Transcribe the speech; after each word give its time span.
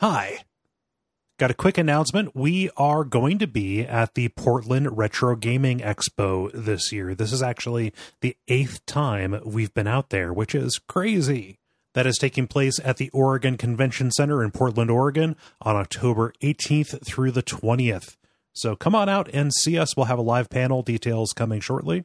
Hi. 0.00 0.44
Got 1.40 1.50
a 1.50 1.54
quick 1.54 1.76
announcement. 1.76 2.36
We 2.36 2.70
are 2.76 3.02
going 3.02 3.40
to 3.40 3.48
be 3.48 3.80
at 3.80 4.14
the 4.14 4.28
Portland 4.28 4.96
Retro 4.96 5.34
Gaming 5.34 5.80
Expo 5.80 6.52
this 6.54 6.92
year. 6.92 7.16
This 7.16 7.32
is 7.32 7.42
actually 7.42 7.92
the 8.20 8.36
eighth 8.46 8.86
time 8.86 9.40
we've 9.44 9.74
been 9.74 9.88
out 9.88 10.10
there, 10.10 10.32
which 10.32 10.54
is 10.54 10.78
crazy. 10.86 11.58
That 11.94 12.06
is 12.06 12.16
taking 12.16 12.46
place 12.46 12.78
at 12.84 12.98
the 12.98 13.10
Oregon 13.10 13.56
Convention 13.56 14.12
Center 14.12 14.44
in 14.44 14.52
Portland, 14.52 14.88
Oregon 14.88 15.34
on 15.62 15.74
October 15.74 16.32
18th 16.42 17.04
through 17.04 17.32
the 17.32 17.42
20th. 17.42 18.14
So 18.52 18.76
come 18.76 18.94
on 18.94 19.08
out 19.08 19.28
and 19.32 19.52
see 19.52 19.76
us. 19.76 19.96
We'll 19.96 20.06
have 20.06 20.20
a 20.20 20.22
live 20.22 20.48
panel, 20.48 20.82
details 20.82 21.32
coming 21.32 21.58
shortly. 21.58 22.04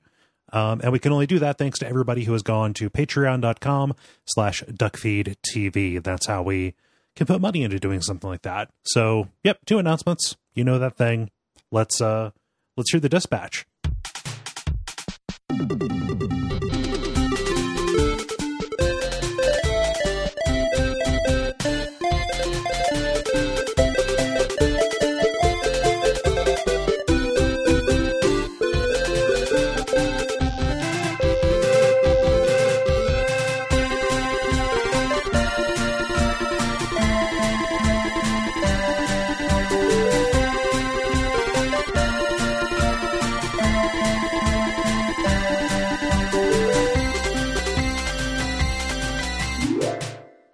Um, 0.51 0.81
and 0.81 0.91
we 0.91 0.97
can 0.97 1.11
only 1.11 1.27
do 1.27 1.37
that 1.37 1.59
thanks 1.59 1.77
to 1.79 1.87
everybody 1.87 2.23
who 2.23 2.33
has 2.33 2.41
gone 2.41 2.73
to 2.73 2.89
patreon.com 2.89 3.93
slash 4.25 4.63
duckfeedtv. 4.63 6.01
That's 6.01 6.25
how 6.25 6.41
we 6.41 6.73
can 7.15 7.27
put 7.27 7.41
money 7.41 7.63
into 7.63 7.79
doing 7.79 8.01
something 8.01 8.29
like 8.29 8.41
that. 8.43 8.69
So, 8.83 9.29
yep, 9.43 9.59
two 9.65 9.79
announcements. 9.79 10.35
You 10.53 10.63
know 10.63 10.79
that 10.79 10.97
thing. 10.97 11.29
Let's 11.71 12.01
uh 12.01 12.31
let's 12.77 12.91
hear 12.91 12.99
the 12.99 13.09
dispatch. 13.09 13.65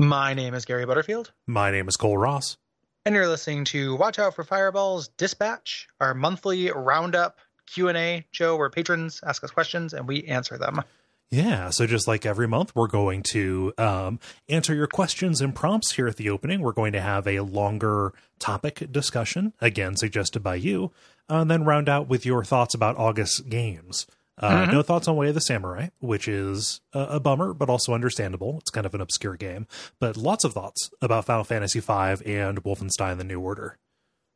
My 0.09 0.33
name 0.33 0.55
is 0.55 0.65
Gary 0.65 0.87
Butterfield, 0.87 1.31
My 1.45 1.69
name 1.69 1.87
is 1.87 1.95
Cole 1.95 2.17
Ross. 2.17 2.57
and 3.05 3.13
you're 3.13 3.27
listening 3.27 3.63
to 3.65 3.95
Watch 3.95 4.17
Out 4.17 4.33
for 4.33 4.43
Fireballs 4.43 5.09
Dispatch, 5.09 5.87
our 5.99 6.15
monthly 6.15 6.71
roundup 6.71 7.37
Q&A 7.67 8.25
show 8.31 8.57
where 8.57 8.71
patrons 8.71 9.19
ask 9.23 9.43
us 9.43 9.51
questions 9.51 9.93
and 9.93 10.07
we 10.07 10.23
answer 10.23 10.57
them. 10.57 10.81
Yeah, 11.29 11.69
so 11.69 11.85
just 11.85 12.07
like 12.07 12.25
every 12.25 12.47
month, 12.47 12.71
we're 12.73 12.87
going 12.87 13.21
to 13.33 13.71
um, 13.77 14.19
answer 14.49 14.73
your 14.73 14.87
questions 14.87 15.41
and 15.41 15.53
prompts 15.53 15.91
here 15.91 16.07
at 16.07 16.15
the 16.15 16.31
opening. 16.31 16.61
We're 16.61 16.71
going 16.71 16.93
to 16.93 17.01
have 17.01 17.27
a 17.27 17.41
longer 17.41 18.11
topic 18.39 18.91
discussion, 18.91 19.53
again, 19.61 19.95
suggested 19.95 20.41
by 20.41 20.55
you, 20.55 20.91
and 21.29 21.51
then 21.51 21.65
round 21.65 21.87
out 21.87 22.07
with 22.07 22.25
your 22.25 22.43
thoughts 22.43 22.73
about 22.73 22.97
August 22.97 23.47
games. 23.47 24.07
Uh, 24.39 24.65
No 24.71 24.81
thoughts 24.81 25.07
on 25.07 25.15
Way 25.15 25.29
of 25.29 25.35
the 25.35 25.41
Samurai, 25.41 25.89
which 25.99 26.27
is 26.27 26.79
a, 26.93 26.99
a 27.01 27.19
bummer, 27.19 27.53
but 27.53 27.69
also 27.69 27.93
understandable. 27.93 28.57
It's 28.59 28.71
kind 28.71 28.85
of 28.85 28.93
an 28.95 29.01
obscure 29.01 29.35
game, 29.35 29.67
but 29.99 30.15
lots 30.17 30.43
of 30.43 30.53
thoughts 30.53 30.89
about 31.01 31.25
Final 31.25 31.43
Fantasy 31.43 31.79
V 31.79 31.91
and 32.25 32.63
Wolfenstein 32.63 33.17
The 33.17 33.23
New 33.25 33.39
Order. 33.39 33.77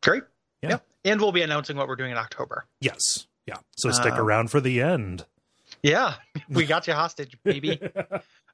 Great. 0.01 0.23
Yeah. 0.61 0.69
Yep. 0.71 0.85
And 1.05 1.21
we'll 1.21 1.31
be 1.31 1.41
announcing 1.41 1.77
what 1.77 1.87
we're 1.87 1.95
doing 1.95 2.11
in 2.11 2.17
October. 2.17 2.65
Yes. 2.81 3.27
Yeah. 3.47 3.57
So 3.77 3.91
stick 3.91 4.13
Um, 4.13 4.19
around 4.19 4.51
for 4.51 4.59
the 4.61 4.81
end. 4.81 5.25
Yeah, 5.81 6.15
we 6.49 6.65
got 6.65 6.87
you 6.87 6.93
hostage, 6.93 7.37
baby. 7.43 7.79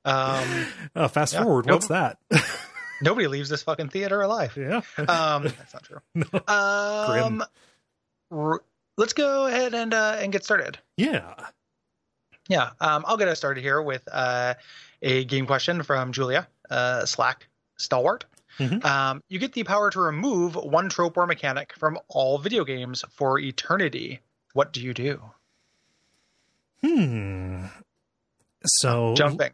Um, 0.05 0.65
Uh, 0.95 1.07
fast 1.09 1.33
yeah. 1.33 1.43
forward. 1.43 1.65
Nope. 1.65 1.75
What's 1.75 1.87
that? 1.87 2.17
nobody 3.01 3.27
leaves 3.27 3.49
this 3.49 3.63
fucking 3.63 3.89
theater 3.89 4.21
alive. 4.21 4.55
yeah. 4.57 4.81
Um, 4.97 5.43
that's 5.43 5.73
not 5.73 5.83
true. 5.83 5.99
Um, 6.47 7.43
r- 8.31 8.61
let's 8.99 9.13
go 9.13 9.47
ahead 9.47 9.73
and 9.73 9.93
uh, 9.93 10.17
and 10.19 10.31
get 10.31 10.43
started. 10.43 10.77
Yeah. 10.97 11.33
Yeah, 12.49 12.71
um, 12.81 13.05
I'll 13.07 13.17
get 13.17 13.27
us 13.27 13.37
started 13.37 13.61
here 13.61 13.79
with 13.81 14.07
uh, 14.11 14.55
a 15.03 15.23
game 15.25 15.45
question 15.45 15.83
from 15.83 16.11
Julia 16.11 16.47
uh, 16.69 17.05
Slack 17.05 17.47
Stalwart. 17.77 18.25
Mhm. 18.57 18.83
Um, 18.83 19.23
you 19.29 19.37
get 19.39 19.53
the 19.53 19.63
power 19.63 19.89
to 19.91 19.99
remove 19.99 20.55
one 20.55 20.89
trope 20.89 21.15
or 21.17 21.27
mechanic 21.27 21.73
from 21.77 21.97
all 22.09 22.39
video 22.39 22.65
games 22.65 23.05
for 23.11 23.39
eternity. 23.39 24.19
What 24.53 24.73
do 24.73 24.81
you 24.81 24.93
do? 24.95 25.21
Hmm. 26.83 27.65
So 28.65 29.13
Jumping. 29.15 29.51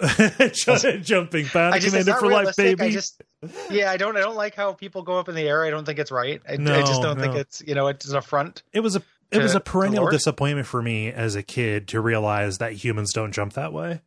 Ju- 0.52 0.98
jumping 1.00 1.46
back, 1.54 1.72
I 1.74 1.78
just 1.78 1.90
Commander 1.90 2.14
for 2.14 2.30
life, 2.30 2.54
baby. 2.56 2.82
I 2.84 2.90
just 2.90 3.22
yeah, 3.70 3.90
I 3.90 3.96
don't 3.96 4.16
I 4.16 4.20
don't 4.20 4.36
like 4.36 4.54
how 4.54 4.72
people 4.74 5.02
go 5.02 5.18
up 5.18 5.28
in 5.28 5.34
the 5.34 5.48
air. 5.48 5.64
I 5.64 5.70
don't 5.70 5.84
think 5.84 5.98
it's 5.98 6.10
right. 6.10 6.40
I, 6.48 6.52
I 6.54 6.56
just 6.82 7.00
don't 7.02 7.18
think 7.18 7.34
it's 7.34 7.62
you 7.66 7.74
know 7.74 7.86
it's 7.88 8.08
an 8.08 8.16
affront. 8.16 8.62
it 8.72 8.80
was 8.80 8.94
a 8.96 9.02
it 9.30 9.36
to- 9.38 9.42
was 9.42 9.54
a 9.54 9.60
perennial 9.60 10.08
disappointment 10.10 10.66
for 10.66 10.82
me 10.82 11.10
as 11.10 11.34
a 11.34 11.42
kid 11.42 11.88
to 11.88 12.00
realize 12.00 12.58
that 12.58 12.72
humans 12.72 13.12
don't 13.12 13.32
jump 13.32 13.54
that 13.54 13.72
way. 13.72 14.02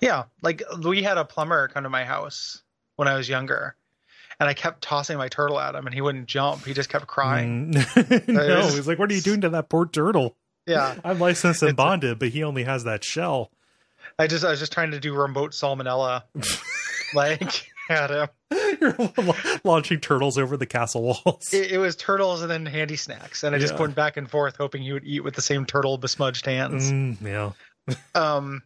Yeah, 0.00 0.24
like 0.40 0.62
we 0.84 1.02
had 1.02 1.18
a 1.18 1.24
plumber 1.24 1.68
come 1.68 1.82
to 1.82 1.90
my 1.90 2.04
house 2.04 2.62
when 2.96 3.08
I 3.08 3.16
was 3.16 3.28
younger, 3.28 3.76
and 4.40 4.48
I 4.48 4.54
kept 4.54 4.82
tossing 4.82 5.18
my 5.18 5.28
turtle 5.28 5.58
at 5.60 5.74
him, 5.74 5.84
and 5.86 5.94
he 5.94 6.00
wouldn't 6.00 6.26
jump. 6.26 6.64
He 6.64 6.72
just 6.74 6.88
kept 6.88 7.06
crying. 7.06 7.72
Mm. 7.74 8.28
no, 8.28 8.56
was- 8.64 8.76
he's 8.76 8.86
like, 8.88 8.98
"What 9.00 9.10
are 9.10 9.14
you 9.14 9.20
doing 9.20 9.40
to 9.42 9.48
that 9.50 9.68
poor 9.68 9.84
turtle?" 9.86 10.36
Yeah, 10.66 10.94
I'm 11.04 11.18
licensed 11.18 11.62
and 11.62 11.76
bonded, 11.76 12.18
but 12.18 12.28
he 12.28 12.42
only 12.44 12.64
has 12.64 12.84
that 12.84 13.04
shell. 13.04 13.50
I 14.18 14.26
just 14.26 14.44
I 14.44 14.50
was 14.50 14.60
just 14.60 14.72
trying 14.72 14.90
to 14.92 15.00
do 15.00 15.14
remote 15.14 15.52
salmonella, 15.52 16.22
like 17.14 17.70
at 17.90 18.10
him. 18.10 18.28
You're 18.80 18.96
launching 19.64 20.00
turtles 20.00 20.38
over 20.38 20.56
the 20.56 20.66
castle 20.66 21.02
walls. 21.02 21.52
It, 21.52 21.72
it 21.72 21.78
was 21.78 21.96
turtles 21.96 22.42
and 22.42 22.50
then 22.50 22.64
handy 22.66 22.96
snacks, 22.96 23.42
and 23.42 23.54
I 23.54 23.58
just 23.58 23.74
Yeah. 23.74 23.80
went 23.80 23.94
back 23.94 24.16
and 24.16 24.30
forth 24.30 24.56
hoping 24.56 24.82
he 24.82 24.92
would 24.92 25.04
eat 25.04 25.20
with 25.20 25.34
the 25.34 25.42
same 25.42 25.64
turtle 25.66 25.98
besmudged 25.98 26.46
hands. 26.46 26.90
Mm, 26.92 27.20
yeah. 27.22 27.94
Um, 28.14 28.62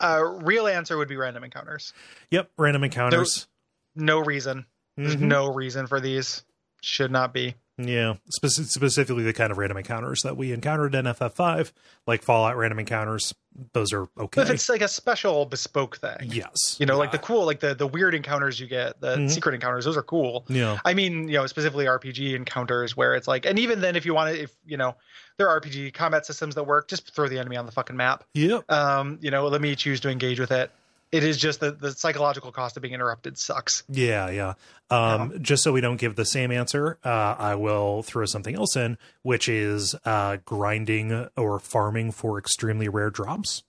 uh, 0.00 0.22
real 0.42 0.66
answer 0.66 0.96
would 0.96 1.08
be 1.08 1.16
random 1.16 1.44
encounters. 1.44 1.92
Yep. 2.30 2.50
Random 2.58 2.84
encounters. 2.84 3.46
No 3.94 4.18
reason. 4.20 4.64
There's 4.96 5.16
Mhm. 5.16 5.20
no 5.22 5.52
reason 5.52 5.86
for 5.86 6.00
these. 6.00 6.42
Should 6.82 7.10
not 7.12 7.32
be. 7.32 7.54
Yeah, 7.78 8.14
Spec- 8.28 8.50
specifically 8.50 9.22
the 9.24 9.32
kind 9.32 9.50
of 9.50 9.56
random 9.58 9.78
encounters 9.78 10.20
that 10.22 10.36
we 10.36 10.52
encountered 10.52 10.94
in 10.94 11.06
FF5, 11.06 11.72
like 12.06 12.22
Fallout 12.22 12.56
random 12.56 12.78
encounters. 12.78 13.32
Those 13.72 13.92
are 13.92 14.08
okay. 14.18 14.42
If 14.42 14.50
it's 14.50 14.68
like 14.68 14.82
a 14.82 14.88
special 14.88 15.46
bespoke 15.46 15.96
thing, 15.96 16.16
yes, 16.30 16.76
you 16.78 16.86
know, 16.86 16.96
like 16.98 17.12
the 17.12 17.18
cool, 17.18 17.44
like 17.46 17.60
the 17.60 17.74
the 17.74 17.86
weird 17.86 18.14
encounters 18.14 18.58
you 18.60 18.66
get, 18.66 19.00
the 19.00 19.16
Mhm. 19.16 19.30
secret 19.30 19.54
encounters, 19.54 19.84
those 19.84 19.96
are 19.96 20.02
cool. 20.02 20.44
yeah, 20.48 20.78
I 20.84 20.94
mean, 20.94 21.28
you 21.28 21.34
know, 21.38 21.46
specifically 21.46 21.86
RPG 21.86 22.34
encounters 22.34 22.96
where 22.96 23.14
it's 23.14 23.26
like, 23.28 23.44
and 23.46 23.58
even 23.58 23.80
then, 23.80 23.96
if 23.96 24.04
you 24.06 24.14
want 24.14 24.34
to, 24.34 24.42
if 24.42 24.52
you 24.66 24.76
know, 24.76 24.94
there 25.38 25.48
are 25.48 25.60
RPG 25.60 25.92
combat 25.94 26.24
systems 26.26 26.54
that 26.54 26.64
work, 26.64 26.88
just 26.88 27.14
throw 27.14 27.28
the 27.28 27.38
enemy 27.38 27.56
on 27.56 27.66
the 27.66 27.72
fucking 27.72 27.96
map. 27.96 28.24
yep, 28.34 28.70
Um, 28.70 29.18
you 29.22 29.30
know, 29.30 29.46
let 29.48 29.60
me 29.60 29.74
choose 29.76 30.00
to 30.00 30.10
engage 30.10 30.40
with 30.40 30.50
it. 30.52 30.70
It 31.12 31.24
is 31.24 31.36
just 31.36 31.60
the 31.60 31.72
the 31.72 31.92
psychological 31.92 32.50
cost 32.50 32.76
of 32.76 32.82
being 32.82 32.94
interrupted 32.94 33.38
sucks. 33.38 33.84
yeah, 33.88 34.30
yeah. 34.30 34.54
Um, 34.90 35.42
Just 35.42 35.62
so 35.62 35.72
we 35.72 35.80
don't 35.80 35.96
give 35.96 36.16
the 36.16 36.24
same 36.24 36.50
answer, 36.50 36.98
uh, 37.04 37.36
I 37.38 37.54
will 37.54 38.02
throw 38.02 38.24
something 38.26 38.54
else 38.54 38.76
in, 38.76 38.98
which 39.22 39.48
is 39.48 39.94
uh, 40.04 40.38
grinding 40.44 41.28
or 41.36 41.58
farming 41.58 42.12
for 42.12 42.38
extremely 42.38 42.88
rare 42.88 43.10
drops. 43.10 43.62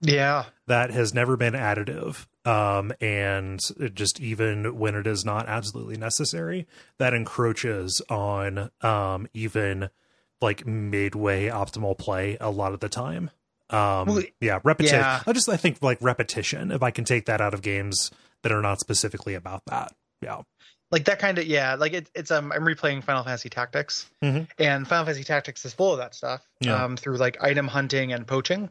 Yeah, 0.00 0.44
That 0.68 0.90
has 0.92 1.12
never 1.12 1.36
been 1.36 1.54
additive. 1.54 2.26
Um, 2.44 2.92
and 3.00 3.58
it 3.80 3.94
just 3.94 4.20
even 4.20 4.78
when 4.78 4.94
it 4.94 5.06
is 5.06 5.24
not 5.24 5.48
absolutely 5.48 5.96
necessary, 5.96 6.66
that 6.98 7.14
encroaches 7.14 8.00
on 8.08 8.70
um, 8.80 9.26
even 9.34 9.90
like 10.40 10.64
midway 10.66 11.46
optimal 11.46 11.98
play 11.98 12.36
a 12.40 12.50
lot 12.50 12.72
of 12.72 12.80
the 12.80 12.88
time. 12.88 13.30
Um, 13.70 14.06
Well, 14.08 14.22
yeah, 14.40 14.60
repetition. 14.64 15.00
yeah. 15.00 15.22
I 15.26 15.32
just 15.32 15.48
I 15.48 15.56
think 15.56 15.82
like 15.82 15.98
repetition. 16.00 16.70
If 16.70 16.82
I 16.82 16.90
can 16.90 17.04
take 17.04 17.26
that 17.26 17.40
out 17.40 17.54
of 17.54 17.62
games 17.62 18.10
that 18.42 18.52
are 18.52 18.62
not 18.62 18.80
specifically 18.80 19.34
about 19.34 19.62
that, 19.66 19.92
yeah, 20.22 20.42
like 20.90 21.04
that 21.04 21.18
kind 21.18 21.38
of 21.38 21.44
yeah, 21.46 21.74
like 21.74 21.92
it, 21.92 22.10
it's 22.14 22.30
um 22.30 22.50
I'm 22.52 22.62
replaying 22.62 23.04
Final 23.04 23.24
Fantasy 23.24 23.48
Tactics, 23.50 24.06
Mhm. 24.22 24.48
and 24.58 24.86
Final 24.88 25.04
Fantasy 25.04 25.24
Tactics 25.24 25.64
is 25.64 25.74
full 25.74 25.92
of 25.92 25.98
that 25.98 26.14
stuff. 26.14 26.42
Yeah. 26.60 26.82
Um, 26.82 26.96
through 26.96 27.16
like 27.18 27.42
item 27.42 27.68
hunting 27.68 28.12
and 28.12 28.26
poaching. 28.26 28.70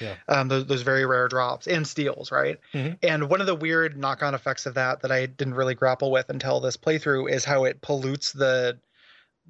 Yeah. 0.00 0.14
Um, 0.28 0.46
those, 0.46 0.64
those 0.66 0.82
very 0.82 1.04
rare 1.04 1.26
drops 1.26 1.66
and 1.66 1.84
steals, 1.86 2.30
right? 2.30 2.60
Mhm. 2.72 2.98
And 3.02 3.28
one 3.28 3.40
of 3.40 3.48
the 3.48 3.54
weird 3.56 3.96
knock-on 3.98 4.32
effects 4.32 4.64
of 4.66 4.74
that 4.74 5.00
that 5.00 5.10
I 5.10 5.26
didn't 5.26 5.54
really 5.54 5.74
grapple 5.74 6.12
with 6.12 6.30
until 6.30 6.60
this 6.60 6.76
playthrough 6.76 7.28
is 7.30 7.44
how 7.44 7.64
it 7.64 7.80
pollutes 7.82 8.30
the 8.32 8.78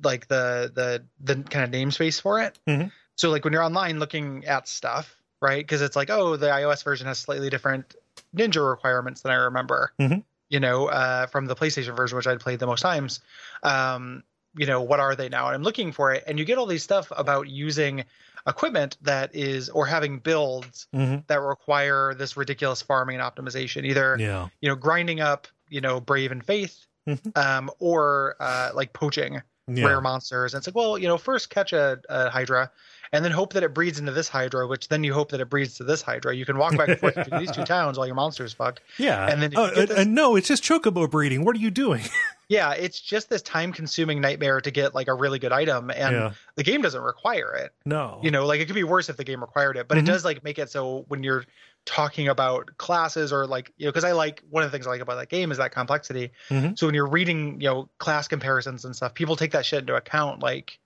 like 0.03 0.27
the 0.29 0.73
the 0.75 1.05
the 1.21 1.43
kind 1.45 1.65
of 1.65 1.71
namespace 1.79 2.21
for 2.21 2.41
it. 2.41 2.59
Mhm. 2.67 2.91
So 3.19 3.31
like 3.31 3.44
when 3.44 3.53
you're 3.53 3.62
online 3.62 3.99
looking 3.99 4.44
at 4.47 4.69
stuff, 4.69 5.15
right? 5.43 5.59
Because 5.65 5.82
it's 5.82 5.97
like, 5.97 6.09
oh, 6.09 6.37
the 6.37 6.47
iOS 6.47 6.82
version 6.85 7.06
has 7.06 7.19
slightly 7.19 7.50
different 7.50 7.94
ninja 8.35 8.67
requirements 8.67 9.20
than 9.23 9.32
I 9.32 9.37
remember. 9.37 9.93
Mhm. 10.00 10.25
You 10.49 10.61
know, 10.61 10.87
uh, 10.87 11.26
from 11.26 11.47
the 11.47 11.55
PlayStation 11.55 11.94
version, 11.94 12.17
which 12.17 12.26
I'd 12.26 12.41
played 12.41 12.61
the 12.61 12.67
most 12.67 12.81
times. 12.81 13.20
Um, 13.62 14.23
you 14.55 14.67
know, 14.67 14.81
what 14.81 14.99
are 14.99 15.15
they 15.15 15.29
now? 15.29 15.47
And 15.47 15.55
I'm 15.55 15.62
looking 15.62 15.93
for 15.93 16.12
it, 16.12 16.25
and 16.26 16.38
you 16.38 16.44
get 16.44 16.59
all 16.59 16.67
these 16.67 16.82
stuff 16.82 17.12
about 17.17 17.49
using 17.49 18.05
equipment 18.47 18.97
that 19.03 19.35
is 19.35 19.69
or 19.69 19.85
having 19.85 20.21
builds 20.21 20.87
Mhm. 20.94 21.26
that 21.26 21.41
require 21.41 22.14
this 22.14 22.37
ridiculous 22.37 22.81
farming 22.81 23.21
and 23.21 23.23
optimization. 23.23 23.85
Either 23.85 24.17
yeah, 24.19 24.49
you 24.61 24.69
know 24.69 24.75
grinding 24.75 25.21
up 25.21 25.49
you 25.69 25.81
know 25.81 26.00
brave 26.00 26.32
and 26.32 26.44
faith 26.44 26.87
mm-hmm. 27.06 27.29
um, 27.35 27.71
or 27.79 28.37
uh, 28.41 28.71
like 28.75 28.93
poaching 28.93 29.43
yeah. 29.69 29.85
rare 29.85 30.00
monsters. 30.00 30.55
And 30.55 30.61
it's 30.61 30.67
like, 30.67 30.75
well, 30.75 30.99
you 30.99 31.09
know, 31.09 31.19
first 31.19 31.50
catch 31.50 31.73
a, 31.73 32.00
a, 32.09 32.31
Hydra, 32.31 32.71
and 33.13 33.25
then 33.25 33.33
hope 33.33 33.53
that 33.55 33.63
it 33.63 33.75
breeds 33.75 33.99
into 33.99 34.13
this 34.13 34.29
Hydra, 34.29 34.67
which 34.67 34.89
then 34.89 35.05
you 35.05 35.15
hope 35.15 35.31
that 35.31 35.41
it 35.41 35.49
breeds 35.49 35.75
to 35.77 35.85
this 35.85 36.03
Hydra. 36.03 36.35
You 36.35 36.45
can 36.45 36.59
walk 36.59 36.77
back 36.77 36.89
and 36.89 36.99
forth 36.99 37.15
between 37.15 37.41
these 37.41 37.51
two 37.51 37.65
towns 37.65 37.99
while 37.99 38.07
your 38.07 38.17
monster's 38.17 38.53
fucked. 38.53 38.81
Yeah, 38.99 39.27
and 39.27 39.43
then 39.43 39.57
uh, 39.57 39.71
this... 39.71 40.07
no, 40.07 40.37
it's 40.37 40.49
just 40.49 40.63
chocobo 40.63 41.11
breeding. 41.11 41.45
What 41.45 41.57
are 41.57 41.61
you 41.61 41.71
doing? 41.71 42.03
yeah, 42.49 42.73
it's 42.73 43.01
just 43.01 43.29
this 43.29 43.43
time-consuming 43.43 44.21
nightmare 44.21 44.61
to 44.61 44.71
get 44.71 44.95
like 44.95 45.09
a 45.09 45.15
really 45.15 45.39
good 45.39 45.53
item, 45.53 45.91
and 45.91 46.15
yeah. 46.15 46.33
the 46.57 46.63
game 46.63 46.83
doesn't 46.83 47.03
require 47.03 47.55
it. 47.55 47.73
No, 47.85 48.21
you 48.23 48.31
know, 48.31 48.47
like 48.47 48.61
it 48.61 48.67
could 48.67 48.75
be 48.75 48.85
worse 48.85 49.09
if 49.09 49.17
the 49.17 49.25
game 49.25 49.41
required 49.41 49.77
it, 49.77 49.89
but 49.89 49.99
mm-hmm. 49.99 50.07
it 50.07 50.11
does 50.11 50.25
like 50.25 50.45
make 50.45 50.59
it 50.59 50.71
so 50.71 51.05
when 51.09 51.23
you're 51.23 51.45
talking 51.85 52.29
about 52.29 52.77
classes 52.77 53.33
or 53.33 53.47
like 53.47 53.73
you 53.79 53.87
know 53.87 53.91
because 53.91 54.05
i 54.05 54.13
like 54.13 54.43
one 54.51 54.63
of 54.63 54.71
the 54.71 54.77
things 54.77 54.87
i 54.87 54.91
like 54.91 55.01
about 55.01 55.17
that 55.17 55.31
game 55.31 55.51
is 55.51 55.57
that 55.57 55.73
complexity 55.73 56.33
mm-hmm. 56.51 56.75
so 56.75 56.87
when 56.87 56.95
you're 56.95 57.09
reading 57.09 57.59
you 57.63 57.67
know 57.67 57.89
class 57.97 58.29
comparisons 58.29 58.85
and 58.85 58.95
stuff 58.95 59.15
people 59.15 59.37
take 59.37 59.53
that 59.53 59.65
shit 59.65 59.81
into 59.81 59.95
account 59.95 60.43
like 60.43 60.79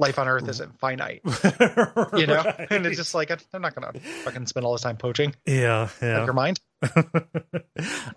life 0.00 0.18
on 0.18 0.28
earth 0.28 0.48
isn't 0.48 0.78
finite 0.78 1.20
you 2.14 2.26
know? 2.26 2.42
Right. 2.44 2.66
and 2.70 2.86
it's 2.86 2.96
just 2.96 3.14
like 3.14 3.30
i'm 3.30 3.62
not 3.62 3.74
gonna 3.74 3.92
fucking 4.24 4.46
spend 4.46 4.66
all 4.66 4.72
this 4.72 4.82
time 4.82 4.96
poaching. 4.96 5.34
Yeah 5.46 5.88
yeah. 6.02 6.24
Your 6.24 6.32
mind. 6.32 6.60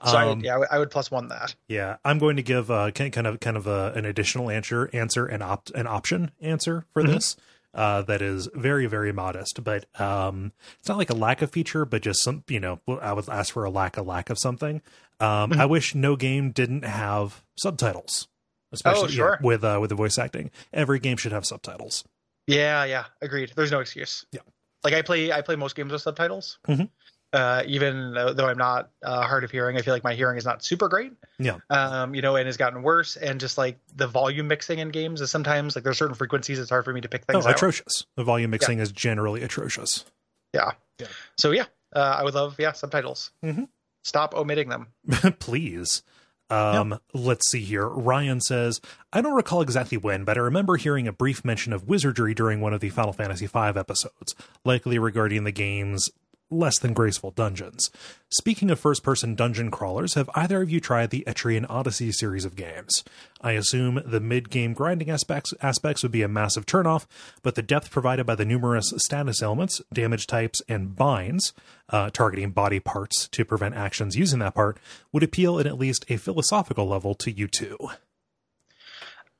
So 0.06 0.18
um, 0.18 0.40
I, 0.40 0.42
yeah 0.44 0.60
I 0.70 0.80
would 0.80 0.92
plus 0.92 1.10
one 1.10 1.30
that. 1.30 1.56
Yeah 1.68 1.98
i'm 2.04 2.20
going 2.20 2.36
to 2.36 2.44
give 2.44 2.70
uh 2.70 2.92
kind 2.92 3.28
of 3.28 3.40
kind 3.40 3.58
of 3.58 3.68
a, 3.68 3.94
an 3.96 4.06
additional 4.06 4.50
answer 4.50 4.90
answer 4.94 5.26
an 5.26 5.42
opt 5.42 5.72
an 5.72 5.88
option 5.88 6.32
answer 6.42 6.86
for 6.94 7.04
mm-hmm. 7.04 7.14
this 7.14 7.38
uh, 7.74 8.04
that 8.04 8.22
is 8.22 8.48
very 8.54 8.86
very 8.86 9.12
modest 9.12 9.64
but 9.64 9.86
um, 10.00 10.52
it's 10.80 10.88
not 10.88 10.98
like 10.98 11.10
a 11.10 11.16
lack 11.16 11.42
of 11.42 11.52
feature 11.52 11.86
but 11.86 12.02
just 12.02 12.22
some 12.22 12.44
you 12.48 12.60
know 12.60 12.80
i 13.02 13.12
would 13.12 13.28
ask 13.30 13.54
for 13.54 13.64
a 13.64 13.70
lack 13.70 13.98
of 13.98 14.06
lack 14.06 14.30
of 14.30 14.38
something. 14.40 14.82
Um, 15.20 15.52
mm-hmm. 15.52 15.62
i 15.62 15.66
wish 15.66 15.96
no 15.96 16.16
game 16.16 16.52
didn't 16.52 16.84
have 16.84 17.44
subtitles 17.56 18.28
especially 18.74 19.06
oh, 19.06 19.08
sure. 19.08 19.38
yeah, 19.40 19.46
with 19.46 19.64
uh, 19.64 19.78
with 19.80 19.90
the 19.90 19.96
voice 19.96 20.18
acting 20.18 20.52
every 20.74 21.00
game 21.00 21.16
should 21.16 21.32
have 21.32 21.46
subtitles 21.46 22.04
yeah 22.48 22.84
yeah 22.84 23.06
agreed 23.22 23.52
there's 23.56 23.72
no 23.72 23.80
excuse 23.80 24.26
yeah 24.32 24.42
like 24.84 24.94
i 24.94 25.02
play 25.02 25.32
i 25.32 25.42
play 25.42 25.56
most 25.56 25.76
games 25.76 25.92
with 25.92 26.02
subtitles 26.02 26.60
mm-hmm 26.68 26.86
uh, 27.34 27.64
even 27.66 28.14
though, 28.14 28.32
though, 28.32 28.46
I'm 28.46 28.60
not 28.60 28.92
uh, 29.02 29.24
hard 29.24 29.44
of 29.44 29.50
hearing, 29.50 29.76
I 29.76 29.82
feel 29.82 29.94
like 29.94 30.04
my 30.04 30.14
hearing 30.14 30.38
is 30.38 30.46
not 30.46 30.64
super 30.64 30.88
great. 30.88 31.14
Yeah. 31.40 31.58
Um, 31.72 32.14
you 32.14 32.22
know, 32.22 32.36
and 32.36 32.46
has 32.46 32.58
gotten 32.58 32.84
worse. 32.84 33.16
And 33.16 33.40
just 33.40 33.58
like 33.58 33.80
the 33.96 34.06
volume 34.06 34.48
mixing 34.48 34.78
in 34.78 34.90
games 34.90 35.20
is 35.20 35.32
sometimes 35.32 35.76
like 35.76 35.84
there's 35.84 35.98
certain 35.98 36.14
frequencies 36.14 36.60
it's 36.60 36.70
hard 36.70 36.86
for 36.86 36.94
me 36.94 37.02
to 37.02 37.10
pick 37.10 37.26
things. 37.26 37.44
Oh, 37.44 37.50
out. 37.50 37.56
atrocious! 37.56 38.06
The 38.16 38.24
volume 38.24 38.52
mixing 38.52 38.78
yeah. 38.78 38.84
is 38.84 38.92
generally 38.92 39.42
atrocious. 39.42 40.06
Yeah. 40.54 40.74
Yeah. 41.00 41.08
So 41.40 41.50
yeah, 41.50 41.66
uh, 41.96 42.18
I 42.20 42.24
would 42.24 42.36
love 42.36 42.56
yeah 42.60 42.74
subtitles. 42.74 43.32
Mm-hmm. 43.44 43.64
Stop 44.04 44.36
omitting 44.36 44.70
them, 44.70 44.88
please. 45.40 46.04
Um, 46.50 46.92
yeah. 46.92 46.98
Let's 47.14 47.50
see 47.50 47.62
here. 47.62 47.88
Ryan 47.88 48.42
says, 48.42 48.80
I 49.12 49.22
don't 49.22 49.34
recall 49.34 49.62
exactly 49.62 49.98
when, 49.98 50.24
but 50.24 50.38
I 50.38 50.42
remember 50.42 50.76
hearing 50.76 51.08
a 51.08 51.14
brief 51.14 51.44
mention 51.44 51.74
of 51.74 51.88
wizardry 51.88 52.34
during 52.34 52.62
one 52.62 52.74
of 52.74 52.82
the 52.82 52.90
Final 52.90 53.14
Fantasy 53.14 53.48
V 53.48 53.60
episodes, 53.60 54.36
likely 54.64 55.00
regarding 55.00 55.44
the 55.46 55.52
game's 55.52 56.10
less 56.54 56.80
than 56.80 56.94
graceful 56.94 57.32
dungeons. 57.32 57.90
Speaking 58.30 58.72
of 58.72 58.80
first 58.80 59.04
person 59.04 59.36
dungeon 59.36 59.72
crawlers, 59.72 60.14
have 60.14 60.30
either 60.36 60.62
of 60.62 60.70
you 60.70 60.80
tried 60.80 61.10
the 61.10 61.24
Etrian 61.28 61.66
Odyssey 61.70 62.12
series 62.12 62.46
of 62.46 62.56
games? 62.56 63.04
I 63.42 63.52
assume 63.52 64.02
the 64.06 64.20
mid 64.20 64.50
game 64.50 64.74
grinding 64.74 65.10
aspects, 65.10 65.54
aspects 65.62 66.04
would 66.04 66.12
be 66.12 66.22
a 66.22 66.28
massive 66.28 66.66
turnoff, 66.66 67.06
but 67.42 67.56
the 67.56 67.62
depth 67.62 67.92
provided 67.92 68.26
by 68.26 68.36
the 68.36 68.46
numerous 68.46 68.94
status 68.98 69.42
elements, 69.42 69.82
damage 69.92 70.28
types, 70.28 70.62
and 70.68 70.96
binds, 70.96 71.54
uh, 71.90 72.10
targeting 72.10 72.52
body 72.52 72.80
parts 72.80 73.28
to 73.30 73.44
prevent 73.44 73.76
actions 73.76 74.16
using 74.16 74.40
that 74.40 74.56
part, 74.56 74.78
would 75.12 75.24
appeal 75.24 75.60
at 75.60 75.66
at 75.66 75.78
least 75.78 76.06
a 76.10 76.18
philosophical 76.18 76.88
level 76.88 77.14
to 77.16 77.32
you 77.32 77.48
too. 77.48 77.78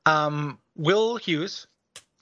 Um, 0.06 0.58
Will 0.76 1.16
Hughes, 1.16 1.66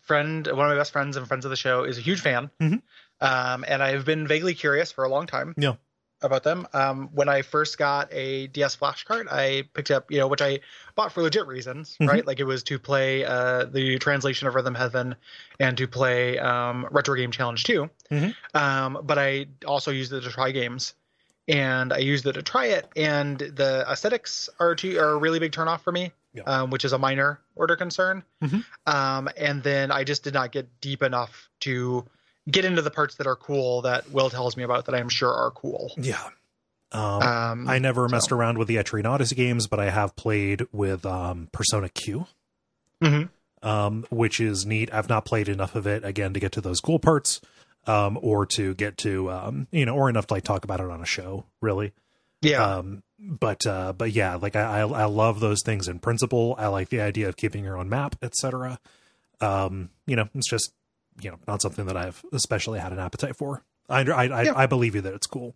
friend, 0.00 0.46
one 0.46 0.66
of 0.66 0.72
my 0.72 0.76
best 0.76 0.92
friends 0.92 1.16
and 1.16 1.26
friends 1.26 1.44
of 1.44 1.50
the 1.50 1.56
show, 1.56 1.84
is 1.84 1.98
a 1.98 2.02
huge 2.02 2.20
fan. 2.20 2.50
Mm-hmm. 2.60 2.76
Um, 3.22 3.64
and 3.66 3.82
I've 3.82 4.04
been 4.04 4.26
vaguely 4.26 4.54
curious 4.54 4.92
for 4.92 5.04
a 5.04 5.08
long 5.08 5.26
time. 5.26 5.54
Yeah. 5.56 5.74
About 6.20 6.44
them. 6.44 6.68
Um, 6.72 7.08
when 7.12 7.28
I 7.28 7.42
first 7.42 7.78
got 7.78 8.12
a 8.12 8.46
DS 8.46 8.76
flash 8.76 9.02
card, 9.02 9.26
I 9.28 9.64
picked 9.74 9.90
up, 9.90 10.08
you 10.08 10.18
know, 10.18 10.28
which 10.28 10.40
I 10.40 10.60
bought 10.94 11.10
for 11.10 11.20
legit 11.20 11.48
reasons, 11.48 11.94
mm-hmm. 11.94 12.06
right? 12.06 12.24
Like 12.24 12.38
it 12.38 12.44
was 12.44 12.62
to 12.64 12.78
play 12.78 13.24
uh, 13.24 13.64
the 13.64 13.98
translation 13.98 14.46
of 14.46 14.54
Rhythm 14.54 14.76
Heaven 14.76 15.16
and 15.58 15.76
to 15.78 15.88
play 15.88 16.38
um, 16.38 16.86
Retro 16.92 17.16
Game 17.16 17.32
Challenge 17.32 17.64
2. 17.64 17.90
Mm-hmm. 18.12 18.56
Um, 18.56 18.98
but 19.02 19.18
I 19.18 19.46
also 19.66 19.90
used 19.90 20.12
it 20.12 20.20
to 20.20 20.30
try 20.30 20.52
games 20.52 20.94
and 21.48 21.92
I 21.92 21.98
used 21.98 22.26
it 22.26 22.34
to 22.34 22.42
try 22.42 22.66
it, 22.66 22.88
and 22.96 23.38
the 23.38 23.84
aesthetics 23.90 24.48
are 24.60 24.74
to, 24.76 24.96
are 24.98 25.10
a 25.10 25.16
really 25.16 25.38
big 25.38 25.52
turnoff 25.52 25.80
for 25.80 25.92
me, 25.92 26.12
yeah. 26.34 26.42
um, 26.44 26.70
which 26.70 26.84
is 26.84 26.92
a 26.92 26.98
minor 26.98 27.40
order 27.56 27.74
concern. 27.76 28.22
Mm-hmm. 28.42 28.60
Um, 28.86 29.28
and 29.36 29.62
then 29.62 29.90
I 29.90 30.04
just 30.04 30.22
did 30.22 30.34
not 30.34 30.52
get 30.52 30.68
deep 30.80 31.02
enough 31.02 31.50
to 31.60 32.04
get 32.50 32.64
into 32.64 32.82
the 32.82 32.90
parts 32.90 33.16
that 33.16 33.26
are 33.26 33.36
cool 33.36 33.82
that 33.82 34.10
Will 34.10 34.30
tells 34.30 34.56
me 34.56 34.62
about 34.62 34.86
that 34.86 34.94
I'm 34.94 35.08
sure 35.08 35.32
are 35.32 35.50
cool. 35.50 35.92
Yeah. 35.96 36.22
Um, 36.90 37.22
um, 37.22 37.68
I 37.68 37.78
never 37.78 38.08
so. 38.08 38.12
messed 38.12 38.32
around 38.32 38.58
with 38.58 38.68
the 38.68 38.76
Etrian 38.76 39.06
Odyssey 39.06 39.34
games, 39.34 39.66
but 39.66 39.80
I 39.80 39.90
have 39.90 40.14
played 40.14 40.66
with 40.72 41.06
um, 41.06 41.48
Persona 41.50 41.88
Q, 41.88 42.26
mm-hmm. 43.02 43.66
um, 43.66 44.04
which 44.10 44.40
is 44.40 44.66
neat. 44.66 44.92
I've 44.92 45.08
not 45.08 45.24
played 45.24 45.48
enough 45.48 45.74
of 45.74 45.86
it 45.86 46.04
again 46.04 46.34
to 46.34 46.40
get 46.40 46.52
to 46.52 46.60
those 46.60 46.80
cool 46.80 46.98
parts, 46.98 47.40
um, 47.86 48.18
or 48.20 48.44
to 48.46 48.74
get 48.74 48.98
to 48.98 49.30
um, 49.30 49.68
you 49.70 49.86
know, 49.86 49.94
or 49.94 50.10
enough 50.10 50.26
to 50.26 50.34
like 50.34 50.44
talk 50.44 50.64
about 50.64 50.80
it 50.80 50.90
on 50.90 51.00
a 51.00 51.06
show. 51.06 51.46
Really, 51.62 51.92
yeah. 52.42 52.62
Um, 52.62 53.02
but 53.18 53.66
uh, 53.66 53.94
but 53.94 54.12
yeah, 54.12 54.34
like 54.34 54.54
I, 54.54 54.80
I, 54.80 54.86
I 54.86 55.04
love 55.04 55.40
those 55.40 55.62
things 55.62 55.88
in 55.88 55.98
principle. 55.98 56.56
I 56.58 56.66
like 56.66 56.90
the 56.90 57.00
idea 57.00 57.28
of 57.28 57.36
keeping 57.36 57.64
your 57.64 57.78
own 57.78 57.88
map, 57.88 58.16
etc. 58.20 58.78
Um, 59.40 59.88
you 60.06 60.16
know, 60.16 60.28
it's 60.34 60.50
just 60.50 60.72
you 61.20 61.30
know 61.30 61.38
not 61.46 61.62
something 61.62 61.86
that 61.86 61.96
I've 61.96 62.24
especially 62.32 62.78
had 62.78 62.92
an 62.92 62.98
appetite 62.98 63.36
for. 63.36 63.62
I 63.88 64.00
I 64.00 64.26
I, 64.26 64.42
yeah. 64.42 64.52
I 64.56 64.66
believe 64.66 64.94
you 64.94 65.00
that 65.02 65.14
it's 65.14 65.26
cool. 65.26 65.54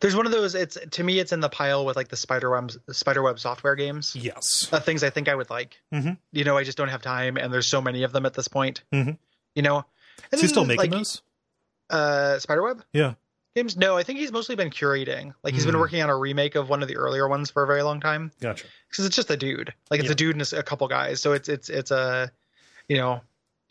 There's 0.00 0.14
one 0.14 0.26
of 0.26 0.32
those. 0.32 0.54
It's 0.54 0.76
to 0.90 1.02
me, 1.02 1.18
it's 1.18 1.32
in 1.32 1.40
the 1.40 1.48
pile 1.48 1.86
with 1.86 1.96
like 1.96 2.08
the 2.08 2.16
spiderweb 2.16 2.72
spiderweb 2.90 3.38
software 3.38 3.76
games. 3.76 4.14
Yes, 4.14 4.68
uh, 4.72 4.80
things 4.80 5.02
I 5.02 5.10
think 5.10 5.28
I 5.28 5.34
would 5.34 5.50
like. 5.50 5.80
Mm-hmm. 5.92 6.12
You 6.32 6.44
know, 6.44 6.56
I 6.56 6.64
just 6.64 6.76
don't 6.76 6.88
have 6.88 7.02
time, 7.02 7.36
and 7.36 7.52
there's 7.52 7.66
so 7.66 7.80
many 7.80 8.02
of 8.02 8.12
them 8.12 8.26
at 8.26 8.34
this 8.34 8.48
point. 8.48 8.82
Mm-hmm. 8.92 9.12
You 9.54 9.62
know, 9.62 9.84
is 10.32 10.40
he 10.40 10.48
still 10.48 10.64
making 10.64 10.90
like, 10.90 10.98
those? 10.98 11.22
Uh, 11.88 12.38
spiderweb. 12.38 12.82
Yeah. 12.92 13.14
Games? 13.54 13.76
No, 13.76 13.96
I 13.96 14.02
think 14.02 14.18
he's 14.18 14.32
mostly 14.32 14.56
been 14.56 14.70
curating. 14.70 15.32
Like 15.44 15.54
he's 15.54 15.62
mm. 15.62 15.66
been 15.66 15.78
working 15.78 16.02
on 16.02 16.10
a 16.10 16.16
remake 16.16 16.56
of 16.56 16.68
one 16.68 16.82
of 16.82 16.88
the 16.88 16.96
earlier 16.96 17.28
ones 17.28 17.50
for 17.50 17.62
a 17.62 17.66
very 17.68 17.82
long 17.82 18.00
time. 18.00 18.32
Gotcha. 18.40 18.66
Because 18.88 19.06
it's 19.06 19.14
just 19.14 19.30
a 19.30 19.36
dude. 19.36 19.72
Like 19.90 20.00
it's 20.00 20.08
yeah. 20.08 20.12
a 20.12 20.16
dude 20.16 20.36
and 20.36 20.52
a 20.52 20.62
couple 20.64 20.88
guys. 20.88 21.20
So 21.20 21.32
it's 21.34 21.48
it's 21.48 21.70
it's 21.70 21.92
a, 21.92 22.32
you 22.88 22.96
know, 22.96 23.20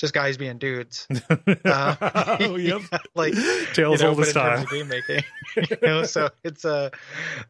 just 0.03 0.13
guys 0.13 0.35
being 0.35 0.57
dudes. 0.57 1.07
Uh, 1.65 2.37
oh, 2.41 2.55
yep. 2.57 2.81
like 3.15 3.33
tales 3.73 4.01
you 4.01 4.05
know, 4.05 4.09
all 4.09 4.15
the 4.15 4.31
time. 4.33 4.65
Game 4.69 4.87
making, 4.89 5.23
you 5.55 5.77
know, 5.81 6.03
so 6.03 6.29
it's 6.43 6.65
uh 6.65 6.89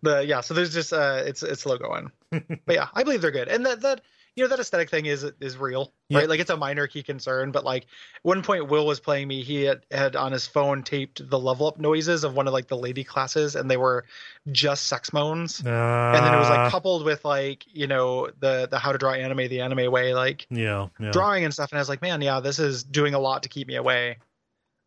the 0.04 0.24
yeah. 0.26 0.42
So 0.42 0.54
there's 0.54 0.74
just 0.74 0.94
uh 0.94 1.24
it's 1.26 1.42
it's 1.42 1.66
logo 1.66 1.90
on, 1.90 2.12
but 2.32 2.76
yeah, 2.76 2.88
I 2.94 3.04
believe 3.04 3.22
they're 3.22 3.32
good, 3.32 3.48
and 3.48 3.66
that 3.66 3.82
that 3.82 4.02
you 4.36 4.44
know 4.44 4.48
that 4.48 4.60
aesthetic 4.60 4.90
thing 4.90 5.06
is 5.06 5.24
is 5.40 5.58
real 5.58 5.92
yep. 6.10 6.22
right 6.22 6.30
like 6.30 6.40
it's 6.40 6.50
a 6.50 6.58
minor 6.58 6.88
key 6.88 7.04
concern 7.04 7.52
but 7.52 7.64
like 7.64 7.86
one 8.24 8.42
point 8.42 8.68
will 8.68 8.86
was 8.86 9.00
playing 9.00 9.28
me 9.28 9.44
he 9.44 9.64
had, 9.64 9.86
had 9.92 10.16
on 10.16 10.32
his 10.32 10.48
phone 10.48 10.84
taped 10.84 11.28
the 11.30 11.38
level 11.38 11.68
up 11.68 11.80
noises 11.80 12.24
of 12.24 12.36
one 12.36 12.48
of 12.48 12.54
like 12.54 12.68
the 12.68 12.78
lady 12.78 13.04
classes 13.04 13.56
and 13.56 13.70
they 13.70 13.78
were 13.78 14.06
just 14.52 14.88
sex 14.88 15.14
moans 15.14 15.62
uh, 15.66 15.70
and 15.70 16.26
then 16.26 16.34
it 16.34 16.38
was 16.38 16.50
like 16.50 16.72
coupled 16.72 17.06
with 17.06 17.24
like 17.24 17.66
you 17.72 17.88
know 17.88 18.30
the 18.40 18.68
the 18.70 18.80
how 18.80 18.92
to 18.92 18.98
draw 18.98 19.12
anime 19.12 19.48
the 19.50 19.62
anime 19.62 19.92
way 19.92 20.14
like 20.14 20.48
yeah, 20.50 20.88
yeah. 21.00 21.12
drawing 21.12 21.44
and 21.44 21.54
stuff 21.54 21.72
and 21.72 21.78
i 21.78 21.82
was 21.82 21.90
like 21.90 22.02
man 22.02 22.22
yeah 22.22 22.40
this 22.40 22.60
is 22.60 22.84
doing 22.84 23.14
a 23.14 23.20
lot 23.20 23.44
to 23.44 23.50
keep 23.50 23.68
me 23.68 23.76
away 23.76 24.18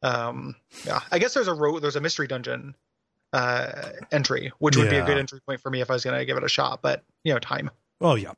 um 0.02 0.54
yeah 0.84 1.00
i 1.12 1.18
guess 1.18 1.34
there's 1.34 1.48
a 1.48 1.54
road 1.54 1.80
there's 1.80 1.96
a 1.96 2.00
mystery 2.00 2.26
dungeon 2.26 2.74
uh 3.32 3.90
entry 4.12 4.52
which 4.58 4.76
would 4.76 4.86
yeah. 4.86 4.90
be 4.90 4.96
a 4.96 5.04
good 5.04 5.18
entry 5.18 5.40
point 5.46 5.60
for 5.60 5.70
me 5.70 5.80
if 5.80 5.90
i 5.90 5.94
was 5.94 6.04
gonna 6.04 6.24
give 6.24 6.36
it 6.36 6.44
a 6.44 6.48
shot 6.48 6.80
but 6.82 7.02
you 7.24 7.32
know 7.32 7.38
time 7.38 7.70
oh 8.00 8.14
yeah 8.14 8.32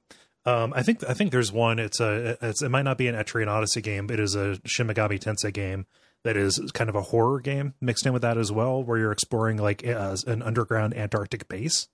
um, 0.45 0.73
I 0.75 0.83
think 0.83 1.05
I 1.09 1.15
think 1.15 1.33
there's 1.33 1.53
one. 1.53 1.79
It's 1.79 2.01
a 2.01 2.39
it's, 2.41 2.63
it 2.63 2.69
might 2.71 2.83
not 2.83 2.99
be 2.99 3.09
an 3.09 3.15
Etrian 3.15 3.49
Odyssey 3.49 3.83
game, 3.83 4.07
but 4.07 4.19
it 4.19 4.23
is 4.23 4.35
a 4.35 4.59
Shin 4.67 4.87
Megami 4.87 5.19
Tensei 5.19 5.53
game 5.53 5.87
that 6.25 6.37
is 6.37 6.61
kind 6.75 6.91
of 6.91 6.97
a 6.97 7.03
horror 7.03 7.41
game 7.41 7.75
mixed 7.81 8.07
in 8.07 8.13
with 8.13 8.23
that 8.23 8.39
as 8.39 8.51
well, 8.51 8.83
where 8.83 8.99
you're 8.99 9.13
exploring 9.13 9.57
like 9.59 9.87
uh, 9.87 10.17
an 10.27 10.43
underground 10.43 10.97
Antarctic 10.97 11.49
base. 11.49 11.89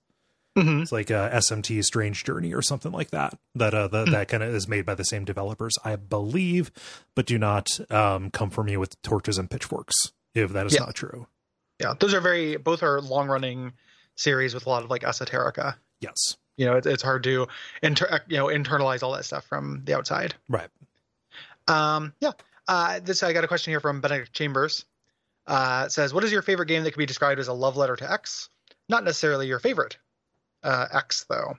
Mm-hmm. 0.57 0.83
It's 0.83 0.91
like 0.91 1.09
a 1.09 1.29
SMT 1.33 1.83
Strange 1.83 2.23
Journey 2.23 2.53
or 2.53 2.61
something 2.61 2.93
like 2.93 3.11
that. 3.11 3.37
That 3.55 3.73
uh, 3.73 3.87
the, 3.89 4.03
mm-hmm. 4.03 4.11
that 4.13 4.29
kind 4.29 4.41
of 4.41 4.53
is 4.53 4.69
made 4.69 4.85
by 4.85 4.95
the 4.95 5.03
same 5.03 5.25
developers, 5.25 5.75
I 5.83 5.97
believe, 5.97 6.71
but 7.13 7.25
do 7.25 7.37
not 7.37 7.67
um, 7.91 8.31
come 8.31 8.49
for 8.51 8.63
me 8.63 8.77
with 8.77 9.01
torches 9.01 9.37
and 9.37 9.49
pitchforks 9.49 9.95
if 10.33 10.53
that 10.53 10.65
is 10.65 10.73
yeah. 10.73 10.81
not 10.81 10.95
true. 10.95 11.27
Yeah, 11.79 11.93
those 11.99 12.13
are 12.13 12.21
very 12.21 12.55
both 12.55 12.83
are 12.83 13.01
long 13.01 13.27
running 13.27 13.73
series 14.15 14.53
with 14.53 14.65
a 14.65 14.69
lot 14.69 14.83
of 14.83 14.89
like 14.89 15.01
esoterica. 15.01 15.75
Yes 15.99 16.37
you 16.57 16.65
know 16.65 16.75
it, 16.77 16.85
it's 16.85 17.03
hard 17.03 17.23
to 17.23 17.47
inter, 17.81 18.21
you 18.27 18.37
know 18.37 18.47
internalize 18.47 19.03
all 19.03 19.13
that 19.13 19.25
stuff 19.25 19.45
from 19.45 19.81
the 19.85 19.95
outside. 19.95 20.35
Right. 20.49 20.69
Um 21.67 22.13
yeah. 22.19 22.31
Uh 22.67 22.99
this 22.99 23.23
i 23.23 23.33
got 23.33 23.43
a 23.43 23.47
question 23.47 23.71
here 23.71 23.79
from 23.79 24.01
benedict 24.01 24.33
chambers. 24.33 24.85
Uh 25.47 25.87
says 25.89 26.13
what 26.13 26.23
is 26.23 26.31
your 26.31 26.41
favorite 26.41 26.67
game 26.67 26.83
that 26.83 26.91
can 26.91 26.99
be 26.99 27.05
described 27.05 27.39
as 27.39 27.47
a 27.47 27.53
love 27.53 27.77
letter 27.77 27.95
to 27.95 28.11
x? 28.11 28.49
Not 28.89 29.03
necessarily 29.03 29.47
your 29.47 29.59
favorite 29.59 29.97
uh 30.63 30.87
x 30.91 31.25
though. 31.29 31.55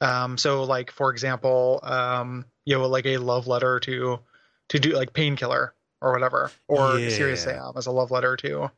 Um, 0.00 0.38
so 0.38 0.62
like 0.62 0.90
for 0.92 1.10
example, 1.10 1.80
um, 1.82 2.44
you 2.64 2.78
know, 2.78 2.86
like 2.86 3.04
a 3.06 3.16
love 3.18 3.46
letter 3.48 3.80
to 3.80 4.20
to 4.68 4.78
do 4.78 4.90
like 4.92 5.12
painkiller 5.12 5.74
or 6.00 6.12
whatever, 6.12 6.52
or 6.68 6.98
Yeah. 6.98 7.08
Serious 7.08 7.42
Sam 7.42 7.72
as 7.76 7.86
a 7.86 7.90
love 7.90 8.10
letter 8.12 8.36
to, 8.36 8.70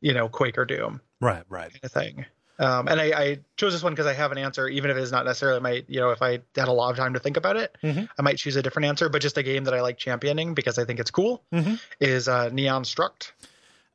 you 0.00 0.14
know, 0.14 0.28
Quake 0.28 0.56
or 0.56 0.64
Doom. 0.64 1.00
Right, 1.20 1.42
right. 1.48 1.72
kind 1.72 1.84
of 1.84 1.90
thing. 1.92 2.26
Um, 2.60 2.88
and 2.88 3.00
I, 3.00 3.04
I 3.20 3.38
chose 3.56 3.72
this 3.72 3.82
one 3.82 3.92
because 3.92 4.06
I 4.06 4.12
have 4.12 4.32
an 4.32 4.38
answer, 4.38 4.68
even 4.68 4.90
if 4.90 4.96
it's 4.98 5.10
not 5.10 5.24
necessarily 5.24 5.60
my, 5.60 5.82
you 5.88 5.98
know, 5.98 6.10
if 6.10 6.20
I 6.20 6.40
had 6.54 6.68
a 6.68 6.72
lot 6.72 6.90
of 6.90 6.96
time 6.96 7.14
to 7.14 7.18
think 7.18 7.36
about 7.36 7.56
it, 7.56 7.76
Mhm. 7.82 8.08
I 8.18 8.22
might 8.22 8.36
choose 8.36 8.54
a 8.56 8.62
different 8.62 8.86
answer. 8.86 9.08
But 9.08 9.22
just 9.22 9.38
a 9.38 9.42
game 9.42 9.64
that 9.64 9.74
I 9.74 9.80
like 9.80 9.96
championing 9.96 10.52
because 10.54 10.78
I 10.78 10.84
think 10.84 11.00
it's 11.00 11.10
cool 11.10 11.42
Mhm. 11.52 11.80
is 12.00 12.28
uh, 12.28 12.50
Neon 12.50 12.84
Struct. 12.84 13.32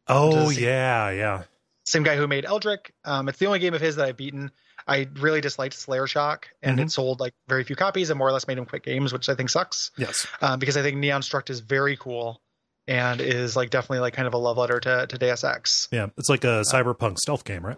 Oh 0.07 0.49
yeah, 0.49 1.09
yeah. 1.11 1.43
Same 1.85 2.03
guy 2.03 2.15
who 2.15 2.27
made 2.27 2.45
Eldritch. 2.45 2.91
Um, 3.03 3.29
it's 3.29 3.37
the 3.37 3.45
only 3.45 3.59
game 3.59 3.73
of 3.73 3.81
his 3.81 3.95
that 3.97 4.07
I've 4.07 4.17
beaten. 4.17 4.51
I 4.87 5.07
really 5.15 5.41
disliked 5.41 5.73
Slayer 5.75 6.05
Shock, 6.07 6.49
and 6.61 6.79
Mhm. 6.79 6.83
it 6.83 6.91
sold 6.91 7.19
like 7.19 7.33
very 7.47 7.63
few 7.63 7.75
copies 7.75 8.09
and 8.09 8.17
more 8.19 8.27
or 8.27 8.31
less 8.31 8.47
made 8.47 8.57
him 8.57 8.65
quit 8.65 8.83
games, 8.83 9.13
which 9.13 9.29
I 9.29 9.35
think 9.35 9.49
sucks. 9.49 9.91
Yes. 9.97 10.27
Um, 10.41 10.59
because 10.59 10.77
I 10.77 10.81
think 10.83 10.97
Neon 10.97 11.21
Struct 11.21 11.49
is 11.49 11.59
very 11.59 11.97
cool 11.97 12.41
and 12.87 13.19
is 13.21 13.55
like 13.55 13.69
definitely 13.71 13.99
like 13.99 14.13
kind 14.13 14.27
of 14.27 14.33
a 14.33 14.37
love 14.37 14.57
letter 14.57 14.79
to 14.79 15.07
to 15.07 15.17
Deus 15.17 15.43
Ex. 15.43 15.87
Yeah. 15.91 16.07
It's 16.17 16.29
like 16.29 16.43
a 16.43 16.63
cyberpunk 16.71 17.17
stealth 17.19 17.43
game, 17.45 17.65
right? 17.65 17.77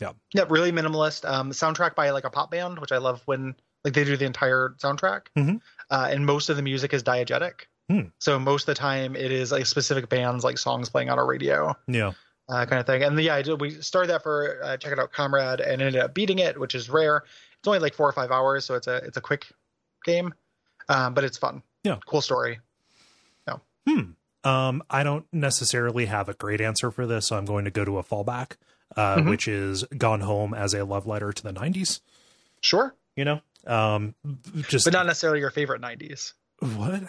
Yeah, 0.00 0.12
Yeah, 0.32 0.44
really 0.48 0.72
minimalist. 0.72 1.28
Um, 1.28 1.50
soundtrack 1.50 1.94
by 1.94 2.10
like 2.10 2.24
a 2.24 2.30
pop 2.30 2.50
band, 2.50 2.78
which 2.78 2.92
I 2.92 2.98
love 2.98 3.22
when 3.26 3.54
like 3.84 3.94
they 3.94 4.04
do 4.04 4.16
the 4.16 4.24
entire 4.26 4.74
soundtrack. 4.78 5.22
Mhm. 5.36 5.60
Uh, 5.90 6.08
and 6.10 6.24
most 6.26 6.48
of 6.48 6.56
the 6.56 6.62
music 6.62 6.92
is 6.94 7.02
diegetic. 7.02 7.62
Hmm. 7.88 8.02
So 8.18 8.38
most 8.38 8.62
of 8.62 8.66
the 8.66 8.74
time 8.80 9.16
it 9.16 9.32
is 9.32 9.50
like 9.52 9.66
specific 9.66 10.08
bands, 10.08 10.44
like 10.44 10.58
songs 10.58 10.88
playing 10.88 11.10
on 11.10 11.18
a 11.18 11.24
radio, 11.24 11.76
Yeah. 11.88 12.12
uh, 12.48 12.64
kind 12.66 12.78
of 12.80 12.86
thing. 12.86 13.02
And 13.02 13.18
yeah, 13.20 13.34
I 13.34 13.42
did, 13.42 13.60
we 13.60 13.70
started 13.82 14.08
that 14.10 14.22
for 14.22 14.60
uh, 14.62 14.76
checking 14.76 14.98
out 14.98 15.12
Comrade 15.12 15.60
and 15.60 15.82
ended 15.82 15.96
up 16.00 16.14
beating 16.14 16.38
it, 16.38 16.58
which 16.58 16.74
is 16.74 16.88
rare. 16.88 17.24
It's 17.58 17.66
only 17.68 17.78
like 17.80 17.94
four 17.94 18.08
or 18.08 18.12
five 18.12 18.30
hours, 18.30 18.64
so 18.64 18.74
it's 18.74 18.86
a 18.86 18.96
it's 18.96 19.16
a 19.16 19.20
quick 19.20 19.46
game, 20.04 20.32
um, 20.88 21.12
but 21.14 21.24
it's 21.24 21.36
fun. 21.36 21.62
Yeah. 21.84 21.96
cool 22.06 22.20
story. 22.22 22.60
Hmm. 23.86 24.10
Um, 24.44 24.82
I 24.90 25.02
don't 25.02 25.26
necessarily 25.32 26.04
have 26.06 26.28
a 26.28 26.34
great 26.34 26.60
answer 26.60 26.90
for 26.90 27.06
this, 27.06 27.28
so 27.28 27.36
I'm 27.36 27.44
going 27.46 27.64
to 27.64 27.70
go 27.70 27.84
to 27.84 27.98
a 27.98 28.02
fallback, 28.04 28.52
uh, 28.96 29.16
Mhm. 29.16 29.28
which 29.30 29.46
is 29.48 29.84
Gone 29.96 30.20
Home 30.20 30.54
as 30.54 30.74
a 30.74 30.84
love 30.84 31.06
letter 31.06 31.32
to 31.32 31.42
the 31.42 31.52
'90s. 31.52 32.00
Sure, 32.62 32.94
You 33.16 33.24
know, 33.24 33.40
um, 33.66 34.14
just 34.68 34.84
but 34.84 34.92
not 34.92 35.06
necessarily 35.06 35.40
your 35.40 35.50
favorite 35.50 35.80
'90s. 35.80 36.34
what? 36.60 37.02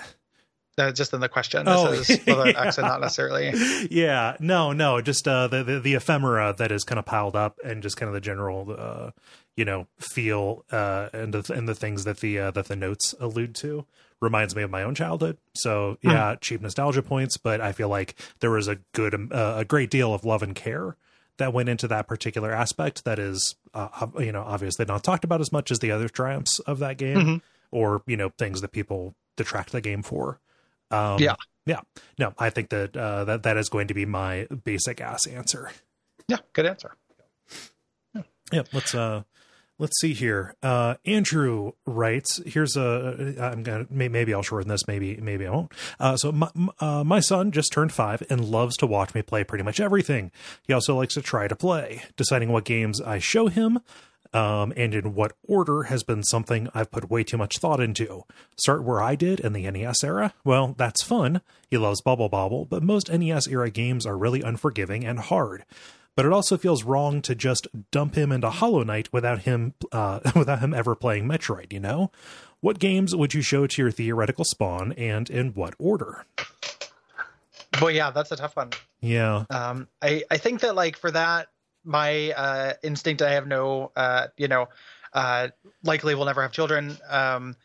Uh, 0.78 0.92
just 0.92 1.14
in 1.14 1.20
the 1.20 1.28
question, 1.30 1.68
Oh, 1.68 1.92
this 1.92 2.10
is 2.10 2.26
with 2.26 2.28
yeah. 2.28 2.54
X 2.66 2.78
and 2.78 2.88
not 2.88 3.02
necessarily. 3.02 3.52
yeah, 3.92 4.38
no, 4.40 4.72
no, 4.72 5.02
just 5.02 5.28
uh, 5.28 5.48
the, 5.48 5.64
the 5.64 5.80
the 5.82 5.94
ephemera 5.96 6.56
that 6.58 6.72
is 6.72 6.84
kind 6.86 6.98
of 6.98 7.06
piled 7.06 7.36
up, 7.36 7.60
and 7.64 7.84
just 7.84 7.98
kind 7.98 8.08
of 8.08 8.14
the 8.14 8.22
general, 8.22 8.74
uh, 8.78 9.12
you 9.58 9.66
know, 9.66 9.88
feel 10.00 10.64
uh, 10.72 11.10
and 11.12 11.34
the 11.34 11.54
and 11.54 11.68
the 11.68 11.76
things 11.76 12.06
that 12.06 12.22
the 12.22 12.40
uh, 12.40 12.52
that 12.52 12.68
the 12.68 12.76
notes 12.78 13.14
allude 13.20 13.54
to 13.56 13.86
reminds 14.22 14.56
me 14.56 14.62
of 14.64 14.72
my 14.72 14.82
own 14.82 14.96
childhood. 14.96 15.38
So 15.56 15.98
yeah, 16.02 16.36
cheap 16.40 16.62
nostalgia 16.62 17.02
points, 17.04 17.36
but 17.38 17.60
I 17.60 17.74
feel 17.74 17.90
like 17.90 18.16
there 18.40 18.52
was 18.52 18.68
a 18.70 18.78
good, 18.94 19.14
um, 19.14 19.30
uh, 19.34 19.56
a 19.58 19.66
great 19.66 19.90
deal 19.90 20.14
of 20.14 20.24
love 20.24 20.42
and 20.42 20.56
care 20.56 20.96
that 21.42 21.54
went 21.54 21.70
into 21.70 21.88
that 21.90 22.08
particular 22.08 22.52
aspect. 22.52 23.04
That 23.06 23.20
is, 23.20 23.56
uh, 23.74 24.08
you 24.20 24.32
know, 24.32 24.42
obviously 24.44 24.86
not 24.86 25.04
talked 25.04 25.24
about 25.24 25.42
as 25.42 25.52
much 25.52 25.72
as 25.72 25.80
the 25.80 25.92
other 25.92 26.08
triumphs 26.10 26.60
of 26.60 26.80
that 26.80 26.98
game, 26.98 27.18
Mhm. 27.18 27.42
or 27.72 28.02
you 28.08 28.16
know, 28.18 28.30
things 28.38 28.62
that 28.62 28.72
people 28.72 29.16
detract 29.38 29.72
the 29.72 29.82
game 29.82 30.02
for. 30.04 30.40
Um, 30.90 31.20
Yeah. 31.20 31.36
yeah. 31.66 31.82
No, 32.20 32.34
I 32.38 32.50
think 32.50 32.70
that 32.70 32.96
uh, 32.98 33.26
that 33.26 33.44
that 33.44 33.58
is 33.58 33.70
going 33.70 33.88
to 33.88 33.94
be 33.94 34.06
my 34.06 34.46
basic 34.64 35.02
ass 35.02 35.26
answer. 35.28 35.72
Yeah, 36.28 36.38
good 36.54 36.66
answer. 36.66 36.94
Yeah, 38.52 38.64
let's 38.74 38.94
uh 38.94 39.24
let's 39.82 40.00
see 40.00 40.14
here. 40.14 40.56
Uh 40.64 40.96
Andrew 41.06 41.74
writes, 41.86 42.40
here's 42.46 42.78
a 42.78 43.36
I'm 43.40 43.64
going 43.64 43.88
to 43.88 43.94
maybe 43.94 44.34
I'll 44.34 44.44
shorten 44.44 44.70
this, 44.70 44.88
maybe 44.88 45.18
maybe 45.18 45.46
I 45.46 45.50
won't. 45.50 45.72
Uh 46.00 46.16
so 46.16 46.32
my 46.32 46.50
uh, 46.80 47.04
my 47.04 47.20
son 47.20 47.52
just 47.52 47.74
turned 47.74 47.92
5 47.92 48.24
and 48.30 48.46
loves 48.46 48.78
to 48.78 48.88
watch 48.88 49.14
me 49.14 49.22
play 49.22 49.44
pretty 49.44 49.64
much 49.64 49.80
everything. 49.80 50.32
He 50.66 50.74
also 50.74 50.96
likes 50.96 51.16
to 51.16 51.22
try 51.22 51.48
to 51.48 51.56
play. 51.56 52.04
Deciding 52.16 52.52
what 52.52 52.64
games 52.64 53.02
I 53.02 53.20
show 53.20 53.48
him 53.48 53.80
um, 54.34 54.72
and 54.78 54.94
in 54.94 55.14
what 55.14 55.34
order 55.48 55.84
has 55.84 56.04
been 56.04 56.24
something 56.24 56.70
I've 56.74 56.92
put 56.92 57.10
way 57.10 57.24
too 57.24 57.38
much 57.38 57.58
thought 57.58 57.80
into. 57.80 58.24
Start 58.58 58.84
where 58.84 59.02
I 59.02 59.16
did 59.16 59.40
in 59.40 59.54
the 59.54 59.70
NES 59.70 60.04
era? 60.04 60.34
Well, 60.44 60.74
that's 60.78 61.04
fun. 61.04 61.42
He 61.70 61.78
loves 61.78 62.02
Bubble 62.02 62.30
Bobble, 62.30 62.66
but 62.66 62.84
most 62.84 63.12
NES 63.12 63.48
era 63.48 63.70
games 63.70 64.06
are 64.06 64.18
really 64.18 64.42
unforgiving 64.42 65.06
and 65.06 65.20
hard. 65.20 65.66
But 66.16 66.26
it 66.26 66.34
also 66.34 66.58
feels 66.58 66.84
wrong 66.84 67.22
to 67.22 67.34
just 67.36 67.68
dump 67.92 68.16
him 68.16 68.32
into 68.32 68.50
Hollow 68.50 68.84
Knight 68.84 69.12
without 69.14 69.40
him 69.40 69.74
uh, 69.92 70.20
without 70.36 70.60
him 70.60 70.74
ever 70.74 70.96
playing 70.96 71.28
Metroid. 71.28 71.72
You 71.72 71.80
know, 71.80 72.12
what 72.60 72.80
games 72.80 73.16
would 73.16 73.34
you 73.34 73.42
show 73.42 73.66
to 73.68 73.82
your 73.82 73.92
theoretical 73.92 74.44
spawn, 74.44 74.92
and 74.94 75.30
in 75.30 75.54
what 75.54 75.74
order? 75.80 76.26
But 77.80 77.94
yeah, 77.94 78.12
that's 78.12 78.32
a 78.32 78.36
tough 78.36 78.56
one. 78.56 78.72
Yeah, 79.00 79.46
Um, 79.50 79.88
I 80.02 80.24
I 80.30 80.38
think 80.38 80.62
that 80.62 80.76
like 80.76 80.98
for 80.98 81.12
that, 81.12 81.48
my 81.84 82.32
uh, 82.32 82.74
instinct, 82.84 83.22
I 83.22 83.32
have 83.32 83.48
no, 83.48 83.92
uh, 83.96 84.28
you 84.38 84.48
know, 84.48 84.68
uh, 85.14 85.48
likely 85.84 86.14
will 86.14 86.26
never 86.26 86.42
have 86.42 86.52
children. 86.52 86.98
Um, 87.10 87.56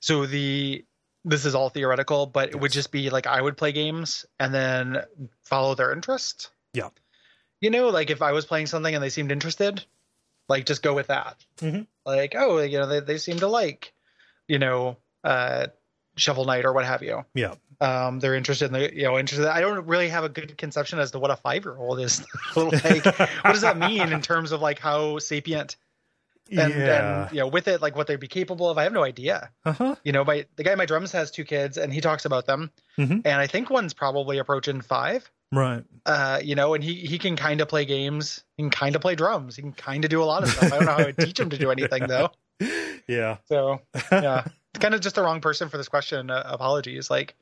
so 0.00 0.26
the 0.26 0.84
this 1.24 1.46
is 1.46 1.54
all 1.54 1.70
theoretical, 1.70 2.26
but 2.26 2.50
it 2.50 2.60
would 2.60 2.70
just 2.70 2.92
be 2.92 3.08
like 3.08 3.26
I 3.26 3.40
would 3.40 3.56
play 3.56 3.72
games 3.72 4.26
and 4.38 4.52
then 4.52 5.02
follow 5.42 5.74
their 5.74 5.92
interest. 5.92 6.50
Yeah. 6.74 6.90
You 7.64 7.70
know, 7.70 7.88
like 7.88 8.10
if 8.10 8.20
I 8.20 8.32
was 8.32 8.44
playing 8.44 8.66
something 8.66 8.94
and 8.94 9.02
they 9.02 9.08
seemed 9.08 9.32
interested, 9.32 9.82
like 10.50 10.66
just 10.66 10.82
go 10.82 10.92
with 10.94 11.06
that. 11.06 11.42
Mhm. 11.60 11.86
Like, 12.04 12.34
oh, 12.36 12.58
you 12.60 12.78
know, 12.78 12.86
they 12.86 13.00
they 13.00 13.16
seem 13.16 13.38
to 13.38 13.46
like, 13.48 13.94
you 14.46 14.58
know, 14.58 14.98
uh, 15.24 15.68
Shovel 16.16 16.44
Knight 16.44 16.66
or 16.66 16.74
what 16.74 16.84
have 16.84 17.02
you 17.02 17.24
yeah, 17.34 17.54
um, 17.80 18.20
they're 18.20 18.34
interested 18.34 18.66
in 18.66 18.72
the 18.74 18.94
you 18.94 19.04
know 19.04 19.18
interested. 19.18 19.48
I 19.50 19.62
don't 19.62 19.86
really 19.86 20.08
have 20.10 20.24
a 20.24 20.28
good 20.28 20.58
conception 20.58 20.98
as 20.98 21.10
to 21.12 21.18
what 21.18 21.30
a 21.30 21.36
five 21.36 21.64
year 21.64 21.76
old 21.76 21.98
is 22.00 22.22
like. 22.56 23.04
what 23.06 23.52
does 23.52 23.62
that 23.62 23.78
mean 23.78 24.12
in 24.12 24.20
terms 24.20 24.52
of 24.52 24.60
like 24.60 24.78
how 24.78 25.18
sapient 25.18 25.76
and, 26.50 26.74
yeah. 26.74 27.22
and 27.24 27.32
you 27.32 27.40
know 27.40 27.48
with 27.48 27.66
it 27.66 27.80
like 27.80 27.96
what 27.96 28.06
they'd 28.06 28.20
be 28.20 28.28
capable 28.28 28.68
of? 28.68 28.76
I 28.76 28.82
have 28.82 28.92
no 28.92 29.02
idea. 29.02 29.50
Uh 29.64 29.72
huh. 29.72 29.94
You 30.04 30.12
know, 30.12 30.22
my 30.24 30.44
the 30.56 30.62
guy 30.64 30.72
in 30.72 30.78
my 30.78 30.86
drums 30.86 31.12
has 31.12 31.30
two 31.30 31.44
kids 31.44 31.78
and 31.78 31.92
he 31.92 32.00
talks 32.02 32.26
about 32.26 32.44
them, 32.46 32.70
Mhm. 32.98 33.22
and 33.24 33.40
I 33.40 33.46
think 33.46 33.70
one's 33.70 33.94
probably 33.94 34.36
approaching 34.38 34.82
five. 34.82 35.28
Right. 35.56 35.84
Uh, 36.06 36.40
you 36.42 36.54
know, 36.54 36.74
and 36.74 36.84
he 36.84 36.94
he 36.94 37.18
can 37.18 37.36
kind 37.36 37.60
of 37.60 37.68
play 37.68 37.84
games. 37.84 38.44
He 38.56 38.62
can 38.62 38.70
kind 38.70 38.94
of 38.94 39.00
play 39.02 39.14
drums. 39.14 39.56
He 39.56 39.62
can 39.62 39.72
kind 39.72 40.04
of 40.04 40.10
do 40.10 40.22
a 40.22 40.24
lot 40.24 40.42
of 40.42 40.50
stuff. 40.50 40.72
I 40.72 40.76
don't 40.76 40.84
know 40.84 40.92
how 40.92 40.98
I 40.98 41.04
would 41.06 41.18
teach 41.18 41.40
him 41.40 41.50
to 41.50 41.58
do 41.58 41.70
anything 41.70 42.06
though. 42.06 42.30
Yeah. 43.08 43.38
So 43.46 43.80
yeah, 44.12 44.44
it's 44.46 44.78
kind 44.80 44.94
of 44.94 45.00
just 45.00 45.16
the 45.16 45.22
wrong 45.22 45.40
person 45.40 45.68
for 45.68 45.76
this 45.76 45.88
question. 45.88 46.30
Uh, 46.30 46.42
apologies. 46.46 47.10
Like, 47.10 47.34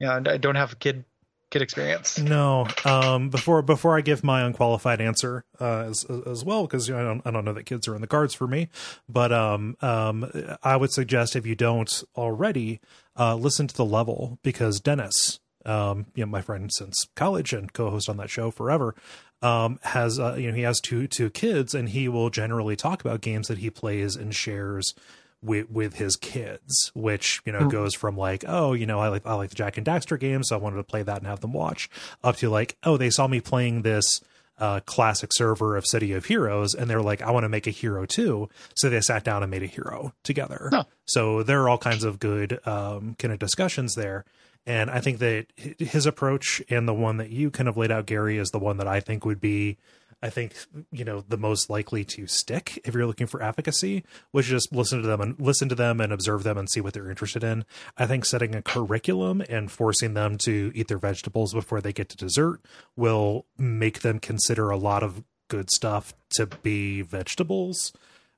yeah, 0.00 0.20
I 0.26 0.36
don't 0.38 0.54
have 0.54 0.78
kid 0.78 1.04
kid 1.50 1.60
experience. 1.60 2.18
No. 2.18 2.66
Um. 2.84 3.30
Before 3.30 3.62
before 3.62 3.98
I 3.98 4.00
give 4.00 4.24
my 4.24 4.42
unqualified 4.42 5.00
answer, 5.00 5.44
uh, 5.60 5.80
as 5.90 6.04
as 6.26 6.44
well, 6.44 6.62
because 6.62 6.88
you 6.88 6.94
know, 6.94 7.00
I 7.00 7.04
don't 7.04 7.22
I 7.26 7.30
don't 7.32 7.44
know 7.44 7.52
that 7.52 7.66
kids 7.66 7.86
are 7.88 7.94
in 7.94 8.00
the 8.00 8.06
cards 8.06 8.32
for 8.32 8.46
me, 8.46 8.68
but 9.08 9.32
um 9.32 9.76
um 9.82 10.30
I 10.62 10.76
would 10.76 10.92
suggest 10.92 11.36
if 11.36 11.44
you 11.46 11.54
don't 11.54 12.02
already, 12.16 12.80
uh, 13.18 13.34
listen 13.34 13.66
to 13.66 13.74
the 13.76 13.84
level 13.84 14.38
because 14.42 14.80
Dennis, 14.80 15.40
um, 15.64 16.06
you 16.14 16.24
know, 16.24 16.30
my 16.30 16.40
friend 16.40 16.70
since 16.74 17.06
college 17.14 17.52
and 17.52 17.72
co-host 17.72 18.08
on 18.08 18.16
that 18.18 18.30
show 18.30 18.50
forever, 18.50 18.94
um, 19.42 19.78
has 19.82 20.18
uh, 20.18 20.34
you 20.38 20.48
know 20.50 20.56
he 20.56 20.62
has 20.62 20.80
two 20.80 21.06
two 21.06 21.30
kids 21.30 21.74
and 21.74 21.90
he 21.90 22.08
will 22.08 22.30
generally 22.30 22.76
talk 22.76 23.04
about 23.04 23.20
games 23.20 23.48
that 23.48 23.58
he 23.58 23.70
plays 23.70 24.16
and 24.16 24.34
shares 24.34 24.94
with 25.42 25.70
with 25.70 25.94
his 25.96 26.16
kids, 26.16 26.90
which 26.94 27.42
you 27.44 27.52
know 27.52 27.60
Mm. 27.60 27.70
goes 27.70 27.94
from 27.94 28.16
like, 28.16 28.44
oh, 28.48 28.72
you 28.72 28.86
know, 28.86 29.00
I 29.00 29.08
like 29.08 29.26
I 29.26 29.34
like 29.34 29.50
the 29.50 29.56
Jak 29.56 29.76
and 29.76 29.86
Daxter 29.86 30.18
games, 30.18 30.48
so 30.48 30.56
I 30.56 30.58
wanted 30.58 30.76
to 30.76 30.84
play 30.84 31.02
that 31.02 31.18
and 31.18 31.26
have 31.26 31.40
them 31.40 31.52
watch, 31.52 31.90
up 32.22 32.36
to 32.36 32.48
like, 32.48 32.76
oh, 32.84 32.96
they 32.96 33.10
saw 33.10 33.26
me 33.26 33.40
playing 33.40 33.82
this 33.82 34.20
uh, 34.58 34.80
classic 34.86 35.30
server 35.34 35.76
of 35.76 35.84
City 35.84 36.12
of 36.12 36.26
Heroes, 36.26 36.74
and 36.74 36.88
they're 36.88 37.02
like, 37.02 37.20
I 37.20 37.30
want 37.32 37.42
to 37.44 37.48
make 37.48 37.66
a 37.66 37.70
hero 37.72 38.06
too, 38.06 38.48
so 38.76 38.88
they 38.88 39.00
sat 39.00 39.24
down 39.24 39.42
and 39.42 39.50
made 39.50 39.64
a 39.64 39.66
hero 39.66 40.14
together. 40.22 40.68
Huh. 40.72 40.84
So 41.06 41.42
there 41.42 41.60
are 41.62 41.68
all 41.68 41.76
kinds 41.76 42.04
of 42.04 42.20
good 42.20 42.60
um, 42.66 43.16
kind 43.18 43.32
of 43.32 43.38
discussions 43.40 43.94
there. 43.96 44.24
And 44.66 44.90
I 44.90 45.00
think 45.00 45.18
that 45.18 45.46
his 45.56 46.06
approach 46.06 46.62
and 46.70 46.88
the 46.88 46.94
one 46.94 47.18
that 47.18 47.30
you 47.30 47.50
kind 47.50 47.68
of 47.68 47.76
laid 47.76 47.90
out, 47.90 48.06
Gary, 48.06 48.38
is 48.38 48.50
the 48.50 48.58
one 48.58 48.78
that 48.78 48.88
I 48.88 49.00
think 49.00 49.24
would 49.26 49.40
be, 49.40 49.76
I 50.22 50.30
think, 50.30 50.54
you 50.90 51.04
know, 51.04 51.22
the 51.28 51.36
most 51.36 51.68
likely 51.68 52.02
to 52.06 52.26
stick 52.26 52.80
if 52.84 52.94
you're 52.94 53.04
looking 53.06 53.26
for 53.26 53.42
efficacy, 53.42 54.04
which 54.30 54.46
is 54.46 54.50
just 54.52 54.72
listen 54.74 55.02
to 55.02 55.06
them 55.06 55.20
and 55.20 55.38
listen 55.38 55.68
to 55.68 55.74
them 55.74 56.00
and 56.00 56.12
observe 56.14 56.44
them 56.44 56.56
and 56.56 56.70
see 56.70 56.80
what 56.80 56.94
they're 56.94 57.10
interested 57.10 57.44
in. 57.44 57.66
I 57.98 58.06
think 58.06 58.24
setting 58.24 58.54
a 58.54 58.62
curriculum 58.62 59.42
and 59.50 59.70
forcing 59.70 60.14
them 60.14 60.38
to 60.38 60.72
eat 60.74 60.88
their 60.88 60.96
vegetables 60.98 61.52
before 61.52 61.82
they 61.82 61.92
get 61.92 62.08
to 62.08 62.16
dessert 62.16 62.60
will 62.96 63.44
make 63.58 64.00
them 64.00 64.18
consider 64.18 64.70
a 64.70 64.78
lot 64.78 65.02
of 65.02 65.22
good 65.48 65.70
stuff 65.70 66.14
to 66.36 66.46
be 66.46 67.02
vegetables 67.02 67.92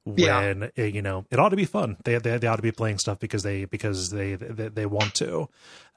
Yeah. 0.04 0.38
when 0.40 0.71
uh, 0.76 0.83
you 0.83 1.02
know 1.02 1.25
it 1.30 1.38
ought 1.38 1.50
to 1.50 1.56
be 1.56 1.64
fun 1.64 1.97
they, 2.04 2.18
they 2.18 2.37
they 2.38 2.47
ought 2.49 2.56
to 2.56 2.62
be 2.62 2.73
playing 2.73 2.99
stuff 2.99 3.18
because 3.21 3.42
they 3.45 3.64
because 3.64 4.11
they 4.11 4.35
they, 4.35 4.68
they 4.68 4.87
want 4.87 5.14
to 5.14 5.49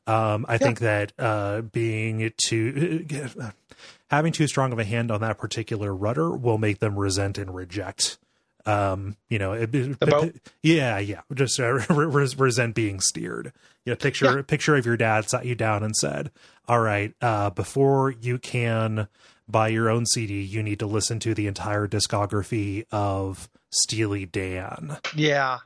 um 0.07 0.45
i 0.47 0.57
think 0.57 0.79
that 0.79 1.13
uh 1.19 1.61
being 1.61 2.31
too 2.37 3.05
having 4.09 4.31
too 4.31 4.47
strong 4.47 4.71
of 4.71 4.79
a 4.79 4.83
hand 4.83 5.11
on 5.11 5.21
that 5.21 5.37
particular 5.37 5.93
rudder 5.93 6.31
will 6.31 6.57
make 6.57 6.79
them 6.79 6.97
resent 6.97 7.37
and 7.37 7.53
reject. 7.55 8.17
Um 8.65 9.15
you 9.29 9.39
know 9.39 9.53
it, 9.53 9.99
boat? 9.99 10.35
yeah 10.61 10.99
yeah. 10.99 11.21
Just 11.33 11.59
uh, 11.59 11.73
resent 11.89 12.75
being 12.75 12.99
steered. 12.99 13.53
You 13.85 13.93
know 13.93 13.95
picture 13.95 14.37
yeah. 14.37 14.41
picture 14.41 14.75
of 14.75 14.85
your 14.85 14.97
dad 14.97 15.29
sat 15.29 15.45
you 15.45 15.55
down 15.55 15.83
and 15.83 15.95
said 15.95 16.31
all 16.67 16.79
right 16.79 17.13
uh 17.21 17.49
before 17.51 18.11
you 18.11 18.37
can 18.37 19.07
buy 19.47 19.69
your 19.69 19.89
own 19.89 20.05
cd 20.05 20.41
you 20.41 20.61
need 20.61 20.77
to 20.77 20.85
listen 20.85 21.17
to 21.19 21.33
the 21.33 21.47
entire 21.47 21.87
discography 21.87 22.85
of 22.91 23.49
steely 23.71 24.25
dan. 24.25 24.97
Yeah. 25.15 25.59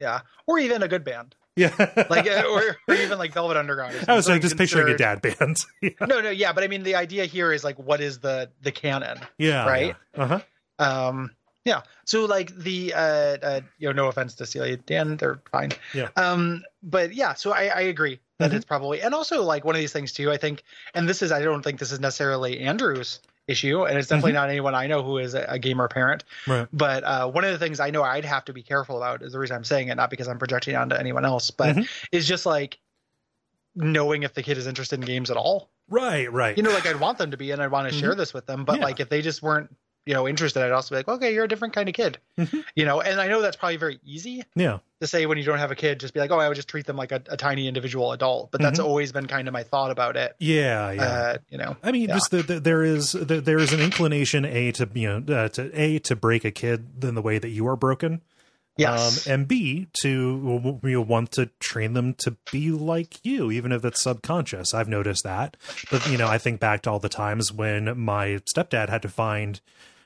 Yeah. 0.00 0.20
Or 0.46 0.58
even 0.58 0.82
a 0.82 0.88
good 0.88 1.04
band 1.04 1.34
yeah, 1.58 2.06
like 2.10 2.26
uh, 2.26 2.44
or, 2.48 2.76
or, 2.86 2.94
even 2.94 3.18
like 3.18 3.32
Velvet 3.32 3.56
Underground. 3.56 3.96
I 4.06 4.14
was 4.14 4.28
like 4.28 4.40
just 4.40 4.56
picturing 4.56 4.94
a 4.94 4.96
dad 4.96 5.20
band. 5.20 5.56
yeah. 5.82 5.90
No, 6.06 6.20
no, 6.20 6.30
yeah, 6.30 6.52
but 6.52 6.62
I 6.62 6.68
mean 6.68 6.84
the 6.84 6.94
idea 6.94 7.24
here 7.24 7.52
is 7.52 7.64
like 7.64 7.78
what 7.78 8.00
is 8.00 8.20
the 8.20 8.50
the 8.62 8.70
canon? 8.70 9.18
Yeah, 9.38 9.66
right. 9.66 9.96
Yeah. 10.16 10.22
Uh 10.22 10.26
huh. 10.26 10.40
Um, 10.78 11.30
yeah. 11.64 11.82
So 12.04 12.24
like 12.24 12.54
the 12.56 12.94
uh, 12.94 13.36
uh 13.42 13.60
you 13.78 13.88
know, 13.88 14.04
no 14.04 14.08
offense 14.08 14.34
to 14.36 14.46
Steely 14.46 14.76
Dan, 14.86 15.16
they're 15.16 15.42
fine. 15.50 15.72
Yeah. 15.92 16.08
Um, 16.16 16.62
but 16.82 17.12
yeah, 17.12 17.34
so 17.34 17.52
I, 17.52 17.66
I 17.66 17.80
agree 17.80 18.20
that 18.38 18.48
mm-hmm. 18.48 18.56
it's 18.56 18.64
probably 18.64 19.02
and 19.02 19.14
also 19.14 19.42
like 19.42 19.64
one 19.64 19.74
of 19.74 19.80
these 19.80 19.92
things 19.92 20.12
too, 20.12 20.30
I 20.30 20.36
think, 20.36 20.62
and 20.94 21.08
this 21.08 21.22
is 21.22 21.32
I 21.32 21.42
don't 21.42 21.62
think 21.62 21.80
this 21.80 21.90
is 21.90 21.98
necessarily 21.98 22.60
Andrew's 22.60 23.20
issue, 23.48 23.84
and 23.84 23.98
it's 23.98 24.08
definitely 24.08 24.32
mm-hmm. 24.32 24.36
not 24.36 24.50
anyone 24.50 24.74
I 24.74 24.86
know 24.86 25.02
who 25.02 25.18
is 25.18 25.34
a, 25.34 25.44
a 25.48 25.58
gamer 25.58 25.88
parent. 25.88 26.24
Right. 26.46 26.68
But 26.72 27.02
uh, 27.02 27.28
one 27.28 27.44
of 27.44 27.50
the 27.50 27.58
things 27.58 27.80
I 27.80 27.90
know 27.90 28.02
I'd 28.04 28.24
have 28.24 28.44
to 28.44 28.52
be 28.52 28.62
careful 28.62 28.98
about 28.98 29.22
is 29.22 29.32
the 29.32 29.38
reason 29.38 29.56
I'm 29.56 29.64
saying 29.64 29.88
it, 29.88 29.96
not 29.96 30.10
because 30.10 30.28
I'm 30.28 30.38
projecting 30.38 30.76
onto 30.76 30.94
anyone 30.94 31.24
else, 31.24 31.50
but 31.50 31.74
mm-hmm. 31.74 31.82
is 32.12 32.28
just 32.28 32.46
like 32.46 32.78
knowing 33.74 34.22
if 34.22 34.34
the 34.34 34.42
kid 34.42 34.58
is 34.58 34.66
interested 34.66 35.00
in 35.00 35.04
games 35.06 35.30
at 35.30 35.36
all. 35.36 35.70
Right, 35.88 36.30
right. 36.30 36.56
You 36.56 36.62
know, 36.62 36.70
like 36.70 36.86
I'd 36.86 37.00
want 37.00 37.18
them 37.18 37.30
to 37.30 37.36
be, 37.36 37.50
and 37.50 37.62
I'd 37.62 37.70
want 37.70 37.88
to 37.88 37.94
mm-hmm. 37.94 38.00
share 38.00 38.14
this 38.14 38.34
with 38.34 38.46
them. 38.46 38.64
But 38.64 38.78
yeah. 38.78 38.84
like 38.84 39.00
if 39.00 39.08
they 39.08 39.22
just 39.22 39.42
weren't 39.42 39.74
you 40.08 40.14
know 40.14 40.26
interested 40.26 40.62
i'd 40.62 40.72
also 40.72 40.94
be 40.94 40.96
like 40.96 41.06
okay 41.06 41.34
you're 41.34 41.44
a 41.44 41.48
different 41.48 41.74
kind 41.74 41.86
of 41.86 41.94
kid 41.94 42.18
mm-hmm. 42.38 42.60
you 42.74 42.86
know 42.86 43.02
and 43.02 43.20
i 43.20 43.28
know 43.28 43.42
that's 43.42 43.56
probably 43.56 43.76
very 43.76 44.00
easy 44.06 44.42
yeah 44.54 44.78
to 45.02 45.06
say 45.06 45.26
when 45.26 45.36
you 45.36 45.44
don't 45.44 45.58
have 45.58 45.70
a 45.70 45.74
kid 45.74 46.00
just 46.00 46.14
be 46.14 46.20
like 46.20 46.30
oh 46.30 46.38
i 46.38 46.48
would 46.48 46.54
just 46.54 46.66
treat 46.66 46.86
them 46.86 46.96
like 46.96 47.12
a, 47.12 47.22
a 47.28 47.36
tiny 47.36 47.68
individual 47.68 48.12
adult 48.12 48.50
but 48.50 48.62
that's 48.62 48.78
mm-hmm. 48.78 48.88
always 48.88 49.12
been 49.12 49.26
kind 49.26 49.46
of 49.46 49.52
my 49.52 49.62
thought 49.62 49.90
about 49.90 50.16
it 50.16 50.34
yeah 50.38 50.90
yeah 50.90 51.02
uh, 51.02 51.36
you 51.50 51.58
know 51.58 51.76
i 51.82 51.92
mean 51.92 52.08
yeah. 52.08 52.14
just 52.14 52.30
the, 52.30 52.42
the, 52.42 52.58
there 52.58 52.82
is 52.82 53.12
the, 53.12 53.42
there 53.42 53.58
is 53.58 53.74
an 53.74 53.80
inclination 53.80 54.46
a 54.46 54.72
to 54.72 54.88
you 54.94 55.20
know 55.20 55.34
uh, 55.34 55.48
to 55.50 55.70
a 55.78 55.98
to 55.98 56.16
break 56.16 56.42
a 56.42 56.50
kid 56.50 56.86
in 57.04 57.14
the 57.14 57.22
way 57.22 57.38
that 57.38 57.50
you 57.50 57.68
are 57.68 57.76
broken 57.76 58.22
Yes. 58.78 59.26
Um, 59.26 59.32
and 59.32 59.48
B, 59.48 59.88
to 60.02 60.80
you 60.84 61.02
want 61.02 61.32
to 61.32 61.46
train 61.58 61.94
them 61.94 62.14
to 62.18 62.36
be 62.52 62.70
like 62.70 63.18
you, 63.24 63.50
even 63.50 63.72
if 63.72 63.84
it's 63.84 64.04
subconscious. 64.04 64.72
I've 64.72 64.88
noticed 64.88 65.24
that. 65.24 65.56
But, 65.90 66.06
you 66.08 66.16
know, 66.16 66.28
I 66.28 66.38
think 66.38 66.60
back 66.60 66.82
to 66.82 66.90
all 66.92 67.00
the 67.00 67.08
times 67.08 67.52
when 67.52 67.98
my 67.98 68.40
stepdad 68.54 68.88
had 68.88 69.02
to 69.02 69.08
find 69.08 69.60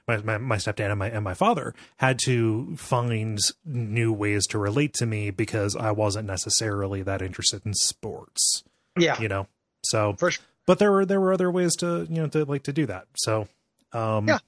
my, 0.08 0.18
my, 0.18 0.38
my 0.38 0.56
stepdad 0.56 0.90
and 0.90 0.98
my 0.98 1.10
and 1.10 1.24
my 1.24 1.34
father 1.34 1.74
had 1.98 2.18
to 2.24 2.76
find 2.76 3.38
new 3.64 4.12
ways 4.12 4.46
to 4.48 4.58
relate 4.58 4.94
to 4.94 5.06
me 5.06 5.30
because 5.30 5.76
I 5.76 5.92
wasn't 5.92 6.26
necessarily 6.26 7.02
that 7.02 7.22
interested 7.22 7.64
in 7.64 7.74
sports. 7.74 8.64
Yeah, 8.98 9.20
you 9.20 9.28
know. 9.28 9.46
So, 9.84 10.16
sure. 10.18 10.32
but 10.66 10.78
there 10.78 10.90
were 10.90 11.04
there 11.04 11.20
were 11.20 11.32
other 11.32 11.50
ways 11.50 11.76
to 11.76 12.06
you 12.08 12.22
know 12.22 12.28
to 12.28 12.44
like 12.44 12.64
to 12.64 12.72
do 12.72 12.86
that. 12.86 13.06
So, 13.16 13.48
um, 13.92 14.28
yeah. 14.28 14.38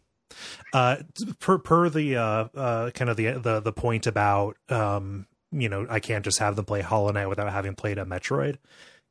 Uh, 0.73 0.97
per 1.39 1.59
per 1.59 1.89
the 1.89 2.17
uh, 2.17 2.49
uh, 2.55 2.91
kind 2.91 3.09
of 3.09 3.17
the 3.17 3.33
the 3.33 3.61
the 3.61 3.73
point 3.73 4.07
about 4.07 4.57
um, 4.69 5.27
you 5.53 5.69
know 5.69 5.87
I 5.89 6.01
can't 6.01 6.25
just 6.25 6.41
have 6.41 6.57
them 6.57 6.65
play 6.65 6.81
Hollow 6.81 7.13
Knight 7.13 7.29
without 7.29 7.53
having 7.53 7.75
played 7.75 7.99
a 7.99 8.05
Metroid 8.05 8.59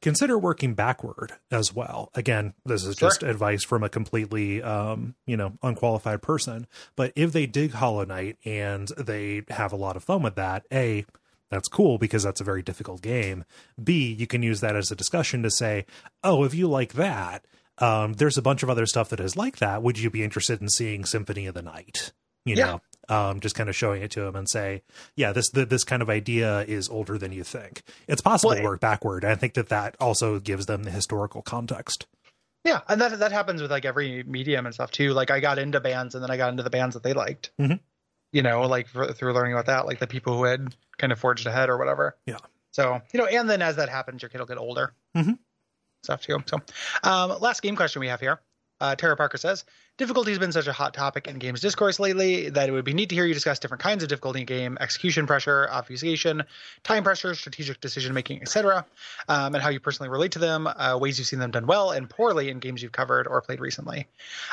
consider 0.04 0.38
working 0.38 0.76
backward 0.76 1.34
as 1.50 1.74
well. 1.74 2.12
Again, 2.14 2.54
this 2.66 2.84
is 2.84 2.96
just 2.96 3.24
advice 3.24 3.64
from 3.64 3.84
a 3.84 3.90
completely, 3.90 4.62
um, 4.62 5.16
you 5.26 5.38
know, 5.38 5.54
unqualified 5.64 6.22
person. 6.22 6.68
But 6.96 7.14
if 7.16 7.32
they 7.32 7.48
dig 7.48 7.72
Hollow 7.72 8.04
Knight 8.04 8.38
and 8.46 8.90
they 8.90 9.44
have 9.50 9.72
a 9.72 9.78
lot 9.78 9.96
of 9.96 10.04
fun 10.04 10.22
with 10.22 10.36
that, 10.36 10.66
A, 10.72 11.06
that's 11.50 11.70
cool 11.70 11.98
because 11.98 12.22
that's 12.22 12.42
a 12.42 12.44
very 12.44 12.62
difficult 12.62 13.02
game. 13.02 13.46
B, 13.82 14.12
you 14.12 14.28
can 14.28 14.44
use 14.44 14.60
that 14.60 14.76
as 14.76 14.92
a 14.92 14.96
discussion 14.96 15.42
to 15.44 15.50
say, 15.50 15.86
oh, 16.24 16.44
if 16.44 16.54
you 16.54 16.68
like 16.68 16.94
that, 16.94 17.46
um, 17.78 18.14
there's 18.14 18.38
a 18.38 18.42
bunch 18.42 18.62
of 18.62 18.70
other 18.70 18.86
stuff 18.86 19.10
that 19.10 19.22
is 19.22 19.38
like 19.38 19.58
that. 19.58 19.82
Would 19.82 19.98
you 19.98 20.10
be 20.10 20.24
interested 20.24 20.62
in 20.62 20.68
seeing 20.68 21.06
Symphony 21.06 21.48
of 21.48 21.56
the 21.56 21.62
Night? 21.62 22.12
You 22.46 22.56
yeah. 22.56 22.66
know, 22.66 22.82
um, 23.10 23.40
just 23.40 23.56
kind 23.56 23.70
of 23.70 23.76
showing 23.76 24.02
it 24.02 24.12
to 24.12 24.22
him 24.22 24.36
and 24.36 24.50
say, 24.50 24.84
yeah, 25.16 25.32
this 25.32 25.50
this 25.50 25.84
kind 25.84 26.02
of 26.02 26.10
idea 26.10 26.62
is 26.62 26.90
older 26.90 27.18
than 27.18 27.32
you 27.32 27.44
think. 27.44 27.84
It's 28.08 28.22
possible 28.22 28.50
well, 28.52 28.60
to 28.60 28.64
work 28.64 28.80
backward. 28.80 29.26
I 29.26 29.36
think 29.36 29.54
that 29.56 29.70
that 29.70 29.96
also 30.00 30.40
gives 30.40 30.66
them 30.66 30.84
the 30.84 30.92
historical 30.92 31.42
context. 31.42 32.06
Yeah, 32.64 32.80
and 32.88 33.02
that 33.02 33.20
that 33.20 33.32
happens 33.32 33.62
with 33.62 33.72
like 33.72 33.86
every 33.86 34.24
medium 34.24 34.66
and 34.66 34.74
stuff 34.74 34.92
too. 34.92 35.14
Like 35.14 35.32
I 35.32 35.40
got 35.40 35.60
into 35.60 35.80
bands 35.80 36.16
and 36.16 36.24
then 36.24 36.32
I 36.32 36.38
got 36.38 36.50
into 36.50 36.64
the 36.64 36.70
bands 36.70 36.94
that 36.94 37.04
they 37.04 37.14
liked. 37.14 37.52
Mm-hmm. 37.60 37.76
You 38.32 38.42
know, 38.42 38.62
like 38.62 38.88
for, 38.88 39.12
through 39.14 39.34
learning 39.34 39.54
about 39.54 39.68
that, 39.68 39.86
like 39.86 40.00
the 40.00 40.08
people 40.08 40.38
who 40.38 40.46
had 40.46 40.76
kind 40.98 41.12
of 41.12 41.20
forged 41.20 41.46
ahead 41.46 41.70
or 41.70 41.78
whatever. 41.78 42.18
Yeah. 42.26 42.38
So 42.72 43.02
you 43.14 43.20
know, 43.20 43.26
and 43.26 43.50
then 43.50 43.62
as 43.62 43.76
that 43.76 43.90
happens, 43.90 44.22
your 44.22 44.30
kid 44.30 44.40
will 44.40 44.48
get 44.48 44.58
older. 44.58 44.94
Mm-hmm. 45.16 45.34
Stuff 46.04 46.22
too. 46.22 46.44
So, 46.48 46.60
um, 47.04 47.40
last 47.40 47.62
game 47.62 47.76
question 47.76 48.00
we 48.00 48.08
have 48.08 48.20
here. 48.20 48.40
Uh, 48.80 48.96
Tara 48.96 49.16
Parker 49.16 49.38
says, 49.38 49.64
Difficulty 50.00 50.32
has 50.32 50.40
been 50.40 50.52
such 50.52 50.66
a 50.66 50.74
hot 50.74 50.96
topic 50.96 51.28
in 51.28 51.38
games 51.38 51.62
discourse 51.62 52.00
lately 52.00 52.50
that 52.50 52.68
it 52.68 52.72
would 52.72 52.84
be 52.84 52.96
neat 52.96 53.10
to 53.10 53.16
hear 53.16 53.26
you 53.26 53.34
discuss 53.36 53.60
different 53.60 53.84
kinds 53.84 54.02
of 54.02 54.10
difficulty 54.10 54.40
in 54.40 54.48
game, 54.48 54.76
execution 54.82 55.28
pressure, 55.28 55.70
obfuscation, 55.70 56.44
time 56.82 57.04
pressure, 57.04 57.36
strategic 57.36 57.80
decision 57.80 58.12
making, 58.12 58.42
etc., 58.42 58.88
um, 59.30 59.54
and 59.54 59.64
how 59.64 59.70
you 59.70 59.80
personally 59.80 60.10
relate 60.10 60.32
to 60.32 60.40
them, 60.40 60.66
uh, 60.66 60.98
ways 61.00 61.20
you've 61.20 61.28
seen 61.28 61.38
them 61.38 61.52
done 61.52 61.68
well 61.68 61.92
and 61.92 62.10
poorly 62.10 62.50
in 62.50 62.58
games 62.58 62.82
you've 62.82 62.92
covered 62.92 63.28
or 63.28 63.40
played 63.42 63.60
recently. 63.60 64.08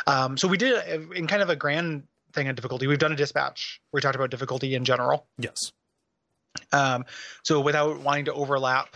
Um, 0.07 0.37
so 0.37 0.46
we 0.46 0.59
did 0.59 0.87
in 1.14 1.26
kind 1.26 1.40
of 1.40 1.48
a 1.48 1.57
grand 1.57 2.03
thing 2.35 2.46
on 2.46 2.55
difficulty. 2.55 2.87
We've 2.87 2.98
done 2.98 3.12
a 3.12 3.16
dispatch. 3.16 3.81
We 3.92 4.03
talked 4.03 4.16
about 4.16 4.31
difficulty 4.31 4.74
in 4.74 4.85
general. 4.85 5.26
Yes. 5.38 5.72
Um, 6.70 7.07
so 7.44 7.61
without 7.61 8.00
wanting 8.00 8.26
to 8.26 8.35
overlap 8.35 8.94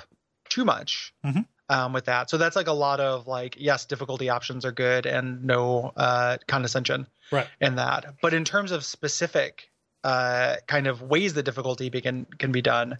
too 0.51 0.67
much, 0.67 1.15
mm-hmm 1.25 1.41
um, 1.69 1.93
with 1.93 2.07
that. 2.07 2.31
So 2.31 2.39
that's 2.39 2.57
like 2.57 2.67
a 2.67 2.73
lot 2.73 3.01
of 3.01 3.27
like, 3.27 3.57
yes, 3.59 3.85
difficulty 3.87 4.29
options 4.29 4.65
are 4.65 4.73
good 4.73 5.07
and 5.07 5.45
no 5.45 5.93
uh, 5.97 6.39
condescension 6.47 7.07
right. 7.31 7.47
in 7.61 7.77
that. 7.77 8.17
But 8.21 8.35
in 8.35 8.45
terms 8.45 8.73
of 8.73 8.85
specific 8.85 9.71
uh, 10.03 10.57
kind 10.67 10.87
of 10.87 11.03
ways 11.03 11.35
that 11.35 11.45
difficulty 11.45 11.91
can 11.91 12.27
can 12.39 12.53
be 12.53 12.61
done, 12.61 12.99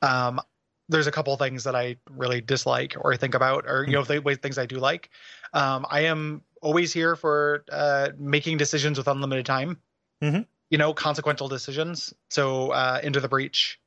um, 0.00 0.40
there's 0.88 1.06
a 1.06 1.12
couple 1.12 1.36
things 1.36 1.64
that 1.64 1.76
I 1.76 1.96
really 2.10 2.40
dislike 2.40 2.96
or 2.98 3.14
think 3.16 3.34
about, 3.34 3.66
or 3.66 3.84
you 3.84 3.92
know, 3.92 4.04
the 4.04 4.38
things 4.40 4.56
I 4.56 4.64
do 4.64 4.76
like. 4.76 5.10
Um, 5.52 5.84
I 5.90 6.00
am 6.02 6.42
always 6.62 6.92
here 6.92 7.14
for 7.14 7.64
uh, 7.70 8.10
making 8.18 8.56
decisions 8.56 8.96
with 8.96 9.06
unlimited 9.08 9.44
time. 9.44 9.78
Mm-hmm. 10.22 10.42
You 10.70 10.78
know, 10.78 10.92
consequential 10.94 11.48
decisions. 11.48 12.14
So, 12.30 12.70
uh, 12.70 13.00
into 13.02 13.20
the 13.20 13.28
breach, 13.28 13.78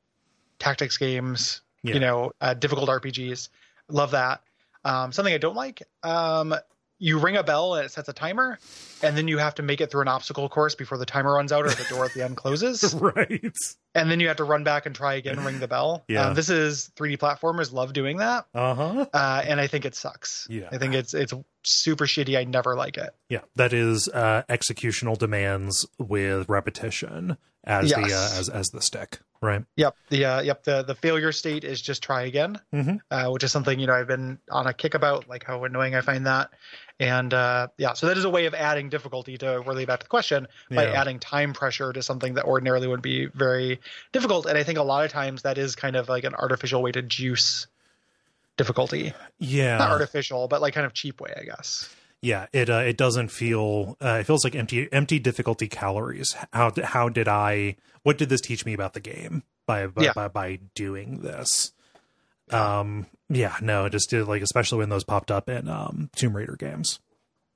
tactics 0.58 0.96
games. 0.96 1.60
Yeah. 1.84 1.94
You 1.94 2.00
know, 2.00 2.32
uh, 2.40 2.54
difficult 2.54 2.88
RPGs 2.88 3.48
Love 3.92 4.12
that. 4.12 4.42
Um, 4.84 5.12
something 5.12 5.32
I 5.32 5.38
don't 5.38 5.54
like. 5.54 5.82
Um, 6.02 6.54
you 7.02 7.18
ring 7.18 7.36
a 7.36 7.42
bell 7.42 7.74
and 7.74 7.84
it 7.84 7.90
sets 7.90 8.08
a 8.08 8.12
timer, 8.12 8.60
and 9.02 9.16
then 9.16 9.26
you 9.26 9.36
have 9.38 9.56
to 9.56 9.62
make 9.62 9.80
it 9.80 9.90
through 9.90 10.02
an 10.02 10.08
obstacle 10.08 10.48
course 10.48 10.76
before 10.76 10.98
the 10.98 11.04
timer 11.04 11.34
runs 11.34 11.50
out 11.50 11.66
or 11.66 11.70
the 11.70 11.86
door 11.90 12.04
at 12.04 12.14
the 12.14 12.24
end 12.24 12.36
closes. 12.36 12.94
right. 13.00 13.52
And 13.96 14.08
then 14.08 14.20
you 14.20 14.28
have 14.28 14.36
to 14.36 14.44
run 14.44 14.62
back 14.62 14.86
and 14.86 14.94
try 14.94 15.14
again, 15.14 15.44
ring 15.44 15.58
the 15.58 15.66
bell. 15.66 16.04
Yeah. 16.06 16.28
Um, 16.28 16.34
this 16.34 16.48
is 16.48 16.92
3D 16.94 17.18
platformers 17.18 17.72
love 17.72 17.92
doing 17.92 18.18
that. 18.18 18.46
Uh-huh. 18.54 19.06
Uh, 19.12 19.42
and 19.44 19.60
I 19.60 19.66
think 19.66 19.84
it 19.84 19.96
sucks. 19.96 20.46
Yeah. 20.48 20.68
I 20.70 20.78
think 20.78 20.94
it's 20.94 21.12
it's 21.12 21.34
super 21.64 22.06
shitty. 22.06 22.38
I 22.38 22.44
never 22.44 22.76
like 22.76 22.96
it. 22.98 23.10
Yeah. 23.28 23.40
That 23.56 23.72
is 23.72 24.06
uh, 24.08 24.44
executional 24.48 25.18
demands 25.18 25.84
with 25.98 26.48
repetition 26.48 27.36
as 27.64 27.90
yes. 27.90 27.98
the 27.98 28.14
uh, 28.14 28.40
as 28.40 28.48
as 28.48 28.68
the 28.68 28.80
stick. 28.80 29.18
Right. 29.42 29.64
Yep. 29.74 29.96
The 30.08 30.24
uh, 30.24 30.40
yep 30.42 30.62
the 30.62 30.84
the 30.84 30.94
failure 30.94 31.32
state 31.32 31.64
is 31.64 31.82
just 31.82 32.00
try 32.00 32.22
again, 32.22 32.60
mm-hmm. 32.72 32.96
uh, 33.10 33.28
which 33.32 33.42
is 33.42 33.50
something 33.50 33.80
you 33.80 33.88
know 33.88 33.92
I've 33.92 34.06
been 34.06 34.38
on 34.48 34.68
a 34.68 34.72
kick 34.72 34.94
about, 34.94 35.28
like 35.28 35.42
how 35.42 35.64
annoying 35.64 35.96
I 35.96 36.00
find 36.00 36.26
that, 36.26 36.50
and 37.00 37.34
uh, 37.34 37.66
yeah, 37.76 37.94
so 37.94 38.06
that 38.06 38.16
is 38.16 38.24
a 38.24 38.30
way 38.30 38.46
of 38.46 38.54
adding 38.54 38.88
difficulty 38.88 39.36
to 39.38 39.60
really 39.66 39.84
back 39.84 39.98
to 39.98 40.04
the 40.04 40.10
question 40.10 40.46
by 40.70 40.84
yeah. 40.84 41.00
adding 41.00 41.18
time 41.18 41.54
pressure 41.54 41.92
to 41.92 42.04
something 42.04 42.34
that 42.34 42.44
ordinarily 42.44 42.86
would 42.86 43.02
be 43.02 43.26
very 43.26 43.80
difficult, 44.12 44.46
and 44.46 44.56
I 44.56 44.62
think 44.62 44.78
a 44.78 44.84
lot 44.84 45.04
of 45.04 45.10
times 45.10 45.42
that 45.42 45.58
is 45.58 45.74
kind 45.74 45.96
of 45.96 46.08
like 46.08 46.22
an 46.22 46.36
artificial 46.36 46.80
way 46.80 46.92
to 46.92 47.02
juice 47.02 47.66
difficulty. 48.56 49.12
Yeah. 49.40 49.78
Not 49.78 49.90
artificial, 49.90 50.46
but 50.46 50.62
like 50.62 50.72
kind 50.72 50.86
of 50.86 50.94
cheap 50.94 51.20
way, 51.20 51.34
I 51.36 51.42
guess 51.42 51.92
yeah 52.22 52.46
it 52.52 52.70
uh, 52.70 52.78
it 52.78 52.96
doesn't 52.96 53.28
feel 53.28 53.96
uh, 54.00 54.18
it 54.20 54.24
feels 54.24 54.44
like 54.44 54.54
empty 54.54 54.90
empty 54.92 55.18
difficulty 55.18 55.68
calories. 55.68 56.34
How 56.52 56.72
how 56.82 57.08
did 57.08 57.28
i 57.28 57.76
what 58.04 58.16
did 58.18 58.28
this 58.30 58.40
teach 58.40 58.64
me 58.64 58.72
about 58.72 58.94
the 58.94 59.00
game 59.00 59.42
by 59.66 59.86
by, 59.86 60.04
yeah. 60.04 60.12
by, 60.14 60.28
by, 60.28 60.58
doing 60.74 61.20
this? 61.20 61.72
Um 62.50 63.06
yeah 63.28 63.56
no 63.60 63.88
just 63.88 64.10
did 64.10 64.26
like 64.26 64.42
especially 64.42 64.78
when 64.78 64.88
those 64.88 65.04
popped 65.04 65.30
up 65.30 65.48
in 65.48 65.68
um 65.68 66.10
tomb 66.16 66.36
raider 66.36 66.56
games. 66.56 66.98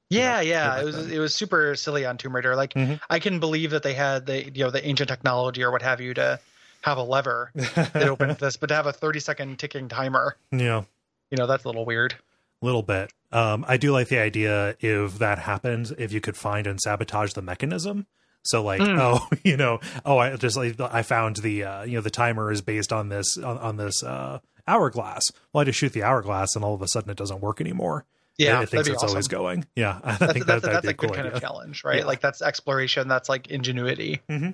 Yeah, 0.08 0.40
you 0.40 0.52
know, 0.52 0.56
yeah, 0.56 0.80
it 0.80 0.84
was 0.84 1.12
it 1.12 1.18
was 1.18 1.34
super 1.34 1.74
silly 1.74 2.06
on 2.06 2.16
Tomb 2.16 2.34
Raider. 2.34 2.54
Like 2.54 2.74
mm-hmm. 2.74 2.94
I 3.10 3.18
can 3.18 3.40
believe 3.40 3.72
that 3.72 3.82
they 3.82 3.94
had 3.94 4.26
the 4.26 4.44
you 4.44 4.64
know 4.64 4.70
the 4.70 4.86
ancient 4.86 5.08
technology 5.08 5.64
or 5.64 5.72
what 5.72 5.82
have 5.82 6.00
you 6.00 6.14
to 6.14 6.38
have 6.82 6.98
a 6.98 7.02
lever 7.02 7.50
that 7.54 8.08
opened 8.08 8.36
this, 8.38 8.56
but 8.56 8.68
to 8.68 8.74
have 8.74 8.86
a 8.86 8.92
thirty 8.92 9.18
second 9.18 9.58
ticking 9.58 9.88
timer, 9.88 10.36
yeah, 10.52 10.84
you 11.30 11.36
know 11.36 11.48
that's 11.48 11.64
a 11.64 11.68
little 11.68 11.84
weird 11.84 12.14
little 12.62 12.82
bit. 12.82 13.12
Um, 13.32 13.64
I 13.68 13.76
do 13.76 13.92
like 13.92 14.08
the 14.08 14.18
idea 14.18 14.76
if 14.80 15.18
that 15.18 15.38
happens, 15.40 15.90
if 15.92 16.12
you 16.12 16.20
could 16.20 16.36
find 16.36 16.66
and 16.66 16.80
sabotage 16.80 17.32
the 17.34 17.42
mechanism 17.42 18.06
So 18.44 18.62
like, 18.62 18.80
mm. 18.80 18.98
oh, 18.98 19.28
you 19.44 19.56
know, 19.56 19.80
oh, 20.04 20.18
I 20.18 20.36
just 20.36 20.56
like 20.56 20.80
I 20.80 21.02
found 21.02 21.36
the 21.36 21.64
uh, 21.64 21.82
you 21.82 21.94
know 21.94 22.00
the 22.00 22.10
timer 22.10 22.50
is 22.50 22.62
based 22.62 22.92
on 22.92 23.08
this 23.08 23.36
on, 23.36 23.58
on 23.58 23.76
this 23.76 24.02
uh, 24.02 24.38
hourglass. 24.66 25.22
Well, 25.52 25.62
I 25.62 25.64
just 25.64 25.78
shoot 25.78 25.92
the 25.92 26.04
hourglass, 26.04 26.54
and 26.54 26.64
all 26.64 26.74
of 26.74 26.82
a 26.82 26.88
sudden 26.88 27.10
it 27.10 27.16
doesn't 27.16 27.40
work 27.40 27.60
anymore. 27.60 28.04
Yeah, 28.38 28.62
it, 28.62 28.68
thinks 28.68 28.88
it's 28.88 28.98
awesome. 28.98 29.10
always 29.10 29.28
going. 29.28 29.66
Yeah, 29.74 29.98
I 30.04 30.16
that's, 30.16 30.32
think 30.32 30.46
that's, 30.46 30.62
that, 30.62 30.72
that's 30.72 30.86
a 30.86 30.92
good 30.92 31.08
cool 31.08 31.16
kind 31.16 31.26
idea. 31.26 31.36
of 31.36 31.40
challenge, 31.40 31.84
right? 31.84 32.00
Yeah. 32.00 32.04
Like 32.04 32.20
that's 32.20 32.42
exploration. 32.42 33.08
That's 33.08 33.28
like 33.28 33.48
ingenuity. 33.48 34.20
Mm-hmm. 34.28 34.50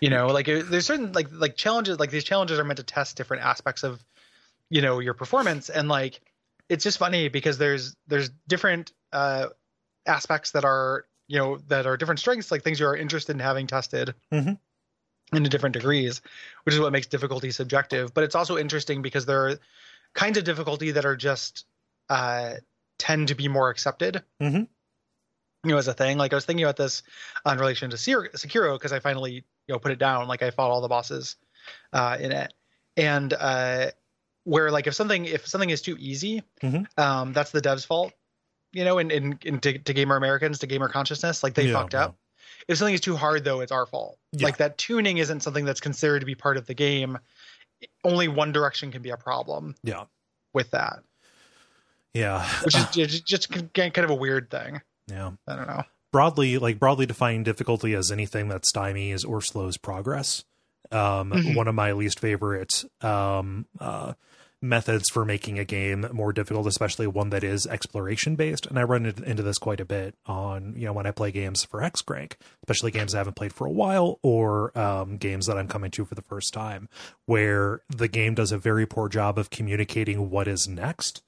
You 0.00 0.10
know, 0.10 0.28
like 0.28 0.46
there's 0.46 0.86
certain 0.86 1.12
like 1.12 1.28
like 1.32 1.56
challenges. 1.56 1.98
Like 1.98 2.10
these 2.10 2.24
challenges 2.24 2.58
are 2.58 2.64
meant 2.64 2.78
to 2.78 2.84
test 2.84 3.16
different 3.16 3.42
aspects 3.42 3.82
of 3.82 4.02
you 4.70 4.80
know 4.80 5.00
your 5.00 5.14
performance, 5.14 5.68
and 5.68 5.88
like 5.88 6.20
it's 6.68 6.84
just 6.84 6.98
funny 6.98 7.28
because 7.28 7.58
there's 7.58 7.96
there's 8.06 8.30
different 8.46 8.92
uh 9.12 9.46
aspects 10.06 10.52
that 10.52 10.64
are 10.64 11.06
you 11.26 11.38
know 11.38 11.58
that 11.68 11.86
are 11.86 11.96
different 11.96 12.20
strengths, 12.20 12.50
like 12.50 12.62
things 12.62 12.80
you 12.80 12.86
are 12.86 12.96
interested 12.96 13.32
in 13.32 13.40
having 13.40 13.66
tested. 13.66 14.14
Mm-hmm 14.32 14.54
into 15.32 15.50
different 15.50 15.74
degrees, 15.74 16.22
which 16.64 16.74
is 16.74 16.80
what 16.80 16.92
makes 16.92 17.06
difficulty 17.06 17.50
subjective. 17.50 18.14
But 18.14 18.24
it's 18.24 18.34
also 18.34 18.56
interesting 18.56 19.02
because 19.02 19.26
there 19.26 19.48
are 19.48 19.58
kinds 20.14 20.38
of 20.38 20.44
difficulty 20.44 20.92
that 20.92 21.04
are 21.04 21.16
just 21.16 21.66
uh, 22.08 22.54
tend 22.98 23.28
to 23.28 23.34
be 23.34 23.48
more 23.48 23.70
accepted. 23.70 24.22
Mm-hmm. 24.40 24.64
You 25.64 25.70
know, 25.70 25.76
as 25.76 25.88
a 25.88 25.94
thing. 25.94 26.18
Like 26.18 26.32
I 26.32 26.36
was 26.36 26.44
thinking 26.44 26.64
about 26.64 26.76
this 26.76 27.02
in 27.44 27.58
relation 27.58 27.90
to 27.90 27.96
Sekiro 27.96 28.74
because 28.74 28.92
I 28.92 29.00
finally 29.00 29.32
you 29.32 29.42
know 29.74 29.78
put 29.78 29.92
it 29.92 29.98
down. 29.98 30.28
Like 30.28 30.42
I 30.42 30.50
fought 30.50 30.70
all 30.70 30.80
the 30.80 30.88
bosses 30.88 31.36
uh, 31.92 32.16
in 32.20 32.32
it, 32.32 32.54
and 32.96 33.32
uh, 33.32 33.90
where 34.48 34.70
like 34.70 34.86
if 34.86 34.94
something 34.94 35.26
if 35.26 35.46
something 35.46 35.70
is 35.70 35.82
too 35.82 35.96
easy, 35.98 36.42
mm-hmm. 36.62 36.84
um, 37.00 37.32
that's 37.34 37.50
the 37.50 37.60
dev's 37.60 37.84
fault. 37.84 38.12
You 38.72 38.84
know, 38.84 38.98
in 38.98 39.10
in, 39.10 39.38
in 39.44 39.60
to, 39.60 39.78
to 39.78 39.92
gamer 39.92 40.16
Americans, 40.16 40.60
to 40.60 40.66
gamer 40.66 40.88
consciousness, 40.88 41.42
like 41.42 41.54
they 41.54 41.66
yeah, 41.66 41.74
fucked 41.74 41.94
up. 41.94 42.16
If 42.66 42.78
something 42.78 42.94
is 42.94 43.00
too 43.00 43.16
hard, 43.16 43.44
though, 43.44 43.60
it's 43.60 43.72
our 43.72 43.86
fault. 43.86 44.18
Yeah. 44.32 44.46
Like 44.46 44.56
that 44.58 44.78
tuning 44.78 45.18
isn't 45.18 45.40
something 45.40 45.64
that's 45.64 45.80
considered 45.80 46.20
to 46.20 46.26
be 46.26 46.34
part 46.34 46.56
of 46.56 46.66
the 46.66 46.74
game. 46.74 47.18
Only 48.04 48.28
one 48.28 48.52
direction 48.52 48.90
can 48.90 49.02
be 49.02 49.10
a 49.10 49.16
problem. 49.16 49.74
Yeah. 49.82 50.04
With 50.52 50.70
that. 50.72 51.00
Yeah. 52.14 52.46
Which 52.64 52.74
is 52.96 53.20
just 53.20 53.50
kind 53.50 53.98
of 53.98 54.10
a 54.10 54.14
weird 54.14 54.50
thing. 54.50 54.80
Yeah. 55.06 55.32
I 55.46 55.56
don't 55.56 55.66
know. 55.66 55.84
Broadly, 56.10 56.58
like 56.58 56.78
broadly 56.78 57.06
defining 57.06 57.42
difficulty 57.42 57.94
as 57.94 58.10
anything 58.10 58.48
that 58.48 58.62
stymies 58.62 59.26
or 59.26 59.40
slows 59.40 59.76
progress. 59.76 60.44
Um, 60.90 61.32
mm-hmm. 61.32 61.54
one 61.54 61.68
of 61.68 61.74
my 61.74 61.92
least 61.92 62.18
favorite 62.18 62.84
um, 63.02 63.66
uh, 63.78 64.14
methods 64.60 65.08
for 65.08 65.24
making 65.24 65.58
a 65.58 65.64
game 65.64 66.06
more 66.12 66.32
difficult, 66.32 66.66
especially 66.66 67.06
one 67.06 67.30
that 67.30 67.44
is 67.44 67.66
exploration 67.66 68.34
based. 68.34 68.66
And 68.66 68.78
I 68.78 68.82
run 68.82 69.06
into 69.06 69.42
this 69.42 69.58
quite 69.58 69.80
a 69.80 69.84
bit 69.84 70.16
on, 70.26 70.74
you 70.76 70.86
know, 70.86 70.92
when 70.92 71.06
I 71.06 71.12
play 71.12 71.30
games 71.30 71.64
for 71.64 71.80
Hexcrank, 71.80 72.32
especially 72.64 72.90
games 72.90 73.14
I 73.14 73.18
haven't 73.18 73.36
played 73.36 73.52
for 73.52 73.66
a 73.66 73.72
while 73.72 74.18
or 74.22 74.76
um, 74.76 75.16
games 75.16 75.46
that 75.46 75.56
I'm 75.56 75.68
coming 75.68 75.90
to 75.92 76.04
for 76.04 76.14
the 76.14 76.22
first 76.22 76.52
time, 76.52 76.88
where 77.26 77.82
the 77.88 78.08
game 78.08 78.34
does 78.34 78.50
a 78.50 78.58
very 78.58 78.86
poor 78.86 79.08
job 79.08 79.38
of 79.38 79.50
communicating 79.50 80.30
what 80.30 80.48
is 80.48 80.66
next. 80.66 81.22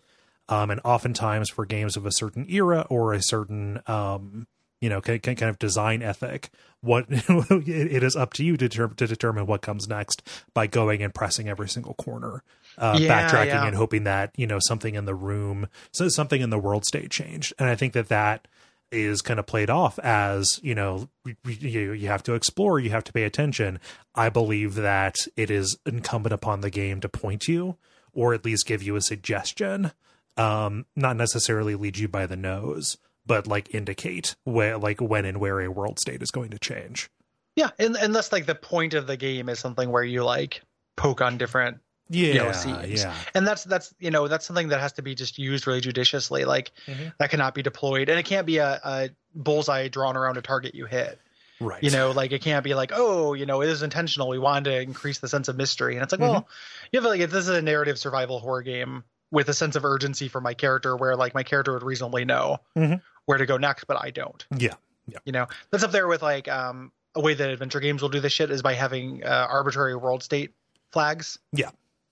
Um, 0.49 0.71
and 0.71 0.81
oftentimes 0.85 1.51
for 1.51 1.64
games 1.64 1.97
of 1.97 2.07
a 2.07 2.12
certain 2.12 2.47
era 2.49 2.85
or 2.90 3.12
a 3.12 3.23
certain, 3.23 3.81
um, 3.87 4.49
you 4.81 4.88
know, 4.88 5.01
kind 5.01 5.43
of 5.43 5.59
design 5.61 6.03
ethic, 6.03 6.51
what 6.81 7.07
it 7.09 8.03
is 8.03 8.16
up 8.16 8.33
to 8.33 8.45
you 8.45 8.57
to, 8.57 8.69
to 8.69 9.07
determine 9.07 9.47
what 9.47 9.62
comes 9.62 9.87
next 9.87 10.27
by 10.53 10.66
going 10.66 11.03
and 11.03 11.14
pressing 11.14 11.49
every 11.49 11.69
single 11.69 11.95
corner 11.95 12.43
uh, 12.81 12.99
yeah, 12.99 13.29
backtracking 13.29 13.47
yeah. 13.47 13.66
and 13.66 13.77
hoping 13.77 14.05
that 14.05 14.33
you 14.37 14.47
know 14.47 14.59
something 14.61 14.95
in 14.95 15.05
the 15.05 15.14
room, 15.14 15.69
so 15.93 16.09
something 16.09 16.40
in 16.40 16.51
the 16.51 16.59
world 16.59 16.85
state 16.85 17.11
changed. 17.11 17.53
And 17.59 17.69
I 17.69 17.77
think 17.77 17.93
that 17.93 18.09
that 18.09 18.49
is 18.90 19.23
kind 19.23 19.38
of 19.38 19.47
played 19.47 19.71
off 19.71 19.99
as 20.01 20.59
you 20.62 20.75
know 20.75 21.09
you 21.47 21.93
you 21.93 22.09
have 22.09 22.23
to 22.25 22.35
explore, 22.35 22.81
you 22.81 22.90
have 22.90 23.05
to 23.05 23.12
pay 23.12 23.23
attention. 23.23 23.79
I 24.14 24.31
believe 24.31 24.75
that 24.75 25.16
it 25.37 25.51
is 25.51 25.79
incumbent 25.87 26.33
upon 26.33 26.61
the 26.61 26.71
game 26.71 27.01
to 27.01 27.09
point 27.09 27.47
you 27.47 27.77
or 28.12 28.35
at 28.35 28.45
least 28.45 28.66
give 28.66 28.83
you 28.83 28.97
a 28.97 29.01
suggestion, 29.01 29.93
um, 30.37 30.87
not 30.97 31.16
necessarily 31.16 31.75
lead 31.75 31.99
you 31.99 32.09
by 32.09 32.27
the 32.27 32.37
nose, 32.37 32.97
but 33.27 33.47
like 33.47 33.75
indicate 33.75 34.35
where 34.45 34.77
like 34.79 35.01
when 35.01 35.25
and 35.25 35.38
where 35.38 35.61
a 35.61 35.71
world 35.71 35.99
state 36.01 36.23
is 36.23 36.31
going 36.31 36.51
to 36.51 36.59
change. 36.59 37.11
Yeah, 37.57 37.71
and 37.79 37.97
unless 37.97 38.33
like 38.33 38.47
the 38.47 38.55
point 38.55 38.95
of 38.95 39.07
the 39.07 39.16
game 39.16 39.49
is 39.49 39.59
something 39.59 39.90
where 39.90 40.05
you 40.05 40.25
like 40.25 40.62
poke 40.97 41.21
on 41.21 41.38
different 41.38 41.79
yeah, 42.11 42.27
you 42.27 42.73
know. 42.73 42.85
Yeah. 42.85 43.14
And 43.35 43.46
that's 43.46 43.64
that's 43.64 43.94
you 44.01 44.11
know 44.11 44.27
that's 44.27 44.44
something 44.44 44.68
that 44.68 44.81
has 44.81 44.92
to 44.94 45.03
be 45.03 45.14
just 45.14 45.38
used 45.38 45.66
really 45.66 45.81
judiciously. 45.81 46.44
Like 46.44 46.73
mm-hmm. 46.87 47.09
that 47.18 47.31
cannot 47.31 47.55
be 47.55 47.62
deployed, 47.62 48.09
and 48.09 48.18
it 48.18 48.25
can't 48.25 48.46
be 48.46 48.59
a, 48.59 48.81
a 48.85 49.11
bullseye 49.35 49.88
drawn 49.88 50.16
around 50.16 50.37
a 50.37 50.42
target 50.42 50.75
you 50.75 50.87
hit. 50.87 51.18
Right. 51.61 51.83
You 51.83 51.90
know, 51.90 52.11
like 52.11 52.33
it 52.33 52.42
can't 52.42 52.64
be 52.64 52.75
like, 52.75 52.90
oh, 52.92 53.35
you 53.35 53.46
know, 53.46 53.62
it 53.62 53.68
is 53.68 53.83
intentional. 53.83 54.29
We 54.29 54.38
wanted 54.38 54.70
to 54.70 54.81
increase 54.81 55.18
the 55.18 55.29
sense 55.29 55.46
of 55.49 55.57
mystery, 55.57 55.94
and 55.94 56.03
it's 56.03 56.12
like, 56.12 56.20
mm-hmm. 56.20 56.33
well, 56.33 56.49
you 56.90 57.01
have 57.01 57.09
like 57.09 57.20
this 57.20 57.49
is 57.49 57.49
a 57.49 57.62
narrative 57.62 57.99
survival 57.99 58.40
horror 58.40 58.62
game 58.62 59.05
with 59.31 59.49
a 59.49 59.55
sense 59.55 59.77
of 59.77 59.85
urgency 59.85 60.27
for 60.27 60.40
my 60.40 60.55
character, 60.55 60.96
where 60.96 61.14
like 61.14 61.33
my 61.33 61.44
character 61.44 61.73
would 61.73 61.85
reasonably 61.85 62.25
know 62.25 62.59
mm-hmm. 62.77 62.94
where 63.27 63.38
to 63.38 63.46
go 63.46 63.57
next, 63.57 63.85
but 63.85 63.96
I 64.03 64.11
don't. 64.11 64.44
Yeah. 64.57 64.75
Yeah. 65.07 65.18
You 65.25 65.33
know, 65.33 65.46
that's 65.70 65.85
up 65.85 65.92
there 65.92 66.09
with 66.09 66.23
like 66.23 66.49
um 66.49 66.90
a 67.14 67.20
way 67.20 67.35
that 67.35 67.51
adventure 67.51 67.81
games 67.81 68.03
will 68.03 68.09
do 68.09 68.20
this 68.20 68.33
shit 68.33 68.51
is 68.51 68.62
by 68.62 68.75
having 68.75 69.23
uh, 69.25 69.46
arbitrary 69.49 69.94
world 69.94 70.25
state 70.25 70.53
flags. 70.90 71.38
Yeah 71.53 71.70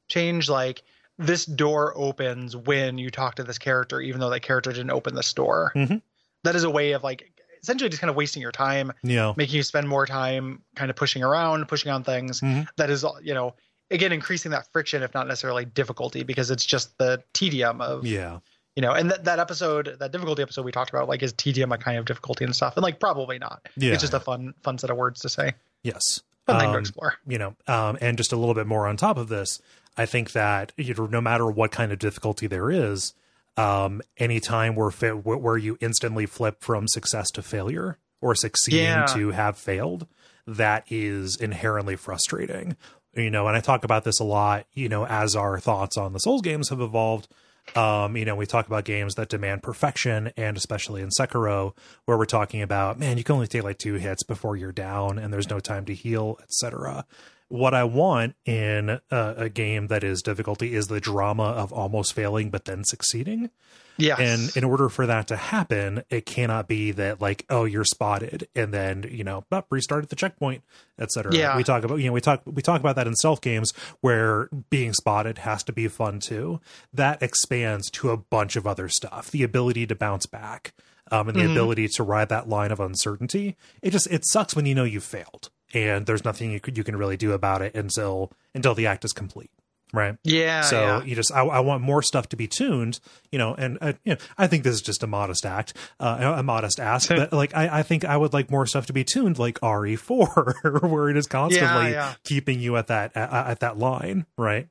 change 0.08 0.48
like 0.48 0.82
this 1.18 1.44
door 1.44 1.92
opens 1.96 2.56
when 2.56 2.98
you 2.98 3.10
talk 3.10 3.36
to 3.36 3.44
this 3.44 3.58
character, 3.58 4.00
even 4.00 4.20
though 4.20 4.30
that 4.30 4.40
character 4.40 4.72
didn't 4.72 4.90
open 4.90 5.14
this 5.14 5.32
door. 5.32 5.72
Mm-hmm. 5.74 5.96
That 6.44 6.54
is 6.54 6.64
a 6.64 6.70
way 6.70 6.92
of 6.92 7.02
like 7.02 7.32
essentially 7.62 7.90
just 7.90 8.00
kind 8.00 8.10
of 8.10 8.16
wasting 8.16 8.40
your 8.40 8.52
time, 8.52 8.92
yeah, 9.02 9.32
making 9.36 9.56
you 9.56 9.62
spend 9.62 9.88
more 9.88 10.06
time 10.06 10.62
kind 10.76 10.90
of 10.90 10.96
pushing 10.96 11.22
around, 11.22 11.66
pushing 11.68 11.90
on 11.90 12.04
things. 12.04 12.40
Mm-hmm. 12.40 12.62
That 12.76 12.90
is, 12.90 13.04
you 13.22 13.34
know, 13.34 13.54
again 13.90 14.12
increasing 14.12 14.52
that 14.52 14.70
friction, 14.72 15.02
if 15.02 15.12
not 15.14 15.26
necessarily 15.26 15.64
difficulty, 15.64 16.22
because 16.22 16.50
it's 16.50 16.64
just 16.64 16.96
the 16.98 17.22
tedium 17.32 17.80
of 17.80 18.06
yeah. 18.06 18.38
You 18.76 18.82
know, 18.82 18.92
and 18.92 19.10
that, 19.10 19.24
that 19.24 19.40
episode, 19.40 19.96
that 19.98 20.12
difficulty 20.12 20.40
episode 20.40 20.64
we 20.64 20.70
talked 20.70 20.90
about, 20.90 21.08
like, 21.08 21.20
is 21.24 21.32
tedium 21.32 21.72
a 21.72 21.78
kind 21.78 21.98
of 21.98 22.04
difficulty 22.04 22.44
and 22.44 22.54
stuff? 22.54 22.76
And 22.76 22.84
like, 22.84 23.00
probably 23.00 23.40
not. 23.40 23.66
Yeah. 23.76 23.92
It's 23.92 24.02
just 24.02 24.14
a 24.14 24.20
fun, 24.20 24.54
fun 24.62 24.78
set 24.78 24.88
of 24.88 24.96
words 24.96 25.22
to 25.22 25.28
say. 25.28 25.54
Yes. 25.82 26.20
Fun 26.46 26.60
thing 26.60 26.68
to 26.68 26.74
um, 26.74 26.78
explore. 26.78 27.14
You 27.26 27.38
know, 27.38 27.56
um, 27.66 27.98
and 28.00 28.16
just 28.16 28.32
a 28.32 28.36
little 28.36 28.54
bit 28.54 28.68
more 28.68 28.86
on 28.86 28.96
top 28.96 29.16
of 29.16 29.26
this, 29.26 29.60
I 29.98 30.06
think 30.06 30.32
that 30.32 30.72
you 30.76 30.94
know, 30.94 31.06
no 31.06 31.20
matter 31.20 31.50
what 31.50 31.72
kind 31.72 31.92
of 31.92 31.98
difficulty 31.98 32.46
there 32.46 32.70
is, 32.70 33.12
um, 33.56 34.00
anytime 34.16 34.76
where 34.76 34.90
where 34.90 35.58
you 35.58 35.76
instantly 35.80 36.24
flip 36.24 36.62
from 36.62 36.87
success 36.87 37.30
to 37.32 37.42
failure 37.42 37.98
or 38.20 38.34
succeeding 38.37 38.84
yeah. 38.84 39.06
to 39.06 39.30
have 39.30 39.58
failed, 39.58 40.06
that 40.46 40.84
is 40.88 41.37
inherently 41.37 41.96
frustrating. 41.96 42.76
You 43.14 43.30
know, 43.30 43.48
and 43.48 43.56
I 43.56 43.61
talk 43.61 43.84
about 43.84 44.04
this 44.04 44.20
a 44.20 44.24
lot. 44.24 44.66
You 44.72 44.88
know, 44.88 45.04
as 45.04 45.34
our 45.34 45.58
thoughts 45.58 45.96
on 45.96 46.12
the 46.12 46.20
Souls 46.20 46.42
games 46.42 46.70
have 46.70 46.80
evolved. 46.80 47.28
Um, 47.76 48.16
you 48.16 48.24
know, 48.24 48.34
we 48.34 48.46
talk 48.46 48.66
about 48.66 48.87
games 48.87 49.16
that 49.16 49.28
demand 49.28 49.62
perfection, 49.62 50.32
and 50.38 50.56
especially 50.56 51.02
in 51.02 51.11
Sekiro, 51.11 51.76
where 52.06 52.16
we're 52.16 52.24
talking 52.24 52.62
about, 52.62 52.98
man, 52.98 53.18
you 53.18 53.24
can 53.24 53.34
only 53.34 53.46
take 53.46 53.62
like 53.62 53.76
two 53.76 53.94
hits 53.94 54.22
before 54.22 54.56
you're 54.56 54.72
down, 54.72 55.18
and 55.18 55.30
there's 55.30 55.50
no 55.50 55.61
time 55.61 55.84
to 55.84 55.94
heal, 55.94 56.38
etc 56.42 57.04
what 57.48 57.74
I 57.74 57.84
want 57.84 58.34
in 58.44 59.00
a, 59.11 59.34
a, 59.37 59.48
game 59.48 59.87
that 59.87 60.04
is 60.04 60.22
difficulty 60.22 60.74
is 60.74 60.88
the 60.88 61.00
drama 61.00 61.44
of 61.44 61.72
almost 61.72 62.12
failing 62.12 62.50
but 62.50 62.66
then 62.66 62.84
succeeding. 62.84 63.50
Yeah. 63.96 64.16
And 64.16 64.56
in 64.56 64.64
order 64.64 64.88
for 64.88 65.06
that 65.06 65.26
to 65.28 65.37
happen, 65.37 66.04
it 66.08 66.24
cannot 66.24 66.68
be 66.68 66.92
that 66.92 67.20
like, 67.20 67.44
oh, 67.50 67.64
you're 67.64 67.84
spotted 67.84 68.46
and 68.54 68.72
then, 68.72 69.04
you 69.11 69.24
know, 69.24 69.44
oh, 69.50 69.64
restart 69.70 70.04
at 70.04 70.11
the 70.11 70.16
checkpoint, 70.16 70.62
etc. 70.98 71.34
Yeah. 71.34 71.56
We 71.56 71.64
talk 71.64 71.82
about, 71.82 71.96
you 71.96 72.06
know, 72.06 72.12
we 72.12 72.20
talk 72.20 72.42
we 72.46 72.62
talk 72.62 72.80
about 72.80 72.96
that 72.96 73.08
in 73.08 73.16
stealth 73.16 73.40
games 73.40 73.72
where 74.00 74.48
being 74.70 74.92
spotted 74.92 75.38
has 75.38 75.64
to 75.64 75.72
be 75.72 75.88
fun 75.88 76.20
too. 76.20 76.61
That 76.92 77.22
expands 77.22 77.90
to 77.92 78.11
a 78.11 78.16
bunch 78.16 78.54
of 78.54 78.66
other 78.66 78.88
stuff. 78.88 79.30
The 79.30 79.42
ability 79.42 79.87
to 79.88 79.94
bounce 79.94 80.26
back. 80.26 80.72
Um, 81.11 81.26
and 81.26 81.38
the 81.38 81.44
mm-hmm. 81.44 81.52
ability 81.52 81.88
to 81.88 82.02
ride 82.02 82.28
that 82.28 82.50
line 82.50 82.70
of 82.70 82.80
uncertainty. 82.80 83.56
It 83.80 83.92
just 83.92 84.08
it 84.08 84.26
sucks 84.26 84.54
when 84.54 84.66
you 84.66 84.74
know 84.74 84.84
you 84.84 85.00
failed 85.00 85.48
and 85.74 86.07
there's 86.07 86.24
nothing 86.24 86.50
you, 86.50 86.61
could, 86.61 86.76
you 86.76 86.85
can 86.85 86.96
really 86.96 87.16
do 87.16 87.33
about 87.33 87.62
it 87.62 87.74
until 87.74 88.33
until 88.54 88.74
the 88.74 88.87
act 88.87 89.04
is 89.04 89.12
complete 89.12 89.50
right 89.92 90.16
yeah 90.24 90.61
so 90.61 90.81
yeah. 90.81 91.04
you 91.04 91.14
just 91.14 91.33
I, 91.33 91.40
I, 91.40 91.61
want 91.61 91.83
more 91.83 92.02
stuff 92.02 92.28
to 92.31 92.37
be 92.37 92.46
tuned 92.46 93.00
you 93.33 93.38
know 93.38 93.54
and 93.54 93.78
uh, 93.81 93.94
you 94.04 94.12
know 94.12 94.18
i 94.37 94.46
think 94.46 94.62
this 94.62 94.74
is 94.74 94.83
just 94.83 95.02
a 95.02 95.07
modest 95.07 95.46
act 95.46 95.72
uh, 95.98 96.35
a 96.37 96.42
modest 96.42 96.78
ask 96.78 97.09
but 97.14 97.33
like 97.33 97.57
I, 97.57 97.78
I 97.78 97.83
think 97.83 98.04
i 98.04 98.16
would 98.16 98.35
like 98.35 98.50
more 98.50 98.66
stuff 98.66 98.87
to 98.87 98.92
be 98.92 99.04
tuned 99.04 99.38
like 99.38 99.59
re4 99.61 100.83
where 100.90 101.09
it 101.09 101.16
is 101.16 101.26
constantly 101.26 101.90
yeah, 101.90 102.11
yeah. 102.11 102.14
keeping 102.24 102.61
you 102.61 102.76
at 102.76 102.88
that 102.88 103.16
at, 103.16 103.33
at 103.33 103.61
that 103.61 103.78
line 103.78 104.26
right 104.37 104.68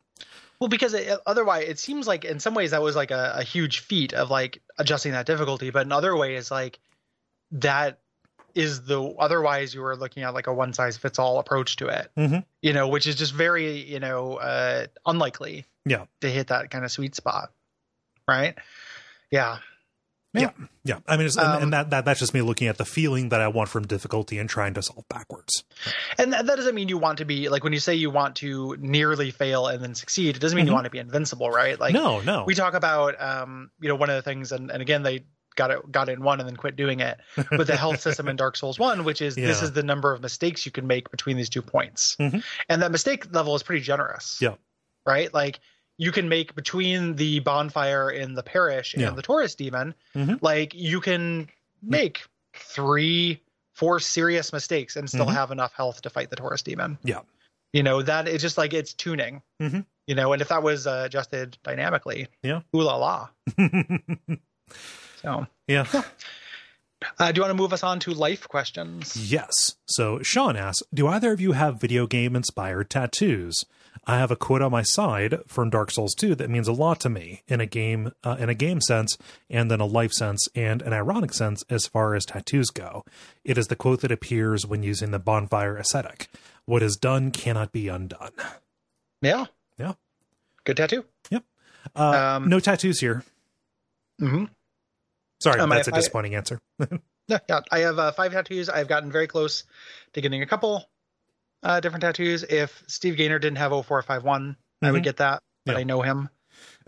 well, 0.59 0.69
because 0.69 0.95
it, 0.95 1.19
otherwise, 1.27 1.67
it 1.67 1.77
seems 1.77 2.07
like 2.07 2.25
in 2.25 2.39
some 2.39 2.55
ways 2.55 2.71
that 2.71 2.81
was 2.81 2.95
like 2.95 3.11
a, 3.11 3.35
a, 3.35 3.43
huge 3.43 3.81
feat 3.81 4.13
of 4.13 4.31
like 4.31 4.59
adjusting 4.79 5.11
that 5.11 5.27
difficulty, 5.27 5.69
but 5.69 5.85
in 5.85 5.91
other 5.91 6.15
ways, 6.15 6.49
like 6.49 6.79
that 7.51 7.99
is 8.57 8.83
the 8.83 9.01
otherwise 9.19 9.73
you 9.73 9.81
were 9.81 9.95
looking 9.95 10.23
at 10.23 10.33
like 10.33 10.47
a 10.47 10.53
one 10.53 10.73
size 10.73 10.97
fits 10.97 11.19
all 11.19 11.39
approach 11.39 11.75
to 11.77 11.87
it 11.87 12.09
mm-hmm. 12.17 12.39
you 12.61 12.73
know 12.73 12.87
which 12.87 13.07
is 13.07 13.15
just 13.15 13.33
very 13.33 13.81
you 13.81 13.99
know 13.99 14.35
uh 14.35 14.87
unlikely 15.05 15.65
yeah 15.85 16.05
to 16.21 16.29
hit 16.29 16.47
that 16.47 16.69
kind 16.71 16.83
of 16.83 16.91
sweet 16.91 17.15
spot 17.15 17.51
right 18.27 18.57
yeah 19.31 19.59
Yeah, 20.33 20.51
yeah. 20.83 20.99
I 21.07 21.17
mean, 21.17 21.29
um, 21.39 21.63
and 21.63 21.73
that, 21.73 21.89
that 21.89 22.05
that's 22.05 22.19
just 22.19 22.33
me 22.33 22.41
looking 22.41 22.67
at 22.67 22.77
the 22.77 22.85
feeling 22.85 23.29
that 23.29 23.41
I 23.41 23.47
want 23.47 23.69
from 23.69 23.87
difficulty 23.87 24.37
and 24.37 24.49
trying 24.49 24.73
to 24.75 24.83
solve 24.83 25.07
backwards. 25.09 25.63
And 26.17 26.33
that, 26.33 26.45
that, 26.45 26.55
doesn't 26.57 26.75
mean 26.75 26.89
you 26.89 26.97
want 26.97 27.19
to 27.19 27.25
be 27.25 27.49
like 27.49 27.63
when 27.63 27.73
you 27.73 27.79
say 27.79 27.95
you 27.95 28.09
want 28.09 28.35
to 28.37 28.75
nearly 28.79 29.31
fail 29.31 29.67
and 29.67 29.83
then 29.83 29.95
succeed. 29.95 30.35
It 30.35 30.39
doesn't 30.39 30.55
mean 30.55 30.65
mm-hmm. 30.65 30.71
you 30.71 30.75
want 30.75 30.85
to 30.85 30.91
be 30.91 30.99
invincible, 30.99 31.49
right? 31.49 31.79
Like 31.79 31.93
no, 31.93 32.19
no. 32.19 32.43
We 32.45 32.55
talk 32.55 32.73
about 32.73 33.19
um, 33.21 33.71
you 33.79 33.89
know, 33.89 33.95
one 33.95 34.09
of 34.09 34.15
the 34.15 34.21
things, 34.21 34.51
and, 34.51 34.69
and 34.69 34.81
again, 34.81 35.03
they 35.03 35.23
got 35.57 35.71
it 35.71 35.91
got 35.91 36.07
it 36.07 36.13
in 36.13 36.23
one 36.23 36.39
and 36.39 36.47
then 36.47 36.55
quit 36.55 36.77
doing 36.77 37.01
it 37.01 37.19
with 37.51 37.67
the 37.67 37.75
health 37.75 37.99
system 37.99 38.29
in 38.29 38.37
Dark 38.37 38.55
Souls 38.55 38.79
One, 38.79 39.03
which 39.03 39.21
is 39.21 39.35
yeah. 39.35 39.47
this 39.47 39.61
is 39.61 39.73
the 39.73 39.83
number 39.83 40.13
of 40.13 40.21
mistakes 40.21 40.65
you 40.65 40.71
can 40.71 40.87
make 40.87 41.11
between 41.11 41.35
these 41.35 41.49
two 41.49 41.61
points, 41.61 42.15
mm-hmm. 42.17 42.39
and 42.69 42.81
that 42.81 42.91
mistake 42.91 43.33
level 43.33 43.55
is 43.55 43.63
pretty 43.63 43.81
generous. 43.81 44.39
Yeah. 44.41 44.55
Right. 45.05 45.33
Like 45.33 45.59
you 45.97 46.11
can 46.11 46.29
make 46.29 46.55
between 46.55 47.15
the 47.15 47.39
bonfire 47.39 48.09
in 48.09 48.35
the 48.35 48.43
parish 48.43 48.93
and 48.93 49.01
yeah. 49.01 49.09
the 49.09 49.21
Taurus 49.21 49.55
demon, 49.55 49.95
mm-hmm. 50.15 50.35
like 50.41 50.73
you 50.73 51.01
can 51.01 51.49
make 51.81 52.23
three, 52.55 53.41
four 53.73 53.99
serious 53.99 54.53
mistakes 54.53 54.95
and 54.95 55.09
still 55.09 55.25
mm-hmm. 55.25 55.35
have 55.35 55.51
enough 55.51 55.73
health 55.73 56.01
to 56.03 56.09
fight 56.09 56.29
the 56.29 56.35
Taurus 56.35 56.61
demon. 56.61 56.97
Yeah. 57.03 57.21
You 57.73 57.83
know, 57.83 58.01
that 58.01 58.27
it's 58.27 58.41
just 58.41 58.57
like 58.57 58.73
it's 58.73 58.93
tuning. 58.93 59.41
Mm-hmm. 59.61 59.81
You 60.05 60.15
know, 60.15 60.31
and 60.33 60.41
if 60.41 60.49
that 60.49 60.63
was 60.63 60.87
uh, 60.87 61.03
adjusted 61.05 61.57
dynamically, 61.63 62.27
yeah. 62.41 62.61
Ooh 62.75 62.81
la 62.81 62.95
la. 62.95 63.29
so 65.21 65.47
yeah. 65.67 65.85
Uh, 67.19 67.31
do 67.31 67.37
you 67.37 67.41
want 67.43 67.51
to 67.51 67.61
move 67.61 67.73
us 67.73 67.83
on 67.83 67.99
to 67.99 68.11
life 68.11 68.47
questions? 68.47 69.31
Yes. 69.31 69.75
So 69.85 70.19
Sean 70.23 70.55
asks, 70.55 70.81
do 70.93 71.07
either 71.07 71.31
of 71.31 71.39
you 71.39 71.51
have 71.51 71.79
video 71.79 72.07
game 72.07 72.35
inspired 72.35 72.89
tattoos? 72.89 73.65
I 74.05 74.17
have 74.17 74.31
a 74.31 74.35
quote 74.35 74.61
on 74.61 74.71
my 74.71 74.81
side 74.83 75.39
from 75.47 75.69
Dark 75.69 75.91
Souls 75.91 76.15
2 76.15 76.35
that 76.35 76.49
means 76.49 76.67
a 76.67 76.73
lot 76.73 76.99
to 77.01 77.09
me 77.09 77.43
in 77.47 77.59
a 77.61 77.65
game 77.65 78.11
uh, 78.23 78.37
in 78.39 78.49
a 78.49 78.53
game 78.53 78.79
sense 78.81 79.17
and 79.49 79.69
then 79.69 79.79
a 79.79 79.85
life 79.85 80.11
sense 80.13 80.47
and 80.55 80.81
an 80.81 80.93
ironic 80.93 81.33
sense 81.33 81.63
as 81.69 81.87
far 81.87 82.15
as 82.15 82.25
tattoos 82.25 82.69
go. 82.69 83.03
It 83.43 83.57
is 83.57 83.67
the 83.67 83.75
quote 83.75 84.01
that 84.01 84.11
appears 84.11 84.65
when 84.65 84.81
using 84.81 85.11
the 85.11 85.19
bonfire 85.19 85.77
ascetic. 85.77 86.29
What 86.65 86.81
is 86.81 86.95
done 86.95 87.31
cannot 87.31 87.71
be 87.71 87.89
undone. 87.89 88.31
Yeah. 89.21 89.45
Yeah. 89.77 89.93
Good 90.63 90.77
tattoo. 90.77 91.05
Yep. 91.29 91.43
Uh, 91.95 92.37
um, 92.37 92.49
no 92.49 92.59
tattoos 92.59 92.99
here. 92.99 93.23
Mm-hmm. 94.21 94.45
Sorry, 95.39 95.59
um, 95.59 95.69
that's 95.69 95.87
I, 95.87 95.91
a 95.91 95.95
disappointing 95.95 96.35
I, 96.35 96.37
answer. 96.37 96.59
yeah, 97.27 97.39
yeah, 97.49 97.59
I 97.71 97.79
have 97.79 97.99
uh, 97.99 98.11
five 98.11 98.31
tattoos. 98.31 98.69
I've 98.69 98.87
gotten 98.87 99.11
very 99.11 99.27
close 99.27 99.63
to 100.13 100.21
getting 100.21 100.41
a 100.41 100.47
couple 100.47 100.89
uh, 101.63 101.79
different 101.79 102.01
tattoos. 102.01 102.43
If 102.43 102.83
Steve 102.87 103.17
Gaynor 103.17 103.39
didn't 103.39 103.57
have 103.57 103.71
0451, 103.71 104.41
mm-hmm. 104.41 104.85
I 104.85 104.91
would 104.91 104.97
mm-hmm. 104.97 105.03
get 105.03 105.17
that, 105.17 105.43
but 105.65 105.73
yeah. 105.73 105.79
I 105.79 105.83
know 105.83 106.01
him. 106.01 106.29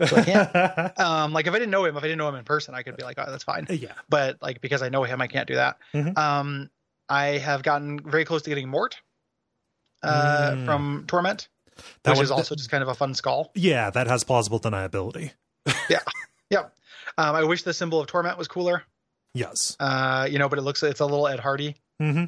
So 0.04 0.16
I 0.16 0.22
can't. 0.22 0.98
um, 1.00 1.32
like 1.32 1.46
if 1.46 1.54
I 1.54 1.58
didn't 1.58 1.70
know 1.70 1.84
him, 1.84 1.96
if 1.96 2.02
I 2.02 2.06
didn't 2.06 2.18
know 2.18 2.28
him 2.28 2.34
in 2.34 2.44
person, 2.44 2.74
I 2.74 2.82
could 2.82 2.96
be 2.96 3.04
like, 3.04 3.18
oh, 3.18 3.30
that's 3.30 3.44
fine. 3.44 3.66
Yeah. 3.68 3.92
But 4.08 4.38
like 4.40 4.60
because 4.60 4.82
I 4.82 4.88
know 4.88 5.04
him, 5.04 5.20
I 5.20 5.26
can't 5.26 5.46
do 5.46 5.54
that. 5.54 5.78
Mm-hmm. 5.94 6.18
Um, 6.18 6.70
I 7.08 7.38
have 7.38 7.62
gotten 7.62 8.00
very 8.00 8.24
close 8.24 8.42
to 8.42 8.50
getting 8.50 8.68
Mort 8.68 9.00
uh, 10.02 10.52
mm. 10.54 10.64
from 10.64 11.04
Torment, 11.06 11.48
that 12.04 12.12
which 12.12 12.20
was, 12.20 12.28
is 12.28 12.30
also 12.30 12.54
just 12.54 12.70
kind 12.70 12.82
of 12.82 12.88
a 12.88 12.94
fun 12.94 13.14
skull. 13.14 13.50
Yeah, 13.54 13.90
that 13.90 14.06
has 14.06 14.24
plausible 14.24 14.60
deniability. 14.60 15.32
yeah. 15.88 16.00
Yeah. 16.52 16.64
Um, 17.18 17.34
I 17.36 17.44
wish 17.44 17.62
the 17.62 17.74
symbol 17.74 18.00
of 18.00 18.06
Torment 18.06 18.38
was 18.38 18.48
cooler. 18.48 18.84
Yes. 19.34 19.76
Uh, 19.78 20.26
you 20.30 20.38
know, 20.38 20.48
but 20.48 20.58
it 20.58 20.62
looks 20.62 20.82
it's 20.82 21.00
a 21.00 21.06
little 21.06 21.28
Ed 21.28 21.40
Hardy. 21.40 21.76
Mm-hmm 22.00 22.24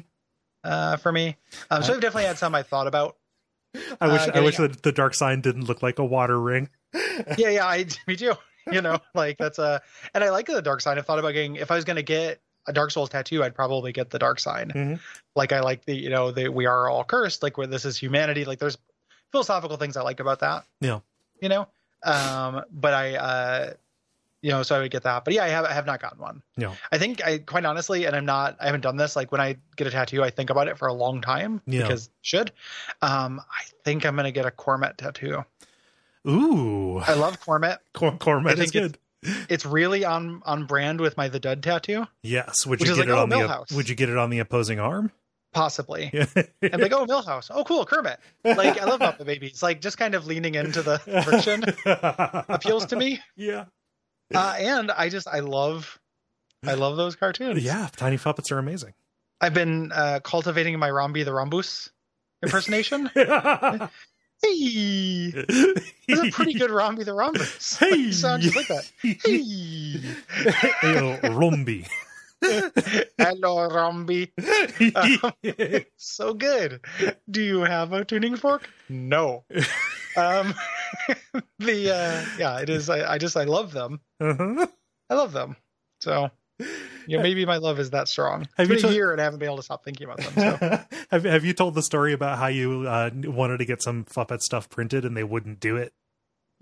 uh, 0.63 0.97
for 0.97 1.11
me. 1.11 1.37
Um, 1.69 1.83
so 1.83 1.93
I've 1.93 2.01
definitely 2.01 2.27
had 2.27 2.37
some 2.37 2.55
I 2.55 2.63
thought 2.63 2.87
about. 2.87 3.17
I 3.99 4.07
wish 4.07 4.21
uh, 4.21 4.31
I 4.35 4.39
wish 4.41 4.57
that 4.57 4.83
the 4.83 4.91
dark 4.91 5.15
sign 5.15 5.41
didn't 5.41 5.65
look 5.65 5.81
like 5.81 5.99
a 5.99 6.05
water 6.05 6.39
ring. 6.39 6.69
yeah, 7.37 7.49
yeah, 7.49 7.65
I 7.65 7.85
me 8.07 8.15
too. 8.15 8.33
You 8.71 8.81
know, 8.81 8.99
like 9.13 9.37
that's 9.37 9.59
a 9.59 9.81
and 10.13 10.23
I 10.23 10.29
like 10.29 10.45
the 10.45 10.61
dark 10.61 10.81
sign. 10.81 10.97
I've 10.97 11.05
thought 11.05 11.19
about 11.19 11.33
getting 11.33 11.55
if 11.55 11.71
I 11.71 11.75
was 11.75 11.85
going 11.85 11.97
to 11.97 12.03
get 12.03 12.39
a 12.65 12.71
Dark 12.71 12.91
Souls 12.91 13.09
tattoo, 13.09 13.43
I'd 13.43 13.55
probably 13.55 13.91
get 13.91 14.09
the 14.09 14.19
dark 14.19 14.39
sign. 14.39 14.69
Mm-hmm. 14.69 14.95
Like 15.35 15.51
I 15.51 15.59
like 15.59 15.85
the 15.85 15.95
you 15.95 16.09
know 16.09 16.31
the 16.31 16.49
we 16.49 16.65
are 16.65 16.87
all 16.87 17.03
cursed. 17.03 17.43
Like 17.43 17.57
where 17.57 17.67
this 17.67 17.83
is 17.83 17.97
humanity. 17.97 18.45
Like 18.45 18.59
there's 18.59 18.77
philosophical 19.31 19.77
things 19.77 19.97
I 19.97 20.03
like 20.03 20.19
about 20.19 20.39
that. 20.39 20.65
Yeah. 20.79 20.99
You 21.41 21.49
know, 21.49 21.67
um, 22.05 22.63
but 22.71 22.93
I 22.93 23.15
uh, 23.15 23.73
you 24.43 24.51
know, 24.51 24.61
so 24.61 24.75
I 24.75 24.79
would 24.79 24.91
get 24.91 25.03
that. 25.03 25.23
But 25.23 25.33
yeah, 25.33 25.45
I 25.45 25.47
have 25.47 25.65
I 25.65 25.73
have 25.73 25.85
not 25.85 26.01
gotten 26.01 26.19
one. 26.19 26.43
Yeah. 26.57 26.75
I 26.91 26.97
think 26.97 27.25
I 27.25 27.37
quite 27.39 27.65
honestly, 27.65 28.05
and 28.05 28.15
I'm 28.15 28.25
not 28.25 28.57
I 28.59 28.65
haven't 28.65 28.81
done 28.81 28.97
this. 28.97 29.15
Like 29.15 29.31
when 29.31 29.39
I 29.39 29.55
get 29.77 29.87
a 29.87 29.89
tattoo, 29.89 30.21
I 30.21 30.29
think 30.29 30.49
about 30.49 30.67
it 30.67 30.77
for 30.77 30.87
a 30.89 30.93
long 30.93 31.21
time 31.21 31.61
yeah. 31.65 31.83
because 31.83 32.09
should. 32.21 32.51
Um, 33.01 33.39
I 33.39 33.63
think 33.85 34.05
I'm 34.05 34.17
gonna 34.17 34.33
get 34.33 34.45
a 34.45 34.51
Cormet 34.51 34.97
tattoo. 34.97 35.45
Ooh. 36.27 36.97
I 36.97 37.13
love 37.13 37.39
Cormet. 37.39 37.79
Cor- 37.93 38.17
Cormet 38.17 38.59
is 38.59 38.71
good. 38.71 38.97
It's, 39.21 39.45
it's, 39.49 39.65
really 39.65 40.03
on 40.03 40.41
on 40.45 40.65
brand 40.65 40.99
with 40.99 41.15
my 41.15 41.29
the 41.29 41.39
Dud 41.39 41.63
tattoo. 41.63 42.05
Yes. 42.21 42.65
Would 42.65 42.81
you 42.81 42.87
get 42.87 42.97
like, 42.97 43.07
it 43.07 43.11
oh, 43.11 43.23
on 43.23 43.29
Millhouse. 43.29 43.67
the 43.69 43.75
Would 43.77 43.87
you 43.87 43.95
get 43.95 44.09
it 44.09 44.17
on 44.17 44.29
the 44.29 44.39
opposing 44.39 44.79
arm? 44.79 45.11
Possibly. 45.53 46.11
I'm 46.35 46.81
like, 46.81 46.91
oh, 46.91 47.05
Milhouse. 47.05 47.51
Oh, 47.53 47.63
cool, 47.63 47.85
Kermit. 47.85 48.19
Like, 48.43 48.81
I 48.81 48.85
love 48.85 48.99
Muppet 48.99 49.25
Babies. 49.25 49.61
Like, 49.61 49.81
just 49.81 49.99
kind 49.99 50.15
of 50.15 50.25
leaning 50.25 50.55
into 50.55 50.81
the 50.81 50.97
friction 50.97 51.63
appeals 52.49 52.87
to 52.87 52.95
me. 52.95 53.19
Yeah. 53.35 53.65
Uh, 54.33 54.55
and 54.57 54.91
I 54.91 55.09
just 55.09 55.27
I 55.27 55.39
love 55.39 55.99
I 56.65 56.73
love 56.73 56.97
those 56.97 57.15
cartoons. 57.15 57.63
Yeah, 57.63 57.87
tiny 57.95 58.17
puppets 58.17 58.51
are 58.51 58.59
amazing. 58.59 58.93
I've 59.41 59.53
been 59.53 59.91
uh, 59.91 60.19
cultivating 60.23 60.77
my 60.79 60.89
Romby 60.89 61.25
the 61.25 61.33
Rhombus 61.33 61.89
impersonation. 62.41 63.07
hey, 63.13 65.31
that's 65.31 66.21
a 66.21 66.31
pretty 66.31 66.53
good 66.53 66.71
Romby 66.71 67.03
the 67.03 67.13
Rhombus. 67.13 67.77
Hey, 67.77 67.91
like, 67.91 68.13
sound 68.13 68.41
just 68.41 68.55
like 68.55 68.67
that. 68.67 68.89
Hey, 69.01 69.17
hey 69.21 69.99
Romby. 71.29 71.87
Hello, 73.17 73.69
Romby. 73.69 74.29
Um, 74.95 75.33
so 75.97 76.33
good. 76.33 76.81
Do 77.29 77.41
you 77.41 77.61
have 77.61 77.93
a 77.93 78.03
tuning 78.03 78.35
fork? 78.35 78.69
No. 78.89 79.45
Um, 80.17 80.53
the 81.59 81.91
uh, 81.91 82.25
yeah, 82.37 82.59
it 82.59 82.69
is. 82.69 82.89
I, 82.89 83.13
I 83.13 83.17
just 83.17 83.37
I 83.37 83.43
love 83.43 83.71
them. 83.71 83.99
Uh-huh. 84.19 84.67
I 85.09 85.13
love 85.13 85.31
them. 85.31 85.55
So 86.01 86.31
you 87.07 87.17
know, 87.17 87.23
maybe 87.23 87.45
my 87.45 87.57
love 87.57 87.79
is 87.79 87.91
that 87.91 88.07
strong. 88.07 88.47
Have 88.57 88.69
it's 88.69 88.81
been 88.81 88.91
a 88.91 88.93
year 88.93 89.11
and 89.11 89.19
I 89.19 89.23
haven't 89.23 89.39
been 89.39 89.47
able 89.47 89.57
to 89.57 89.63
stop 89.63 89.83
thinking 89.83 90.05
about 90.05 90.19
them. 90.19 90.59
So. 90.59 90.79
have 91.11 91.23
Have 91.23 91.45
you 91.45 91.53
told 91.53 91.75
the 91.75 91.81
story 91.81 92.13
about 92.13 92.37
how 92.37 92.47
you 92.47 92.87
uh, 92.87 93.09
wanted 93.13 93.57
to 93.57 93.65
get 93.65 93.81
some 93.81 94.05
Fuppet 94.05 94.41
stuff 94.41 94.69
printed 94.69 95.05
and 95.05 95.15
they 95.15 95.23
wouldn't 95.23 95.59
do 95.59 95.77
it 95.77 95.93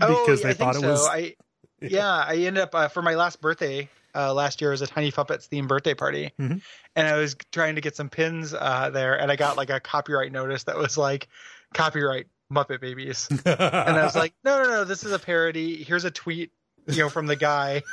oh, 0.02 0.08
because 0.08 0.40
oh, 0.42 0.44
they 0.44 0.50
I 0.50 0.54
thought 0.54 0.76
it 0.76 0.82
so. 0.82 0.90
was? 0.90 1.08
I, 1.08 1.36
yeah, 1.82 2.10
I 2.10 2.36
ended 2.36 2.60
up 2.60 2.76
uh, 2.76 2.88
for 2.88 3.02
my 3.02 3.16
last 3.16 3.42
birthday 3.42 3.90
uh, 4.14 4.34
last 4.34 4.62
year 4.62 4.72
was 4.72 4.82
a 4.82 4.88
Tiny 4.88 5.12
Puppets 5.12 5.48
themed 5.48 5.68
birthday 5.68 5.94
party, 5.94 6.32
mm-hmm. 6.40 6.58
and 6.96 7.08
I 7.08 7.18
was 7.18 7.36
trying 7.52 7.76
to 7.76 7.82
get 7.82 7.96
some 7.96 8.10
pins 8.10 8.54
uh, 8.54 8.90
there, 8.90 9.20
and 9.20 9.32
I 9.32 9.36
got 9.36 9.58
like 9.58 9.70
a 9.70 9.80
copyright 9.80 10.32
notice 10.32 10.64
that 10.64 10.78
was 10.78 10.98
like 10.98 11.28
copyright 11.74 12.28
Muppet 12.52 12.82
Babies, 12.82 13.28
and 13.46 13.60
I 13.60 14.04
was 14.04 14.16
like, 14.16 14.34
no, 14.44 14.62
no, 14.62 14.70
no, 14.70 14.84
this 14.84 15.04
is 15.04 15.12
a 15.12 15.20
parody. 15.20 15.84
Here's 15.84 16.06
a 16.06 16.12
tweet, 16.12 16.52
you 16.88 16.98
know, 16.98 17.10
from 17.10 17.28
the 17.28 17.36
guy 17.36 17.84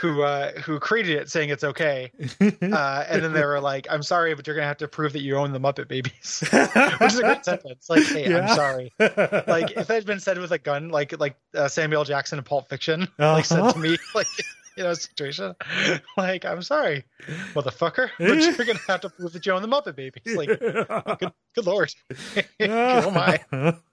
who 0.00 0.22
uh, 0.22 0.52
who 0.52 0.80
created 0.80 1.18
it 1.18 1.30
saying 1.30 1.50
it's 1.50 1.62
okay, 1.62 2.10
uh, 2.40 3.04
and 3.08 3.22
then 3.22 3.32
they 3.32 3.44
were 3.44 3.60
like, 3.60 3.86
"I'm 3.90 4.02
sorry, 4.02 4.34
but 4.34 4.46
you're 4.46 4.56
gonna 4.56 4.66
have 4.66 4.78
to 4.78 4.88
prove 4.88 5.12
that 5.12 5.20
you 5.20 5.36
own 5.36 5.52
the 5.52 5.60
Muppet 5.60 5.88
Babies," 5.88 6.42
which 7.00 7.12
is 7.12 7.18
a 7.18 7.22
great 7.22 7.44
sentence. 7.44 7.90
Like, 7.90 8.04
hey, 8.04 8.30
yeah. 8.30 8.38
I'm 8.38 8.56
sorry. 8.56 8.92
Like 8.98 9.72
if 9.72 9.86
that 9.88 9.94
had 9.94 10.06
been 10.06 10.20
said 10.20 10.38
with 10.38 10.52
a 10.52 10.58
gun, 10.58 10.88
like 10.88 11.18
like 11.20 11.36
uh, 11.54 11.68
Samuel 11.68 12.04
Jackson 12.04 12.38
in 12.38 12.44
Pulp 12.44 12.70
Fiction, 12.70 13.02
uh-huh. 13.02 13.32
like 13.32 13.44
said 13.44 13.72
to 13.72 13.78
me, 13.78 13.98
like 14.14 14.26
you 14.76 14.82
know 14.82 14.94
situation. 14.94 15.54
Like, 16.16 16.44
I'm 16.44 16.62
sorry, 16.62 17.04
motherfucker, 17.54 18.10
but 18.18 18.38
you're 18.38 18.66
gonna 18.66 18.78
have 18.88 19.00
to 19.02 19.10
prove 19.10 19.32
that 19.32 19.46
you 19.46 19.52
own 19.52 19.62
the 19.62 19.68
Muppet 19.68 19.96
Babies. 19.96 20.22
Like, 20.36 20.48
good, 20.48 21.32
good 21.54 21.66
lord, 21.66 21.92
oh 22.60 23.10
my, 23.10 23.40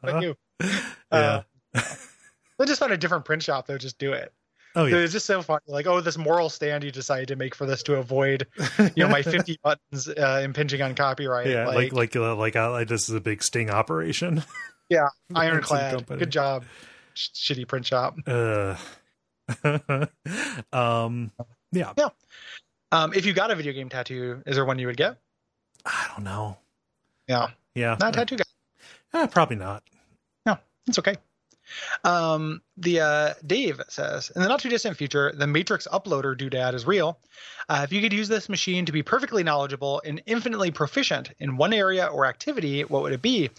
thank 0.03 0.23
you. 0.23 0.35
Yeah. 1.11 1.43
Uh, 1.73 1.81
they 2.59 2.65
just 2.65 2.79
found 2.79 2.91
a 2.91 2.97
different 2.97 3.25
print 3.25 3.43
shop. 3.43 3.67
They'll 3.67 3.77
just 3.77 3.99
do 3.99 4.13
it. 4.13 4.33
Oh 4.75 4.85
yeah, 4.85 4.97
it's 4.97 5.13
just 5.13 5.25
so 5.25 5.41
funny. 5.41 5.61
Like, 5.67 5.87
oh, 5.87 6.01
this 6.01 6.17
moral 6.17 6.49
stand 6.49 6.83
you 6.83 6.91
decided 6.91 7.29
to 7.29 7.35
make 7.35 7.55
for 7.55 7.65
this 7.65 7.81
to 7.83 7.95
avoid, 7.95 8.47
you 8.95 9.03
know, 9.03 9.09
my 9.09 9.21
50 9.23 9.59
buttons 9.63 10.07
uh, 10.07 10.41
impinging 10.43 10.81
on 10.81 10.93
copyright. 10.93 11.47
Yeah, 11.47 11.67
like 11.67 11.93
like 11.93 11.93
like, 11.93 12.15
uh, 12.15 12.35
like, 12.35 12.55
uh, 12.55 12.71
like 12.71 12.87
this 12.87 13.09
is 13.09 13.15
a 13.15 13.21
big 13.21 13.41
sting 13.43 13.69
operation. 13.69 14.43
Yeah, 14.89 15.07
ironclad. 15.33 16.05
Good 16.07 16.31
job, 16.31 16.63
Sh- 17.13 17.29
shitty 17.33 17.67
print 17.67 17.85
shop. 17.85 18.17
Uh, 18.25 18.75
um, 20.73 21.31
yeah, 21.71 21.93
yeah. 21.97 22.10
Um, 22.91 23.13
if 23.13 23.25
you 23.25 23.33
got 23.33 23.51
a 23.51 23.55
video 23.55 23.73
game 23.73 23.89
tattoo, 23.89 24.41
is 24.45 24.55
there 24.55 24.65
one 24.65 24.79
you 24.79 24.88
would 24.88 24.97
get? 24.97 25.17
I 25.86 26.07
don't 26.13 26.23
know. 26.23 26.57
Yeah, 27.27 27.47
yeah, 27.75 27.97
not 27.99 28.10
a 28.10 28.19
tattoo 28.19 28.38
guy. 28.38 28.43
Eh, 29.13 29.27
probably 29.27 29.57
not. 29.57 29.83
No, 30.45 30.57
it's 30.88 30.99
okay. 30.99 31.15
Um, 32.03 32.62
the 32.77 33.01
uh, 33.01 33.34
Dave 33.45 33.82
says, 33.89 34.32
in 34.36 34.41
the 34.41 34.47
not 34.47 34.60
too 34.60 34.69
distant 34.69 34.97
future, 34.97 35.32
the 35.36 35.47
Matrix 35.47 35.88
uploader 35.91 36.36
doodad 36.36 36.73
is 36.73 36.86
real. 36.86 37.19
Uh, 37.69 37.82
if 37.84 37.91
you 37.91 38.01
could 38.01 38.13
use 38.13 38.27
this 38.27 38.49
machine 38.49 38.86
to 38.86 38.91
be 38.91 39.03
perfectly 39.03 39.43
knowledgeable 39.43 40.01
and 40.06 40.21
infinitely 40.25 40.71
proficient 40.71 41.32
in 41.39 41.58
one 41.58 41.73
area 41.73 42.06
or 42.06 42.25
activity, 42.25 42.84
what 42.84 43.01
would 43.03 43.13
it 43.13 43.21
be? 43.21 43.49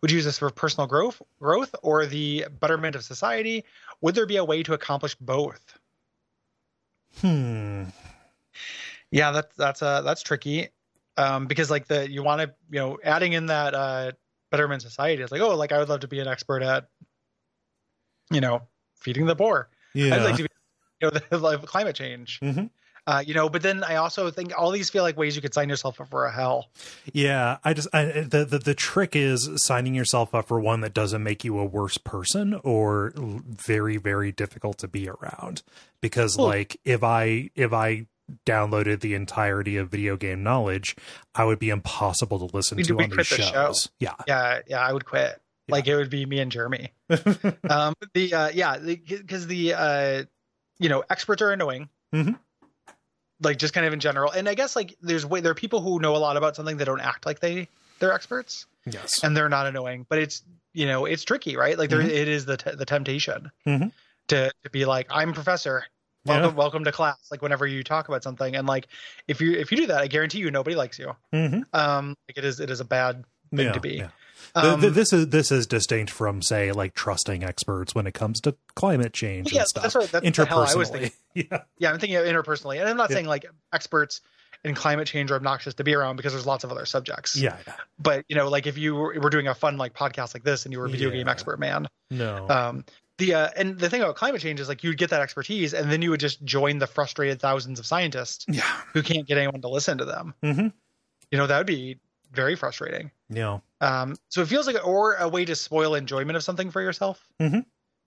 Would 0.00 0.10
you 0.10 0.16
use 0.16 0.24
this 0.24 0.38
for 0.38 0.50
personal 0.50 0.86
growth, 0.86 1.20
growth, 1.38 1.74
or 1.82 2.06
the 2.06 2.46
betterment 2.60 2.96
of 2.96 3.04
society? 3.04 3.64
Would 4.00 4.14
there 4.14 4.26
be 4.26 4.36
a 4.36 4.44
way 4.44 4.62
to 4.62 4.74
accomplish 4.74 5.14
both? 5.16 5.78
Hmm. 7.20 7.84
Yeah, 9.10 9.32
that's 9.32 9.56
that's 9.56 9.82
uh 9.82 10.02
that's 10.02 10.22
tricky. 10.22 10.68
Um, 11.16 11.46
because 11.46 11.70
like 11.70 11.88
the 11.88 12.10
you 12.10 12.22
want 12.22 12.42
to 12.42 12.54
you 12.70 12.78
know 12.78 12.98
adding 13.02 13.32
in 13.32 13.46
that 13.46 13.74
uh 13.74 14.12
betterment 14.50 14.82
society 14.82 15.22
is 15.22 15.32
like 15.32 15.40
oh 15.40 15.56
like 15.56 15.72
I 15.72 15.78
would 15.78 15.88
love 15.88 16.00
to 16.00 16.08
be 16.08 16.20
an 16.20 16.28
expert 16.28 16.62
at 16.62 16.88
you 18.30 18.40
know 18.40 18.62
feeding 19.00 19.26
the 19.26 19.36
poor. 19.36 19.68
Yeah. 19.94 20.16
I'd 20.16 20.22
like 20.24 20.36
to 20.36 20.42
be 20.44 20.48
you 21.00 21.10
know 21.10 21.18
the 21.30 21.38
like 21.38 21.62
climate 21.66 21.96
change. 21.96 22.38
hmm 22.40 22.66
Uh, 23.06 23.22
you 23.26 23.32
know, 23.32 23.48
but 23.48 23.62
then 23.62 23.82
I 23.82 23.94
also 23.96 24.30
think 24.30 24.52
all 24.54 24.70
these 24.70 24.90
feel 24.90 25.02
like 25.02 25.16
ways 25.16 25.34
you 25.34 25.40
could 25.40 25.54
sign 25.54 25.70
yourself 25.70 25.98
up 25.98 26.10
for 26.10 26.26
a 26.26 26.30
hell. 26.32 26.68
Yeah, 27.14 27.56
I 27.64 27.72
just 27.72 27.88
I, 27.94 28.04
the, 28.04 28.44
the 28.44 28.58
the 28.58 28.74
trick 28.74 29.16
is 29.16 29.48
signing 29.56 29.94
yourself 29.94 30.34
up 30.34 30.46
for 30.48 30.60
one 30.60 30.82
that 30.82 30.92
doesn't 30.92 31.22
make 31.22 31.42
you 31.42 31.58
a 31.58 31.64
worse 31.64 31.96
person 31.96 32.60
or 32.64 33.12
very 33.16 33.96
very 33.96 34.30
difficult 34.30 34.76
to 34.78 34.88
be 34.88 35.08
around. 35.08 35.62
Because 36.02 36.36
Well- 36.36 36.48
like 36.48 36.78
if 36.84 37.02
I 37.02 37.48
if 37.54 37.72
I 37.72 38.06
downloaded 38.44 39.00
the 39.00 39.14
entirety 39.14 39.78
of 39.78 39.88
video 39.88 40.18
game 40.18 40.42
knowledge, 40.42 40.94
I 41.34 41.46
would 41.46 41.58
be 41.58 41.70
impossible 41.70 42.46
to 42.46 42.54
listen 42.54 42.76
We- 42.76 42.82
to 42.84 42.94
we 42.96 43.04
on 43.04 43.08
these 43.10 43.14
quit 43.16 43.28
the 43.30 43.42
show. 43.42 43.52
shows. 43.52 43.88
Yeah, 43.98 44.16
Yeah, 44.26 44.60
yeah, 44.66 44.80
I 44.86 44.92
would 44.92 45.06
quit. 45.06 45.40
Like 45.68 45.86
it 45.86 45.96
would 45.96 46.10
be 46.10 46.24
me 46.26 46.40
and 46.40 46.50
Jeremy. 46.50 46.92
um, 47.68 47.94
the 48.14 48.32
uh, 48.34 48.48
yeah, 48.54 48.78
because 48.78 49.46
the, 49.46 49.74
uh, 49.74 50.24
you 50.78 50.88
know 50.88 51.04
experts 51.10 51.42
are 51.42 51.52
annoying. 51.52 51.88
Mhm. 52.14 52.38
Like 53.40 53.58
just 53.58 53.72
kind 53.74 53.86
of 53.86 53.92
in 53.92 54.00
general, 54.00 54.32
and 54.32 54.48
I 54.48 54.54
guess 54.54 54.74
like 54.74 54.96
there's 55.00 55.24
way 55.24 55.40
there 55.40 55.52
are 55.52 55.54
people 55.56 55.80
who 55.80 56.00
know 56.00 56.16
a 56.16 56.18
lot 56.18 56.36
about 56.36 56.56
something 56.56 56.76
that 56.78 56.86
don't 56.86 57.00
act 57.00 57.24
like 57.26 57.38
they 57.40 57.68
they're 58.00 58.12
experts, 58.12 58.66
yes, 58.86 59.22
and 59.22 59.36
they're 59.36 59.48
not 59.48 59.66
annoying. 59.66 60.06
But 60.08 60.18
it's 60.18 60.42
you 60.74 60.86
know 60.86 61.04
it's 61.04 61.22
tricky, 61.22 61.56
right? 61.56 61.78
Like 61.78 61.88
there 61.90 62.00
Mhm. 62.00 62.08
it 62.08 62.26
is 62.28 62.46
the 62.46 62.56
t- 62.56 62.74
the 62.74 62.84
temptation 62.84 63.52
Mhm. 63.66 63.92
to 64.28 64.50
to 64.64 64.70
be 64.70 64.84
like 64.86 65.06
I'm 65.10 65.32
professor. 65.32 65.84
Yeah. 66.24 66.40
Welcome, 66.40 66.56
welcome 66.56 66.84
to 66.84 66.90
class. 66.92 67.16
Like 67.30 67.40
whenever 67.42 67.64
you 67.66 67.84
talk 67.84 68.08
about 68.08 68.24
something, 68.24 68.56
and 68.56 68.66
like 68.66 68.88
if 69.28 69.40
you 69.40 69.52
if 69.52 69.70
you 69.70 69.76
do 69.78 69.86
that, 69.86 70.00
I 70.00 70.08
guarantee 70.08 70.38
you 70.38 70.50
nobody 70.50 70.74
likes 70.74 70.98
you. 70.98 71.14
Mhm. 71.32 71.62
Um, 71.72 72.16
like 72.28 72.38
it 72.38 72.44
is 72.44 72.58
it 72.58 72.70
is 72.70 72.80
a 72.80 72.84
bad 72.84 73.24
thing 73.54 73.66
Yeah, 73.66 73.72
to 73.72 73.80
be. 73.80 73.96
yeah. 73.98 74.08
Um, 74.54 74.80
th- 74.80 74.92
this 74.92 75.12
is 75.12 75.28
this 75.28 75.50
is 75.52 75.66
distinct 75.66 76.10
from 76.10 76.42
say 76.42 76.72
like 76.72 76.94
trusting 76.94 77.44
experts 77.44 77.94
when 77.94 78.06
it 78.06 78.14
comes 78.14 78.40
to 78.42 78.56
climate 78.74 79.12
change 79.12 79.52
yeah, 79.52 79.60
and 79.60 79.68
stuff. 79.68 79.82
that's 79.84 79.94
what 79.94 80.10
that's 80.12 80.36
the 80.36 80.44
hell 80.46 80.60
I 80.64 80.74
was 80.74 80.90
thinking. 80.90 81.10
Interpersonally, 81.36 81.48
yeah, 81.50 81.62
Yeah, 81.78 81.92
I'm 81.92 81.98
thinking 81.98 82.16
of 82.16 82.24
interpersonally, 82.24 82.80
and 82.80 82.88
I'm 82.88 82.96
not 82.96 83.10
Yeah. 83.10 83.16
saying 83.16 83.26
like 83.26 83.46
experts 83.72 84.20
in 84.64 84.74
climate 84.74 85.06
change 85.06 85.30
are 85.30 85.36
obnoxious 85.36 85.74
to 85.74 85.84
be 85.84 85.94
around 85.94 86.16
because 86.16 86.32
there's 86.32 86.46
lots 86.46 86.64
of 86.64 86.72
other 86.72 86.84
subjects. 86.86 87.36
yeah, 87.36 87.56
yeah. 87.66 87.74
But 87.98 88.24
you 88.28 88.34
know, 88.36 88.48
like 88.48 88.66
if 88.66 88.76
you 88.78 88.94
were, 88.96 89.18
were 89.20 89.30
doing 89.30 89.46
a 89.46 89.54
fun 89.54 89.76
like 89.76 89.94
podcast 89.94 90.34
like 90.34 90.42
this 90.44 90.64
and 90.64 90.72
you 90.72 90.80
were 90.80 90.86
a 90.86 90.90
video 90.90 91.10
game 91.10 91.28
expert, 91.28 91.60
man. 91.60 91.86
No, 92.10 92.48
Um, 92.48 92.84
the 93.18 93.34
uh, 93.34 93.48
and 93.56 93.78
the 93.78 93.90
thing 93.90 94.00
about 94.00 94.14
climate 94.16 94.40
change 94.40 94.58
is 94.60 94.68
like 94.68 94.82
you'd 94.82 94.96
get 94.98 95.10
that 95.10 95.20
expertise, 95.20 95.74
and 95.74 95.90
then 95.92 96.02
you 96.02 96.10
would 96.10 96.20
just 96.20 96.42
join 96.44 96.78
the 96.78 96.86
frustrated 96.86 97.40
thousands 97.40 97.78
of 97.78 97.86
scientists 97.86 98.44
yeah, 98.48 98.62
who 98.92 99.02
can't 99.02 99.26
get 99.26 99.36
anyone 99.38 99.60
to 99.60 99.68
listen 99.68 99.98
to 99.98 100.04
them. 100.04 100.34
hmm 100.42 100.68
You 101.30 101.38
know, 101.38 101.46
that 101.46 101.58
would 101.58 101.66
be 101.66 101.98
very 102.32 102.54
frustrating. 102.56 103.10
yeah, 103.30 103.58
Um, 103.80 104.16
so 104.28 104.42
it 104.42 104.48
feels 104.48 104.66
like 104.66 104.84
or 104.86 105.14
a 105.16 105.28
way 105.28 105.44
to 105.44 105.54
spoil 105.56 105.94
enjoyment 105.94 106.36
of 106.36 106.42
something 106.42 106.70
for 106.70 106.80
yourself. 106.82 107.26
Mhm. 107.40 107.64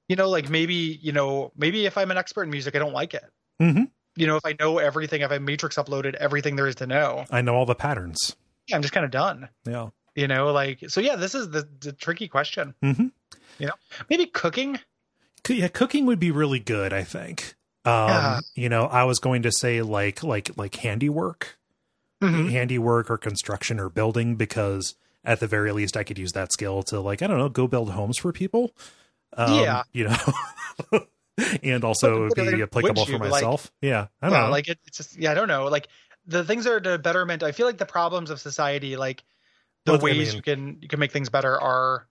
You 0.10 0.15
know, 0.15 0.29
like 0.29 0.49
maybe 0.49 0.73
you 1.01 1.12
know 1.12 1.51
maybe 1.55 1.86
if 1.86 1.97
I'm 1.97 2.12
an 2.12 2.17
expert 2.17 2.43
in 2.43 2.49
music, 2.49 2.75
I 2.75 2.79
don't 2.79 2.93
like 2.93 3.13
it. 3.13 3.25
hmm 3.60 3.84
you 4.17 4.27
know, 4.27 4.36
if 4.36 4.45
I 4.45 4.55
know 4.60 4.77
everything, 4.77 5.21
if 5.21 5.31
I 5.31 5.38
matrix 5.38 5.77
uploaded 5.77 6.15
everything 6.15 6.57
there 6.57 6.67
is 6.67 6.75
to 6.75 6.86
know, 6.88 7.25
I 7.31 7.41
know 7.41 7.55
all 7.55 7.65
the 7.65 7.75
patterns. 7.75 8.36
yeah, 8.67 8.75
I'm 8.75 8.81
just 8.81 8.93
kind 8.93 9.05
of 9.05 9.12
done. 9.12 9.47
Yeah. 9.65 9.89
You 10.15 10.27
know, 10.27 10.51
like 10.51 10.84
so. 10.89 10.99
Yeah, 10.99 11.15
this 11.15 11.34
is 11.34 11.49
the, 11.51 11.65
the 11.79 11.93
tricky 11.93 12.27
question. 12.27 12.75
hmm 12.84 13.07
You 13.57 13.67
know, 13.67 13.73
Maybe 14.10 14.25
cooking. 14.25 14.79
Yeah, 15.47 15.69
cooking 15.69 16.05
would 16.07 16.19
be 16.19 16.29
really 16.31 16.60
good. 16.60 16.91
I 16.91 17.03
think. 17.05 17.55
Um, 17.86 17.91
Yeah. 17.93 18.39
you 18.55 18.67
know, 18.69 18.84
I 18.86 19.05
was 19.05 19.19
going 19.19 19.43
to 19.43 19.51
say 19.51 19.81
like 19.81 20.23
like 20.23 20.51
like 20.57 20.75
handiwork, 20.75 21.57
Mhm. 22.21 22.51
handiwork 22.51 23.10
or 23.10 23.17
construction 23.17 23.79
or 23.79 23.89
building 23.89 24.36
because 24.36 24.95
at 25.23 25.39
the 25.39 25.47
very 25.47 25.71
least 25.71 25.97
I 25.97 26.03
could 26.03 26.17
use 26.19 26.31
that 26.34 26.51
skill 26.53 26.84
to 26.84 26.99
like 26.99 27.21
I 27.21 27.27
don't 27.27 27.38
know 27.38 27.49
go 27.49 27.67
build 27.67 27.91
homes 27.91 28.17
for 28.17 28.31
people. 28.31 28.71
Um, 29.36 29.60
Yeah. 29.60 29.84
you 29.93 30.05
know, 30.10 30.17
and 31.63 31.84
also 31.84 32.27
But- 32.29 32.38
but 32.38 32.51
be 32.55 32.62
applicable 32.62 33.05
for 33.05 33.12
you, 33.13 33.17
like- 33.17 33.31
myself. 33.31 33.71
yeah, 33.81 34.07
I 34.21 34.29
don't 34.29 34.38
Yeah, 34.39 34.45
know. 34.45 34.51
like 34.51 34.67
it, 34.67 34.79
it's 34.86 34.97
just 34.97 35.17
yeah, 35.17 35.31
I 35.31 35.34
don't 35.34 35.47
know. 35.47 35.65
Like 35.67 35.88
the 36.25 36.43
things 36.43 36.65
that 36.65 36.73
are 36.73 36.81
to 36.81 36.97
betterment. 36.97 37.41
I 37.43 37.51
feel 37.51 37.65
like 37.65 37.77
the 37.77 37.86
problems 37.86 38.29
of 38.29 38.39
society, 38.39 38.95
like 38.97 39.23
the 39.86 39.93
Well, 39.93 40.01
I 40.01 40.03
ways 40.03 40.27
mean- 40.29 40.36
you 40.36 40.41
can 40.41 40.77
you 40.81 40.88
can 40.88 40.99
make 40.99 41.12
things 41.12 41.29
better, 41.29 41.60
are 41.60 42.07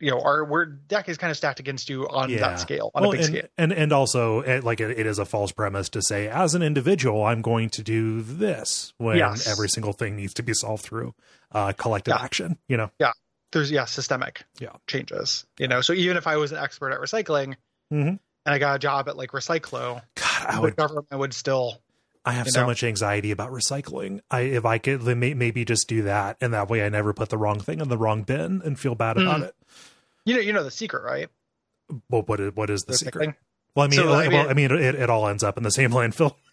you 0.00 0.10
know, 0.10 0.20
our 0.20 0.44
we're 0.44 0.64
deck 0.66 1.08
is 1.08 1.16
kind 1.18 1.30
of 1.30 1.36
stacked 1.36 1.60
against 1.60 1.88
you 1.88 2.08
on 2.08 2.28
Yeah. 2.30 2.40
that 2.40 2.60
scale, 2.60 2.90
on 2.94 3.02
well, 3.02 3.10
a 3.12 3.14
big 3.14 3.20
and, 3.24 3.28
scale. 3.36 3.48
and 3.58 3.72
and 3.72 3.92
also 3.92 4.40
it, 4.40 4.64
like 4.64 4.80
it, 4.80 4.98
it 4.98 5.06
is 5.06 5.18
a 5.18 5.24
false 5.24 5.52
premise 5.52 5.88
to 5.90 6.02
say 6.02 6.28
as 6.28 6.54
an 6.54 6.62
individual 6.62 7.24
I'm 7.24 7.42
going 7.42 7.70
to 7.70 7.82
do 7.82 8.20
this 8.22 8.92
when 8.98 9.16
Yes. 9.18 9.46
every 9.46 9.68
single 9.68 9.92
thing 9.92 10.16
needs 10.16 10.34
to 10.34 10.42
be 10.42 10.52
solved 10.54 10.82
through 10.84 11.14
uh, 11.52 11.72
collective 11.72 12.14
Yeah. 12.18 12.22
action. 12.24 12.58
You 12.68 12.76
know, 12.76 12.90
yeah 12.98 13.12
There's 13.52 13.70
yeah, 13.70 13.84
systemic 13.84 14.42
Yeah. 14.58 14.70
changes. 14.88 15.46
You 15.58 15.68
know, 15.68 15.80
so 15.80 15.92
even 15.92 16.16
if 16.16 16.26
I 16.26 16.36
was 16.36 16.50
an 16.52 16.58
expert 16.58 16.90
at 16.92 16.98
recycling 17.00 17.54
Mhm. 17.92 18.08
and 18.08 18.18
I 18.54 18.58
got 18.58 18.74
a 18.76 18.78
job 18.80 19.08
at 19.08 19.16
like 19.16 19.30
Recyclo, 19.30 20.02
God, 20.16 20.46
I 20.48 20.56
the 20.56 20.60
would 20.62 20.76
government 20.76 21.06
would 21.12 21.32
still 21.32 21.80
I 22.24 22.32
have 22.32 22.46
you 22.46 22.52
so 22.52 22.60
know? 22.62 22.66
much 22.68 22.82
anxiety 22.82 23.30
about 23.30 23.50
recycling. 23.52 24.20
I 24.30 24.40
if 24.40 24.64
I 24.64 24.78
could 24.78 25.02
then 25.02 25.18
may, 25.20 25.34
maybe 25.34 25.64
just 25.64 25.88
do 25.88 26.02
that, 26.02 26.36
and 26.40 26.52
that 26.54 26.68
way 26.70 26.84
I 26.84 26.88
never 26.88 27.12
put 27.12 27.28
the 27.28 27.36
wrong 27.38 27.60
thing 27.60 27.80
in 27.80 27.88
the 27.88 27.98
wrong 27.98 28.22
bin 28.22 28.62
and 28.64 28.78
feel 28.78 28.94
bad 28.94 29.16
about 29.18 29.40
Mm. 29.40 29.44
it. 29.48 29.54
you 30.24 30.34
know 30.34 30.40
you 30.40 30.52
know 30.52 30.64
the 30.64 30.70
secret, 30.70 31.02
right? 31.04 31.28
Well, 32.08 32.22
what 32.22 32.40
is 32.40 32.52
what 32.54 32.70
is 32.70 32.82
the 32.82 32.94
secret? 32.96 33.34
Well, 33.76 33.84
I 33.84 33.88
mean, 33.88 33.98
So, 33.98 34.06
well, 34.06 34.14
I 34.20 34.28
mean- 34.28 34.46
I 34.46 34.54
mean, 34.54 34.70
it, 34.70 34.94
it 34.94 35.10
all 35.10 35.28
ends 35.28 35.42
up 35.42 35.56
in 35.58 35.62
the 35.64 35.70
same 35.70 35.90
landfill. 35.90 36.34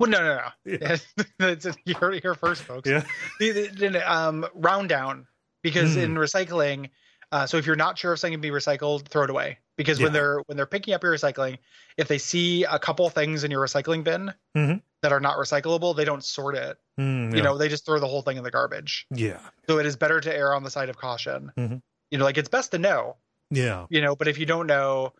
Well, 0.00 0.10
no, 0.10 0.18
no, 0.18 0.36
no. 0.36 0.78
Yeah. 1.40 1.66
you 1.84 1.94
heard 1.94 2.14
it 2.14 2.22
here 2.22 2.34
first, 2.34 2.62
folks. 2.62 2.88
Yeah. 2.90 3.04
Um, 4.04 4.46
round 4.54 4.88
down 4.88 5.26
because 5.62 5.94
Hmm. 5.94 6.00
in 6.00 6.14
recycling, 6.16 6.90
uh, 7.30 7.46
so 7.46 7.56
if 7.56 7.66
you're 7.66 7.76
not 7.76 7.96
sure 7.98 8.12
if 8.14 8.18
something 8.18 8.32
can 8.34 8.40
be 8.40 8.50
recycled, 8.50 9.06
throw 9.08 9.24
it 9.24 9.30
away. 9.30 9.58
Because 9.76 10.00
when 10.00 10.12
they're 10.12 10.38
when 10.46 10.56
they're 10.56 10.66
picking 10.66 10.94
up 10.94 11.02
your 11.02 11.12
recycling, 11.14 11.58
if 11.96 12.08
they 12.08 12.18
see 12.18 12.64
a 12.64 12.78
couple 12.78 13.08
things 13.10 13.44
in 13.44 13.50
your 13.50 13.64
recycling 13.64 14.02
bin 14.04 14.32
Mhm. 14.56 14.80
that 15.02 15.12
are 15.12 15.20
not 15.20 15.36
recyclable, 15.36 15.94
they 15.94 16.04
don't 16.06 16.24
sort 16.24 16.54
it. 16.54 16.78
Mm, 16.98 17.36
You 17.36 17.42
know, 17.42 17.58
they 17.58 17.68
just 17.68 17.84
throw 17.84 17.98
the 17.98 18.06
whole 18.08 18.22
thing 18.22 18.38
in 18.38 18.44
the 18.44 18.50
garbage. 18.50 19.06
yeah, 19.10 19.38
So 19.68 19.78
it 19.78 19.84
is 19.86 19.96
better 19.96 20.20
to 20.20 20.34
err 20.34 20.54
on 20.54 20.62
the 20.64 20.70
side 20.70 20.88
of 20.88 20.96
caution. 20.96 21.52
Mhm. 21.58 21.82
You 22.10 22.18
know, 22.18 22.24
like 22.24 22.38
it's 22.38 22.48
best 22.48 22.70
to 22.72 22.78
know. 22.78 23.16
yeah, 23.50 23.86
You 23.90 24.00
know, 24.00 24.16
but 24.16 24.28
if 24.28 24.38
you 24.38 24.46
don't 24.46 24.66
know, 24.66 25.12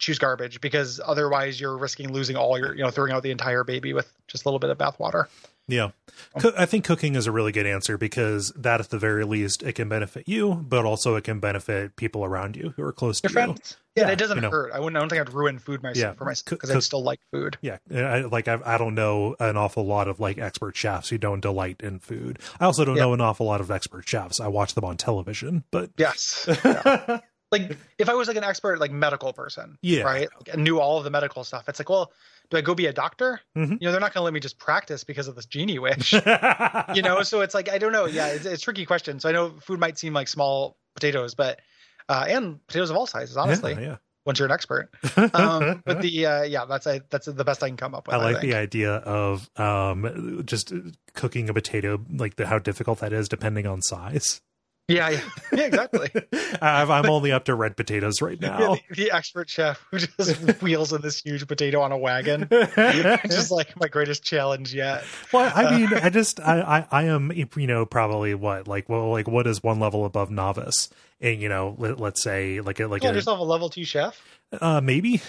choose 0.00 0.18
garbage 0.18 0.60
because 0.60 1.00
otherwise 1.04 1.60
you're 1.60 1.76
risking 1.78 2.12
losing 2.12 2.36
all 2.36 2.58
your, 2.58 2.74
you 2.74 2.82
know, 2.82 2.90
throwing 2.90 3.12
out 3.12 3.22
the 3.22 3.30
entire 3.30 3.62
baby 3.62 3.92
with 3.92 4.12
just 4.26 4.44
a 4.44 4.48
little 4.48 4.58
bit 4.58 4.70
of 4.70 4.76
bathwater. 4.78 5.26
yeah. 5.68 5.90
Um, 6.34 6.42
co- 6.42 6.52
I 6.56 6.66
think 6.66 6.84
cooking 6.84 7.14
is 7.14 7.26
a 7.26 7.32
really 7.32 7.52
good 7.52 7.66
answer 7.66 7.96
because 7.98 8.52
that, 8.56 8.80
at 8.80 8.90
the 8.90 8.98
very 8.98 9.24
least, 9.24 9.62
it 9.62 9.74
can 9.74 9.88
benefit 9.88 10.28
you, 10.28 10.54
but 10.54 10.84
also 10.84 11.14
it 11.16 11.24
can 11.24 11.40
benefit 11.40 11.96
people 11.96 12.24
around 12.24 12.56
you 12.56 12.72
who 12.76 12.82
are 12.82 12.92
close 12.92 13.20
Your 13.22 13.28
to 13.30 13.32
you. 13.32 13.46
friends. 13.46 13.76
Yeah, 13.96 14.04
and 14.04 14.12
it 14.12 14.18
doesn't 14.18 14.36
you 14.38 14.40
know. 14.42 14.50
hurt. 14.50 14.72
I 14.72 14.80
wouldn't. 14.80 14.96
I 14.96 15.00
don't 15.00 15.08
think 15.08 15.20
I'd 15.20 15.32
ruin 15.32 15.58
food 15.60 15.82
myself 15.82 15.96
Yeah, 15.96 16.12
for 16.14 16.24
myself 16.24 16.44
cook- 16.46 16.60
because 16.62 16.74
I 16.74 16.80
still 16.80 17.02
like 17.04 17.20
food. 17.30 17.58
Yeah, 17.60 17.78
I, 17.94 18.22
like 18.22 18.48
I, 18.48 18.58
I 18.64 18.76
don't 18.76 18.94
know 18.96 19.36
an 19.38 19.56
awful 19.56 19.86
lot 19.86 20.08
of 20.08 20.18
like 20.18 20.36
expert 20.38 20.76
chefs 20.76 21.08
who 21.10 21.18
don't 21.18 21.40
delight 21.40 21.76
in 21.80 22.00
food. 22.00 22.40
I 22.58 22.64
also 22.64 22.84
don't 22.84 22.96
Yeah. 22.96 23.02
know 23.04 23.14
an 23.14 23.20
awful 23.20 23.46
lot 23.46 23.60
of 23.60 23.70
expert 23.70 24.08
chefs. 24.08 24.40
I 24.40 24.48
watch 24.48 24.74
them 24.74 24.84
on 24.84 24.96
television, 24.96 25.62
but 25.70 25.90
Yes. 25.96 26.44
Yeah. 26.64 27.20
like 27.52 27.76
if 27.98 28.08
I 28.08 28.14
was 28.14 28.26
like 28.26 28.36
an 28.36 28.42
expert, 28.42 28.80
like 28.80 28.90
medical 28.90 29.32
person, 29.32 29.78
Yeah. 29.80 30.02
right, 30.02 30.28
like, 30.38 30.52
and 30.52 30.64
knew 30.64 30.80
all 30.80 30.98
of 30.98 31.04
the 31.04 31.10
medical 31.10 31.44
stuff, 31.44 31.68
it's 31.68 31.78
like, 31.78 31.88
well, 31.88 32.10
do 32.50 32.56
I 32.56 32.60
go 32.60 32.74
be 32.74 32.86
a 32.86 32.92
doctor? 32.92 33.40
Mhm. 33.56 33.78
You 33.80 33.86
know, 33.86 33.92
they're 33.92 34.00
not 34.00 34.12
going 34.14 34.20
to 34.20 34.24
let 34.24 34.32
me 34.34 34.40
just 34.40 34.58
practice 34.58 35.04
because 35.04 35.28
of 35.28 35.34
this 35.34 35.46
genie 35.46 35.78
wish. 35.78 36.12
you 36.94 37.02
know, 37.02 37.22
so 37.22 37.40
it's 37.40 37.54
like 37.54 37.68
I 37.70 37.78
don't 37.78 37.92
know. 37.92 38.06
Yeah, 38.06 38.28
it's, 38.28 38.44
it's 38.46 38.62
a 38.62 38.64
tricky 38.64 38.86
question. 38.86 39.20
So 39.20 39.28
I 39.28 39.32
know 39.32 39.54
food 39.60 39.80
might 39.80 39.98
seem 39.98 40.12
like 40.12 40.28
small 40.28 40.76
potatoes, 40.94 41.34
but 41.34 41.60
uh, 42.08 42.26
and 42.28 42.64
potatoes 42.66 42.90
of 42.90 42.96
all 42.96 43.06
sizes, 43.06 43.36
honestly. 43.36 43.72
yeah, 43.80 43.96
Once 44.26 44.38
you're 44.38 44.46
an 44.46 44.52
expert, 44.52 44.90
um, 45.32 45.82
but 45.86 46.02
the 46.02 46.26
uh, 46.26 46.42
yeah, 46.42 46.66
that's 46.66 46.86
I, 46.86 47.00
that's 47.10 47.26
the 47.26 47.44
best 47.44 47.62
I 47.62 47.68
can 47.68 47.76
come 47.78 47.94
up 47.94 48.06
with. 48.06 48.14
I 48.14 48.18
like 48.18 48.40
think. 48.40 48.52
the 48.52 48.58
idea 48.58 48.92
of 48.96 49.48
um 49.56 50.42
just 50.44 50.72
cooking 51.14 51.48
a 51.48 51.54
potato, 51.54 52.04
like 52.10 52.36
the, 52.36 52.46
how 52.46 52.58
difficult 52.58 53.00
that 53.00 53.12
is 53.12 53.28
depending 53.28 53.66
on 53.66 53.80
size. 53.82 54.40
Yeah, 54.88 55.08
yeah, 55.08 55.20
yeah, 55.52 55.64
exactly. 55.64 56.10
I'm 56.62 57.06
only 57.08 57.32
up 57.32 57.44
to 57.46 57.54
red 57.54 57.76
potatoes 57.76 58.20
right 58.20 58.38
Yeah, 58.40 58.48
now. 58.58 58.74
the, 58.90 58.94
the 58.94 59.10
expert 59.12 59.48
chef 59.48 59.84
who 59.90 59.98
just 59.98 60.40
wheels 60.62 60.92
in 60.92 61.00
this 61.00 61.20
huge 61.22 61.46
potato 61.46 61.80
on 61.80 61.90
a 61.92 61.98
wagon. 61.98 62.48
It's 62.50 63.34
just 63.34 63.50
like 63.50 63.78
my 63.80 63.88
greatest 63.88 64.22
challenge 64.22 64.74
yet. 64.74 65.04
well, 65.32 65.50
I 65.54 65.76
mean, 65.78 65.88
I 65.94 66.10
just, 66.10 66.38
I, 66.40 66.60
I, 66.60 66.86
I 66.90 67.02
am, 67.04 67.32
you 67.32 67.66
know, 67.66 67.86
probably 67.86 68.34
what, 68.34 68.68
like, 68.68 68.88
well, 68.88 69.10
like, 69.10 69.26
what 69.28 69.46
is 69.46 69.62
one 69.62 69.80
level 69.80 70.04
above 70.04 70.30
novice? 70.30 70.88
And 71.20 71.40
you 71.40 71.48
know, 71.48 71.74
let, 71.78 71.98
let's 71.98 72.22
say, 72.22 72.60
like, 72.60 72.80
a, 72.80 72.86
like, 72.86 73.00
Call 73.02 73.10
a, 73.12 73.14
yourself 73.14 73.38
a 73.38 73.42
level 73.42 73.70
two 73.70 73.84
chef. 73.84 74.20
uh, 74.60 74.80
maybe, 74.82 75.22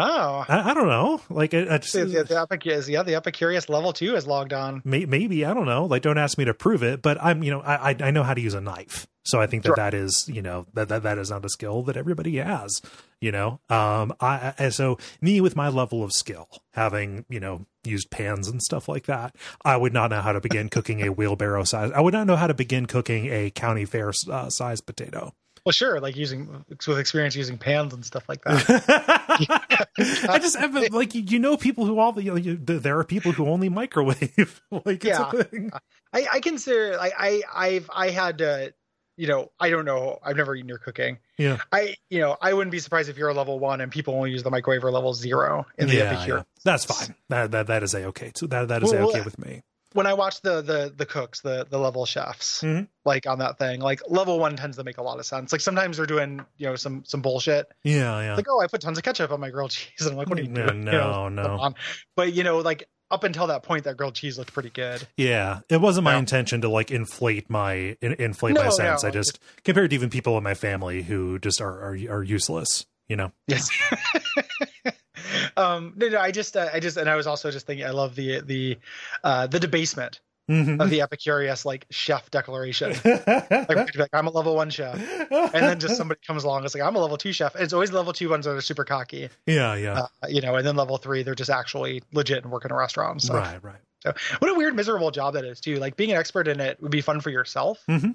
Oh, 0.00 0.44
I, 0.48 0.70
I 0.70 0.74
don't 0.74 0.88
know, 0.88 1.20
like, 1.30 1.54
I, 1.54 1.74
I 1.74 1.78
just, 1.78 1.92
the, 1.92 2.04
the, 2.04 2.24
the 2.24 2.40
Epic 2.40 2.66
is 2.66 2.88
yeah, 2.88 3.02
the 3.02 3.12
Epicurious 3.12 3.68
level 3.68 3.92
two 3.92 4.16
is 4.16 4.26
logged 4.26 4.52
on. 4.52 4.82
may, 4.84 5.04
maybe, 5.06 5.44
I 5.44 5.54
don't 5.54 5.66
know, 5.66 5.84
like, 5.86 6.02
don't 6.02 6.18
ask 6.18 6.36
me 6.38 6.44
to 6.46 6.54
prove 6.54 6.82
it, 6.82 7.02
but 7.02 7.16
I'm, 7.22 7.42
you 7.42 7.50
know, 7.50 7.60
I, 7.60 7.90
I, 7.90 7.96
I 8.00 8.10
know 8.10 8.22
how 8.22 8.34
to 8.34 8.40
use 8.40 8.54
a 8.54 8.60
knife. 8.60 9.06
So 9.26 9.40
I 9.40 9.46
think 9.46 9.62
that 9.62 9.68
Sure. 9.70 9.76
that 9.76 9.94
is, 9.94 10.28
you 10.30 10.42
know, 10.42 10.66
that, 10.74 10.88
that 10.90 11.02
that 11.04 11.16
is 11.16 11.30
not 11.30 11.46
a 11.46 11.48
skill 11.48 11.82
that 11.84 11.96
everybody 11.96 12.36
has, 12.36 12.82
you 13.22 13.32
know. 13.32 13.58
Um 13.70 14.12
I, 14.20 14.52
I 14.58 14.68
so 14.68 14.98
me 15.22 15.40
with 15.40 15.56
my 15.56 15.70
level 15.70 16.04
of 16.04 16.12
skill, 16.12 16.46
having, 16.74 17.24
you 17.30 17.40
know, 17.40 17.64
used 17.84 18.10
pans 18.10 18.48
and 18.48 18.60
stuff 18.60 18.86
like 18.86 19.06
that, 19.06 19.34
I 19.64 19.78
would 19.78 19.94
not 19.94 20.10
know 20.10 20.20
how 20.20 20.32
to 20.32 20.42
begin 20.42 20.68
cooking 20.68 21.00
a 21.00 21.08
wheelbarrow 21.10 21.64
size. 21.64 21.90
I 21.92 22.02
would 22.02 22.12
not 22.12 22.26
know 22.26 22.36
how 22.36 22.48
to 22.48 22.52
begin 22.54 22.84
cooking 22.84 23.26
a 23.32 23.48
county 23.50 23.86
fair 23.86 24.12
uh, 24.30 24.50
size 24.50 24.82
potato. 24.82 25.32
Well, 25.64 25.72
sure, 25.72 25.98
like 26.00 26.14
using 26.16 26.64
with 26.86 26.98
experience 26.98 27.34
using 27.34 27.56
pans 27.56 27.94
and 27.94 28.04
stuff 28.04 28.28
like 28.28 28.42
that. 28.44 29.88
I 30.28 30.38
just 30.38 30.56
have 30.56 30.74
like 30.92 31.14
you 31.14 31.38
know 31.38 31.56
people 31.56 31.86
who 31.86 31.98
all 31.98 32.12
the 32.12 32.22
you 32.22 32.34
know, 32.34 32.78
there 32.78 32.98
are 32.98 33.04
people 33.04 33.32
who 33.32 33.46
only 33.48 33.68
microwave 33.68 34.60
like 34.70 35.04
it's 35.04 35.06
Yeah. 35.06 35.30
a 35.32 35.44
thing. 35.44 35.70
I, 36.12 36.26
I 36.34 36.40
consider 36.40 36.96
like 36.96 37.14
I 37.18 37.42
I've 37.52 37.88
I 37.94 38.10
had 38.10 38.38
to, 38.38 38.74
you 39.16 39.26
know, 39.26 39.50
I 39.58 39.70
don't 39.70 39.84
know. 39.86 40.18
I've 40.22 40.36
never 40.36 40.54
eaten 40.54 40.68
your 40.68 40.78
cooking. 40.78 41.18
Yeah. 41.38 41.58
I 41.72 41.96
you 42.10 42.20
know 42.20 42.36
I 42.42 42.52
wouldn't 42.52 42.70
be 42.72 42.78
surprised 42.80 43.08
if 43.08 43.16
you're 43.16 43.30
a 43.30 43.34
level 43.34 43.58
one 43.58 43.80
and 43.80 43.90
people 43.90 44.14
only 44.14 44.32
use 44.32 44.42
the 44.42 44.50
microwave 44.50 44.84
or 44.84 44.90
level 44.90 45.14
zero 45.14 45.66
in 45.78 45.88
the 45.88 45.94
yeah, 45.96 46.12
Epicure. 46.12 46.36
yeah. 46.36 46.42
That's 46.64 46.84
fine. 46.84 47.14
That 47.30 47.52
that 47.52 47.66
that 47.68 47.82
is 47.82 47.94
a 47.94 48.04
okay. 48.06 48.32
So 48.34 48.46
that 48.48 48.68
that 48.68 48.82
is 48.82 48.92
Well, 48.92 49.04
a 49.04 49.08
okay 49.08 49.18
well, 49.20 49.24
with 49.24 49.38
me. 49.38 49.62
When 49.94 50.06
I 50.06 50.12
watch 50.14 50.42
the 50.42 50.60
the 50.60 50.92
the 50.94 51.06
cooks, 51.06 51.40
the 51.40 51.66
the 51.70 51.78
level 51.78 52.04
chefs, 52.04 52.60
Mhm. 52.62 52.88
like 53.04 53.26
on 53.26 53.38
that 53.38 53.58
thing, 53.58 53.80
like 53.80 54.00
level 54.08 54.38
one 54.38 54.56
tends 54.56 54.76
to 54.76 54.84
make 54.84 54.98
a 54.98 55.02
lot 55.02 55.18
of 55.20 55.24
sense. 55.26 55.52
Like 55.52 55.60
sometimes 55.60 55.96
they're 55.96 56.04
doing 56.06 56.44
you 56.58 56.66
know 56.66 56.76
some 56.76 57.04
some 57.06 57.22
bullshit. 57.22 57.66
Yeah, 57.84 58.20
yeah. 58.20 58.34
Like 58.36 58.46
oh, 58.50 58.60
I 58.60 58.66
put 58.66 58.80
tons 58.80 58.98
of 58.98 59.04
ketchup 59.04 59.30
on 59.30 59.38
my 59.40 59.50
grilled 59.50 59.70
cheese, 59.76 60.00
and 60.00 60.10
I'm 60.10 60.16
like, 60.16 60.28
what 60.28 60.38
are 60.38 60.42
you 60.42 60.48
No, 60.48 60.66
doing? 60.66 60.78
You 60.86 60.92
no, 60.92 61.28
know, 61.28 61.56
no. 61.56 61.74
But 62.16 62.32
you 62.32 62.42
know, 62.42 62.58
like 62.58 62.88
up 63.10 63.22
until 63.22 63.46
that 63.46 63.62
point, 63.62 63.84
that 63.84 63.96
grilled 63.96 64.16
cheese 64.16 64.36
looked 64.36 64.52
pretty 64.52 64.70
good. 64.70 65.06
Yeah, 65.16 65.60
it 65.68 65.80
wasn't 65.80 66.04
my 66.04 66.12
No. 66.14 66.18
intention 66.18 66.60
to 66.62 66.68
like 66.68 66.90
inflate 66.90 67.48
my 67.48 67.96
in, 68.00 68.14
inflate 68.14 68.56
my 68.56 68.70
sense. 68.70 69.04
no. 69.04 69.08
I 69.08 69.12
just 69.12 69.38
compared 69.62 69.90
to 69.90 69.94
even 69.94 70.10
people 70.10 70.36
in 70.36 70.42
my 70.42 70.54
family 70.54 71.02
who 71.02 71.38
just 71.38 71.60
are 71.60 71.80
are, 71.80 71.96
are 72.10 72.22
useless. 72.24 72.84
You 73.06 73.16
know. 73.16 73.32
Yes. 73.46 73.68
um 75.56 75.92
no, 75.96 76.08
no 76.08 76.18
i 76.20 76.30
just 76.30 76.56
uh, 76.56 76.68
i 76.72 76.80
just 76.80 76.96
and 76.96 77.08
i 77.08 77.16
was 77.16 77.26
also 77.26 77.50
just 77.50 77.66
thinking 77.66 77.86
i 77.86 77.90
love 77.90 78.14
the 78.14 78.40
the 78.40 78.78
uh 79.22 79.46
the 79.46 79.60
debasement 79.60 80.20
Mhm. 80.46 80.78
of 80.78 80.90
the 80.90 80.98
epicurious 80.98 81.64
like 81.64 81.86
chef 81.90 82.30
declaration 82.30 82.90
like, 83.04 83.96
like 83.96 84.10
i'm 84.12 84.26
a 84.26 84.30
level 84.30 84.54
one 84.54 84.68
chef 84.68 84.94
and 85.30 85.52
then 85.54 85.80
just 85.80 85.96
somebody 85.96 86.20
comes 86.26 86.44
along 86.44 86.62
it's 86.66 86.74
like 86.74 86.84
i'm 86.84 86.94
a 86.96 86.98
level 86.98 87.16
two 87.16 87.32
chef 87.32 87.54
and 87.54 87.64
it's 87.64 87.72
always 87.72 87.92
level 87.92 88.12
two 88.12 88.28
ones 88.28 88.44
that 88.44 88.50
are 88.52 88.60
super 88.60 88.84
cocky 88.84 89.30
yeah, 89.46 89.74
yeah. 89.74 90.00
uh, 90.22 90.26
you 90.28 90.42
know 90.42 90.54
and 90.56 90.66
then 90.66 90.76
level 90.76 90.98
three 90.98 91.22
they're 91.22 91.34
just 91.34 91.48
actually 91.48 92.02
legit 92.12 92.42
and 92.44 92.52
work 92.52 92.66
in 92.66 92.70
a 92.70 92.74
restaurant 92.76 93.22
stuff. 93.22 93.36
right, 93.36 93.64
right. 93.64 93.80
so 94.00 94.12
what 94.40 94.50
a 94.50 94.54
weird 94.54 94.76
miserable 94.76 95.10
job 95.10 95.32
that 95.32 95.46
is 95.46 95.60
too 95.62 95.76
like 95.76 95.96
being 95.96 96.10
an 96.10 96.18
expert 96.18 96.46
in 96.46 96.60
it 96.60 96.78
would 96.82 96.90
be 96.92 97.00
fun 97.00 97.22
for 97.22 97.30
yourself 97.30 97.82
Mhm. 97.88 98.14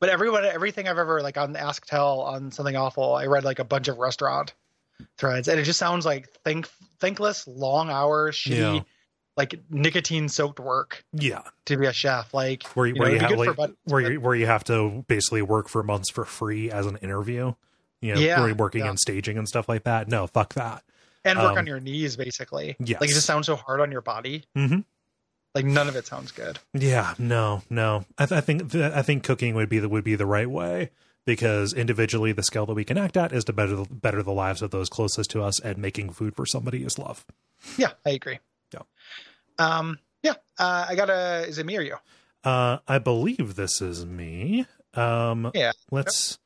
but 0.00 0.10
everyone 0.10 0.44
everything 0.44 0.86
i've 0.86 0.98
ever 0.98 1.22
like 1.22 1.38
on 1.38 1.56
ask 1.56 1.86
tell 1.86 2.20
on 2.20 2.50
something 2.50 2.76
awful 2.76 3.14
i 3.14 3.24
read 3.24 3.42
like 3.44 3.58
a 3.58 3.64
bunch 3.64 3.88
of 3.88 3.96
restaurant 3.96 4.52
threads 5.18 5.48
and 5.48 5.58
it 5.60 5.64
just 5.64 5.78
sounds 5.78 6.04
like 6.06 6.28
think 6.44 6.68
thankless 6.98 7.46
long 7.46 7.90
hours 7.90 8.36
shitty 8.36 8.76
Yeah. 8.76 8.80
like 9.36 9.54
nicotine 9.70 10.28
soaked 10.28 10.60
work 10.60 11.04
Yeah, 11.12 11.42
to 11.66 11.76
be 11.76 11.86
a 11.86 11.92
chef 11.92 12.32
like 12.34 12.62
where 12.74 12.86
you, 12.86 12.94
you 12.94 13.00
where 13.00 13.08
know, 13.10 13.14
you 13.14 13.20
have 13.20 13.58
like 13.58 13.70
where 13.84 14.00
you 14.00 14.20
where 14.20 14.34
you 14.34 14.46
have 14.46 14.64
to 14.64 15.04
basically 15.08 15.42
work 15.42 15.68
for 15.68 15.82
months 15.82 16.10
for 16.10 16.24
free 16.24 16.70
as 16.70 16.86
an 16.86 16.96
interview. 16.98 17.54
You 18.02 18.14
know, 18.14 18.20
Yeah, 18.20 18.52
working 18.54 18.84
yeah. 18.84 18.90
in 18.92 18.96
staging 18.96 19.36
and 19.36 19.46
stuff 19.46 19.68
like 19.68 19.84
that. 19.84 20.08
No, 20.08 20.26
fuck 20.26 20.54
that. 20.54 20.82
and 21.24 21.38
work 21.38 21.52
um, 21.52 21.58
on 21.58 21.66
your 21.66 21.80
knees 21.80 22.16
basically 22.16 22.76
Yeah, 22.80 22.96
like 23.00 23.10
it 23.10 23.12
just 23.14 23.26
sounds 23.26 23.46
so 23.46 23.56
hard 23.56 23.80
on 23.80 23.92
your 23.92 24.00
body 24.00 24.44
Mhm. 24.56 24.84
like 25.54 25.66
none 25.66 25.86
of 25.86 25.94
it 25.96 26.06
sounds 26.06 26.32
good 26.32 26.58
Yeah, 26.72 27.12
no, 27.18 27.62
no. 27.68 28.06
I, 28.16 28.24
th- 28.24 28.38
I 28.38 28.40
think 28.40 28.72
th- 28.72 28.92
I 28.92 29.02
think 29.02 29.22
cooking 29.22 29.54
would 29.54 29.68
be 29.68 29.78
the 29.80 29.88
would 29.90 30.04
be 30.04 30.14
the 30.14 30.24
right 30.24 30.48
way 30.48 30.90
because 31.26 31.72
individually 31.72 32.32
the 32.32 32.42
scale 32.42 32.66
that 32.66 32.74
we 32.74 32.84
can 32.84 32.98
act 32.98 33.16
at 33.16 33.32
is 33.32 33.44
to 33.44 33.52
better 33.52 33.76
the, 33.76 33.86
better 33.90 34.22
the 34.22 34.32
lives 34.32 34.62
of 34.62 34.70
those 34.70 34.88
closest 34.88 35.30
to 35.30 35.42
us, 35.42 35.60
and 35.60 35.78
making 35.78 36.10
food 36.10 36.34
for 36.36 36.46
somebody 36.46 36.82
is 36.82 36.98
love. 36.98 37.24
yeah 37.76 37.92
i 38.06 38.10
agree 38.10 38.38
Yeah. 38.72 38.80
um 39.58 39.98
yeah 40.22 40.34
uh, 40.58 40.86
i 40.88 40.94
got 40.94 41.10
a 41.10 41.44
is 41.46 41.58
it 41.58 41.66
me 41.66 41.76
or 41.76 41.82
you 41.82 41.96
Uh, 42.42 42.78
I 42.88 42.98
believe 42.98 43.54
this 43.56 43.82
is 43.82 44.06
me. 44.06 44.64
Um, 44.94 45.50
Yeah. 45.54 45.72
Let's 45.90 46.38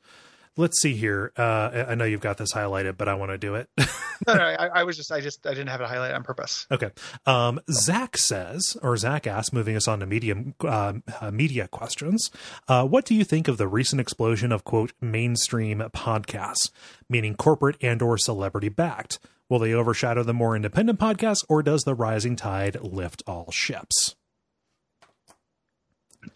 let's 0.56 0.80
see 0.80 0.94
here. 0.94 1.32
Uh, 1.36 1.84
I- 1.88 1.94
know 1.94 2.04
you've 2.04 2.20
got 2.20 2.38
this 2.38 2.52
highlighted, 2.52 2.96
but 2.96 3.08
I 3.08 3.14
want 3.14 3.30
to 3.32 3.38
do 3.38 3.54
it. 3.56 3.68
no, 4.26 4.34
no, 4.34 4.42
I, 4.44 4.66
I 4.68 4.84
was 4.84 4.96
just 4.96 5.10
i 5.12 5.20
just 5.20 5.44
i 5.46 5.50
didn't 5.50 5.68
have 5.68 5.80
it 5.80 5.88
highlighted 5.88 6.14
on 6.14 6.22
purpose 6.22 6.66
Okay. 6.70 6.90
Um, 7.26 7.60
Zach 7.70 8.16
says, 8.16 8.76
or 8.82 8.96
Zach 8.96 9.26
asks, 9.26 9.52
moving 9.52 9.76
us 9.76 9.88
on 9.88 10.00
to 10.00 10.06
medium 10.06 10.54
uh, 10.60 10.94
uh, 11.20 11.30
media 11.30 11.66
questions. 11.68 12.30
Uh, 12.68 12.86
what 12.86 13.04
do 13.04 13.14
you 13.14 13.24
think 13.24 13.48
of 13.48 13.56
the 13.58 13.68
recent 13.68 14.00
explosion 14.00 14.52
of 14.52 14.64
quote 14.64 14.92
mainstream 15.00 15.80
podcasts, 15.94 16.70
meaning 17.08 17.34
corporate 17.34 17.76
and 17.80 18.00
or 18.02 18.16
celebrity 18.16 18.68
backed? 18.68 19.18
Will 19.48 19.58
they 19.58 19.74
overshadow 19.74 20.22
the 20.22 20.32
more 20.32 20.56
independent 20.56 20.98
podcasts, 20.98 21.44
or 21.48 21.62
does 21.62 21.82
the 21.82 21.94
rising 21.94 22.34
tide 22.36 22.80
lift 22.80 23.22
all 23.26 23.50
ships? 23.50 24.14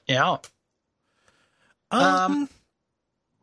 yeah 0.06 0.36
Um, 1.90 2.48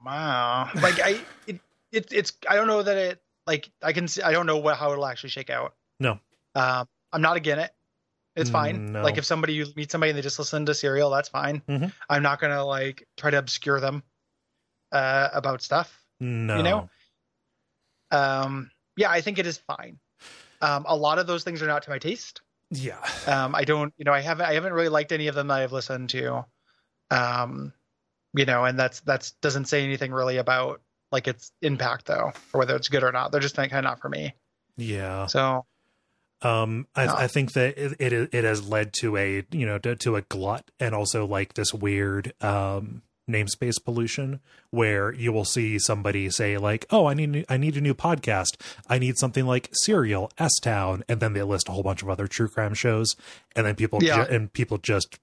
Wow. 0.05 0.69
Like 0.81 0.99
I, 1.03 1.19
it, 1.47 1.59
it, 1.91 2.07
it's 2.11 2.33
I 2.49 2.55
don't 2.55 2.67
know 2.67 2.83
that 2.83 2.95
it 2.97 3.21
like 3.47 3.69
I 3.81 3.91
can 3.93 4.07
see 4.07 4.21
I 4.21 4.31
don't 4.31 4.45
know 4.45 4.57
what 4.57 4.77
how 4.77 4.91
it'll 4.91 5.05
actually 5.05 5.29
shake 5.29 5.49
out. 5.49 5.73
No. 5.99 6.19
Um, 6.55 6.87
I'm 7.11 7.21
not 7.21 7.37
against 7.37 7.65
it. 7.65 7.71
It's 8.35 8.49
fine. 8.49 8.91
No. 8.91 9.01
Like 9.01 9.17
if 9.17 9.25
somebody 9.25 9.53
you 9.53 9.65
meet 9.75 9.91
somebody 9.91 10.09
and 10.11 10.17
they 10.17 10.21
just 10.21 10.37
listen 10.39 10.65
to 10.65 10.73
Serial, 10.73 11.09
that's 11.09 11.29
fine. 11.29 11.61
Mhm. 11.69 11.91
I'm 12.09 12.21
not 12.23 12.39
gonna 12.41 12.63
like 12.65 13.07
try 13.17 13.31
to 13.31 13.37
obscure 13.37 13.79
them 13.79 14.03
uh, 14.91 15.29
about 15.33 15.61
stuff. 15.61 16.03
no, 16.19 16.57
you 16.57 16.63
know? 16.63 16.89
Um, 18.11 18.71
yeah, 18.97 19.09
I 19.09 19.21
think 19.21 19.39
it 19.39 19.47
is 19.47 19.57
fine. 19.57 19.99
Um, 20.61 20.85
a 20.87 20.95
lot 20.95 21.19
of 21.19 21.27
those 21.27 21.43
things 21.43 21.61
are 21.61 21.67
not 21.67 21.83
to 21.83 21.89
my 21.89 21.99
taste. 21.99 22.41
yeah, 22.71 22.97
Um, 23.27 23.53
I 23.55 23.63
don't, 23.63 23.93
you 23.97 24.05
know, 24.05 24.13
I 24.13 24.21
haven't, 24.21 24.45
I 24.45 24.53
haven't 24.53 24.73
really 24.73 24.89
liked 24.89 25.11
any 25.11 25.27
of 25.27 25.35
them 25.35 25.47
that 25.47 25.59
I've 25.61 25.71
listened 25.73 26.09
to. 26.11 26.45
Um, 27.11 27.73
you 28.35 28.45
know, 28.45 28.63
and 28.65 28.77
that's 28.77 28.99
that's 29.01 29.31
doesn't 29.41 29.65
say 29.65 29.83
anything 29.83 30.11
really 30.11 30.37
about 30.37 30.81
like 31.11 31.27
its 31.27 31.51
impact 31.61 32.05
though, 32.05 32.31
or 32.53 32.59
whether 32.59 32.75
it's 32.75 32.89
good 32.89 33.03
or 33.03 33.11
not. 33.11 33.31
They're 33.31 33.41
just 33.41 33.55
kind 33.55 33.71
of 33.71 33.83
not 33.83 33.99
for 34.01 34.09
me. 34.09 34.33
yeah. 34.77 35.27
So 35.27 35.65
Um, 36.41 36.87
I, 36.95 37.05
No. 37.05 37.15
I 37.15 37.27
think 37.27 37.53
that 37.53 37.77
it, 37.77 37.95
it 37.99 38.29
it 38.33 38.43
has 38.43 38.67
led 38.67 38.93
to 39.01 39.15
a 39.17 39.45
you 39.51 39.65
know 39.65 39.77
to, 39.79 39.95
to 39.97 40.15
a 40.17 40.21
glut 40.23 40.69
and 40.79 40.93
also 40.93 41.25
like 41.25 41.53
this 41.53 41.73
weird 41.73 42.33
um 42.43 43.01
namespace 43.27 43.83
pollution 43.83 44.39
where 44.69 45.11
you 45.11 45.33
will 45.33 45.45
see 45.45 45.79
somebody 45.79 46.29
say 46.29 46.59
like 46.59 46.85
oh 46.91 47.07
I 47.07 47.15
need 47.15 47.43
I 47.49 47.57
need 47.57 47.75
a 47.75 47.81
new 47.81 47.95
podcast 47.95 48.61
I 48.87 48.99
need 48.99 49.17
something 49.17 49.47
like 49.47 49.69
Serial 49.71 50.29
S 50.37 50.51
Town 50.61 51.03
and 51.09 51.19
then 51.19 51.33
they 51.33 51.41
list 51.41 51.67
a 51.67 51.71
whole 51.71 51.81
bunch 51.81 52.03
of 52.03 52.09
other 52.09 52.27
true 52.27 52.47
crime 52.47 52.75
shows 52.75 53.15
and 53.55 53.65
then 53.65 53.73
people 53.75 54.03
Yeah. 54.03 54.25
ju- 54.25 54.31
and 54.35 54.53
people 54.53 54.77
just 54.77 55.17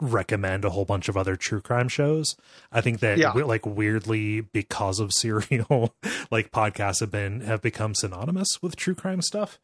recommend 0.00 0.64
a 0.64 0.70
whole 0.70 0.84
bunch 0.84 1.08
of 1.08 1.16
other 1.16 1.36
true 1.36 1.60
crime 1.60 1.88
shows. 1.88 2.36
I 2.70 2.80
think 2.80 3.00
that 3.00 3.18
Yeah. 3.18 3.32
like 3.32 3.64
weirdly 3.66 4.40
because 4.42 5.00
of 5.00 5.12
Serial 5.14 5.94
like 6.30 6.50
podcasts 6.50 7.00
have 7.00 7.10
been 7.10 7.40
have 7.42 7.62
become 7.62 7.94
synonymous 7.94 8.48
with 8.62 8.76
true 8.76 8.94
crime 8.94 9.22
stuff 9.22 9.58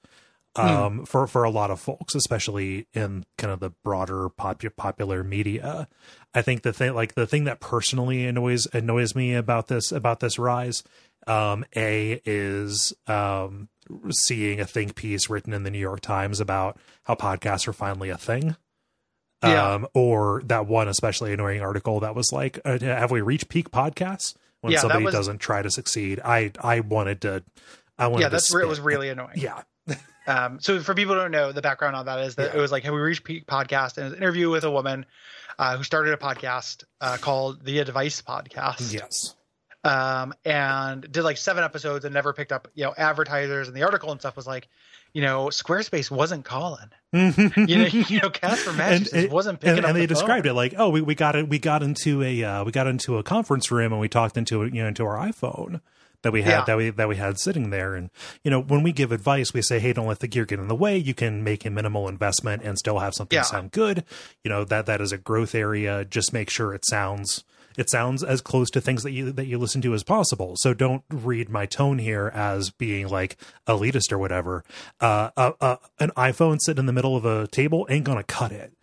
um 0.57 1.07
for 1.07 1.29
for 1.29 1.45
a 1.45 1.51
lot 1.51 1.71
of 1.71 1.79
folks 1.79 2.17
especially 2.17 2.89
in 2.93 3.25
kind 3.39 3.53
of 3.53 3.61
the 3.61 3.71
broader 3.85 4.29
popu- 4.29 4.75
popular 4.75 5.23
media 5.23 5.87
i 6.35 6.43
think 6.43 6.63
the 6.63 6.73
thing 6.73 6.93
like 6.93 7.15
the 7.15 7.25
thing 7.25 7.45
that 7.45 7.61
personally 7.61 8.27
annoys 8.27 8.67
annoys 8.73 9.15
me 9.15 9.33
about 9.33 9.69
this 9.69 9.93
about 9.93 10.19
this 10.19 10.41
rise 10.41 10.83
um 11.29 11.65
a 11.77 12.21
is 12.25 12.93
um 13.07 13.69
seeing 14.11 14.59
a 14.59 14.65
think 14.67 14.97
piece 14.97 15.31
written 15.31 15.53
in 15.53 15.63
the 15.63 15.71
new 15.71 15.79
york 15.79 16.01
times 16.01 16.41
about 16.41 16.77
how 17.05 17.15
podcasts 17.15 17.69
are 17.69 17.73
finally 17.73 18.09
a 18.11 18.19
thing 18.19 18.57
Yeah. 19.43 19.73
um 19.75 19.87
or 19.95 20.43
that 20.47 20.67
one 20.67 20.87
especially 20.89 21.33
annoying 21.33 21.61
article 21.63 22.01
that 22.01 22.15
was 22.15 22.31
like 22.33 22.59
uh, 22.65 22.79
have 22.79 23.11
we 23.11 23.21
reached 23.23 23.49
peak 23.49 23.71
podcasts 23.71 24.35
when 24.61 24.73
Yeah, 24.75 24.81
somebody 24.81 25.05
was- 25.05 25.15
doesn't 25.15 25.39
try 25.39 25.63
to 25.63 25.71
succeed 25.71 26.21
i 26.25 26.53
i 26.63 26.81
wanted 26.81 27.23
to 27.23 27.43
i 27.99 28.07
wanted 28.07 28.23
yeah, 28.25 28.29
that's 28.29 28.53
where 28.53 28.63
it 28.63 28.69
was 28.69 28.81
really 28.81 29.09
annoying. 29.09 29.37
yeah 29.37 29.63
Um, 30.27 30.61
so 30.61 30.79
for 30.81 30.95
people 30.95 31.15
who 31.15 31.23
don't 31.23 31.31
know, 31.33 31.51
the 31.51 31.63
background 31.63 31.97
on 31.97 32.05
that 32.07 32.21
is 32.21 32.37
that 32.37 32.53
Yeah. 32.53 32.59
it 32.59 32.63
was 32.63 32.71
like, 32.71 32.85
have 32.85 32.93
we 32.95 33.01
reached 33.01 33.25
peak 33.25 33.47
podcast? 33.47 33.97
And 33.99 34.09
an 34.13 34.15
interview 34.19 34.49
with 34.51 34.63
a 34.63 34.71
woman 34.71 35.07
uh, 35.59 35.77
who 35.79 35.83
started 35.83 36.13
a 36.13 36.19
podcast 36.19 36.85
uh, 37.01 37.17
called 37.21 37.65
the 37.65 37.79
Advice 37.81 38.21
Podcast. 38.23 38.93
yes 38.93 39.35
um, 39.83 40.35
and 40.45 41.11
did 41.11 41.23
like 41.23 41.39
seven 41.39 41.65
episodes 41.65 42.05
and 42.05 42.13
never 42.15 42.33
picked 42.35 42.53
up, 42.53 42.69
you 42.75 42.85
know, 42.85 42.95
advertisers. 42.97 43.67
And 43.67 43.77
the 43.77 43.83
article 43.83 44.13
and 44.13 44.21
stuff 44.21 44.37
was 44.37 44.47
like, 44.47 44.69
you 45.13 45.23
know, 45.23 45.47
Squarespace 45.47 46.11
wasn't 46.11 46.45
calling. 46.45 46.87
You 47.13 47.31
know, 47.79 47.85
you 47.87 48.21
know, 48.21 48.31
Casper 48.31 48.73
Mattress 48.73 49.13
it- 49.13 49.31
wasn't 49.31 49.61
picking 49.61 49.79
and, 49.79 49.85
up. 49.85 49.91
and 49.91 49.97
the 49.97 50.01
they 50.01 50.07
phone. 50.07 50.15
described 50.15 50.47
it 50.47 50.55
like, 50.55 50.75
oh, 50.79 50.89
we, 50.91 51.01
we 51.01 51.15
got 51.15 51.37
it. 51.37 51.49
We 51.49 51.59
got 51.59 51.83
into 51.83 52.23
a 52.23 52.45
uh, 52.45 52.65
we 52.65 52.73
got 52.73 52.87
into 52.87 53.19
a 53.19 53.23
conference 53.23 53.71
room 53.71 53.93
and 53.93 54.01
we 54.01 54.09
talked 54.09 54.37
into 54.37 54.65
you 54.65 54.83
know 54.83 54.89
into 54.89 55.05
our 55.05 55.17
iPhone 55.19 55.81
that 56.23 56.33
we 56.33 56.43
had 56.43 56.51
Yeah. 56.51 56.65
that 56.67 56.77
we 56.77 56.91
that 56.91 57.09
we 57.09 57.17
had 57.17 57.39
sitting 57.41 57.71
there. 57.71 57.95
And 57.95 58.11
you 58.45 58.51
know, 58.51 58.61
when 58.61 58.83
we 58.83 58.93
give 58.93 59.11
advice, 59.11 59.53
we 59.55 59.63
say, 59.63 59.79
hey, 59.81 59.93
don't 59.93 60.07
let 60.07 60.21
the 60.21 60.29
gear 60.29 60.45
get 60.45 60.59
in 60.61 60.69
the 60.69 60.75
way. 60.77 60.97
You 60.97 61.15
can 61.15 61.43
make 61.43 61.65
a 61.65 61.71
minimal 61.71 62.09
investment 62.09 62.63
and 62.63 62.79
still 62.79 62.99
have 63.01 63.15
something 63.15 63.37
Yeah. 63.37 63.43
sound 63.43 63.73
good. 63.73 64.05
You 64.45 64.51
know 64.51 64.65
that 64.65 64.87
that 64.87 65.01
is 65.01 65.13
a 65.13 65.19
growth 65.19 65.55
area. 65.55 66.05
Just 66.05 66.33
make 66.33 66.51
sure 66.51 66.75
it 66.75 66.85
sounds 66.87 67.43
it 67.81 67.89
sounds 67.89 68.23
as 68.23 68.43
close 68.43 68.69
to 68.71 68.81
things 68.81 69.03
that 69.05 69.13
you 69.13 69.33
that 69.33 69.47
you 69.47 69.57
listen 69.57 69.81
to 69.81 69.95
as 69.95 70.05
possible. 70.05 70.55
So 70.57 70.75
don't 70.75 71.03
read 71.09 71.49
my 71.49 71.65
tone 71.65 71.99
here 71.99 72.31
as 72.35 72.71
being 72.71 73.09
like 73.09 73.39
elitist 73.67 74.13
or 74.13 74.19
whatever. 74.19 74.65
Uh, 75.01 75.31
uh, 75.35 75.53
uh 75.61 75.77
an 75.99 76.11
iPhone 76.11 76.59
sitting 76.61 76.81
in 76.81 76.87
the 76.87 76.93
middle 76.93 77.17
of 77.17 77.25
a 77.25 77.47
table 77.47 77.87
ain't 77.89 78.05
gonna 78.05 78.23
cut 78.23 78.53
it. 78.53 78.75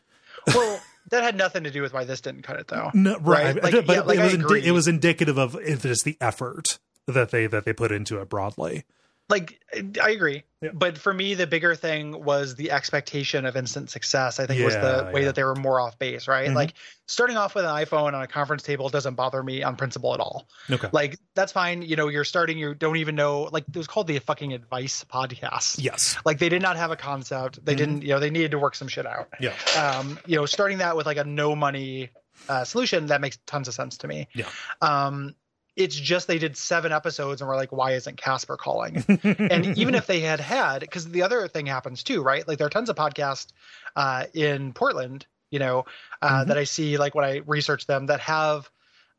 Well. 0.47 0.81
that 1.11 1.23
had 1.23 1.37
nothing 1.37 1.63
to 1.63 1.71
do 1.71 1.81
with 1.81 1.93
why 1.93 2.05
this 2.05 2.21
didn't 2.21 2.41
cut 2.41 2.59
it 2.59 2.67
though. 2.67 2.89
No, 2.93 3.17
right. 3.19 3.55
right? 3.55 3.63
Like, 3.63 3.85
but 3.85 3.95
yeah, 3.95 4.01
like 4.01 4.17
it 4.17 4.23
was 4.23 4.33
indi- 4.33 4.67
it 4.67 4.71
was 4.71 4.87
indicative 4.87 5.37
of 5.37 5.57
just 5.81 6.03
the 6.03 6.17
effort 6.19 6.79
that 7.05 7.29
they 7.29 7.45
that 7.47 7.65
they 7.65 7.73
put 7.73 7.91
into 7.91 8.19
it 8.19 8.29
broadly 8.29 8.83
like 9.29 9.59
I 10.01 10.11
agree. 10.11 10.43
Yeah. 10.61 10.71
But 10.73 10.97
for 10.97 11.13
me, 11.13 11.33
the 11.33 11.45
bigger 11.45 11.75
thing 11.75 12.23
was 12.23 12.55
the 12.55 12.71
expectation 12.71 13.45
of 13.45 13.55
instant 13.55 13.89
success. 13.89 14.39
I 14.39 14.47
think 14.47 14.59
yeah, 14.59 14.65
was 14.65 14.73
the 14.75 15.11
way 15.13 15.21
yeah. 15.21 15.25
that 15.27 15.35
they 15.35 15.43
were 15.43 15.53
more 15.53 15.79
off 15.79 15.99
base, 15.99 16.27
right? 16.27 16.47
Mm-hmm. 16.47 16.55
Like 16.55 16.73
starting 17.05 17.37
off 17.37 17.53
with 17.53 17.65
an 17.65 17.71
iPhone 17.71 18.13
on 18.13 18.21
a 18.21 18.27
conference 18.27 18.63
table 18.63 18.89
doesn't 18.89 19.15
bother 19.15 19.43
me 19.43 19.61
on 19.61 19.75
principle 19.75 20.13
at 20.13 20.19
all. 20.19 20.47
Okay. 20.71 20.87
Like 20.91 21.19
that's 21.35 21.51
fine. 21.51 21.81
You 21.81 21.95
know, 21.95 22.07
you're 22.07 22.23
starting, 22.23 22.57
you 22.57 22.73
don't 22.73 22.97
even 22.97 23.15
know, 23.15 23.43
like 23.51 23.65
it 23.67 23.77
was 23.77 23.87
called 23.87 24.07
the 24.07 24.17
fucking 24.19 24.53
advice 24.53 25.03
podcast. 25.03 25.83
Yes. 25.83 26.17
Like 26.25 26.39
they 26.39 26.49
did 26.49 26.61
not 26.61 26.77
have 26.77 26.91
a 26.91 26.95
concept. 26.95 27.63
They 27.63 27.73
mm-hmm. 27.73 27.77
didn't, 27.77 28.01
you 28.03 28.09
know, 28.09 28.19
they 28.19 28.31
needed 28.31 28.51
to 28.51 28.59
work 28.59 28.75
some 28.75 28.87
shit 28.87 29.05
out. 29.05 29.27
Yeah. 29.39 29.53
Um, 29.77 30.17
you 30.25 30.37
know, 30.37 30.45
starting 30.45 30.79
that 30.79 30.95
with 30.95 31.05
like 31.05 31.17
a 31.17 31.23
no 31.23 31.55
money 31.55 32.09
uh, 32.49 32.63
solution, 32.63 33.07
that 33.07 33.21
makes 33.21 33.37
tons 33.45 33.67
of 33.67 33.73
sense 33.73 33.97
to 33.97 34.07
me. 34.07 34.27
Yeah. 34.33 34.49
Um, 34.81 35.35
it's 35.77 35.95
just 35.95 36.27
they 36.27 36.39
did 36.39 36.57
seven 36.57 36.91
episodes 36.91 37.39
and 37.39 37.47
we're 37.47 37.55
like, 37.55 37.71
why 37.71 37.91
isn't 37.91 38.17
Casper 38.17 38.57
calling? 38.57 39.05
and 39.23 39.77
even 39.77 39.93
if 39.93 40.07
they 40.07 40.21
had 40.21 40.39
had, 40.39 40.81
because 40.81 41.07
the 41.07 41.21
other 41.21 41.47
thing 41.47 41.67
happens 41.67 42.03
too, 42.03 42.23
right? 42.23 42.45
Like 42.47 42.57
there 42.57 42.65
are 42.65 42.71
tons 42.71 42.89
of 42.89 42.95
podcasts 42.95 43.47
uh, 43.95 44.25
in 44.33 44.73
Portland, 44.73 45.27
you 45.51 45.59
know, 45.59 45.85
uh, 46.21 46.29
mm-hmm. 46.29 46.49
that 46.49 46.57
I 46.57 46.63
see 46.63 46.97
like 46.97 47.13
when 47.13 47.25
I 47.25 47.41
research 47.45 47.85
them 47.85 48.07
that 48.07 48.21
have 48.21 48.69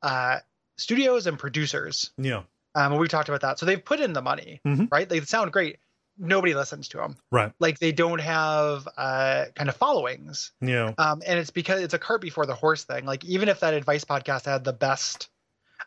uh, 0.03 0.41
studios 0.77 1.29
and 1.29 1.39
producers. 1.39 2.11
Yeah. 2.19 2.43
Um, 2.75 2.93
and 2.93 2.99
we've 2.99 3.09
talked 3.09 3.29
about 3.29 3.43
that. 3.43 3.61
So 3.61 3.67
they've 3.67 3.83
put 3.83 4.01
in 4.01 4.13
the 4.13 4.23
money, 4.23 4.61
mm-hmm. 4.67 4.87
right? 4.91 5.09
They 5.09 5.21
sound 5.21 5.53
great. 5.53 5.79
Nobody 6.21 6.55
listens 6.55 6.89
to 6.89 6.97
them, 6.97 7.17
right? 7.31 7.53
Like 7.61 7.79
they 7.79 7.93
don't 7.93 8.21
have 8.21 8.89
uh, 8.97 9.45
kind 9.55 9.69
of 9.69 9.77
followings, 9.77 10.51
yeah. 10.61 10.93
Um, 10.99 11.23
and 11.25 11.39
it's 11.39 11.51
because 11.51 11.81
it's 11.81 11.95
a 11.95 11.99
cart 11.99 12.21
before 12.21 12.45
the 12.45 12.57
horse 12.57 12.83
thing. 12.83 13.07
Like 13.07 13.25
even 13.25 13.49
if 13.49 13.61
that 13.61 13.73
advice 13.73 14.03
podcast 14.03 14.47
had 14.47 14.65
the 14.65 14.73
best 14.73 15.29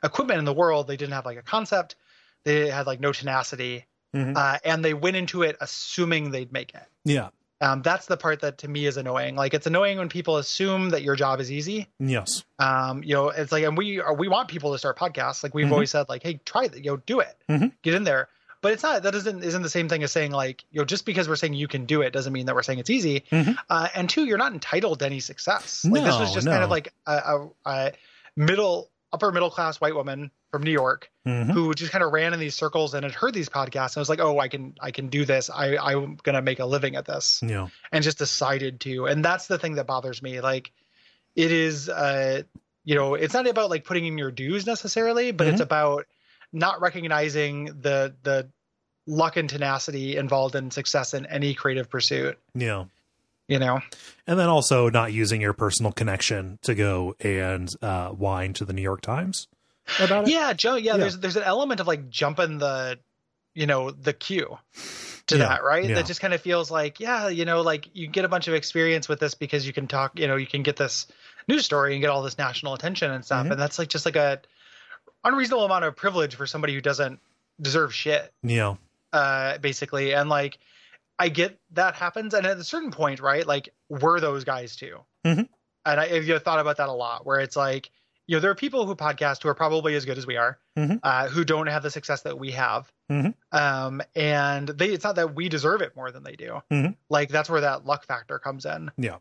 equipment 0.03 0.39
in 0.39 0.45
the 0.45 0.53
world. 0.53 0.87
They 0.87 0.97
didn't 0.97 1.13
have 1.13 1.25
like 1.25 1.37
a 1.37 1.43
concept. 1.43 1.95
They 2.43 2.69
had 2.69 2.87
like 2.87 2.99
no 2.99 3.11
tenacity, 3.11 3.85
mm-hmm. 4.15 4.33
uh, 4.35 4.57
and 4.65 4.83
they 4.83 4.93
went 4.93 5.15
into 5.15 5.43
it 5.43 5.57
assuming 5.61 6.31
they'd 6.31 6.51
make 6.51 6.73
it. 6.73 6.83
Yeah. 7.05 7.29
Um, 7.61 7.83
that's 7.83 8.07
the 8.07 8.17
part 8.17 8.41
that 8.41 8.57
to 8.59 8.67
me 8.67 8.87
is 8.87 8.97
annoying. 8.97 9.35
Like 9.35 9.53
it's 9.53 9.67
annoying 9.67 9.99
when 9.99 10.09
people 10.09 10.37
assume 10.37 10.89
that 10.89 11.03
your 11.03 11.15
job 11.15 11.39
is 11.39 11.51
easy. 11.51 11.87
Yes. 11.99 12.43
Um, 12.57 13.03
you 13.03 13.13
know, 13.13 13.29
it's 13.29 13.51
like, 13.51 13.63
and 13.63 13.77
we 13.77 14.01
are, 14.01 14.15
we 14.15 14.27
want 14.27 14.47
people 14.47 14.71
to 14.71 14.79
start 14.79 14.97
podcasts. 14.97 15.43
Like 15.43 15.53
we've 15.53 15.65
mm-hmm. 15.65 15.73
always 15.73 15.91
said, 15.91 16.09
like, 16.09 16.23
hey, 16.23 16.39
try 16.43 16.63
it, 16.63 16.75
you 16.75 16.89
know, 16.89 16.97
do 16.97 17.19
it, 17.19 17.37
mm-hmm. 17.47 17.67
get 17.83 17.93
in 17.93 18.03
there. 18.03 18.29
But 18.61 18.73
it's 18.73 18.83
not. 18.83 19.03
That 19.03 19.15
isn't 19.15 19.43
isn't 19.43 19.63
the 19.63 19.69
same 19.69 19.89
thing 19.89 20.03
as 20.03 20.11
saying 20.11 20.31
like, 20.31 20.63
you 20.71 20.79
know, 20.79 20.85
just 20.85 21.03
because 21.05 21.27
we're 21.27 21.35
saying 21.35 21.55
you 21.55 21.67
can 21.67 21.85
do 21.85 22.01
it 22.01 22.13
doesn't 22.13 22.31
mean 22.31 22.45
that 22.45 22.53
we're 22.53 22.61
saying 22.61 22.77
it's 22.77 22.91
easy. 22.91 23.23
Mm-hmm. 23.31 23.53
Uh, 23.67 23.87
and 23.95 24.07
two, 24.07 24.25
you're 24.25 24.37
not 24.37 24.53
entitled 24.53 24.99
to 24.99 25.05
any 25.05 25.19
success. 25.19 25.83
Like 25.83 26.03
no, 26.03 26.05
this 26.05 26.19
was 26.19 26.31
just 26.31 26.45
no. 26.45 26.51
kind 26.51 26.63
of 26.63 26.69
like 26.69 26.93
a, 27.07 27.11
a, 27.11 27.49
a 27.65 27.91
middle 28.35 28.90
upper 29.13 29.31
middle 29.31 29.49
class 29.49 29.81
white 29.81 29.95
woman 29.95 30.31
from 30.51 30.63
New 30.63 30.71
York 30.71 31.09
mm-hmm. 31.27 31.51
who 31.51 31.73
just 31.73 31.91
kind 31.91 32.03
of 32.03 32.11
ran 32.11 32.33
in 32.33 32.39
these 32.39 32.55
circles 32.55 32.93
and 32.93 33.03
had 33.03 33.13
heard 33.13 33.33
these 33.33 33.49
podcasts 33.49 33.95
and 33.95 34.01
was 34.01 34.09
like, 34.09 34.19
"Oh, 34.19 34.39
I 34.39 34.47
can 34.47 34.75
I 34.79 34.91
can 34.91 35.07
do 35.07 35.25
this. 35.25 35.49
I 35.49 35.77
I'm 35.77 36.17
gonna 36.23 36.41
make 36.41 36.59
a 36.59 36.65
living 36.65 36.95
at 36.95 37.05
this." 37.05 37.41
Yeah, 37.45 37.67
and 37.91 38.03
just 38.03 38.17
decided 38.17 38.79
to. 38.81 39.07
And 39.07 39.23
that's 39.23 39.47
the 39.47 39.57
thing 39.57 39.75
that 39.75 39.87
bothers 39.87 40.21
me. 40.21 40.41
Like, 40.41 40.71
it 41.35 41.51
is, 41.51 41.89
uh, 41.89 42.43
you 42.83 42.95
know, 42.95 43.15
it's 43.15 43.33
not 43.33 43.47
about 43.47 43.69
like 43.69 43.83
putting 43.83 44.05
in 44.05 44.17
your 44.17 44.31
dues 44.31 44.65
necessarily, 44.65 45.31
but 45.31 45.45
mm-hmm. 45.45 45.53
it's 45.53 45.61
about 45.61 46.07
not 46.53 46.81
recognizing 46.81 47.65
the 47.65 48.13
the 48.23 48.49
luck 49.07 49.35
and 49.35 49.49
tenacity 49.49 50.15
involved 50.15 50.55
in 50.55 50.71
success 50.71 51.13
in 51.13 51.25
any 51.25 51.53
creative 51.53 51.89
pursuit. 51.89 52.37
Yeah 52.53 52.85
you 53.51 53.59
know? 53.59 53.81
And 54.25 54.39
then 54.39 54.47
also 54.47 54.89
not 54.89 55.11
using 55.11 55.41
your 55.41 55.53
personal 55.53 55.91
connection 55.91 56.57
to 56.61 56.73
go 56.73 57.15
and 57.19 57.69
uh, 57.81 58.09
whine 58.09 58.53
to 58.53 58.65
the 58.65 58.71
new 58.73 58.81
york 58.81 59.01
times 59.01 59.47
about 59.99 60.27
it. 60.27 60.31
Yeah 60.31 60.53
joe 60.53 60.75
yeah, 60.75 60.93
yeah, 60.93 60.97
there's 60.97 61.17
there's 61.19 61.35
an 61.35 61.43
element 61.43 61.81
of 61.81 61.87
like 61.87 62.09
jumping 62.09 62.57
the 62.59 62.97
you 63.53 63.67
know 63.67 63.91
the 63.91 64.13
queue 64.13 64.57
to 65.27 65.37
yeah, 65.37 65.47
that 65.49 65.63
right? 65.63 65.83
Yeah. 65.83 65.95
that 65.95 66.05
just 66.05 66.21
kind 66.21 66.33
of 66.33 66.41
feels 66.41 66.71
like 66.71 66.99
yeah 67.01 67.27
you 67.27 67.43
know 67.43 67.61
like 67.61 67.89
you 67.93 68.07
get 68.07 68.23
a 68.23 68.29
bunch 68.29 68.47
of 68.47 68.53
experience 68.53 69.09
with 69.09 69.19
this 69.19 69.33
because 69.33 69.67
you 69.67 69.73
can 69.73 69.87
talk 69.87 70.17
you 70.17 70.27
know 70.27 70.37
you 70.37 70.47
can 70.47 70.63
get 70.63 70.77
this 70.77 71.07
news 71.47 71.65
story 71.65 71.93
and 71.93 72.01
get 72.01 72.09
all 72.09 72.23
this 72.23 72.37
national 72.37 72.73
attention 72.73 73.11
and 73.11 73.25
stuff. 73.25 73.43
Mm-hmm. 73.43 73.51
and 73.53 73.61
that's 73.61 73.77
like 73.77 73.89
just 73.89 74.05
like 74.05 74.15
a 74.15 74.39
unreasonable 75.25 75.65
amount 75.65 75.83
of 75.83 75.95
privilege 75.95 76.35
for 76.35 76.47
somebody 76.47 76.73
who 76.73 76.81
doesn't 76.81 77.19
deserve 77.61 77.93
shit. 77.93 78.31
Yeah. 78.43 78.75
Uh 79.11 79.57
basically. 79.57 80.13
And 80.13 80.29
like 80.29 80.57
I 81.21 81.29
get 81.29 81.59
that 81.73 81.93
happens, 81.93 82.33
and 82.33 82.47
at 82.47 82.57
a 82.57 82.63
certain 82.63 82.89
point, 82.89 83.19
right? 83.19 83.45
Like 83.45 83.69
we're 83.89 84.19
those 84.19 84.43
guys 84.43 84.75
too. 84.75 84.97
Mm-hmm. 85.23 85.43
And 85.85 85.99
I, 85.99 86.07
have 86.07 86.43
thought 86.43 86.59
about 86.59 86.77
that 86.77 86.89
a 86.89 86.93
lot, 86.93 87.27
where 87.27 87.39
it's 87.39 87.55
like, 87.55 87.91
you 88.25 88.35
know, 88.35 88.39
there 88.39 88.49
are 88.49 88.55
people 88.55 88.87
who 88.87 88.95
podcast 88.95 89.43
who 89.43 89.49
are 89.49 89.53
probably 89.53 89.93
as 89.93 90.03
good 90.03 90.17
as 90.17 90.25
we 90.25 90.37
are, 90.37 90.57
mm-hmm. 90.75 90.95
uh, 91.03 91.27
who 91.27 91.45
don't 91.45 91.67
have 91.67 91.83
the 91.83 91.91
success 91.91 92.23
that 92.23 92.39
we 92.39 92.49
have, 92.51 92.91
mm-hmm. 93.11 93.29
um, 93.55 94.01
and 94.15 94.67
they 94.69 94.89
it's 94.89 95.03
not 95.03 95.15
that 95.17 95.35
we 95.35 95.47
deserve 95.47 95.83
it 95.83 95.95
more 95.95 96.09
than 96.09 96.23
they 96.23 96.35
do. 96.35 96.59
Mm-hmm. 96.71 96.93
Like 97.07 97.29
that's 97.29 97.51
where 97.51 97.61
that 97.61 97.85
luck 97.85 98.03
factor 98.07 98.39
comes 98.39 98.65
in. 98.65 98.89
Yeah. 98.97 99.17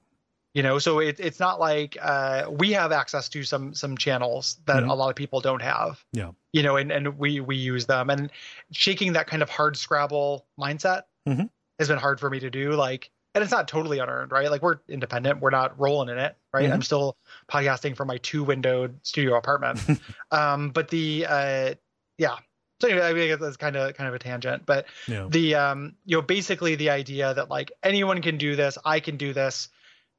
You 0.54 0.62
know, 0.62 0.78
so 0.78 1.00
it, 1.00 1.20
it's 1.20 1.38
not 1.38 1.60
like 1.60 1.98
uh, 2.00 2.46
we 2.50 2.72
have 2.72 2.92
access 2.92 3.28
to 3.28 3.42
some 3.42 3.74
some 3.74 3.98
channels 3.98 4.56
that 4.64 4.76
mm-hmm. 4.76 4.90
a 4.90 4.94
lot 4.94 5.10
of 5.10 5.16
people 5.16 5.42
don't 5.42 5.62
have. 5.62 6.02
Yeah. 6.14 6.30
You 6.54 6.62
know, 6.62 6.76
and, 6.76 6.90
and 6.90 7.18
we 7.18 7.40
we 7.40 7.56
use 7.56 7.84
them 7.84 8.08
and 8.08 8.30
shaking 8.72 9.12
that 9.12 9.26
kind 9.26 9.42
of 9.42 9.50
hard 9.50 9.76
scrabble 9.76 10.46
mindset 10.58 11.02
mm-hmm 11.28 11.44
has 11.80 11.88
been 11.88 11.98
hard 11.98 12.20
for 12.20 12.30
me 12.30 12.38
to 12.40 12.50
do. 12.50 12.72
Like, 12.72 13.10
and 13.34 13.42
it's 13.42 13.50
not 13.50 13.68
totally 13.68 13.98
unearned, 13.98 14.32
right? 14.32 14.50
Like 14.50 14.62
we're 14.62 14.78
independent, 14.88 15.40
we're 15.40 15.50
not 15.50 15.78
rolling 15.78 16.08
in 16.08 16.18
it, 16.18 16.36
right? 16.52 16.64
Mm-hmm. 16.64 16.72
I'm 16.74 16.82
still 16.82 17.16
podcasting 17.48 17.96
from 17.96 18.08
my 18.08 18.18
two 18.18 18.44
windowed 18.44 18.98
studio 19.02 19.36
apartment. 19.36 19.80
um, 20.30 20.70
but 20.70 20.88
the 20.88 21.26
uh, 21.28 21.74
yeah. 22.18 22.36
So 22.80 22.88
anyway, 22.88 23.06
I 23.06 23.12
mean 23.12 23.38
that's 23.40 23.56
kind 23.56 23.76
of 23.76 23.94
kind 23.94 24.08
of 24.08 24.14
a 24.14 24.18
tangent, 24.18 24.64
but 24.66 24.86
yeah. 25.06 25.26
the 25.28 25.54
um, 25.54 25.94
you 26.04 26.16
know, 26.16 26.22
basically 26.22 26.74
the 26.76 26.90
idea 26.90 27.34
that 27.34 27.50
like 27.50 27.72
anyone 27.82 28.20
can 28.22 28.36
do 28.38 28.56
this, 28.56 28.78
I 28.84 29.00
can 29.00 29.16
do 29.16 29.32
this. 29.32 29.68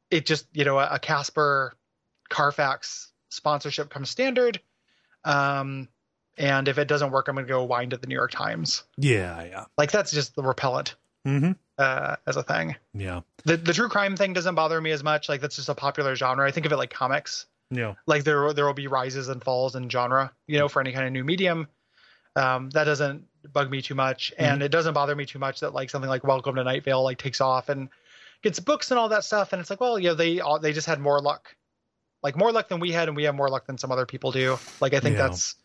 It 0.09 0.25
just 0.25 0.47
you 0.53 0.65
know 0.65 0.79
a, 0.79 0.89
a 0.91 0.99
Casper 0.99 1.73
Carfax 2.29 3.11
sponsorship 3.29 3.89
comes 3.89 4.09
standard. 4.09 4.59
Um, 5.23 5.89
and 6.37 6.67
if 6.67 6.77
it 6.77 6.87
doesn't 6.87 7.11
work, 7.11 7.27
I'm 7.27 7.35
going 7.35 7.45
to 7.45 7.51
go 7.51 7.63
wind 7.65 7.93
at 7.93 8.01
the 8.01 8.07
New 8.07 8.15
York 8.15 8.31
Times. 8.31 8.83
Yeah, 8.97 9.43
yeah. 9.43 9.65
Like 9.77 9.91
that's 9.91 10.11
just 10.11 10.35
the 10.35 10.43
repellent 10.43 10.95
mm-hmm. 11.25 11.51
uh, 11.77 12.15
as 12.25 12.37
a 12.37 12.43
thing. 12.43 12.75
Yeah. 12.93 13.21
The 13.45 13.57
the 13.57 13.73
true 13.73 13.89
crime 13.89 14.15
thing 14.15 14.33
doesn't 14.33 14.55
bother 14.55 14.79
me 14.79 14.91
as 14.91 15.03
much. 15.03 15.29
Like 15.29 15.41
that's 15.41 15.55
just 15.55 15.69
a 15.69 15.75
popular 15.75 16.15
genre. 16.15 16.47
I 16.47 16.51
think 16.51 16.65
of 16.65 16.71
it 16.71 16.77
like 16.77 16.91
comics. 16.91 17.45
Yeah. 17.69 17.95
Like 18.05 18.23
there 18.23 18.53
there 18.53 18.65
will 18.65 18.73
be 18.73 18.87
rises 18.87 19.29
and 19.29 19.43
falls 19.43 19.75
in 19.75 19.89
genre, 19.89 20.31
you 20.47 20.59
know, 20.59 20.67
for 20.67 20.81
any 20.81 20.91
kind 20.91 21.05
of 21.05 21.13
new 21.13 21.23
medium. 21.23 21.67
Um, 22.35 22.69
that 22.69 22.85
doesn't 22.85 23.25
bug 23.51 23.69
me 23.69 23.81
too 23.81 23.95
much, 23.95 24.31
mm-hmm. 24.33 24.43
and 24.43 24.63
it 24.63 24.69
doesn't 24.69 24.93
bother 24.93 25.15
me 25.15 25.25
too 25.25 25.39
much 25.39 25.59
that 25.59 25.73
like 25.73 25.89
something 25.89 26.09
like 26.09 26.23
Welcome 26.23 26.55
to 26.55 26.63
Night 26.63 26.83
Vale 26.83 27.03
like 27.03 27.17
takes 27.17 27.41
off 27.41 27.67
and 27.67 27.89
gets 28.41 28.59
books 28.59 28.89
and 28.91 28.97
all 28.97 29.09
that 29.09 29.23
stuff, 29.23 29.51
and 29.51 29.59
it's 29.59 29.69
like, 29.69 29.81
well, 29.81 29.99
you 29.99 30.09
know, 30.09 30.15
they 30.15 30.39
all, 30.39 30.57
they 30.57 30.71
just 30.71 30.87
had 30.87 30.99
more 30.99 31.19
luck, 31.21 31.55
like 32.23 32.37
more 32.37 32.51
luck 32.51 32.69
than 32.69 32.79
we 32.79 32.91
had, 32.91 33.09
and 33.09 33.17
we 33.17 33.23
have 33.25 33.35
more 33.35 33.49
luck 33.49 33.65
than 33.67 33.77
some 33.77 33.91
other 33.91 34.05
people 34.05 34.31
do. 34.31 34.57
Like 34.79 34.93
I 34.93 35.01
think 35.01 35.17
yeah. 35.17 35.27
that's, 35.27 35.55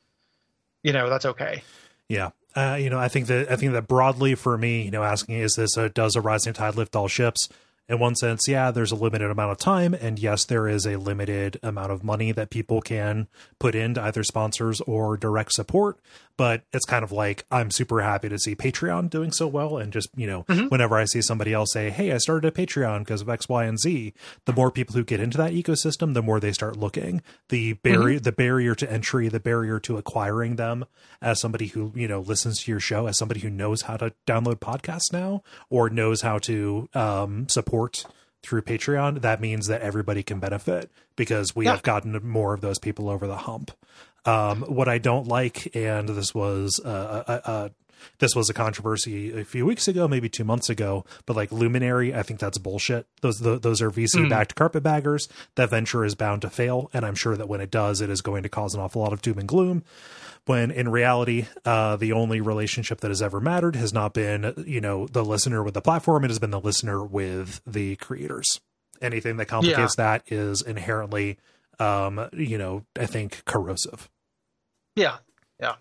you 0.82 0.92
know, 0.92 1.08
that's 1.08 1.26
okay. 1.26 1.62
Yeah, 2.08 2.30
uh, 2.56 2.76
you 2.80 2.88
know, 2.90 2.98
I 2.98 3.08
think 3.08 3.26
that 3.26 3.50
I 3.50 3.56
think 3.56 3.72
that 3.72 3.86
broadly 3.86 4.34
for 4.34 4.56
me, 4.56 4.82
you 4.82 4.90
know, 4.90 5.02
asking 5.02 5.36
is 5.36 5.54
this 5.54 5.76
a, 5.76 5.88
does 5.88 6.16
a 6.16 6.20
rising 6.20 6.54
tide 6.54 6.74
lift 6.74 6.96
all 6.96 7.08
ships? 7.08 7.48
In 7.88 8.00
one 8.00 8.16
sense, 8.16 8.48
yeah, 8.48 8.72
there's 8.72 8.90
a 8.90 8.96
limited 8.96 9.30
amount 9.30 9.52
of 9.52 9.58
time, 9.58 9.94
and 9.94 10.18
yes, 10.18 10.44
there 10.44 10.66
is 10.66 10.86
a 10.86 10.96
limited 10.96 11.58
amount 11.62 11.92
of 11.92 12.02
money 12.02 12.32
that 12.32 12.50
people 12.50 12.80
can 12.80 13.28
put 13.60 13.76
into 13.76 14.02
either 14.02 14.24
sponsors 14.24 14.80
or 14.82 15.16
direct 15.16 15.52
support. 15.52 16.00
But 16.36 16.64
it's 16.70 16.84
kind 16.84 17.02
of 17.02 17.12
like 17.12 17.46
I'm 17.50 17.70
super 17.70 18.02
happy 18.02 18.28
to 18.28 18.38
see 18.38 18.54
Patreon 18.54 19.08
doing 19.08 19.32
so 19.32 19.46
well, 19.46 19.78
and 19.78 19.90
just 19.90 20.10
you 20.14 20.26
know, 20.26 20.42
mm-hmm. 20.42 20.66
whenever 20.66 20.96
I 20.96 21.06
see 21.06 21.22
somebody 21.22 21.54
else 21.54 21.72
say, 21.72 21.88
"Hey, 21.88 22.12
I 22.12 22.18
started 22.18 22.46
a 22.46 22.50
Patreon 22.50 23.00
because 23.00 23.22
of 23.22 23.30
X, 23.30 23.48
Y, 23.48 23.64
and 23.64 23.78
Z," 23.78 24.12
the 24.44 24.52
more 24.52 24.70
people 24.70 24.94
who 24.94 25.04
get 25.04 25.20
into 25.20 25.38
that 25.38 25.52
ecosystem, 25.52 26.12
the 26.12 26.22
more 26.22 26.38
they 26.38 26.52
start 26.52 26.76
looking. 26.76 27.22
The 27.48 27.74
barrier, 27.74 28.16
mm-hmm. 28.16 28.24
the 28.24 28.32
barrier 28.32 28.74
to 28.74 28.92
entry, 28.92 29.28
the 29.28 29.40
barrier 29.40 29.80
to 29.80 29.96
acquiring 29.96 30.56
them 30.56 30.84
as 31.22 31.40
somebody 31.40 31.68
who 31.68 31.92
you 31.94 32.08
know 32.08 32.20
listens 32.20 32.64
to 32.64 32.70
your 32.70 32.80
show, 32.80 33.06
as 33.06 33.16
somebody 33.16 33.40
who 33.40 33.48
knows 33.48 33.82
how 33.82 33.96
to 33.96 34.12
download 34.26 34.56
podcasts 34.56 35.14
now 35.14 35.42
or 35.70 35.88
knows 35.88 36.20
how 36.20 36.36
to 36.40 36.86
um, 36.92 37.48
support 37.48 37.75
support 37.76 38.04
through 38.42 38.62
Patreon, 38.62 39.22
that 39.22 39.40
means 39.40 39.66
that 39.66 39.82
everybody 39.82 40.22
can 40.22 40.38
benefit 40.38 40.90
because 41.16 41.56
we 41.56 41.64
yeah. 41.64 41.72
have 41.72 41.82
gotten 41.82 42.18
more 42.26 42.54
of 42.54 42.60
those 42.60 42.78
people 42.78 43.08
over 43.08 43.26
the 43.26 43.36
hump. 43.36 43.72
Um, 44.24 44.62
what 44.62 44.88
I 44.88 44.98
don't 44.98 45.26
like, 45.26 45.74
and 45.74 46.08
this 46.08 46.34
was 46.34 46.80
a, 46.84 47.70
this 48.18 48.34
was 48.34 48.48
a 48.50 48.54
controversy 48.54 49.38
a 49.38 49.44
few 49.44 49.66
weeks 49.66 49.88
ago, 49.88 50.06
maybe 50.06 50.28
two 50.28 50.44
months 50.44 50.68
ago. 50.68 51.04
But 51.26 51.36
like 51.36 51.50
Luminary, 51.50 52.14
I 52.14 52.22
think 52.22 52.40
that's 52.40 52.58
bullshit. 52.58 53.06
Those 53.20 53.38
those 53.40 53.82
are 53.82 53.90
VC 53.90 54.28
backed 54.28 54.54
mm. 54.54 54.58
carpetbaggers. 54.58 55.28
That 55.56 55.70
venture 55.70 56.04
is 56.04 56.14
bound 56.14 56.42
to 56.42 56.50
fail, 56.50 56.90
and 56.92 57.04
I'm 57.04 57.14
sure 57.14 57.36
that 57.36 57.48
when 57.48 57.60
it 57.60 57.70
does, 57.70 58.00
it 58.00 58.10
is 58.10 58.20
going 58.20 58.42
to 58.42 58.48
cause 58.48 58.74
an 58.74 58.80
awful 58.80 59.02
lot 59.02 59.12
of 59.12 59.22
doom 59.22 59.38
and 59.38 59.48
gloom. 59.48 59.84
When 60.46 60.70
in 60.70 60.88
reality, 60.88 61.46
uh, 61.64 61.96
the 61.96 62.12
only 62.12 62.40
relationship 62.40 63.00
that 63.00 63.10
has 63.10 63.20
ever 63.20 63.40
mattered 63.40 63.76
has 63.76 63.92
not 63.92 64.14
been, 64.14 64.54
you 64.66 64.80
know, 64.80 65.06
the 65.06 65.24
listener 65.24 65.62
with 65.62 65.74
the 65.74 65.80
platform. 65.80 66.24
It 66.24 66.30
has 66.30 66.38
been 66.38 66.50
the 66.50 66.60
listener 66.60 67.04
with 67.04 67.60
the 67.66 67.96
creators. 67.96 68.60
Anything 69.02 69.36
that 69.36 69.46
complicates 69.46 69.96
yeah. 69.98 70.04
that 70.04 70.32
is 70.32 70.62
inherently, 70.62 71.38
um, 71.78 72.28
you 72.32 72.58
know, 72.58 72.84
I 72.98 73.06
think 73.06 73.44
corrosive. 73.44 74.08
Yeah, 74.94 75.16
yeah 75.60 75.74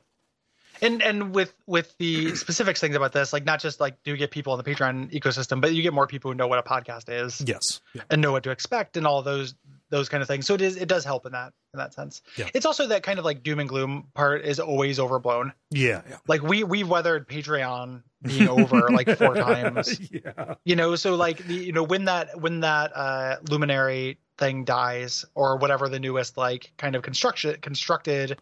and 0.82 1.02
and 1.02 1.34
with 1.34 1.54
with 1.66 1.96
the 1.98 2.36
specifics 2.36 2.80
things 2.80 2.96
about 2.96 3.12
this 3.12 3.34
like 3.34 3.46
not 3.46 3.60
just 3.60 3.80
like 3.80 4.02
do 4.04 4.12
you 4.12 4.18
get 4.18 4.32
people 4.32 4.58
in 4.58 4.64
the 4.64 4.70
patreon 4.70 5.12
ecosystem 5.12 5.62
but 5.62 5.74
you 5.74 5.82
get 5.82 5.94
more 5.94 6.08
people 6.08 6.32
who 6.32 6.36
know 6.36 6.48
what 6.48 6.60
a 6.60 6.64
podcast 6.64 7.10
is 7.10 7.42
yes 7.46 7.82
yeah. 7.94 8.02
and 8.10 8.22
know 8.22 8.32
what 8.32 8.44
to 8.44 8.52
expect 8.52 8.98
and 8.98 9.08
all 9.08 9.22
those 9.22 9.56
those 9.90 10.10
kind 10.10 10.22
of 10.22 10.28
things 10.28 10.46
so 10.48 10.54
it 10.54 10.62
is 10.62 10.76
it 10.78 10.88
does 10.88 11.04
help 11.04 11.26
in 11.26 11.32
that 11.32 11.54
in 11.74 11.78
that 11.78 11.94
sense 11.94 12.22
yeah. 12.38 12.48
it's 12.54 12.66
also 12.66 12.88
that 12.88 13.04
kind 13.04 13.20
of 13.20 13.26
like 13.26 13.44
doom 13.44 13.60
and 13.60 13.70
gloom 13.70 14.08
part 14.14 14.44
is 14.44 14.60
always 14.60 15.00
overblown 15.00 15.54
yeah, 15.70 16.02
yeah. 16.10 16.18
like 16.28 16.42
we 16.42 16.64
we've 16.64 16.90
weathered 16.90 17.28
patreon 17.28 18.02
being 18.24 18.48
over 18.48 18.90
like 18.90 19.18
four 19.18 19.36
times 19.36 20.00
yeah 20.12 20.56
you 20.64 20.76
know 20.76 20.96
so 20.96 21.16
like 21.16 21.38
the 21.46 21.56
you 21.56 21.72
know 21.72 21.84
when 21.84 22.06
that 22.06 22.40
when 22.40 22.62
that 22.62 22.92
uh 22.96 23.38
luminary 23.50 24.18
thing 24.38 24.66
dies 24.66 25.24
or 25.36 25.58
whatever 25.58 25.88
the 25.88 26.00
newest 26.00 26.38
like 26.38 26.72
kind 26.78 26.96
of 26.96 27.04
construction 27.04 27.56
constructed 27.62 28.40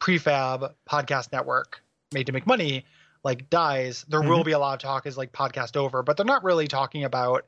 prefab 0.00 0.72
podcast 0.88 1.32
network 1.32 1.82
made 2.12 2.26
to 2.26 2.32
make 2.32 2.46
money 2.46 2.84
like 3.24 3.50
dies, 3.50 4.04
there 4.08 4.20
mm-hmm. 4.20 4.28
will 4.28 4.44
be 4.44 4.52
a 4.52 4.58
lot 4.58 4.74
of 4.74 4.80
talk 4.80 5.06
is 5.06 5.16
like 5.16 5.32
podcast 5.32 5.76
over, 5.76 6.02
but 6.02 6.16
they're 6.16 6.26
not 6.26 6.44
really 6.44 6.68
talking 6.68 7.04
about 7.04 7.44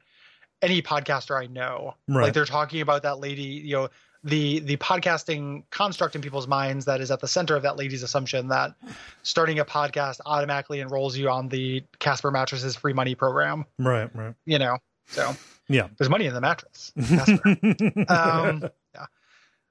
any 0.62 0.82
podcaster 0.82 1.40
I 1.40 1.46
know. 1.46 1.94
Right. 2.08 2.24
Like 2.24 2.34
they're 2.34 2.44
talking 2.44 2.80
about 2.80 3.02
that 3.02 3.18
lady, 3.18 3.42
you 3.42 3.76
know, 3.76 3.88
the 4.22 4.60
the 4.60 4.76
podcasting 4.76 5.64
construct 5.70 6.14
in 6.14 6.20
people's 6.20 6.46
minds 6.46 6.84
that 6.84 7.00
is 7.00 7.10
at 7.10 7.20
the 7.20 7.28
center 7.28 7.56
of 7.56 7.62
that 7.62 7.76
lady's 7.76 8.02
assumption 8.02 8.48
that 8.48 8.74
starting 9.22 9.58
a 9.58 9.64
podcast 9.64 10.20
automatically 10.26 10.80
enrolls 10.80 11.16
you 11.16 11.30
on 11.30 11.48
the 11.48 11.82
Casper 11.98 12.30
mattresses 12.30 12.76
free 12.76 12.92
money 12.92 13.14
program. 13.14 13.64
Right, 13.78 14.14
right. 14.14 14.34
You 14.44 14.58
know, 14.58 14.78
so 15.06 15.34
yeah, 15.68 15.88
there's 15.96 16.10
money 16.10 16.26
in 16.26 16.34
the 16.34 16.40
mattress. 16.40 16.92
um, 18.08 18.68
yeah. 18.94 19.06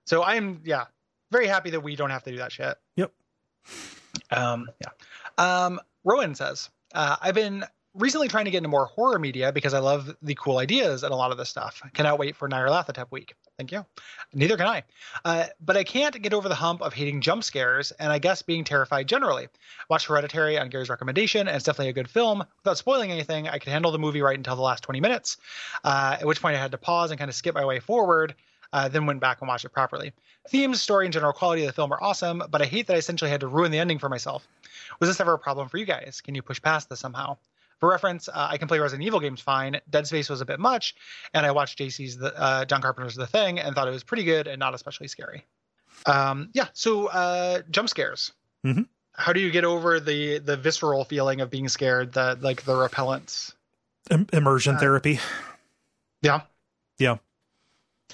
So 0.05 0.23
I'm 0.23 0.61
yeah, 0.63 0.85
very 1.31 1.45
happy 1.45 1.69
that 1.71 1.81
we 1.81 1.95
don't 1.95 2.09
have 2.09 2.23
to 2.23 2.31
do 2.31 2.37
that 2.37 2.51
shit. 2.51 2.75
Yep. 2.95 3.11
Um, 4.31 4.67
yeah. 4.81 4.89
Um, 5.37 5.79
Rowan 6.03 6.33
says, 6.33 6.69
uh, 6.95 7.17
I've 7.21 7.35
been 7.35 7.63
recently 7.95 8.27
trying 8.27 8.45
to 8.45 8.51
get 8.51 8.57
into 8.57 8.69
more 8.69 8.85
horror 8.85 9.19
media 9.19 9.51
because 9.51 9.73
I 9.73 9.79
love 9.79 10.15
the 10.21 10.35
cool 10.35 10.57
ideas 10.57 11.03
and 11.03 11.11
a 11.11 11.15
lot 11.15 11.31
of 11.31 11.37
this 11.37 11.49
stuff. 11.49 11.81
Cannot 11.93 12.19
wait 12.19 12.35
for 12.35 12.47
Nyarlathotep 12.47 13.07
week. 13.11 13.33
Thank 13.57 13.71
you. 13.71 13.85
Neither 14.33 14.57
can 14.57 14.67
I. 14.67 14.83
Uh, 15.25 15.45
but 15.59 15.75
I 15.75 15.83
can't 15.83 16.21
get 16.21 16.33
over 16.33 16.47
the 16.47 16.55
hump 16.55 16.81
of 16.81 16.93
hating 16.93 17.21
jump 17.21 17.43
scares 17.43 17.91
and 17.91 18.11
I 18.11 18.19
guess 18.19 18.41
being 18.41 18.63
terrified 18.63 19.07
generally. 19.07 19.47
Watched 19.89 20.07
Hereditary 20.07 20.57
on 20.57 20.69
Gary's 20.69 20.89
recommendation, 20.89 21.47
and 21.47 21.55
it's 21.55 21.65
definitely 21.65 21.89
a 21.89 21.93
good 21.93 22.09
film. 22.09 22.43
Without 22.63 22.77
spoiling 22.77 23.11
anything, 23.11 23.47
I 23.47 23.57
could 23.57 23.71
handle 23.71 23.91
the 23.91 23.99
movie 23.99 24.21
right 24.21 24.37
until 24.37 24.55
the 24.55 24.61
last 24.61 24.83
20 24.83 25.01
minutes, 25.01 25.37
uh, 25.83 26.17
at 26.19 26.25
which 26.25 26.41
point 26.41 26.55
I 26.55 26.59
had 26.59 26.71
to 26.71 26.77
pause 26.77 27.11
and 27.11 27.19
kind 27.19 27.29
of 27.29 27.35
skip 27.35 27.55
my 27.55 27.65
way 27.65 27.79
forward 27.79 28.35
uh, 28.73 28.87
then 28.87 29.05
went 29.05 29.19
back 29.19 29.41
and 29.41 29.47
watched 29.47 29.65
it 29.65 29.69
properly. 29.69 30.13
Themes, 30.49 30.81
story, 30.81 31.05
and 31.05 31.13
general 31.13 31.33
quality 31.33 31.63
of 31.63 31.67
the 31.67 31.73
film 31.73 31.91
are 31.91 32.01
awesome, 32.01 32.43
but 32.49 32.61
I 32.61 32.65
hate 32.65 32.87
that 32.87 32.95
I 32.95 32.97
essentially 32.97 33.31
had 33.31 33.41
to 33.41 33.47
ruin 33.47 33.71
the 33.71 33.79
ending 33.79 33.99
for 33.99 34.09
myself. 34.09 34.47
Was 34.99 35.09
this 35.09 35.19
ever 35.19 35.33
a 35.33 35.39
problem 35.39 35.69
for 35.69 35.77
you 35.77 35.85
guys? 35.85 36.21
Can 36.23 36.35
you 36.35 36.41
push 36.41 36.61
past 36.61 36.89
this 36.89 36.99
somehow? 36.99 37.37
For 37.79 37.89
reference, 37.89 38.27
uh, 38.27 38.47
I 38.49 38.57
can 38.57 38.67
play 38.67 38.79
Resident 38.79 39.05
Evil 39.05 39.19
games 39.19 39.39
fine. 39.39 39.79
Dead 39.89 40.05
Space 40.05 40.29
was 40.29 40.41
a 40.41 40.45
bit 40.45 40.59
much, 40.59 40.95
and 41.33 41.45
I 41.45 41.51
watched 41.51 41.79
JC's 41.79 42.17
the, 42.17 42.37
uh, 42.37 42.65
John 42.65 42.81
Carpenter's 42.81 43.15
The 43.15 43.27
Thing 43.27 43.59
and 43.59 43.73
thought 43.73 43.87
it 43.87 43.91
was 43.91 44.03
pretty 44.03 44.25
good 44.25 44.47
and 44.47 44.59
not 44.59 44.73
especially 44.73 45.07
scary. 45.07 45.45
Um, 46.05 46.49
yeah, 46.53 46.67
so 46.73 47.07
uh, 47.07 47.61
jump 47.69 47.89
scares. 47.89 48.33
Mm-hmm. 48.65 48.83
How 49.13 49.33
do 49.33 49.39
you 49.39 49.51
get 49.51 49.65
over 49.65 49.99
the 49.99 50.39
the 50.39 50.55
visceral 50.55 51.03
feeling 51.03 51.41
of 51.41 51.49
being 51.49 51.67
scared? 51.67 52.13
The 52.13 52.37
like 52.39 52.63
the 52.63 52.73
repellents. 52.73 53.53
immersion 54.31 54.75
uh, 54.75 54.79
therapy. 54.79 55.19
Yeah. 56.21 56.41
Yeah. 56.97 57.17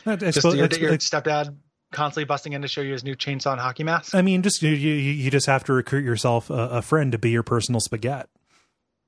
Just 0.06 0.44
your, 0.44 0.56
your 0.56 0.98
stepdad 0.98 1.56
constantly 1.92 2.26
busting 2.26 2.54
in 2.54 2.62
to 2.62 2.68
show 2.68 2.82
you 2.82 2.94
his 2.94 3.04
new 3.04 3.16
chainsaw 3.16 3.52
and 3.52 3.62
hockey 3.62 3.84
mask. 3.84 4.14
I 4.14 4.22
mean, 4.22 4.42
just 4.42 4.62
you 4.62 4.72
you, 4.72 4.94
you 4.94 5.32
just 5.32 5.48
have 5.48 5.64
to 5.66 5.74
recruit 5.74 6.04
yourself 6.04 6.50
a, 6.50 6.54
a 6.54 6.82
friend 6.82 7.12
to 7.12 7.18
be 7.18 7.32
your 7.32 7.44
personal 7.44 7.80
spaghetti. 7.80 8.30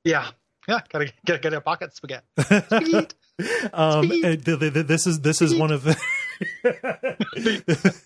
Yeah, 0.04 0.30
yeah, 0.70 0.82
gotta 0.90 1.12
get 1.26 1.42
get 1.42 1.54
a 1.54 1.62
pocket 1.62 1.96
spaghetti. 1.96 2.26
um, 3.74 4.10
this 4.10 5.08
is 5.08 5.22
this 5.22 5.42
is 5.42 5.56
one 5.56 5.72
of 5.72 5.84
the. 5.84 5.98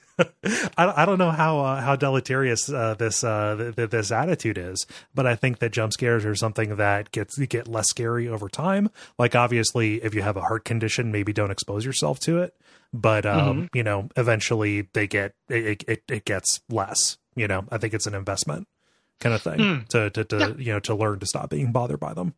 I, 0.77 1.01
I 1.01 1.05
don't 1.05 1.17
know 1.17 1.31
how 1.31 1.59
uh, 1.61 1.81
how 1.81 1.95
deleterious 1.95 2.69
uh, 2.69 2.93
this 2.93 3.23
uh, 3.23 3.73
th- 3.75 3.89
this 3.89 4.11
attitude 4.11 4.59
is, 4.59 4.85
but 5.15 5.25
I 5.25 5.35
think 5.35 5.57
that 5.57 5.71
jump 5.71 5.91
scares 5.93 6.23
are 6.23 6.35
something 6.35 6.75
that 6.75 7.11
gets 7.11 7.39
get 7.39 7.67
less 7.67 7.87
scary 7.89 8.27
over 8.27 8.47
time. 8.47 8.91
Like 9.17 9.35
obviously, 9.35 9.95
if 10.03 10.13
you 10.13 10.21
have 10.21 10.37
a 10.37 10.41
heart 10.41 10.63
condition, 10.63 11.11
maybe 11.11 11.33
don't 11.33 11.49
expose 11.51 11.83
yourself 11.83 12.19
to 12.21 12.39
it. 12.39 12.53
But 12.93 13.25
um, 13.25 13.63
mm-hmm. 13.63 13.77
you 13.77 13.83
know, 13.83 14.09
eventually 14.15 14.87
they 14.93 15.07
get 15.07 15.33
it, 15.49 15.83
it, 15.87 16.03
it 16.07 16.25
gets 16.25 16.61
less. 16.69 17.17
You 17.35 17.47
know, 17.47 17.65
I 17.71 17.79
think 17.79 17.95
it's 17.95 18.05
an 18.05 18.13
investment 18.13 18.67
kind 19.21 19.35
of 19.35 19.41
thing 19.41 19.59
mm. 19.59 19.87
to 19.87 20.09
to, 20.09 20.23
to 20.25 20.37
yeah. 20.37 20.53
you 20.57 20.73
know 20.73 20.79
to 20.81 20.93
learn 20.93 21.19
to 21.19 21.25
stop 21.25 21.49
being 21.49 21.71
bothered 21.71 21.99
by 21.99 22.13
them. 22.13 22.33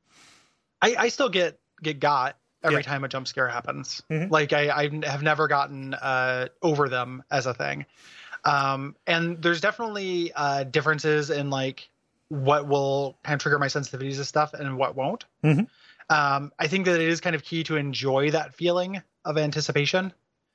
I, 0.83 0.95
I 0.99 1.07
still 1.07 1.29
get 1.29 1.59
get 1.81 1.99
got 1.99 2.37
every 2.63 2.77
yeah. 2.77 2.81
time 2.81 3.03
a 3.03 3.07
jump 3.07 3.27
scare 3.27 3.47
happens. 3.47 4.03
Mm-hmm. 4.09 4.31
Like 4.31 4.53
I, 4.53 4.69
I 4.69 5.07
have 5.07 5.23
never 5.23 5.47
gotten 5.47 5.93
uh, 5.93 6.47
over 6.61 6.89
them 6.89 7.23
as 7.31 7.45
a 7.45 7.53
thing. 7.53 7.85
Um, 8.45 8.95
and 9.07 9.41
there's 9.41 9.61
definitely 9.61 10.31
uh, 10.33 10.65
differences 10.65 11.29
in 11.29 11.49
like 11.49 11.89
what 12.29 12.67
will 12.67 13.17
kind 13.23 13.35
of 13.35 13.41
trigger 13.41 13.59
my 13.59 13.67
sensitivities 13.67 14.17
to 14.17 14.25
stuff 14.25 14.53
and 14.53 14.77
what 14.77 14.95
won't. 14.95 15.25
Mm-hmm. 15.43 15.63
Um, 16.13 16.51
I 16.59 16.67
think 16.67 16.85
that 16.85 16.99
it 16.99 17.07
is 17.07 17.21
kind 17.21 17.35
of 17.35 17.43
key 17.43 17.63
to 17.65 17.77
enjoy 17.77 18.31
that 18.31 18.53
feeling 18.53 19.01
of 19.23 19.37
anticipation. 19.37 20.13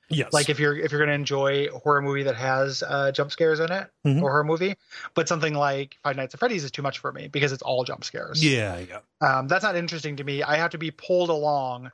Yes. 0.09 0.33
Like 0.33 0.49
if 0.49 0.59
you're 0.59 0.75
if 0.75 0.91
you're 0.91 0.99
going 0.99 1.09
to 1.09 1.15
enjoy 1.15 1.67
a 1.67 1.79
horror 1.79 2.01
movie 2.01 2.23
that 2.23 2.35
has 2.35 2.83
uh, 2.83 3.11
jump 3.11 3.31
scares 3.31 3.59
in 3.59 3.71
it, 3.71 3.89
mm-hmm. 4.05 4.23
or 4.23 4.31
horror 4.31 4.43
movie, 4.43 4.75
but 5.13 5.27
something 5.27 5.53
like 5.53 5.97
Five 6.03 6.15
Nights 6.15 6.33
at 6.33 6.39
Freddy's 6.39 6.63
is 6.63 6.71
too 6.71 6.81
much 6.81 6.99
for 6.99 7.11
me 7.11 7.27
because 7.27 7.51
it's 7.51 7.61
all 7.61 7.83
jump 7.83 8.03
scares. 8.03 8.43
Yeah, 8.43 8.79
yeah. 8.79 8.99
Um, 9.21 9.47
that's 9.47 9.63
not 9.63 9.75
interesting 9.75 10.15
to 10.17 10.23
me. 10.23 10.41
I 10.41 10.57
have 10.57 10.71
to 10.71 10.77
be 10.77 10.91
pulled 10.91 11.29
along 11.29 11.91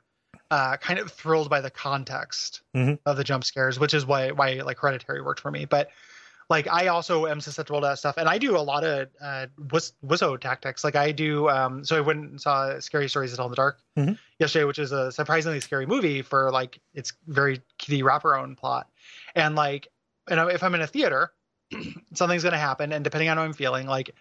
uh, 0.50 0.76
kind 0.76 0.98
of 0.98 1.10
thrilled 1.12 1.50
by 1.50 1.60
the 1.60 1.70
context 1.70 2.62
mm-hmm. 2.74 2.94
of 3.04 3.16
the 3.16 3.24
jump 3.24 3.44
scares, 3.44 3.78
which 3.78 3.94
is 3.94 4.06
why 4.06 4.30
why 4.30 4.62
like 4.64 4.78
Hereditary 4.78 5.20
worked 5.20 5.40
for 5.40 5.50
me. 5.50 5.64
But 5.64 5.90
like 6.48 6.68
I 6.68 6.88
also 6.88 7.26
am 7.26 7.40
susceptible 7.40 7.80
to 7.80 7.88
that 7.88 7.98
stuff, 7.98 8.16
and 8.18 8.28
I 8.28 8.38
do 8.38 8.56
a 8.56 8.60
lot 8.60 8.84
of 8.84 9.08
uh, 9.20 9.46
wizzo 9.58 10.38
tactics. 10.38 10.84
Like 10.84 10.94
I 10.94 11.12
do. 11.12 11.48
Um, 11.48 11.84
so 11.84 11.96
I 11.96 12.00
went 12.00 12.20
and 12.20 12.40
saw 12.40 12.78
Scary 12.78 13.08
Stories 13.08 13.30
to 13.30 13.36
Tell 13.36 13.46
in 13.46 13.50
the 13.50 13.56
Dark 13.56 13.80
mm-hmm. 13.96 14.14
yesterday, 14.38 14.64
which 14.64 14.78
is 14.78 14.92
a 14.92 15.10
surprisingly 15.10 15.60
scary 15.60 15.86
movie 15.86 16.22
for 16.22 16.50
like 16.52 16.78
its 16.94 17.12
very 17.26 17.62
kitty 17.78 18.02
wraparound 18.02 18.56
plot. 18.58 18.88
And 19.34 19.56
like, 19.56 19.88
and 20.28 20.38
if 20.50 20.62
I'm 20.62 20.74
in 20.74 20.82
a 20.82 20.86
theater, 20.86 21.32
something's 22.14 22.42
going 22.42 22.52
to 22.52 22.58
happen, 22.58 22.92
and 22.92 23.02
depending 23.02 23.28
on 23.28 23.36
how 23.38 23.42
I'm 23.42 23.52
feeling, 23.52 23.86
like 23.86 24.14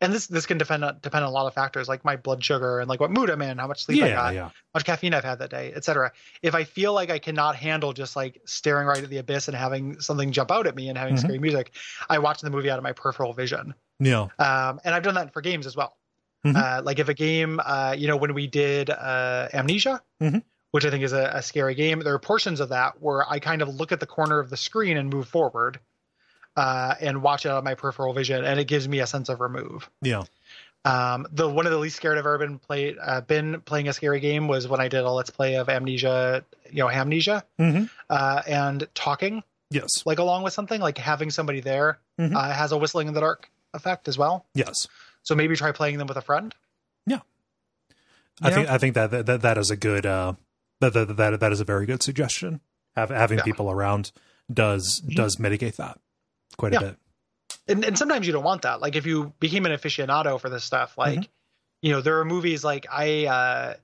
and 0.00 0.12
this 0.12 0.26
this 0.26 0.46
can 0.46 0.58
depend 0.58 0.84
on 0.84 0.98
depend 1.00 1.24
on 1.24 1.30
a 1.30 1.32
lot 1.32 1.46
of 1.46 1.54
factors 1.54 1.88
like 1.88 2.04
my 2.04 2.16
blood 2.16 2.44
sugar 2.44 2.80
and 2.80 2.88
like 2.88 3.00
what 3.00 3.10
mood 3.10 3.30
I'm 3.30 3.40
in, 3.42 3.58
how 3.58 3.66
much 3.66 3.84
sleep 3.84 3.98
yeah, 3.98 4.06
I 4.06 4.10
got, 4.10 4.34
yeah. 4.34 4.44
how 4.44 4.52
much 4.74 4.84
caffeine 4.84 5.14
I've 5.14 5.24
had 5.24 5.38
that 5.38 5.50
day, 5.50 5.72
etc. 5.74 6.12
If 6.42 6.54
I 6.54 6.64
feel 6.64 6.92
like 6.92 7.10
I 7.10 7.18
cannot 7.18 7.56
handle 7.56 7.92
just 7.92 8.14
like 8.14 8.40
staring 8.44 8.86
right 8.86 9.02
at 9.02 9.08
the 9.08 9.18
abyss 9.18 9.48
and 9.48 9.56
having 9.56 10.00
something 10.00 10.32
jump 10.32 10.50
out 10.50 10.66
at 10.66 10.74
me 10.74 10.88
and 10.88 10.98
having 10.98 11.14
mm-hmm. 11.14 11.24
scary 11.24 11.38
music, 11.38 11.72
I 12.10 12.18
watch 12.18 12.40
the 12.40 12.50
movie 12.50 12.70
out 12.70 12.78
of 12.78 12.84
my 12.84 12.92
peripheral 12.92 13.32
vision. 13.32 13.74
Yeah. 13.98 14.28
Um, 14.38 14.80
and 14.84 14.94
I've 14.94 15.02
done 15.02 15.14
that 15.14 15.32
for 15.32 15.40
games 15.40 15.66
as 15.66 15.76
well. 15.76 15.96
Mm-hmm. 16.46 16.56
Uh, 16.56 16.82
like 16.84 16.98
if 16.98 17.08
a 17.08 17.14
game, 17.14 17.60
uh, 17.64 17.94
you 17.96 18.06
know, 18.06 18.16
when 18.16 18.34
we 18.34 18.46
did 18.46 18.90
uh, 18.90 19.48
Amnesia, 19.52 20.02
mm-hmm. 20.22 20.38
which 20.70 20.84
I 20.84 20.90
think 20.90 21.04
is 21.04 21.12
a, 21.12 21.30
a 21.34 21.42
scary 21.42 21.74
game, 21.74 22.00
there 22.00 22.14
are 22.14 22.18
portions 22.18 22.60
of 22.60 22.68
that 22.68 23.00
where 23.00 23.28
I 23.28 23.38
kind 23.38 23.62
of 23.62 23.68
look 23.68 23.92
at 23.92 24.00
the 24.00 24.06
corner 24.06 24.38
of 24.38 24.50
the 24.50 24.56
screen 24.56 24.96
and 24.96 25.10
move 25.10 25.26
forward. 25.26 25.80
Uh, 26.56 26.94
and 27.00 27.22
watch 27.22 27.44
it 27.44 27.50
out 27.50 27.58
of 27.58 27.64
my 27.64 27.74
peripheral 27.74 28.14
vision, 28.14 28.42
and 28.42 28.58
it 28.58 28.64
gives 28.64 28.88
me 28.88 29.00
a 29.00 29.06
sense 29.06 29.28
of 29.28 29.40
remove. 29.40 29.90
Yeah. 30.00 30.22
Um, 30.86 31.26
the 31.32 31.48
one 31.48 31.66
of 31.66 31.72
the 31.72 31.78
least 31.78 31.96
scared 31.96 32.16
I've 32.16 32.26
ever 32.26 32.38
been 32.38 32.60
played 32.60 32.96
uh, 33.02 33.20
been 33.20 33.60
playing 33.62 33.88
a 33.88 33.92
scary 33.92 34.20
game 34.20 34.46
was 34.46 34.68
when 34.68 34.80
I 34.80 34.86
did 34.86 35.00
a 35.00 35.10
let's 35.10 35.30
play 35.30 35.56
of 35.56 35.68
Amnesia, 35.68 36.44
you 36.70 36.78
know, 36.78 36.88
Amnesia, 36.88 37.44
mm-hmm. 37.58 37.84
uh, 38.08 38.42
and 38.46 38.86
talking. 38.94 39.42
Yes, 39.68 40.06
like 40.06 40.20
along 40.20 40.44
with 40.44 40.52
something 40.52 40.80
like 40.80 40.96
having 40.96 41.30
somebody 41.30 41.58
there 41.58 41.98
mm-hmm. 42.20 42.36
uh, 42.36 42.52
has 42.52 42.70
a 42.70 42.76
whistling 42.78 43.08
in 43.08 43.14
the 43.14 43.20
dark 43.20 43.50
effect 43.74 44.06
as 44.06 44.16
well. 44.16 44.46
Yes, 44.54 44.86
so 45.24 45.34
maybe 45.34 45.56
try 45.56 45.72
playing 45.72 45.98
them 45.98 46.06
with 46.06 46.18
a 46.18 46.22
friend. 46.22 46.54
Yeah, 47.04 47.20
I 48.40 48.52
think 48.52 48.70
I 48.70 48.78
think 48.78 48.94
that 48.94 49.26
that 49.26 49.42
that 49.42 49.58
is 49.58 49.70
a 49.72 49.76
good 49.76 50.06
uh, 50.06 50.34
that 50.78 50.92
that 50.92 51.16
that, 51.16 51.40
that 51.40 51.52
is 51.52 51.60
a 51.60 51.64
very 51.64 51.86
good 51.86 52.04
suggestion. 52.04 52.60
Have, 52.94 53.10
having 53.10 53.38
yeah. 53.38 53.44
people 53.44 53.72
around 53.72 54.12
does 54.52 55.02
mm-hmm. 55.02 55.16
does 55.16 55.40
mitigate 55.40 55.78
that 55.78 55.98
quite 56.56 56.72
yeah. 56.72 56.78
a 56.78 56.82
bit. 56.82 56.96
and, 57.68 57.84
and 57.84 57.98
sometimes 57.98 58.26
you 58.26 58.32
don't 58.32 58.44
want 58.44 58.62
that. 58.62 58.80
Like 58.80 58.96
if 58.96 59.06
you 59.06 59.32
became 59.40 59.66
an 59.66 59.72
aficionado 59.72 60.40
for 60.40 60.48
this 60.48 60.64
stuff, 60.64 60.96
like 60.98 61.20
mm-hmm. 61.20 61.30
you 61.82 61.92
know, 61.92 62.00
there 62.00 62.18
are 62.20 62.24
movies 62.24 62.64
like 62.64 62.86
I 62.90 63.26
uh 63.26 63.74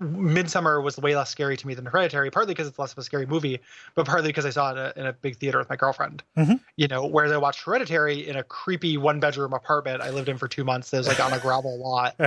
Midsommar 0.00 0.82
was 0.82 0.98
way 0.98 1.14
less 1.14 1.30
scary 1.30 1.56
to 1.56 1.66
me 1.66 1.74
than 1.74 1.86
Hereditary, 1.86 2.30
partly 2.30 2.52
because 2.52 2.66
it's 2.66 2.78
less 2.78 2.92
of 2.92 2.98
a 2.98 3.02
scary 3.02 3.26
movie, 3.26 3.60
but 3.94 4.06
partly 4.06 4.28
because 4.28 4.44
I 4.44 4.50
saw 4.50 4.70
it 4.70 4.72
in 4.72 4.78
a, 4.78 4.92
in 4.96 5.06
a 5.06 5.12
big 5.12 5.36
theater 5.36 5.58
with 5.58 5.70
my 5.70 5.76
girlfriend. 5.76 6.22
Mm-hmm. 6.36 6.54
You 6.76 6.88
know, 6.88 7.06
whereas 7.06 7.30
I 7.30 7.36
watched 7.36 7.62
Hereditary 7.62 8.26
in 8.28 8.36
a 8.36 8.42
creepy 8.42 8.96
one 8.96 9.20
bedroom 9.20 9.52
apartment 9.52 10.02
I 10.02 10.10
lived 10.10 10.28
in 10.28 10.36
for 10.36 10.48
two 10.48 10.64
months 10.64 10.90
that 10.90 10.98
was 10.98 11.06
like 11.06 11.20
on 11.20 11.32
a 11.32 11.38
gravel 11.38 11.78
lot. 11.78 12.16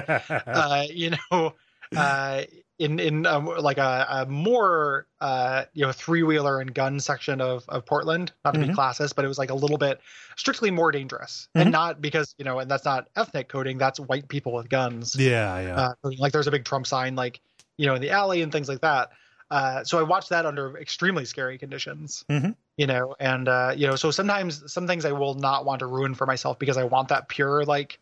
Uh, 0.48 0.84
you 0.90 1.12
know, 1.32 1.54
uh, 1.96 2.44
in 2.80 3.00
in 3.00 3.26
um, 3.26 3.46
like 3.46 3.78
a, 3.78 4.06
a 4.10 4.26
more 4.28 5.08
uh, 5.20 5.64
you 5.74 5.86
know 5.86 5.92
three 5.92 6.24
wheeler 6.24 6.60
and 6.60 6.74
gun 6.74 7.00
section 7.00 7.42
of 7.42 7.66
of 7.70 7.86
Portland. 7.86 8.32
Not 8.46 8.54
to 8.54 8.60
mm-hmm. 8.60 8.72
be 8.72 8.76
classist, 8.76 9.16
but 9.16 9.26
it 9.26 9.28
was 9.28 9.38
like 9.38 9.50
a 9.50 9.56
little 9.56 9.78
bit 9.78 10.00
strictly 10.36 10.72
more 10.72 10.92
dangerous, 10.92 11.50
mm-hmm. 11.50 11.64
and 11.64 11.72
not 11.72 12.02
because 12.02 12.36
you 12.38 12.46
know, 12.46 12.60
and 12.60 12.70
that's 12.70 12.86
not 12.86 13.08
ethnic 13.16 13.50
coding. 13.50 13.78
That's 13.78 14.00
white 14.00 14.28
people 14.28 14.54
with 14.54 14.70
guns. 14.70 15.16
Yeah, 15.16 15.60
yeah. 15.60 15.76
Uh, 15.76 16.12
like 16.18 16.34
there's 16.34 16.48
a 16.48 16.52
big 16.52 16.66
Trump 16.66 16.86
sign, 16.86 17.16
like 17.16 17.40
you 17.78 17.88
know, 17.88 17.96
in 17.96 18.02
the 18.02 18.12
alley 18.12 18.42
and 18.42 18.52
things 18.52 18.70
like 18.70 18.82
that. 18.82 19.10
Uh, 19.50 19.84
so 19.84 19.98
I 19.98 20.04
watched 20.04 20.30
that 20.30 20.46
under 20.46 20.78
extremely 20.78 21.24
scary 21.24 21.58
conditions, 21.58 22.26
mm-hmm. 22.30 22.52
you 22.76 22.86
know, 22.86 23.16
and 23.20 23.48
uh, 23.48 23.74
you 23.76 23.88
know, 23.88 23.96
so 23.96 24.12
sometimes 24.12 24.72
some 24.72 24.88
things 24.88 25.06
I 25.06 25.14
will 25.14 25.36
not 25.36 25.66
want 25.66 25.80
to 25.80 25.88
ruin 25.88 26.14
for 26.14 26.26
myself 26.28 26.60
because 26.60 26.78
I 26.78 26.84
want 26.84 27.08
that 27.10 27.30
pure 27.30 27.64
like 27.64 27.98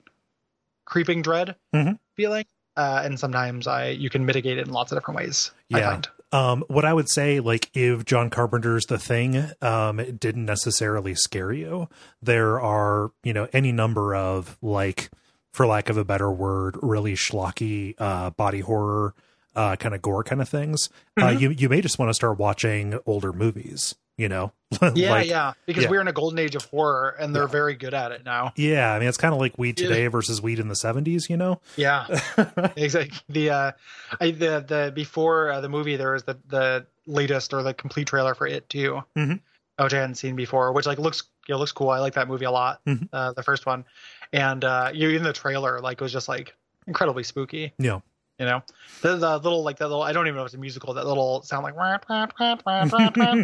creeping 0.86 1.22
dread 1.22 1.56
mm-hmm. 1.74 1.94
feeling 2.16 2.46
uh, 2.78 3.02
and 3.04 3.20
sometimes 3.20 3.68
I 3.68 3.90
you 3.90 4.10
can 4.10 4.26
mitigate 4.26 4.58
it 4.58 4.68
in 4.68 4.74
lots 4.74 4.92
of 4.92 4.98
different 4.98 5.20
ways. 5.20 5.52
Yeah. 5.70 6.02
Um, 6.32 6.66
what 6.68 6.84
I 6.84 6.94
would 6.94 7.10
say, 7.10 7.40
like 7.40 7.70
if 7.74 8.04
John 8.04 8.30
Carpenter's 8.30 8.86
The 8.86 8.98
Thing 8.98 9.52
um, 9.62 10.00
it 10.00 10.20
didn't 10.20 10.46
necessarily 10.46 11.16
scare 11.16 11.54
you, 11.54 11.88
there 12.22 12.60
are 12.60 13.12
you 13.24 13.34
know 13.34 13.48
any 13.54 13.72
number 13.72 14.16
of 14.16 14.58
like, 14.62 15.10
for 15.54 15.66
lack 15.66 15.90
of 15.90 15.98
a 15.98 16.04
better 16.04 16.32
word, 16.32 16.78
really 16.82 17.14
schlocky 17.14 17.96
uh, 17.98 18.32
body 18.32 18.60
horror 18.60 19.14
uh, 19.56 19.76
kind 19.78 19.96
of 19.96 20.02
gore 20.02 20.24
kind 20.24 20.42
of 20.42 20.50
things. 20.50 20.90
Uh, 21.18 21.28
mm-hmm. 21.28 21.40
You 21.40 21.50
you 21.52 21.70
may 21.70 21.82
just 21.82 21.98
want 21.98 22.10
to 22.10 22.14
start 22.14 22.38
watching 22.38 23.00
older 23.06 23.32
movies 23.32 23.96
you 24.18 24.30
know? 24.30 24.52
Yeah 24.94 25.12
like, 25.12 25.28
yeah 25.30 25.54
because 25.66 25.84
yeah. 25.84 25.90
we're 25.90 26.02
in 26.02 26.10
a 26.10 26.14
golden 26.14 26.38
age 26.38 26.56
of 26.56 26.66
horror 26.66 27.16
and 27.18 27.34
they're 27.34 27.44
yeah. 27.44 27.48
very 27.48 27.76
good 27.76 27.94
at 27.94 28.12
it 28.12 28.26
now. 28.26 28.52
Yeah 28.58 28.92
i 28.92 29.00
mean 29.00 29.08
it's 29.08 29.18
kind 29.18 29.34
of 29.34 29.40
like 29.40 29.58
weed 29.58 29.78
today 29.78 30.08
versus 30.08 30.42
weed 30.42 30.60
in 30.60 30.68
the 30.68 30.74
70s 30.74 31.30
you 31.30 31.38
know? 31.38 31.62
Yeah. 31.78 32.08
Exactly 32.76 33.18
the 33.30 33.52
uh 33.52 33.72
I, 34.20 34.32
the 34.32 34.66
the 34.68 34.92
before 34.94 35.52
uh, 35.52 35.62
the 35.62 35.70
movie 35.70 35.96
there 35.96 36.12
was 36.12 36.24
the 36.24 36.38
the 36.48 36.86
latest 37.06 37.54
or 37.54 37.64
the 37.64 37.74
complete 37.74 38.08
trailer 38.08 38.36
for 38.36 38.48
it 38.48 38.68
too 38.68 39.02
mm-hmm. 39.16 39.36
which 39.82 39.94
i 39.94 39.98
hadn't 39.98 40.16
seen 40.16 40.36
before 40.36 40.74
which 40.74 40.88
like 40.88 41.00
looks 41.00 41.24
you 41.48 41.54
know, 41.54 41.60
looks 41.60 41.72
cool. 41.72 41.90
I 41.90 42.00
like 42.00 42.16
that 42.16 42.28
movie 42.28 42.46
a 42.46 42.52
lot 42.52 42.82
mm-hmm. 42.86 43.06
uh 43.14 43.34
the 43.34 43.44
first 43.44 43.66
one. 43.66 43.86
And 44.34 44.64
uh 44.66 44.92
you 44.94 45.10
in 45.10 45.24
the 45.24 45.34
trailer 45.34 45.80
like 45.80 46.02
it 46.02 46.04
was 46.04 46.12
just 46.12 46.28
like 46.28 46.54
incredibly 46.88 47.24
spooky. 47.24 47.72
Yeah 47.78 48.00
you 48.40 48.46
know, 48.46 48.64
the, 49.02 49.18
the 49.18 49.38
little 49.38 49.64
like 49.64 49.78
that 49.78 49.88
little 49.88 50.04
I 50.04 50.14
don't 50.14 50.28
even 50.28 50.36
know 50.36 50.44
if 50.44 50.48
it's 50.48 50.56
a 50.56 50.60
musical. 50.60 50.94
That 50.94 51.06
little 51.06 51.42
sound 51.44 51.64
like 51.64 51.76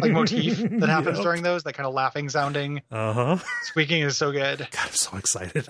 like 0.00 0.12
motif 0.12 0.58
that 0.58 0.88
happens 0.88 1.18
yep. 1.18 1.24
during 1.24 1.42
those. 1.42 1.62
That 1.62 1.74
kind 1.74 1.86
of 1.86 1.94
laughing 1.94 2.28
sounding. 2.28 2.82
Uh 2.90 3.12
huh. 3.12 3.36
Squeaking 3.62 4.02
is 4.02 4.16
so 4.16 4.32
good. 4.32 4.58
God, 4.58 4.86
I'm 4.86 4.92
so 4.92 5.16
excited 5.16 5.68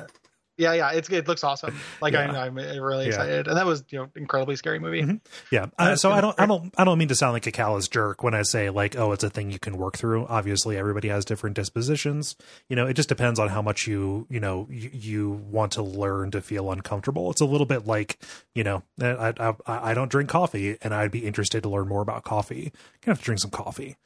yeah, 0.57 0.75
yeah, 0.75 0.93
it's 0.93 1.09
it 1.09 1.27
looks 1.27 1.45
awesome. 1.45 1.75
Like 2.01 2.13
yeah. 2.13 2.33
I, 2.33 2.47
am 2.47 2.57
really 2.57 3.07
excited, 3.07 3.47
yeah. 3.47 3.51
and 3.51 3.59
that 3.59 3.65
was 3.65 3.85
you 3.91 3.99
know 3.99 4.09
incredibly 4.15 4.57
scary 4.57 4.79
movie. 4.79 5.03
Mm-hmm. 5.03 5.17
Yeah, 5.51 5.67
uh, 5.79 5.97
so 5.97 6.11
I 6.11 6.21
don't, 6.21 6.39
I 6.39 6.47
don't, 6.47 6.75
I 6.77 6.85
don't 6.85 6.99
mean 6.99 7.09
to 7.09 7.15
sound 7.15 7.33
like 7.33 7.47
a 7.47 7.53
callous 7.53 7.89
jerk 7.89 8.23
when 8.23 8.35
I 8.35 8.43
say 8.43 8.69
like, 8.69 8.97
oh, 8.97 9.13
it's 9.13 9.25
a 9.25 9.31
thing 9.31 9.51
you 9.51 9.59
can 9.59 9.79
work 9.79 9.97
through. 9.97 10.27
Obviously, 10.27 10.77
everybody 10.77 11.09
has 11.09 11.25
different 11.25 11.57
dispositions. 11.57 12.37
You 12.69 12.77
know, 12.77 12.87
it 12.87 12.95
just 12.95 13.09
depends 13.09 13.39
on 13.39 13.49
how 13.49 13.63
much 13.63 13.87
you, 13.87 14.27
you 14.29 14.41
know, 14.41 14.69
you, 14.71 14.91
you 14.93 15.31
want 15.31 15.73
to 15.73 15.83
learn 15.83 16.31
to 16.33 16.43
feel 16.43 16.71
uncomfortable. 16.71 17.31
It's 17.31 17.41
a 17.41 17.47
little 17.47 17.67
bit 17.67 17.87
like, 17.87 18.19
you 18.55 18.65
know, 18.65 18.83
I, 19.01 19.33
I, 19.39 19.55
I 19.67 19.95
don't 19.95 20.11
drink 20.11 20.29
coffee, 20.29 20.77
and 20.83 20.93
I'd 20.93 21.11
be 21.11 21.25
interested 21.25 21.63
to 21.63 21.69
learn 21.69 21.89
more 21.89 22.03
about 22.03 22.25
coffee. 22.25 22.73
You 23.05 23.07
have 23.07 23.19
to 23.19 23.25
drink 23.25 23.41
some 23.41 23.51
coffee. 23.51 23.97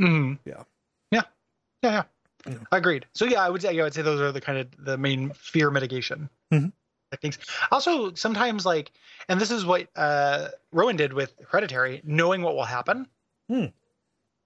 Mm-hmm. 0.00 0.48
Yeah. 0.48 0.64
Yeah. 1.10 1.22
Yeah. 1.82 1.90
Yeah. 1.90 2.02
Yeah. 2.46 2.54
Agreed. 2.72 3.06
So 3.14 3.24
yeah, 3.24 3.42
I 3.44 3.50
would 3.50 3.62
say 3.62 3.78
I 3.78 3.82
would 3.82 3.94
say 3.94 4.02
those 4.02 4.20
are 4.20 4.32
the 4.32 4.40
kind 4.40 4.58
of 4.58 4.68
the 4.78 4.96
main 4.96 5.30
fear 5.30 5.70
mitigation 5.70 6.30
mm-hmm. 6.52 6.68
techniques. 7.10 7.38
Also, 7.70 8.14
sometimes 8.14 8.64
like, 8.64 8.92
and 9.28 9.40
this 9.40 9.50
is 9.50 9.64
what 9.64 9.88
uh, 9.96 10.48
Rowan 10.72 10.96
did 10.96 11.12
with 11.12 11.34
Hereditary, 11.48 12.00
knowing 12.04 12.42
what 12.42 12.54
will 12.54 12.64
happen. 12.64 13.06
Hmm. 13.48 13.66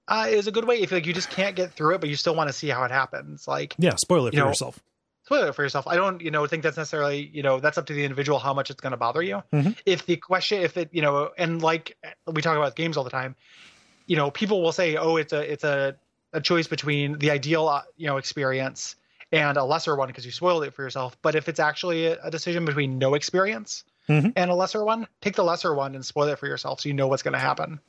Uh, 0.07 0.26
is 0.28 0.47
a 0.47 0.53
good 0.53 0.66
way 0.66 0.82
if 0.82 0.92
like 0.92 1.07
you 1.07 1.14
just 1.14 1.30
can't 1.30 1.57
get 1.57 1.72
through 1.72 1.95
it, 1.95 2.01
but 2.01 2.11
you 2.11 2.16
still 2.16 2.34
want 2.34 2.49
to 2.49 2.53
see 2.53 2.68
how 2.68 2.84
it 2.84 2.90
happens. 2.90 3.49
Like, 3.49 3.74
yeah, 3.78 3.95
spoil 3.97 4.26
it 4.26 4.32
for 4.32 4.40
know, 4.40 4.49
yourself. 4.49 4.78
Spoil 5.24 5.45
it 5.45 5.55
for 5.55 5.62
yourself. 5.62 5.86
I 5.86 5.97
don't, 5.97 6.20
you 6.20 6.30
know, 6.30 6.47
think 6.47 6.62
that's 6.62 6.76
necessarily, 6.76 7.30
you 7.32 7.42
know, 7.42 7.59
that's 7.59 7.78
up 7.78 7.86
to 7.86 7.95
the 7.95 8.05
individual 8.05 8.38
how 8.38 8.53
much 8.53 8.70
it's 8.70 8.82
going 8.82 8.90
to 8.90 8.99
bother 8.99 9.22
you. 9.22 9.42
Mm-hmm. 9.55 9.70
If 9.86 10.05
the 10.05 10.16
question, 10.16 10.61
if 10.61 10.76
it, 10.76 10.90
you 10.92 11.01
know, 11.01 11.30
and 11.38 11.62
like 11.62 11.97
we 12.26 12.42
talk 12.42 12.59
about 12.59 12.76
games 12.76 12.99
all 12.99 13.05
the 13.05 13.11
time, 13.11 13.34
you 14.07 14.16
know, 14.16 14.30
people 14.30 14.61
will 14.61 14.72
say, 14.72 14.97
oh, 14.97 15.16
it's 15.16 15.32
a, 15.32 15.51
it's 15.51 15.64
a 15.64 15.97
a 16.35 16.41
choice 16.41 16.66
between 16.66 17.18
the 17.18 17.30
ideal 17.30 17.68
uh, 17.68 17.82
you 17.97 18.07
know 18.07 18.18
experience 18.18 18.97
and 19.32 19.57
a 19.57 19.64
lesser 19.64 19.97
one 19.97 20.09
because 20.09 20.26
you 20.26 20.32
spoiled 20.32 20.64
it 20.64 20.74
for 20.74 20.82
yourself. 20.82 21.16
But 21.22 21.35
if 21.35 21.49
it's 21.49 21.61
actually 21.61 22.07
a, 22.07 22.30
decision 22.30 22.64
between 22.64 22.99
no 22.99 23.14
experience 23.14 23.85
mm-hmm. 24.09 24.30
and 24.37 24.51
a 24.51 24.55
lesser 24.55 24.85
one, 24.85 25.09
take 25.20 25.35
the 25.35 25.45
lesser 25.45 25.74
one 25.74 25.95
and 25.95 26.05
spoil 26.05 26.28
it 26.28 26.39
for 26.39 26.47
yourself 26.47 26.80
so 26.80 26.89
you 26.89 26.95
know 26.95 27.09
what's 27.09 27.22
going 27.22 27.32
to 27.32 27.39
happen. 27.39 27.80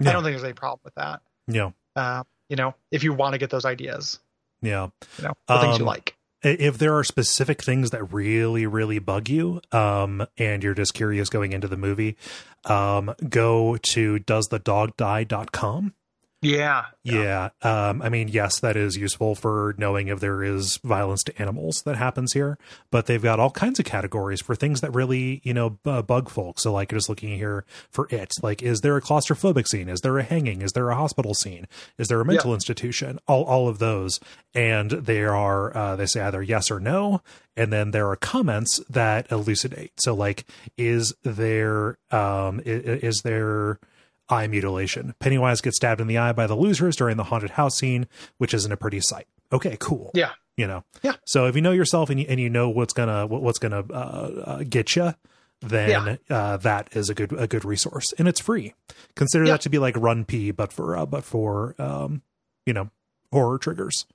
Yeah. 0.00 0.10
I 0.10 0.12
don't 0.12 0.22
think 0.22 0.34
there's 0.34 0.44
any 0.44 0.54
problem 0.54 0.80
with 0.84 0.94
that. 0.94 1.20
Yeah. 1.46 1.70
Uh, 1.96 2.22
you 2.48 2.56
know, 2.56 2.74
if 2.90 3.02
you 3.02 3.12
want 3.12 3.34
to 3.34 3.38
get 3.38 3.50
those 3.50 3.64
ideas. 3.64 4.18
Yeah. 4.62 4.88
You 5.18 5.24
know, 5.24 5.32
the 5.46 5.54
um, 5.54 5.60
things 5.60 5.78
you 5.78 5.84
um, 5.84 5.88
like. 5.88 6.14
If 6.40 6.78
there 6.78 6.96
are 6.96 7.02
specific 7.02 7.62
things 7.62 7.90
that 7.90 8.12
really, 8.12 8.64
really 8.64 9.00
bug 9.00 9.28
you, 9.28 9.60
um, 9.72 10.24
and 10.38 10.62
you're 10.62 10.74
just 10.74 10.94
curious 10.94 11.28
going 11.28 11.52
into 11.52 11.66
the 11.66 11.76
movie, 11.76 12.16
um, 12.64 13.12
go 13.28 13.76
to 13.90 14.20
doesthedogdie.com 14.20 15.94
yeah. 16.40 16.84
Yeah. 17.02 17.48
Um, 17.62 18.00
I 18.00 18.08
mean, 18.08 18.28
yes, 18.28 18.60
that 18.60 18.76
is 18.76 18.96
useful 18.96 19.34
for 19.34 19.74
knowing 19.76 20.08
if 20.08 20.20
there 20.20 20.44
is 20.44 20.78
violence 20.84 21.22
to 21.24 21.42
animals 21.42 21.82
that 21.84 21.96
happens 21.96 22.32
here, 22.32 22.58
but 22.90 23.06
they've 23.06 23.22
got 23.22 23.40
all 23.40 23.50
kinds 23.50 23.80
of 23.80 23.84
categories 23.84 24.40
for 24.40 24.54
things 24.54 24.80
that 24.80 24.94
really, 24.94 25.40
you 25.42 25.52
know, 25.52 25.70
bug 25.70 26.28
folk. 26.30 26.60
So, 26.60 26.72
like, 26.72 26.90
just 26.90 27.08
looking 27.08 27.36
here 27.36 27.64
for 27.90 28.06
it, 28.10 28.32
like, 28.42 28.62
is 28.62 28.80
there 28.80 28.96
a 28.96 29.02
claustrophobic 29.02 29.66
scene? 29.66 29.88
Is 29.88 30.00
there 30.00 30.16
a 30.18 30.22
hanging? 30.22 30.62
Is 30.62 30.72
there 30.72 30.90
a 30.90 30.94
hospital 30.94 31.34
scene? 31.34 31.66
Is 31.98 32.06
there 32.06 32.20
a 32.20 32.24
mental 32.24 32.50
yeah. 32.50 32.54
institution? 32.54 33.18
All, 33.26 33.44
all 33.44 33.68
of 33.68 33.80
those. 33.80 34.20
And 34.54 34.90
they 34.90 35.24
are, 35.24 35.76
uh, 35.76 35.96
they 35.96 36.06
say 36.06 36.20
either 36.20 36.42
yes 36.42 36.70
or 36.70 36.78
no. 36.78 37.20
And 37.56 37.72
then 37.72 37.90
there 37.90 38.08
are 38.08 38.16
comments 38.16 38.80
that 38.88 39.32
elucidate. 39.32 39.92
So, 39.98 40.14
like, 40.14 40.44
is 40.76 41.14
there, 41.24 41.98
um, 42.12 42.60
is, 42.64 43.02
is 43.02 43.22
there, 43.22 43.80
eye 44.28 44.46
mutilation. 44.46 45.14
Pennywise 45.20 45.60
gets 45.60 45.76
stabbed 45.76 46.00
in 46.00 46.06
the 46.06 46.18
eye 46.18 46.32
by 46.32 46.46
the 46.46 46.56
losers 46.56 46.96
during 46.96 47.16
the 47.16 47.24
haunted 47.24 47.50
house 47.50 47.76
scene, 47.76 48.06
which 48.38 48.54
isn't 48.54 48.72
a 48.72 48.76
pretty 48.76 49.00
sight. 49.00 49.26
Okay, 49.52 49.76
cool. 49.80 50.10
Yeah, 50.14 50.32
you 50.56 50.66
know. 50.66 50.84
Yeah. 51.02 51.14
So 51.26 51.46
if 51.46 51.56
you 51.56 51.62
know 51.62 51.72
yourself 51.72 52.10
and 52.10 52.20
you, 52.20 52.26
and 52.28 52.38
you 52.40 52.50
know 52.50 52.68
what's 52.68 52.92
gonna 52.92 53.26
what's 53.26 53.58
gonna 53.58 53.84
uh, 53.90 53.92
uh, 53.92 54.64
get 54.68 54.96
you, 54.96 55.14
then 55.60 56.18
yeah. 56.28 56.36
uh, 56.36 56.56
that 56.58 56.88
is 56.92 57.08
a 57.08 57.14
good 57.14 57.32
a 57.32 57.46
good 57.46 57.64
resource, 57.64 58.12
and 58.18 58.28
it's 58.28 58.40
free. 58.40 58.74
Consider 59.14 59.44
yeah. 59.44 59.52
that 59.52 59.62
to 59.62 59.70
be 59.70 59.78
like 59.78 59.96
Run 59.96 60.24
P, 60.24 60.50
but 60.50 60.72
for 60.72 60.96
uh, 60.96 61.06
but 61.06 61.24
for 61.24 61.74
um, 61.78 62.22
you 62.66 62.72
know 62.72 62.90
horror 63.32 63.58
triggers. 63.58 64.06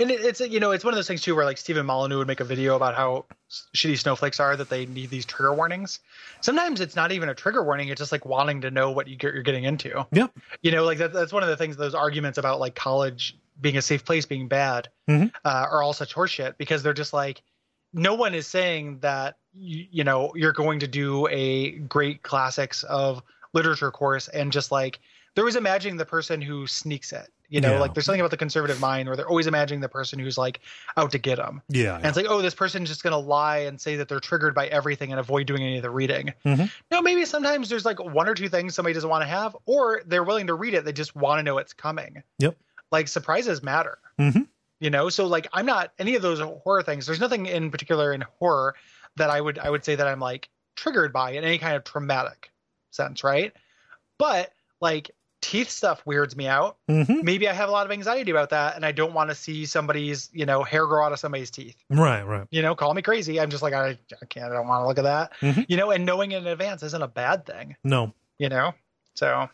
And 0.00 0.10
it, 0.10 0.20
it's 0.24 0.40
you 0.40 0.60
know 0.60 0.70
it's 0.72 0.84
one 0.84 0.94
of 0.94 0.96
those 0.96 1.08
things 1.08 1.22
too 1.22 1.34
where 1.34 1.44
like 1.44 1.58
Stephen 1.58 1.86
Molyneux 1.86 2.18
would 2.18 2.26
make 2.26 2.40
a 2.40 2.44
video 2.44 2.76
about 2.76 2.94
how 2.94 3.26
shitty 3.74 3.98
snowflakes 3.98 4.40
are 4.40 4.56
that 4.56 4.68
they 4.68 4.86
need 4.86 5.10
these 5.10 5.24
trigger 5.24 5.54
warnings. 5.54 6.00
Sometimes 6.40 6.80
it's 6.80 6.96
not 6.96 7.12
even 7.12 7.28
a 7.28 7.34
trigger 7.34 7.62
warning; 7.62 7.88
it's 7.88 8.00
just 8.00 8.12
like 8.12 8.24
wanting 8.24 8.60
to 8.62 8.70
know 8.70 8.90
what 8.90 9.08
you 9.08 9.16
get, 9.16 9.34
you're 9.34 9.42
getting 9.42 9.64
into. 9.64 10.06
Yep. 10.12 10.32
you 10.62 10.72
know, 10.72 10.84
like 10.84 10.98
that, 10.98 11.12
that's 11.12 11.32
one 11.32 11.42
of 11.42 11.48
the 11.48 11.56
things. 11.56 11.76
Those 11.76 11.94
arguments 11.94 12.38
about 12.38 12.60
like 12.60 12.74
college 12.74 13.36
being 13.60 13.76
a 13.76 13.82
safe 13.82 14.04
place 14.04 14.26
being 14.26 14.48
bad 14.48 14.88
mm-hmm. 15.08 15.28
uh, 15.44 15.66
are 15.70 15.82
all 15.82 15.92
such 15.92 16.14
horseshit 16.14 16.56
because 16.58 16.82
they're 16.82 16.92
just 16.92 17.12
like 17.12 17.42
no 17.92 18.14
one 18.14 18.34
is 18.34 18.46
saying 18.46 18.98
that 19.00 19.36
you, 19.54 19.86
you 19.90 20.04
know 20.04 20.32
you're 20.34 20.52
going 20.52 20.80
to 20.80 20.88
do 20.88 21.26
a 21.28 21.72
great 21.72 22.22
classics 22.22 22.82
of 22.84 23.22
literature 23.52 23.90
course 23.90 24.28
and 24.28 24.52
just 24.52 24.72
like 24.72 24.98
there 25.34 25.44
was 25.44 25.56
imagining 25.56 25.96
the 25.96 26.04
person 26.04 26.40
who 26.40 26.66
sneaks 26.66 27.12
it 27.12 27.28
you 27.48 27.60
know, 27.60 27.72
yeah. 27.72 27.80
like 27.80 27.94
there's 27.94 28.06
something 28.06 28.20
about 28.20 28.30
the 28.30 28.36
conservative 28.36 28.80
mind 28.80 29.08
where 29.08 29.16
they're 29.16 29.28
always 29.28 29.46
imagining 29.46 29.80
the 29.80 29.88
person 29.88 30.18
who's 30.18 30.38
like 30.38 30.60
out 30.96 31.10
to 31.12 31.18
get 31.18 31.36
them. 31.36 31.62
Yeah. 31.68 31.96
And 31.96 32.06
it's 32.06 32.16
like, 32.16 32.26
oh, 32.28 32.42
this 32.42 32.54
person's 32.54 32.88
just 32.88 33.02
going 33.02 33.12
to 33.12 33.18
lie 33.18 33.58
and 33.58 33.80
say 33.80 33.96
that 33.96 34.08
they're 34.08 34.20
triggered 34.20 34.54
by 34.54 34.66
everything 34.68 35.10
and 35.10 35.20
avoid 35.20 35.46
doing 35.46 35.62
any 35.62 35.76
of 35.76 35.82
the 35.82 35.90
reading. 35.90 36.32
Mm-hmm. 36.44 36.64
No, 36.90 37.02
maybe 37.02 37.24
sometimes 37.24 37.68
there's 37.68 37.84
like 37.84 38.02
one 38.02 38.28
or 38.28 38.34
two 38.34 38.48
things 38.48 38.74
somebody 38.74 38.94
doesn't 38.94 39.08
want 39.08 39.22
to 39.22 39.28
have, 39.28 39.56
or 39.66 40.02
they're 40.06 40.24
willing 40.24 40.46
to 40.46 40.54
read 40.54 40.74
it. 40.74 40.84
They 40.84 40.92
just 40.92 41.14
want 41.14 41.38
to 41.38 41.42
know 41.42 41.58
it's 41.58 41.72
coming. 41.72 42.22
Yep. 42.38 42.56
Like 42.90 43.08
surprises 43.08 43.62
matter. 43.62 43.98
Mm-hmm. 44.18 44.42
You 44.80 44.90
know, 44.90 45.08
so 45.08 45.26
like 45.26 45.46
I'm 45.52 45.66
not 45.66 45.92
any 45.98 46.14
of 46.16 46.22
those 46.22 46.40
horror 46.40 46.82
things. 46.82 47.06
There's 47.06 47.20
nothing 47.20 47.46
in 47.46 47.70
particular 47.70 48.12
in 48.12 48.24
horror 48.38 48.74
that 49.16 49.30
I 49.30 49.40
would 49.40 49.58
I 49.58 49.70
would 49.70 49.84
say 49.84 49.94
that 49.94 50.06
I'm 50.06 50.20
like 50.20 50.48
triggered 50.76 51.12
by 51.12 51.32
in 51.32 51.44
any 51.44 51.58
kind 51.58 51.76
of 51.76 51.84
traumatic 51.84 52.50
sense, 52.90 53.24
right? 53.24 53.52
But 54.18 54.52
like 54.80 55.10
teeth 55.44 55.68
stuff 55.68 56.00
weirds 56.06 56.34
me 56.36 56.46
out. 56.48 56.78
Mm-hmm. 56.90 57.20
Maybe 57.22 57.48
I 57.48 57.52
have 57.52 57.68
a 57.68 57.72
lot 57.72 57.84
of 57.84 57.92
anxiety 57.92 58.30
about 58.30 58.48
that, 58.50 58.76
and 58.76 58.84
I 58.84 58.92
don't 58.92 59.12
want 59.12 59.28
to 59.28 59.34
see 59.34 59.66
somebody's, 59.66 60.30
you 60.32 60.46
know, 60.46 60.62
hair 60.62 60.86
grow 60.86 61.04
out 61.04 61.12
of 61.12 61.18
somebody's 61.18 61.50
teeth. 61.50 61.76
Right, 61.90 62.22
right. 62.22 62.46
You 62.50 62.62
know, 62.62 62.74
call 62.74 62.94
me 62.94 63.02
crazy. 63.02 63.38
I'm 63.38 63.50
just 63.50 63.62
like, 63.62 63.74
I, 63.74 63.98
I 64.22 64.26
can't. 64.28 64.50
I 64.50 64.54
don't 64.56 64.66
want 64.66 64.82
to 64.82 64.86
look 64.88 64.98
at 64.98 65.04
that. 65.04 65.32
Mhm. 65.40 65.66
You 65.68 65.76
know, 65.76 65.90
and 65.90 66.06
knowing 66.06 66.32
in 66.32 66.46
advance 66.46 66.82
isn't 66.82 67.02
a 67.02 67.08
bad 67.08 67.44
thing. 67.44 67.76
No. 67.84 68.14
You 68.38 68.48
know, 68.48 68.72
so 69.14 69.48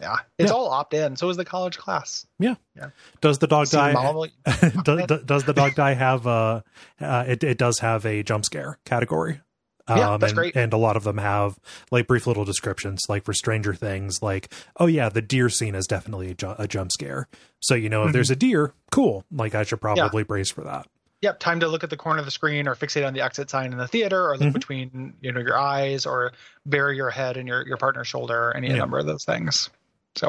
yeah, 0.00 0.16
it's 0.38 0.50
Yeah. 0.50 0.54
all 0.56 0.68
opt 0.70 0.94
in. 0.94 1.16
So 1.16 1.28
is 1.28 1.36
the 1.36 1.44
college 1.44 1.76
class. 1.78 2.26
Yeah. 2.38 2.54
Yeah. 2.74 2.90
Does 3.20 3.38
the 3.38 3.46
dog 3.46 3.68
die? 3.68 3.92
Does, 4.84 5.06
does- 5.24 5.44
the 5.44 5.52
dog 5.54 5.74
die 5.74 5.94
have 5.94 6.26
uh, 6.26 6.62
uh 7.00 7.24
it, 7.28 7.44
it 7.44 7.58
does 7.58 7.78
have 7.80 8.04
a 8.06 8.22
jump 8.22 8.44
scare 8.44 8.78
category 8.84 9.40
Yeah, 9.88 10.16
that's 10.18 10.32
and, 10.32 10.36
great. 10.38 10.56
and 10.56 10.72
a 10.72 10.76
lot 10.76 10.96
of 10.96 11.04
them 11.04 11.18
have 11.18 11.58
like 11.90 12.06
brief 12.06 12.26
little 12.26 12.44
descriptions 12.44 13.00
like 13.08 13.24
for 13.24 13.32
stranger 13.32 13.72
things 13.74 14.20
like 14.22 14.52
oh 14.78 14.86
yeah 14.86 15.08
the 15.08 15.22
deer 15.22 15.48
scene 15.48 15.74
is 15.74 15.86
definitely 15.86 16.30
a, 16.30 16.34
ju- 16.34 16.54
a 16.58 16.66
jump 16.66 16.90
scare 16.92 17.28
so 17.60 17.74
you 17.74 17.88
know 17.88 18.02
if 18.04 18.10
Mhm. 18.10 18.12
there's 18.14 18.30
a 18.30 18.36
deer 18.36 18.72
cool 18.90 19.24
like 19.30 19.54
i 19.54 19.62
should 19.62 19.80
probably 19.80 20.22
brace 20.24 20.50
for 20.50 20.62
that 20.62 20.86
Yep, 21.22 21.38
time 21.40 21.60
to 21.60 21.68
look 21.68 21.82
at 21.82 21.88
the 21.90 21.96
corner 21.96 22.18
of 22.18 22.24
the 22.26 22.30
screen 22.30 22.68
or 22.68 22.74
fixate 22.74 23.06
on 23.06 23.14
the 23.14 23.22
exit 23.22 23.48
sign 23.48 23.72
in 23.72 23.78
the 23.78 23.88
theater 23.88 24.28
or 24.30 24.36
look 24.36 24.50
Mhm. 24.50 24.52
between, 24.52 25.14
you 25.22 25.32
know, 25.32 25.40
your 25.40 25.56
eyes 25.58 26.04
or 26.04 26.32
bury 26.66 26.94
your 26.96 27.08
head 27.08 27.38
in 27.38 27.46
your, 27.46 27.66
your 27.66 27.78
partner's 27.78 28.06
shoulder, 28.06 28.52
any 28.54 28.68
Yeah. 28.68 28.76
number 28.76 28.98
of 28.98 29.06
those 29.06 29.24
things. 29.24 29.70
So, 30.14 30.28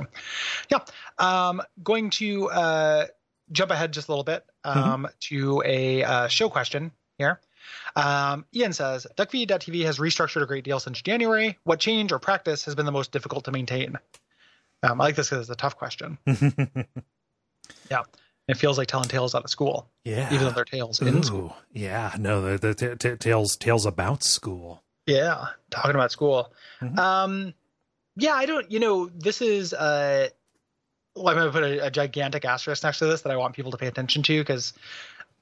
yeah. 0.71 0.79
Um, 1.19 1.61
going 1.83 2.09
to 2.11 2.49
uh, 2.49 3.05
jump 3.51 3.71
ahead 3.71 3.91
just 3.91 4.07
a 4.07 4.11
little 4.11 4.23
bit 4.23 4.45
um, 4.63 5.07
to 5.29 5.61
a 5.65 6.03
uh, 6.03 6.27
show 6.29 6.47
question 6.49 6.91
here. 7.17 7.41
Um, 7.95 8.45
Ian 8.55 8.73
says, 8.73 9.07
DuckFeed.tv 9.17 9.85
has 9.85 9.97
restructured 9.99 10.43
a 10.43 10.45
great 10.45 10.63
deal 10.63 10.79
since 10.79 11.01
January. 11.01 11.57
What 11.63 11.79
change 11.79 12.11
or 12.11 12.19
practice 12.19 12.65
has 12.65 12.75
been 12.75 12.85
the 12.85 12.91
most 12.91 13.11
difficult 13.11 13.45
to 13.45 13.51
maintain? 13.51 13.95
Um, 14.83 15.01
I 15.01 15.05
like 15.05 15.15
this 15.15 15.29
because 15.29 15.49
it's 15.49 15.53
a 15.53 15.55
tough 15.55 15.77
question. 15.77 16.17
Yeah. 17.89 18.03
It 18.47 18.55
feels 18.55 18.77
like 18.77 18.87
telling 18.87 19.09
tales 19.09 19.35
out 19.35 19.43
of 19.43 19.49
school, 19.49 19.89
yeah 20.05 20.33
even 20.33 20.45
though 20.45 20.51
they're 20.51 20.63
tales 20.63 21.01
in 21.01 21.21
school. 21.21 21.47
Ooh, 21.47 21.53
yeah 21.73 22.15
no 22.17 22.41
the, 22.41 22.57
the 22.57 22.73
t- 22.75 22.95
t- 23.09 23.15
tales 23.17 23.57
tales 23.57 23.85
about 23.85 24.23
school 24.23 24.83
Yeah, 25.05 25.47
talking 25.69 25.95
about 25.95 26.13
school. 26.13 26.53
Mhm. 26.81 26.97
Um, 26.97 27.53
yeah, 28.15 28.33
I 28.33 28.45
don't. 28.45 28.71
You 28.71 28.79
know, 28.79 29.07
this 29.07 29.41
is. 29.41 29.73
Uh, 29.73 30.29
well, 31.15 31.27
I'm 31.29 31.35
going 31.35 31.47
to 31.47 31.51
put 31.51 31.63
a, 31.63 31.87
a 31.87 31.91
gigantic 31.91 32.45
asterisk 32.45 32.83
next 32.83 32.99
to 32.99 33.05
this 33.05 33.21
that 33.23 33.31
I 33.31 33.35
want 33.37 33.53
people 33.55 33.71
to 33.71 33.77
pay 33.77 33.87
attention 33.87 34.23
to 34.23 34.39
because 34.39 34.73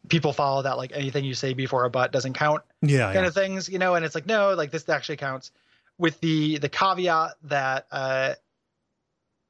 people 0.10 0.34
follow 0.34 0.62
that 0.64 0.78
like 0.78 0.92
anything 0.94 1.26
you 1.26 1.34
say 1.34 1.54
before 1.54 1.86
a 1.86 1.90
but 1.90 2.12
doesn't 2.12 2.34
count 2.34 2.62
yeah, 2.82 3.06
kind 3.14 3.16
yeah. 3.24 3.28
of 3.28 3.34
things, 3.34 3.70
you 3.70 3.80
know. 3.80 3.96
And 3.96 4.06
it's 4.06 4.16
like 4.16 4.26
no, 4.26 4.54
like 4.54 4.72
this 4.72 4.88
actually 4.90 5.18
counts. 5.18 5.52
With 5.98 6.20
the 6.20 6.58
the 6.58 6.70
caveat 6.70 7.36
that 7.44 7.88
uh, 7.92 8.34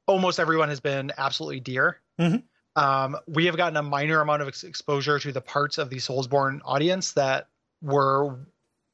almost 0.06 0.38
everyone 0.38 0.68
has 0.68 0.80
been 0.80 1.12
absolutely 1.18 1.60
dear. 1.60 1.98
Mhm. 2.20 2.42
Um, 2.76 3.16
we 3.26 3.46
have 3.46 3.56
gotten 3.56 3.76
a 3.76 3.82
minor 3.82 4.20
amount 4.20 4.42
of 4.42 4.48
ex- 4.48 4.62
exposure 4.64 5.18
to 5.18 5.32
the 5.32 5.40
parts 5.40 5.78
of 5.78 5.88
the 5.90 5.96
Soulsborne 5.96 6.60
audience 6.64 7.12
that 7.12 7.48
were 7.82 8.38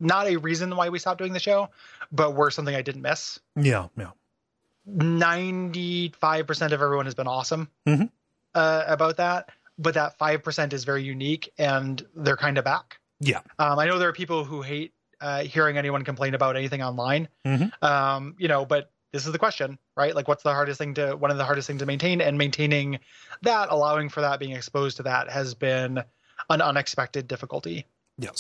not 0.01 0.27
a 0.29 0.37
reason 0.37 0.75
why 0.77 0.89
we 0.89 0.99
stopped 0.99 1.19
doing 1.19 1.33
the 1.33 1.41
show, 1.41 1.69
but 2.13 2.35
were 2.35 2.51
something 2.51 2.75
I 2.75 2.83
didn't 2.83 3.03
miss. 3.03 3.39
yeah 3.57 3.89
yeah 3.97 4.11
95% 5.33 6.73
of 6.73 6.83
everyone 6.83 7.05
has 7.07 7.15
been 7.15 7.27
awesome 7.29 7.69
Mhm. 7.87 8.11
uh, 8.55 8.85
about 8.87 9.17
that, 9.19 9.51
but 9.79 9.95
that 9.95 10.19
5% 10.19 10.73
is 10.73 10.85
very 10.85 11.03
unique 11.03 11.53
and 11.59 12.05
they're 12.15 12.37
kind 12.37 12.59
of 12.59 12.65
back. 12.65 12.99
Yeah. 13.21 13.41
Um, 13.59 13.79
I 13.79 13.87
know 13.87 13.99
there 13.99 14.09
are 14.09 14.13
people 14.13 14.45
who 14.45 14.63
hate 14.63 14.93
uh, 15.21 15.45
hearing 15.45 15.79
anyone 15.79 16.05
complain 16.05 16.35
about 16.35 16.57
anything 16.57 16.83
online, 16.83 17.29
Mhm. 17.47 17.71
um, 17.83 18.35
you 18.39 18.49
know, 18.49 18.65
but 18.67 18.91
this 19.13 19.25
is 19.27 19.31
the 19.33 19.39
question, 19.39 19.79
right? 19.97 20.15
Like, 20.17 20.27
what's 20.27 20.43
the 20.43 20.53
hardest 20.53 20.79
thing 20.79 20.95
to, 20.95 21.15
one 21.15 21.31
of 21.31 21.37
the 21.37 21.45
hardest 21.45 21.67
things 21.69 21.79
to 21.81 21.87
maintain 21.87 22.21
and 22.21 22.37
maintaining 22.39 22.99
that, 23.43 23.69
allowing 23.71 24.09
for 24.09 24.23
that, 24.23 24.41
being 24.41 24.53
exposed 24.53 24.97
to 24.97 25.05
that 25.05 25.31
has 25.31 25.55
been 25.55 26.03
an 26.51 26.61
unexpected 26.61 27.29
difficulty. 27.29 27.87
yes 28.19 28.37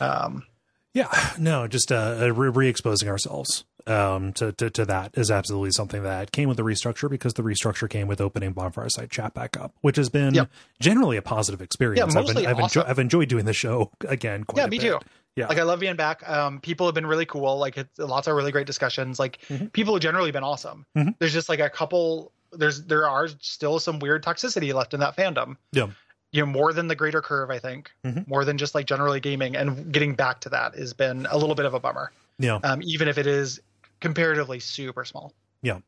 Um, 0.00 0.44
Yeah, 0.92 1.08
no, 1.38 1.66
just 1.66 1.90
uh, 1.90 2.30
re-exposing 2.34 3.08
ourselves 3.08 3.64
um, 3.88 4.32
to, 4.34 4.52
to 4.52 4.70
to 4.70 4.84
that 4.86 5.12
is 5.16 5.30
absolutely 5.30 5.70
something 5.72 6.02
that 6.02 6.32
came 6.32 6.48
with 6.48 6.56
the 6.56 6.62
restructure 6.62 7.08
because 7.10 7.34
the 7.34 7.42
restructure 7.42 7.88
came 7.88 8.06
with 8.08 8.20
opening 8.20 8.54
Bonfireside 8.54 9.10
Chat 9.10 9.34
back 9.34 9.56
up, 9.56 9.74
which 9.80 9.96
has 9.96 10.08
been 10.08 10.34
Yep. 10.34 10.50
generally 10.80 11.16
a 11.16 11.22
positive 11.22 11.60
experience. 11.62 11.98
Yeah, 11.98 12.04
I've, 12.20 12.26
been, 12.26 12.34
mostly 12.34 12.46
I've, 12.46 12.56
enjo- 12.56 12.62
awesome. 12.62 12.84
I've 12.86 12.98
enjoyed 12.98 13.28
doing 13.28 13.44
the 13.44 13.52
show 13.52 13.90
again. 14.08 14.44
Quite 14.44 14.58
yeah, 14.60 14.64
a 14.66 14.68
me 14.68 14.78
bit. 14.78 14.84
too. 14.92 14.98
Yeah, 15.34 15.46
Like 15.46 15.58
I 15.58 15.62
love 15.62 15.80
being 15.80 15.96
back. 15.96 16.28
Um, 16.28 16.60
people 16.60 16.86
have 16.86 16.94
been 16.94 17.06
really 17.06 17.24
cool. 17.26 17.56
Like 17.58 17.78
it's 17.78 17.98
lots 17.98 18.26
of 18.28 18.34
really 18.36 18.52
great 18.52 18.66
discussions. 18.66 19.18
Like 19.18 19.38
Mhm. 19.48 19.72
people 19.72 19.94
have 19.94 20.02
generally 20.02 20.30
been 20.30 20.44
awesome. 20.44 20.84
Mhm. 20.96 21.14
There's 21.18 21.32
just 21.32 21.48
like 21.48 21.60
a 21.60 21.70
couple. 21.70 22.32
There's 22.52 22.82
there 22.84 23.08
are 23.08 23.28
still 23.40 23.78
some 23.78 23.98
weird 23.98 24.22
toxicity 24.22 24.74
left 24.74 24.92
in 24.92 25.00
that 25.00 25.16
fandom. 25.16 25.56
Yeah. 25.72 25.86
You 26.32 26.40
know, 26.42 26.46
more 26.52 26.72
than 26.74 26.88
the 26.88 26.94
greater 26.94 27.22
curve, 27.22 27.50
I 27.50 27.58
think. 27.58 27.90
Mhm. 28.06 28.26
More 28.28 28.44
than 28.44 28.58
just 28.58 28.74
like 28.74 28.86
generally 28.86 29.20
gaming, 29.20 29.56
and 29.56 29.90
getting 29.92 30.14
back 30.14 30.40
to 30.40 30.48
that 30.50 30.74
has 30.74 30.92
been 30.92 31.26
a 31.30 31.36
little 31.38 31.54
bit 31.54 31.64
of 31.66 31.72
a 31.74 31.80
bummer. 31.80 32.10
yeah. 32.38 32.58
Um, 32.62 32.80
even 32.82 33.08
if 33.08 33.16
it 33.18 33.26
is 33.26 33.60
comparatively 34.02 34.60
super 34.60 35.04
small. 35.04 35.32
Yeah. 35.62 35.78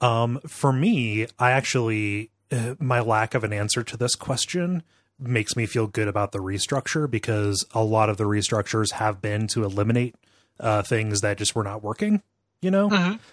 Um, 0.00 0.40
for 0.46 0.72
me, 0.72 1.26
I 1.38 1.50
actually 1.50 2.30
uh, 2.50 2.74
my 2.78 3.00
lack 3.00 3.34
of 3.34 3.44
an 3.44 3.52
answer 3.52 3.82
to 3.82 3.96
this 3.96 4.14
question 4.14 4.82
makes 5.18 5.56
me 5.56 5.66
feel 5.66 5.86
good 5.86 6.08
about 6.08 6.32
the 6.32 6.38
restructure 6.38 7.10
because 7.10 7.64
a 7.72 7.82
lot 7.82 8.10
of 8.10 8.16
the 8.16 8.24
restructures 8.24 8.92
have 8.92 9.22
been 9.22 9.46
to 9.48 9.64
eliminate 9.64 10.14
uh, 10.60 10.82
things 10.82 11.20
that 11.20 11.38
just 11.38 11.54
were 11.54 11.62
not 11.62 11.82
working. 11.82 12.22
You 12.60 12.70
know, 12.70 12.88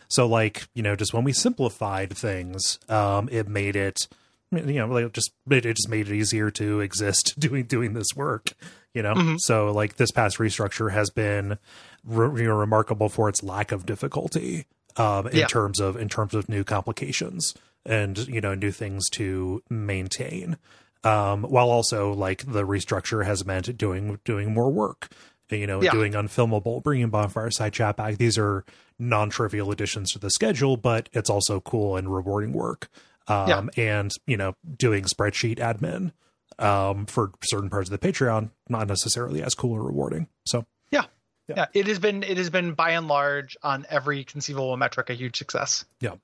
So 0.07 0.25
like, 0.27 0.67
you 0.73 0.81
know, 0.81 0.95
just 0.95 1.13
when 1.13 1.23
we 1.23 1.33
simplified 1.33 2.17
things, 2.17 2.79
um, 2.89 3.29
it 3.31 3.47
made 3.47 3.75
it, 3.75 4.07
you 4.51 4.61
know, 4.73 4.87
like 4.87 5.11
just 5.13 5.31
it, 5.49 5.65
it 5.65 5.75
just 5.75 5.89
made 5.89 6.09
it 6.09 6.15
easier 6.15 6.49
to 6.51 6.79
exist 6.79 7.35
doing 7.39 7.65
doing 7.65 7.93
this 7.93 8.07
work. 8.15 8.53
You 8.93 9.03
know, 9.03 9.13
Mhm. 9.13 9.35
so 9.39 9.71
like 9.71 9.97
this 9.97 10.11
past 10.11 10.37
restructure 10.39 10.91
has 10.91 11.09
been 11.11 11.57
re- 12.03 12.41
you 12.41 12.47
know, 12.47 12.55
remarkable 12.55 13.09
for 13.09 13.29
its 13.29 13.43
lack 13.43 13.71
of 13.71 13.85
difficulty 13.85 14.65
um, 14.97 15.27
in 15.27 15.37
Yeah. 15.37 15.47
terms 15.47 15.79
of 15.79 15.95
in 15.95 16.09
terms 16.09 16.33
of 16.33 16.49
new 16.49 16.63
complications 16.63 17.53
and 17.85 18.17
you 18.27 18.41
know 18.41 18.55
new 18.55 18.71
things 18.71 19.09
to 19.11 19.61
maintain. 19.69 20.57
Um, 21.03 21.43
while 21.43 21.69
also 21.69 22.11
like 22.11 22.51
the 22.51 22.63
restructure 22.65 23.23
has 23.25 23.45
meant 23.45 23.77
doing 23.77 24.19
doing 24.25 24.53
more 24.53 24.71
work 24.71 25.09
you 25.51 25.65
know, 25.65 25.81
Yeah. 25.81 25.89
doing 25.89 26.13
unfilmable, 26.13 26.83
bringing 26.83 27.09
Bonfireside 27.09 27.71
Chat 27.71 27.97
back. 27.97 28.17
These 28.19 28.37
are 28.37 28.63
non-trivial 28.99 29.71
additions 29.71 30.11
to 30.11 30.19
the 30.19 30.29
schedule, 30.29 30.77
but 30.77 31.09
it's 31.11 31.27
also 31.27 31.59
cool 31.59 31.95
and 31.97 32.13
rewarding 32.13 32.53
work. 32.53 32.87
Um, 33.29 33.69
and 33.77 34.11
you 34.27 34.37
know, 34.37 34.55
doing 34.77 35.03
spreadsheet 35.05 35.57
admin 35.59 36.11
um, 36.57 37.05
for 37.05 37.31
certain 37.43 37.69
parts 37.69 37.89
of 37.89 37.99
the 37.99 38.07
Patreon, 38.11 38.49
not 38.67 38.87
necessarily 38.87 39.41
as 39.43 39.53
cool 39.55 39.73
or 39.73 39.83
rewarding. 39.83 40.27
So 40.45 40.65
Yeah. 40.91 41.05
Yeah, 41.47 41.65
it 41.73 41.87
has 41.87 41.97
been 41.99 42.21
it 42.23 42.37
has 42.37 42.49
been 42.51 42.73
by 42.73 42.91
and 42.91 43.07
large 43.07 43.57
on 43.63 43.85
every 43.89 44.23
conceivable 44.23 44.75
metric 44.77 45.09
a 45.09 45.13
huge 45.15 45.35
success. 45.37 45.83
Yeah. 45.99 46.15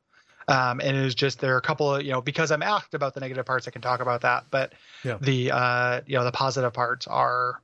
Um, 0.48 0.80
and 0.80 0.96
it 0.96 1.04
is 1.04 1.16
just 1.16 1.40
there 1.40 1.56
are 1.56 1.58
a 1.58 1.62
couple 1.62 1.96
of 1.96 2.04
you 2.04 2.12
know 2.12 2.22
because 2.22 2.52
I'm 2.52 2.62
asked 2.62 2.94
about 2.94 3.16
the 3.16 3.22
negative 3.22 3.46
parts 3.46 3.68
I 3.68 3.72
can 3.72 3.82
talk 3.82 4.02
about 4.02 4.22
that, 4.22 4.46
but 4.52 4.74
Yeah. 5.04 5.18
the 5.20 5.52
uh 5.52 6.02
you 6.06 6.16
know 6.18 6.24
the 6.24 6.32
positive 6.32 6.74
parts 6.74 7.08
are 7.08 7.60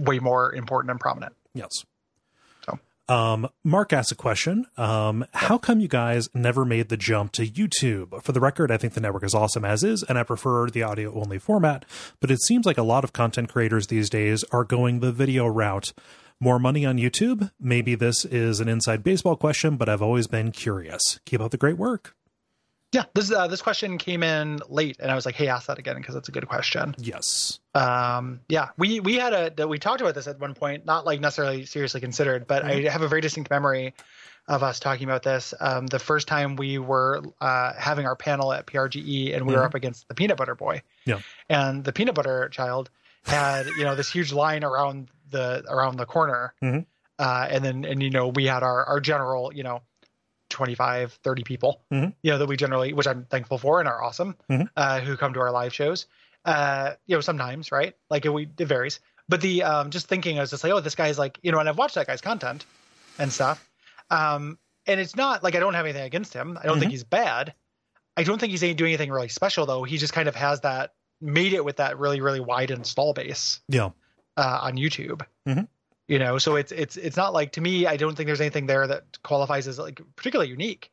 way 0.00 0.18
more 0.18 0.52
important 0.54 0.90
and 0.90 0.98
prominent. 0.98 1.34
yes. 1.54 1.70
Um, 3.08 3.48
Mark 3.62 3.92
asks 3.92 4.12
a 4.12 4.14
question. 4.14 4.66
Um, 4.76 5.26
how 5.34 5.58
come 5.58 5.80
you 5.80 5.88
guys 5.88 6.28
never 6.34 6.64
made 6.64 6.88
the 6.88 6.96
jump 6.96 7.32
to 7.32 7.46
YouTube? 7.46 8.22
For 8.22 8.32
the 8.32 8.40
record, 8.40 8.70
I 8.70 8.78
think 8.78 8.94
the 8.94 9.00
network 9.00 9.24
is 9.24 9.34
awesome 9.34 9.64
as 9.64 9.84
is, 9.84 10.02
and 10.02 10.18
I 10.18 10.22
prefer 10.22 10.70
the 10.70 10.82
audio 10.82 11.14
only 11.14 11.38
format, 11.38 11.84
but 12.20 12.30
it 12.30 12.40
seems 12.42 12.64
like 12.64 12.78
a 12.78 12.82
lot 12.82 13.04
of 13.04 13.12
content 13.12 13.50
creators 13.50 13.88
these 13.88 14.08
days 14.08 14.42
are 14.52 14.64
going 14.64 15.00
the 15.00 15.12
video 15.12 15.46
route. 15.46 15.92
More 16.40 16.58
money 16.58 16.84
on 16.84 16.98
YouTube? 16.98 17.50
Maybe 17.60 17.94
this 17.94 18.24
is 18.24 18.60
an 18.60 18.68
inside 18.68 19.04
baseball 19.04 19.36
question, 19.36 19.76
but 19.76 19.88
I've 19.88 20.02
always 20.02 20.26
been 20.26 20.50
curious. 20.50 21.20
Keep 21.26 21.40
up 21.40 21.50
the 21.50 21.56
great 21.56 21.76
work. 21.76 22.16
Yeah, 22.94 23.04
this 23.12 23.32
uh, 23.32 23.48
this 23.48 23.60
question 23.60 23.98
came 23.98 24.22
in 24.22 24.60
late, 24.68 24.98
and 25.00 25.10
I 25.10 25.16
was 25.16 25.26
like, 25.26 25.34
hey, 25.34 25.48
ask 25.48 25.66
that 25.66 25.78
again 25.80 25.96
because 25.96 26.14
it's 26.14 26.28
a 26.28 26.32
good 26.32 26.46
question. 26.46 26.94
Yes. 26.98 27.58
Um, 27.74 28.40
yeah, 28.48 28.68
we 28.78 29.00
we 29.00 29.16
had 29.16 29.58
a 29.58 29.66
we 29.66 29.78
talked 29.80 30.00
about 30.00 30.14
this 30.14 30.28
at 30.28 30.38
one 30.38 30.54
point, 30.54 30.86
not 30.86 31.04
like 31.04 31.20
necessarily 31.20 31.64
seriously 31.66 32.00
considered, 32.00 32.46
but 32.46 32.64
I 32.64 32.82
have 32.88 33.02
a 33.02 33.08
very 33.08 33.20
distinct 33.20 33.50
memory 33.50 33.94
of 34.46 34.62
us 34.62 34.78
talking 34.78 35.04
about 35.08 35.22
this. 35.24 35.54
Um, 35.58 35.86
the 35.88 35.98
first 35.98 36.28
time 36.28 36.54
we 36.54 36.78
were 36.78 37.22
uh, 37.40 37.72
having 37.76 38.06
our 38.06 38.14
panel 38.14 38.52
at 38.52 38.66
PRGE, 38.66 39.34
and 39.34 39.46
we 39.46 39.54
were 39.54 39.62
Mhm. 39.62 39.66
up 39.66 39.74
against 39.74 40.06
the 40.06 40.14
Peanut 40.14 40.36
Butter 40.36 40.54
Boy. 40.54 40.82
Yeah. 41.04 41.18
and 41.48 41.82
the 41.82 41.92
Peanut 41.92 42.14
Butter 42.14 42.48
Child 42.50 42.90
had 43.24 43.66
you 43.76 43.82
know 43.84 43.96
this 43.96 44.10
huge 44.12 44.32
line 44.32 44.62
around 44.62 45.08
the 45.30 45.64
around 45.68 45.96
the 45.96 46.06
corner, 46.06 46.54
Mhm. 46.62 46.86
uh, 47.18 47.46
and 47.50 47.64
then 47.64 47.84
and 47.84 48.02
you 48.02 48.10
know 48.10 48.28
we 48.28 48.44
had 48.46 48.62
our 48.62 48.84
our 48.84 49.00
general 49.00 49.50
you 49.52 49.64
know 49.64 49.82
25 50.54 51.18
30 51.22 51.42
people 51.44 51.82
Mhm. 51.92 52.14
you 52.22 52.30
know 52.30 52.38
that 52.38 52.46
we 52.46 52.56
generally 52.56 52.92
which 52.92 53.06
i'm 53.06 53.24
thankful 53.26 53.58
for 53.58 53.80
and 53.80 53.88
are 53.88 54.02
awesome 54.02 54.36
Mhm. 54.50 54.68
uh, 54.76 55.00
who 55.00 55.16
come 55.16 55.34
to 55.34 55.40
our 55.40 55.50
live 55.50 55.74
shows 55.74 56.06
uh 56.44 56.92
you 57.06 57.16
know 57.16 57.20
sometimes 57.20 57.70
right 57.72 57.94
like 58.08 58.24
it, 58.24 58.30
we, 58.32 58.48
it 58.58 58.66
varies 58.66 59.00
but 59.28 59.40
the 59.40 59.62
um 59.64 59.90
just 59.90 60.06
thinking 60.08 60.38
i 60.38 60.40
was 60.40 60.50
just 60.50 60.62
like 60.64 60.72
oh 60.72 60.80
this 60.80 60.94
guy's 60.94 61.18
like 61.18 61.38
you 61.42 61.50
know 61.52 61.58
and 61.58 61.68
i've 61.68 61.76
watched 61.78 61.96
that 61.96 62.06
guy's 62.06 62.20
content 62.20 62.64
and 63.18 63.32
stuff 63.32 63.68
um 64.10 64.58
and 64.86 65.00
it's 65.00 65.16
not 65.16 65.42
like 65.42 65.54
i 65.54 65.58
don't 65.60 65.74
have 65.74 65.84
anything 65.86 66.04
against 66.04 66.32
him 66.32 66.58
i 66.62 66.66
don't 66.66 66.76
Mhm. 66.76 66.80
think 66.80 66.90
he's 66.92 67.04
bad 67.04 67.54
I 68.16 68.22
don't 68.22 68.38
think 68.38 68.52
he's 68.52 68.60
doing 68.60 68.76
anything 68.92 69.10
really 69.10 69.26
special 69.26 69.66
though. 69.66 69.82
He 69.82 69.98
just 69.98 70.12
kind 70.12 70.28
of 70.28 70.36
has 70.36 70.60
that 70.60 70.94
made 71.20 71.52
it 71.52 71.64
with 71.64 71.78
that 71.78 71.98
really 71.98 72.20
really 72.20 72.38
wide 72.38 72.70
install 72.70 73.12
base. 73.12 73.60
Yeah. 73.68 73.90
Uh, 74.36 74.58
on 74.62 74.74
YouTube. 74.76 75.22
Mhm. 75.48 75.66
You 76.08 76.18
know, 76.18 76.36
so 76.38 76.56
it's 76.56 76.70
it's 76.72 76.96
it's 76.96 77.16
not 77.16 77.32
like 77.32 77.52
to 77.52 77.60
me. 77.60 77.86
I 77.86 77.96
don't 77.96 78.14
think 78.14 78.26
there's 78.26 78.40
anything 78.40 78.66
there 78.66 78.86
that 78.86 79.04
qualifies 79.22 79.66
as 79.66 79.78
like 79.78 80.00
particularly 80.16 80.50
unique. 80.50 80.90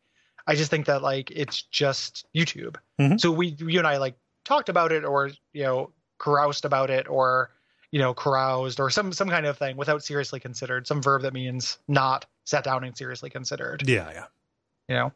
I 0.48 0.56
just 0.56 0.72
think 0.72 0.86
that 0.86 1.02
like 1.02 1.30
it's 1.32 1.62
just 1.64 2.26
YouTube. 2.36 2.78
Mhm. 3.00 3.20
So 3.20 3.32
we 3.32 3.48
you 3.60 3.78
and 3.80 3.88
I 3.88 3.98
like 3.98 4.16
talked 4.46 4.70
about 4.70 4.92
it 4.92 5.04
or 5.04 5.30
you 5.54 5.64
know 5.64 5.92
caroused 6.20 6.64
about 6.66 6.90
it 6.90 7.10
or 7.10 7.52
you 7.92 8.00
know 8.00 8.14
caroused 8.14 8.80
or 8.80 8.90
some 8.90 9.12
some 9.12 9.28
kind 9.30 9.46
of 9.46 9.58
thing 9.58 9.76
without 9.76 10.02
seriously 10.04 10.40
considered 10.40 10.88
some 10.88 11.02
verb 11.02 11.24
that 11.24 11.34
means 11.34 11.78
not 11.90 12.26
sat 12.46 12.64
down 12.64 12.84
and 12.86 12.98
seriously 12.98 13.30
considered 13.30 13.84
Yeah. 13.88 14.10
Yeah. 14.14 14.26
you 14.88 14.96
know 14.96 15.12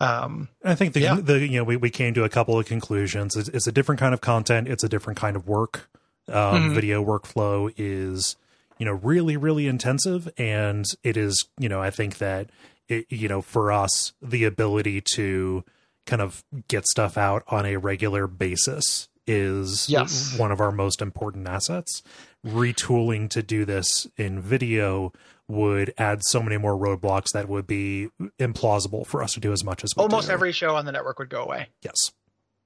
um 0.00 0.48
I 0.64 0.74
think 0.74 0.92
the 0.94 1.00
Yeah. 1.00 1.14
the 1.20 1.40
you 1.40 1.58
know 1.58 1.64
we, 1.64 1.76
we 1.76 1.90
came 1.90 2.14
to 2.14 2.24
a 2.24 2.28
couple 2.28 2.58
of 2.58 2.66
conclusions. 2.66 3.36
It's, 3.36 3.48
it's 3.48 3.66
a 3.66 3.72
different 3.72 3.98
kind 4.00 4.12
of 4.14 4.20
content. 4.20 4.68
It's 4.68 4.84
a 4.84 4.88
different 4.88 5.18
kind 5.18 5.34
of 5.34 5.48
work. 5.48 5.88
Um, 6.28 6.70
Mhm. 6.70 6.74
Video 6.74 7.02
workflow 7.04 7.72
is 7.76 8.36
you 8.78 8.86
know 8.86 8.92
really 8.92 9.36
really 9.36 9.66
intensive, 9.66 10.28
and 10.38 10.84
it 11.02 11.16
is 11.16 11.46
you 11.58 11.68
know 11.68 11.80
I 11.80 11.90
think 11.90 12.18
that 12.18 12.50
it, 12.88 13.06
you 13.10 13.28
know 13.28 13.42
for 13.42 13.70
us 13.72 14.12
the 14.22 14.44
ability 14.44 15.02
to 15.14 15.64
kind 16.06 16.22
of 16.22 16.44
get 16.68 16.86
stuff 16.86 17.18
out 17.18 17.42
on 17.48 17.66
a 17.66 17.76
regular 17.76 18.26
basis 18.26 19.08
is 19.26 19.90
Yes. 19.90 20.38
one 20.38 20.50
of 20.50 20.60
our 20.60 20.72
most 20.72 21.02
important 21.02 21.46
assets. 21.46 22.02
Retooling 22.46 23.28
to 23.30 23.42
do 23.42 23.64
this 23.66 24.06
in 24.16 24.40
video 24.40 25.12
would 25.48 25.92
add 25.98 26.20
so 26.24 26.42
many 26.42 26.56
more 26.56 26.74
roadblocks 26.76 27.32
that 27.34 27.48
would 27.48 27.66
be 27.66 28.08
implausible 28.38 29.06
for 29.06 29.22
us 29.22 29.32
to 29.34 29.40
do 29.40 29.52
as 29.52 29.62
much 29.64 29.84
as 29.84 29.92
almost 29.96 30.28
do. 30.28 30.32
every 30.32 30.52
show 30.52 30.76
on 30.76 30.84
the 30.86 30.92
network 30.92 31.18
would 31.18 31.28
go 31.30 31.42
away 31.42 31.68
yes 31.82 32.12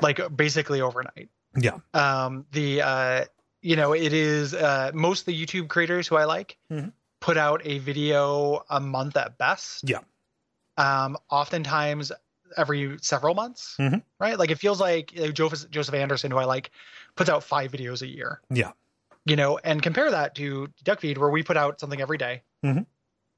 like 0.00 0.20
basically 0.36 0.80
overnight 0.80 1.28
yeah 1.56 1.78
um 1.94 2.44
the 2.52 2.82
uh 2.82 3.24
you 3.62 3.76
know 3.76 3.92
it 3.94 4.12
is 4.12 4.52
uh 4.54 4.90
most 4.92 5.20
of 5.20 5.26
the 5.26 5.46
youtube 5.46 5.68
creators 5.68 6.06
who 6.08 6.16
i 6.16 6.24
like 6.24 6.58
Mhm. 6.70 6.92
put 7.20 7.36
out 7.38 7.62
a 7.64 7.78
video 7.78 8.64
a 8.68 8.80
month 8.80 9.16
at 9.16 9.38
best 9.38 9.88
Yeah. 9.88 10.00
um 10.76 11.16
oftentimes 11.30 12.12
every 12.56 12.98
several 13.00 13.34
months 13.34 13.76
Mhm. 13.78 14.02
right 14.20 14.38
like 14.38 14.50
it 14.50 14.56
feels 14.58 14.80
like 14.80 15.12
uh, 15.18 15.28
joseph 15.28 15.70
joseph 15.70 15.94
anderson 15.94 16.30
who 16.30 16.36
i 16.38 16.44
like 16.44 16.70
puts 17.16 17.30
out 17.30 17.42
five 17.44 17.70
videos 17.72 18.02
a 18.02 18.06
year 18.08 18.40
Yeah. 18.50 18.72
you 19.24 19.36
know 19.36 19.58
and 19.58 19.80
compare 19.82 20.10
that 20.10 20.34
to 20.34 20.68
duckfeed 20.84 21.16
where 21.16 21.30
we 21.30 21.42
put 21.42 21.56
out 21.56 21.80
something 21.80 22.00
every 22.00 22.18
day. 22.18 22.42
Mhm. 22.64 22.84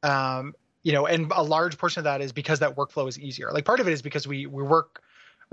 um 0.03 0.55
you 0.83 0.93
know 0.93 1.07
and 1.07 1.31
a 1.35 1.43
large 1.43 1.79
portion 1.79 2.01
of 2.01 2.05
that 2.05 2.21
is 2.21 2.33
because 2.33 2.59
that 2.61 2.77
workflow 2.77 3.09
is 3.09 3.19
easier 3.19 3.51
like 3.53 3.65
part 3.65 3.81
of 3.81 3.87
it 3.89 3.93
is 3.93 4.03
because 4.03 4.27
we 4.27 4.47
we 4.47 4.63
work 4.63 5.03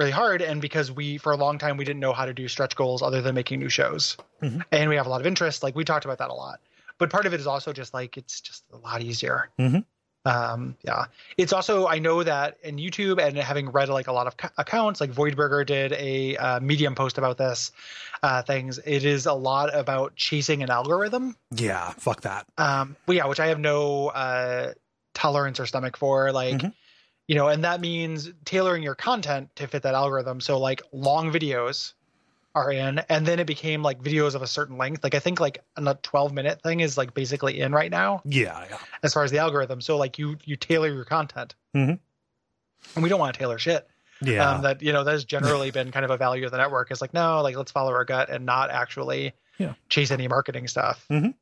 really 0.02 0.12
hard 0.12 0.42
and 0.42 0.62
because 0.62 0.92
we 0.92 1.18
for 1.18 1.32
a 1.32 1.38
long 1.38 1.58
time 1.58 1.78
we 1.78 1.86
didn't 1.86 2.00
know 2.00 2.14
how 2.14 2.26
to 2.26 2.34
do 2.34 2.48
stretch 2.48 2.76
goals 2.76 3.02
other 3.02 3.22
than 3.22 3.36
making 3.36 3.60
new 3.60 3.70
shows. 3.70 4.18
Mhm. 4.42 4.64
and 4.72 4.90
we 4.90 4.96
have 4.96 5.06
a 5.06 5.10
lot 5.10 5.22
of 5.22 5.28
interest. 5.28 5.62
Like 5.64 5.76
we 5.76 5.84
talked 5.86 6.06
about 6.06 6.18
that 6.18 6.30
a 6.30 6.34
lot. 6.34 6.60
But 6.98 7.10
part 7.10 7.26
of 7.26 7.34
it 7.34 7.40
is 7.40 7.48
also 7.48 7.72
just 7.74 7.94
like 7.94 8.18
it's 8.18 8.42
just 8.42 8.64
a 8.74 8.78
lot 8.78 9.02
easier. 9.02 9.50
Mhm. 9.60 9.86
um 10.26 10.76
yeah. 10.84 11.06
It's 11.38 11.52
also 11.54 11.88
i 11.88 11.98
know 12.00 12.22
that 12.24 12.58
in 12.64 12.78
youtube 12.78 13.18
and 13.20 13.36
having 13.38 13.70
read 13.72 13.90
like 13.90 14.06
a 14.08 14.12
lot 14.12 14.28
of 14.28 14.36
accounts 14.58 15.02
like 15.02 15.12
voidburger 15.12 15.66
did 15.66 15.94
a 15.94 16.38
uh, 16.38 16.60
medium 16.60 16.94
post 16.94 17.18
about 17.18 17.38
this 17.40 17.72
uh 18.22 18.42
things 18.44 18.80
it 18.86 19.04
is 19.04 19.26
a 19.26 19.34
lot 19.34 19.74
about 19.76 20.16
chasing 20.16 20.62
an 20.62 20.70
algorithm. 20.70 21.36
Yeah 21.56 21.90
fuck 21.98 22.22
that. 22.22 22.46
Um 22.58 22.96
well 23.08 23.18
yeah 23.18 23.26
which 23.26 23.40
i 23.40 23.48
have 23.48 23.60
no 23.60 24.10
uh 24.10 24.74
tolerance 25.16 25.60
or 25.60 25.66
stomach 25.66 25.98
for. 25.98 26.32
Like 26.32 26.58
Mhm. 26.60 26.74
You 27.32 27.38
know 27.38 27.48
and 27.48 27.64
that 27.64 27.80
means 27.80 28.30
tailoring 28.44 28.84
your 28.84 28.94
content 28.94 29.56
to 29.56 29.66
fit 29.66 29.84
that 29.84 29.94
algorithm. 29.96 30.42
So 30.42 30.60
like 30.60 30.82
long 30.92 31.32
videos 31.32 31.94
are 32.54 32.70
in 32.70 33.00
and 33.08 33.26
then 33.26 33.40
it 33.40 33.48
became 33.48 33.82
like 33.82 34.02
videos 34.04 34.36
of 34.36 34.42
a 34.42 34.48
certain 34.48 34.78
length. 34.78 35.02
Like 35.02 35.16
i 35.16 35.20
think 35.20 35.40
like 35.40 35.64
a 35.78 35.96
12 35.96 36.34
minute 36.34 36.62
thing 36.62 36.82
is 36.82 36.98
like 36.98 37.14
basically 37.14 37.62
in 37.62 37.72
right 37.72 37.90
now. 37.90 38.22
Yeah 38.26 38.66
yeah. 38.70 38.78
As 39.02 39.14
far 39.14 39.24
as 39.24 39.32
the 39.32 39.38
algorithm. 39.38 39.80
So 39.80 39.96
like 39.96 40.20
you 40.20 40.36
you 40.44 40.58
tailor 40.58 40.92
your 40.94 41.06
content. 41.06 41.56
Mhm. 41.74 42.00
and 42.96 43.04
we 43.04 43.08
don't 43.08 43.20
want 43.22 43.34
to 43.34 43.40
tailor 43.40 43.58
shit. 43.60 43.88
Yeah. 44.22 44.50
Um 44.50 44.62
that 44.64 44.82
you 44.82 44.92
know 44.92 45.06
that 45.06 45.12
has 45.14 45.24
generally 45.24 45.72
been 45.72 45.90
kind 45.94 46.04
of 46.04 46.12
a 46.12 46.18
value 46.18 46.44
of 46.44 46.52
the 46.52 46.58
network 46.58 46.92
is 46.92 47.00
like 47.00 47.14
no 47.14 47.42
like 47.42 47.56
let's 47.56 47.72
follow 47.72 47.92
our 47.94 48.04
gut 48.04 48.30
and 48.30 48.46
not 48.46 48.72
actually 48.72 49.32
Yeah. 49.58 49.76
chase 49.88 50.12
any 50.12 50.28
marketing 50.28 50.68
stuff. 50.68 51.06
Mhm. 51.10 51.34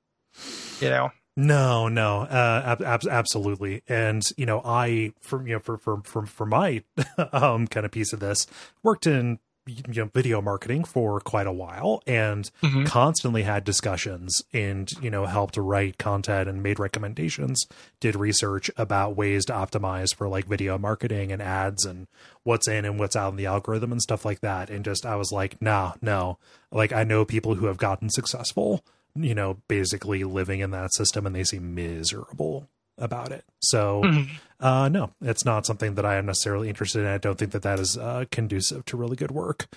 you 0.82 0.90
know 0.92 1.10
no 1.40 1.88
no. 1.88 2.22
Uh 2.22 2.62
ab- 2.66 2.82
ab- 2.82 3.08
absolutely. 3.10 3.82
And 3.88 4.22
you 4.38 4.46
know 4.46 4.62
i 4.66 5.14
for 5.22 5.46
you 5.48 5.54
know 5.54 5.60
for 5.60 5.78
for 5.78 6.02
for, 6.04 6.26
for 6.26 6.46
my 6.46 6.84
um 7.32 7.68
kind 7.68 7.86
of 7.86 7.92
piece 7.92 8.14
of 8.14 8.20
this 8.20 8.46
worked 8.84 9.08
in 9.08 9.40
you 9.68 9.84
know 10.04 10.10
video 10.14 10.42
marketing 10.42 10.84
for 10.84 11.20
quite 11.20 11.46
a 11.46 11.52
while 11.52 12.02
and 12.08 12.50
Mhm. 12.64 12.88
constantly 12.88 13.44
had 13.44 13.64
discussions 13.64 14.42
and 14.52 14.90
you 15.02 15.12
know 15.12 15.26
helped 15.28 15.58
write 15.58 16.00
content 16.00 16.50
and 16.50 16.64
made 16.64 16.80
recommendations 16.80 17.64
did 18.00 18.16
research 18.16 18.72
about 18.78 19.16
ways 19.16 19.46
to 19.46 19.54
optimize 19.54 20.16
for 20.16 20.28
like 20.28 20.46
video 20.48 20.78
marketing 20.80 21.32
and 21.32 21.40
ads 21.42 21.86
and 21.86 22.08
what's 22.44 22.68
in 22.68 22.84
and 22.84 22.98
what's 22.98 23.16
out 23.16 23.30
in 23.30 23.36
the 23.38 23.46
algorithm 23.46 23.92
and 23.92 24.02
stuff 24.02 24.26
like 24.26 24.40
that. 24.42 24.72
And 24.72 24.84
just 24.84 25.06
i 25.06 25.16
was 25.16 25.32
like 25.32 25.62
nah 25.62 25.94
no. 26.02 26.40
Like 26.72 26.92
i 26.92 27.04
know 27.04 27.24
people 27.24 27.56
who 27.56 27.68
have 27.68 27.78
gotten 27.78 28.10
successful 28.10 28.84
you 29.16 29.34
know 29.36 29.58
basically 29.68 30.24
living 30.24 30.60
in 30.60 30.72
that 30.72 30.94
system 30.94 31.26
and 31.26 31.36
they 31.36 31.44
seem 31.44 31.74
miserable 31.76 32.68
about 32.98 33.32
it. 33.32 33.44
So 33.62 34.02
Mhm. 34.04 34.28
uh 34.60 34.90
no 34.90 35.12
it's 35.22 35.46
not 35.46 35.66
something 35.66 35.96
that 35.96 36.06
i 36.06 36.16
am 36.16 36.26
necessarily 36.26 36.68
interested 36.70 37.00
in. 37.02 37.08
I 37.08 37.18
don't 37.18 37.38
think 37.38 37.52
that 37.52 37.62
that 37.64 37.80
is 37.80 37.98
uh 37.98 38.26
conducive 38.32 38.86
to 38.86 38.98
really 38.98 39.16
good 39.16 39.32
work. 39.32 39.68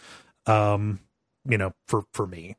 Um 0.46 1.00
you 1.48 1.58
know 1.58 1.72
for 1.86 2.02
for 2.12 2.26
me. 2.26 2.56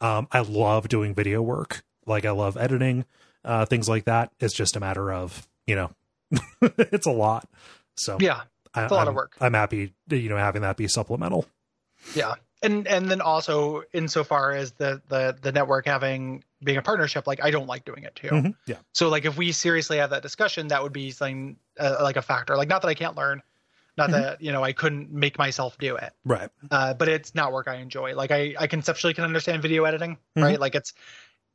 Um 0.00 0.26
i 0.32 0.40
love 0.40 0.88
doing 0.88 1.14
video 1.14 1.40
work. 1.42 1.84
Like 2.06 2.24
i 2.24 2.30
love 2.32 2.56
editing 2.56 3.04
uh 3.44 3.64
things 3.66 3.88
like 3.88 4.04
that. 4.04 4.32
It's 4.40 4.54
just 4.54 4.76
a 4.76 4.80
matter 4.80 5.12
of 5.12 5.46
you 5.66 5.76
know 5.76 5.90
it's 6.62 7.06
a 7.06 7.12
lot. 7.12 7.48
So 7.96 8.16
yeah 8.20 8.42
it's 8.76 8.90
a 8.92 8.94
lot 8.94 9.02
I'm, 9.02 9.08
of 9.08 9.14
work. 9.16 9.36
i'm 9.40 9.54
happy 9.54 9.94
you 10.10 10.28
know 10.28 10.36
having 10.36 10.62
that 10.62 10.76
be 10.76 10.86
supplemental. 10.88 11.46
Yeah, 12.14 12.34
and 12.62 12.86
and 12.86 13.10
then 13.10 13.20
also 13.20 13.82
insofar 13.92 14.52
as 14.52 14.72
the 14.72 15.00
the 15.08 15.36
the 15.40 15.52
network 15.52 15.86
having 15.86 16.44
being 16.62 16.76
a 16.78 16.82
partnership, 16.82 17.26
like 17.26 17.42
I 17.42 17.50
don't 17.50 17.66
like 17.66 17.84
doing 17.84 18.04
it 18.04 18.14
too. 18.14 18.28
Mhm. 18.28 18.54
yeah 18.66 18.76
So 18.92 19.08
like 19.08 19.24
if 19.24 19.36
we 19.38 19.52
seriously 19.52 19.96
have 19.98 20.10
that 20.10 20.22
discussion, 20.22 20.68
that 20.68 20.82
would 20.82 20.92
be 20.92 21.10
something 21.10 21.56
uh, 21.78 21.96
like 22.02 22.16
a 22.16 22.22
factor. 22.22 22.56
Like 22.56 22.68
not 22.68 22.82
that 22.82 22.88
I 22.88 22.94
can't 22.94 23.16
learn, 23.16 23.42
not 23.96 24.10
Mhm. 24.10 24.12
that 24.12 24.42
you 24.42 24.52
know 24.52 24.62
I 24.62 24.72
couldn't 24.72 25.10
make 25.10 25.38
myself 25.38 25.78
do 25.78 25.96
it, 25.96 26.12
right 26.24 26.50
uh, 26.70 26.92
but 26.94 27.08
it's 27.08 27.34
not 27.34 27.52
work 27.52 27.66
I 27.68 27.76
enjoy. 27.76 28.14
Like 28.14 28.30
I 28.30 28.54
I 28.58 28.66
conceptually 28.66 29.14
can 29.14 29.24
understand 29.24 29.62
video 29.62 29.84
editing, 29.84 30.18
Mhm. 30.36 30.42
right? 30.42 30.60
Like 30.60 30.74
it's 30.74 30.92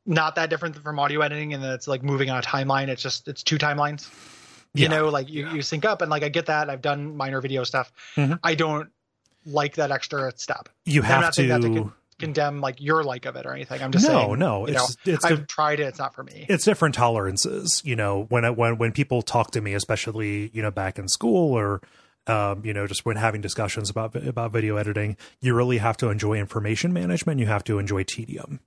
not 0.06 0.34
that 0.36 0.50
different 0.50 0.76
from 0.76 0.98
audio 0.98 1.20
editing, 1.20 1.54
and 1.54 1.64
it's 1.64 1.88
like 1.88 2.02
moving 2.02 2.30
on 2.30 2.38
a 2.38 2.42
timeline. 2.42 2.88
It's 2.88 3.02
just 3.02 3.28
it's 3.28 3.42
two 3.42 3.58
timelines. 3.58 4.08
You 4.74 4.82
Yeah. 4.82 4.88
know, 4.88 5.08
like 5.08 5.28
you, 5.30 5.48
you 5.48 5.62
sync 5.62 5.84
up, 5.86 6.02
and 6.02 6.10
like 6.10 6.22
I 6.22 6.28
get 6.28 6.46
that. 6.46 6.68
I've 6.68 6.82
done 6.82 7.16
minor 7.16 7.40
video 7.40 7.64
stuff. 7.64 7.90
Mhm. 8.16 8.38
I 8.44 8.54
don't 8.54 8.90
like 9.46 9.76
that 9.76 9.90
extra 9.90 10.32
step 10.36 10.68
you 10.84 11.00
I'm 11.00 11.06
have 11.06 11.20
not 11.22 11.34
saying 11.34 11.48
that 11.48 11.62
to 11.62 11.68
to 11.68 11.74
con- 11.74 11.92
condemn 12.18 12.60
like 12.60 12.80
your 12.80 13.04
like 13.04 13.26
of 13.26 13.36
it 13.36 13.46
or 13.46 13.52
anything. 13.52 13.82
I'm 13.82 13.92
just 13.92 14.06
no 14.06 14.12
saying, 14.12 14.38
no 14.38 14.66
you 14.66 14.74
know, 14.74 14.84
it's 14.84 14.96
it's 15.04 15.24
I've 15.24 15.46
tried 15.46 15.80
it. 15.80 15.84
It's 15.84 15.98
not 15.98 16.14
for 16.14 16.22
me. 16.22 16.46
it's 16.48 16.64
different 16.64 16.94
tolerances 16.94 17.82
you 17.84 17.96
know 17.96 18.24
when 18.28 18.44
I, 18.44 18.50
when 18.50 18.78
when 18.78 18.92
people 18.92 19.22
talk 19.22 19.50
to 19.52 19.60
me 19.60 19.74
especially 19.74 20.50
you 20.52 20.62
know 20.62 20.70
back 20.70 20.98
in 20.98 21.08
school 21.08 21.52
or 21.52 21.80
um, 22.26 22.64
you 22.64 22.72
know 22.72 22.86
just 22.86 23.04
when 23.04 23.16
having 23.16 23.40
discussions 23.40 23.90
about 23.90 24.16
about 24.16 24.52
video 24.52 24.76
editing 24.76 25.16
you 25.40 25.54
really 25.54 25.78
have 25.78 25.96
to 25.98 26.08
enjoy 26.08 26.34
information 26.34 26.92
management 26.92 27.40
you 27.40 27.46
have 27.46 27.64
to 27.64 27.78
enjoy 27.78 28.02
tedium 28.02 28.60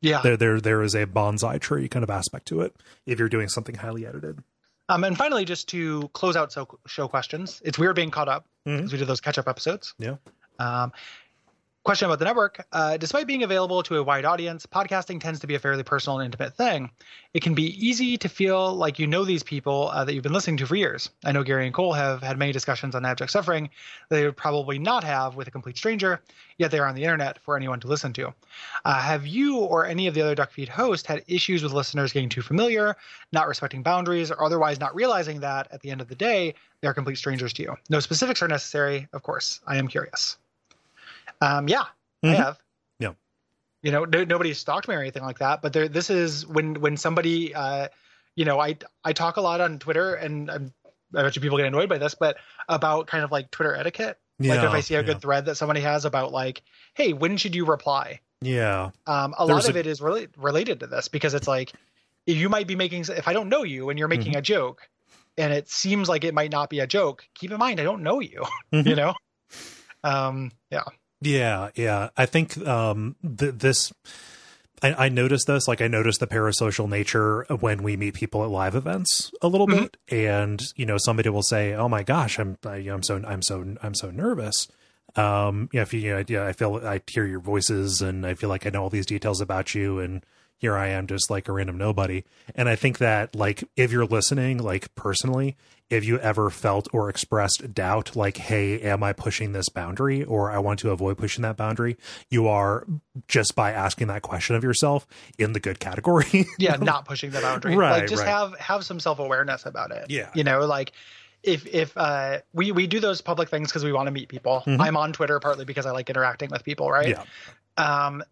yeah. 0.00 0.20
there 0.22 0.36
there 0.36 0.60
there 0.60 0.82
is 0.82 0.94
a 0.94 1.06
bonsai 1.06 1.60
tree 1.60 1.88
kind 1.88 2.04
of 2.04 2.10
aspect 2.10 2.46
to 2.46 2.60
it 2.60 2.74
if 3.06 3.18
you're 3.18 3.28
doing 3.28 3.48
something 3.48 3.76
highly 3.76 4.06
edited 4.06 4.42
Um, 4.90 5.04
and 5.04 5.16
finally, 5.16 5.44
just 5.44 5.68
to 5.68 6.08
close 6.12 6.34
out 6.36 6.52
so 6.52 6.66
show 6.86 7.06
questions. 7.06 7.62
It's 7.64 7.78
weird 7.78 7.94
being 7.94 8.10
caught 8.10 8.28
up 8.28 8.46
because 8.64 8.92
we 8.92 8.98
did 8.98 9.06
those 9.06 9.20
catch 9.20 9.38
up 9.38 9.48
episodes. 9.48 9.94
yeah 9.98 10.16
Um, 10.58 10.92
question 11.84 12.06
about 12.06 12.18
the 12.18 12.24
network. 12.24 12.66
Uh, 12.72 12.96
despite 12.96 13.26
being 13.26 13.42
available 13.42 13.82
to 13.82 13.96
a 13.96 14.02
wide 14.02 14.24
audience, 14.24 14.66
podcasting 14.66 15.20
tends 15.20 15.40
to 15.40 15.46
be 15.46 15.54
a 15.54 15.58
fairly 15.58 15.82
personal 15.82 16.18
and 16.18 16.26
intimate 16.26 16.54
thing. 16.54 16.90
It 17.32 17.42
can 17.42 17.54
be 17.54 17.74
easy 17.86 18.18
to 18.18 18.28
feel 18.28 18.74
like 18.74 18.98
you 18.98 19.06
know 19.06 19.24
these 19.24 19.42
people 19.42 19.88
uh, 19.92 20.04
that 20.04 20.12
you've 20.12 20.22
been 20.22 20.32
listening 20.32 20.58
to 20.58 20.66
for 20.66 20.76
years. 20.76 21.10
I 21.24 21.32
know 21.32 21.42
Gary 21.42 21.64
and 21.64 21.74
Cole 21.74 21.92
have 21.92 22.22
had 22.22 22.38
many 22.38 22.52
discussions 22.52 22.94
on 22.94 23.04
abject 23.06 23.30
suffering 23.30 23.70
that 24.08 24.16
they 24.16 24.24
would 24.24 24.36
probably 24.36 24.78
not 24.78 25.04
have 25.04 25.36
with 25.36 25.48
a 25.48 25.50
complete 25.50 25.78
stranger, 25.78 26.20
yet 26.58 26.70
they 26.70 26.78
are 26.78 26.86
on 26.86 26.94
the 26.94 27.04
internet 27.04 27.38
for 27.42 27.56
anyone 27.56 27.80
to 27.80 27.88
listen 27.88 28.12
to. 28.14 28.34
Uh, 28.84 29.00
have 29.00 29.26
you 29.26 29.58
or 29.58 29.86
any 29.86 30.06
of 30.06 30.14
the 30.14 30.20
other 30.20 30.36
Duckfeed 30.36 30.68
hosts 30.68 31.06
had 31.06 31.24
issues 31.28 31.62
with 31.62 31.72
listeners 31.72 32.12
getting 32.12 32.28
too 32.28 32.42
familiar, 32.42 32.96
not 33.32 33.48
respecting 33.48 33.82
boundaries, 33.82 34.30
or 34.30 34.44
otherwise 34.44 34.78
not 34.80 34.94
realizing 34.94 35.40
that 35.40 35.68
at 35.70 35.80
the 35.80 35.90
end 35.90 36.00
of 36.00 36.08
the 36.08 36.14
day, 36.14 36.54
they're 36.82 36.94
complete 36.94 37.16
strangers 37.16 37.52
to 37.54 37.62
you? 37.62 37.76
No 37.88 38.00
specifics 38.00 38.42
are 38.42 38.48
necessary, 38.48 39.08
of 39.12 39.22
course. 39.22 39.60
I 39.66 39.76
am 39.76 39.88
curious. 39.88 40.36
Um, 41.40 41.68
yeah, 41.68 41.84
Mhm. 42.24 42.30
I 42.30 42.34
have. 42.34 42.58
Yeah. 42.98 43.12
You 43.82 43.92
know, 43.92 44.04
no, 44.04 44.24
nobody 44.24 44.52
stalked 44.52 44.88
me 44.88 44.94
or 44.94 45.00
anything 45.00 45.22
like 45.22 45.38
that. 45.38 45.62
But 45.62 45.72
there, 45.72 45.88
this 45.88 46.10
is 46.10 46.46
when 46.46 46.80
when 46.80 46.96
somebody, 46.98 47.54
uh, 47.54 47.88
you 48.36 48.44
know, 48.44 48.60
I 48.60 48.76
I 49.04 49.12
talk 49.14 49.36
a 49.38 49.40
lot 49.40 49.60
on 49.62 49.78
Twitter, 49.78 50.14
and 50.14 50.50
I'm, 50.50 50.72
I 51.16 51.22
bet 51.22 51.34
you 51.34 51.40
people 51.42 51.56
get 51.56 51.66
annoyed 51.66 51.88
by 51.88 51.96
this, 51.98 52.14
but 52.14 52.36
about 52.68 53.06
kind 53.06 53.24
of 53.24 53.32
like 53.32 53.50
Twitter 53.50 53.74
etiquette. 53.74 54.18
like 54.38 54.58
if 54.62 54.70
I 54.70 54.80
see 54.80 54.94
a 54.94 54.98
yeah. 54.98 55.02
good 55.02 55.20
thread 55.22 55.46
that 55.46 55.54
somebody 55.56 55.80
has 55.80 56.04
about 56.04 56.30
like, 56.32 56.62
hey, 56.94 57.12
when 57.14 57.36
should 57.36 57.54
you 57.54 57.64
reply? 57.64 58.20
Yeah. 58.42 58.90
Um, 59.06 59.34
a 59.38 59.46
There's 59.46 59.64
lot 59.64 59.68
of 59.70 59.76
a- 59.76 59.80
it 59.80 59.86
is 59.86 60.00
really 60.00 60.28
related 60.36 60.80
to 60.80 60.86
this 60.86 61.08
because 61.08 61.34
it's 61.34 61.48
like 61.48 61.72
you 62.26 62.48
might 62.48 62.66
be 62.66 62.74
making 62.76 63.02
if 63.08 63.28
I 63.28 63.32
don't 63.34 63.48
know 63.48 63.64
you 63.64 63.88
and 63.90 63.98
you're 63.98 64.08
making 64.08 64.32
Mm-hmm. 64.32 64.38
a 64.38 64.42
joke 64.42 64.88
and 65.38 65.52
it 65.52 65.68
seems 65.70 66.08
like 66.08 66.24
it 66.24 66.32
might 66.34 66.50
not 66.50 66.68
be 66.70 66.80
a 66.80 66.86
joke, 66.86 67.26
keep 67.34 67.50
in 67.50 67.58
mind 67.58 67.80
I 67.80 67.84
don't 67.84 68.02
know 68.02 68.20
you. 68.20 68.42
Mhm. 68.72 68.86
you 68.90 68.94
know? 68.94 69.14
Um, 70.04 70.52
yeah. 70.70 70.84
Yeah, 71.20 71.70
yeah. 71.74 72.08
I 72.16 72.26
think 72.26 72.56
um 72.66 73.16
th- 73.22 73.54
this 73.56 73.92
I, 74.82 75.06
I 75.06 75.08
noticed 75.10 75.46
this, 75.46 75.68
like 75.68 75.82
I 75.82 75.88
noticed 75.88 76.20
the 76.20 76.26
parasocial 76.26 76.88
nature 76.88 77.44
when 77.60 77.82
we 77.82 77.96
meet 77.98 78.14
people 78.14 78.42
at 78.44 78.50
live 78.50 78.74
events 78.74 79.30
a 79.42 79.48
little 79.48 79.66
Mhm. 79.66 79.80
bit, 79.82 79.96
and 80.10 80.62
you 80.76 80.86
know 80.86 80.96
somebody 80.98 81.28
will 81.28 81.42
say, 81.42 81.74
"Oh 81.74 81.88
my 81.88 82.02
gosh, 82.02 82.38
I'm 82.38 82.56
I, 82.64 82.76
I'm 82.76 83.02
so 83.02 83.22
I'm 83.26 83.42
so 83.42 83.76
I'm 83.82 83.94
so 83.94 84.10
nervous." 84.10 84.68
Um, 85.16 85.68
yeah, 85.72 85.82
if 85.82 85.92
you, 85.92 86.00
you 86.00 86.14
know, 86.14 86.24
yeah, 86.26 86.46
I 86.46 86.52
feel 86.54 86.76
I 86.76 87.00
hear 87.06 87.26
your 87.26 87.40
voices, 87.40 88.00
and 88.00 88.24
I 88.26 88.34
feel 88.34 88.48
like 88.48 88.64
I 88.66 88.70
know 88.70 88.82
all 88.84 88.90
these 88.90 89.06
details 89.06 89.40
about 89.42 89.74
you, 89.74 89.98
and 89.98 90.24
here 90.60 90.76
I 90.76 90.88
am, 90.88 91.06
just 91.06 91.30
like 91.30 91.48
a 91.48 91.52
random 91.52 91.76
nobody. 91.78 92.22
And 92.54 92.68
I 92.68 92.76
think 92.76 92.98
that 92.98 93.34
like 93.34 93.64
if 93.76 93.90
you're 93.90 94.04
listening, 94.06 94.58
like 94.58 94.94
personally, 94.94 95.56
if 95.88 96.04
you 96.04 96.18
ever 96.20 96.50
felt 96.50 96.86
or 96.92 97.08
expressed 97.08 97.74
doubt, 97.74 98.14
like, 98.14 98.36
"Hey, 98.36 98.80
am 98.80 99.02
I 99.02 99.12
pushing 99.12 99.52
this 99.52 99.68
boundary, 99.68 100.22
or 100.22 100.50
I 100.52 100.58
want 100.58 100.78
to 100.80 100.90
avoid 100.90 101.18
pushing 101.18 101.42
that 101.42 101.56
boundary?" 101.56 101.96
You 102.30 102.46
are 102.46 102.86
just 103.26 103.56
by 103.56 103.72
asking 103.72 104.06
that 104.08 104.22
question 104.22 104.54
of 104.54 104.62
yourself 104.62 105.06
in 105.38 105.52
the 105.54 105.60
good 105.60 105.80
category. 105.80 106.46
Yeah, 106.58 106.76
not 106.76 107.06
pushing 107.06 107.30
the 107.30 107.40
boundary. 107.40 107.74
Right, 107.74 108.00
Like 108.02 108.08
just 108.08 108.22
right. 108.22 108.28
have 108.28 108.54
have 108.60 108.84
some 108.84 109.00
self 109.00 109.18
awareness 109.18 109.66
about 109.66 109.90
it. 109.90 110.10
Yeah. 110.10 110.28
You 110.34 110.44
know, 110.44 110.66
like 110.66 110.92
if 111.42 111.66
if 111.66 111.96
uh 111.96 112.38
we 112.52 112.70
we 112.70 112.86
do 112.86 113.00
those 113.00 113.22
public 113.22 113.48
things 113.48 113.68
because 113.70 113.82
we 113.82 113.92
want 113.92 114.06
to 114.08 114.12
meet 114.12 114.28
people. 114.28 114.62
Mhm. 114.66 114.78
I'm 114.78 114.96
on 114.96 115.12
Twitter 115.14 115.40
partly 115.40 115.64
because 115.64 115.86
I 115.86 115.90
like 115.92 116.10
interacting 116.10 116.50
with 116.50 116.62
people, 116.64 116.90
right? 116.90 117.08
Yeah. 117.08 117.24
Um 118.04 118.22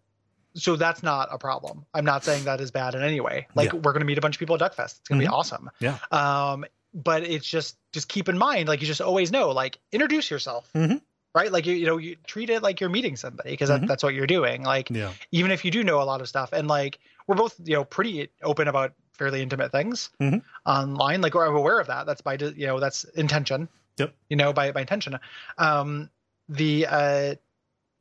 so 0.55 0.75
that's 0.75 1.03
not 1.03 1.29
a 1.31 1.37
problem. 1.37 1.85
I'm 1.93 2.05
not 2.05 2.23
saying 2.23 2.45
that 2.45 2.59
is 2.61 2.71
bad 2.71 2.95
in 2.95 3.01
any 3.03 3.19
way. 3.19 3.47
Like 3.55 3.71
Yeah. 3.73 3.79
we're 3.79 3.93
gonna 3.93 4.05
meet 4.05 4.17
a 4.17 4.21
bunch 4.21 4.35
of 4.35 4.39
people 4.39 4.55
at 4.55 4.61
Duckfest. 4.61 4.99
It's 4.99 5.09
gonna 5.09 5.19
Mhm. 5.21 5.25
be 5.25 5.27
awesome. 5.27 5.69
Yeah. 5.79 5.97
Um 6.11 6.65
but 6.93 7.23
it's 7.23 7.45
just 7.47 7.77
just 7.93 8.09
keep 8.09 8.29
in 8.29 8.37
mind, 8.37 8.67
like 8.67 8.81
you 8.81 8.87
just 8.87 9.01
always 9.01 9.31
know, 9.31 9.49
like 9.51 9.77
introduce 9.91 10.31
yourself. 10.31 10.69
Mhm. 10.73 11.01
Right? 11.35 11.51
Like 11.51 11.65
you 11.67 11.75
you 11.75 11.85
know, 11.85 11.97
you 11.97 12.15
treat 12.25 12.49
it 12.49 12.63
like 12.63 12.81
you're 12.81 12.89
meeting 12.89 13.15
somebody 13.15 13.51
because 13.51 13.69
Mhm. 13.69 13.81
that, 13.81 13.87
that's 13.87 14.03
what 14.03 14.13
you're 14.15 14.25
doing. 14.27 14.63
Like 14.63 14.89
yeah, 14.89 15.11
even 15.31 15.51
if 15.51 15.63
you 15.63 15.69
do 15.71 15.83
know 15.83 16.01
a 16.01 16.03
lot 16.05 16.21
of 16.21 16.27
stuff 16.27 16.51
and 16.51 16.67
like 16.67 16.99
we're 17.27 17.35
both 17.35 17.55
you 17.63 17.75
know 17.75 17.83
pretty 17.85 18.29
open 18.41 18.67
about 18.67 18.93
fairly 19.13 19.41
intimate 19.43 19.71
things 19.71 20.09
Mhm. 20.21 20.41
online 20.65 21.19
like 21.21 21.35
i'm 21.35 21.53
aware 21.55 21.77
of 21.81 21.87
that 21.87 22.05
that's 22.05 22.21
by 22.21 22.35
you 22.35 22.65
know 22.67 22.79
that's 22.79 23.03
intention 23.03 23.67
Yep. 23.97 24.13
you 24.29 24.37
know 24.37 24.53
by 24.53 24.71
by 24.71 24.79
intention 24.79 25.19
um 25.57 26.09
the 26.47 26.87
uh 26.87 27.35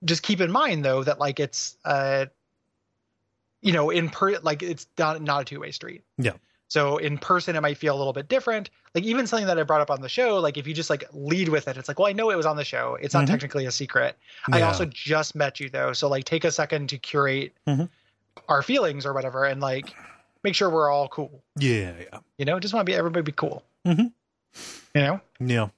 just 0.05 0.23
keep 0.23 0.41
in 0.41 0.53
mind 0.53 0.85
though 0.85 1.03
that 1.03 1.19
like 1.19 1.41
it's 1.41 1.77
uh 1.85 2.27
you 3.61 3.73
know 3.73 3.91
in 3.91 4.09
per 4.09 4.39
like 4.41 4.63
it's 4.63 4.87
not 4.99 5.21
not 5.23 5.43
a 5.43 5.45
two-way 5.45 5.71
street 5.71 6.03
Yeah. 6.17 6.33
so 6.69 6.97
in 6.99 7.19
person 7.19 7.57
it 7.57 7.61
might 7.61 7.77
feel 7.79 7.95
a 7.95 7.99
little 7.99 8.13
bit 8.13 8.29
different 8.29 8.71
like 8.95 9.05
even 9.05 9.27
something 9.27 9.47
that 9.47 9.59
i 9.59 9.63
brought 9.65 9.81
up 9.81 9.91
on 9.91 10.01
the 10.01 10.09
show 10.09 10.39
like 10.39 10.57
if 10.57 10.67
you 10.67 10.75
just 10.75 10.91
like 10.91 11.05
lead 11.13 11.49
with 11.49 11.67
it 11.69 11.77
it's 11.77 11.89
like 11.89 11.99
well 11.99 12.09
i 12.09 12.13
know 12.13 12.31
it 12.31 12.37
was 12.37 12.47
on 12.47 12.57
the 12.57 12.65
show 12.65 12.97
it's 13.01 13.15
not 13.15 13.25
Mhm. 13.25 13.29
technically 13.31 13.67
a 13.67 13.71
secret 13.73 14.17
I 14.53 14.63
also 14.63 14.85
just 14.87 15.35
met 15.35 15.61
you 15.61 15.69
though, 15.69 15.93
so 15.93 16.09
like 16.09 16.25
take 16.25 16.45
a 16.45 16.51
second 16.51 16.89
to 16.91 16.99
curate 16.99 17.53
Mhm. 17.67 17.89
our 18.49 18.63
feelings 18.63 19.05
or 19.05 19.13
whatever, 19.13 19.45
and 19.45 19.61
like 19.61 19.93
make 20.45 20.55
sure 20.55 20.71
we're 20.71 20.91
all 20.91 21.09
cool. 21.09 21.43
yeah, 21.59 21.93
yeah. 22.01 22.19
You 22.39 22.45
know, 22.45 22.61
just 22.61 22.73
want 22.73 22.87
to 22.87 22.91
be 22.91 22.95
everybody 22.97 23.23
be 23.25 23.33
cool. 23.33 23.65
Mhm. 23.87 24.13
You 24.95 25.01
know, 25.03 25.21
Yeah. 25.41 25.69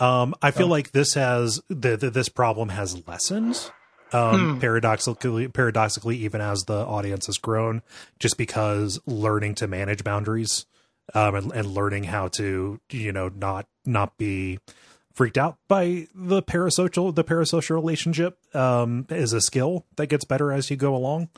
Um, 0.00 0.34
I 0.42 0.50
feel 0.50 0.66
like 0.66 0.90
this 0.90 1.14
has 1.14 1.60
the, 1.68 1.96
the 1.96 2.10
this 2.10 2.28
problem 2.28 2.70
has 2.70 3.06
lessened. 3.06 3.70
Um, 4.14 4.46
Hmm. 4.54 4.58
paradoxically, 4.60 5.48
paradoxically, 5.48 6.16
even 6.18 6.40
as 6.40 6.64
the 6.66 6.86
audience 6.86 7.26
has 7.26 7.36
grown, 7.36 7.82
just 8.20 8.38
because 8.38 9.00
learning 9.06 9.56
to 9.56 9.66
manage 9.66 10.04
boundaries, 10.04 10.66
um, 11.14 11.34
and, 11.34 11.50
and 11.52 11.66
learning 11.66 12.04
how 12.04 12.28
to, 12.28 12.80
you 12.90 13.12
know, 13.12 13.28
not 13.28 13.66
not 13.84 14.16
be 14.16 14.60
freaked 15.12 15.36
out 15.36 15.56
by 15.66 16.06
the 16.14 16.42
parasocial 16.42 17.12
the 17.14 17.24
parasocial 17.24 17.70
relationship, 17.74 18.38
um, 18.54 19.04
is 19.10 19.32
a 19.32 19.40
skill 19.40 19.84
that 19.96 20.06
gets 20.06 20.24
better 20.24 20.52
as 20.52 20.70
you 20.70 20.76
go 20.76 20.94
along. 20.94 21.28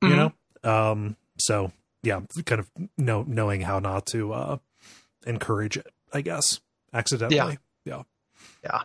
You 0.00 0.08
Mhm. 0.16 0.32
know, 0.64 0.70
um, 0.70 1.16
so 1.38 1.70
yeah, 2.02 2.20
kind 2.46 2.60
of 2.60 2.70
know 2.96 3.24
knowing 3.28 3.60
how 3.60 3.78
not 3.78 4.06
to 4.06 4.32
uh 4.32 4.56
encourage 5.26 5.76
it, 5.76 5.92
I 6.14 6.22
guess, 6.22 6.60
accidentally. 6.94 7.58
yeah 7.84 8.02
Yeah. 8.02 8.02
Yeah. 8.64 8.82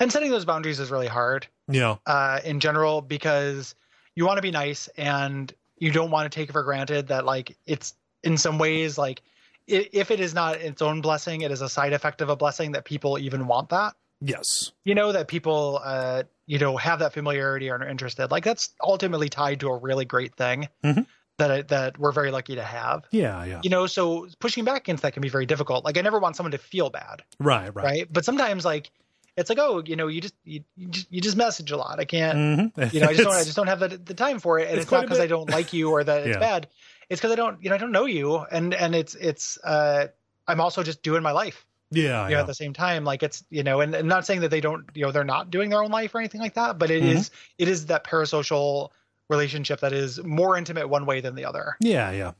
and 0.00 0.12
setting 0.12 0.30
those 0.30 0.44
boundaries 0.44 0.78
is 0.80 0.90
really 0.92 1.06
hard 1.08 1.46
Yeah. 1.68 1.96
uh, 2.06 2.40
in 2.44 2.60
general 2.60 3.00
because 3.02 3.74
you 4.14 4.26
want 4.26 4.38
to 4.38 4.42
be 4.42 4.50
nice 4.50 4.88
and 4.96 5.52
you 5.78 5.92
don't 5.92 6.10
want 6.10 6.30
to 6.30 6.36
take 6.36 6.48
it 6.48 6.52
for 6.52 6.62
granted 6.62 7.08
that 7.08 7.24
like 7.24 7.56
it's 7.66 7.94
in 8.24 8.36
some 8.36 8.58
ways 8.58 8.98
like 8.98 9.22
if 9.66 10.10
it 10.10 10.18
is 10.18 10.32
not 10.34 10.56
its 10.56 10.80
own 10.80 11.02
blessing, 11.02 11.42
it 11.42 11.50
is 11.50 11.60
a 11.60 11.68
side 11.68 11.92
effect 11.92 12.22
of 12.22 12.30
a 12.30 12.36
blessing 12.36 12.72
that 12.72 12.84
people 12.86 13.18
even 13.18 13.46
want 13.46 13.68
that. 13.68 13.94
Yes. 14.20 14.72
you 14.84 14.96
know 14.96 15.12
that 15.12 15.28
people 15.28 15.80
uh 15.84 16.24
you 16.46 16.58
know 16.58 16.76
have 16.76 16.98
that 16.98 17.12
familiarity 17.12 17.68
or 17.70 17.76
are 17.76 17.86
interested 17.86 18.32
like 18.32 18.42
that's 18.42 18.70
ultimately 18.82 19.28
tied 19.28 19.60
to 19.60 19.68
a 19.68 19.76
really 19.76 20.04
great 20.04 20.34
thing 20.34 20.68
Mhm. 20.82 21.06
that 21.36 21.68
that 21.68 21.98
we're 21.98 22.10
very 22.10 22.32
lucky 22.32 22.56
to 22.56 22.64
have 22.64 23.04
Yeah. 23.12 23.44
Yeah. 23.44 23.60
you 23.62 23.70
know 23.70 23.86
so 23.86 24.26
pushing 24.40 24.64
back 24.64 24.80
against 24.82 25.04
that 25.04 25.12
can 25.12 25.20
be 25.20 25.28
very 25.28 25.46
difficult 25.46 25.84
like 25.84 25.96
i 25.96 26.00
never 26.00 26.18
want 26.18 26.34
someone 26.34 26.50
to 26.50 26.58
feel 26.58 26.90
bad 26.90 27.22
Right. 27.38 27.72
Right. 27.72 27.84
right, 27.84 28.12
but 28.12 28.24
sometimes 28.24 28.64
like 28.64 28.90
it's 29.38 29.48
like 29.50 29.58
oh 29.58 29.82
you 29.86 29.96
know 29.96 30.06
you 30.08 30.20
just 30.20 30.34
you, 30.44 30.62
you 30.76 30.88
just 30.88 31.06
you 31.10 31.20
just 31.20 31.36
message 31.36 31.70
a 31.70 31.76
lot 31.76 31.98
i 31.98 32.04
can't 32.04 32.36
Mhm. 32.76 32.92
you 32.92 33.00
know 33.00 33.06
i 33.08 33.12
just 33.12 33.24
don't 33.24 33.34
i 33.34 33.44
just 33.50 33.56
don't 33.56 33.66
have 33.68 33.80
the, 33.80 33.88
the 33.88 34.14
time 34.14 34.38
for 34.40 34.58
it 34.58 34.68
and 34.68 34.76
it's 34.76 34.82
it's, 34.84 34.92
not 34.92 35.02
because 35.02 35.20
i 35.20 35.26
don't 35.26 35.48
like 35.50 35.72
you 35.72 35.90
or 35.90 36.04
that 36.04 36.26
it's 36.26 36.34
Yeah. 36.36 36.40
bad 36.40 36.68
it's 37.08 37.20
because 37.20 37.32
i 37.32 37.36
don't 37.36 37.62
you 37.62 37.70
know 37.70 37.74
i 37.76 37.78
don't 37.78 37.92
know 37.92 38.04
you 38.04 38.36
and 38.36 38.74
and 38.74 38.94
it's 38.94 39.14
it's 39.14 39.58
uh 39.64 40.08
i'm 40.46 40.60
also 40.60 40.82
just 40.82 41.02
doing 41.02 41.22
my 41.22 41.32
life 41.32 41.64
yeah. 41.90 42.02
you 42.02 42.08
know, 42.08 42.28
Yeah. 42.36 42.40
at 42.40 42.46
the 42.46 42.54
same 42.54 42.74
time 42.74 43.04
like 43.04 43.22
it's 43.22 43.42
you 43.48 43.62
know 43.62 43.80
and, 43.80 43.94
and 43.94 44.06
not 44.08 44.26
saying 44.26 44.40
that 44.42 44.50
they 44.50 44.60
don't 44.60 44.84
you 44.94 45.04
know 45.06 45.12
they're 45.12 45.24
not 45.24 45.50
doing 45.50 45.70
their 45.70 45.82
own 45.82 45.90
life 45.90 46.14
or 46.14 46.18
anything 46.18 46.40
like 46.40 46.54
that 46.54 46.78
but 46.78 46.90
it 46.90 47.02
Mhm. 47.02 47.14
is 47.16 47.30
it 47.58 47.68
is 47.68 47.86
that 47.86 48.04
parasocial 48.04 48.90
relationship 49.28 49.80
that 49.80 49.92
is 49.92 50.22
more 50.22 50.56
intimate 50.56 50.88
one 50.88 51.06
way 51.06 51.20
than 51.20 51.34
the 51.34 51.44
other 51.44 51.76
Yeah. 51.80 52.10
Yeah. 52.10 52.32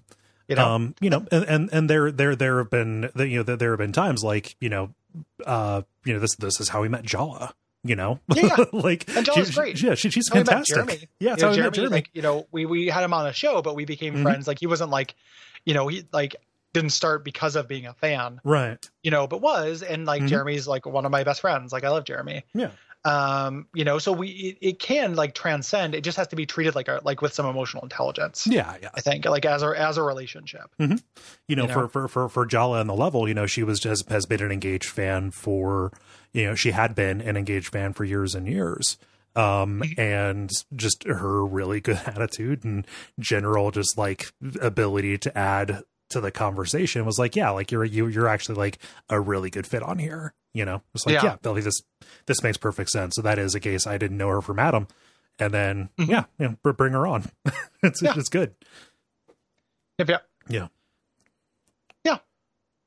you 0.49 0.57
know 0.57 0.65
um 0.69 0.95
you 1.01 1.11
know 1.11 1.27
and 1.31 1.45
and, 1.45 1.69
and 1.73 1.91
there 1.91 2.11
there 2.11 2.35
there 2.37 2.59
have 2.59 2.71
been 2.71 3.11
you 3.17 3.43
know 3.45 3.57
there 3.57 3.71
have 3.73 3.79
been 3.79 3.93
times 3.93 4.25
like 4.25 4.57
you 4.61 4.69
know 4.69 4.91
uh 5.47 5.83
you 6.05 6.13
know 6.15 6.21
this 6.21 6.35
this 6.37 6.61
is 6.61 6.69
how 6.69 6.83
we 6.83 6.89
met 6.89 7.03
jala 7.05 7.55
you 7.85 7.95
know 7.97 8.19
Yeah, 8.35 8.49
yeah. 8.59 8.65
like 8.73 9.09
And 9.17 9.25
Jala's 9.25 9.49
she- 9.49 9.55
great. 9.55 9.81
yeah 9.83 9.95
she, 9.95 10.11
she's 10.11 10.29
How 10.29 10.37
fantastic 10.37 11.09
yeah 11.21 11.31
You 11.31 11.37
that's 11.37 11.43
know, 11.43 11.49
how 11.49 11.55
Jeremy, 11.55 11.75
Jeremy 11.77 11.91
like 11.97 12.11
you 12.13 12.23
know 12.23 12.47
we 12.51 12.67
we 12.67 12.87
had 12.89 13.05
him 13.05 13.13
on 13.15 13.27
a 13.27 13.33
show 13.33 13.63
but 13.63 13.77
we 13.77 13.85
became 13.85 14.17
Mhm. 14.17 14.23
friends 14.23 14.47
like 14.49 14.59
he 14.59 14.67
wasn't 14.67 14.91
like 14.91 15.15
you 15.65 15.75
know 15.75 15.87
he 15.89 16.05
like 16.13 16.35
didn't 16.75 16.91
start 16.91 17.25
because 17.25 17.57
of 17.57 17.67
being 17.69 17.87
a 17.87 17.95
fan 17.95 18.41
right 18.45 18.89
you 19.03 19.11
know 19.11 19.27
but 19.27 19.41
was 19.41 19.83
and 19.83 20.07
like 20.07 20.23
Mhm. 20.23 20.29
jeremy's 20.29 20.67
like 20.69 20.85
one 20.87 21.05
of 21.07 21.11
my 21.13 21.25
best 21.25 21.41
friends 21.41 21.73
like 21.73 21.85
i 21.85 21.89
love 21.89 22.05
jeremy 22.05 22.45
Yeah. 22.53 22.71
Um 23.09 23.67
you 23.75 23.85
know 23.85 23.99
so 23.99 24.13
we 24.13 24.29
it, 24.29 24.59
it 24.61 24.79
can 24.79 25.15
like 25.15 25.35
transcend 25.35 25.95
it 25.95 26.03
just 26.03 26.17
has 26.17 26.29
to 26.29 26.37
be 26.37 26.47
treated 26.47 26.75
like 26.75 26.89
a 26.89 27.01
like 27.05 27.23
with 27.23 27.33
some 27.33 27.47
emotional 27.47 27.83
intelligence 27.83 28.47
yeah 28.47 28.77
yeah 28.83 28.91
i 28.95 29.01
think 29.01 29.25
like 29.25 29.45
as 29.45 29.63
a 29.63 29.69
as 29.77 29.97
a 29.97 30.03
relationship 30.03 30.71
you 30.79 31.57
know, 31.57 31.63
You 31.63 31.69
know? 31.69 31.69
for, 31.69 31.89
for 31.89 32.09
for 32.09 32.29
for 32.29 32.47
Jala 32.47 32.81
and 32.81 32.89
the 32.89 32.95
level, 32.95 33.27
you 33.29 33.35
know, 33.35 33.47
she 33.47 33.63
was 33.63 33.81
just 33.81 34.09
has 34.11 34.27
been 34.27 34.43
an 34.43 34.53
engaged 34.53 34.89
fan 34.89 35.31
for 35.31 35.93
you 36.33 36.45
know, 36.47 36.55
she 36.55 36.73
had 36.73 36.95
been 36.95 37.21
an 37.21 37.37
engaged 37.37 37.73
fan 37.73 37.93
for 37.93 38.05
years 38.05 38.35
and 38.35 38.47
years. 38.47 38.99
Um 39.35 39.83
and 39.97 40.51
just 40.75 41.05
her 41.05 41.45
really 41.45 41.81
good 41.81 42.01
attitude 42.07 42.65
and 42.65 42.87
general 43.19 43.71
just 43.71 43.97
like 43.97 44.33
ability 44.61 45.19
to 45.19 45.39
add 45.39 45.83
to 46.11 46.21
the 46.21 46.31
conversation 46.31 47.05
was 47.05 47.19
like, 47.19 47.37
yeah, 47.37 47.51
like 47.51 47.71
you're 47.71 47.85
you 47.85 48.07
you're 48.07 48.29
actually 48.29 48.57
like 48.57 48.79
a 49.09 49.21
really 49.21 49.51
good 49.51 49.67
fit 49.67 49.83
on 49.83 49.99
here. 49.99 50.35
You 50.55 50.65
know, 50.65 50.83
it's 50.95 51.05
like, 51.07 51.15
Yeah. 51.15 51.25
yeah, 51.25 51.37
Billy, 51.43 51.61
this 51.61 51.81
this 52.27 52.43
makes 52.43 52.57
perfect 52.57 52.91
sense. 52.91 53.15
So 53.17 53.23
that 53.23 53.39
is 53.39 53.55
a 53.55 53.61
case 53.61 53.87
I 53.87 53.99
didn't 53.99 54.17
know 54.17 54.29
her 54.29 54.41
from 54.41 54.59
Adam. 54.59 54.89
And 55.39 55.53
then 55.55 55.89
Mhm. 55.99 56.09
yeah, 56.09 56.25
you 56.39 56.57
know, 56.63 56.73
bring 56.73 56.93
her 56.95 57.07
on. 57.07 57.31
it's 57.83 58.03
Yeah. 58.03 58.15
it's 58.17 58.29
good. 58.29 58.55
Yep, 59.99 60.09
yeah. 60.09 60.19
Yeah. 60.49 60.69
Yeah. 62.05 62.19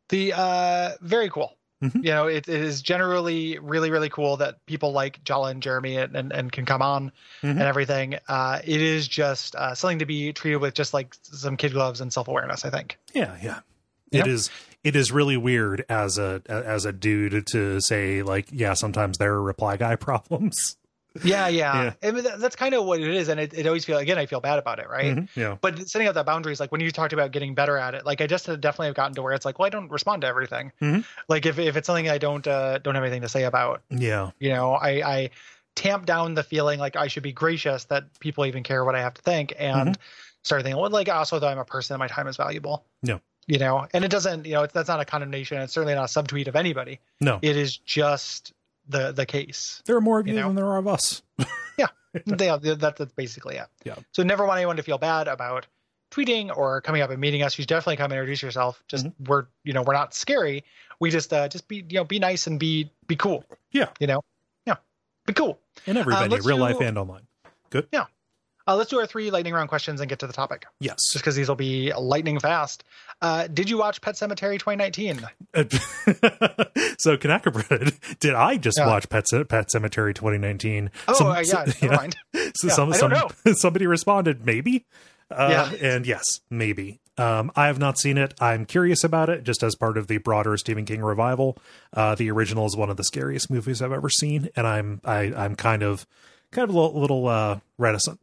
The 0.09 0.33
uh 0.33 0.91
very 1.01 1.29
cool. 1.29 1.57
Mhm. 1.83 1.95
You 2.03 2.11
know, 2.11 2.27
it, 2.27 2.47
it 2.47 2.61
is 2.61 2.81
generally 2.81 3.57
really, 3.59 3.89
really 3.89 4.09
cool 4.09 4.37
that 4.37 4.63
people 4.67 4.91
like 4.91 5.23
Jala 5.23 5.49
and 5.49 5.63
Jeremy 5.63 5.97
and, 5.97 6.15
and, 6.15 6.31
and 6.31 6.51
can 6.51 6.65
come 6.65 6.81
on 6.81 7.11
Mhm. 7.41 7.51
and 7.51 7.61
everything. 7.61 8.19
Uh 8.27 8.59
it 8.63 8.81
is 8.81 9.07
just 9.07 9.55
uh 9.55 9.75
something 9.75 9.99
to 9.99 10.05
be 10.05 10.33
treated 10.33 10.57
with 10.57 10.73
just 10.73 10.93
like 10.93 11.15
some 11.21 11.57
kid 11.57 11.73
gloves 11.73 12.01
and 12.01 12.11
self 12.11 12.27
awareness, 12.27 12.65
I 12.65 12.69
think. 12.69 12.97
Yeah, 13.13 13.35
yeah. 13.41 13.59
Yeah. 14.11 14.21
It 14.21 14.27
is 14.27 14.49
it 14.83 14.95
is 14.95 15.11
really 15.11 15.37
weird 15.37 15.85
as 15.89 16.17
a 16.17 16.41
as 16.47 16.85
a 16.85 16.91
dude 16.91 17.45
to 17.47 17.79
say 17.81 18.23
like, 18.23 18.47
yeah, 18.51 18.73
sometimes 18.73 19.17
there 19.17 19.33
are 19.33 19.41
reply 19.41 19.77
guy 19.77 19.95
problems. 19.97 20.77
Yeah, 21.23 21.49
yeah. 21.49 21.93
yeah. 22.01 22.09
I 22.09 22.11
mean, 22.11 22.23
that's 22.37 22.55
kind 22.55 22.73
of 22.73 22.85
what 22.85 23.01
it 23.01 23.13
is, 23.13 23.27
and 23.27 23.37
it, 23.37 23.53
it 23.53 23.67
always 23.67 23.83
feel 23.83 23.97
again. 23.97 24.17
I 24.17 24.27
feel 24.27 24.39
bad 24.39 24.59
about 24.59 24.79
it, 24.79 24.89
right? 24.89 25.17
Mm-hmm. 25.17 25.39
Yeah. 25.39 25.57
But 25.59 25.89
setting 25.89 26.07
up 26.07 26.15
that 26.15 26.25
boundaries, 26.25 26.59
like 26.59 26.71
when 26.71 26.79
you 26.79 26.89
talked 26.89 27.11
about 27.11 27.31
getting 27.31 27.53
better 27.53 27.77
at 27.77 27.95
it, 27.95 28.05
like 28.05 28.21
I 28.21 28.27
just 28.27 28.45
definitely 28.45 28.87
have 28.87 28.95
gotten 28.95 29.15
to 29.15 29.21
where 29.21 29.33
it's 29.33 29.43
like, 29.43 29.59
well, 29.59 29.65
I 29.65 29.69
don't 29.69 29.91
respond 29.91 30.21
to 30.21 30.27
everything. 30.27 30.71
Mm-hmm. 30.81 31.01
Like 31.27 31.45
if 31.45 31.59
if 31.59 31.75
it's 31.75 31.85
something 31.85 32.09
I 32.09 32.17
don't 32.17 32.47
uh, 32.47 32.77
don't 32.77 32.95
have 32.95 33.03
anything 33.03 33.23
to 33.23 33.29
say 33.29 33.43
about, 33.43 33.81
yeah, 33.89 34.31
you 34.39 34.49
know, 34.49 34.71
I 34.71 34.89
I 34.89 35.29
tamp 35.75 36.05
down 36.05 36.33
the 36.33 36.43
feeling 36.43 36.79
like 36.79 36.95
I 36.95 37.07
should 37.07 37.23
be 37.23 37.33
gracious 37.33 37.85
that 37.85 38.17
people 38.19 38.45
even 38.45 38.63
care 38.63 38.85
what 38.85 38.95
I 38.95 39.01
have 39.01 39.15
to 39.15 39.21
think, 39.21 39.53
and 39.59 39.89
mm-hmm. 39.89 40.01
start 40.43 40.63
thinking, 40.63 40.81
well, 40.81 40.91
like 40.91 41.09
also 41.09 41.39
though 41.39 41.49
I'm 41.49 41.59
a 41.59 41.65
person, 41.65 41.93
and 41.95 41.99
my 41.99 42.07
time 42.07 42.27
is 42.27 42.37
valuable. 42.37 42.85
Yeah 43.03 43.17
you 43.51 43.59
know 43.59 43.85
and 43.93 44.05
it 44.05 44.09
doesn't 44.09 44.45
you 44.45 44.53
know 44.53 44.65
that's 44.65 44.87
not 44.87 45.01
a 45.01 45.05
condemnation 45.05 45.61
it's 45.61 45.73
certainly 45.73 45.93
not 45.93 46.05
a 46.05 46.21
subtweet 46.21 46.47
of 46.47 46.55
anybody. 46.55 46.99
No. 47.19 47.37
It 47.41 47.57
is 47.57 47.75
just 47.75 48.53
the 48.87 49.11
the 49.11 49.25
case 49.25 49.83
there 49.85 49.97
are 49.97 50.01
more 50.01 50.19
of 50.19 50.27
you, 50.27 50.33
you 50.33 50.39
know? 50.39 50.47
than 50.47 50.55
there 50.55 50.65
are 50.65 50.77
of 50.77 50.87
us. 50.87 51.21
Yeah. 51.77 51.87
They, 52.25 52.47
that, 52.47 52.95
that's 52.97 53.13
basically 53.13 53.55
it. 53.55 53.67
Yeah. 53.85 53.95
So 54.11 54.21
never 54.23 54.45
want 54.45 54.57
anyone 54.57 54.75
to 54.75 54.83
feel 54.83 54.97
bad 54.97 55.29
about 55.29 55.65
tweeting 56.11 56.55
or 56.55 56.81
coming 56.81 57.01
up 57.01 57.09
and 57.09 57.19
meeting 57.19 57.41
us. 57.41 57.57
You 57.57 57.63
should 57.63 57.69
definitely 57.69 57.95
come 57.95 58.11
and 58.11 58.19
introduce 58.19 58.43
yourself. 58.43 58.83
Just 58.87 59.05
mm-hmm. 59.05 59.23
we're 59.25 59.45
you 59.63 59.73
know 59.73 59.81
we're 59.81 59.93
not 59.93 60.13
scary. 60.13 60.63
We 60.99 61.09
just 61.09 61.33
uh 61.33 61.47
just 61.47 61.67
be 61.67 61.77
you 61.77 61.97
know 61.97 62.03
be 62.03 62.19
nice 62.19 62.47
and 62.47 62.59
be 62.59 62.91
be 63.07 63.15
cool. 63.15 63.45
Yeah. 63.71 63.89
You 63.99 64.07
know? 64.07 64.21
Yeah. 64.65 64.75
Be 65.25 65.33
cool. 65.33 65.59
And 65.87 65.97
everybody 65.97 66.35
uh, 66.35 66.39
real 66.43 66.57
do, 66.57 66.61
life 66.61 66.81
and 66.81 66.97
online. 66.97 67.23
Good? 67.69 67.87
Yeah. 67.91 68.05
Uh, 68.67 68.75
let's 68.75 68.89
do 68.89 68.99
our 68.99 69.05
three 69.07 69.31
lightning 69.31 69.53
round 69.53 69.69
questions 69.69 70.01
and 70.01 70.09
get 70.09 70.19
to 70.19 70.27
the 70.27 70.33
topic. 70.33 70.65
Yes. 70.79 70.97
Just 71.11 71.23
because 71.23 71.35
these 71.35 71.47
will 71.47 71.55
be 71.55 71.91
lightning 71.93 72.39
fast. 72.39 72.83
Uh, 73.21 73.47
did 73.47 73.69
you 73.69 73.77
watch 73.77 74.01
Pet 74.01 74.15
Sematary 74.15 74.57
2019? 74.59 75.21
so, 76.97 77.17
Kanaka 77.17 77.51
did 78.19 78.33
I 78.33 78.57
just 78.57 78.77
yeah. 78.77 78.87
watch 78.87 79.09
Pet, 79.09 79.25
Pet 79.47 79.67
Sematary 79.73 80.15
2019? 80.15 80.89
Oh, 81.07 81.13
some, 81.13 81.27
uh, 81.27 81.39
yeah, 81.39 81.65
so, 81.65 81.87
mind. 81.87 82.15
So 82.53 82.67
yeah, 82.67 82.73
some, 82.73 82.93
some, 82.93 83.13
somebody 83.55 83.87
responded, 83.87 84.45
maybe? 84.45 84.85
Uh, 85.29 85.69
yeah. 85.79 85.89
And 85.93 86.05
yes, 86.05 86.23
maybe. 86.49 86.99
Um, 87.17 87.51
I 87.55 87.67
have 87.67 87.79
not 87.79 87.97
seen 87.97 88.17
it. 88.17 88.33
I'm 88.41 88.65
curious 88.65 89.03
about 89.03 89.29
it, 89.29 89.43
just 89.43 89.63
as 89.63 89.75
part 89.75 89.97
of 89.97 90.07
the 90.07 90.17
broader 90.17 90.57
Stephen 90.57 90.85
King 90.85 91.01
revival. 91.01 91.57
Uh, 91.93 92.15
the 92.15 92.31
original 92.31 92.65
is 92.65 92.75
one 92.75 92.89
of 92.89 92.97
the 92.97 93.03
scariest 93.03 93.49
movies 93.49 93.81
I've 93.81 93.91
ever 93.91 94.09
seen, 94.09 94.49
and 94.55 94.67
I'm 94.67 94.99
I, 95.05 95.33
I'm 95.33 95.55
kind 95.55 95.83
of 95.83 96.05
kind 96.51 96.67
of 96.67 96.75
a 96.75 96.79
little, 96.79 96.99
little 96.99 97.27
uh, 97.27 97.59
reticent 97.77 98.19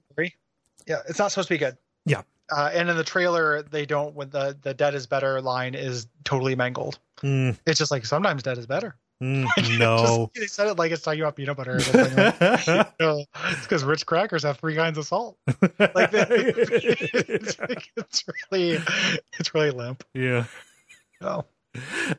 yeah, 0.88 1.02
it's 1.06 1.18
not 1.18 1.30
supposed 1.30 1.48
to 1.48 1.54
be 1.54 1.58
good. 1.58 1.76
Yeah. 2.06 2.22
Uh, 2.50 2.70
and 2.72 2.88
in 2.88 2.96
the 2.96 3.04
trailer, 3.04 3.62
they 3.62 3.84
don't. 3.86 4.14
When 4.14 4.30
the 4.30 4.56
the 4.60 4.74
dead 4.74 4.94
is 4.94 5.06
better 5.06 5.40
line 5.40 5.74
is 5.74 6.06
totally 6.24 6.54
mangled. 6.54 6.98
Mm. 7.22 7.58
It's 7.66 7.78
just 7.78 7.90
like 7.90 8.06
sometimes 8.06 8.42
dead 8.42 8.58
is 8.58 8.66
better. 8.66 8.96
Mm, 9.20 9.48
no, 9.80 10.30
just, 10.32 10.34
they 10.34 10.46
said 10.46 10.68
it 10.68 10.78
like 10.78 10.92
it's 10.92 11.02
talking 11.02 11.18
about 11.20 11.34
peanut 11.34 11.56
butter. 11.56 11.80
Like, 11.92 12.40
you 12.68 12.84
know, 13.00 13.24
it's 13.48 13.62
because 13.62 13.82
Ritz 13.82 14.04
crackers 14.04 14.44
have 14.44 14.58
three 14.58 14.76
kinds 14.76 14.96
of 14.96 15.06
salt. 15.06 15.36
Like 15.46 15.60
it's, 15.80 17.56
it's 17.96 18.24
really, 18.52 18.78
it's 19.40 19.54
really 19.54 19.72
limp. 19.72 20.04
Yeah. 20.14 20.44
Oh. 21.20 21.46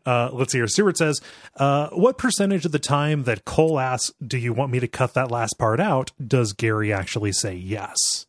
Uh, 0.06 0.30
let's 0.34 0.52
see 0.52 0.58
here. 0.58 0.68
Stewart 0.68 0.98
says, 0.98 1.22
uh, 1.56 1.88
"What 1.92 2.18
percentage 2.18 2.66
of 2.66 2.74
the 2.74 2.80
time 2.80 3.24
that 3.24 3.46
Cole 3.46 3.80
asks, 3.80 4.12
do 4.22 4.38
you 4.38 4.52
want 4.52 4.70
me 4.70 4.82
to 4.82 4.88
cut 4.90 5.14
that 5.14 5.32
last 5.32 5.58
part 5.58 5.80
out? 5.80 6.12
Does 6.22 6.52
Gary 6.52 6.92
actually 6.92 7.32
say 7.32 7.56
yes?" 7.56 8.26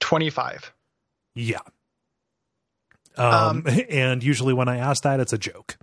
25. 0.00 0.72
Yeah. 1.34 1.60
Um, 3.16 3.64
um, 3.66 3.66
and 3.90 4.22
usually 4.22 4.54
when 4.54 4.68
I 4.68 4.78
ask 4.78 5.02
that, 5.02 5.20
it's 5.20 5.32
a 5.32 5.38
joke. 5.38 5.76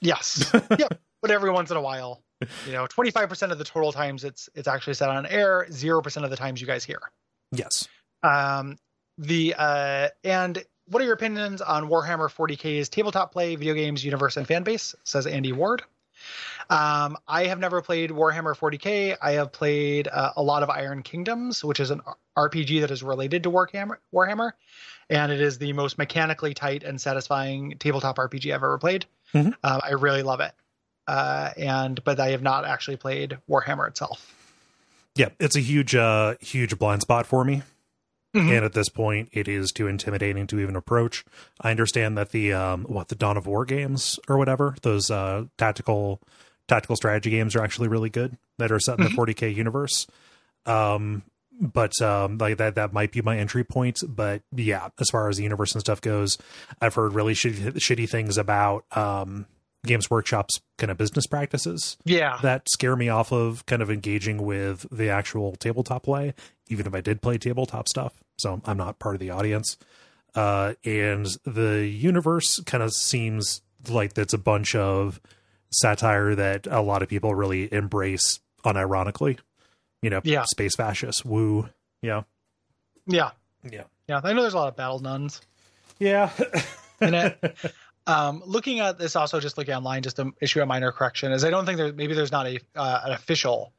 Yes. 0.00 0.50
yep. 0.78 1.00
But 1.20 1.30
every 1.30 1.50
once 1.50 1.70
in 1.70 1.76
a 1.76 1.80
while, 1.80 2.22
you 2.66 2.72
know, 2.72 2.86
25% 2.86 3.52
of 3.52 3.58
the 3.58 3.64
total 3.64 3.92
times 3.92 4.24
it's 4.24 4.48
it's 4.54 4.66
actually 4.66 4.94
set 4.94 5.08
on 5.08 5.24
air, 5.26 5.66
0% 5.70 6.24
of 6.24 6.30
the 6.30 6.36
times 6.36 6.60
you 6.60 6.66
guys 6.66 6.84
hear. 6.84 7.00
Yes. 7.52 7.86
Um, 8.22 8.76
the 9.18 9.54
uh, 9.56 10.08
and 10.24 10.64
what 10.86 11.00
are 11.00 11.04
your 11.04 11.14
opinions 11.14 11.60
on 11.60 11.88
Warhammer 11.88 12.28
40K's 12.28 12.88
tabletop 12.88 13.32
play, 13.32 13.54
video 13.54 13.74
games, 13.74 14.04
universe, 14.04 14.36
and 14.36 14.46
fan 14.46 14.64
base? 14.64 14.94
Says 15.04 15.26
Andy 15.26 15.52
Ward. 15.52 15.82
Um, 16.70 17.16
I 17.26 17.46
have 17.46 17.58
never 17.58 17.82
played 17.82 18.10
Warhammer 18.10 18.56
40k. 18.56 19.16
I 19.20 19.32
have 19.32 19.52
played 19.52 20.08
uh, 20.08 20.32
a 20.36 20.42
lot 20.42 20.62
of 20.62 20.70
Iron 20.70 21.02
Kingdoms, 21.02 21.64
which 21.64 21.80
is 21.80 21.90
an 21.90 22.00
RPG 22.36 22.80
that 22.80 22.90
is 22.90 23.02
related 23.02 23.42
to 23.42 23.50
Warhammer. 23.50 23.96
Warhammer, 24.14 24.52
and 25.10 25.32
it 25.32 25.40
is 25.40 25.58
the 25.58 25.72
most 25.72 25.98
mechanically 25.98 26.54
tight 26.54 26.82
and 26.82 27.00
satisfying 27.00 27.76
tabletop 27.78 28.16
RPG 28.16 28.46
I've 28.46 28.56
ever 28.62 28.78
played. 28.78 29.06
Mm-hmm. 29.34 29.50
Uh, 29.62 29.80
I 29.82 29.92
really 29.92 30.22
love 30.22 30.40
it. 30.40 30.52
Uh, 31.06 31.50
and 31.56 32.02
but 32.04 32.20
I 32.20 32.30
have 32.30 32.42
not 32.42 32.64
actually 32.64 32.96
played 32.96 33.38
Warhammer 33.48 33.88
itself. 33.88 34.34
Yeah, 35.14 35.28
it's 35.38 35.56
a 35.56 35.60
huge, 35.60 35.94
uh, 35.94 36.36
huge 36.40 36.78
blind 36.78 37.02
spot 37.02 37.26
for 37.26 37.44
me. 37.44 37.62
Mm-hmm. 38.34 38.48
And 38.48 38.64
at 38.64 38.72
this 38.72 38.88
point, 38.88 39.28
it 39.32 39.46
is 39.46 39.72
too 39.72 39.86
intimidating 39.86 40.46
to 40.48 40.58
even 40.58 40.74
approach. 40.74 41.24
I 41.60 41.70
understand 41.70 42.16
that 42.16 42.30
the 42.30 42.52
um, 42.54 42.84
what 42.84 43.08
the 43.08 43.14
Dawn 43.14 43.36
of 43.36 43.46
War 43.46 43.64
games 43.64 44.18
or 44.28 44.38
whatever 44.38 44.74
those 44.82 45.10
uh, 45.10 45.44
tactical 45.58 46.20
tactical 46.66 46.96
strategy 46.96 47.30
games 47.30 47.54
are 47.54 47.62
actually 47.62 47.88
really 47.88 48.08
good 48.08 48.38
that 48.58 48.72
are 48.72 48.80
set 48.80 48.98
in 48.98 49.04
mm-hmm. 49.04 49.14
the 49.14 49.34
40k 49.34 49.54
universe. 49.54 50.06
Um, 50.64 51.24
but 51.60 51.92
um, 52.00 52.38
like 52.38 52.56
that 52.56 52.76
that 52.76 52.92
might 52.92 53.12
be 53.12 53.20
my 53.20 53.36
entry 53.36 53.64
point. 53.64 53.98
But 54.08 54.42
yeah, 54.54 54.88
as 54.98 55.10
far 55.10 55.28
as 55.28 55.36
the 55.36 55.42
universe 55.42 55.72
and 55.72 55.80
stuff 55.80 56.00
goes, 56.00 56.38
I've 56.80 56.94
heard 56.94 57.12
really 57.12 57.34
shitty, 57.34 57.74
shitty 57.74 58.08
things 58.08 58.38
about 58.38 58.84
um, 58.96 59.46
Games 59.84 60.08
Workshop's 60.10 60.60
kind 60.78 60.90
of 60.90 60.98
business 60.98 61.26
practices. 61.26 61.96
Yeah. 62.04 62.38
That 62.42 62.68
scare 62.68 62.96
me 62.96 63.08
off 63.08 63.32
of 63.32 63.66
kind 63.66 63.82
of 63.82 63.90
engaging 63.90 64.42
with 64.42 64.86
the 64.90 65.10
actual 65.10 65.56
tabletop 65.56 66.04
play, 66.04 66.34
even 66.72 66.86
if 66.86 66.94
I 66.94 67.00
did 67.00 67.22
play 67.22 67.38
tabletop 67.38 67.88
stuff. 67.88 68.14
So 68.38 68.60
I'm 68.64 68.78
not 68.78 68.98
part 68.98 69.14
of 69.14 69.20
the 69.20 69.30
audience. 69.30 69.76
Uh, 70.34 70.74
and 70.84 71.26
the 71.44 71.86
universe 71.86 72.58
kind 72.60 72.82
of 72.82 72.92
seems 72.92 73.60
like 73.88 74.14
that's 74.14 74.32
a 74.32 74.38
bunch 74.38 74.74
of 74.74 75.20
satire 75.70 76.34
that 76.34 76.66
a 76.66 76.80
lot 76.80 77.02
of 77.02 77.08
people 77.08 77.34
really 77.34 77.72
embrace 77.72 78.40
unironically. 78.64 79.38
You 80.00 80.10
know, 80.10 80.20
yeah. 80.24 80.44
space 80.44 80.74
fascists, 80.74 81.24
woo. 81.24 81.68
Yeah. 82.00 82.22
Yeah. 83.06 83.30
Yeah. 83.70 83.84
Yeah. 84.08 84.20
I 84.24 84.32
know 84.32 84.42
there's 84.42 84.54
a 84.54 84.58
lot 84.58 84.68
of 84.68 84.76
battle 84.76 84.98
nuns. 84.98 85.40
Yeah. 85.98 86.30
and 87.00 87.14
it, 87.14 87.56
um, 88.06 88.42
looking 88.46 88.80
at 88.80 88.98
this, 88.98 89.14
also 89.14 89.38
just 89.38 89.58
looking 89.58 89.74
online, 89.74 90.02
just 90.02 90.16
to 90.16 90.32
issue 90.40 90.62
a 90.62 90.66
minor 90.66 90.90
correction, 90.90 91.30
is 91.32 91.44
I 91.44 91.50
don't 91.50 91.66
think 91.66 91.76
there 91.76 91.92
maybe 91.92 92.14
there's 92.14 92.32
not 92.32 92.46
a 92.46 92.58
uh, 92.74 93.00
an 93.04 93.12
official 93.12 93.72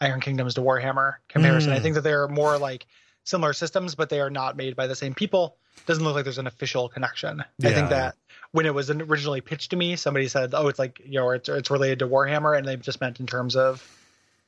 Iron 0.00 0.20
Kingdoms 0.20 0.54
to 0.54 0.60
Warhammer 0.60 1.16
comparison. 1.28 1.72
Mm. 1.72 1.76
I 1.76 1.80
think 1.80 1.94
that 1.94 2.02
they're 2.02 2.28
more 2.28 2.58
like 2.58 2.86
similar 3.24 3.52
systems, 3.52 3.94
but 3.94 4.08
they 4.08 4.20
are 4.20 4.30
not 4.30 4.56
made 4.56 4.76
by 4.76 4.86
the 4.86 4.94
same 4.94 5.14
people. 5.14 5.56
Doesn't 5.86 6.02
look 6.02 6.14
like 6.14 6.24
there's 6.24 6.38
an 6.38 6.46
official 6.46 6.88
connection. 6.88 7.44
Yeah. 7.58 7.70
I 7.70 7.72
think 7.72 7.90
that 7.90 8.16
when 8.52 8.66
it 8.66 8.74
was 8.74 8.90
originally 8.90 9.40
pitched 9.40 9.70
to 9.70 9.76
me, 9.76 9.96
somebody 9.96 10.28
said, 10.28 10.54
"Oh, 10.54 10.68
it's 10.68 10.78
like 10.78 11.00
you 11.04 11.18
know, 11.18 11.30
it's 11.30 11.48
it's 11.48 11.70
related 11.70 12.00
to 12.00 12.08
Warhammer," 12.08 12.56
and 12.56 12.66
they 12.66 12.76
just 12.76 13.00
meant 13.00 13.20
in 13.20 13.26
terms 13.26 13.56
of 13.56 13.86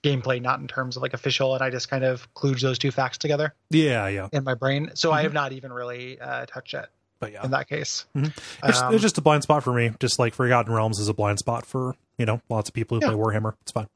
gameplay, 0.02 0.40
not 0.40 0.60
in 0.60 0.66
terms 0.66 0.97
of 0.97 1.02
like 1.02 1.14
official. 1.14 1.55
And 1.55 1.62
I 1.62 1.70
just 1.70 1.89
kind 1.90 2.05
of 2.05 2.32
kludged 2.35 2.62
those 2.62 2.78
two 2.78 2.90
facts 2.90 3.18
together. 3.18 3.55
Yeah, 3.70 4.09
yeah. 4.09 4.28
In 4.32 4.44
my 4.44 4.55
brain, 4.55 4.93
so 4.94 5.09
mm-hmm. 5.09 5.18
I 5.18 5.22
have 5.22 5.32
not 5.32 5.52
even 5.52 5.72
really 5.72 6.20
uh, 6.20 6.47
touched 6.47 6.74
it 6.74 6.89
but 7.20 7.32
yeah, 7.32 7.44
in 7.44 7.51
that 7.52 7.68
case, 7.68 8.06
mm-hmm. 8.16 8.31
it's, 8.66 8.81
um, 8.81 8.94
it's, 8.94 9.02
just 9.02 9.18
a 9.18 9.20
blind 9.20 9.43
spot 9.43 9.62
for 9.62 9.72
me. 9.72 9.93
Just 10.01 10.18
like 10.18 10.35
Forgotten 10.35 10.72
Realms 10.72 10.98
is 10.98 11.09
a 11.09 11.14
blind 11.14 11.39
spot 11.39 11.66
for 11.66 11.94
you 12.18 12.27
know 12.27 12.40
lots 12.48 12.70
of 12.70 12.74
people 12.74 12.98
who 12.98 13.06
yeah. 13.06 13.12
play 13.12 13.20
Warhammer. 13.20 13.55
It's 13.60 13.72
fine. 13.72 13.86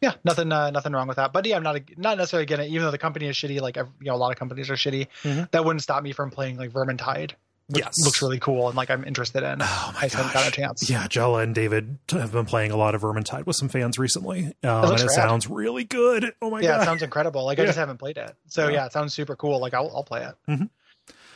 Yeah, 0.00 0.12
nothing, 0.24 0.52
uh, 0.52 0.70
nothing 0.70 0.92
wrong 0.92 1.08
with 1.08 1.16
that. 1.16 1.32
But 1.32 1.46
yeah, 1.46 1.56
I'm 1.56 1.62
not, 1.62 1.76
a, 1.76 1.82
not 1.96 2.18
necessarily 2.18 2.42
again. 2.42 2.60
Even 2.62 2.82
though 2.82 2.90
the 2.90 2.98
company 2.98 3.26
is 3.26 3.36
shitty, 3.36 3.60
like 3.60 3.76
you 3.76 3.84
know, 4.00 4.14
a 4.14 4.16
lot 4.16 4.30
of 4.30 4.38
companies 4.38 4.68
are 4.70 4.74
shitty. 4.74 5.08
Mm-hmm. 5.22 5.44
That 5.52 5.64
wouldn't 5.64 5.82
stop 5.82 6.02
me 6.02 6.12
from 6.12 6.30
playing 6.30 6.58
like 6.58 6.70
Vermintide. 6.70 7.32
yes, 7.68 8.04
looks 8.04 8.22
really 8.22 8.38
cool, 8.38 8.68
and 8.68 8.76
like 8.76 8.90
I'm 8.90 9.04
interested 9.04 9.42
in. 9.42 9.58
Oh 9.62 9.90
my 9.94 10.02
I 10.02 10.08
haven't 10.08 10.32
got 10.32 10.46
a 10.46 10.50
chance. 10.52 10.88
Yeah, 10.88 11.08
Jella 11.08 11.40
and 11.40 11.54
David 11.54 11.98
have 12.10 12.30
been 12.30 12.44
playing 12.44 12.70
a 12.70 12.76
lot 12.76 12.94
of 12.94 13.02
Vermintide 13.02 13.46
with 13.46 13.56
some 13.56 13.68
fans 13.68 13.98
recently, 13.98 14.54
um, 14.62 14.84
it 14.84 14.90
and 14.90 15.00
it 15.00 15.06
rad. 15.06 15.10
sounds 15.10 15.48
really 15.48 15.84
good. 15.84 16.32
Oh 16.42 16.50
my 16.50 16.60
yeah, 16.60 16.68
god, 16.68 16.74
yeah, 16.74 16.82
it 16.82 16.84
sounds 16.84 17.02
incredible. 17.02 17.44
Like 17.44 17.58
yeah. 17.58 17.64
I 17.64 17.66
just 17.66 17.78
haven't 17.78 17.96
played 17.98 18.18
it, 18.18 18.36
so 18.46 18.68
yeah. 18.68 18.74
yeah. 18.74 18.86
it 18.86 18.92
sounds 18.92 19.14
super 19.14 19.34
cool. 19.34 19.58
Like 19.60 19.74
I'll, 19.74 19.90
I'll 19.94 20.04
play 20.04 20.24
it. 20.24 20.34
Mm-hmm. 20.48 20.64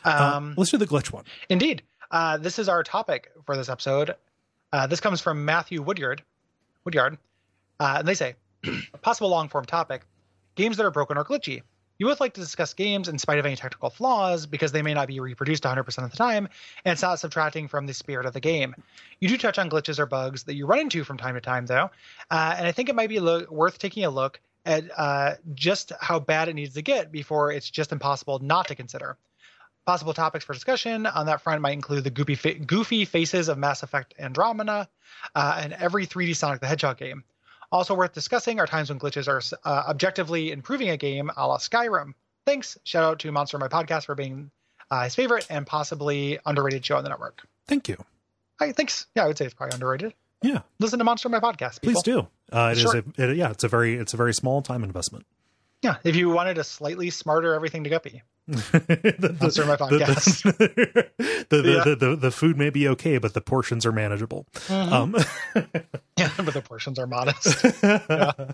Um, 0.03 0.51
uh, 0.51 0.53
let's 0.57 0.71
do 0.71 0.77
the 0.77 0.87
glitch 0.87 1.11
one. 1.11 1.25
Indeed. 1.49 1.83
Uh, 2.09 2.37
this 2.37 2.59
is 2.59 2.69
our 2.69 2.83
topic 2.83 3.31
for 3.45 3.55
this 3.55 3.69
episode. 3.69 4.15
Uh, 4.73 4.87
this 4.87 4.99
comes 4.99 5.21
from 5.21 5.45
Matthew 5.45 5.81
Woodyard. 5.81 6.23
Woodyard. 6.85 7.17
Uh, 7.79 7.95
and 7.99 8.07
they 8.07 8.13
say, 8.13 8.35
possible 9.01 9.29
long 9.29 9.49
form 9.49 9.65
topic 9.65 10.03
games 10.55 10.77
that 10.77 10.85
are 10.85 10.91
broken 10.91 11.17
or 11.17 11.23
glitchy. 11.23 11.61
You 11.97 12.07
both 12.07 12.19
like 12.19 12.33
to 12.33 12.41
discuss 12.41 12.73
games 12.73 13.07
in 13.07 13.19
spite 13.19 13.37
of 13.37 13.45
any 13.45 13.55
technical 13.55 13.91
flaws 13.91 14.47
because 14.47 14.71
they 14.71 14.81
may 14.81 14.95
not 14.95 15.07
be 15.07 15.19
reproduced 15.19 15.63
100% 15.63 16.03
of 16.03 16.09
the 16.09 16.17
time, 16.17 16.49
and 16.83 16.93
it's 16.93 17.03
not 17.03 17.19
subtracting 17.19 17.67
from 17.67 17.85
the 17.85 17.93
spirit 17.93 18.25
of 18.25 18.33
the 18.33 18.39
game. 18.39 18.75
You 19.19 19.29
do 19.29 19.37
touch 19.37 19.59
on 19.59 19.69
glitches 19.69 19.99
or 19.99 20.07
bugs 20.07 20.43
that 20.45 20.55
you 20.55 20.65
run 20.65 20.79
into 20.79 21.03
from 21.03 21.17
time 21.17 21.35
to 21.35 21.41
time, 21.41 21.67
though, 21.67 21.91
uh, 22.31 22.55
and 22.57 22.65
I 22.65 22.71
think 22.71 22.89
it 22.89 22.95
might 22.95 23.09
be 23.09 23.19
lo- 23.19 23.45
worth 23.51 23.77
taking 23.77 24.03
a 24.03 24.09
look 24.09 24.41
at 24.65 24.85
uh, 24.97 25.35
just 25.53 25.91
how 25.99 26.19
bad 26.19 26.49
it 26.49 26.55
needs 26.55 26.73
to 26.73 26.81
get 26.81 27.11
before 27.11 27.51
it's 27.51 27.69
just 27.69 27.91
impossible 27.91 28.39
not 28.39 28.67
to 28.69 28.75
consider. 28.75 29.17
Possible 29.85 30.13
topics 30.13 30.45
for 30.45 30.53
discussion 30.53 31.05
on 31.05 31.27
that 31.27 31.41
front 31.41 31.61
might 31.61 31.73
include 31.73 32.03
the 32.03 32.11
goofy, 32.11 32.35
fa- 32.35 32.55
goofy 32.55 33.05
faces 33.05 33.47
of 33.47 33.57
Mass 33.57 33.83
Effect 33.83 34.13
Andromeda 34.19 34.87
uh, 35.35 35.59
and 35.61 35.73
every 35.73 36.05
3D 36.05 36.35
Sonic 36.35 36.61
the 36.61 36.67
Hedgehog 36.67 36.97
game. 36.97 37.23
Also 37.71 37.93
worth 37.93 38.13
discussing 38.13 38.59
are 38.59 38.67
times 38.67 38.89
when 38.89 38.99
glitches 38.99 39.27
are 39.27 39.41
uh, 39.63 39.83
objectively 39.87 40.51
improving 40.51 40.89
a 40.89 40.97
game, 40.97 41.31
a 41.37 41.47
la 41.47 41.57
Skyrim. 41.57 42.13
Thanks. 42.45 42.77
Shout 42.83 43.03
out 43.03 43.19
to 43.19 43.31
Monster 43.31 43.57
My 43.57 43.67
Podcast 43.67 44.05
for 44.05 44.15
being 44.15 44.51
uh, 44.89 45.05
his 45.05 45.15
favorite 45.15 45.47
and 45.49 45.65
possibly 45.65 46.37
underrated 46.45 46.85
show 46.85 46.97
on 46.97 47.03
the 47.03 47.09
network. 47.09 47.47
Thank 47.67 47.87
you. 47.87 47.97
I 48.59 48.73
thanks. 48.73 49.07
Yeah, 49.15 49.23
I 49.23 49.27
would 49.27 49.37
say 49.37 49.45
it's 49.45 49.53
probably 49.53 49.75
underrated. 49.75 50.13
Yeah, 50.43 50.61
listen 50.79 50.99
to 50.99 51.05
Monster 51.05 51.29
My 51.29 51.39
Podcast. 51.39 51.81
People. 51.81 52.01
Please 52.01 52.03
do. 52.03 52.27
Uh, 52.51 52.73
it 52.75 52.79
sure. 52.79 52.97
is 52.97 53.03
a, 53.17 53.31
it, 53.31 53.37
yeah, 53.37 53.51
it's 53.51 53.63
a 53.63 53.67
very 53.67 53.95
it's 53.95 54.13
a 54.13 54.17
very 54.17 54.33
small 54.33 54.61
time 54.61 54.83
investment. 54.83 55.25
Yeah, 55.81 55.95
if 56.03 56.15
you 56.15 56.29
wanted 56.29 56.57
a 56.57 56.63
slightly 56.63 57.09
smarter 57.09 57.53
everything 57.53 57.83
to 57.85 57.89
guppy. 57.89 58.21
the, 58.47 59.37
Monster 59.39 59.65
My 59.65 59.77
Podcast. 59.77 60.43
The, 60.43 61.09
the, 61.49 61.61
the, 61.61 61.71
yeah. 61.71 61.83
the, 61.83 61.95
the, 61.95 62.15
the, 62.15 62.31
food 62.31 62.57
may 62.57 62.69
be 62.69 62.87
okay, 62.89 63.17
but 63.17 63.33
the 63.33 63.41
portions 63.41 63.85
are 63.85 63.91
manageable. 63.91 64.45
Mm-hmm. 64.53 64.93
Um. 64.93 65.15
yeah, 66.21 66.31
but 66.43 66.53
the 66.53 66.61
portions 66.61 66.99
are 66.99 67.07
modest. 67.07 67.65
Yeah 67.83 68.53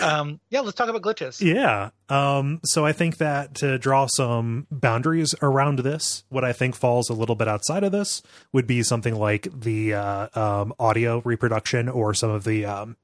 um, 0.00 0.40
yeah, 0.50 0.60
let's 0.60 0.76
talk 0.76 0.88
about 0.88 1.02
glitches. 1.02 1.40
Yeah. 1.40 1.90
Um, 2.08 2.60
so 2.64 2.84
I 2.86 2.92
think 2.92 3.18
that 3.18 3.54
to 3.56 3.78
draw 3.78 4.06
some 4.06 4.66
boundaries 4.70 5.34
around 5.42 5.80
this, 5.80 6.24
what 6.28 6.44
I 6.44 6.52
think 6.52 6.76
falls 6.76 7.08
a 7.08 7.14
little 7.14 7.34
bit 7.34 7.48
outside 7.48 7.84
of 7.84 7.92
this 7.92 8.22
would 8.52 8.66
be 8.66 8.82
something 8.82 9.14
like 9.14 9.48
the 9.52 9.94
uh, 9.94 10.28
um, 10.34 10.72
audio 10.78 11.20
reproduction 11.24 11.88
or 11.88 12.14
some 12.14 12.30
of 12.30 12.44
the 12.44 12.64
um, 12.64 12.96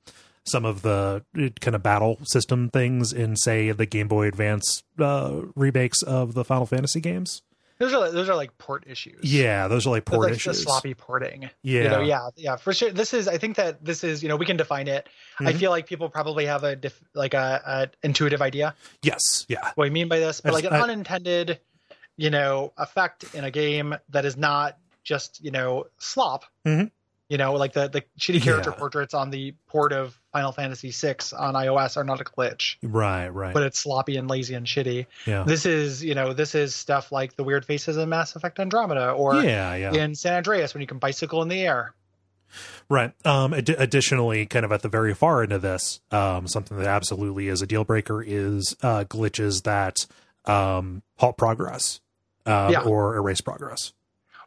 some 0.46 0.64
of 0.64 0.82
the 0.82 1.24
uh, 1.38 1.48
kind 1.60 1.74
of 1.74 1.82
battle 1.82 2.18
system 2.24 2.70
things 2.70 3.12
in, 3.12 3.36
say, 3.36 3.70
the 3.70 3.84
Game 3.84 4.08
Boy 4.08 4.28
Advance 4.28 4.82
uh, 4.98 5.42
remakes 5.54 6.02
of 6.02 6.34
the 6.34 6.44
Final 6.44 6.64
Fantasy 6.64 7.00
games. 7.00 7.42
Those 7.78 7.94
are 7.94 8.10
those 8.10 8.28
are 8.28 8.34
like 8.34 8.58
port 8.58 8.84
issues. 8.88 9.20
Yeah, 9.22 9.68
those 9.68 9.86
are 9.86 9.90
like 9.90 10.04
port 10.04 10.22
like 10.22 10.36
issues. 10.36 10.62
sloppy 10.62 10.94
porting. 10.94 11.48
Yeah, 11.62 11.82
you 11.82 11.88
know, 11.88 12.00
yeah, 12.00 12.28
yeah, 12.36 12.56
for 12.56 12.72
sure. 12.72 12.90
This 12.90 13.14
is. 13.14 13.28
I 13.28 13.38
think 13.38 13.56
that 13.56 13.84
this 13.84 14.02
is. 14.02 14.22
You 14.22 14.28
know, 14.28 14.36
we 14.36 14.46
can 14.46 14.56
define 14.56 14.88
it. 14.88 15.08
Mm-hmm. 15.34 15.48
I 15.48 15.52
feel 15.52 15.70
like 15.70 15.86
people 15.86 16.08
probably 16.08 16.46
have 16.46 16.64
a 16.64 16.78
like 17.14 17.34
a, 17.34 17.62
a, 17.64 17.88
intuitive 18.06 18.42
idea. 18.42 18.74
Yes. 19.02 19.46
Yeah. 19.48 19.70
What 19.76 19.86
I 19.86 19.90
mean 19.90 20.08
by 20.08 20.18
this, 20.18 20.40
but 20.40 20.52
like 20.52 20.64
an 20.64 20.72
I, 20.72 20.80
unintended, 20.80 21.60
you 22.16 22.30
know, 22.30 22.72
effect 22.76 23.32
in 23.34 23.44
a 23.44 23.50
game 23.50 23.94
that 24.08 24.24
is 24.24 24.36
not 24.36 24.76
just 25.04 25.42
you 25.42 25.52
know 25.52 25.86
slop. 25.98 26.44
Mm-hmm 26.66 26.86
you 27.28 27.36
know, 27.36 27.54
like 27.54 27.74
the 27.74 27.88
the 27.88 28.02
shitty 28.18 28.42
character 28.42 28.70
yeah. 28.70 28.78
portraits 28.78 29.14
on 29.14 29.30
the 29.30 29.54
port 29.66 29.92
of 29.92 30.17
Final 30.32 30.52
Fantasy 30.52 30.90
VI 30.90 31.16
on 31.36 31.54
iOS 31.54 31.96
are 31.96 32.04
not 32.04 32.20
a 32.20 32.24
glitch. 32.24 32.76
Right, 32.82 33.28
right. 33.28 33.54
But 33.54 33.62
it's 33.62 33.78
sloppy 33.78 34.16
and 34.16 34.28
lazy 34.28 34.54
and 34.54 34.66
shitty. 34.66 35.06
Yeah. 35.26 35.44
This 35.44 35.64
is, 35.64 36.04
you 36.04 36.14
know, 36.14 36.32
this 36.32 36.54
is 36.54 36.74
stuff 36.74 37.10
like 37.10 37.36
the 37.36 37.44
weird 37.44 37.64
faces 37.64 37.96
in 37.96 38.08
Mass 38.08 38.36
Effect 38.36 38.58
Andromeda 38.60 39.12
or 39.12 39.42
yeah, 39.42 39.74
yeah. 39.74 39.92
in 39.92 40.14
San 40.14 40.34
Andreas 40.34 40.74
when 40.74 40.80
you 40.82 40.86
can 40.86 40.98
bicycle 40.98 41.42
in 41.42 41.48
the 41.48 41.60
air. 41.60 41.94
Right. 42.88 43.12
Um, 43.26 43.52
ad- 43.54 43.68
additionally, 43.70 44.46
kind 44.46 44.64
of 44.64 44.72
at 44.72 44.82
the 44.82 44.88
very 44.88 45.14
far 45.14 45.42
end 45.42 45.52
of 45.52 45.62
this, 45.62 46.00
um, 46.10 46.46
something 46.46 46.76
that 46.78 46.86
absolutely 46.86 47.48
is 47.48 47.62
a 47.62 47.66
deal 47.66 47.84
breaker 47.84 48.22
is 48.22 48.76
uh, 48.82 49.04
glitches 49.04 49.62
that 49.64 50.06
um, 50.50 51.02
halt 51.18 51.36
progress 51.36 52.00
um, 52.46 52.72
yeah. 52.72 52.80
or 52.82 53.16
erase 53.16 53.40
progress. 53.40 53.92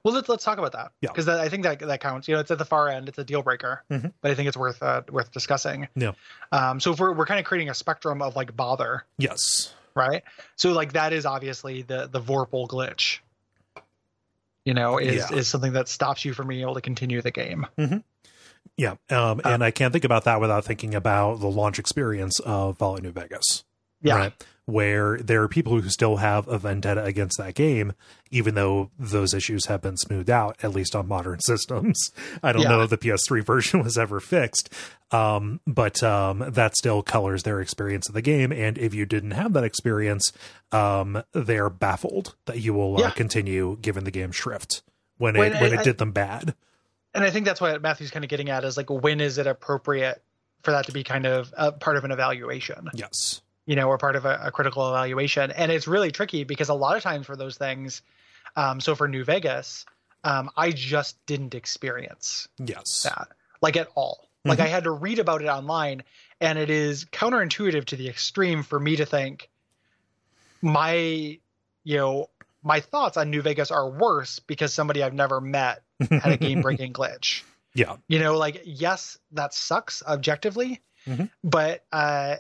Well, 0.04 0.14
let's 0.16 0.28
let's 0.30 0.44
talk 0.44 0.58
about 0.58 0.72
that. 0.72 0.92
Yeah, 1.02 1.10
because 1.10 1.28
I 1.28 1.50
think 1.50 1.64
that 1.64 1.80
that 1.80 2.02
counts. 2.02 2.28
You 2.28 2.36
know, 2.36 2.42
it's 2.42 2.50
at 2.50 2.58
the 2.58 2.66
far 2.66 2.90
end. 2.90 3.08
It's 3.08 3.20
a 3.20 3.24
deal 3.24 3.44
breaker, 3.44 3.84
mm-hmm. 3.90 4.08
but 4.22 4.32
I 4.32 4.36
think 4.36 4.48
it's 4.48 4.58
worth 4.58 4.82
uh, 4.82 5.04
worth 5.12 5.32
discussing. 5.32 5.88
Yeah. 5.96 6.14
Um. 6.52 6.80
So 6.80 6.94
if 6.94 7.00
we're 7.00 7.14
we're 7.14 7.28
kind 7.28 7.40
of 7.40 7.46
creating 7.46 7.70
a 7.70 7.74
spectrum 7.74 8.22
of 8.22 8.36
like 8.36 8.56
bother. 8.56 9.06
Yes. 9.18 9.74
Right. 9.94 10.24
So 10.56 10.72
like 10.72 10.94
that 10.94 11.14
is 11.14 11.26
obviously 11.26 11.84
the 11.84 12.08
the 12.12 12.20
Vorpal 12.20 12.68
glitch. 12.68 13.20
You 14.66 14.74
know, 14.74 14.98
is 14.98 15.30
yeah. 15.30 15.38
is 15.38 15.48
something 15.48 15.74
that 15.74 15.88
stops 15.88 16.26
you 16.26 16.34
from 16.34 16.48
being 16.48 16.62
able 16.62 16.76
to 16.76 16.82
continue 16.82 17.22
the 17.22 17.32
game. 17.32 17.68
Mm-hmm. 17.78 17.98
Yeah. 18.78 18.96
Um. 19.10 19.42
And 19.44 19.62
uh, 19.62 19.68
I 19.68 19.72
can't 19.72 19.94
think 19.94 20.06
about 20.06 20.24
that 20.24 20.42
without 20.42 20.66
thinking 20.66 20.96
about 20.96 21.42
the 21.42 21.48
launch 21.48 21.78
experience 21.78 22.40
of 22.40 22.80
Fallout 22.80 23.04
New 23.04 23.12
Vegas. 23.12 23.66
Yeah. 24.02 24.16
Right? 24.16 24.46
Where 24.66 25.18
there 25.18 25.42
are 25.42 25.48
people 25.48 25.80
who 25.80 25.90
still 25.90 26.18
have 26.18 26.48
a 26.48 26.58
vendetta 26.58 27.04
against 27.04 27.38
that 27.38 27.56
game, 27.56 27.94
even 28.30 28.56
though 28.56 28.92
those 28.98 29.34
issues 29.34 29.66
have 29.66 29.82
been 29.82 29.98
smoothed 29.98 30.30
out, 30.30 30.56
at 30.64 30.72
least 30.72 30.96
on 30.96 31.08
modern 31.08 31.40
systems. 31.46 32.12
I 32.44 32.52
don't 32.52 32.64
yeah. 32.64 32.70
know 32.70 32.82
if 32.82 32.90
the 32.90 32.98
PS3 32.98 33.44
version 33.46 33.84
was 33.84 33.98
ever 33.98 34.20
fixed, 34.20 34.72
um, 35.12 35.60
but 35.66 36.02
um, 36.04 36.46
that 36.48 36.78
still 36.78 37.02
colors 37.02 37.44
their 37.44 37.60
experience 37.60 38.08
of 38.08 38.14
the 38.14 38.22
game. 38.22 38.52
And 38.52 38.78
if 38.78 38.94
you 38.94 39.06
didn't 39.06 39.32
have 39.32 39.54
that 39.54 39.64
experience, 39.64 40.32
um, 40.72 41.24
they're 41.34 41.70
baffled 41.70 42.36
that 42.46 42.60
you 42.60 42.74
will 42.74 42.98
uh, 42.98 43.02
yeah. 43.02 43.08
uh, 43.08 43.12
continue 43.12 43.78
given 43.82 44.04
the 44.04 44.12
game 44.12 44.32
shrift 44.32 44.84
when, 45.18 45.38
when 45.38 45.54
it 45.54 45.62
when 45.62 45.78
I, 45.78 45.82
it 45.82 45.84
did 45.84 45.98
them 45.98 46.12
bad. 46.12 46.56
And 47.14 47.26
I 47.26 47.30
think 47.30 47.46
that's 47.46 47.60
what 47.60 47.82
Matthew's 47.82 48.12
kind 48.12 48.24
of 48.24 48.30
getting 48.30 48.50
at 48.50 48.64
is 48.64 48.78
like 48.78 48.90
when 48.90 49.20
is 49.20 49.38
it 49.38 49.48
appropriate 49.48 50.24
for 50.62 50.72
that 50.72 50.86
to 50.86 50.94
be 50.94 51.04
kind 51.04 51.26
of 51.26 51.54
a 51.58 51.72
part 51.72 51.98
of 51.98 52.06
an 52.06 52.12
evaluation? 52.12 52.90
Yes 52.94 53.42
you 53.66 53.76
know, 53.76 53.88
or 53.88 53.98
part 53.98 54.16
of 54.16 54.26
a, 54.26 54.40
a, 54.44 54.52
critical 54.52 54.88
evaluation. 54.90 55.52
And 55.52 55.72
it's 55.72 55.88
really 55.88 56.12
tricky 56.12 56.44
because 56.44 56.70
a 56.70 56.74
lot 56.74 56.98
of 56.98 57.04
times 57.04 57.26
for 57.26 57.36
those 57.36 57.58
things, 57.58 58.02
um, 58.56 58.82
so 58.82 58.96
for 58.96 59.08
New 59.08 59.24
Vegas, 59.24 59.86
um, 60.24 60.50
I 60.58 60.72
just 60.72 61.24
didn't 61.26 61.56
experience 61.56 62.48
yes 62.58 63.04
that 63.04 63.30
like 63.62 63.78
at 63.78 63.88
all. 63.96 64.28
Mm-hmm. 64.40 64.50
Like 64.50 64.60
I 64.60 64.68
had 64.68 64.86
to 64.86 64.92
read 64.92 65.20
about 65.20 65.42
it 65.42 65.48
online, 65.48 66.04
and 66.40 66.58
it 66.58 66.70
is 66.70 67.06
counterintuitive 67.06 67.86
to 67.86 67.96
the 67.96 68.10
extreme 68.10 68.64
for 68.64 68.80
me 68.80 68.96
to 68.98 69.06
think 69.06 69.50
my, 70.62 71.40
you 71.84 71.98
know, 71.98 72.30
my 72.64 72.80
thoughts 72.80 73.18
on 73.18 73.30
New 73.30 73.42
Vegas 73.42 73.72
are 73.72 73.90
worse 73.90 74.40
because 74.40 74.74
somebody 74.74 75.04
I've 75.04 75.14
never 75.14 75.42
met 75.42 75.84
had 76.00 76.32
a 76.32 76.38
game 76.38 76.62
breaking 76.62 76.94
glitch. 76.94 77.44
Yeah. 77.74 77.98
You 78.08 78.20
know, 78.20 78.38
like, 78.38 78.62
yes, 78.66 79.18
that 79.32 79.54
sucks 79.54 80.04
objectively, 80.04 80.82
mm-hmm. 81.08 81.26
but 81.44 81.84
uh, 81.92 82.36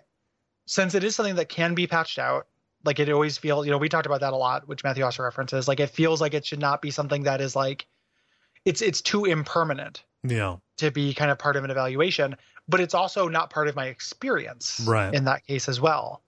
since 0.65 0.95
it 0.95 1.03
is 1.03 1.15
something 1.15 1.35
that 1.35 1.49
can 1.49 1.75
be 1.75 1.87
patched 1.87 2.19
out, 2.19 2.47
like 2.83 2.99
it 2.99 3.09
always 3.09 3.37
feels, 3.37 3.65
you 3.65 3.71
know, 3.71 3.77
we 3.77 3.89
talked 3.89 4.05
about 4.05 4.21
that 4.21 4.33
a 4.33 4.37
lot, 4.37 4.67
which 4.67 4.83
Matthew 4.83 5.03
also 5.03 5.23
references. 5.23 5.67
Like 5.67 5.79
it 5.79 5.89
feels 5.89 6.21
like 6.21 6.33
it 6.33 6.45
should 6.45 6.59
not 6.59 6.81
be 6.81 6.91
something 6.91 7.23
that 7.23 7.41
is 7.41 7.55
like 7.55 7.85
it's 8.65 8.81
it's 8.81 9.01
too 9.01 9.25
impermanent. 9.25 10.03
Yeah. 10.23 10.57
To 10.77 10.91
be 10.91 11.13
kind 11.13 11.31
of 11.31 11.37
part 11.37 11.55
of 11.55 11.63
an 11.63 11.71
evaluation, 11.71 12.35
but 12.67 12.79
it's 12.79 12.93
also 12.93 13.27
not 13.27 13.49
part 13.49 13.67
of 13.67 13.75
my 13.75 13.87
experience. 13.87 14.83
Right. 14.85 15.13
In 15.13 15.25
that 15.25 15.45
case 15.45 15.69
as 15.69 15.79
well. 15.79 16.21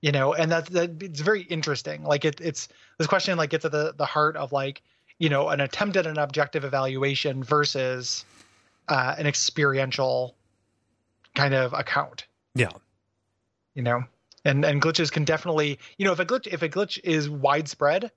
You 0.00 0.12
know, 0.12 0.32
and 0.32 0.52
that's 0.52 0.70
that 0.70 1.02
it's 1.02 1.20
very 1.20 1.42
interesting. 1.42 2.04
Like 2.04 2.24
it 2.24 2.40
it's 2.40 2.68
this 2.98 3.08
question 3.08 3.36
like 3.36 3.50
gets 3.50 3.64
at 3.64 3.72
the 3.72 3.94
the 3.96 4.06
heart 4.06 4.36
of 4.36 4.52
like, 4.52 4.82
you 5.18 5.28
know, 5.28 5.48
an 5.48 5.60
attempt 5.60 5.96
at 5.96 6.06
an 6.06 6.18
objective 6.18 6.64
evaluation 6.64 7.42
versus 7.42 8.24
uh, 8.86 9.16
an 9.18 9.26
experiential 9.26 10.36
kind 11.34 11.54
of 11.54 11.72
account. 11.72 12.26
Yeah 12.54 12.70
you 13.78 13.84
know 13.84 14.02
and 14.44 14.64
and 14.64 14.82
glitches 14.82 15.10
can 15.10 15.24
definitely 15.24 15.78
you 15.96 16.04
know 16.04 16.12
if 16.12 16.18
a 16.18 16.26
glitch 16.26 16.48
if 16.48 16.62
a 16.62 16.68
glitch 16.68 16.98
is 17.04 17.30
widespread 17.30 18.10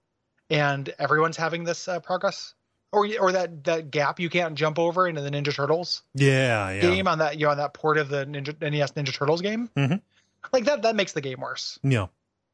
and 0.50 0.94
everyone's 0.98 1.38
having 1.38 1.64
this 1.64 1.88
uh, 1.88 2.00
progress 2.00 2.56
or 2.92 3.08
or 3.20 3.32
that 3.32 3.64
that 3.64 3.92
gap 3.92 4.20
you 4.20 4.28
can't 4.28 4.56
jump 4.56 4.80
over 4.80 5.08
into 5.08 5.22
the 5.22 5.30
Ninja 5.30 5.54
Turtles 5.54 6.02
yeah, 6.16 6.72
yeah. 6.72 6.82
game 6.82 7.08
on 7.08 7.20
that 7.20 7.38
you 7.38 7.46
know 7.46 7.52
on 7.52 7.58
that 7.58 7.76
port 7.76 8.00
of 8.00 8.10
the 8.10 8.26
Ninja, 8.26 8.60
NES 8.60 8.94
Ninja 8.94 9.14
Turtles 9.14 9.42
game 9.42 9.70
mm-hmm. 9.78 9.98
like 10.52 10.66
that 10.66 10.82
that 10.82 10.96
makes 10.96 11.14
the 11.14 11.22
game 11.22 11.40
worse. 11.40 11.80
Yeah. 11.84 12.08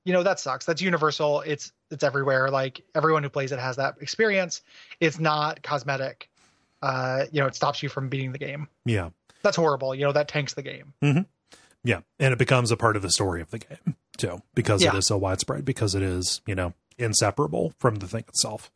You 0.04 0.14
know 0.14 0.24
that 0.24 0.40
sucks. 0.40 0.66
That's 0.66 0.82
universal. 0.82 1.42
It's 1.42 1.72
it's 1.90 2.04
everywhere. 2.04 2.50
Like 2.50 2.82
everyone 2.94 3.24
who 3.24 3.30
plays 3.30 3.54
it 3.54 3.60
has 3.60 3.78
that 3.78 3.96
experience. 4.02 4.62
It's 5.00 5.18
not 5.18 5.64
cosmetic. 5.64 6.30
Uh 6.82 7.24
you 7.32 7.40
know 7.40 7.48
it 7.48 7.56
stops 7.56 7.82
you 7.82 7.88
from 7.88 8.10
beating 8.10 8.34
the 8.34 8.38
game. 8.38 8.68
Yeah. 8.86 9.10
That's 9.44 9.56
horrible. 9.56 9.96
You 9.96 10.04
know 10.04 10.12
that 10.12 10.28
tanks 10.28 10.56
the 10.56 10.62
game. 10.62 10.94
Mm-hmm. 11.02 11.22
Yeah, 11.88 12.02
and 12.20 12.34
it 12.34 12.38
becomes 12.38 12.70
a 12.70 12.76
part 12.76 12.98
of 12.98 13.02
the 13.02 13.10
story 13.10 13.40
of 13.42 13.50
the 13.50 13.60
game 13.60 13.96
too, 14.18 14.42
because 14.54 14.84
yeah. 14.84 14.94
it 14.94 14.98
is 14.98 15.08
so 15.08 15.18
widespread, 15.18 15.64
because 15.64 15.96
it 15.96 16.04
is 16.04 16.42
you 16.46 16.54
know 16.54 16.74
inseparable 16.98 17.74
from 17.80 17.96
the 17.96 18.08
thing 18.08 18.26
itself. 18.28 18.70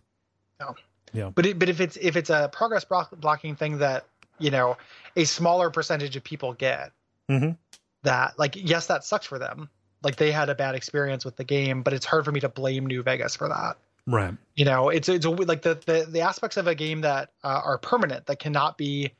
No. 0.61 0.75
Yeah. 1.11 1.29
But 1.35 1.45
it, 1.45 1.59
but 1.59 1.67
if 1.67 1.81
it's 1.81 1.97
if 1.97 2.15
it's 2.15 2.29
a 2.29 2.49
progress 2.53 2.85
blocking 2.85 3.57
thing 3.57 3.79
that 3.79 4.05
you 4.39 4.49
know 4.49 4.77
a 5.17 5.25
smaller 5.25 5.69
percentage 5.69 6.15
of 6.15 6.23
people 6.23 6.53
get, 6.53 6.93
mm-hmm. 7.29 7.51
that 8.03 8.39
like 8.39 8.55
yes 8.55 8.87
that 8.87 9.03
sucks 9.03 9.25
for 9.25 9.37
them, 9.37 9.67
like 10.03 10.15
they 10.15 10.31
had 10.31 10.49
a 10.49 10.55
bad 10.55 10.75
experience 10.75 11.25
with 11.25 11.35
the 11.35 11.43
game, 11.43 11.83
but 11.83 11.91
it's 11.91 12.05
hard 12.05 12.23
for 12.23 12.31
me 12.31 12.39
to 12.39 12.49
blame 12.49 12.85
New 12.85 13.03
Vegas 13.03 13.35
for 13.35 13.49
that. 13.49 13.75
Right. 14.07 14.33
You 14.55 14.63
know, 14.63 14.87
it's 14.87 15.09
it's 15.09 15.25
like 15.25 15.63
the, 15.63 15.75
the 15.85 16.07
the 16.09 16.21
aspects 16.21 16.55
of 16.55 16.67
a 16.67 16.75
game 16.75 17.01
that 17.01 17.31
uh, 17.43 17.59
are 17.61 17.77
permanent 17.77 18.27
that 18.27 18.39
cannot 18.39 18.77
be 18.77 19.11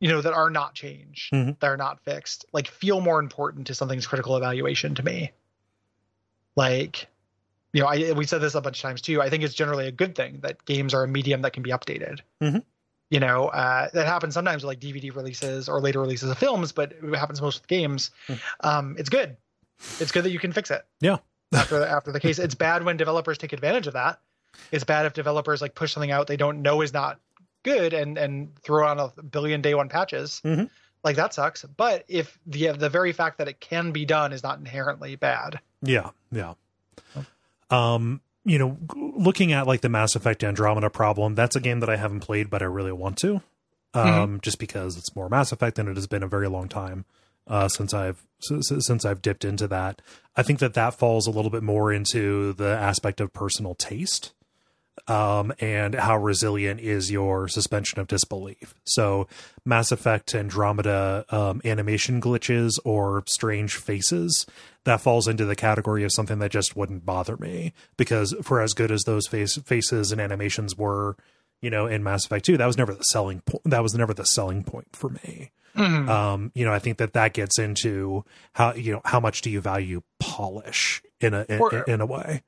you 0.00 0.08
know 0.08 0.20
that 0.20 0.32
are 0.32 0.50
not 0.50 0.74
changed 0.74 1.32
mm-hmm. 1.32 1.52
that 1.60 1.66
are 1.66 1.76
not 1.76 2.00
fixed 2.04 2.44
like 2.52 2.68
feel 2.68 3.00
more 3.00 3.18
important 3.18 3.68
to 3.68 3.74
something's 3.74 4.06
critical 4.06 4.36
evaluation 4.36 4.94
to 4.94 5.02
me. 5.02 5.32
Like 6.54 7.08
you 7.76 7.82
know 7.82 7.88
I, 7.88 8.12
we 8.12 8.24
said 8.24 8.40
this 8.40 8.54
a 8.54 8.60
bunch 8.60 8.78
of 8.78 8.82
times 8.82 9.02
too 9.02 9.20
i 9.20 9.28
think 9.28 9.44
it's 9.44 9.54
generally 9.54 9.86
a 9.86 9.92
good 9.92 10.14
thing 10.14 10.40
that 10.40 10.64
games 10.64 10.94
are 10.94 11.04
a 11.04 11.08
medium 11.08 11.42
that 11.42 11.52
can 11.52 11.62
be 11.62 11.70
updated. 11.70 12.20
Mm-hmm. 12.42 12.58
you 13.10 13.20
know 13.20 13.48
uh, 13.48 13.88
that 13.92 14.06
happens 14.06 14.34
sometimes 14.34 14.64
with 14.64 14.68
like 14.68 14.80
dvd 14.80 15.14
releases 15.14 15.68
or 15.68 15.80
later 15.80 16.00
releases 16.00 16.30
of 16.30 16.38
films 16.38 16.72
but 16.72 16.92
it 16.92 17.16
happens 17.16 17.40
most 17.40 17.60
with 17.60 17.68
games. 17.68 18.10
Mm-hmm. 18.28 18.66
um, 18.66 18.96
it's 18.98 19.10
good. 19.10 19.36
It's 20.00 20.10
good 20.10 20.24
that 20.24 20.30
you 20.30 20.38
can 20.38 20.52
fix 20.52 20.70
it. 20.70 20.86
Yeah. 21.00 21.18
After 21.54 21.78
the, 21.78 21.88
after 21.88 22.12
the 22.12 22.18
case 22.18 22.38
it's 22.38 22.54
bad 22.54 22.82
when 22.82 22.96
developers 22.96 23.38
take 23.38 23.52
advantage 23.52 23.86
of 23.86 23.92
that. 23.92 24.20
It's 24.72 24.84
bad 24.84 25.06
if 25.06 25.12
developers 25.12 25.60
like 25.60 25.74
push 25.74 25.92
something 25.92 26.10
out 26.10 26.26
they 26.26 26.38
don't 26.38 26.62
know 26.62 26.80
is 26.80 26.92
not 26.92 27.20
good 27.66 27.92
and 27.92 28.16
and 28.16 28.56
throw 28.60 28.86
on 28.86 28.98
a 28.98 29.22
billion 29.22 29.60
day 29.60 29.74
one 29.74 29.88
patches 29.88 30.40
mm-hmm. 30.44 30.64
like 31.04 31.16
that 31.16 31.34
sucks. 31.34 31.64
But 31.64 32.04
if 32.08 32.38
the 32.46 32.68
the 32.68 32.88
very 32.88 33.12
fact 33.12 33.38
that 33.38 33.48
it 33.48 33.60
can 33.60 33.92
be 33.92 34.06
done 34.06 34.32
is 34.32 34.42
not 34.42 34.58
inherently 34.58 35.16
bad. 35.16 35.60
Yeah, 35.82 36.10
yeah. 36.30 36.54
Um, 37.68 38.20
you 38.44 38.58
know, 38.58 38.78
looking 38.94 39.52
at 39.52 39.66
like 39.66 39.80
the 39.80 39.88
Mass 39.88 40.14
Effect 40.14 40.44
Andromeda 40.44 40.88
problem, 40.88 41.34
that's 41.34 41.56
a 41.56 41.60
game 41.60 41.80
that 41.80 41.90
I 41.90 41.96
haven't 41.96 42.20
played, 42.20 42.48
but 42.48 42.62
I 42.62 42.66
really 42.66 42.92
want 42.92 43.18
to. 43.18 43.42
Um, 43.92 44.04
mm-hmm. 44.04 44.36
just 44.42 44.58
because 44.58 44.96
it's 44.96 45.14
more 45.16 45.28
Mass 45.28 45.52
Effect 45.52 45.78
and 45.78 45.88
it 45.88 45.96
has 45.96 46.06
been 46.06 46.22
a 46.22 46.28
very 46.28 46.48
long 46.48 46.68
time 46.68 47.06
uh, 47.46 47.68
since 47.68 47.94
I've 47.94 48.26
since 48.40 49.04
I've 49.04 49.22
dipped 49.22 49.44
into 49.44 49.66
that. 49.68 50.02
I 50.36 50.42
think 50.42 50.58
that 50.58 50.74
that 50.74 50.98
falls 50.98 51.26
a 51.26 51.30
little 51.30 51.50
bit 51.50 51.62
more 51.62 51.92
into 51.92 52.52
the 52.52 52.68
aspect 52.68 53.20
of 53.20 53.32
personal 53.32 53.74
taste 53.74 54.34
um, 55.08 55.52
and 55.60 55.94
how 55.94 56.16
resilient 56.16 56.80
is 56.80 57.10
your 57.10 57.48
suspension 57.48 58.00
of 58.00 58.08
disbelief. 58.08 58.74
So, 58.84 59.28
Mass 59.64 59.92
Effect 59.92 60.34
Andromeda 60.34 61.24
um, 61.28 61.60
animation 61.64 62.20
glitches 62.20 62.78
or 62.84 63.22
strange 63.26 63.76
faces 63.76 64.46
that 64.84 65.00
falls 65.00 65.28
into 65.28 65.44
the 65.44 65.56
category 65.56 66.04
of 66.04 66.12
something 66.12 66.38
that 66.38 66.50
just 66.50 66.76
wouldn't 66.76 67.04
bother 67.04 67.36
me 67.36 67.72
because 67.96 68.34
for 68.42 68.60
as 68.60 68.72
good 68.72 68.90
as 68.90 69.02
those 69.02 69.26
face 69.26 69.56
faces 69.56 70.12
and 70.12 70.20
animations 70.20 70.76
were, 70.76 71.16
you 71.60 71.70
know, 71.70 71.86
in 71.86 72.02
Mass 72.02 72.24
Effect 72.24 72.44
2, 72.44 72.56
that 72.56 72.66
was 72.66 72.78
never 72.78 72.94
the 72.94 73.02
selling 73.02 73.40
point. 73.40 73.62
That 73.64 73.82
was 73.82 73.94
never 73.94 74.14
the 74.14 74.24
selling 74.24 74.64
point 74.64 74.88
for 74.92 75.10
me. 75.10 75.50
Mm-hmm. 75.76 76.08
Um, 76.08 76.52
you 76.54 76.64
know, 76.64 76.72
I 76.72 76.78
think 76.78 76.98
that 76.98 77.12
that 77.12 77.34
gets 77.34 77.58
into 77.58 78.24
how 78.54 78.74
you 78.74 78.92
know 78.92 79.02
how 79.04 79.20
much 79.20 79.42
do 79.42 79.50
you 79.50 79.60
value 79.60 80.02
polish 80.18 81.02
in 81.20 81.34
a 81.34 81.44
in, 81.48 81.60
or, 81.60 81.82
in 81.82 82.00
a 82.00 82.06
way 82.06 82.42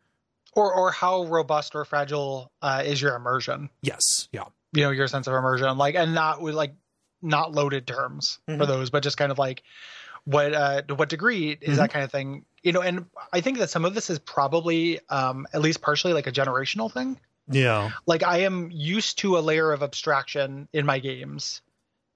or 0.58 0.74
or 0.74 0.90
how 0.90 1.24
robust 1.24 1.74
or 1.74 1.84
fragile 1.84 2.50
uh, 2.62 2.82
is 2.84 3.00
your 3.00 3.14
immersion? 3.14 3.70
Yes, 3.82 4.28
yeah. 4.32 4.44
You 4.72 4.82
know 4.82 4.90
your 4.90 5.06
sense 5.06 5.26
of 5.26 5.34
immersion, 5.34 5.78
like, 5.78 5.94
and 5.94 6.14
not 6.14 6.42
with 6.42 6.54
like 6.54 6.74
not 7.22 7.52
loaded 7.52 7.86
terms 7.86 8.38
mm-hmm. 8.48 8.60
for 8.60 8.66
those, 8.66 8.90
but 8.90 9.02
just 9.02 9.16
kind 9.16 9.32
of 9.32 9.38
like 9.38 9.62
what 10.24 10.52
uh 10.52 10.82
to 10.82 10.94
what 10.94 11.08
degree 11.08 11.52
is 11.52 11.56
mm-hmm. 11.56 11.76
that 11.76 11.90
kind 11.90 12.04
of 12.04 12.10
thing 12.10 12.44
you 12.62 12.70
know 12.70 12.82
and 12.82 13.06
i 13.32 13.40
think 13.40 13.56
that 13.56 13.70
some 13.70 13.86
of 13.86 13.94
this 13.94 14.10
is 14.10 14.18
probably 14.18 15.00
um 15.08 15.46
at 15.54 15.62
least 15.62 15.80
partially 15.80 16.12
like 16.12 16.26
a 16.26 16.32
generational 16.32 16.92
thing 16.92 17.18
yeah 17.48 17.90
like 18.04 18.22
i 18.22 18.38
am 18.38 18.68
used 18.70 19.18
to 19.18 19.38
a 19.38 19.40
layer 19.40 19.72
of 19.72 19.82
abstraction 19.82 20.68
in 20.74 20.84
my 20.84 20.98
games 20.98 21.62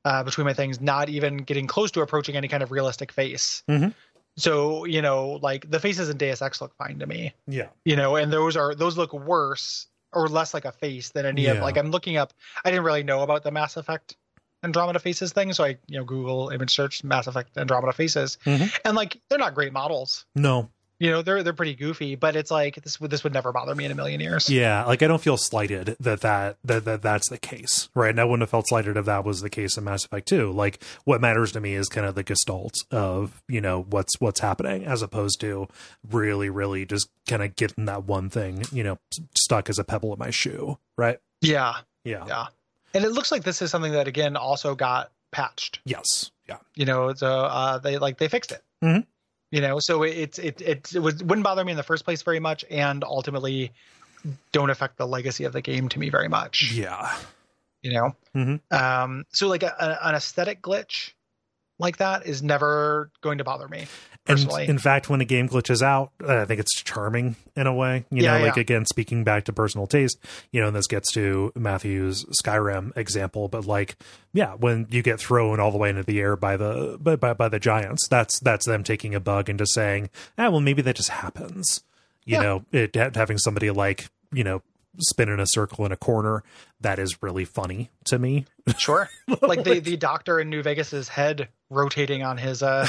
uh 0.04 0.22
between 0.24 0.44
my 0.44 0.52
things 0.52 0.78
not 0.78 1.08
even 1.08 1.38
getting 1.38 1.66
close 1.66 1.90
to 1.90 2.02
approaching 2.02 2.36
any 2.36 2.48
kind 2.48 2.62
of 2.62 2.70
realistic 2.70 3.10
face 3.10 3.62
mm-hmm. 3.66 3.88
So, 4.36 4.84
you 4.84 5.02
know, 5.02 5.38
like 5.42 5.70
the 5.70 5.80
faces 5.80 6.08
in 6.08 6.16
Deus 6.16 6.42
Ex 6.42 6.60
look 6.60 6.74
fine 6.76 6.98
to 7.00 7.06
me. 7.06 7.34
Yeah. 7.46 7.68
You 7.84 7.96
know, 7.96 8.16
and 8.16 8.32
those 8.32 8.56
are 8.56 8.74
those 8.74 8.96
look 8.96 9.12
worse 9.12 9.86
or 10.12 10.28
less 10.28 10.54
like 10.54 10.64
a 10.64 10.72
face 10.72 11.10
than 11.10 11.26
any 11.26 11.42
yeah. 11.42 11.52
of 11.52 11.58
like 11.58 11.76
I'm 11.76 11.90
looking 11.90 12.16
up 12.16 12.32
I 12.64 12.70
didn't 12.70 12.84
really 12.84 13.02
know 13.02 13.22
about 13.22 13.42
the 13.42 13.50
Mass 13.50 13.76
Effect 13.76 14.16
Andromeda 14.64 15.00
faces 15.00 15.32
thing, 15.32 15.52
so 15.52 15.64
I, 15.64 15.78
you 15.88 15.98
know, 15.98 16.04
Google 16.04 16.50
image 16.50 16.74
search 16.74 17.02
Mass 17.02 17.26
Effect 17.26 17.56
Andromeda 17.58 17.92
faces. 17.92 18.38
Mm-hmm. 18.46 18.66
And 18.84 18.96
like 18.96 19.20
they're 19.28 19.38
not 19.38 19.54
great 19.54 19.72
models. 19.72 20.24
No 20.34 20.70
you 21.02 21.10
know 21.10 21.20
they're 21.20 21.42
they're 21.42 21.52
pretty 21.52 21.74
goofy 21.74 22.14
but 22.14 22.36
it's 22.36 22.50
like 22.50 22.76
this 22.76 23.00
would 23.00 23.10
this 23.10 23.24
would 23.24 23.32
never 23.32 23.50
bother 23.50 23.74
me 23.74 23.84
in 23.84 23.90
a 23.90 23.94
million 23.94 24.20
years. 24.20 24.48
Yeah 24.48 24.84
like 24.84 25.02
i 25.02 25.08
don't 25.08 25.20
feel 25.20 25.36
slighted 25.36 25.96
that 25.98 26.20
that 26.20 26.58
that, 26.64 26.84
that 26.84 27.02
that's 27.02 27.28
the 27.28 27.38
case 27.38 27.88
right? 27.94 28.10
And 28.10 28.20
i 28.20 28.24
wouldn't 28.24 28.42
have 28.42 28.50
felt 28.50 28.68
slighted 28.68 28.96
if 28.96 29.04
that 29.06 29.24
was 29.24 29.40
the 29.40 29.50
case 29.50 29.76
in 29.76 29.82
mass 29.82 30.04
effect 30.04 30.28
2 30.28 30.52
like 30.52 30.82
what 31.04 31.20
matters 31.20 31.50
to 31.52 31.60
me 31.60 31.74
is 31.74 31.88
kind 31.88 32.06
of 32.06 32.14
the 32.14 32.22
gestalt 32.22 32.76
of 32.92 33.42
you 33.48 33.60
know 33.60 33.82
what's 33.90 34.12
what's 34.20 34.38
happening 34.38 34.84
as 34.84 35.02
opposed 35.02 35.40
to 35.40 35.66
really 36.08 36.48
really 36.48 36.86
just 36.86 37.08
kind 37.28 37.42
of 37.42 37.56
getting 37.56 37.86
that 37.86 38.04
one 38.04 38.30
thing 38.30 38.62
you 38.70 38.84
know 38.84 38.96
stuck 39.36 39.68
as 39.68 39.80
a 39.80 39.84
pebble 39.84 40.12
in 40.12 40.18
my 40.20 40.30
shoe 40.30 40.78
right? 40.96 41.18
Yeah. 41.40 41.74
Yeah. 42.04 42.24
Yeah. 42.26 42.46
And 42.94 43.04
it 43.04 43.10
looks 43.10 43.32
like 43.32 43.42
this 43.42 43.60
is 43.62 43.70
something 43.70 43.92
that 43.92 44.06
again 44.06 44.36
also 44.36 44.74
got 44.74 45.10
patched. 45.32 45.80
Yes. 45.84 46.30
Yeah. 46.48 46.58
You 46.76 46.84
know 46.84 47.12
so 47.14 47.26
uh 47.28 47.78
they 47.78 47.98
like 47.98 48.18
they 48.18 48.28
fixed 48.28 48.52
it. 48.52 48.62
Mm-hmm 48.84 49.00
you 49.52 49.60
know 49.60 49.78
so 49.78 50.02
it 50.02 50.38
it 50.40 50.60
it, 50.60 50.94
it 50.94 50.98
was, 50.98 51.22
wouldn't 51.22 51.44
bother 51.44 51.64
me 51.64 51.70
in 51.70 51.76
the 51.76 51.84
first 51.84 52.04
place 52.04 52.22
very 52.22 52.40
much 52.40 52.64
and 52.68 53.04
ultimately 53.04 53.70
don't 54.50 54.70
affect 54.70 54.96
the 54.96 55.06
legacy 55.06 55.44
of 55.44 55.52
the 55.52 55.60
game 55.60 55.88
to 55.88 55.98
me 55.98 56.08
very 56.08 56.28
much. 56.28 56.72
Yeah. 56.72 57.16
You 57.82 57.92
know? 57.92 58.16
Mm-hmm. 58.34 58.74
um 58.74 59.24
so 59.30 59.46
like 59.48 59.62
a, 59.62 59.74
a, 59.78 60.08
an 60.08 60.14
aesthetic 60.16 60.62
glitch 60.62 61.12
like 61.78 61.98
that 61.98 62.26
is 62.26 62.42
never 62.42 63.10
going 63.22 63.38
to 63.38 63.44
bother 63.44 63.68
me 63.68 63.86
Personally. 64.24 64.62
And 64.62 64.70
in 64.70 64.78
fact, 64.78 65.10
when 65.10 65.20
a 65.20 65.24
game 65.24 65.48
glitches 65.48 65.82
out, 65.82 66.12
I 66.24 66.44
think 66.44 66.60
it's 66.60 66.80
charming 66.80 67.34
in 67.56 67.66
a 67.66 67.74
way. 67.74 68.04
You 68.10 68.22
yeah, 68.22 68.38
know, 68.38 68.44
like 68.44 68.54
yeah. 68.54 68.60
again, 68.60 68.86
speaking 68.86 69.24
back 69.24 69.44
to 69.46 69.52
personal 69.52 69.88
taste, 69.88 70.16
you 70.52 70.60
know, 70.60 70.68
and 70.68 70.76
this 70.76 70.86
gets 70.86 71.10
to 71.14 71.52
Matthew's 71.56 72.24
Skyrim 72.40 72.96
example, 72.96 73.48
but 73.48 73.66
like, 73.66 73.96
yeah, 74.32 74.54
when 74.54 74.86
you 74.90 75.02
get 75.02 75.18
thrown 75.18 75.58
all 75.58 75.72
the 75.72 75.78
way 75.78 75.90
into 75.90 76.04
the 76.04 76.20
air 76.20 76.36
by 76.36 76.56
the 76.56 76.98
by 77.00 77.16
by, 77.16 77.34
by 77.34 77.48
the 77.48 77.58
giants, 77.58 78.06
that's 78.06 78.38
that's 78.38 78.64
them 78.64 78.84
taking 78.84 79.12
a 79.12 79.20
bug 79.20 79.48
and 79.48 79.58
just 79.58 79.74
saying, 79.74 80.08
ah, 80.38 80.50
well, 80.50 80.60
maybe 80.60 80.82
that 80.82 80.94
just 80.94 81.08
happens. 81.08 81.82
You 82.24 82.36
yeah. 82.36 82.42
know, 82.42 82.64
it 82.70 82.94
having 82.94 83.38
somebody 83.38 83.72
like 83.72 84.08
you 84.32 84.44
know 84.44 84.62
spin 84.98 85.28
in 85.28 85.40
a 85.40 85.46
circle 85.46 85.86
in 85.86 85.92
a 85.92 85.96
corner 85.96 86.42
that 86.80 86.98
is 86.98 87.22
really 87.22 87.44
funny 87.44 87.90
to 88.06 88.18
me. 88.18 88.44
Sure. 88.78 89.08
Like 89.40 89.64
the 89.64 89.80
the 89.80 89.96
doctor 89.96 90.38
in 90.38 90.50
new 90.50 90.62
vegas's 90.62 91.08
head 91.08 91.48
rotating 91.70 92.22
on 92.22 92.38
his 92.38 92.62
uh 92.62 92.86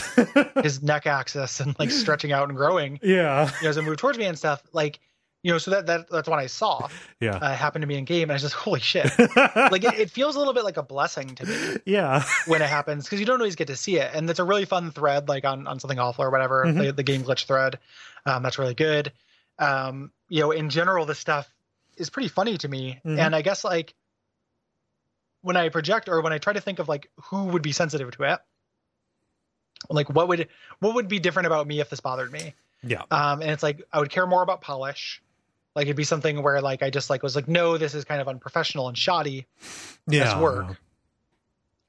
his 0.62 0.84
neck 0.84 1.08
axis 1.08 1.60
and 1.60 1.78
like 1.80 1.90
stretching 1.90 2.32
out 2.32 2.50
and 2.50 2.58
growing. 2.58 3.00
Yeah. 3.02 3.50
You 3.58 3.64
know, 3.64 3.70
as 3.70 3.78
it 3.78 3.84
moved 3.84 4.00
towards 4.00 4.18
me 4.18 4.26
and 4.26 4.38
stuff 4.38 4.62
like 4.74 5.00
you 5.42 5.52
know 5.52 5.58
so 5.58 5.72
that, 5.72 5.86
that 5.88 6.10
that's 6.10 6.28
what 6.28 6.40
i 6.40 6.48
saw 6.48 6.88
yeah. 7.20 7.36
uh, 7.36 7.54
happened 7.54 7.82
to 7.82 7.88
me 7.88 7.98
in 7.98 8.06
game 8.06 8.24
and 8.24 8.32
i 8.32 8.36
was 8.36 8.42
just 8.42 8.54
holy 8.56 8.80
shit. 8.80 9.06
Like 9.18 9.84
it, 9.84 10.00
it, 10.00 10.10
feels 10.10 10.36
a 10.36 10.40
little 10.40 10.54
bit 10.54 10.64
like 10.64 10.78
a 10.78 10.84
blessing 10.84 11.36
to 11.36 11.46
me 11.46 11.78
yeah. 11.86 12.24
when 12.48 12.62
it 12.62 12.70
happens 12.70 13.06
because 13.06 13.20
you 13.20 13.26
don't 13.26 13.40
always 13.40 13.56
get 13.56 13.68
to 13.68 13.76
see 13.76 13.98
it 13.98 14.12
and 14.14 14.30
it's 14.30 14.40
a 14.40 14.44
really 14.44 14.66
fun 14.66 14.92
thread 14.92 15.28
like 15.28 15.46
on 15.46 15.68
on 15.68 15.80
something 15.80 16.00
awful 16.00 16.24
or 16.24 16.32
whatever 16.32 16.66
mm-hmm. 16.66 16.80
the, 16.80 16.94
the 16.94 17.04
game 17.04 17.24
glitch 17.24 17.46
thread. 17.46 17.80
Um 18.26 18.44
that's 18.44 18.58
really 18.58 18.74
good. 18.74 19.12
Um 19.60 20.12
you 20.30 20.42
know 20.42 20.52
in 20.52 20.70
general 20.70 21.06
the 21.06 21.16
stuff 21.16 21.53
is 21.98 22.10
pretty 22.10 22.30
funny 22.30 22.58
to 22.58 22.68
me. 22.68 23.00
Mm-hmm. 23.06 23.20
And 23.20 23.36
I 23.36 23.42
guess 23.42 23.64
like 23.64 23.94
when 25.42 25.58
I 25.58 25.70
project 25.70 26.10
or 26.10 26.22
when 26.22 26.34
I 26.34 26.38
try 26.38 26.54
to 26.54 26.62
think 26.62 26.80
of 26.80 26.88
like 26.88 27.10
who 27.26 27.46
would 27.46 27.62
be 27.62 27.72
sensitive 27.72 28.12
to 28.12 28.24
it, 28.24 28.40
like 29.90 30.10
what 30.10 30.28
would 30.28 30.48
what 30.80 30.96
would 30.96 31.08
be 31.08 31.20
different 31.20 31.48
about 31.48 31.68
me 31.68 31.80
if 31.80 31.90
this 31.90 32.00
bothered 32.00 32.32
me? 32.32 32.54
Yeah. 32.82 33.04
Um, 33.12 33.42
and 33.42 33.52
it's 33.52 33.64
like 33.64 33.84
I 33.92 34.00
would 34.00 34.10
care 34.10 34.26
more 34.28 34.42
about 34.42 34.62
polish. 34.62 35.22
Like 35.76 35.86
it'd 35.86 35.96
be 35.96 36.04
something 36.04 36.42
where 36.44 36.62
like 36.62 36.84
I 36.84 36.90
just 36.90 37.10
like 37.10 37.24
was 37.24 37.36
like, 37.36 37.48
no, 37.48 37.78
this 37.78 37.96
is 37.96 38.06
kind 38.06 38.22
of 38.22 38.28
unprofessional 38.28 38.88
and 38.88 38.98
shoddy. 38.98 39.48
Yeah. 40.08 40.40
work. 40.40 40.78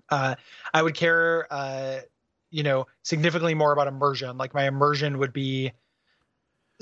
Uh, 0.08 0.34
I 0.72 0.82
would 0.82 0.94
care, 0.94 1.46
uh, 1.50 2.00
you 2.50 2.62
know, 2.62 2.86
significantly 3.02 3.54
more 3.54 3.72
about 3.72 3.88
immersion. 3.88 4.38
Like 4.38 4.54
my 4.54 4.66
immersion 4.66 5.18
would 5.18 5.32
be 5.32 5.72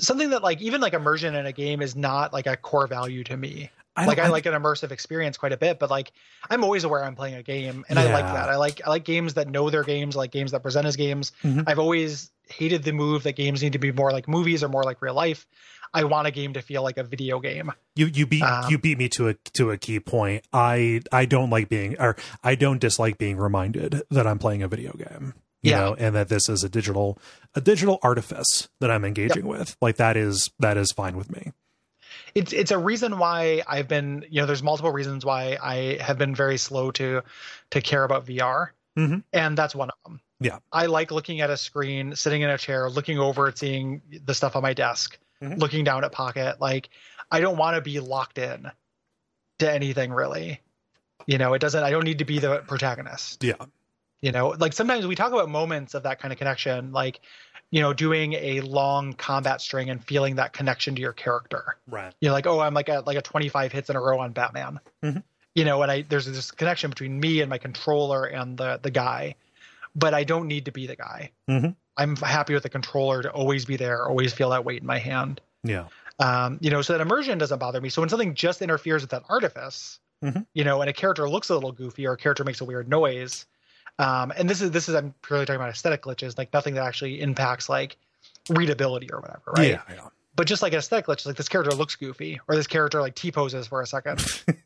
something 0.05 0.31
that 0.31 0.43
like 0.43 0.61
even 0.61 0.81
like 0.81 0.93
immersion 0.93 1.35
in 1.35 1.45
a 1.45 1.51
game 1.51 1.81
is 1.81 1.95
not 1.95 2.33
like 2.33 2.47
a 2.47 2.57
core 2.57 2.87
value 2.87 3.23
to 3.25 3.37
me. 3.37 3.69
I 3.95 4.05
like 4.05 4.17
I, 4.17 4.23
I 4.23 4.27
like 4.29 4.45
an 4.45 4.53
immersive 4.53 4.91
experience 4.91 5.37
quite 5.37 5.51
a 5.51 5.57
bit, 5.57 5.77
but 5.79 5.89
like 5.89 6.11
I'm 6.49 6.63
always 6.63 6.83
aware 6.83 7.03
I'm 7.03 7.15
playing 7.15 7.35
a 7.35 7.43
game, 7.43 7.85
and 7.89 7.99
yeah. 7.99 8.05
I 8.05 8.11
like 8.11 8.25
that. 8.25 8.49
I 8.49 8.55
like 8.55 8.81
I 8.85 8.89
like 8.89 9.03
games 9.03 9.35
that 9.35 9.47
know 9.47 9.69
their 9.69 9.83
games, 9.83 10.15
I 10.15 10.19
like 10.19 10.31
games 10.31 10.51
that 10.51 10.63
present 10.63 10.87
as 10.87 10.95
games. 10.95 11.31
Mm-hmm. 11.43 11.61
I've 11.67 11.79
always 11.79 12.31
hated 12.47 12.83
the 12.83 12.91
move 12.91 13.23
that 13.23 13.35
games 13.35 13.61
need 13.61 13.73
to 13.73 13.79
be 13.79 13.91
more 13.91 14.11
like 14.11 14.27
movies 14.27 14.63
or 14.63 14.69
more 14.69 14.83
like 14.83 15.01
real 15.01 15.13
life. 15.13 15.45
I 15.93 16.05
want 16.05 16.27
a 16.27 16.31
game 16.31 16.53
to 16.53 16.61
feel 16.61 16.81
like 16.81 16.97
a 16.97 17.03
video 17.03 17.39
game. 17.39 17.71
You 17.95 18.07
you 18.07 18.25
beat 18.25 18.41
um, 18.41 18.65
you 18.69 18.79
beat 18.79 18.97
me 18.97 19.09
to 19.09 19.29
a 19.29 19.33
to 19.53 19.69
a 19.69 19.77
key 19.77 19.99
point. 19.99 20.43
I 20.51 21.01
I 21.11 21.25
don't 21.25 21.51
like 21.51 21.69
being 21.69 21.95
or 21.99 22.15
I 22.43 22.55
don't 22.55 22.79
dislike 22.79 23.19
being 23.19 23.37
reminded 23.37 24.01
that 24.09 24.25
I'm 24.25 24.39
playing 24.39 24.63
a 24.63 24.67
video 24.67 24.93
game 24.93 25.35
you 25.63 25.71
yeah. 25.71 25.79
know, 25.79 25.95
and 25.97 26.13
that 26.15 26.29
this 26.29 26.49
is 26.49 26.63
a 26.63 26.69
digital 26.69 27.17
a 27.55 27.61
digital 27.61 27.97
artifice 28.03 28.67
that 28.79 28.91
I'm 28.91 29.05
engaging 29.05 29.45
yep. 29.47 29.59
with. 29.59 29.77
Like 29.81 29.95
that 29.95 30.17
is 30.17 30.51
that 30.59 30.77
is 30.77 30.91
fine 30.91 31.15
with 31.15 31.31
me. 31.31 31.53
It's 32.35 32.51
it's 32.51 32.71
a 32.71 32.77
reason 32.77 33.17
why 33.17 33.63
I've 33.67 33.87
been 33.87 34.25
you 34.29 34.41
know 34.41 34.45
there's 34.45 34.61
multiple 34.61 34.91
reasons 34.91 35.25
why 35.25 35.57
I 35.61 35.97
have 36.01 36.17
been 36.17 36.35
very 36.35 36.57
slow 36.57 36.91
to 36.91 37.23
to 37.71 37.81
care 37.81 38.03
about 38.03 38.25
VR, 38.25 38.69
mm-hmm. 38.97 39.19
and 39.31 39.57
that's 39.57 39.73
one 39.73 39.89
of 39.89 39.95
them. 40.05 40.19
Yeah, 40.41 40.59
I 40.71 40.87
like 40.87 41.11
looking 41.11 41.39
at 41.39 41.49
a 41.49 41.55
screen, 41.55 42.15
sitting 42.15 42.41
in 42.41 42.49
a 42.49 42.57
chair, 42.57 42.89
looking 42.89 43.17
over 43.17 43.47
it, 43.47 43.57
seeing 43.57 44.01
the 44.25 44.33
stuff 44.33 44.57
on 44.57 44.63
my 44.63 44.73
desk, 44.73 45.17
mm-hmm. 45.41 45.59
looking 45.59 45.85
down 45.85 46.03
at 46.03 46.11
Pocket. 46.11 46.59
Like 46.59 46.89
I 47.31 47.39
don't 47.39 47.57
want 47.57 47.75
to 47.75 47.81
be 47.81 48.01
locked 48.01 48.37
in 48.37 48.69
to 49.59 49.71
anything 49.71 50.11
really. 50.11 50.59
You 51.25 51.37
know, 51.37 51.53
it 51.53 51.59
doesn't. 51.59 51.81
I 51.81 51.91
don't 51.91 52.03
need 52.03 52.19
to 52.19 52.25
be 52.25 52.39
the 52.39 52.57
protagonist. 52.67 53.45
Yeah 53.45 53.53
you 54.23 54.31
know 54.31 54.55
like 54.57 54.73
sometimes 54.73 55.05
we 55.05 55.13
talk 55.13 55.31
about 55.31 55.49
moments 55.49 55.93
of 55.93 56.03
that 56.03 56.19
kind 56.19 56.31
of 56.31 56.39
connection 56.39 56.91
like 56.91 57.19
you 57.69 57.81
know 57.81 57.93
doing 57.93 58.33
a 58.33 58.61
long 58.61 59.13
combat 59.13 59.61
string 59.61 59.89
and 59.89 60.03
feeling 60.03 60.35
that 60.35 60.53
connection 60.53 60.95
to 60.95 61.01
your 61.01 61.13
character. 61.13 61.75
Right. 61.87 62.13
You're 62.21 62.31
like 62.31 62.47
oh 62.47 62.59
i'm 62.59 62.73
like 62.73 62.89
a 62.89 63.03
like 63.05 63.17
a 63.17 63.21
25 63.21 63.71
hits 63.71 63.89
in 63.89 63.95
a 63.95 64.01
row 64.01 64.19
on 64.19 64.31
batman. 64.31 64.79
Mm-hmm. 65.03 65.19
you 65.53 65.65
know 65.65 65.81
and 65.83 65.91
i 65.91 66.01
there's 66.03 66.25
this 66.25 66.49
connection 66.49 66.89
between 66.89 67.19
me 67.19 67.41
and 67.41 67.49
my 67.49 67.57
controller 67.57 68.23
and 68.23 68.57
the 68.57 68.79
the 68.81 68.89
guy 68.89 69.35
but 69.95 70.13
i 70.13 70.23
don't 70.23 70.47
need 70.47 70.65
to 70.65 70.71
be 70.71 70.87
the 70.87 70.95
guy. 70.95 71.31
Mm-hmm. 71.49 71.71
i'm 71.97 72.15
happy 72.15 72.53
with 72.53 72.63
the 72.63 72.69
controller 72.69 73.21
to 73.23 73.31
always 73.31 73.65
be 73.65 73.75
there 73.75 74.07
always 74.07 74.33
feel 74.33 74.49
that 74.51 74.63
weight 74.63 74.81
in 74.81 74.87
my 74.87 74.99
hand. 74.99 75.41
Yeah. 75.63 75.87
Um 76.19 76.59
you 76.61 76.71
know 76.71 76.81
so 76.81 76.93
that 76.93 77.01
immersion 77.01 77.37
doesn't 77.39 77.59
bother 77.59 77.81
me. 77.81 77.89
So 77.89 78.01
when 78.01 78.09
something 78.09 78.35
just 78.35 78.61
interferes 78.61 79.01
with 79.01 79.11
that 79.11 79.23
artifice 79.27 79.99
mm-hmm. 80.23 80.41
you 80.53 80.63
know 80.63 80.79
and 80.79 80.89
a 80.89 80.93
character 80.93 81.27
looks 81.27 81.49
a 81.49 81.55
little 81.55 81.73
goofy 81.73 82.07
or 82.07 82.13
a 82.13 82.17
character 82.17 82.45
makes 82.45 82.61
a 82.61 82.65
weird 82.65 82.87
noise 82.87 83.45
Um, 83.99 84.33
and 84.35 84.49
this 84.49 84.61
is 84.61 84.71
this 84.71 84.89
is 84.89 84.95
I'm 84.95 85.13
purely 85.21 85.45
talking 85.45 85.57
about 85.61 85.69
aesthetic 85.69 86.01
glitches, 86.03 86.37
like 86.37 86.51
nothing 86.53 86.73
that 86.75 86.83
actually 86.85 87.21
impacts 87.21 87.69
like 87.69 87.97
readability 88.49 89.09
or 89.11 89.19
whatever, 89.19 89.51
right? 89.55 89.69
Yeah, 89.69 89.81
yeah. 89.89 90.07
But 90.35 90.47
just 90.47 90.63
like 90.63 90.73
aesthetic 90.73 91.05
glitches, 91.05 91.27
like 91.27 91.35
this 91.35 91.47
character 91.47 91.75
looks 91.75 91.95
goofy, 91.95 92.39
or 92.47 92.55
this 92.55 92.65
character 92.65 93.01
like 93.01 93.13
T 93.15 93.31
poses 93.31 93.67
for 93.67 93.81
a 93.81 93.87
second. 93.87 94.19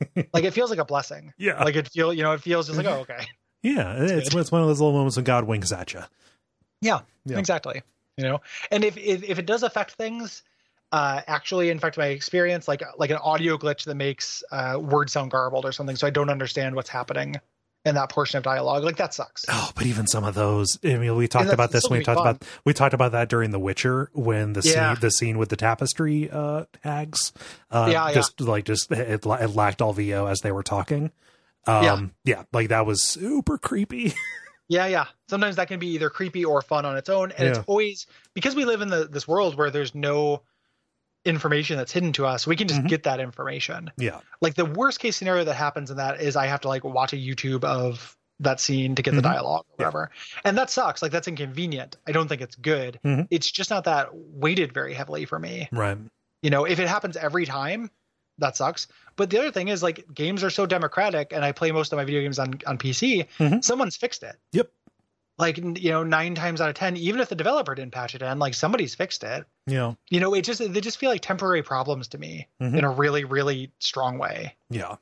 like 0.34 0.45
it 0.45 0.52
feels 0.52 0.70
like 0.70 0.80
a 0.80 0.86
blessing. 0.86 1.34
Yeah. 1.38 1.62
Like 1.64 1.76
it 1.76 1.90
feel 1.90 2.14
you 2.14 2.24
know, 2.24 2.32
it 2.32 2.41
feels 2.41 2.68
just 2.68 2.78
like, 2.78 2.88
oh 2.88 2.99
okay. 3.02 3.26
Yeah, 3.64 3.95
it's, 3.98 4.34
it's 4.34 4.52
one 4.52 4.62
of 4.62 4.68
those 4.68 4.80
little 4.80 4.94
moments 4.94 5.18
when 5.18 5.26
God 5.26 5.45
winks 5.45 5.72
at 5.72 5.91
you. 5.91 6.02
Yeah, 6.80 6.99
Yeah. 7.26 7.40
exactly. 7.40 7.82
You 8.16 8.24
know, 8.24 8.41
and 8.72 8.84
if, 8.84 8.95
if 8.98 9.24
if 9.24 9.40
it 9.40 9.45
does 9.45 9.64
affect 9.64 9.94
things, 9.94 10.44
uh, 10.91 11.22
actually 11.28 11.70
affect 11.72 11.98
my 11.98 12.06
experience, 12.08 12.68
like 12.68 12.82
like 12.98 13.10
an 13.10 13.18
audio 13.18 13.58
glitch 13.58 13.84
that 13.86 13.95
makes 13.95 14.44
uh, 14.52 14.78
words 14.80 15.12
sound 15.12 15.32
garbled 15.32 15.66
or 15.66 15.72
something, 15.72 15.95
so 15.95 16.08
I 16.08 16.12
don't 16.12 16.30
understand 16.30 16.76
what's 16.76 16.90
happening 16.90 17.36
in 17.88 17.96
that 17.96 18.10
portion 18.10 18.38
of 18.38 18.44
dialogue, 18.44 18.84
like 18.84 18.98
that 18.98 19.14
sucks. 19.14 19.46
Oh, 19.50 19.72
but 19.76 19.86
even 19.86 20.06
some 20.08 20.24
of 20.24 20.36
those. 20.36 20.78
I 20.84 20.98
mean, 20.98 21.16
we 21.16 21.28
talked 21.28 21.52
about 21.52 21.72
this. 21.72 21.84
when 21.90 22.00
We 22.00 22.04
talked 22.06 22.18
be 22.18 22.22
about 22.30 22.44
we 22.66 22.74
talked 22.74 22.94
about 22.94 23.14
that 23.14 23.30
during 23.30 23.52
The 23.52 23.60
Witcher 23.60 24.10
when 24.14 24.54
the 24.54 24.62
Yeah. 24.64 24.94
scene 24.94 25.02
the 25.02 25.12
scene 25.12 25.38
with 25.38 25.50
the 25.50 25.56
tapestry 25.56 26.30
uh, 26.30 26.66
tags. 26.84 27.34
Uh, 27.72 27.90
Yeah, 27.92 28.08
yeah. 28.10 28.14
just 28.14 28.40
like 28.42 28.66
just 28.66 28.92
it, 28.92 29.26
it 29.26 29.56
lacked 29.56 29.82
all 29.82 29.94
VO 29.94 30.28
as 30.28 30.42
they 30.42 30.52
were 30.52 30.64
talking. 30.64 31.12
Um, 31.66 32.14
yeah, 32.24 32.44
like 32.54 32.70
that 32.70 32.86
was 32.86 33.02
super 33.04 33.58
creepy. 33.58 34.14
Yeah, 34.70 34.88
yeah. 34.88 35.06
Sometimes 35.30 35.56
that 35.56 35.70
can 35.70 35.80
be 35.80 35.88
either 35.92 36.10
creepy 36.10 36.44
or 36.44 36.62
fun 36.62 36.86
on 36.86 36.98
its 36.98 37.08
own, 37.08 37.32
and 37.32 37.40
Yeah. 37.40 37.50
it's 37.52 37.60
always 37.68 38.06
because 38.34 38.54
we 38.54 38.66
live 38.66 38.82
in 38.82 38.90
the 38.90 39.08
this 39.08 39.26
world 39.26 39.56
where 39.58 39.70
there's 39.72 39.96
no 39.96 40.42
information 41.28 41.78
that's 41.78 41.91
hidden 41.91 42.14
to 42.14 42.26
us. 42.26 42.48
We 42.48 42.56
can 42.56 42.68
just 42.68 42.82
Mhm. 42.82 42.88
get 42.90 43.04
that 43.04 43.20
information. 43.20 43.91
yeah, 43.98 44.20
Like 44.41 44.56
the 44.56 44.66
worst 44.66 44.99
case 44.99 45.16
scenario 45.18 45.44
that 45.44 45.56
happens 45.56 45.91
in 45.91 45.98
that 45.98 46.22
is 46.22 46.36
I 46.36 46.48
have 46.48 46.62
to 46.62 46.68
like 46.70 46.84
watch 46.84 47.14
a 47.14 47.18
YouTube 47.18 47.64
of 47.64 48.16
that 48.40 48.60
scene 48.60 48.95
to 48.95 49.02
get 49.02 49.12
the 49.16 49.20
Mhm. 49.22 49.24
dialogue 49.24 49.66
or 49.70 49.76
whatever, 49.78 50.12
and 50.45 50.58
that 50.58 50.70
sucks. 50.70 51.02
Like 51.02 51.12
that's 51.12 51.28
inconvenient. 51.28 51.98
I 52.08 52.12
don't 52.12 52.28
think 52.28 52.41
it's 52.41 52.56
good. 52.56 52.99
Mhm. 53.04 53.28
It's 53.32 53.49
just 53.52 53.70
not 53.70 53.84
that 53.86 54.10
weighted 54.14 54.74
very 54.74 54.94
heavily 54.94 55.26
for 55.26 55.38
me. 55.40 55.68
right. 55.72 55.98
You 56.44 56.52
know, 56.52 56.66
if 56.66 56.80
it 56.80 56.88
happens 56.88 57.18
every 57.18 57.45
time, 57.48 57.90
that 58.38 58.56
sucks. 58.56 58.88
But 59.16 59.32
the 59.32 59.40
other 59.40 59.52
thing 59.52 59.70
is 59.70 59.82
like 59.82 60.06
games 60.14 60.44
are 60.44 60.52
so 60.52 60.68
democratic, 60.68 61.34
and 61.34 61.44
I 61.44 61.52
play 61.52 61.72
most 61.72 61.91
of 61.91 61.98
my 61.98 62.06
video 62.06 62.22
games 62.22 62.38
on 62.38 62.60
on 62.68 62.78
PC. 62.78 63.26
Mhm. 63.40 63.64
Someone's 63.64 63.98
fixed 63.98 64.22
it. 64.22 64.36
Yep. 64.54 64.70
Like 65.40 65.58
you 65.58 65.92
know, 65.92 66.04
nine 66.04 66.34
times 66.34 66.62
out 66.62 66.70
of 66.70 66.76
ten, 66.76 66.98
even 66.98 67.20
if 67.22 67.30
the 67.30 67.36
developer 67.36 67.76
didn't 67.76 67.94
patch 67.94 68.16
it 68.16 68.22
in, 68.24 68.40
like 68.40 68.54
somebody's 68.56 68.96
fixed 68.96 69.24
it. 69.24 69.46
Yeah, 69.68 69.94
You 70.10 70.20
know, 70.20 70.34
it 70.34 70.42
just 70.44 70.60
they 70.74 70.82
just 70.82 70.98
feel 70.98 71.12
like 71.12 71.22
temporary 71.22 71.62
problems 71.62 72.08
to 72.10 72.18
me 72.18 72.48
Mhm. 72.62 72.78
in 72.80 72.84
a 72.84 72.90
really 72.90 73.24
really 73.24 73.72
strong 73.80 74.18
way. 74.18 74.56
yeah. 74.70 74.96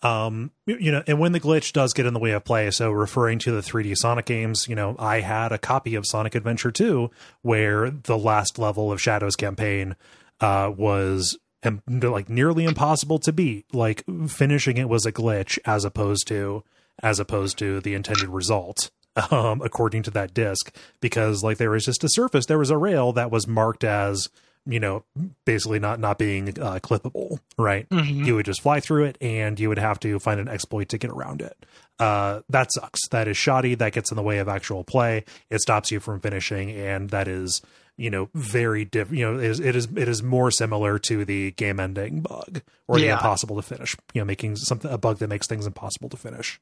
Um, 0.00 0.52
you 0.66 0.76
you 0.78 0.92
know, 0.92 1.02
and 1.08 1.18
when 1.18 1.32
the 1.32 1.40
glitch 1.40 1.72
does 1.72 1.92
get 1.92 2.06
in 2.06 2.14
the 2.14 2.20
way 2.20 2.30
of 2.30 2.44
play, 2.44 2.70
so 2.70 2.92
referring 2.92 3.40
to 3.40 3.50
the 3.50 3.60
3D 3.62 3.96
Sonic 3.96 4.26
games, 4.26 4.66
you 4.68 4.76
know, 4.76 4.94
I 4.96 5.20
had 5.20 5.50
a 5.50 5.58
copy 5.58 5.96
of 5.96 6.06
Sonic 6.06 6.36
Adventure 6.36 6.70
2 6.70 7.10
where 7.42 7.90
the 7.90 8.16
last 8.16 8.58
level 8.60 8.92
of 8.92 9.00
Shadows 9.00 9.34
campaign 9.34 9.96
uh 10.40 10.72
was 10.76 11.36
um, 11.64 11.82
like 11.88 12.28
nearly 12.28 12.62
impossible 12.64 13.18
to 13.18 13.32
beat. 13.32 13.74
Like 13.74 14.04
finishing 14.28 14.76
it 14.76 14.88
was 14.88 15.04
a 15.04 15.10
glitch 15.10 15.58
as 15.64 15.84
opposed 15.84 16.28
to 16.28 16.62
as 17.02 17.18
opposed 17.18 17.58
to 17.58 17.80
the 17.80 17.94
intended 17.94 18.28
result. 18.28 18.92
Um, 19.30 19.60
according 19.62 20.04
to 20.04 20.10
that 20.12 20.34
disc, 20.34 20.74
because 21.00 21.42
like 21.42 21.58
there 21.58 21.70
was 21.70 21.84
just 21.84 22.04
a 22.04 22.08
surface, 22.08 22.46
there 22.46 22.58
was 22.58 22.70
a 22.70 22.76
rail 22.78 23.12
that 23.12 23.30
was 23.30 23.46
marked 23.46 23.84
as 23.84 24.28
you 24.66 24.78
know 24.80 25.02
basically 25.46 25.78
not 25.78 25.98
not 25.98 26.18
being 26.18 26.48
uh, 26.60 26.78
clippable, 26.82 27.38
right? 27.58 27.88
Mhm. 27.88 28.26
you 28.26 28.34
would 28.34 28.46
just 28.46 28.60
fly 28.62 28.80
through 28.80 29.04
it 29.04 29.18
and 29.20 29.58
you 29.58 29.68
would 29.68 29.78
have 29.78 29.98
to 30.00 30.18
find 30.18 30.38
an 30.40 30.48
exploit 30.48 30.88
to 30.90 30.98
get 30.98 31.10
around 31.10 31.40
it. 31.42 31.64
Uh, 31.98 32.42
that 32.48 32.68
sucks. 32.72 33.00
That 33.10 33.26
is 33.28 33.36
shoddy. 33.36 33.74
That 33.74 33.92
gets 33.92 34.10
in 34.12 34.16
the 34.16 34.22
way 34.22 34.38
of 34.38 34.48
actual 34.48 34.84
play. 34.84 35.24
It 35.50 35.60
stops 35.60 35.90
you 35.90 35.98
from 36.00 36.20
finishing, 36.20 36.70
and 36.70 37.10
that 37.10 37.26
is, 37.26 37.60
you 37.96 38.08
know, 38.10 38.28
very 38.34 38.84
diff. 38.84 39.10
You 39.10 39.24
know, 39.32 39.38
is 39.40 39.58
it 39.58 39.74
is 39.74 39.88
it 39.96 40.06
is 40.08 40.22
more 40.22 40.50
similar 40.52 40.98
to 41.00 41.24
the 41.24 41.50
game 41.52 41.80
ending 41.80 42.20
bug 42.20 42.62
or 42.86 42.98
the 42.98 43.08
impossible 43.14 43.56
to 43.56 43.62
finish. 43.62 43.96
You 44.14 44.20
know, 44.20 44.26
making 44.26 44.56
something 44.56 44.90
a 44.90 44.98
bug 44.98 45.18
that 45.18 45.28
makes 45.28 45.48
things 45.48 45.66
impossible 45.66 46.08
to 46.10 46.16
finish. 46.16 46.60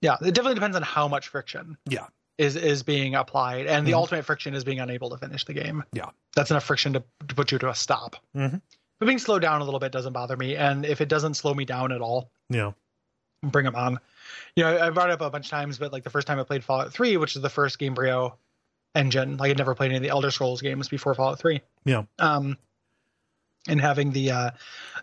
Yeah, 0.00 0.14
it 0.20 0.32
definitely 0.34 0.54
depends 0.54 0.76
on 0.76 0.82
how 0.82 1.08
much 1.08 1.28
friction 1.28 1.76
Yeah, 1.88 2.06
is 2.38 2.54
is 2.56 2.82
being 2.82 3.14
applied, 3.14 3.66
and 3.66 3.86
the 3.86 3.92
Mhm. 3.92 3.96
ultimate 3.96 4.24
friction 4.24 4.54
is 4.54 4.62
being 4.64 4.80
unable 4.80 5.10
to 5.10 5.18
finish 5.18 5.44
the 5.44 5.54
game. 5.54 5.84
Yeah. 5.92 6.10
that's 6.36 6.50
enough 6.52 6.62
friction 6.64 6.92
to, 6.92 7.02
to 7.26 7.34
put 7.34 7.50
you 7.50 7.58
to 7.58 7.68
a 7.70 7.74
stop. 7.74 8.14
Mhm. 8.36 8.62
But 9.00 9.06
being 9.06 9.18
slowed 9.18 9.42
down 9.42 9.60
a 9.60 9.64
little 9.64 9.80
bit 9.80 9.90
doesn't 9.90 10.12
bother 10.12 10.36
me, 10.36 10.54
and 10.56 10.86
if 10.86 11.00
it 11.00 11.08
doesn't 11.08 11.34
slow 11.34 11.52
me 11.52 11.64
down 11.64 11.90
at 11.90 12.00
all, 12.00 12.30
yeah, 12.48 12.72
bring 13.42 13.64
them 13.64 13.74
on. 13.74 13.98
You 14.54 14.62
know, 14.64 14.78
I 14.80 14.90
brought 14.90 15.08
it 15.10 15.14
up 15.14 15.20
a 15.20 15.30
bunch 15.30 15.46
of 15.46 15.50
times, 15.50 15.78
but 15.78 15.92
like 15.92 16.04
the 16.04 16.10
first 16.10 16.26
time 16.28 16.38
I 16.38 16.44
played 16.44 16.62
Fallout 16.62 16.92
3, 16.92 17.16
which 17.16 17.34
is 17.34 17.42
the 17.42 17.48
first 17.50 17.78
Gamebryo 17.80 18.36
engine, 18.94 19.36
like 19.36 19.50
I'd 19.50 19.58
never 19.58 19.74
played 19.74 19.86
any 19.88 19.96
of 19.96 20.02
the 20.02 20.10
Elder 20.10 20.30
Scrolls 20.30 20.60
games 20.62 20.88
before 20.88 21.12
Fallout 21.14 21.40
3. 21.40 21.60
Yeah. 21.84 22.04
Um, 22.20 22.56
and 23.68 23.80
having 23.80 24.12
the 24.12 24.30
uh, 24.30 24.50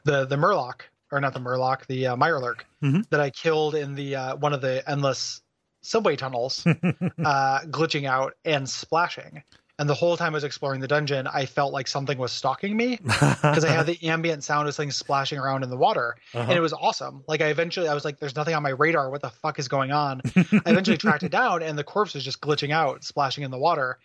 the 0.06 0.26
the 0.26 0.36
Murloc 0.38 0.82
or 1.12 1.20
not 1.22 1.34
the 1.34 1.40
Murloc, 1.40 1.86
the 1.88 2.08
uh, 2.08 2.16
Mirelurk 2.16 2.62
Mhm. 2.84 3.08
that 3.10 3.20
I 3.20 3.30
killed 3.30 3.76
in 3.76 3.96
the 3.96 4.16
uh, 4.16 4.36
one 4.36 4.54
of 4.54 4.62
the 4.62 4.84
endless 4.90 5.42
subway 5.82 6.16
tunnels, 6.16 6.66
uh, 7.24 7.60
glitching 7.66 8.06
out 8.08 8.34
and 8.44 8.70
splashing. 8.70 9.44
And 9.78 9.90
the 9.90 9.94
whole 9.94 10.16
time 10.16 10.34
I 10.34 10.38
was 10.38 10.46
exploring 10.46 10.80
the 10.80 10.88
dungeon, 10.88 11.28
I 11.28 11.46
felt 11.46 11.74
like 11.74 11.88
something 11.90 12.18
was 12.18 12.32
stalking 12.32 12.78
me 12.78 12.96
because 13.04 13.66
I 13.66 13.70
had 13.70 13.86
the 13.86 14.02
ambient 14.08 14.42
sound 14.44 14.70
of 14.70 14.76
things 14.76 14.96
splashing 14.96 15.38
around 15.38 15.64
in 15.64 15.70
the 15.70 15.76
water 15.78 16.16
Uh-huh. 16.34 16.46
and 16.50 16.58
it 16.58 16.62
was 16.62 16.72
awesome. 16.72 17.24
Like 17.28 17.42
I 17.42 17.48
eventually, 17.48 17.90
I 17.90 17.94
was 17.94 18.06
like, 18.06 18.18
"There's 18.20 18.36
nothing 18.38 18.56
on 18.56 18.64
my 18.64 18.70
radar. 18.70 19.10
What 19.10 19.22
the 19.22 19.30
fuck 19.30 19.60
is 19.60 19.68
going 19.68 19.92
on?" 19.92 20.22
I 20.66 20.70
eventually 20.72 20.98
tracked 20.98 21.24
it 21.24 21.32
down, 21.32 21.62
and 21.62 21.78
the 21.78 21.84
corpse 21.84 22.14
was 22.14 22.24
just 22.24 22.40
glitching 22.42 22.72
out, 22.72 23.04
splashing 23.04 23.44
in 23.44 23.52
the 23.52 23.60
water. 23.60 24.00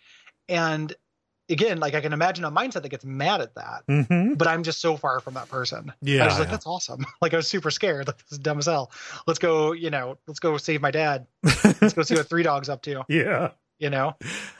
And 0.49 0.93
again, 1.51 1.79
like 1.79 1.93
I 1.93 2.01
can 2.01 2.13
imagine 2.13 2.43
a 2.45 2.51
mindset 2.51 2.81
that 2.83 2.89
gets 2.89 3.05
mad 3.05 3.41
at 3.41 3.53
that, 3.55 3.83
Mhm. 3.89 4.37
but 4.37 4.47
I'm 4.47 4.63
just 4.63 4.81
so 4.81 4.97
far 4.97 5.19
from 5.19 5.35
that 5.35 5.49
person. 5.49 5.93
Yeah, 6.01 6.23
I 6.23 6.25
was 6.27 6.39
like, 6.39 6.47
yeah. 6.47 6.51
"That's 6.51 6.65
awesome!" 6.65 7.05
Like 7.21 7.33
I 7.33 7.37
was 7.37 7.47
super 7.47 7.69
scared. 7.71 8.07
Like 8.07 8.17
this 8.17 8.31
is 8.33 8.39
dumb 8.39 8.57
as 8.59 8.65
hell. 8.65 8.91
Let's 9.27 9.39
go, 9.39 9.71
you 9.73 9.89
know, 9.89 10.17
let's 10.27 10.39
go 10.39 10.57
save 10.57 10.81
my 10.81 10.91
dad. 10.91 11.27
Let's 11.43 11.93
go 11.93 12.01
see 12.03 12.15
what 12.15 12.27
Three 12.29 12.43
Dogs 12.43 12.69
up 12.69 12.81
to. 12.83 13.03
yeah. 13.09 13.51
You 13.79 13.89
know, 13.89 14.15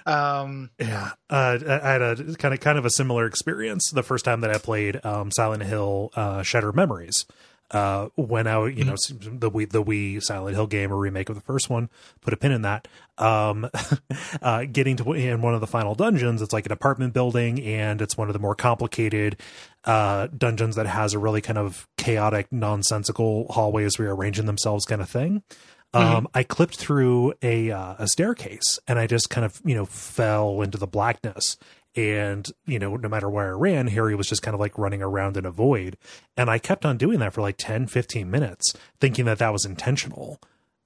um, 0.07 0.71
Yeah, 0.79 1.11
uh, 1.29 1.59
I 1.67 1.79
I 1.83 1.91
had 1.91 2.01
a 2.01 2.35
kind 2.37 2.53
of 2.55 2.59
kind 2.59 2.77
of 2.79 2.85
a 2.85 2.89
similar 2.89 3.25
experience 3.27 3.91
the 3.93 4.01
first 4.03 4.25
time 4.25 4.41
that 4.41 4.49
I 4.49 4.57
played 4.57 4.99
um, 5.05 5.31
Silent 5.31 5.61
Hill 5.63 6.09
uh, 6.15 6.41
Shattered 6.41 6.75
Memories. 6.75 7.25
Uh, 7.71 8.09
when 8.15 8.47
I, 8.47 8.67
you 8.67 8.83
know, 8.83 8.95
the 9.09 9.49
Wii, 9.49 9.69
the 9.69 9.83
Wii 9.83 10.21
Silent 10.21 10.55
Hill 10.55 10.67
game, 10.67 10.91
or 10.91 10.97
remake 10.97 11.29
of 11.29 11.35
the 11.35 11.41
first 11.41 11.69
one, 11.69 11.89
put 12.19 12.33
a 12.33 12.37
pin 12.37 12.51
in 12.51 12.63
that. 12.63 12.87
Um, 13.17 13.69
uh, 14.41 14.65
getting 14.65 14.97
to 14.97 15.13
in 15.13 15.41
one 15.41 15.53
of 15.53 15.61
the 15.61 15.67
final 15.67 15.95
dungeons, 15.95 16.41
it's 16.41 16.53
like 16.53 16.65
an 16.65 16.73
apartment 16.73 17.13
building, 17.13 17.61
and 17.61 18.01
it's 18.01 18.17
one 18.17 18.27
of 18.27 18.33
the 18.33 18.39
more 18.39 18.55
complicated 18.55 19.37
uh, 19.85 20.27
dungeons 20.37 20.75
that 20.75 20.87
has 20.87 21.13
a 21.13 21.19
really 21.19 21.41
kind 21.41 21.57
of 21.57 21.87
chaotic, 21.97 22.47
nonsensical 22.51 23.47
hallways 23.49 23.97
rearranging 23.97 24.45
themselves 24.45 24.85
kind 24.85 25.01
of 25.01 25.09
thing. 25.09 25.43
Um, 25.93 26.27
I 26.33 26.43
clipped 26.43 26.77
through 26.77 27.33
a 27.41 27.71
uh, 27.71 27.95
a 27.99 28.07
staircase 28.07 28.79
and 28.87 28.97
I 28.97 29.07
just 29.07 29.29
kind 29.29 29.43
of 29.43 29.61
you 29.65 29.75
know 29.75 29.85
fell 29.85 30.61
into 30.61 30.77
the 30.77 30.87
blackness. 30.87 31.57
And 31.95 32.47
you 32.65 32.79
know, 32.79 32.95
no 32.95 33.09
matter 33.09 33.29
where 33.29 33.47
I 33.49 33.57
ran, 33.57 33.87
Harry 33.87 34.15
was 34.15 34.27
just 34.27 34.41
kind 34.41 34.53
of 34.53 34.59
like 34.61 34.77
running 34.77 35.01
around 35.01 35.37
in 35.37 35.45
a 35.45 35.51
void. 35.51 35.97
And 36.37 36.49
I 36.49 36.57
kept 36.57 36.85
on 36.85 36.97
doing 36.97 37.19
that 37.19 37.33
for 37.33 37.41
like 37.41 37.55
10, 37.57 37.87
15 37.87 38.29
minutes, 38.31 38.73
thinking 38.99 39.25
that 39.25 39.39
that 39.39 39.51
was 39.53 39.65
intentional. 39.65 40.39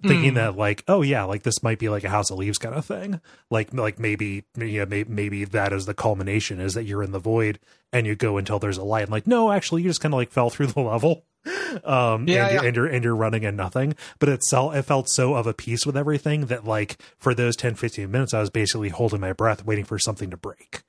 Thinking 0.06 0.32
Hmm. 0.32 0.36
that 0.36 0.57
like, 0.57 0.84
oh 0.90 1.02
yeah, 1.02 1.23
like 1.23 1.44
this 1.44 1.64
might 1.64 1.80
be 1.80 1.88
like 1.90 2.03
a 2.03 2.10
House 2.10 2.30
of 2.30 2.38
Leaves 2.38 2.57
kind 2.57 2.76
of 2.76 2.86
thing. 2.86 3.22
Like, 3.49 3.73
like 3.73 3.98
maybe, 3.98 4.44
yeah, 4.57 4.84
maybe, 4.86 5.10
maybe 5.10 5.45
that 5.45 5.72
is 5.72 5.86
the 5.86 5.94
culmination 5.94 6.60
is 6.60 6.73
that 6.73 6.84
you're 6.84 7.02
in 7.02 7.11
the 7.11 7.18
void 7.19 7.60
and 7.94 8.06
you 8.06 8.14
go 8.15 8.38
until 8.38 8.60
there's 8.60 8.77
a 8.77 8.84
light. 8.84 9.03
And 9.03 9.11
like, 9.11 9.26
no, 9.26 9.52
actually, 9.53 9.84
you 9.84 9.90
just 9.90 10.02
kind 10.02 10.14
of 10.14 10.18
like 10.18 10.32
fell 10.32 10.49
through 10.49 10.68
the 10.68 10.82
level 10.82 11.23
um 11.86 12.27
Yeah, 12.27 12.48
and, 12.48 12.53
yeah. 12.56 12.61
and 12.64 12.76
you're 12.76 12.88
and 12.88 13.03
you're 13.03 13.15
running 13.15 13.45
and 13.45 13.56
nothing 13.56 13.95
but 14.19 14.27
it 14.30 14.41
felt 14.49 14.76
it 14.76 14.82
felt 14.84 15.07
so 15.10 15.36
of 15.36 15.45
a 15.48 15.53
piece 15.53 15.86
with 15.86 15.95
everything 15.95 16.48
that 16.48 16.65
like 16.65 16.99
for 17.19 17.34
those 17.36 17.56
10 17.56 17.76
15 17.76 18.10
minutes 18.10 18.34
i 18.34 18.40
was 18.40 18.49
basically 18.49 18.90
holding 18.90 19.22
my 19.22 19.32
breath 19.32 19.64
waiting 19.64 19.86
for 19.86 19.99
something 19.99 20.32
to 20.32 20.38
break 20.38 20.82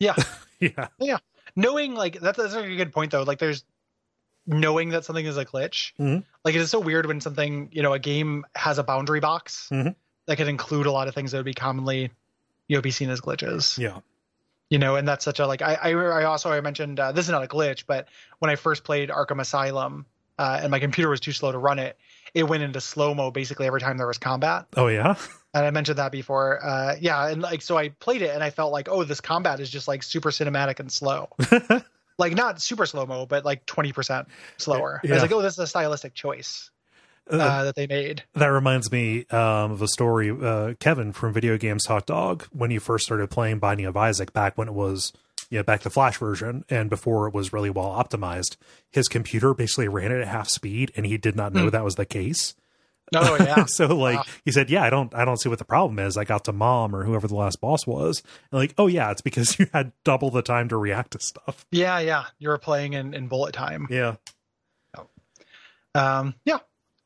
yeah. 0.00 0.14
yeah 0.60 0.88
Yeah. 0.98 1.18
knowing 1.56 1.94
like 1.94 2.18
that's, 2.20 2.38
that's 2.38 2.54
a 2.54 2.76
good 2.76 2.92
point 2.92 3.12
though 3.12 3.22
like 3.22 3.38
there's 3.38 3.64
knowing 4.46 4.90
that 4.90 5.04
something 5.04 5.26
is 5.26 5.36
a 5.36 5.44
glitch 5.44 5.92
Mhm. 5.98 6.24
like 6.44 6.54
it 6.54 6.60
is 6.60 6.70
so 6.70 6.80
weird 6.80 7.06
when 7.06 7.20
something 7.20 7.68
you 7.72 7.82
know 7.82 7.92
a 7.92 7.98
game 7.98 8.44
has 8.54 8.78
a 8.78 8.82
boundary 8.82 9.20
box 9.20 9.68
Mhm. 9.70 9.94
that 10.26 10.36
could 10.36 10.48
include 10.48 10.86
a 10.86 10.92
lot 10.92 11.06
of 11.08 11.14
things 11.14 11.32
that 11.32 11.38
would 11.38 11.44
be 11.44 11.54
commonly 11.54 12.10
you 12.66 12.76
know 12.76 12.80
be 12.82 12.90
seen 12.90 13.10
as 13.10 13.20
glitches 13.20 13.76
yeah 13.78 13.98
you 14.70 14.78
know 14.78 14.96
and 14.96 15.06
that's 15.06 15.24
such 15.24 15.38
a 15.40 15.46
like 15.46 15.60
i 15.62 15.74
i, 15.74 15.90
I 15.90 16.24
also 16.24 16.50
i 16.50 16.60
mentioned 16.60 16.98
uh, 16.98 17.12
this 17.12 17.26
is 17.26 17.30
not 17.30 17.44
a 17.44 17.46
glitch 17.48 17.84
but 17.86 18.08
when 18.38 18.50
i 18.50 18.56
first 18.56 18.84
played 18.84 19.10
arkham 19.10 19.40
asylum 19.40 20.06
uh, 20.38 20.60
and 20.62 20.70
my 20.70 20.78
computer 20.78 21.10
was 21.10 21.20
too 21.20 21.32
slow 21.32 21.50
to 21.52 21.58
run 21.58 21.78
it 21.78 21.98
it 22.32 22.44
went 22.44 22.62
into 22.62 22.80
slow 22.80 23.14
mo 23.14 23.30
basically 23.30 23.66
every 23.66 23.80
time 23.80 23.96
there 23.98 24.06
was 24.06 24.18
combat 24.18 24.66
oh 24.76 24.86
yeah 24.88 25.14
and 25.54 25.64
I 25.64 25.70
mentioned 25.70 25.98
that 25.98 26.12
before. 26.12 26.64
Uh, 26.64 26.96
yeah, 27.00 27.28
and 27.28 27.42
like 27.42 27.62
so, 27.62 27.76
I 27.76 27.90
played 27.90 28.22
it 28.22 28.30
and 28.34 28.42
I 28.42 28.50
felt 28.50 28.72
like, 28.72 28.88
oh, 28.88 29.04
this 29.04 29.20
combat 29.20 29.60
is 29.60 29.70
just 29.70 29.88
like 29.88 30.02
super 30.02 30.30
cinematic 30.30 30.80
and 30.80 30.90
slow, 30.90 31.28
like 32.18 32.34
not 32.34 32.60
super 32.60 32.86
slow 32.86 33.06
mo, 33.06 33.26
but 33.26 33.44
like 33.44 33.66
twenty 33.66 33.92
percent 33.92 34.28
slower. 34.56 35.00
I 35.04 35.12
was 35.12 35.22
like, 35.22 35.32
oh, 35.32 35.42
this 35.42 35.54
is 35.54 35.58
a 35.60 35.66
stylistic 35.66 36.14
choice. 36.14 36.70
uh, 37.30 37.64
that 37.64 37.74
they 37.74 37.86
made. 37.86 38.22
That 38.34 38.46
reminds 38.46 38.90
me 38.90 39.26
um, 39.26 39.72
of 39.72 39.82
a 39.82 39.88
story. 39.88 40.30
Uh, 40.30 40.74
Kevin 40.80 41.12
from 41.12 41.34
Video 41.34 41.58
Games 41.58 41.84
Hot 41.86 42.06
Dog, 42.06 42.46
when 42.52 42.70
you 42.70 42.80
first 42.80 43.04
started 43.04 43.28
playing 43.28 43.58
Binding 43.58 43.84
of 43.84 43.98
Isaac, 43.98 44.32
back 44.32 44.56
when 44.56 44.68
it 44.68 44.74
was 44.74 45.12
you 45.50 45.58
know, 45.58 45.62
back 45.62 45.80
the 45.80 45.90
Flash 45.90 46.18
version, 46.18 46.64
and 46.68 46.90
before 46.90 47.26
it 47.26 47.34
was 47.34 47.52
really 47.52 47.70
well 47.70 47.88
optimized, 47.88 48.56
his 48.90 49.08
computer 49.08 49.54
basically 49.54 49.88
ran 49.88 50.12
it 50.12 50.20
at 50.20 50.28
half 50.28 50.48
speed, 50.48 50.92
and 50.96 51.06
he 51.06 51.16
did 51.16 51.36
not 51.36 51.52
know 51.52 51.66
mm. 51.66 51.70
that 51.70 51.84
was 51.84 51.94
the 51.94 52.06
case. 52.06 52.54
Oh 53.14 53.36
yeah. 53.40 53.64
so 53.66 53.86
like 53.86 54.18
wow. 54.18 54.24
he 54.44 54.52
said, 54.52 54.70
yeah, 54.70 54.82
I 54.82 54.90
don't, 54.90 55.14
I 55.14 55.24
don't 55.24 55.38
see 55.38 55.48
what 55.48 55.58
the 55.58 55.64
problem 55.64 55.98
is. 55.98 56.16
I 56.16 56.24
got 56.24 56.44
to 56.44 56.52
mom 56.52 56.94
or 56.94 57.04
whoever 57.04 57.26
the 57.26 57.36
last 57.36 57.60
boss 57.60 57.86
was, 57.86 58.22
and 58.50 58.60
like, 58.60 58.74
oh 58.78 58.86
yeah, 58.86 59.10
it's 59.10 59.22
because 59.22 59.58
you 59.58 59.66
had 59.72 59.92
double 60.04 60.30
the 60.30 60.42
time 60.42 60.68
to 60.68 60.76
react 60.76 61.12
to 61.12 61.20
stuff. 61.20 61.66
Yeah, 61.70 61.98
yeah, 62.00 62.24
you 62.38 62.48
were 62.48 62.58
playing 62.58 62.92
in, 62.92 63.14
in 63.14 63.28
bullet 63.28 63.52
time. 63.52 63.86
Yeah. 63.90 64.16
Oh. 64.96 65.06
Um. 65.94 66.34
Yeah. 66.44 66.58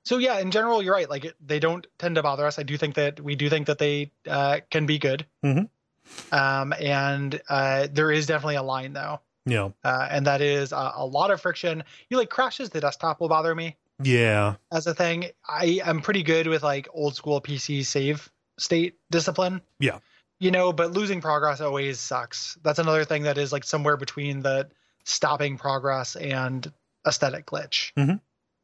So 0.05 0.19
yeah, 0.19 0.41
in 0.41 0.51
general, 0.51 0.83
you're 0.83 0.95
right. 0.95 1.09
Like 1.09 1.25
it, 1.27 1.37
they 1.45 1.61
don't 1.61 1.87
tend 1.99 2.17
to 2.17 2.23
bother 2.23 2.47
us. 2.47 2.59
I 2.59 2.65
do 2.65 2.77
think 2.77 2.97
that 2.97 3.21
we 3.21 3.37
do 3.37 3.49
think 3.49 3.69
that 3.69 3.79
they 3.79 4.11
uh, 4.29 4.61
can 4.71 4.87
be 4.87 4.99
good. 4.99 5.27
Mm-hmm. 5.45 6.37
Um, 6.37 6.75
and 6.79 7.41
uh, 7.49 7.87
there 7.93 8.11
is 8.11 8.27
definitely 8.27 8.57
a 8.57 8.63
line 8.63 8.93
though. 8.93 9.21
Yeah. 9.45 9.71
Uh, 9.83 10.09
and 10.11 10.27
that 10.27 10.41
is 10.41 10.73
a, 10.73 10.93
a 10.97 11.07
lot 11.07 11.31
of 11.31 11.41
friction. 11.41 11.85
You 12.09 12.17
like 12.17 12.31
crashes 12.31 12.71
the 12.71 12.81
desktop 12.81 13.21
will 13.21 13.29
bother 13.29 13.55
me. 13.55 13.77
Yeah. 14.05 14.55
As 14.71 14.87
a 14.87 14.95
thing, 14.95 15.27
I 15.49 15.81
am 15.85 16.01
pretty 16.01 16.23
good 16.23 16.47
with 16.47 16.63
like 16.63 16.89
old 16.93 17.15
school 17.15 17.41
PC 17.41 17.85
save 17.85 18.31
state 18.59 18.97
discipline. 19.11 19.61
Yeah. 19.79 19.99
You 20.41 20.51
know, 20.51 20.73
but 20.73 20.93
losing 20.93 21.21
progress 21.21 21.61
always 21.61 22.01
sucks. 22.01 22.59
That's 22.63 22.79
another 22.79 23.05
thing 23.05 23.23
that 23.25 23.39
is 23.39 23.53
like 23.53 23.65
somewhere 23.65 23.97
between 23.97 24.41
the 24.41 24.69
stopping 25.05 25.57
progress 25.57 26.17
and 26.17 26.71
aesthetic 27.07 27.47
glitch. 27.47 27.93
Mm-hmm. 27.97 28.17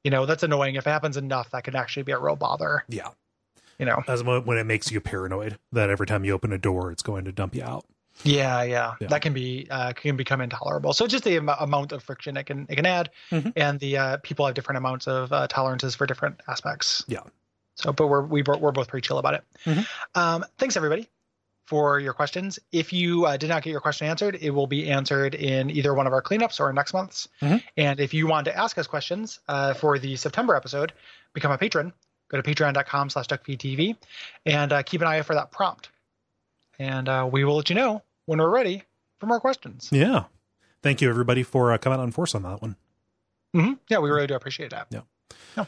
You 0.04 0.10
know, 0.10 0.26
that's 0.26 0.42
annoying. 0.42 0.74
If 0.74 0.86
it 0.86 0.90
happens 0.90 1.16
enough, 1.16 1.50
that 1.50 1.64
can 1.64 1.76
actually 1.76 2.04
be 2.04 2.12
a 2.12 2.18
real 2.18 2.36
bother. 2.36 2.84
Yeah 2.88 3.10
you 3.78 3.86
know, 3.86 4.02
as 4.08 4.22
when 4.24 4.58
it 4.58 4.66
makes 4.66 4.90
you 4.90 5.00
paranoid 5.00 5.58
that 5.72 5.88
every 5.88 6.06
time 6.06 6.24
you 6.24 6.32
open 6.32 6.52
a 6.52 6.58
door, 6.58 6.90
it's 6.90 7.02
going 7.02 7.24
to 7.24 7.32
dump 7.32 7.54
you 7.54 7.62
out. 7.62 7.84
Yeah, 8.24 8.62
yeah, 8.62 8.94
yeah. 9.00 9.08
that 9.08 9.22
can 9.22 9.32
be 9.32 9.66
uh, 9.70 9.92
can 9.92 10.16
become 10.16 10.40
intolerable. 10.40 10.92
So 10.92 11.06
just 11.06 11.24
the 11.24 11.36
am- 11.36 11.48
amount 11.48 11.92
of 11.92 12.02
friction 12.02 12.36
it 12.36 12.44
can 12.44 12.66
it 12.68 12.76
can 12.76 12.86
add, 12.86 13.10
mm-hmm. 13.30 13.50
and 13.56 13.78
the 13.80 13.96
uh, 13.96 14.16
people 14.18 14.46
have 14.46 14.54
different 14.54 14.78
amounts 14.78 15.06
of 15.06 15.32
uh, 15.32 15.46
tolerances 15.46 15.94
for 15.94 16.06
different 16.06 16.40
aspects. 16.48 17.04
Yeah. 17.08 17.20
So, 17.76 17.92
but 17.92 18.08
we're 18.08 18.22
we, 18.22 18.42
we're 18.42 18.72
both 18.72 18.88
pretty 18.88 19.06
chill 19.06 19.18
about 19.18 19.34
it. 19.34 19.44
Mm-hmm. 19.64 20.20
Um, 20.20 20.44
thanks 20.58 20.76
everybody 20.76 21.08
for 21.66 22.00
your 22.00 22.12
questions. 22.12 22.58
If 22.72 22.92
you 22.92 23.26
uh, 23.26 23.36
did 23.36 23.48
not 23.50 23.62
get 23.62 23.70
your 23.70 23.80
question 23.80 24.08
answered, 24.08 24.38
it 24.40 24.50
will 24.50 24.66
be 24.66 24.90
answered 24.90 25.34
in 25.34 25.70
either 25.70 25.94
one 25.94 26.06
of 26.06 26.12
our 26.12 26.22
cleanups 26.22 26.60
or 26.60 26.72
next 26.72 26.94
month's. 26.94 27.28
Mm-hmm. 27.42 27.58
And 27.76 28.00
if 28.00 28.14
you 28.14 28.26
want 28.26 28.46
to 28.46 28.56
ask 28.56 28.78
us 28.78 28.86
questions 28.86 29.38
uh, 29.48 29.74
for 29.74 29.98
the 29.98 30.16
September 30.16 30.56
episode, 30.56 30.92
become 31.34 31.52
a 31.52 31.58
patron 31.58 31.92
go 32.28 32.40
to 32.40 32.42
patreon.com 32.42 33.10
slash 33.10 33.26
duckfeedtv 33.26 33.96
and 34.46 34.72
uh, 34.72 34.82
keep 34.82 35.00
an 35.00 35.06
eye 35.06 35.18
out 35.18 35.26
for 35.26 35.34
that 35.34 35.50
prompt. 35.50 35.88
And 36.78 37.08
uh, 37.08 37.28
we 37.30 37.44
will 37.44 37.56
let 37.56 37.68
you 37.70 37.74
know 37.74 38.02
when 38.28 38.40
we're 38.40 38.50
ready 38.50 38.82
for 39.18 39.24
more 39.24 39.40
questions. 39.40 39.88
Yeah. 39.90 40.24
Thank 40.82 41.00
you, 41.00 41.08
everybody, 41.08 41.42
for 41.42 41.72
uh, 41.72 41.78
coming 41.78 41.98
on 41.98 42.10
force 42.10 42.34
on 42.34 42.42
that 42.42 42.60
one. 42.60 42.76
Mm-hmm. 43.56 43.72
Yeah, 43.88 43.98
we 44.00 44.10
really 44.10 44.26
do 44.26 44.34
appreciate 44.34 44.70
that. 44.70 44.86
Yeah. 44.90 45.00
yeah. 45.56 45.64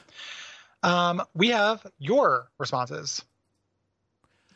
Um, 0.82 1.22
we 1.34 1.48
have 1.48 1.86
your 1.98 2.50
responses. 2.58 3.24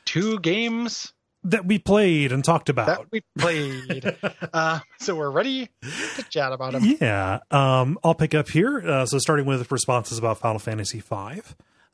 Two 0.04 0.38
games 0.38 1.14
that 1.44 1.64
we 1.64 1.78
played 1.78 2.30
and 2.30 2.44
talked 2.44 2.68
about. 2.68 2.86
That 2.86 3.06
we 3.10 3.22
played. 3.38 4.16
uh, 4.52 4.80
so 4.98 5.14
we're 5.16 5.30
ready 5.30 5.70
to 6.16 6.22
chat 6.28 6.52
about 6.52 6.72
them. 6.72 6.98
Yeah. 7.00 7.38
Um, 7.50 7.98
I'll 8.04 8.14
pick 8.14 8.34
up 8.34 8.50
here. 8.50 8.86
Uh, 8.86 9.06
so 9.06 9.18
starting 9.18 9.46
with 9.46 9.72
responses 9.72 10.18
about 10.18 10.38
Final 10.38 10.58
Fantasy 10.58 11.00
V. 11.00 11.40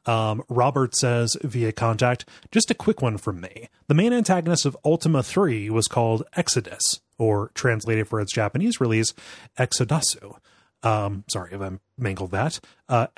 Um, 0.07 0.43
Robert 0.49 0.97
says 0.97 1.37
via 1.43 1.73
contact, 1.73 2.25
just 2.51 2.71
a 2.71 2.75
quick 2.75 3.03
one 3.03 3.19
from 3.19 3.41
me. 3.41 3.69
The 3.87 3.95
main 3.95 4.13
antagonist 4.13 4.65
of 4.65 4.77
Ultima 4.85 5.23
3 5.23 5.69
was 5.71 5.89
called 5.89 6.25
Exodus, 6.35 7.01
or 7.19 7.51
translated 7.55 8.09
for 8.09 8.21
its 8.21 8.33
Japanese 8.33 8.81
release, 8.81 9.13
Exodasu. 9.59 10.37
Um, 10.83 11.25
sorry 11.31 11.53
if 11.53 11.61
I 11.61 11.73
mangled 11.99 12.31
that. 12.31 12.61
Uh, 12.89 13.09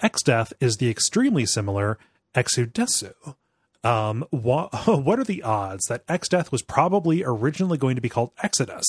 is 0.60 0.76
the 0.78 0.90
extremely 0.90 1.46
similar 1.46 1.98
Exodesu. 2.34 3.14
Um, 3.84 4.24
what, 4.30 4.72
what 4.86 5.18
are 5.18 5.24
the 5.24 5.42
odds 5.42 5.86
that 5.86 6.06
Exdeath 6.06 6.50
was 6.50 6.62
probably 6.62 7.22
originally 7.24 7.78
going 7.78 7.96
to 7.96 8.02
be 8.02 8.08
called 8.08 8.32
Exodus? 8.42 8.84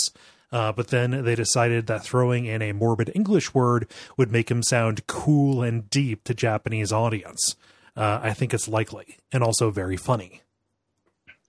Uh, 0.51 0.71
but 0.71 0.89
then 0.89 1.23
they 1.23 1.33
decided 1.33 1.87
that 1.87 2.03
throwing 2.03 2.45
in 2.45 2.61
a 2.61 2.73
morbid 2.73 3.11
English 3.15 3.55
word 3.55 3.87
would 4.17 4.31
make 4.31 4.51
him 4.51 4.61
sound 4.61 5.05
cool 5.07 5.63
and 5.63 5.89
deep 5.89 6.23
to 6.23 6.33
Japanese 6.35 6.91
audience 6.91 7.55
uh, 7.95 8.19
I 8.21 8.33
think 8.33 8.53
it's 8.53 8.67
likely 8.67 9.17
and 9.31 9.43
also 9.43 9.71
very 9.71 9.97
funny. 9.97 10.41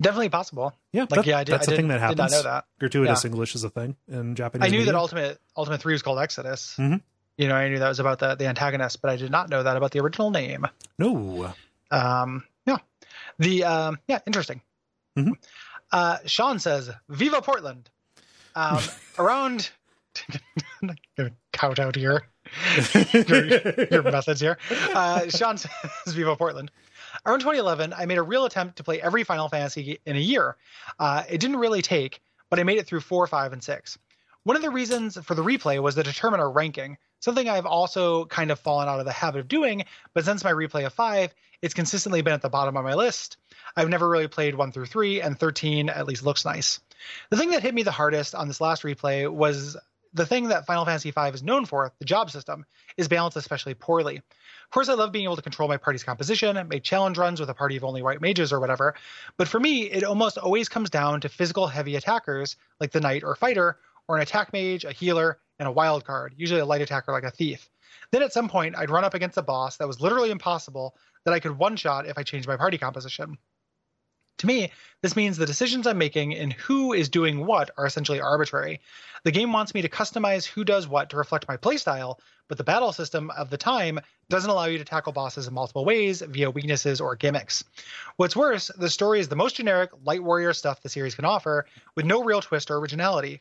Definitely 0.03 0.29
possible. 0.31 0.75
Yeah, 0.93 1.03
like 1.03 1.11
that, 1.11 1.27
yeah, 1.27 1.39
I 1.39 1.45
did, 1.45 1.53
that's 1.53 1.69
I 1.69 1.73
a 1.73 1.77
thing 1.77 1.89
that 1.89 2.01
happens. 2.01 2.17
Did 2.17 2.23
not 2.23 2.31
know 2.33 2.43
that. 2.43 2.65
Gratuitous 2.81 3.25
yeah. 3.25 3.31
English 3.31 3.55
is 3.55 3.63
a 3.63 3.71
thing 3.71 3.97
in 4.09 4.35
Japanese. 4.35 4.67
I 4.67 4.71
knew 4.71 4.79
media. 4.79 4.93
that 4.93 4.99
Ultima 4.99 5.37
Ultima 5.57 5.79
Three 5.79 5.93
was 5.93 6.03
called 6.03 6.19
Exodus. 6.19 6.75
Mm-hmm. 6.79 6.97
You 7.39 7.49
know, 7.49 7.55
I 7.55 7.69
knew 7.69 7.79
that 7.79 7.89
was 7.89 8.01
about 8.01 8.19
the 8.19 8.35
the 8.35 8.47
antagonist, 8.47 9.01
but 9.01 9.11
I 9.11 9.17
did 9.17 9.31
not 9.31 9.49
know 9.51 9.63
that 9.63 9.77
about 9.77 9.93
the 9.93 10.01
original 10.01 10.31
name. 10.31 10.67
No. 10.99 11.55
Um. 11.91 12.45
Yeah. 12.67 12.79
The 13.39 13.65
um. 13.65 13.99
Yeah. 14.09 14.19
Interesting. 14.27 14.63
Mm-hmm. 15.17 15.33
Uh, 15.93 16.19
Sean 16.27 16.59
says, 16.59 16.91
"Viva 17.09 17.41
Portland." 17.41 17.89
Um, 18.57 18.81
around. 19.19 19.71
Gonna 21.17 21.33
count 21.53 21.79
out 21.79 21.97
here 21.97 22.25
your, 23.13 23.87
your, 23.91 24.03
methods 24.11 24.41
here. 24.41 24.59
Uh, 24.93 25.29
Sean 25.29 25.57
says, 25.57 25.71
Viva 26.09 26.37
Portland. 26.37 26.71
Around 27.27 27.41
2011, 27.41 27.95
I 27.97 28.07
made 28.07 28.19
a 28.19 28.23
real 28.23 28.45
attempt 28.45 28.77
to 28.77 28.85
play 28.85 29.01
every 29.01 29.25
Final 29.25 29.49
Fantasy 29.49 29.99
in 30.05 30.17
a 30.17 30.21
year. 30.21 30.57
Uh, 30.99 31.23
it 31.29 31.39
didn't 31.39 31.57
really 31.57 31.83
take, 31.83 32.21
but 32.51 32.59
I 32.59 32.65
made 32.65 32.79
it 32.79 32.87
through 32.87 33.01
4, 33.01 33.27
5, 33.27 33.53
and 33.53 33.63
6. 33.63 33.99
One 34.43 34.57
of 34.57 34.63
the 34.63 34.71
reasons 34.71 35.17
for 35.23 35.35
the 35.35 35.43
replay 35.43 35.81
was 35.81 35.95
to 35.95 36.03
determine 36.03 36.41
our 36.41 36.51
ranking, 36.51 36.99
something 37.21 37.49
I've 37.49 37.67
also 37.67 38.27
kind 38.27 38.51
of 38.51 38.61
fallen 38.61 38.89
out 38.89 39.01
of 39.01 39.07
the 39.07 39.13
habit 39.13 39.41
of 39.41 39.49
doing, 39.49 39.85
but 40.13 40.25
since 40.25 40.45
my 40.45 40.53
replay 40.53 40.85
of 40.85 40.93
5, 40.93 41.35
it's 41.63 41.73
consistently 41.73 42.21
been 42.21 42.35
at 42.35 42.43
the 42.43 42.51
bottom 42.51 42.77
of 42.77 42.85
my 42.85 42.95
list. 42.95 43.39
I've 43.75 43.89
never 43.89 44.09
really 44.09 44.29
played 44.29 44.55
1 44.55 44.73
through 44.73 44.87
3, 44.87 45.23
and 45.23 45.39
13 45.39 45.89
at 45.89 46.07
least 46.07 46.25
looks 46.25 46.45
nice. 46.45 46.81
The 47.31 47.39
thing 47.39 47.51
that 47.51 47.63
hit 47.63 47.75
me 47.75 47.83
the 47.85 47.91
hardest 47.91 48.35
on 48.35 48.49
this 48.49 48.61
last 48.61 48.83
replay 48.83 49.31
was 49.31 49.77
the 50.15 50.25
thing 50.25 50.49
that 50.49 50.65
Final 50.65 50.85
Fantasy 50.85 51.11
V 51.11 51.21
is 51.33 51.43
known 51.43 51.65
for, 51.65 51.93
the 51.99 52.05
job 52.05 52.31
system, 52.31 52.65
is 52.97 53.09
balanced 53.09 53.37
especially 53.37 53.75
poorly. 53.75 54.17
Of 54.17 54.71
course, 54.71 54.89
I 54.89 54.95
love 54.95 55.13
being 55.13 55.25
able 55.25 55.37
to 55.37 55.43
control 55.43 55.69
my 55.69 55.77
party's 55.77 56.05
composition, 56.05 56.57
make 56.69 56.85
challenge 56.85 57.19
runs 57.19 57.41
with 57.41 57.51
a 57.51 57.55
party 57.55 57.77
of 57.77 57.85
only 57.85 58.03
white 58.03 58.21
mages 58.21 58.53
or 58.53 58.61
whatever, 58.61 58.95
but 59.37 59.49
for 59.49 59.61
me, 59.61 59.83
it 59.83 60.05
almost 60.05 60.39
always 60.39 60.69
comes 60.69 60.89
down 60.89 61.21
to 61.21 61.29
physical 61.29 61.67
heavy 61.67 61.97
attackers 61.97 62.57
like 62.81 62.93
the 62.93 63.01
knight 63.01 63.25
or 63.25 63.35
fighter, 63.35 63.79
or 64.07 64.17
an 64.17 64.23
attack 64.23 64.53
mage, 64.53 64.85
a 64.85 64.93
healer, 64.93 65.39
and 65.59 65.69
a 65.69 65.73
wild 65.73 66.05
card, 66.05 66.35
usually 66.37 66.61
a 66.61 66.67
light 66.67 66.83
attacker 66.83 67.13
like 67.13 67.25
a 67.25 67.31
thief. 67.31 67.69
Then 68.11 68.23
at 68.23 68.33
some 68.33 68.49
point, 68.49 68.77
I'd 68.77 68.91
run 68.91 69.05
up 69.05 69.15
against 69.15 69.39
a 69.39 69.43
boss 69.43 69.79
that 69.79 69.89
was 69.89 70.01
literally 70.01 70.31
impossible 70.31 70.95
that 71.25 71.35
I 71.35 71.41
could 71.41 71.59
one 71.59 71.77
shot 71.77 72.07
if 72.07 72.19
I 72.19 72.23
changed 72.23 72.47
my 72.47 72.57
party 72.57 72.79
composition. 72.79 73.39
To 74.39 74.47
me, 74.47 74.73
this 75.01 75.17
means 75.17 75.37
the 75.37 75.47
decisions 75.47 75.87
I'm 75.87 75.99
making 75.99 76.35
and 76.35 76.53
who 76.53 76.93
is 76.93 77.09
doing 77.09 77.47
what 77.47 77.71
are 77.77 77.87
essentially 77.87 78.21
arbitrary. 78.21 78.81
The 79.23 79.31
game 79.31 79.53
wants 79.53 79.75
me 79.75 79.83
to 79.83 79.89
customize 79.89 80.45
who 80.45 80.65
does 80.65 80.89
what 80.89 81.11
to 81.11 81.17
reflect 81.17 81.49
my 81.49 81.57
playstyle, 81.57 82.19
but 82.49 82.59
the 82.59 82.65
battle 82.65 82.93
system 82.93 83.31
of 83.31 83.49
the 83.49 83.57
time 83.57 84.01
doesn't 84.29 84.51
allow 84.51 84.65
you 84.65 84.79
to 84.79 84.85
tackle 84.85 85.13
bosses 85.13 85.47
in 85.47 85.55
multiple 85.55 85.85
ways 85.85 86.21
via 86.21 86.51
weaknesses 86.51 87.01
or 87.01 87.17
gimmicks. 87.17 87.65
What's 88.17 88.37
worse, 88.37 88.71
the 88.77 88.91
story 88.91 89.21
is 89.21 89.29
the 89.29 89.37
most 89.37 89.57
generic 89.57 89.91
light 90.05 90.23
warrior 90.23 90.53
stuff 90.53 90.83
the 90.83 90.89
series 90.89 91.15
can 91.15 91.25
offer, 91.25 91.67
with 91.95 92.05
no 92.05 92.23
real 92.25 92.41
twist 92.41 92.71
or 92.71 92.77
originality. 92.77 93.41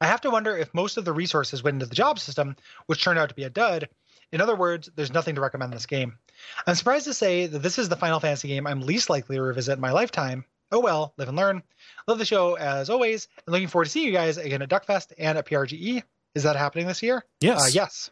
I 0.00 0.06
have 0.06 0.22
to 0.22 0.30
wonder 0.30 0.56
if 0.56 0.72
most 0.72 0.96
of 0.96 1.04
the 1.04 1.12
resources 1.12 1.62
went 1.62 1.74
into 1.74 1.86
the 1.86 1.94
job 1.94 2.18
system, 2.18 2.56
which 2.86 3.02
turned 3.02 3.18
out 3.18 3.28
to 3.28 3.34
be 3.34 3.44
a 3.44 3.50
dud. 3.50 3.88
In 4.32 4.40
other 4.40 4.56
words, 4.56 4.88
there's 4.94 5.12
nothing 5.12 5.34
to 5.34 5.40
recommend 5.40 5.72
this 5.72 5.86
game. 5.86 6.18
I'm 6.66 6.74
surprised 6.74 7.06
to 7.06 7.14
say 7.14 7.46
that 7.46 7.58
this 7.58 7.78
is 7.78 7.88
the 7.88 7.96
Final 7.96 8.20
Fantasy 8.20 8.48
game 8.48 8.66
I'm 8.66 8.80
least 8.80 9.10
likely 9.10 9.36
to 9.36 9.42
revisit 9.42 9.74
in 9.74 9.80
my 9.80 9.92
lifetime. 9.92 10.44
Oh 10.72 10.80
well, 10.80 11.14
live 11.16 11.28
and 11.28 11.36
learn. 11.36 11.62
Love 12.06 12.18
the 12.18 12.24
show 12.24 12.54
as 12.54 12.90
always, 12.90 13.28
and 13.46 13.52
looking 13.52 13.68
forward 13.68 13.86
to 13.86 13.90
seeing 13.90 14.06
you 14.06 14.12
guys 14.12 14.36
again 14.36 14.62
at 14.62 14.68
Duckfest 14.68 15.12
and 15.18 15.36
at 15.36 15.46
PRGE. 15.46 16.02
Is 16.34 16.44
that 16.44 16.56
happening 16.56 16.86
this 16.86 17.02
year? 17.02 17.24
Yes. 17.40 17.60
Uh, 17.60 17.70
yes. 17.72 18.10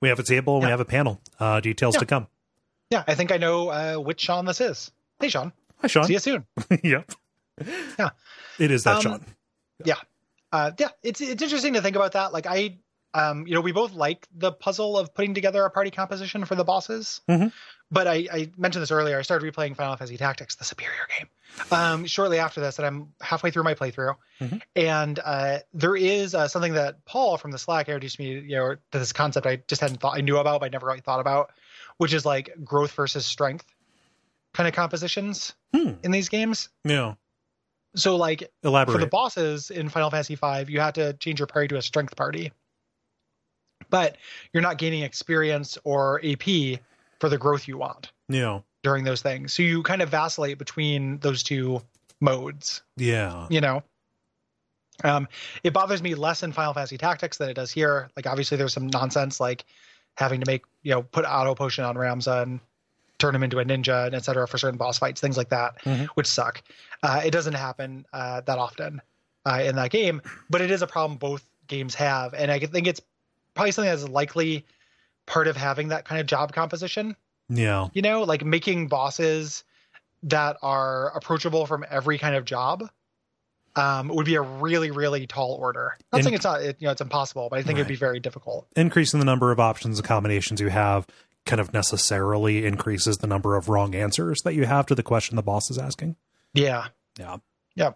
We 0.00 0.08
have 0.08 0.18
a 0.18 0.22
table 0.22 0.54
and 0.54 0.62
yeah. 0.62 0.68
we 0.68 0.70
have 0.70 0.80
a 0.80 0.86
panel. 0.86 1.20
Uh, 1.38 1.60
details 1.60 1.94
yeah. 1.96 2.00
to 2.00 2.06
come. 2.06 2.26
Yeah, 2.90 3.04
I 3.06 3.14
think 3.14 3.32
I 3.32 3.36
know 3.36 3.68
uh, 3.68 3.96
which 3.96 4.20
Sean 4.20 4.46
this 4.46 4.60
is. 4.60 4.90
Hey, 5.20 5.28
Sean. 5.28 5.52
Hi, 5.78 5.88
Sean. 5.88 6.04
See 6.04 6.14
you 6.14 6.18
soon. 6.18 6.46
yep. 6.82 7.10
Yeah. 7.98 8.10
It 8.58 8.70
is 8.70 8.84
that 8.84 8.96
um, 8.96 9.02
Sean. 9.02 9.24
Yeah. 9.84 9.96
Uh, 10.52 10.70
yeah. 10.78 10.88
It's 11.02 11.20
it's 11.20 11.42
interesting 11.42 11.74
to 11.74 11.82
think 11.82 11.96
about 11.96 12.12
that. 12.12 12.32
Like 12.32 12.46
I 12.46 12.78
um, 13.18 13.46
you 13.46 13.54
know, 13.54 13.60
we 13.60 13.72
both 13.72 13.92
like 13.92 14.26
the 14.36 14.52
puzzle 14.52 14.98
of 14.98 15.14
putting 15.14 15.34
together 15.34 15.64
a 15.64 15.70
party 15.70 15.90
composition 15.90 16.44
for 16.44 16.54
the 16.54 16.64
bosses. 16.64 17.20
Mhm. 17.28 17.52
But 17.90 18.06
I, 18.08 18.26
I 18.32 18.50
mentioned 18.58 18.82
this 18.82 18.90
earlier. 18.90 19.16
I 19.18 19.22
started 19.22 19.52
replaying 19.54 19.76
Final 19.76 19.96
Fantasy 19.96 20.16
Tactics, 20.16 20.56
the 20.56 20.64
superior 20.64 21.06
game, 21.16 21.28
um, 21.70 22.04
shortly 22.06 22.38
after 22.40 22.60
this, 22.60 22.78
and 22.78 22.86
I'm 22.86 23.12
halfway 23.20 23.50
through 23.52 23.62
my 23.62 23.74
playthrough. 23.74 24.16
Mhm. 24.40 24.60
And 24.74 25.20
uh, 25.24 25.58
there 25.72 25.94
is 25.96 26.34
uh, 26.34 26.48
something 26.48 26.74
that 26.74 27.04
Paul 27.04 27.36
from 27.38 27.52
the 27.52 27.58
Slack 27.58 27.88
introduced 27.88 28.18
me, 28.18 28.40
you 28.40 28.56
know, 28.56 28.74
to 28.74 28.98
this 28.98 29.12
concept 29.12 29.46
I 29.46 29.62
just 29.68 29.80
hadn't 29.80 30.00
thought 30.00 30.16
I 30.16 30.20
knew 30.20 30.36
about, 30.38 30.60
but 30.60 30.66
I 30.66 30.68
never 30.70 30.86
really 30.86 31.00
thought 31.00 31.20
about, 31.20 31.52
which 31.98 32.12
is 32.12 32.26
like 32.26 32.50
growth 32.64 32.90
versus 32.92 33.24
strength 33.24 33.64
kind 34.52 34.68
of 34.68 34.74
compositions 34.74 35.54
Hmm. 35.74 35.92
in 36.02 36.10
these 36.10 36.28
games. 36.28 36.68
Yeah. 36.84 37.14
So 37.94 38.16
like 38.16 38.50
Elaborate. 38.62 38.92
for 38.94 38.98
the 39.00 39.06
bosses 39.06 39.70
in 39.70 39.88
Final 39.88 40.10
Fantasy 40.10 40.34
V, 40.34 40.64
you 40.72 40.80
had 40.80 40.96
to 40.96 41.12
change 41.14 41.38
your 41.40 41.46
party 41.46 41.68
to 41.68 41.76
a 41.76 41.82
strength 41.82 42.14
party. 42.16 42.52
But 43.90 44.16
you're 44.52 44.62
not 44.62 44.78
gaining 44.78 45.02
experience 45.02 45.78
or 45.84 46.20
AP 46.24 46.80
for 47.20 47.28
the 47.28 47.38
growth 47.38 47.68
you 47.68 47.78
want 47.78 48.12
yeah. 48.28 48.60
during 48.82 49.04
those 49.04 49.22
things. 49.22 49.52
So 49.52 49.62
you 49.62 49.82
kind 49.82 50.02
of 50.02 50.08
vacillate 50.08 50.58
between 50.58 51.18
those 51.18 51.42
two 51.42 51.82
modes, 52.20 52.82
Yeah. 52.96 53.46
you 53.50 53.60
know. 53.60 53.82
Um, 55.04 55.28
it 55.62 55.72
bothers 55.72 56.02
me 56.02 56.14
less 56.14 56.42
in 56.42 56.52
Final 56.52 56.72
Fantasy 56.72 56.96
Tactics 56.98 57.36
than 57.36 57.48
it 57.50 57.54
does 57.54 57.70
here. 57.70 58.08
Like 58.16 58.26
obviously 58.26 58.56
there's 58.56 58.72
some 58.72 58.86
nonsense 58.88 59.38
like 59.40 59.64
having 60.16 60.40
to 60.40 60.50
make, 60.50 60.64
you 60.82 60.92
know, 60.92 61.02
put 61.02 61.24
auto 61.26 61.54
potion 61.54 61.84
on 61.84 61.96
Ramza 61.96 62.42
and 62.42 62.60
turn 63.18 63.34
him 63.34 63.42
into 63.42 63.58
a 63.58 63.64
ninja 63.64 64.06
and 64.06 64.14
etc. 64.14 64.48
for 64.48 64.56
certain 64.58 64.78
boss 64.78 64.98
fights, 64.98 65.20
things 65.20 65.36
like 65.36 65.50
that, 65.50 65.82
Mhm. 65.84 66.06
which 66.14 66.26
suck. 66.26 66.62
Uh, 67.02 67.20
it 67.24 67.30
doesn't 67.30 67.54
happen 67.54 68.06
uh, 68.12 68.40
that 68.42 68.58
often 68.58 69.00
uh, 69.44 69.62
in 69.64 69.76
that 69.76 69.90
game, 69.90 70.20
but 70.50 70.60
it 70.60 70.70
is 70.70 70.82
a 70.82 70.86
problem 70.86 71.18
both 71.18 71.46
games 71.66 71.94
have. 71.94 72.32
And 72.34 72.50
I 72.50 72.58
think 72.58 72.86
it's 72.86 73.00
probably 73.56 73.72
something 73.72 73.90
that's 73.90 74.08
likely 74.08 74.64
part 75.26 75.48
of 75.48 75.56
having 75.56 75.88
that 75.88 76.04
kind 76.04 76.20
of 76.20 76.26
job 76.28 76.52
composition, 76.52 77.16
Yeah. 77.48 77.88
you 77.94 78.02
know, 78.02 78.22
like 78.22 78.44
making 78.44 78.86
bosses 78.86 79.64
that 80.22 80.56
are 80.62 81.10
approachable 81.16 81.66
from 81.66 81.84
every 81.90 82.18
kind 82.18 82.36
of 82.36 82.44
job. 82.44 82.88
Um, 83.74 84.08
would 84.08 84.24
be 84.24 84.36
a 84.36 84.40
really, 84.40 84.90
really 84.90 85.26
tall 85.26 85.52
order. 85.60 85.98
Not 86.10 86.18
And- 86.18 86.24
saying 86.24 86.34
it's 86.36 86.44
not, 86.44 86.62
it, 86.62 86.76
you 86.80 86.86
know, 86.86 86.92
it's 86.92 87.02
impossible, 87.02 87.48
but 87.50 87.58
I 87.58 87.62
think 87.62 87.78
it'd 87.78 87.86
be 87.88 87.94
very 87.94 88.20
difficult. 88.20 88.66
Increasing 88.74 89.20
the 89.20 89.26
number 89.26 89.52
of 89.52 89.60
options 89.60 89.98
and 89.98 90.08
combinations 90.08 90.62
you 90.62 90.68
have 90.68 91.06
kind 91.44 91.60
of 91.60 91.74
necessarily 91.74 92.64
increases 92.64 93.18
the 93.18 93.26
number 93.26 93.54
of 93.54 93.68
wrong 93.68 93.94
answers 93.94 94.38
that 94.44 94.54
you 94.54 94.64
have 94.64 94.86
to 94.86 94.94
the 94.94 95.02
question 95.02 95.36
the 95.36 95.42
boss 95.42 95.70
is 95.70 95.76
asking. 95.76 96.16
Yeah. 96.54 96.86
Yeah. 97.18 97.36
Yeah. 97.74 97.90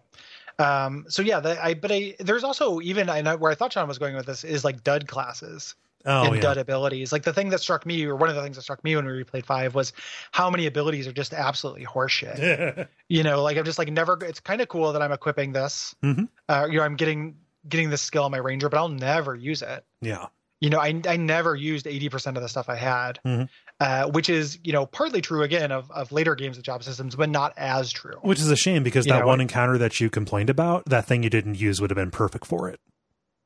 Um, 0.60 1.06
so 1.08 1.22
yeah, 1.22 1.40
the, 1.40 1.62
I 1.64 1.74
but 1.74 1.90
I 1.90 2.14
there's 2.20 2.44
also 2.44 2.80
even 2.80 3.08
I 3.08 3.20
know 3.22 3.36
where 3.36 3.50
I 3.50 3.54
thought 3.54 3.70
John 3.72 3.88
was 3.88 3.98
going 3.98 4.14
with 4.14 4.26
this 4.26 4.44
is 4.44 4.64
like 4.64 4.84
dud 4.84 5.08
classes 5.08 5.74
Oh, 6.06 6.22
and 6.28 6.36
yeah. 6.36 6.40
dud 6.40 6.56
abilities. 6.58 7.12
Like 7.12 7.24
the 7.24 7.32
thing 7.34 7.50
that 7.50 7.60
struck 7.60 7.84
me, 7.84 8.04
or 8.06 8.16
one 8.16 8.30
of 8.30 8.34
the 8.34 8.42
things 8.42 8.56
that 8.56 8.62
struck 8.62 8.82
me 8.82 8.96
when 8.96 9.04
we 9.04 9.12
replayed 9.22 9.44
five, 9.44 9.74
was 9.74 9.92
how 10.32 10.48
many 10.48 10.66
abilities 10.66 11.06
are 11.06 11.12
just 11.12 11.34
absolutely 11.34 11.84
horseshit. 11.84 12.88
you 13.08 13.22
know, 13.22 13.42
like 13.42 13.58
I'm 13.58 13.64
just 13.64 13.78
like 13.78 13.90
never. 13.92 14.18
It's 14.24 14.40
kind 14.40 14.60
of 14.62 14.68
cool 14.68 14.92
that 14.94 15.02
I'm 15.02 15.12
equipping 15.12 15.52
this. 15.52 15.94
Mhm. 16.02 16.28
Uh, 16.48 16.66
you 16.70 16.78
know, 16.78 16.84
I'm 16.84 16.96
getting 16.96 17.36
getting 17.68 17.90
this 17.90 18.00
skill 18.02 18.24
on 18.24 18.30
my 18.30 18.38
ranger, 18.38 18.68
but 18.70 18.78
I'll 18.78 18.88
never 18.88 19.34
use 19.34 19.60
it. 19.62 19.84
yeah. 20.00 20.26
You 20.62 20.68
know, 20.70 20.78
I 20.78 21.00
I 21.06 21.16
never 21.16 21.54
used 21.54 21.86
80% 21.86 22.36
of 22.36 22.42
the 22.42 22.48
stuff 22.48 22.68
I 22.68 22.76
had, 22.76 23.18
Mhm. 23.26 23.48
Uh, 23.80 24.06
which 24.10 24.28
is 24.28 24.58
you 24.62 24.72
know 24.72 24.86
partly 24.86 25.20
true 25.20 25.42
again 25.42 25.72
of 25.72 25.90
of 25.90 26.12
later 26.12 26.34
games 26.34 26.56
with 26.56 26.64
job 26.64 26.84
systems, 26.84 27.16
but 27.16 27.28
not 27.30 27.52
as 27.56 27.90
true. 27.90 28.16
Which 28.22 28.38
is 28.38 28.50
a 28.50 28.56
shame 28.56 28.82
because 28.82 29.06
You 29.06 29.12
that 29.14 29.20
know, 29.20 29.26
one 29.26 29.40
encounter 29.40 29.78
that 29.78 30.00
you 30.00 30.10
complained 30.10 30.50
about, 30.50 30.84
that 30.86 31.06
thing 31.06 31.22
you 31.22 31.30
didn't 31.30 31.56
use 31.60 31.80
would 31.80 31.90
have 31.90 31.96
been 31.96 32.10
perfect 32.10 32.46
for 32.46 32.68
it. 32.68 32.78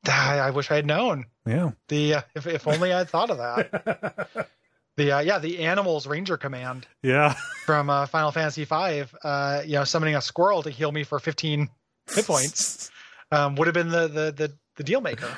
I, 0.07 0.39
I 0.43 0.49
wish 0.51 0.69
I 0.69 0.75
had 0.75 0.85
known. 0.85 1.25
Yeah. 1.45 1.71
The 1.87 2.15
uh, 2.15 2.21
if 2.35 2.45
if 2.47 2.67
only 2.67 2.91
I 2.93 2.99
had 2.99 3.09
thought 3.09 3.29
of 3.29 3.37
that. 3.37 4.49
the 4.97 5.11
uh, 5.13 5.19
yeah, 5.21 5.39
the 5.39 5.59
animals 5.59 6.05
ranger 6.07 6.37
command 6.37 6.85
Yeah. 7.01 7.35
from 7.65 7.89
uh, 7.89 8.05
Final 8.05 8.31
Fantasy 8.31 8.65
V. 8.65 9.03
Uh, 9.23 9.61
you 9.65 9.73
know, 9.73 9.83
summoning 9.83 10.15
a 10.15 10.21
squirrel 10.21 10.63
to 10.63 10.69
heal 10.69 10.91
me 10.91 11.03
for 11.03 11.19
15 11.19 11.69
hit 12.13 12.25
points 12.27 12.91
um, 13.31 13.55
would 13.55 13.67
have 13.67 13.73
been 13.73 13.89
the 13.89 14.07
the 14.07 14.31
the, 14.31 14.53
the 14.75 14.83
deal 14.83 15.01
maker. 15.01 15.29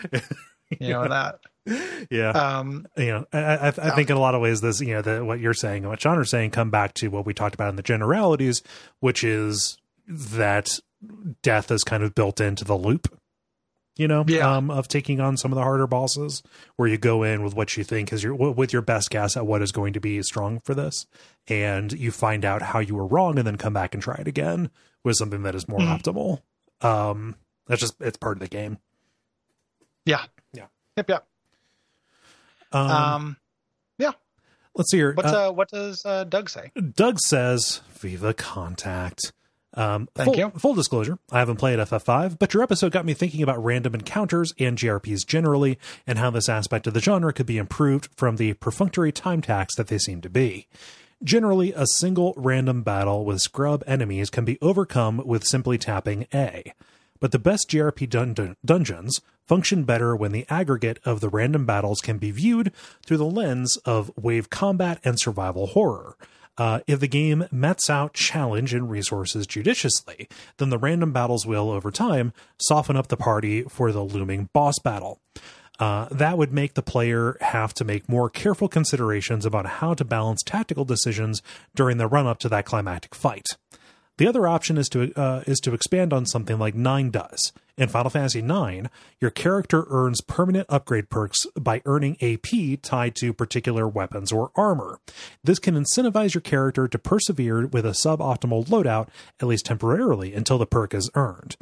You 0.79 0.89
know 0.89 1.07
that. 1.07 1.39
Yeah. 2.09 2.29
Um, 2.29 2.87
you 2.95 3.07
know, 3.07 3.25
I, 3.33 3.39
I, 3.39 3.67
I 3.67 3.89
think 3.95 4.09
in 4.09 4.15
a 4.15 4.19
lot 4.19 4.33
of 4.35 4.41
ways, 4.41 4.61
this, 4.61 4.79
you 4.79 4.93
know, 4.93 5.01
the, 5.01 5.25
what 5.25 5.39
you're 5.41 5.53
saying 5.53 5.83
and 5.83 5.89
what 5.89 5.99
Sean 6.01 6.21
is 6.21 6.29
saying 6.29 6.51
come 6.51 6.69
back 6.71 6.93
to 6.95 7.09
what 7.09 7.25
we 7.25 7.33
talked 7.33 7.53
about 7.55 7.69
in 7.69 7.75
the 7.75 7.83
generalities, 7.83 8.61
which 9.01 9.23
is 9.23 9.77
that 10.07 10.79
death 11.41 11.69
is 11.69 11.83
kind 11.83 12.03
of 12.03 12.15
built 12.15 12.39
into 12.39 12.63
the 12.63 12.75
loop, 12.77 13.19
you 13.97 14.07
know, 14.07 14.23
Yeah. 14.27 14.55
um, 14.55 14.71
of 14.71 14.87
taking 14.87 15.19
on 15.19 15.35
some 15.35 15.51
of 15.51 15.57
the 15.57 15.63
harder 15.63 15.85
bosses, 15.87 16.43
where 16.77 16.87
you 16.87 16.97
go 16.97 17.23
in 17.23 17.43
with 17.43 17.55
what 17.55 17.75
you 17.75 17.83
think 17.83 18.13
is 18.13 18.23
your 18.23 18.33
with 18.35 18.71
your 18.71 18.81
best 18.81 19.09
guess 19.09 19.35
at 19.35 19.45
what 19.45 19.61
is 19.61 19.71
going 19.73 19.91
to 19.93 19.99
be 19.99 20.21
strong 20.23 20.61
for 20.61 20.73
this, 20.73 21.05
and 21.47 21.91
you 21.91 22.11
find 22.11 22.45
out 22.45 22.61
how 22.61 22.79
you 22.79 22.95
were 22.95 23.05
wrong, 23.07 23.37
and 23.37 23.45
then 23.45 23.57
come 23.57 23.73
back 23.73 23.93
and 23.93 24.01
try 24.01 24.15
it 24.15 24.27
again 24.29 24.69
with 25.03 25.15
something 25.17 25.43
that 25.43 25.55
is 25.55 25.67
more 25.67 25.79
Mhm. 25.79 26.01
optimal. 26.01 26.41
Um, 26.87 27.35
that's 27.67 27.81
just 27.81 27.95
it's 27.99 28.17
part 28.17 28.37
of 28.37 28.41
the 28.41 28.47
game. 28.47 28.77
yeah. 30.05 30.23
Yeah. 30.53 30.67
Yep. 30.95 31.09
Yep. 31.09 31.27
Um, 32.71 32.91
Um, 32.91 33.37
let's 34.75 34.91
see 34.91 34.97
here. 34.97 35.13
what's 35.13 35.31
Uh, 35.31 35.49
uh, 35.49 35.51
what 35.51 35.69
does 35.69 36.05
uh, 36.05 36.23
Doug 36.25 36.49
say? 36.49 36.71
Doug 36.93 37.19
says, 37.19 37.81
Viva 37.93 38.33
Contact. 38.33 39.31
Um, 39.73 40.07
Thank 40.15 40.29
full, 40.29 40.37
you. 40.37 40.49
Full 40.57 40.73
disclosure, 40.73 41.19
I 41.31 41.39
haven't 41.39 41.57
played 41.57 41.77
FF5, 41.77 42.39
but 42.39 42.53
your 42.53 42.63
episode 42.63 42.91
got 42.91 43.05
me 43.05 43.13
thinking 43.13 43.43
about 43.43 43.63
random 43.63 43.93
encounters 43.93 44.53
and 44.59 44.77
JRPGs 44.77 45.25
generally, 45.25 45.77
and 46.07 46.17
how 46.17 46.29
this 46.31 46.49
aspect 46.49 46.87
of 46.87 46.93
the 46.93 46.99
genre 46.99 47.33
could 47.33 47.45
be 47.45 47.57
improved 47.57 48.09
from 48.15 48.37
the 48.37 48.53
perfunctory 48.53 49.11
time 49.11 49.41
tax 49.41 49.75
that 49.75 49.87
they 49.87 49.97
seem 49.99 50.21
to 50.21 50.29
be. 50.29 50.67
Generally, 51.23 51.73
a 51.73 51.85
single 51.85 52.33
random 52.37 52.81
battle 52.83 53.25
with 53.25 53.39
scrub 53.39 53.83
enemies 53.87 54.29
can 54.29 54.45
be 54.45 54.57
overcome 54.61 55.21
with 55.25 55.43
simply 55.45 55.77
tapping 55.77 56.27
A. 56.33 56.73
But 57.19 57.31
the 57.31 57.39
best 57.39 57.69
JRPG 57.69 58.33
dun- 58.33 58.55
dungeons 58.63 59.21
function 59.45 59.83
better 59.83 60.15
when 60.15 60.31
the 60.31 60.45
aggregate 60.49 60.99
of 61.05 61.21
the 61.21 61.29
random 61.29 61.65
battles 61.65 62.01
can 62.01 62.17
be 62.17 62.31
viewed 62.31 62.71
through 63.05 63.17
the 63.17 63.25
lens 63.25 63.77
of 63.85 64.11
wave 64.17 64.49
combat 64.49 64.99
and 65.03 65.19
survival 65.19 65.67
horror. 65.67 66.15
Uh, 66.57 66.79
if 66.87 66.99
the 66.99 67.07
game 67.07 67.45
mets 67.51 67.89
out 67.89 68.13
challenge 68.13 68.73
and 68.73 68.89
resources 68.89 69.45
judiciously, 69.45 70.27
then 70.57 70.69
the 70.69 70.79
random 70.79 71.11
battles 71.11 71.45
will, 71.45 71.69
over 71.69 71.91
time, 71.91 72.33
soften 72.59 72.97
up 72.97 73.07
the 73.07 73.17
party 73.17 73.61
for 73.63 73.91
the 73.91 74.03
looming 74.03 74.49
boss 74.53 74.79
battle. 74.79 75.19
Uh, 75.79 76.07
that 76.09 76.39
would 76.39 76.51
make 76.51 76.73
the 76.73 76.81
player 76.81 77.37
have 77.41 77.73
to 77.75 77.85
make 77.85 78.09
more 78.09 78.31
careful 78.31 78.67
considerations 78.67 79.45
about 79.45 79.65
how 79.65 79.93
to 79.93 80.03
balance 80.03 80.41
tactical 80.43 80.85
decisions 80.85 81.43
during 81.75 81.97
the 81.97 82.07
run 82.07 82.25
up 82.25 82.39
to 82.39 82.49
that 82.49 82.65
climactic 82.65 83.13
fight. 83.13 83.45
The 84.17 84.27
other 84.27 84.47
option 84.47 84.77
is 84.77 84.89
to 84.89 85.13
uh, 85.15 85.43
is 85.45 85.59
to 85.59 85.73
expand 85.73 86.11
on 86.11 86.25
something 86.25 86.57
like 86.57 86.73
Nine 86.73 87.11
does. 87.11 87.53
In 87.77 87.89
Final 87.89 88.09
Fantasy 88.09 88.39
IX, 88.39 88.89
your 89.21 89.29
character 89.29 89.85
earns 89.89 90.21
permanent 90.21 90.65
upgrade 90.67 91.11
perks 91.11 91.45
by 91.59 91.83
earning 91.85 92.17
AP 92.19 92.81
tied 92.81 93.15
to 93.17 93.31
particular 93.33 93.87
weapons 93.87 94.31
or 94.31 94.49
armor. 94.55 94.99
This 95.43 95.59
can 95.59 95.75
incentivize 95.75 96.33
your 96.33 96.41
character 96.41 96.87
to 96.87 96.97
persevere 96.97 97.67
with 97.67 97.85
a 97.85 97.89
suboptimal 97.89 98.65
loadout, 98.65 99.09
at 99.39 99.47
least 99.47 99.67
temporarily, 99.67 100.33
until 100.33 100.57
the 100.57 100.65
perk 100.65 100.95
is 100.95 101.11
earned. 101.13 101.55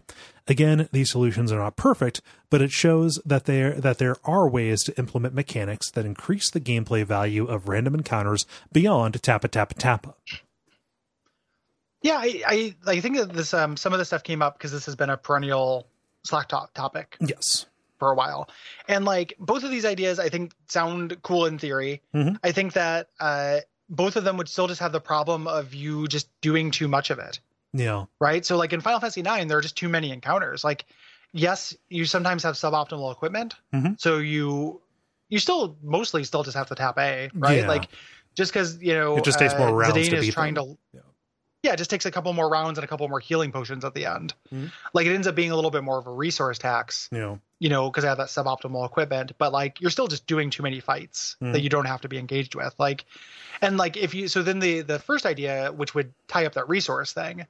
Again, 0.47 0.87
these 0.93 1.11
solutions 1.11 1.51
are 1.51 1.59
not 1.59 1.75
perfect, 1.75 2.21
but 2.49 2.61
it 2.61 2.71
shows 2.71 3.19
that 3.25 3.43
there 3.43 3.73
that 3.73 3.97
there 3.97 4.15
are 4.23 4.47
ways 4.47 4.81
to 4.83 4.97
implement 4.97 5.33
mechanics 5.33 5.91
that 5.91 6.05
increase 6.05 6.49
the 6.49 6.61
gameplay 6.61 7.03
value 7.03 7.45
of 7.45 7.67
random 7.67 7.95
encounters 7.95 8.45
beyond 8.71 9.21
tappa 9.21 9.49
tappa 9.49 9.73
tappa. 9.73 10.15
Yeah, 12.05 12.17
I, 12.19 12.43
I 12.47 12.75
I 12.85 12.99
think 12.99 13.17
that 13.17 13.33
this 13.33 13.51
um 13.53 13.75
some 13.77 13.91
of 13.93 13.99
this 13.99 14.09
stuff 14.09 14.21
came 14.23 14.41
up 14.43 14.57
because 14.57 14.71
this 14.71 14.85
has 14.85 14.95
been 14.95 15.09
a 15.09 15.17
perennial 15.17 15.87
Slack 16.23 16.47
top 16.49 16.73
topic 16.75 17.17
Yes. 17.19 17.65
for 17.99 18.11
a 18.11 18.15
while, 18.15 18.47
and 18.87 19.05
like 19.05 19.33
both 19.39 19.63
of 19.63 19.71
these 19.71 19.85
ideas, 19.85 20.19
I 20.19 20.29
think 20.29 20.53
sound 20.67 21.17
cool 21.23 21.47
in 21.47 21.57
theory. 21.57 22.01
Mhm. 22.13 22.37
I 22.43 22.51
think 22.51 22.73
that 22.73 23.09
uh 23.19 23.59
both 23.89 24.15
of 24.17 24.23
them 24.23 24.37
would 24.37 24.47
still 24.49 24.67
just 24.67 24.81
have 24.81 24.91
the 24.91 25.01
problem 25.01 25.47
of 25.47 25.73
you 25.73 26.07
just 26.07 26.27
doing 26.41 26.69
too 26.71 26.87
much 26.87 27.09
of 27.09 27.17
it, 27.19 27.39
Yeah. 27.73 28.05
right? 28.19 28.45
So 28.45 28.55
like 28.57 28.71
in 28.73 28.81
Final 28.81 28.99
Fantasy 28.99 29.21
IX, 29.21 29.47
there 29.47 29.57
are 29.57 29.61
just 29.61 29.75
too 29.77 29.89
many 29.89 30.11
encounters. 30.11 30.63
Like, 30.63 30.85
yes, 31.33 31.75
you 31.89 32.05
sometimes 32.05 32.43
have 32.43 32.53
suboptimal 32.55 33.11
equipment, 33.11 33.55
Mhm. 33.73 33.99
so 33.99 34.17
you 34.19 34.79
you 35.29 35.39
still 35.39 35.75
mostly 35.81 36.23
still 36.23 36.43
just 36.43 36.55
have 36.57 36.67
to 36.67 36.75
tap 36.75 36.99
A, 36.99 37.29
right? 37.33 37.59
Yeah. 37.61 37.67
Like 37.67 37.87
just 38.35 38.51
because 38.53 38.79
you 38.79 38.93
know 38.93 39.17
It 39.17 39.23
just 39.23 39.39
takes 39.39 39.55
more 39.57 39.69
uh, 39.69 39.71
rounds 39.71 39.95
Zidane 39.97 40.09
to 40.11 40.15
is 40.17 40.25
beat 40.25 40.33
trying 40.33 40.53
them. 40.53 40.65
to 40.65 40.77
Yeah. 40.93 41.01
Yeah, 41.65 41.73
it 41.73 41.77
just 41.77 41.89
takes 41.89 42.05
a 42.05 42.11
couple 42.11 42.31
more 42.33 42.47
rounds 42.47 42.77
and 42.77 42.85
a 42.85 42.87
couple 42.87 43.07
more 43.09 43.19
healing 43.19 43.51
potions 43.51 43.83
at 43.83 43.93
the 43.93 44.05
end. 44.05 44.33
Mhm. 44.53 44.71
Like 44.93 45.07
it 45.07 45.13
ends 45.13 45.27
up 45.27 45.35
being 45.35 45.51
a 45.51 45.55
little 45.55 45.71
bit 45.71 45.83
more 45.83 45.97
of 45.97 46.07
a 46.07 46.11
resource 46.11 46.57
tax, 46.59 47.09
You 47.11 47.17
know. 47.19 47.39
you 47.59 47.69
know, 47.69 47.89
because 47.89 48.05
I 48.05 48.09
have 48.09 48.19
that 48.19 48.27
suboptimal 48.27 48.85
equipment. 48.85 49.33
But 49.37 49.51
like 49.51 49.81
you're 49.81 49.91
still 49.91 50.07
just 50.07 50.27
doing 50.27 50.49
too 50.51 50.63
many 50.63 50.79
fights 50.79 51.35
Mhm. 51.41 51.53
that 51.53 51.61
you 51.61 51.69
don't 51.69 51.85
have 51.85 52.01
to 52.01 52.07
be 52.07 52.17
engaged 52.17 52.55
with. 52.55 52.73
Like, 52.77 53.05
and 53.61 53.77
like 53.77 53.97
if 53.97 54.13
you 54.13 54.27
so 54.27 54.43
then 54.43 54.59
the 54.59 54.81
the 54.81 54.99
first 54.99 55.25
idea, 55.25 55.71
which 55.71 55.93
would 55.95 56.13
tie 56.27 56.45
up 56.45 56.53
that 56.53 56.69
resource 56.69 57.11
thing, 57.13 57.45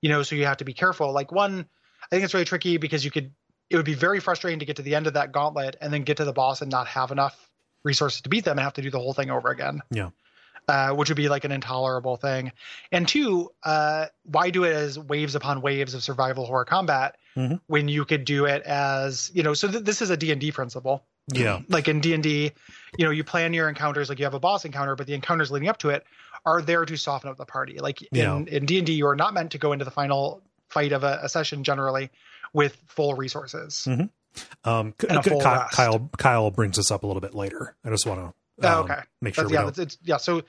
you 0.00 0.08
know, 0.08 0.22
so 0.22 0.34
you 0.34 0.46
have 0.46 0.56
to 0.58 0.64
be 0.64 0.72
careful. 0.74 1.12
Like 1.12 1.30
one, 1.30 1.66
I 2.02 2.06
think 2.10 2.24
it's 2.24 2.32
really 2.34 2.46
tricky 2.46 2.78
because 2.78 3.04
you 3.04 3.10
could 3.10 3.30
it 3.70 3.76
would 3.76 3.84
be 3.84 3.94
very 3.94 4.18
frustrating 4.18 4.60
to 4.60 4.64
get 4.64 4.76
to 4.76 4.82
the 4.82 4.94
end 4.94 5.06
of 5.06 5.12
that 5.12 5.30
gauntlet 5.30 5.76
and 5.82 5.92
then 5.92 6.02
get 6.02 6.16
to 6.16 6.24
the 6.24 6.32
boss 6.32 6.62
and 6.62 6.70
not 6.70 6.86
have 6.86 7.10
enough 7.12 7.36
resources 7.84 8.22
to 8.22 8.30
beat 8.30 8.44
them 8.44 8.56
and 8.58 8.64
have 8.64 8.72
to 8.72 8.82
do 8.82 8.90
the 8.90 8.98
whole 8.98 9.12
thing 9.12 9.30
over 9.30 9.50
again. 9.50 9.82
Yeah. 9.90 10.08
Uh, 10.68 10.90
which 10.90 11.08
would 11.08 11.16
be 11.16 11.30
like 11.30 11.44
an 11.44 11.50
intolerable 11.50 12.16
thing. 12.18 12.52
And 12.92 13.08
two, 13.08 13.50
uh, 13.62 14.04
why 14.24 14.50
do 14.50 14.64
it 14.64 14.74
as 14.74 14.98
waves 14.98 15.34
upon 15.34 15.62
waves 15.62 15.94
of 15.94 16.02
survival 16.02 16.44
horror 16.44 16.66
combat 16.66 17.16
mm-hmm. 17.34 17.54
when 17.68 17.88
you 17.88 18.04
could 18.04 18.26
do 18.26 18.44
it 18.44 18.62
as 18.64 19.30
you 19.32 19.42
know? 19.42 19.54
So 19.54 19.68
th- 19.68 19.84
this 19.84 20.02
is 20.02 20.10
a 20.10 20.16
D 20.18 20.30
and 20.30 20.38
D 20.38 20.52
principle. 20.52 21.06
Yeah. 21.32 21.60
Like 21.70 21.88
in 21.88 22.00
D 22.00 22.12
and 22.12 22.22
D, 22.22 22.52
you 22.98 23.04
know, 23.06 23.10
you 23.10 23.24
plan 23.24 23.54
your 23.54 23.70
encounters 23.70 24.10
like 24.10 24.18
you 24.18 24.26
have 24.26 24.34
a 24.34 24.40
boss 24.40 24.66
encounter, 24.66 24.94
but 24.94 25.06
the 25.06 25.14
encounters 25.14 25.50
leading 25.50 25.70
up 25.70 25.78
to 25.78 25.88
it 25.88 26.04
are 26.44 26.60
there 26.60 26.84
to 26.84 26.96
soften 26.96 27.30
up 27.30 27.38
the 27.38 27.46
party. 27.46 27.78
Like 27.78 28.06
Yeah. 28.12 28.36
in 28.36 28.48
in 28.48 28.66
D 28.66 28.76
and 28.76 28.86
D, 28.86 28.92
you 28.92 29.06
are 29.06 29.16
not 29.16 29.32
meant 29.32 29.52
to 29.52 29.58
go 29.58 29.72
into 29.72 29.86
the 29.86 29.90
final 29.90 30.42
fight 30.68 30.92
of 30.92 31.02
a, 31.02 31.20
a 31.22 31.28
session 31.30 31.64
generally 31.64 32.10
with 32.52 32.76
full 32.88 33.14
resources. 33.14 33.86
Mhm. 33.88 34.10
Um, 34.64 34.94
And 35.08 35.18
a 35.18 35.22
K- 35.22 35.30
full 35.30 35.40
Kyle, 35.40 35.60
rest. 35.62 35.72
Kyle 35.74 36.10
Kyle 36.18 36.50
brings 36.50 36.76
this 36.76 36.90
up 36.90 37.04
a 37.04 37.06
little 37.06 37.22
bit 37.22 37.34
later. 37.34 37.74
I 37.84 37.88
just 37.88 38.04
want 38.06 38.20
to 38.20 38.34
Oh, 38.62 38.80
okay. 38.80 39.00
make 39.20 39.34
sure 39.34 39.50
yeah, 39.52 39.64
that's, 39.64 39.78
it's, 39.78 39.98
yeah. 40.02 40.16
So 40.16 40.42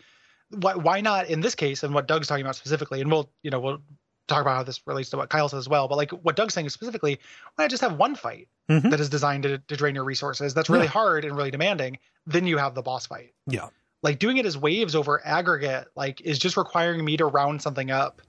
why 0.52 0.76
why 0.76 1.02
not 1.02 1.28
in 1.30 1.42
this 1.42 1.56
case 1.56 1.84
and 1.84 1.94
what 1.94 2.08
Doug's 2.08 2.28
talking 2.28 2.44
about 2.44 2.56
specifically, 2.56 3.02
and 3.02 3.12
we'll 3.12 3.30
you 3.44 3.52
know 3.52 3.60
we'll 3.60 3.82
talk 4.28 4.42
about 4.42 4.56
how 4.58 4.64
this 4.64 4.82
relates 4.86 5.10
to 5.10 5.18
what 5.18 5.30
Kyle 5.30 5.50
says 5.50 5.60
as 5.60 5.70
well. 5.70 5.88
But 5.88 5.96
like 5.98 6.12
what 6.12 6.36
Doug's 6.36 6.54
saying 6.54 6.70
specifically, 6.70 7.20
why 7.56 7.64
not 7.66 7.70
just 7.72 7.82
have 7.82 7.98
one 7.98 8.16
fight 8.16 8.48
Mhm. 8.70 8.92
that 8.92 9.00
is 9.00 9.10
designed 9.10 9.42
to, 9.44 9.58
to 9.58 9.76
drain 9.76 9.96
your 9.96 10.04
resources? 10.04 10.54
That's 10.54 10.70
really 10.70 10.84
Yeah. 10.86 10.92
hard 10.92 11.26
and 11.26 11.36
really 11.36 11.50
demanding. 11.52 11.98
Then 12.28 12.46
you 12.46 12.58
have 12.58 12.76
the 12.76 12.84
boss 12.84 13.08
fight. 13.08 13.34
Yeah. 13.48 13.70
Like 14.04 14.20
doing 14.20 14.38
it 14.38 14.46
as 14.46 14.56
waves 14.58 14.96
over 14.96 15.20
aggregate, 15.26 15.88
like 15.96 16.22
is 16.22 16.38
just 16.38 16.58
requiring 16.58 17.04
me 17.04 17.18
to 17.18 17.26
round 17.26 17.62
something 17.62 17.90
up, 17.90 18.22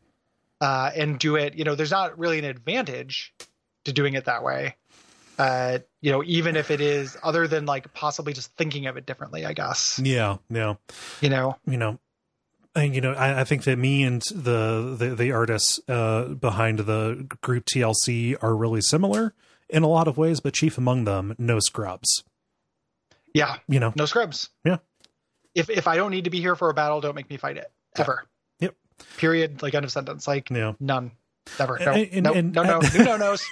uh, 0.63 0.91
and 0.95 1.19
do 1.19 1.37
it. 1.37 1.55
You 1.55 1.65
know, 1.65 1.75
there's 1.75 1.91
not 1.91 2.19
really 2.19 2.39
an 2.39 2.45
advantage 2.47 3.35
to 3.85 3.93
doing 3.93 4.15
it 4.15 4.25
that 4.25 4.43
way. 4.43 4.77
Uh, 5.39 5.79
you 6.01 6.11
know, 6.13 6.23
even 6.25 6.57
if 6.57 6.71
it 6.71 6.81
is 6.81 7.17
other 7.23 7.47
than 7.47 7.67
like 7.67 7.93
possibly 7.93 8.33
just 8.33 8.55
thinking 8.57 8.87
of 8.87 8.97
it 8.97 9.07
differently, 9.07 9.45
I 9.45 9.53
guess. 9.53 10.01
Yeah, 10.03 10.39
yeah. 10.49 10.75
You 11.21 11.29
know, 11.31 11.57
You 11.67 11.77
know, 11.77 11.99
and 12.75 12.95
you 12.95 13.01
know, 13.01 13.13
I, 13.13 13.41
I 13.41 13.45
think 13.45 13.65
that 13.65 13.79
me 13.79 14.03
and 14.03 14.23
the 14.35 14.95
the, 14.99 15.15
the 15.15 15.33
artists 15.33 15.81
uh, 15.89 16.25
behind 16.25 16.81
the 16.81 17.27
group 17.43 17.65
TLC 17.67 18.37
are 18.43 18.55
really 18.57 18.81
similar 18.81 19.35
in 19.69 19.83
a 19.83 19.89
lot 19.89 20.09
of 20.09 20.17
ways, 20.17 20.41
but 20.41 20.55
chief 20.55 20.79
among 20.79 21.05
them, 21.05 21.35
no 21.39 21.61
scrubs. 21.61 22.25
yeah, 23.35 23.57
You 23.69 23.79
know, 23.81 23.93
no 23.97 24.07
scrubs. 24.07 24.51
Yeah. 24.65 24.79
If 25.55 25.69
if 25.69 25.87
I 25.87 25.97
don't 25.97 26.11
need 26.13 26.25
to 26.25 26.31
be 26.31 26.41
here 26.41 26.57
for 26.57 26.71
a 26.71 26.75
battle, 26.75 27.01
don't 27.01 27.15
make 27.15 27.29
me 27.29 27.37
fight 27.37 27.57
it 27.57 27.71
ever. 27.97 28.25
Yep. 28.61 28.75
Period. 29.17 29.63
Like 29.63 29.75
end 29.75 29.85
of 29.85 29.91
sentence. 29.93 30.27
Like 30.29 30.49
yeah. 30.51 30.73
none. 30.81 31.11
Never. 31.59 31.79
No. 31.79 31.93
And- 31.93 32.13
and- 32.13 32.23
no. 32.25 32.33
and- 32.33 32.53
no. 32.55 32.63
No. 32.63 32.81
No. 32.81 33.05
No. 33.05 33.17
No's. 33.17 33.43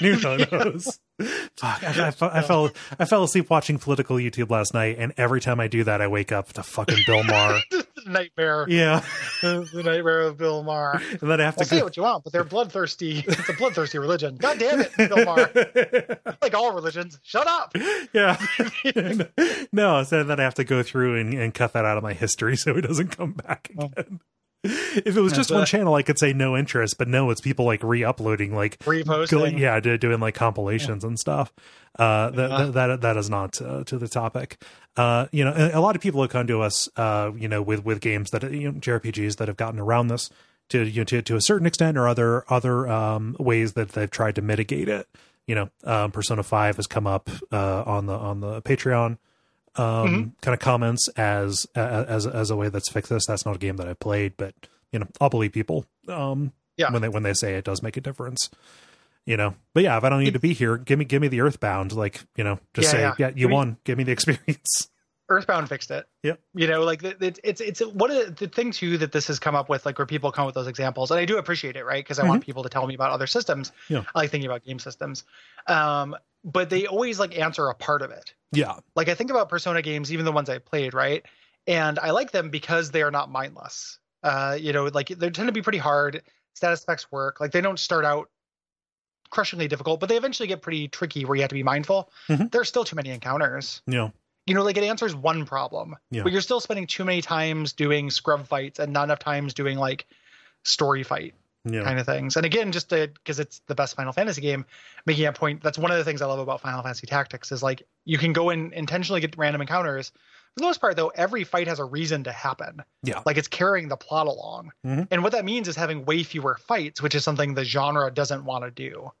New 0.00 0.16
photos. 0.16 0.98
Fuck, 1.56 1.82
I, 1.82 2.12
I, 2.20 2.38
I 2.38 2.42
fell 2.42 2.70
I 2.98 3.04
fell 3.06 3.24
asleep 3.24 3.48
watching 3.48 3.78
political 3.78 4.16
YouTube 4.16 4.50
last 4.50 4.74
night, 4.74 4.96
and 4.98 5.14
every 5.16 5.40
time 5.40 5.60
I 5.60 5.66
do 5.68 5.82
that, 5.84 6.02
I 6.02 6.08
wake 6.08 6.30
up 6.30 6.52
to 6.54 6.62
fucking 6.62 6.98
Bill 7.06 7.22
Maher. 7.24 7.58
nightmare. 8.06 8.66
yeah, 8.68 9.02
the 9.42 9.82
nightmare 9.82 10.20
of 10.22 10.36
Bill 10.36 10.62
Maher. 10.62 11.00
and 11.10 11.30
then 11.30 11.40
I 11.40 11.44
have 11.44 11.56
Well, 11.56 11.64
to 11.64 11.74
say 11.74 11.82
what 11.82 11.96
you 11.96 12.02
want, 12.02 12.22
but 12.24 12.34
they're 12.34 12.44
bloodthirsty. 12.44 13.24
It's 13.26 13.48
a 13.48 13.54
bloodthirsty 13.54 13.98
religion. 13.98 14.36
God 14.36 14.58
damn 14.58 14.80
it, 14.80 14.94
Bill 14.96 15.24
Maher. 15.24 16.18
Like 16.42 16.52
all 16.54 16.74
religions. 16.74 17.18
Shut 17.22 17.46
up. 17.46 17.74
yeah. 18.12 18.36
no, 19.72 20.02
so 20.04 20.22
then 20.22 20.38
I 20.38 20.42
have 20.42 20.54
to 20.56 20.64
go 20.64 20.82
through 20.82 21.18
and, 21.18 21.32
and 21.32 21.54
cut 21.54 21.72
that 21.72 21.86
out 21.86 21.96
of 21.96 22.02
my 22.02 22.12
history 22.12 22.56
so 22.58 22.76
it 22.76 22.82
doesn't 22.82 23.16
come 23.16 23.32
back 23.32 23.70
Oh. 23.78 23.86
again. 23.96 24.20
If 25.04 25.16
it 25.16 25.20
was 25.20 25.32
just 25.32 25.50
one 25.50 25.64
channel, 25.66 25.94
I 25.94 26.02
could 26.02 26.18
say 26.18 26.32
no 26.32 26.56
interest, 26.56 26.96
but 26.98 27.08
no, 27.08 27.30
it's 27.30 27.40
people 27.40 27.64
like 27.64 27.82
re-uploading, 27.82 28.54
like 28.54 28.78
Reposting. 28.80 29.30
go- 29.30 29.44
yeah, 29.44 29.78
doing 29.80 30.20
like 30.20 30.34
compilations 30.34 31.04
and 31.04 31.18
stuff. 31.18 31.52
Uh, 31.98 32.30
that, 32.30 32.50
Yeah. 32.50 32.58
that 32.66 32.72
that 32.74 33.00
that 33.02 33.16
is 33.16 33.30
not 33.30 33.60
uh, 33.62 33.84
to 33.84 33.98
the 33.98 34.08
topic. 34.08 34.60
Uh, 34.96 35.26
you 35.32 35.44
know, 35.44 35.70
a 35.72 35.80
lot 35.80 35.96
of 35.96 36.02
people 36.02 36.20
have 36.22 36.30
come 36.30 36.46
to 36.46 36.60
us, 36.62 36.88
uh, 36.96 37.30
you 37.36 37.48
know, 37.48 37.62
with 37.62 37.84
with 37.84 38.00
games 38.00 38.30
that 38.30 38.42
you 38.52 38.70
know 38.70 38.78
JRPGs 38.78 39.36
that 39.36 39.48
have 39.48 39.56
gotten 39.56 39.80
around 39.80 40.08
this 40.08 40.28
to 40.70 40.82
you 40.82 41.00
know, 41.00 41.04
to 41.04 41.22
to 41.22 41.36
a 41.36 41.40
certain 41.40 41.66
extent, 41.66 41.96
or 41.96 42.06
other 42.08 42.44
other 42.52 42.86
um, 42.88 43.34
ways 43.38 43.72
that 43.74 43.90
they've 43.90 44.10
tried 44.10 44.34
to 44.34 44.42
mitigate 44.42 44.88
it. 44.88 45.06
You 45.46 45.54
know, 45.54 45.70
um, 45.84 46.10
Persona 46.10 46.42
Five 46.42 46.76
has 46.76 46.86
come 46.86 47.06
up 47.06 47.30
uh, 47.52 47.82
on 47.86 48.06
the 48.06 48.14
on 48.14 48.40
the 48.40 48.60
Patreon 48.62 49.18
um, 49.78 50.08
Mm-hmm. 50.08 50.28
kind 50.42 50.54
of 50.54 50.60
comments 50.60 51.08
as 51.16 51.66
as 51.74 52.26
as 52.26 52.50
a 52.50 52.56
way 52.56 52.68
that's 52.68 52.88
fixed 52.90 53.10
this. 53.10 53.26
That's 53.26 53.44
not 53.46 53.56
a 53.56 53.58
game 53.58 53.76
that 53.76 53.88
I 53.88 53.94
played, 53.94 54.34
but 54.36 54.54
you 54.92 54.98
know, 54.98 55.06
I'll 55.20 55.30
believe 55.30 55.52
people. 55.52 55.86
Um, 56.08 56.52
Yeah. 56.76 56.90
when 56.92 57.02
they 57.02 57.08
when 57.08 57.22
they 57.22 57.34
say 57.34 57.54
it 57.54 57.64
does 57.64 57.82
make 57.82 57.96
a 57.96 58.00
difference. 58.00 58.50
You 59.24 59.36
know, 59.36 59.54
but 59.74 59.82
yeah, 59.82 59.96
if 59.96 60.04
I 60.04 60.08
don't 60.08 60.22
need 60.22 60.34
to 60.34 60.38
be 60.38 60.52
here, 60.52 60.76
give 60.78 60.98
me 61.00 61.04
give 61.04 61.20
me 61.20 61.26
the 61.28 61.40
Earthbound. 61.40 61.92
Like 61.92 62.20
you 62.36 62.44
know, 62.44 62.60
just 62.74 62.86
Yeah, 62.86 62.92
say 62.92 63.00
yeah. 63.00 63.14
yeah, 63.18 63.30
you 63.34 63.48
won. 63.48 63.76
Give 63.84 63.98
me 63.98 64.04
the 64.04 64.12
experience. 64.12 64.88
Earthbound 65.28 65.68
fixed 65.68 65.90
it. 65.90 66.06
Yeah. 66.22 66.34
You 66.54 66.68
know, 66.68 66.84
like 66.84 67.02
it, 67.02 67.20
it, 67.20 67.40
it's 67.42 67.60
it's 67.60 67.80
one 67.80 68.12
of 68.12 68.36
the, 68.36 68.46
the 68.46 68.48
thing 68.48 68.70
too 68.70 68.96
that 68.98 69.10
this 69.10 69.26
has 69.26 69.40
come 69.40 69.56
up 69.56 69.68
with, 69.68 69.84
like 69.84 69.98
where 69.98 70.06
people 70.06 70.30
come 70.30 70.46
with 70.46 70.54
those 70.54 70.68
examples, 70.68 71.10
and 71.10 71.18
I 71.18 71.24
do 71.24 71.38
appreciate 71.38 71.74
it, 71.74 71.84
right? 71.84 72.04
Because 72.04 72.20
I 72.20 72.28
want 72.28 72.44
people 72.46 72.62
to 72.62 72.68
tell 72.68 72.86
me 72.86 72.94
about 72.94 73.10
other 73.10 73.26
systems. 73.26 73.72
Yeah. 73.88 74.04
I 74.14 74.18
like 74.20 74.30
thinking 74.30 74.48
about 74.48 74.62
game 74.64 74.78
systems, 74.78 75.24
um, 75.66 76.14
but 76.44 76.70
they 76.70 76.86
always 76.86 77.18
like 77.18 77.36
answer 77.36 77.66
a 77.66 77.74
part 77.74 78.02
of 78.02 78.12
it. 78.12 78.34
Yeah, 78.52 78.76
Like 78.94 79.08
I 79.08 79.14
think 79.14 79.30
about 79.30 79.48
Persona 79.48 79.82
games, 79.82 80.12
even 80.12 80.24
the 80.24 80.32
ones 80.32 80.48
I 80.48 80.58
played, 80.58 80.94
right? 80.94 81.24
And 81.66 81.98
I 81.98 82.10
like 82.12 82.30
them 82.30 82.48
because 82.50 82.90
they 82.90 83.02
are 83.02 83.10
not 83.10 83.30
mindless. 83.30 83.98
Uh, 84.22 84.56
you 84.58 84.72
know, 84.72 84.84
like 84.86 85.08
they 85.08 85.30
tend 85.30 85.48
to 85.48 85.52
be 85.52 85.62
pretty 85.62 85.78
hard. 85.78 86.22
Status 86.54 86.82
effects 86.82 87.10
work. 87.12 87.40
Like 87.40 87.50
they 87.52 87.60
don't 87.60 87.78
start 87.78 88.04
out 88.04 88.30
crushingly 89.30 89.68
difficult, 89.68 90.00
but 90.00 90.08
they 90.08 90.16
eventually 90.16 90.46
get 90.46 90.62
pretty 90.62 90.88
tricky 90.88 91.24
where 91.24 91.34
you 91.36 91.42
have 91.42 91.48
to 91.48 91.54
be 91.54 91.62
mindful. 91.62 92.10
Mhm. 92.28 92.50
There's 92.50 92.68
still 92.68 92.84
too 92.84 92.96
many 92.96 93.10
encounters 93.10 93.82
you 93.86 93.94
know, 93.94 94.12
you 94.46 94.54
know, 94.54 94.62
like 94.62 94.76
it 94.76 94.84
answers 94.84 95.14
one 95.14 95.44
problem, 95.44 95.96
Yeah. 96.10 96.22
but 96.22 96.30
you're 96.32 96.40
still 96.40 96.60
spending 96.60 96.86
too 96.86 97.04
many 97.04 97.20
times 97.22 97.72
doing 97.72 98.10
scrub 98.10 98.46
fights 98.46 98.78
and 98.78 98.92
not 98.92 99.04
enough 99.04 99.18
times 99.18 99.52
doing 99.54 99.76
like 99.78 100.06
story 100.64 101.02
fight 101.02 101.34
know, 101.72 101.84
kind 101.84 101.98
of 101.98 102.06
things. 102.06 102.36
And 102.36 102.46
again, 102.46 102.72
just 102.72 102.88
because 102.90 103.38
it's 103.40 103.60
the 103.66 103.74
best 103.74 103.96
Final 103.96 104.12
Fantasy 104.12 104.40
game, 104.40 104.64
making 105.04 105.26
a 105.26 105.32
point. 105.32 105.62
That's 105.62 105.78
one 105.78 105.90
of 105.90 105.98
the 105.98 106.04
things 106.04 106.22
I 106.22 106.26
love 106.26 106.38
about 106.38 106.60
Final 106.60 106.82
Fantasy 106.82 107.06
Tactics 107.06 107.52
is 107.52 107.62
like 107.62 107.82
you 108.04 108.18
can 108.18 108.32
go 108.32 108.50
and 108.50 108.72
intentionally 108.72 109.20
get 109.20 109.36
random 109.36 109.60
encounters. 109.60 110.10
For 110.54 110.60
the 110.60 110.66
most 110.66 110.80
part, 110.80 110.96
though, 110.96 111.08
every 111.08 111.44
fight 111.44 111.68
has 111.68 111.78
a 111.80 111.84
reason 111.84 112.24
to 112.24 112.32
happen. 112.32 112.82
Yeah. 113.02 113.20
like 113.26 113.36
it's 113.36 113.48
carrying 113.48 113.88
the 113.88 113.96
plot 113.96 114.26
along. 114.26 114.72
Mhm. 114.86 115.08
And 115.10 115.22
what 115.22 115.32
that 115.32 115.44
means 115.44 115.68
is 115.68 115.76
having 115.76 116.04
way 116.06 116.22
fewer 116.22 116.56
fights, 116.56 117.02
which 117.02 117.14
is 117.14 117.22
something 117.24 117.54
the 117.54 117.64
genre 117.64 118.10
doesn't 118.10 118.44
want 118.44 118.64
to 118.64 118.70
do. 118.70 119.12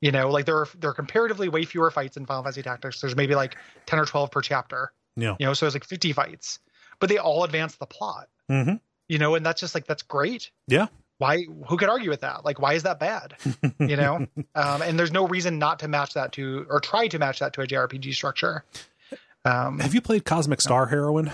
You 0.00 0.12
know, 0.12 0.28
like 0.30 0.44
there 0.44 0.58
are 0.58 0.68
there 0.78 0.90
are 0.90 0.94
comparatively 0.94 1.48
way 1.48 1.64
fewer 1.64 1.90
fights 1.90 2.16
in 2.16 2.26
Final 2.26 2.42
Fantasy 2.42 2.62
Tactics. 2.62 3.00
There's 3.00 3.16
maybe 3.16 3.34
like 3.34 3.56
ten 3.86 3.98
or 3.98 4.04
twelve 4.04 4.30
per 4.30 4.40
chapter 4.42 4.92
know. 5.16 5.36
you 5.40 5.46
know 5.46 5.54
so 5.54 5.64
it's 5.66 5.74
like 5.74 5.84
50 5.84 6.12
fights 6.12 6.58
but 6.98 7.08
they 7.08 7.16
all 7.16 7.42
advance 7.44 7.76
the 7.76 7.86
plot 7.86 8.28
hmm 8.50 8.74
you 9.08 9.18
know 9.18 9.34
and 9.34 9.46
that's 9.46 9.58
just 9.62 9.74
like 9.74 9.86
that's 9.86 10.02
great 10.02 10.50
Yeah. 10.68 10.88
Why 11.18 11.44
who 11.68 11.76
could 11.78 11.88
argue 11.88 12.10
with 12.10 12.20
that 12.20 12.44
like 12.44 12.60
why 12.60 12.74
is 12.74 12.82
that 12.82 12.98
bad 13.00 13.34
you 13.78 13.96
know 13.96 14.16
um, 14.54 14.82
and 14.82 14.98
there's 14.98 15.12
no 15.12 15.26
reason 15.26 15.58
not 15.58 15.78
to 15.78 15.88
match 15.88 16.12
that 16.14 16.32
to 16.32 16.66
or 16.68 16.78
try 16.80 17.08
to 17.08 17.18
match 17.18 17.38
that 17.38 17.54
to 17.54 17.62
a 17.62 17.66
jrpg 17.66 18.12
structure 18.14 18.64
um, 19.44 19.78
Have 19.78 19.94
you 19.94 20.00
played 20.00 20.24
Cosmic 20.24 20.60
Star 20.60 20.86
Heroine? 20.86 21.30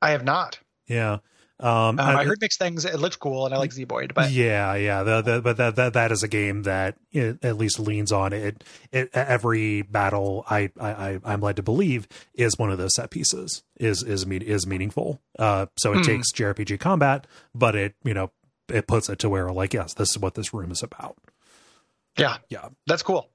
i 0.00 0.10
have 0.10 0.24
not 0.24 0.58
Yeah. 0.86 1.18
Um, 1.60 1.70
um, 1.70 2.00
I, 2.00 2.24
heard 2.24 2.40
mixed 2.40 2.58
things 2.58 2.84
it 2.84 2.98
looked 2.98 3.20
cool 3.20 3.46
and 3.46 3.54
i 3.54 3.58
like 3.58 3.70
Zeboyd 3.70 4.14
but 4.14 4.32
yeah, 4.32 4.74
yeah, 4.74 5.02
the, 5.04 5.22
the, 5.22 5.40
but 5.40 5.56
that, 5.58 5.76
that 5.76 5.92
that 5.92 6.10
is 6.10 6.24
a 6.24 6.28
game 6.28 6.62
that 6.64 6.96
it 7.12 7.38
at 7.44 7.56
least 7.56 7.78
leans 7.78 8.10
on 8.10 8.32
it. 8.32 8.64
It 8.90 9.10
every 9.14 9.82
battle 9.82 10.44
I, 10.50 10.70
I 10.80 10.90
I- 10.90 11.20
I'm 11.24 11.40
led 11.40 11.56
to 11.56 11.62
believe 11.62 12.08
is 12.34 12.58
one 12.58 12.72
of 12.72 12.78
those 12.78 12.96
set 12.96 13.10
pieces 13.10 13.62
is 13.78 14.02
is 14.02 14.26
mean 14.26 14.42
is 14.42 14.66
meaningful. 14.66 15.20
Uh, 15.38 15.66
so 15.76 15.92
it 15.92 15.98
Hmm. 15.98 16.02
takes 16.02 16.32
JRPG 16.32 16.80
combat, 16.80 17.28
but 17.54 17.76
it 17.76 17.94
you 18.02 18.14
know 18.14 18.32
it 18.72 18.86
puts 18.86 19.08
it 19.08 19.18
to 19.20 19.28
where 19.28 19.50
like 19.52 19.74
yes, 19.74 19.94
this 19.94 20.10
is 20.10 20.18
what 20.18 20.34
this 20.34 20.52
room 20.54 20.70
is 20.70 20.82
about. 20.82 21.16
yeah 22.18 22.38
Yeah, 22.48 22.68
that's 22.86 23.02
cool 23.02 23.28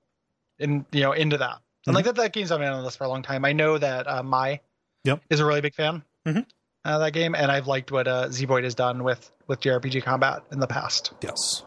and 0.60 0.86
you 0.92 1.02
know 1.02 1.12
into 1.12 1.38
that 1.38 1.58
and 1.86 1.94
Mhm. 1.94 1.96
like 1.96 2.06
that 2.06 2.16
that 2.16 2.34
game's 2.34 2.50
been 2.50 2.62
on 2.64 2.78
the 2.80 2.84
list 2.84 2.98
for 2.98 3.04
a 3.06 3.08
long 3.10 3.22
time 3.24 3.46
i 3.46 3.54
know 3.54 3.78
that 3.78 4.08
uh, 4.08 4.24
mai 4.24 4.60
Yep. 5.04 5.22
is 5.30 5.40
a 5.40 5.46
really 5.46 5.62
big 5.62 5.76
fan 5.76 6.04
Mhm. 6.28 6.46
of 6.86 7.00
that 7.02 7.12
game 7.14 7.36
and 7.36 7.52
i've 7.52 7.68
liked 7.68 7.92
what 7.92 8.08
uh, 8.08 8.28
has 8.28 8.76
done 8.76 9.04
with 9.04 9.32
with 9.48 9.60
jrpg 9.62 10.04
combat 10.04 10.44
in 10.52 10.60
the 10.60 10.68
past 10.68 11.14
yes, 11.22 11.64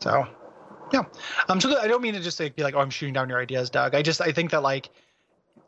So, 0.00 0.26
yeah. 0.92 1.02
Um. 1.48 1.60
So 1.60 1.78
I 1.78 1.88
don't 1.88 2.02
mean 2.02 2.14
to 2.14 2.20
just 2.20 2.38
like, 2.38 2.54
be 2.54 2.62
like, 2.62 2.74
oh, 2.74 2.80
I'm 2.80 2.90
shooting 2.90 3.12
down 3.14 3.28
your 3.28 3.40
ideas, 3.40 3.70
Doug. 3.70 3.94
I 3.94 4.02
just 4.02 4.20
I 4.20 4.30
think 4.32 4.50
that 4.52 4.62
like 4.62 4.90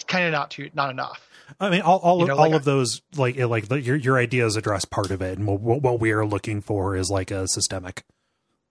kind 0.05 0.27
of 0.27 0.33
not 0.33 0.51
too 0.51 0.71
not 0.75 0.91
enough. 0.91 1.29
I 1.61 1.71
mean 1.71 1.81
all 1.81 1.99
all, 1.99 2.19
You 2.19 2.23
of, 2.23 2.29
know, 2.29 2.35
all 2.37 2.51
like 2.51 2.53
of 2.53 2.65
those 2.65 3.03
like 3.17 3.37
like 3.39 3.69
the, 3.69 3.81
your 3.81 3.97
your 3.97 4.19
ideas 4.19 4.57
address 4.57 4.85
part 4.85 5.11
of 5.11 5.23
it, 5.23 5.39
and 5.39 5.47
what 5.47 5.83
what 5.83 6.01
we 6.01 6.13
are 6.13 6.27
looking 6.27 6.61
for 6.61 6.95
is 6.97 7.09
like 7.11 7.31
a 7.31 7.49
systemic, 7.49 8.05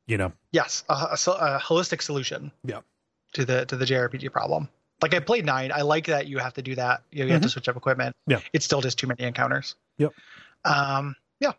you 0.05 0.17
know. 0.17 0.33
Yes, 0.51 0.83
a, 0.87 0.93
a, 0.93 1.13
a 1.13 1.59
holistic 1.59 2.01
solution. 2.01 2.51
Yeah. 2.63 2.81
To 3.33 3.45
the 3.45 3.65
to 3.65 3.75
the 3.75 3.85
JRPG 3.85 4.31
problem. 4.31 4.69
Like 5.01 5.13
I 5.13 5.19
played 5.19 5.45
nine. 5.45 5.71
I 5.71 5.81
like 5.81 6.07
that 6.07 6.27
you 6.27 6.39
have 6.39 6.53
to 6.55 6.61
do 6.61 6.75
that. 6.75 7.03
You, 7.11 7.19
know, 7.19 7.25
you 7.27 7.33
have 7.33 7.41
to 7.43 7.49
switch 7.49 7.67
up 7.67 7.75
equipment. 7.75 8.15
Mm-hmm. 8.21 8.31
Yeah. 8.31 8.39
It's 8.53 8.65
still 8.65 8.81
just 8.81 8.97
too 8.97 9.07
many 9.07 9.23
encounters. 9.23 9.75
Yep. 9.97 10.13
Um. 10.65 11.15
Yeah. 11.39 11.51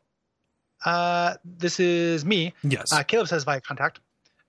Uh. 0.85 1.35
This 1.45 1.79
is 1.79 2.25
me. 2.25 2.55
Yes. 2.63 2.93
Uh, 2.93 3.03
Caleb 3.03 3.29
says 3.29 3.45
via 3.45 3.61
contact, 3.61 4.01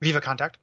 Viva 0.02 0.22
contact. 0.22 0.58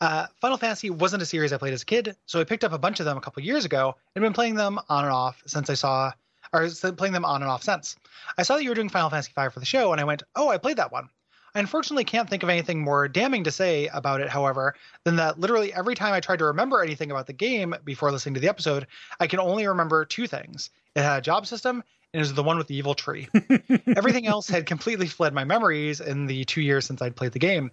Uh, 0.00 0.26
Final 0.40 0.58
Fantasy 0.58 0.90
wasn't 0.90 1.22
a 1.22 1.26
series 1.26 1.52
I 1.52 1.56
played 1.56 1.72
as 1.72 1.82
a 1.82 1.86
kid, 1.86 2.16
so 2.26 2.40
I 2.40 2.44
picked 2.44 2.64
up 2.64 2.72
a 2.72 2.78
bunch 2.78 3.00
of 3.00 3.06
them 3.06 3.16
a 3.16 3.20
couple 3.20 3.42
years 3.42 3.64
ago 3.64 3.96
and 4.14 4.22
been 4.22 4.32
playing 4.34 4.54
them 4.54 4.78
on 4.88 5.04
and 5.04 5.12
off 5.12 5.42
since 5.46 5.70
I 5.70 5.74
saw, 5.74 6.12
or 6.52 6.68
playing 6.96 7.14
them 7.14 7.24
on 7.24 7.42
and 7.42 7.50
off 7.50 7.62
since. 7.62 7.96
I 8.36 8.42
saw 8.42 8.56
that 8.56 8.62
you 8.62 8.68
were 8.68 8.74
doing 8.74 8.90
Final 8.90 9.10
Fantasy 9.10 9.32
V 9.36 9.48
for 9.50 9.60
the 9.60 9.66
show, 9.66 9.92
and 9.92 10.00
I 10.00 10.04
went, 10.04 10.22
"Oh, 10.34 10.48
I 10.48 10.58
played 10.58 10.76
that 10.76 10.92
one." 10.92 11.08
I 11.54 11.60
unfortunately 11.60 12.04
can't 12.04 12.28
think 12.28 12.42
of 12.42 12.50
anything 12.50 12.82
more 12.82 13.08
damning 13.08 13.44
to 13.44 13.50
say 13.50 13.86
about 13.86 14.20
it, 14.20 14.28
however, 14.28 14.74
than 15.04 15.16
that 15.16 15.40
literally 15.40 15.72
every 15.72 15.94
time 15.94 16.12
I 16.12 16.20
tried 16.20 16.40
to 16.40 16.44
remember 16.44 16.82
anything 16.82 17.10
about 17.10 17.26
the 17.26 17.32
game 17.32 17.74
before 17.82 18.12
listening 18.12 18.34
to 18.34 18.40
the 18.40 18.50
episode, 18.50 18.86
I 19.18 19.26
can 19.26 19.40
only 19.40 19.66
remember 19.66 20.04
two 20.04 20.26
things. 20.26 20.68
It 20.94 21.02
had 21.02 21.16
a 21.16 21.22
job 21.22 21.46
system 21.46 21.82
and 22.12 22.20
it 22.20 22.22
was 22.22 22.34
the 22.34 22.42
one 22.42 22.58
with 22.58 22.66
the 22.66 22.76
evil 22.76 22.94
tree. 22.94 23.28
Everything 23.96 24.26
else 24.26 24.48
had 24.48 24.66
completely 24.66 25.06
fled 25.06 25.34
my 25.34 25.44
memories 25.44 26.00
in 26.00 26.26
the 26.26 26.44
two 26.44 26.60
years 26.60 26.86
since 26.86 27.02
I'd 27.02 27.16
played 27.16 27.32
the 27.32 27.38
game. 27.38 27.70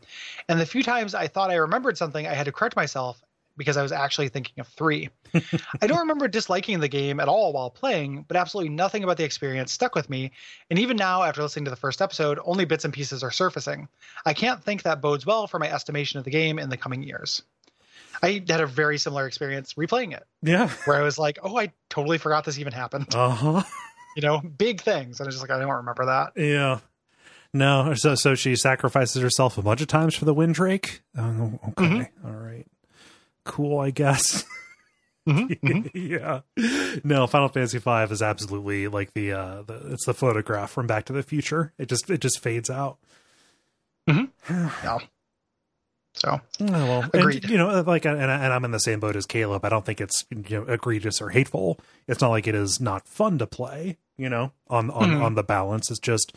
And 0.49 0.59
the 0.59 0.65
few 0.65 0.83
times 0.83 1.15
I 1.15 1.27
thought 1.27 1.51
I 1.51 1.55
remembered 1.55 1.97
something, 1.97 2.27
I 2.27 2.33
had 2.33 2.45
to 2.45 2.51
correct 2.51 2.75
myself 2.75 3.21
because 3.55 3.77
I 3.77 3.83
was 3.83 3.91
actually 3.91 4.29
thinking 4.29 4.59
of 4.59 4.67
three. 4.67 5.09
I 5.81 5.87
don't 5.87 5.99
remember 5.99 6.27
disliking 6.27 6.79
the 6.79 6.87
game 6.87 7.19
at 7.19 7.27
all 7.27 7.53
while 7.53 7.69
playing, 7.69 8.25
but 8.27 8.37
absolutely 8.37 8.69
nothing 8.69 9.03
about 9.03 9.17
the 9.17 9.23
experience 9.23 9.71
stuck 9.71 9.95
with 9.95 10.09
me. 10.09 10.31
And 10.69 10.79
even 10.79 10.97
now, 10.97 11.23
after 11.23 11.41
listening 11.41 11.65
to 11.65 11.71
the 11.71 11.77
first 11.77 12.01
episode, 12.01 12.39
only 12.43 12.65
bits 12.65 12.85
and 12.85 12.93
pieces 12.93 13.23
are 13.23 13.31
surfacing. 13.31 13.87
I 14.25 14.33
can't 14.33 14.63
think 14.63 14.83
that 14.83 15.01
bodes 15.01 15.25
well 15.25 15.47
for 15.47 15.59
my 15.59 15.71
estimation 15.71 16.17
of 16.17 16.25
the 16.25 16.31
game 16.31 16.59
in 16.59 16.69
the 16.69 16.77
coming 16.77 17.03
years. 17.03 17.43
I 18.21 18.43
had 18.47 18.61
a 18.61 18.67
very 18.67 18.97
similar 18.97 19.27
experience 19.27 19.73
replaying 19.73 20.15
it. 20.15 20.25
Yeah. 20.41 20.69
Where 20.85 20.97
I 20.97 21.01
was 21.01 21.17
like, 21.17 21.39
oh, 21.43 21.57
I 21.57 21.73
totally 21.89 22.17
forgot 22.17 22.45
this 22.45 22.59
even 22.59 22.73
happened. 22.73 23.13
Uh 23.13 23.29
huh. 23.29 23.63
You 24.15 24.21
know, 24.21 24.39
big 24.39 24.81
things. 24.81 25.19
And 25.19 25.27
I 25.27 25.31
just 25.31 25.41
like, 25.41 25.51
I 25.51 25.59
don't 25.59 25.69
remember 25.69 26.05
that. 26.05 26.33
Yeah. 26.35 26.79
No, 27.55 27.93
so 27.93 28.15
so 28.15 28.33
she 28.33 28.55
sacrifices 28.55 29.21
herself 29.21 29.59
a 29.59 29.61
bunch 29.61 29.81
of 29.81 29.87
times 29.87 30.15
for 30.15 30.25
the 30.25 30.33
Windrake. 30.33 31.01
Oh, 31.15 31.59
okay, 31.69 31.83
mm-hmm. 31.85 32.27
All 32.27 32.33
right, 32.33 32.65
cool, 33.45 33.79
I 33.79 33.91
guess. 33.91 34.45
Mm-hmm, 35.25 35.67
mm-hmm. 35.67 36.13
yeah. 36.13 36.99
No, 37.05 37.27
Final 37.27 37.47
Fantasy 37.47 37.77
V 37.77 37.89
is 38.11 38.21
absolutely 38.21 38.89
like 38.89 39.13
the 39.13 39.31
uh 39.31 39.61
the 39.61 39.93
it's 39.93 40.05
the 40.05 40.13
photograph 40.13 40.71
from 40.71 40.85
Back 40.85 41.05
to 41.05 41.13
the 41.13 41.23
Future. 41.23 41.71
It 41.77 41.87
just 41.87 42.09
it 42.09 42.19
just 42.19 42.41
fades 42.41 42.69
out. 42.69 42.97
Mm-hmm. 44.09 44.53
yeah. 44.83 44.97
So, 46.15 46.41
oh, 46.61 46.65
well, 46.67 47.09
agreed. 47.13 47.43
And, 47.43 47.51
you 47.51 47.57
know, 47.57 47.81
like, 47.81 48.05
and, 48.05 48.19
and 48.19 48.31
I'm 48.31 48.65
in 48.65 48.71
the 48.71 48.79
same 48.79 48.99
boat 48.99 49.15
as 49.15 49.25
Caleb. 49.25 49.65
I 49.65 49.69
don't 49.69 49.83
think 49.85 49.99
it's 49.99 50.25
you 50.29 50.59
know 50.59 50.63
egregious 50.63 51.21
or 51.21 51.29
hateful. 51.29 51.79
It's 52.07 52.21
not 52.21 52.29
like 52.29 52.45
it 52.45 52.53
is 52.53 52.79
not 52.79 53.07
fun 53.07 53.37
to 53.39 53.47
play. 53.47 53.97
You 54.17 54.29
know, 54.29 54.51
on 54.67 54.89
on 54.91 55.09
mm-hmm. 55.09 55.23
on 55.23 55.35
the 55.35 55.43
balance, 55.43 55.89
it's 55.89 55.99
just 55.99 56.33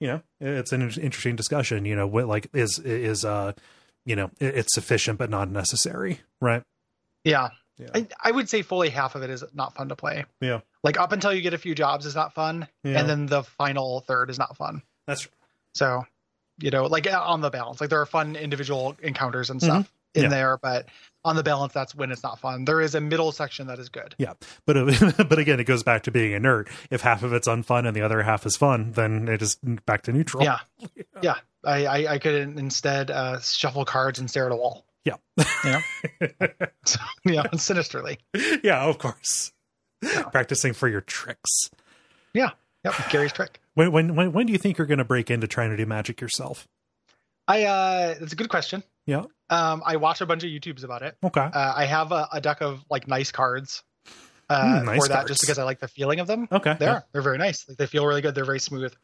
you 0.00 0.06
know, 0.06 0.22
it's 0.40 0.72
an 0.72 0.82
interesting 0.82 1.36
discussion. 1.36 1.84
You 1.84 1.96
know, 1.96 2.06
what 2.06 2.26
like 2.26 2.48
is 2.54 2.78
is 2.78 3.24
uh, 3.24 3.52
you 4.04 4.16
know, 4.16 4.30
it's 4.38 4.74
sufficient 4.74 5.18
but 5.18 5.30
not 5.30 5.50
necessary, 5.50 6.20
right? 6.40 6.62
Yeah, 7.24 7.48
yeah. 7.78 7.88
I, 7.94 8.06
I 8.22 8.30
would 8.30 8.48
say 8.48 8.62
fully 8.62 8.90
half 8.90 9.14
of 9.14 9.22
it 9.22 9.30
is 9.30 9.44
not 9.54 9.74
fun 9.74 9.88
to 9.90 9.96
play. 9.96 10.24
Yeah. 10.40 10.60
Like 10.82 10.98
up 10.98 11.12
until 11.12 11.32
you 11.32 11.42
get 11.42 11.54
a 11.54 11.58
few 11.58 11.74
jobs 11.74 12.06
is 12.06 12.14
not 12.14 12.34
fun. 12.34 12.68
Yeah. 12.82 13.00
And 13.00 13.08
then 13.08 13.26
the 13.26 13.42
final 13.42 14.00
third 14.00 14.30
is 14.30 14.38
not 14.38 14.56
fun. 14.56 14.82
That's 15.06 15.22
true. 15.22 15.32
So, 15.74 16.04
you 16.58 16.70
know, 16.70 16.86
like 16.86 17.06
on 17.12 17.40
the 17.40 17.50
balance, 17.50 17.80
like 17.80 17.90
there 17.90 18.00
are 18.00 18.06
fun 18.06 18.36
individual 18.36 18.96
encounters 19.02 19.50
and 19.50 19.62
stuff 19.62 19.84
mm-hmm. 19.84 19.97
In 20.14 20.24
yeah. 20.24 20.28
there, 20.28 20.58
but 20.58 20.86
on 21.24 21.36
the 21.36 21.42
balance, 21.42 21.72
that's 21.72 21.94
when 21.94 22.10
it's 22.10 22.22
not 22.22 22.38
fun. 22.38 22.64
There 22.64 22.80
is 22.80 22.94
a 22.94 23.00
middle 23.00 23.32
section 23.32 23.66
that 23.66 23.78
is 23.78 23.88
good. 23.88 24.14
Yeah. 24.18 24.34
But, 24.66 24.76
but 25.28 25.38
again, 25.38 25.60
it 25.60 25.64
goes 25.64 25.82
back 25.82 26.04
to 26.04 26.10
being 26.10 26.32
inert. 26.32 26.68
If 26.90 27.02
half 27.02 27.22
of 27.22 27.32
it's 27.32 27.48
unfun 27.48 27.86
and 27.86 27.94
the 27.94 28.02
other 28.02 28.22
half 28.22 28.46
is 28.46 28.56
fun, 28.56 28.92
then 28.92 29.28
it 29.28 29.42
is 29.42 29.58
back 29.86 30.02
to 30.02 30.12
neutral. 30.12 30.42
Yeah. 30.44 30.58
Yeah. 31.20 31.34
yeah. 31.34 31.34
I, 31.64 31.86
I, 31.86 32.12
I 32.12 32.18
could 32.18 32.34
instead 32.34 33.10
uh, 33.10 33.40
shuffle 33.40 33.84
cards 33.84 34.20
and 34.20 34.30
stare 34.30 34.46
at 34.46 34.52
a 34.52 34.56
wall. 34.56 34.84
Yeah. 35.04 35.14
You 35.64 35.70
know? 36.30 36.48
so, 36.84 37.00
yeah, 37.24 37.42
sinisterly. 37.56 38.18
Yeah, 38.62 38.84
of 38.84 38.98
course. 38.98 39.52
Yeah. 40.02 40.22
Practicing 40.24 40.74
for 40.74 40.88
your 40.88 41.00
tricks. 41.00 41.70
Yeah. 42.32 42.50
Yep. 42.84 42.94
Gary's 43.10 43.32
trick. 43.32 43.60
When, 43.74 43.90
when 43.92 44.14
when 44.14 44.32
when 44.32 44.46
do 44.46 44.52
you 44.52 44.58
think 44.58 44.78
you're 44.78 44.86
going 44.86 44.98
to 44.98 45.04
break 45.04 45.30
into 45.30 45.46
trying 45.48 45.70
to 45.70 45.76
do 45.76 45.86
magic 45.86 46.20
yourself? 46.20 46.68
I 47.46 47.64
uh 47.64 48.14
it's 48.20 48.32
a 48.32 48.36
good 48.36 48.48
question. 48.48 48.82
Yeah. 49.06 49.24
Um 49.50 49.82
I 49.84 49.96
watch 49.96 50.20
a 50.20 50.26
bunch 50.26 50.44
of 50.44 50.50
YouTubes 50.50 50.84
about 50.84 51.02
it. 51.02 51.16
Okay. 51.22 51.40
Uh, 51.40 51.74
I 51.76 51.84
have 51.86 52.12
a, 52.12 52.28
a, 52.32 52.40
deck 52.40 52.60
of 52.60 52.84
like 52.90 53.08
nice 53.08 53.32
cards. 53.32 53.82
Uh, 54.50 54.62
mm, 54.62 54.84
nice 54.84 55.02
for 55.02 55.08
that 55.08 55.14
cards. 55.14 55.28
just 55.28 55.40
because 55.40 55.58
I 55.58 55.64
like 55.64 55.78
the 55.78 55.88
feeling 55.88 56.20
of 56.20 56.26
them. 56.26 56.48
Okay. 56.50 56.74
They 56.78 56.86
yeah. 56.86 57.00
They're 57.12 57.22
very 57.22 57.38
nice. 57.38 57.68
Like 57.68 57.78
they 57.78 57.86
feel 57.86 58.06
really 58.06 58.22
good. 58.22 58.34
They're 58.34 58.44
very 58.44 58.60
smooth. 58.60 58.94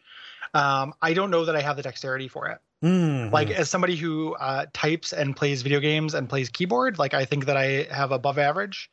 Um, 0.54 0.94
I 1.02 1.14
don't 1.14 1.30
know 1.30 1.46
that 1.46 1.56
I 1.56 1.60
have 1.60 1.76
the 1.76 1.82
dexterity 1.82 2.28
for 2.28 2.48
it. 2.48 2.58
Mm-hmm. 2.82 3.32
Like 3.32 3.50
as 3.50 3.70
somebody 3.70 3.96
who 3.96 4.34
uh, 4.34 4.66
types 4.72 5.12
and 5.12 5.34
plays 5.34 5.62
video 5.62 5.80
games 5.80 6.14
and 6.14 6.28
plays 6.28 6.48
keyboard, 6.48 6.98
like 6.98 7.14
I 7.14 7.24
think 7.24 7.46
that 7.46 7.56
I 7.56 7.86
have 7.90 8.12
above 8.12 8.38
average 8.38 8.90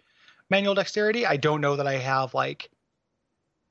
manual 0.49 0.75
dexterity. 0.75 1.25
I 1.25 1.37
don't 1.37 1.61
know 1.61 1.75
that 1.75 1.87
I 1.87 1.97
have 1.97 2.33
like, 2.33 2.69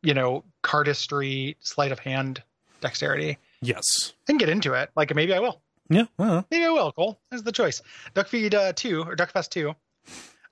you 0.02 0.15
know, 0.15 0.44
cardistry, 0.65 1.57
sleight 1.61 1.93
of 1.93 1.98
hand 1.98 2.43
dexterity. 2.81 3.39
Yes, 3.62 4.12
I 4.24 4.27
can 4.27 4.39
get 4.39 4.48
into 4.48 4.74
it. 4.74 4.90
Like 4.97 5.15
maybe 5.15 5.32
I 5.32 5.39
will. 5.39 5.61
Yeah, 5.91 6.05
well. 6.17 6.47
maybe 6.51 6.65
I 6.65 6.71
will. 6.71 6.93
Cole, 6.93 7.21
there's 7.31 7.43
the 7.43 7.53
choice. 7.53 7.83
Duckfeed 8.15 8.55
uh, 8.55 8.73
two 8.73 9.03
or 9.03 9.17
Duckfest 9.17 9.51
two 9.51 9.75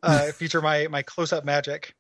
uh, 0.03 0.33
feature 0.33 0.61
my 0.61 0.89
my 0.89 1.03
close 1.03 1.33
up 1.33 1.45
magic 1.45 1.95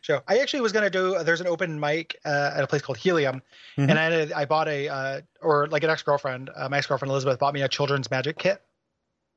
show. 0.00 0.20
I 0.26 0.38
actually 0.38 0.62
was 0.62 0.72
gonna 0.72 0.90
do. 0.90 1.22
There's 1.22 1.40
an 1.40 1.46
open 1.46 1.78
mic 1.78 2.16
uh, 2.24 2.52
at 2.56 2.64
a 2.64 2.66
place 2.66 2.82
called 2.82 2.98
Helium, 2.98 3.42
mm-hmm. 3.76 3.88
and 3.88 3.98
I 3.98 4.40
I 4.42 4.44
bought 4.44 4.68
a 4.68 4.88
uh, 4.88 5.20
or 5.40 5.68
like 5.68 5.84
an 5.84 5.90
ex 5.90 6.02
girlfriend, 6.02 6.50
uh, 6.54 6.68
my 6.68 6.78
ex 6.78 6.86
girlfriend 6.86 7.10
Elizabeth 7.10 7.38
bought 7.38 7.54
me 7.54 7.62
a 7.62 7.68
children's 7.68 8.10
magic 8.10 8.38
kit 8.38 8.60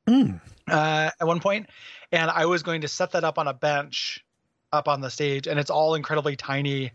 mm. 0.07 0.39
uh, 0.68 1.11
at 1.19 1.27
one 1.27 1.39
point, 1.39 1.69
and 2.11 2.30
I 2.31 2.45
was 2.45 2.64
going 2.64 2.81
to 2.81 2.88
set 2.88 3.11
that 3.11 3.23
up 3.23 3.38
on 3.38 3.48
a 3.48 3.53
bench 3.53 4.26
up 4.73 4.88
on 4.88 5.02
the 5.02 5.10
stage, 5.10 5.48
and 5.48 5.60
it's 5.60 5.69
all 5.69 5.95
incredibly 5.95 6.35
tiny, 6.35 6.91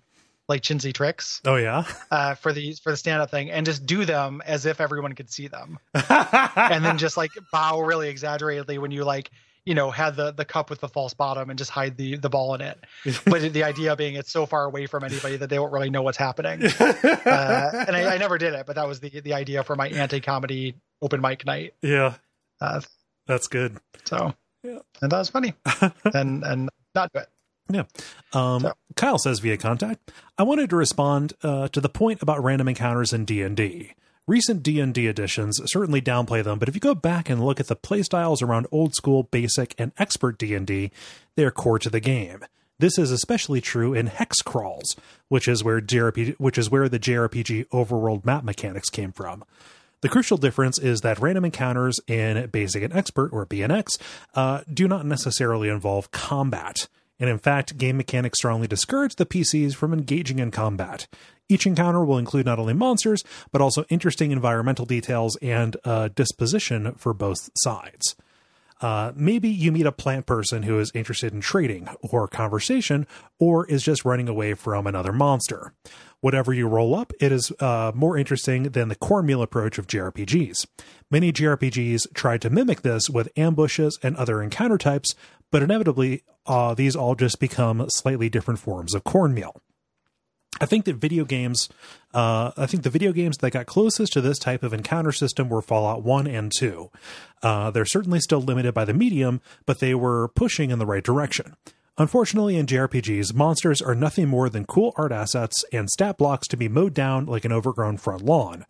like 0.48 0.62
chintzy 0.62 0.92
tricks. 0.92 1.40
Oh 1.44 1.56
yeah, 1.56 1.84
uh, 2.10 2.34
for 2.34 2.52
the 2.52 2.72
for 2.74 2.90
the 2.90 2.96
stand 2.96 3.22
up 3.22 3.30
thing, 3.30 3.50
and 3.50 3.66
just 3.66 3.86
do 3.86 4.04
them 4.04 4.42
as 4.46 4.66
if 4.66 4.80
everyone 4.80 5.14
could 5.14 5.30
see 5.30 5.48
them, 5.48 5.78
and 5.94 6.84
then 6.84 6.98
just 6.98 7.16
like 7.16 7.30
bow 7.52 7.80
really 7.80 8.08
exaggeratedly 8.08 8.78
when 8.78 8.90
you 8.90 9.04
like 9.04 9.30
you 9.64 9.74
know 9.74 9.90
had 9.90 10.14
the 10.16 10.32
the 10.32 10.44
cup 10.44 10.70
with 10.70 10.80
the 10.80 10.88
false 10.88 11.14
bottom 11.14 11.50
and 11.50 11.58
just 11.58 11.70
hide 11.70 11.96
the 11.96 12.16
the 12.16 12.30
ball 12.30 12.54
in 12.54 12.60
it. 12.60 12.78
But 13.24 13.52
the 13.52 13.64
idea 13.64 13.96
being 13.96 14.14
it's 14.14 14.30
so 14.30 14.46
far 14.46 14.64
away 14.64 14.86
from 14.86 15.04
anybody 15.04 15.36
that 15.36 15.50
they 15.50 15.58
won't 15.58 15.72
really 15.72 15.90
know 15.90 16.02
what's 16.02 16.18
happening. 16.18 16.62
Uh, 16.64 17.84
and 17.86 17.96
I, 17.96 18.14
I, 18.14 18.18
never 18.18 18.38
did 18.38 18.54
it 18.54 18.66
but 18.66 18.76
that 18.76 18.86
was 18.86 19.00
the 19.00 19.20
the 19.20 19.34
idea 19.34 19.64
for 19.64 19.74
my 19.74 19.88
anti-comedy 19.88 20.74
open 21.02 21.20
mic 21.20 21.44
night. 21.44 21.74
Yeah. 21.82 22.14
Uh, 22.60 22.80
that's 23.26 23.48
good. 23.48 23.78
so 24.04 24.32
yeah. 24.62 24.78
and 25.02 25.10
that 25.10 25.18
was 25.18 25.28
funny. 25.28 25.54
And 26.04 26.44
and 26.44 26.70
not 26.94 27.12
good 27.12 27.26
yeah. 27.70 27.84
Um, 28.32 28.60
so. 28.60 28.72
Kyle 28.94 29.18
says 29.18 29.40
via 29.40 29.56
contact, 29.56 30.10
I 30.38 30.42
wanted 30.42 30.70
to 30.70 30.76
respond 30.76 31.34
uh, 31.42 31.68
to 31.68 31.80
the 31.80 31.88
point 31.88 32.22
about 32.22 32.42
random 32.42 32.68
encounters 32.68 33.12
in 33.12 33.24
D&D. 33.24 33.92
Recent 34.26 34.62
D&D 34.62 35.06
editions 35.06 35.60
certainly 35.66 36.02
downplay 36.02 36.42
them, 36.42 36.58
but 36.58 36.68
if 36.68 36.74
you 36.74 36.80
go 36.80 36.96
back 36.96 37.30
and 37.30 37.44
look 37.44 37.60
at 37.60 37.68
the 37.68 37.76
playstyles 37.76 38.42
around 38.42 38.66
old 38.72 38.94
school, 38.94 39.22
basic, 39.24 39.74
and 39.78 39.92
expert 39.98 40.36
D&D, 40.38 40.90
they 41.36 41.44
are 41.44 41.52
core 41.52 41.78
to 41.78 41.88
the 41.88 42.00
game. 42.00 42.44
This 42.78 42.98
is 42.98 43.10
especially 43.10 43.60
true 43.60 43.94
in 43.94 44.08
hex 44.08 44.42
crawls, 44.42 44.96
which 45.28 45.48
is 45.48 45.64
where 45.64 45.80
JRPG, 45.80 46.36
which 46.38 46.58
is 46.58 46.68
where 46.68 46.88
the 46.88 46.98
JRPG 46.98 47.68
overworld 47.68 48.24
map 48.24 48.44
mechanics 48.44 48.90
came 48.90 49.12
from. 49.12 49.44
The 50.02 50.10
crucial 50.10 50.36
difference 50.36 50.78
is 50.78 51.00
that 51.00 51.18
random 51.18 51.46
encounters 51.46 51.98
in 52.06 52.48
Basic 52.48 52.82
and 52.82 52.92
Expert, 52.92 53.30
or 53.32 53.46
BNX, 53.46 53.98
uh, 54.34 54.60
do 54.72 54.86
not 54.86 55.06
necessarily 55.06 55.68
involve 55.68 56.10
combat. 56.10 56.86
And 57.18 57.30
in 57.30 57.38
fact, 57.38 57.78
game 57.78 57.96
mechanics 57.96 58.38
strongly 58.38 58.66
discourage 58.66 59.16
the 59.16 59.26
PCs 59.26 59.74
from 59.74 59.92
engaging 59.92 60.38
in 60.38 60.50
combat. 60.50 61.06
Each 61.48 61.66
encounter 61.66 62.04
will 62.04 62.18
include 62.18 62.46
not 62.46 62.58
only 62.58 62.74
monsters, 62.74 63.22
but 63.52 63.60
also 63.60 63.84
interesting 63.88 64.32
environmental 64.32 64.84
details 64.84 65.36
and 65.40 65.76
uh, 65.84 66.08
disposition 66.08 66.92
for 66.96 67.14
both 67.14 67.50
sides. 67.56 68.16
Uh, 68.80 69.12
maybe 69.16 69.48
you 69.48 69.72
meet 69.72 69.86
a 69.86 69.92
plant 69.92 70.26
person 70.26 70.64
who 70.64 70.78
is 70.78 70.92
interested 70.94 71.32
in 71.32 71.40
trading 71.40 71.88
or 72.02 72.28
conversation, 72.28 73.06
or 73.38 73.66
is 73.66 73.82
just 73.82 74.04
running 74.04 74.28
away 74.28 74.52
from 74.52 74.86
another 74.86 75.12
monster. 75.12 75.72
Whatever 76.20 76.52
you 76.52 76.66
roll 76.66 76.94
up, 76.94 77.12
it 77.20 77.30
is 77.30 77.52
uh, 77.60 77.92
more 77.94 78.16
interesting 78.18 78.64
than 78.64 78.88
the 78.88 78.96
cornmeal 78.96 79.42
approach 79.42 79.78
of 79.78 79.86
JRPGs. 79.86 80.66
Many 81.10 81.32
JRPGs 81.32 82.12
tried 82.14 82.42
to 82.42 82.50
mimic 82.50 82.82
this 82.82 83.08
with 83.08 83.28
ambushes 83.36 83.98
and 84.02 84.16
other 84.16 84.42
encounter 84.42 84.76
types, 84.76 85.14
but 85.50 85.62
inevitably, 85.62 86.22
uh, 86.46 86.74
these 86.74 86.96
all 86.96 87.14
just 87.14 87.40
become 87.40 87.86
slightly 87.88 88.28
different 88.28 88.60
forms 88.60 88.94
of 88.94 89.04
cornmeal. 89.04 89.60
I 90.60 90.66
think 90.66 90.86
that 90.86 90.96
video 90.96 91.24
games, 91.24 91.68
uh, 92.14 92.52
I 92.56 92.66
think 92.66 92.82
the 92.82 92.90
video 92.90 93.12
games 93.12 93.36
that 93.38 93.50
got 93.50 93.66
closest 93.66 94.12
to 94.14 94.20
this 94.20 94.38
type 94.38 94.62
of 94.62 94.72
encounter 94.72 95.12
system 95.12 95.48
were 95.48 95.60
Fallout 95.60 96.02
1 96.02 96.26
and 96.26 96.50
2. 96.50 96.90
Uh, 97.42 97.70
they're 97.70 97.84
certainly 97.84 98.20
still 98.20 98.40
limited 98.40 98.72
by 98.72 98.84
the 98.84 98.94
medium, 98.94 99.40
but 99.66 99.80
they 99.80 99.94
were 99.94 100.28
pushing 100.28 100.70
in 100.70 100.78
the 100.78 100.86
right 100.86 101.04
direction. 101.04 101.56
Unfortunately, 101.98 102.56
in 102.56 102.66
JRPGs, 102.66 103.34
monsters 103.34 103.80
are 103.80 103.94
nothing 103.94 104.28
more 104.28 104.50
than 104.50 104.66
cool 104.66 104.92
art 104.96 105.12
assets 105.12 105.64
and 105.72 105.88
stat 105.88 106.18
blocks 106.18 106.46
to 106.48 106.56
be 106.56 106.68
mowed 106.68 106.92
down 106.92 107.24
like 107.26 107.44
an 107.44 107.52
overgrown 107.52 107.96
front 107.96 108.22
lawn. 108.22 108.66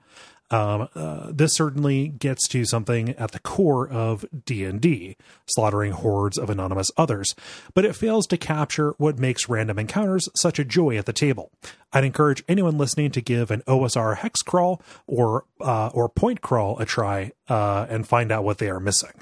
Um, 0.51 0.89
uh, 0.95 1.31
this 1.33 1.55
certainly 1.55 2.09
gets 2.09 2.47
to 2.49 2.65
something 2.65 3.11
at 3.11 3.33
the 3.33 3.41
core 3.41 3.89
of 3.89 4.25
D&D, 4.45 5.17
slaughtering 5.47 5.93
hordes 5.93 6.39
of 6.39 6.51
anonymous 6.51 6.91
others, 6.97 7.35
but 7.75 7.85
it 7.85 7.97
fails 7.97 8.27
to 8.29 8.37
capture 8.37 8.95
what 8.99 9.19
makes 9.19 9.49
random 9.49 9.79
encounters 9.79 10.29
such 10.37 10.59
a 10.59 10.65
joy 10.65 10.97
at 10.97 11.07
the 11.07 11.13
table. 11.13 11.51
I'd 11.93 12.05
encourage 12.05 12.45
anyone 12.49 12.79
listening 12.79 13.11
to 13.13 13.21
give 13.21 13.51
an 13.51 13.63
OSR 13.63 14.19
hex 14.19 14.43
crawl 14.43 14.81
or 15.07 15.45
uh, 15.61 15.89
or 15.95 16.09
point 16.09 16.43
crawl 16.43 16.79
a 16.79 16.85
try 16.85 17.33
uh, 17.49 17.87
and 17.89 18.07
find 18.07 18.31
out 18.31 18.45
what 18.45 18.59
they 18.59 18.69
are 18.69 18.81
missing. 18.81 19.13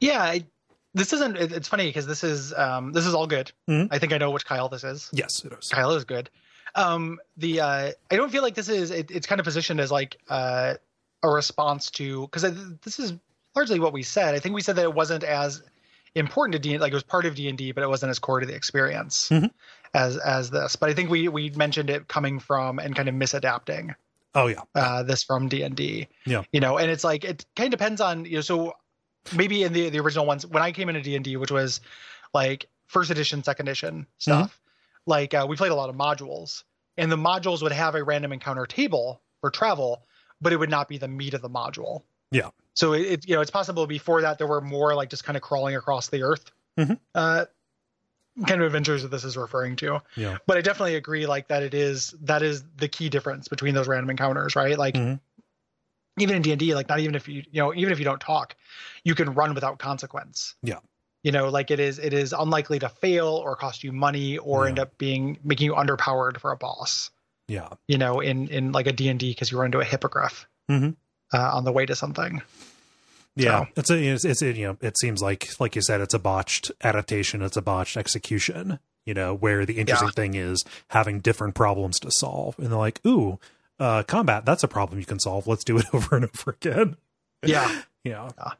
Yeah, 0.00 0.22
I, 0.22 0.44
this 0.94 1.12
isn't. 1.12 1.36
It's 1.36 1.68
funny 1.68 1.88
because 1.88 2.06
this 2.06 2.24
is 2.24 2.52
um, 2.54 2.92
this 2.92 3.06
is 3.06 3.14
all 3.14 3.26
good. 3.26 3.52
Mm-hmm. 3.68 3.92
I 3.92 3.98
think 3.98 4.12
I 4.12 4.18
know 4.18 4.30
which 4.30 4.44
Kyle 4.44 4.68
this 4.68 4.84
is. 4.84 5.08
Yes, 5.12 5.44
it 5.44 5.52
is. 5.52 5.68
Kyle 5.68 5.92
is 5.92 6.04
good. 6.04 6.30
Um, 6.74 7.18
the 7.36 7.60
uh, 7.60 7.92
I 8.10 8.16
don't 8.16 8.30
feel 8.30 8.42
like 8.42 8.54
this 8.54 8.68
is. 8.68 8.90
It, 8.90 9.10
it's 9.10 9.26
kind 9.26 9.40
of 9.40 9.44
positioned 9.44 9.80
as 9.80 9.90
like 9.90 10.18
uh, 10.28 10.74
a 11.22 11.28
response 11.28 11.90
to 11.92 12.22
because 12.22 12.42
this 12.82 12.98
is 12.98 13.14
largely 13.54 13.80
what 13.80 13.92
we 13.92 14.02
said. 14.02 14.34
I 14.34 14.38
think 14.38 14.54
we 14.54 14.62
said 14.62 14.76
that 14.76 14.82
it 14.82 14.94
wasn't 14.94 15.24
as 15.24 15.62
important 16.14 16.52
to 16.52 16.58
D 16.58 16.78
like 16.78 16.92
it 16.92 16.94
was 16.94 17.02
part 17.02 17.26
of 17.26 17.34
D 17.34 17.48
and 17.48 17.56
D, 17.56 17.72
but 17.72 17.82
it 17.82 17.88
wasn't 17.88 18.10
as 18.10 18.18
core 18.18 18.40
to 18.40 18.46
the 18.46 18.54
experience 18.54 19.28
mm-hmm. 19.28 19.46
as 19.94 20.16
as 20.18 20.50
this. 20.50 20.76
But 20.76 20.90
I 20.90 20.94
think 20.94 21.10
we 21.10 21.28
we 21.28 21.50
mentioned 21.50 21.90
it 21.90 22.08
coming 22.08 22.38
from 22.38 22.78
and 22.78 22.94
kind 22.94 23.08
of 23.08 23.14
misadapting. 23.14 23.94
Oh 24.34 24.46
yeah, 24.46 24.62
uh, 24.74 25.02
this 25.02 25.22
from 25.22 25.48
D 25.48 25.62
and 25.62 25.76
D. 25.76 26.08
Yeah, 26.24 26.42
you 26.52 26.60
know, 26.60 26.78
and 26.78 26.90
it's 26.90 27.04
like 27.04 27.24
it 27.24 27.44
kind 27.54 27.72
of 27.72 27.78
depends 27.78 28.00
on 28.00 28.24
you 28.24 28.36
know. 28.36 28.40
So 28.40 28.74
maybe 29.36 29.62
in 29.62 29.72
the 29.72 29.90
the 29.90 30.00
original 30.00 30.26
ones 30.26 30.46
when 30.46 30.62
I 30.62 30.72
came 30.72 30.88
into 30.88 31.02
D 31.02 31.16
and 31.16 31.24
D, 31.24 31.36
which 31.36 31.50
was 31.50 31.80
like 32.32 32.66
first 32.86 33.10
edition, 33.10 33.42
second 33.42 33.68
edition 33.68 34.06
stuff. 34.18 34.58
Like 35.06 35.34
uh, 35.34 35.46
we 35.48 35.56
played 35.56 35.72
a 35.72 35.74
lot 35.74 35.90
of 35.90 35.96
modules, 35.96 36.62
and 36.96 37.10
the 37.10 37.16
modules 37.16 37.62
would 37.62 37.72
have 37.72 37.94
a 37.94 38.04
random 38.04 38.32
encounter 38.32 38.66
table 38.66 39.20
for 39.40 39.50
travel, 39.50 40.04
but 40.40 40.52
it 40.52 40.56
would 40.56 40.70
not 40.70 40.88
be 40.88 40.98
the 40.98 41.08
meat 41.08 41.34
of 41.34 41.42
the 41.42 41.50
module. 41.50 42.02
Yeah. 42.30 42.50
So 42.74 42.92
it, 42.92 43.00
it 43.00 43.28
you 43.28 43.34
know 43.34 43.40
it's 43.40 43.50
possible 43.50 43.86
before 43.86 44.22
that 44.22 44.38
there 44.38 44.46
were 44.46 44.60
more 44.60 44.94
like 44.94 45.10
just 45.10 45.24
kind 45.24 45.36
of 45.36 45.42
crawling 45.42 45.76
across 45.76 46.08
the 46.08 46.22
earth. 46.22 46.50
Mm-hmm. 46.78 46.94
Uh, 47.14 47.44
kind 48.46 48.62
of 48.62 48.66
adventures 48.66 49.02
that 49.02 49.10
this 49.10 49.24
is 49.24 49.36
referring 49.36 49.76
to. 49.76 50.00
Yeah. 50.16 50.38
But 50.46 50.56
I 50.56 50.62
definitely 50.62 50.94
agree 50.94 51.26
like 51.26 51.48
that 51.48 51.62
it 51.62 51.74
is 51.74 52.14
that 52.22 52.42
is 52.42 52.64
the 52.76 52.88
key 52.88 53.10
difference 53.10 53.48
between 53.48 53.74
those 53.74 53.88
random 53.88 54.10
encounters, 54.10 54.56
right? 54.56 54.78
Like 54.78 54.94
mm-hmm 54.94 55.14
even 56.18 56.36
in 56.36 56.42
D&D 56.42 56.74
like 56.74 56.88
not 56.88 57.00
even 57.00 57.14
if 57.14 57.28
you 57.28 57.42
you 57.50 57.62
know 57.62 57.74
even 57.74 57.92
if 57.92 57.98
you 57.98 58.04
don't 58.04 58.20
talk 58.20 58.56
you 59.04 59.14
can 59.14 59.34
run 59.34 59.54
without 59.54 59.78
consequence 59.78 60.54
yeah 60.62 60.78
you 61.22 61.32
know 61.32 61.48
like 61.48 61.70
it 61.70 61.80
is 61.80 61.98
it 61.98 62.12
is 62.12 62.32
unlikely 62.32 62.78
to 62.78 62.88
fail 62.88 63.28
or 63.28 63.56
cost 63.56 63.84
you 63.84 63.92
money 63.92 64.38
or 64.38 64.64
yeah. 64.64 64.68
end 64.68 64.78
up 64.78 64.96
being 64.98 65.38
making 65.44 65.66
you 65.66 65.74
underpowered 65.74 66.38
for 66.38 66.52
a 66.52 66.56
boss 66.56 67.10
yeah 67.48 67.68
you 67.88 67.98
know 67.98 68.20
in 68.20 68.48
in 68.48 68.72
like 68.72 68.86
a 68.86 68.92
D&D 68.92 69.30
because 69.30 69.50
you 69.50 69.58
run 69.58 69.66
into 69.66 69.80
a 69.80 69.84
hippogriff 69.84 70.46
mm-hmm. 70.70 70.90
uh, 71.32 71.50
on 71.56 71.64
the 71.64 71.72
way 71.72 71.86
to 71.86 71.94
something 71.94 72.42
yeah 73.36 73.64
so. 73.64 73.68
it's 73.76 73.90
a 73.90 74.02
it's, 74.02 74.24
it's 74.24 74.42
you 74.42 74.66
know 74.66 74.76
it 74.80 74.98
seems 74.98 75.22
like 75.22 75.48
like 75.58 75.74
you 75.74 75.82
said 75.82 76.00
it's 76.00 76.14
a 76.14 76.18
botched 76.18 76.70
adaptation 76.82 77.42
it's 77.42 77.56
a 77.56 77.62
botched 77.62 77.96
execution 77.96 78.78
you 79.06 79.14
know 79.14 79.34
where 79.34 79.64
the 79.64 79.78
interesting 79.78 80.08
yeah. 80.08 80.12
thing 80.12 80.34
is 80.34 80.64
having 80.88 81.20
different 81.20 81.54
problems 81.54 81.98
to 81.98 82.10
solve 82.10 82.58
and 82.58 82.68
they're 82.68 82.78
like 82.78 83.00
ooh 83.06 83.38
uh, 83.82 84.02
combat, 84.04 84.44
that's 84.44 84.62
a 84.62 84.68
problem 84.68 85.00
you 85.00 85.04
can 85.04 85.18
solve. 85.18 85.48
Let's 85.48 85.64
do 85.64 85.76
it 85.76 85.86
over 85.92 86.16
and 86.16 86.24
over 86.26 86.52
again. 86.52 86.96
Yeah. 87.44 87.82
Yeah. 88.04 88.28
yeah. 88.38 88.50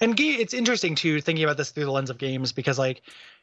And 0.00 0.18
it's 0.18 0.54
interesting 0.54 0.94
too, 0.94 1.20
thinking 1.20 1.44
about 1.44 1.56
this 1.56 1.70
through 1.70 1.84
the 1.84 1.90
lens 1.90 2.10
of 2.10 2.18
games, 2.18 2.52
because 2.52 2.78
like, 2.78 3.02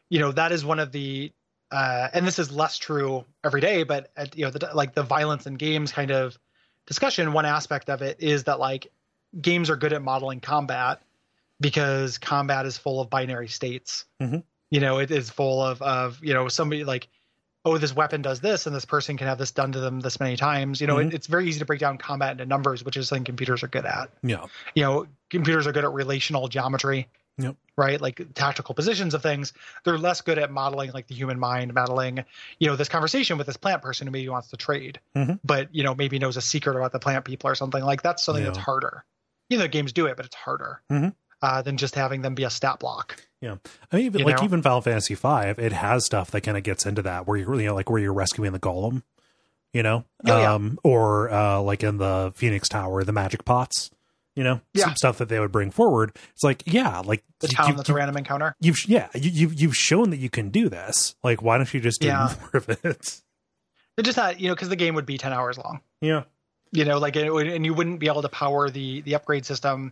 you 0.09 0.19
know, 0.19 0.31
that 0.31 0.51
is 0.51 0.63
one 0.63 0.79
of 0.79 0.91
the, 0.91 1.31
uh, 1.71 2.07
and 2.13 2.25
this 2.25 2.39
is 2.39 2.51
less 2.51 2.77
true 2.77 3.25
every 3.43 3.61
day, 3.61 3.83
but 3.83 4.09
at, 4.15 4.37
you 4.37 4.45
know, 4.45 4.51
the, 4.51 4.69
like 4.73 4.93
the 4.93 5.03
violence 5.03 5.45
in 5.47 5.55
games 5.55 5.91
kind 5.91 6.11
of 6.11 6.37
discussion, 6.85 7.33
one 7.33 7.45
aspect 7.45 7.89
of 7.89 8.01
it 8.01 8.17
is 8.21 8.45
that 8.45 8.59
like 8.59 8.91
games 9.41 9.69
are 9.69 9.75
good 9.75 9.93
at 9.93 10.01
modeling 10.01 10.39
combat 10.39 11.01
because 11.59 12.17
combat 12.17 12.65
is 12.65 12.77
full 12.77 13.01
of 13.01 13.09
binary 13.09 13.47
states. 13.47 14.05
Mm-hmm. 14.21 14.39
You 14.69 14.79
know, 14.79 14.99
it 14.99 15.11
is 15.11 15.29
full 15.29 15.61
of, 15.61 15.81
of, 15.81 16.19
you 16.23 16.33
know, 16.33 16.47
somebody 16.47 16.83
like, 16.83 17.07
oh, 17.65 17.77
this 17.77 17.93
weapon 17.93 18.21
does 18.21 18.39
this 18.39 18.65
and 18.65 18.73
this 18.73 18.85
person 18.85 19.17
can 19.17 19.27
have 19.27 19.37
this 19.37 19.51
done 19.51 19.73
to 19.73 19.79
them 19.81 19.99
this 19.99 20.21
many 20.21 20.37
times. 20.37 20.79
You 20.79 20.87
know, 20.87 20.95
mm-hmm. 20.95 21.09
it, 21.09 21.15
it's 21.15 21.27
very 21.27 21.49
easy 21.49 21.59
to 21.59 21.65
break 21.65 21.81
down 21.81 21.97
combat 21.97 22.31
into 22.31 22.45
numbers, 22.45 22.85
which 22.85 22.95
is 22.95 23.09
something 23.09 23.25
computers 23.25 23.63
are 23.63 23.67
good 23.67 23.85
at. 23.85 24.09
Yeah. 24.23 24.45
You 24.73 24.83
know, 24.83 25.07
computers 25.29 25.67
are 25.67 25.71
good 25.71 25.83
at 25.83 25.91
relational 25.91 26.47
geometry. 26.47 27.07
Yep. 27.39 27.55
Right. 27.75 28.01
Like 28.01 28.33
tactical 28.33 28.73
positions 28.73 29.13
of 29.13 29.21
things. 29.21 29.53
They're 29.85 29.99
less 29.99 30.21
good 30.21 30.39
at 30.39 30.51
modeling 30.51 30.91
like 30.91 31.05
the 31.05 31.13
human 31.13 31.37
mind, 31.39 31.71
modeling, 31.71 32.25
you 32.57 32.67
know, 32.67 32.75
this 32.75 32.89
conversation 32.89 33.37
with 33.37 33.45
this 33.45 33.57
plant 33.57 33.83
person 33.83 34.07
who 34.07 34.11
maybe 34.11 34.27
wants 34.27 34.49
to 34.49 34.57
trade, 34.57 34.99
mm-hmm. 35.15 35.33
but, 35.43 35.73
you 35.73 35.83
know, 35.83 35.93
maybe 35.93 36.17
knows 36.17 36.35
a 36.35 36.41
secret 36.41 36.75
about 36.75 36.91
the 36.91 36.99
plant 36.99 37.25
people 37.25 37.47
or 37.47 37.53
something 37.53 37.83
like 37.83 38.01
that's 38.01 38.23
something 38.23 38.43
yeah. 38.43 38.49
that's 38.49 38.57
harder. 38.57 39.05
You 39.49 39.59
know, 39.59 39.67
games 39.67 39.93
do 39.93 40.07
it, 40.07 40.17
but 40.17 40.25
it's 40.25 40.35
harder 40.35 40.81
mm-hmm. 40.91 41.09
uh, 41.43 41.61
than 41.61 41.77
just 41.77 41.93
having 41.93 42.21
them 42.21 42.33
be 42.33 42.43
a 42.43 42.49
stat 42.49 42.79
block. 42.79 43.23
Yeah, 43.39 43.57
I 43.91 43.97
mean, 43.97 44.05
even, 44.07 44.23
like 44.23 44.39
know? 44.39 44.43
even 44.43 44.63
Final 44.63 44.81
Fantasy 44.81 45.13
Five, 45.13 45.59
it 45.59 45.71
has 45.71 46.05
stuff 46.05 46.31
that 46.31 46.41
kind 46.41 46.57
of 46.57 46.63
gets 46.63 46.87
into 46.87 47.03
that 47.03 47.27
where 47.27 47.37
you're 47.37 47.59
you 47.61 47.67
know 47.67 47.75
like 47.75 47.87
where 47.89 48.01
you're 48.01 48.11
rescuing 48.11 48.51
the 48.51 48.59
golem, 48.59 49.03
you 49.73 49.83
know, 49.83 50.05
oh, 50.25 50.55
um, 50.55 50.79
yeah. 50.83 50.91
or 50.91 51.31
uh, 51.31 51.61
like 51.61 51.83
in 51.83 51.97
the 51.97 52.33
Phoenix 52.35 52.67
Tower, 52.67 53.03
the 53.03 53.13
magic 53.13 53.45
pots, 53.45 53.91
you 54.37 54.43
know, 54.43 54.61
yeah. 54.75 54.85
some 54.85 54.95
stuff 54.95 55.17
that 55.17 55.29
they 55.29 55.39
would 55.39 55.51
bring 55.51 55.71
forward. 55.71 56.11
It's 56.33 56.43
like, 56.43 56.61
yeah, 56.67 56.99
like 56.99 57.23
the 57.39 57.47
town 57.47 57.69
you, 57.69 57.75
that's 57.75 57.89
you, 57.89 57.95
a 57.95 57.97
random 57.97 58.17
encounter. 58.17 58.55
You've 58.61 58.87
yeah, 58.87 59.09
you, 59.15 59.31
you've 59.31 59.59
you've 59.59 59.75
shown 59.75 60.11
that 60.11 60.17
you 60.17 60.29
can 60.29 60.49
do 60.49 60.69
this. 60.69 61.15
Like, 61.23 61.41
why 61.41 61.57
don't 61.57 61.73
you 61.73 61.79
just 61.79 62.01
do 62.01 62.07
yeah. 62.07 62.33
more 62.39 62.51
of 62.53 62.69
it? 62.69 62.79
It's 62.85 63.23
just 64.03 64.15
not 64.15 64.39
you 64.39 64.47
know 64.47 64.53
because 64.53 64.69
the 64.69 64.75
game 64.75 64.93
would 64.93 65.07
be 65.07 65.17
ten 65.17 65.33
hours 65.33 65.57
long. 65.57 65.81
Yeah, 66.01 66.23
you 66.71 66.85
know, 66.85 66.99
like 66.99 67.15
it 67.15 67.33
would, 67.33 67.47
and 67.47 67.65
you 67.65 67.73
wouldn't 67.73 67.99
be 67.99 68.05
able 68.05 68.21
to 68.21 68.29
power 68.29 68.69
the 68.69 69.01
the 69.01 69.15
upgrade 69.15 69.43
system 69.43 69.91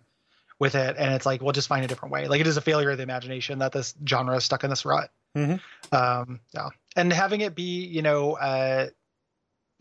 with 0.57 0.76
it 0.76 0.95
and 0.97 1.13
it's 1.13 1.26
like 1.26 1.41
we'll 1.41 1.51
just 1.51 1.67
find 1.67 1.84
a 1.84 1.88
different 1.88 2.13
way 2.13 2.30
like 2.30 2.39
it 2.39 2.47
is 2.47 2.55
a 2.55 2.61
failure 2.61 2.91
of 2.91 2.95
the 2.95 3.03
imagination 3.03 3.59
that 3.59 3.73
this 3.73 3.93
genre 4.07 4.38
is 4.38 4.45
stuck 4.45 4.63
in 4.63 4.69
this 4.69 4.85
rut 4.85 5.11
mm-hmm. 5.35 5.57
um 5.93 6.39
yeah 6.53 6.69
and 6.95 7.11
having 7.11 7.41
it 7.41 7.55
be 7.55 7.84
you 7.84 8.01
know 8.01 8.38
uh 8.38 8.88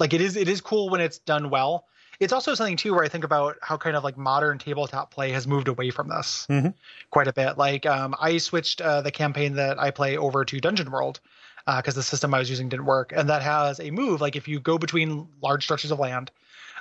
like 0.00 0.12
it 0.12 0.20
is 0.20 0.34
it 0.34 0.48
is 0.48 0.60
cool 0.60 0.90
when 0.90 1.00
it's 1.00 1.18
done 1.18 1.48
well 1.48 1.86
it's 2.20 2.32
also 2.32 2.54
something 2.54 2.76
too 2.76 2.94
where 2.94 3.04
i 3.04 3.08
think 3.08 3.24
about 3.24 3.56
how 3.62 3.76
kind 3.76 3.96
of 3.96 4.04
like 4.04 4.16
modern 4.16 4.58
tabletop 4.58 5.10
play 5.10 5.30
has 5.30 5.46
moved 5.46 5.68
away 5.68 5.90
from 5.90 6.08
this 6.08 6.46
mm-hmm. 6.48 6.68
quite 7.10 7.28
a 7.28 7.32
bit. 7.32 7.58
Like 7.58 7.86
um 7.86 8.14
i 8.20 8.38
switched 8.38 8.80
uh, 8.80 9.00
the 9.02 9.10
campaign 9.10 9.54
that 9.54 9.78
i 9.78 9.90
play 9.90 10.16
over 10.16 10.44
to 10.44 10.60
dungeon 10.60 10.90
world 10.90 11.20
because 11.66 11.94
uh, 11.94 12.00
the 12.00 12.02
system 12.02 12.34
i 12.34 12.38
was 12.38 12.50
using 12.50 12.68
didn't 12.68 12.86
work. 12.86 13.12
And 13.14 13.28
that 13.28 13.42
has 13.42 13.80
a 13.80 13.90
move 13.90 14.20
like 14.20 14.36
if 14.36 14.48
you 14.48 14.60
go 14.60 14.78
between 14.78 15.28
large 15.42 15.64
stretches 15.64 15.90
of 15.90 15.98
land 15.98 16.30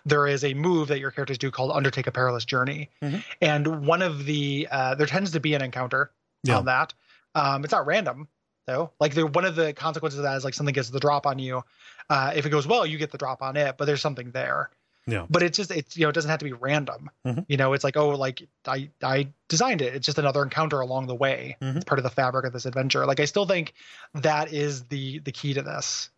there 0.06 0.28
is 0.28 0.44
a 0.44 0.54
move 0.54 0.90
that 0.90 1.00
your 1.00 1.12
characters 1.12 1.38
do 1.38 1.50
called 1.50 1.72
undertake 1.72 2.08
a 2.08 2.12
perilous 2.12 2.46
journey. 2.46 2.90
Mm-hmm. 3.02 3.18
and 3.42 3.86
one 3.86 4.02
of 4.02 4.26
the 4.26 4.68
uh, 4.72 4.96
there 4.96 5.08
tends 5.08 5.32
to 5.32 5.40
be 5.40 5.54
an 5.54 5.62
encounter 5.62 6.12
yeah. 6.44 6.58
on 6.58 6.66
that. 6.66 6.94
Um, 7.36 7.64
it's 7.64 7.72
not 7.72 7.86
random 7.86 8.28
though. 8.68 8.92
Like 9.00 9.14
there 9.14 9.26
one 9.26 9.46
of 9.46 9.56
the 9.56 9.74
consequences 9.74 10.20
of 10.20 10.24
that 10.24 10.38
is 10.38 10.44
like 10.44 10.54
something 10.54 10.74
gets 10.74 10.90
the 10.90 11.00
drop 11.00 11.26
on 11.26 11.40
you. 11.40 11.64
Uh, 12.10 12.34
if 12.36 12.46
it 12.46 12.50
goes 12.50 12.68
well 12.68 12.86
you 12.86 12.98
get 12.98 13.12
the 13.12 13.18
drop 13.18 13.42
on 13.42 13.56
it 13.56 13.78
but 13.78 13.86
there's 13.86 14.02
something 14.02 14.32
there 14.32 14.70
yeah 15.08 15.26
but 15.30 15.44
it's 15.44 15.58
just 15.58 15.72
it's 15.72 15.98
you 15.98 16.04
know 16.04 16.10
it 16.10 16.16
doesn't 16.16 16.30
have 16.30 16.40
to 16.40 16.46
be 16.46 16.54
random 16.54 17.10
mm-hmm. 17.26 17.42
you 17.48 17.58
know 17.58 17.74
it's 17.74 17.84
like 17.84 17.98
oh 17.98 18.10
like 18.10 18.48
i 18.68 18.90
i 19.02 19.28
designed 19.50 19.82
it 19.82 19.94
it's 19.94 20.06
just 20.06 20.18
another 20.18 20.42
encounter 20.42 20.80
along 20.80 21.08
the 21.08 21.16
way 21.16 21.58
mm-hmm. 21.62 21.78
it's 21.78 21.86
part 21.86 22.00
of 22.00 22.04
the 22.04 22.10
fabric 22.10 22.46
of 22.46 22.54
this 22.54 22.66
adventure 22.66 23.06
like 23.06 23.20
i 23.20 23.26
still 23.26 23.46
think 23.46 23.74
that 24.14 24.54
is 24.54 24.84
the 24.86 25.20
the 25.20 25.32
key 25.32 25.54
to 25.54 25.62
this 25.62 26.10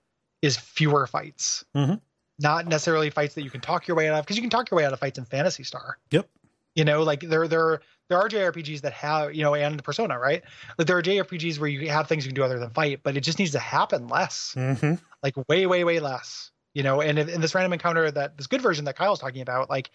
is 0.41 0.57
fewer 0.57 1.07
fights 1.07 1.65
mm-hmm 1.75 1.95
not 2.39 2.67
necessarily 2.67 3.09
fights 3.09 3.35
that 3.35 3.43
you 3.43 3.49
can 3.49 3.61
talk 3.61 3.87
your 3.87 3.95
way 3.95 4.09
out 4.09 4.19
of 4.19 4.25
because 4.25 4.35
you 4.35 4.43
can 4.43 4.49
talk 4.49 4.69
your 4.69 4.77
way 4.77 4.85
out 4.85 4.93
of 4.93 4.99
fights 4.99 5.17
in 5.17 5.25
Phantasy 5.25 5.63
Star. 5.63 5.97
Yep. 6.11 6.29
You 6.75 6.83
know, 6.83 7.03
like 7.03 7.21
there 7.21 7.47
there 7.47 7.81
there 8.09 8.17
are 8.17 8.27
JRPGs 8.27 8.81
that 8.81 8.93
have 8.93 9.33
you 9.33 9.43
know 9.43 9.55
and 9.55 9.81
Persona, 9.83 10.19
right? 10.19 10.43
Like 10.77 10.87
there 10.87 10.97
are 10.97 11.01
JRPGs 11.01 11.59
where 11.59 11.69
you 11.69 11.89
have 11.89 12.07
things 12.07 12.25
you 12.25 12.29
can 12.29 12.35
do 12.35 12.43
other 12.43 12.59
than 12.59 12.69
fight, 12.71 12.99
but 13.03 13.15
it 13.15 13.21
just 13.21 13.39
needs 13.39 13.51
to 13.51 13.59
happen 13.59 14.07
less. 14.07 14.53
Mm-hmm. 14.57 14.95
Like 15.23 15.35
way 15.47 15.65
way 15.65 15.83
way 15.83 15.99
less. 15.99 16.51
You 16.75 16.83
know, 16.83 17.01
and 17.01 17.17
in 17.17 17.41
this 17.41 17.55
random 17.55 17.73
encounter 17.73 18.11
that 18.11 18.37
this 18.37 18.47
good 18.47 18.61
version 18.61 18.85
that 18.85 18.97
Kyle's 18.97 19.19
talking 19.19 19.41
about, 19.41 19.69
like 19.69 19.89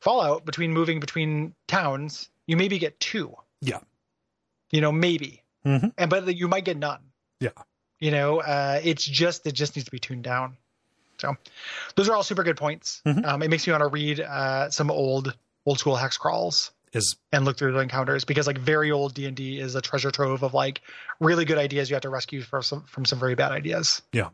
Fallout 0.00 0.44
between 0.44 0.72
moving 0.72 1.00
between 1.00 1.54
towns, 1.66 2.28
you 2.46 2.56
maybe 2.56 2.78
get 2.78 3.00
two. 3.00 3.34
Yeah. 3.62 3.80
You 4.70 4.82
know, 4.82 4.92
maybe. 4.92 5.42
Mm-hmm. 5.64 5.88
And 5.96 6.10
but 6.10 6.36
you 6.36 6.48
might 6.48 6.64
get 6.64 6.76
none. 6.76 7.00
Yeah. 7.40 7.50
You 7.98 8.10
know, 8.10 8.40
uh, 8.40 8.80
it's 8.84 9.04
just 9.04 9.46
it 9.46 9.52
just 9.52 9.74
needs 9.74 9.86
to 9.86 9.90
be 9.90 9.98
tuned 9.98 10.22
down. 10.22 10.58
So 11.18 11.34
those 11.94 12.10
are 12.10 12.14
all 12.14 12.22
super 12.22 12.44
good 12.44 12.58
points. 12.58 13.00
Mm-hmm. 13.06 13.24
Um, 13.24 13.42
it 13.42 13.48
makes 13.48 13.66
me 13.66 13.72
want 13.72 13.82
to 13.82 13.88
read 13.88 14.20
uh, 14.20 14.68
some 14.70 14.90
old 14.90 15.34
old 15.64 15.78
school 15.78 15.96
hex 15.96 16.18
crawls 16.18 16.72
is 16.92 17.16
and 17.32 17.44
look 17.44 17.56
through 17.56 17.72
the 17.72 17.78
encounters 17.78 18.24
because 18.24 18.46
like 18.46 18.58
very 18.58 18.92
old 18.92 19.14
D 19.14 19.24
and 19.24 19.34
D 19.36 19.58
is 19.58 19.74
a 19.74 19.80
treasure 19.80 20.10
trove 20.10 20.42
of 20.42 20.52
like 20.52 20.82
really 21.20 21.46
good 21.46 21.58
ideas 21.58 21.88
you 21.88 21.94
have 21.94 22.02
to 22.02 22.10
rescue 22.10 22.42
from 22.42 22.62
some 22.62 22.82
from 22.82 23.06
some 23.06 23.18
very 23.18 23.34
bad 23.34 23.52
ideas. 23.52 24.02
Yeah, 24.12 24.28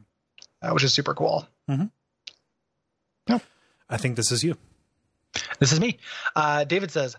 uh, 0.62 0.70
which 0.70 0.84
is 0.84 0.94
super 0.94 1.14
cool. 1.14 1.46
Mm-hmm. 1.68 1.86
Yeah, 3.28 3.38
I 3.90 3.96
think 3.96 4.16
this 4.16 4.32
is 4.32 4.42
you. 4.42 4.56
This 5.58 5.72
is 5.72 5.80
me. 5.80 5.98
Uh, 6.36 6.64
David 6.64 6.90
says, 6.90 7.16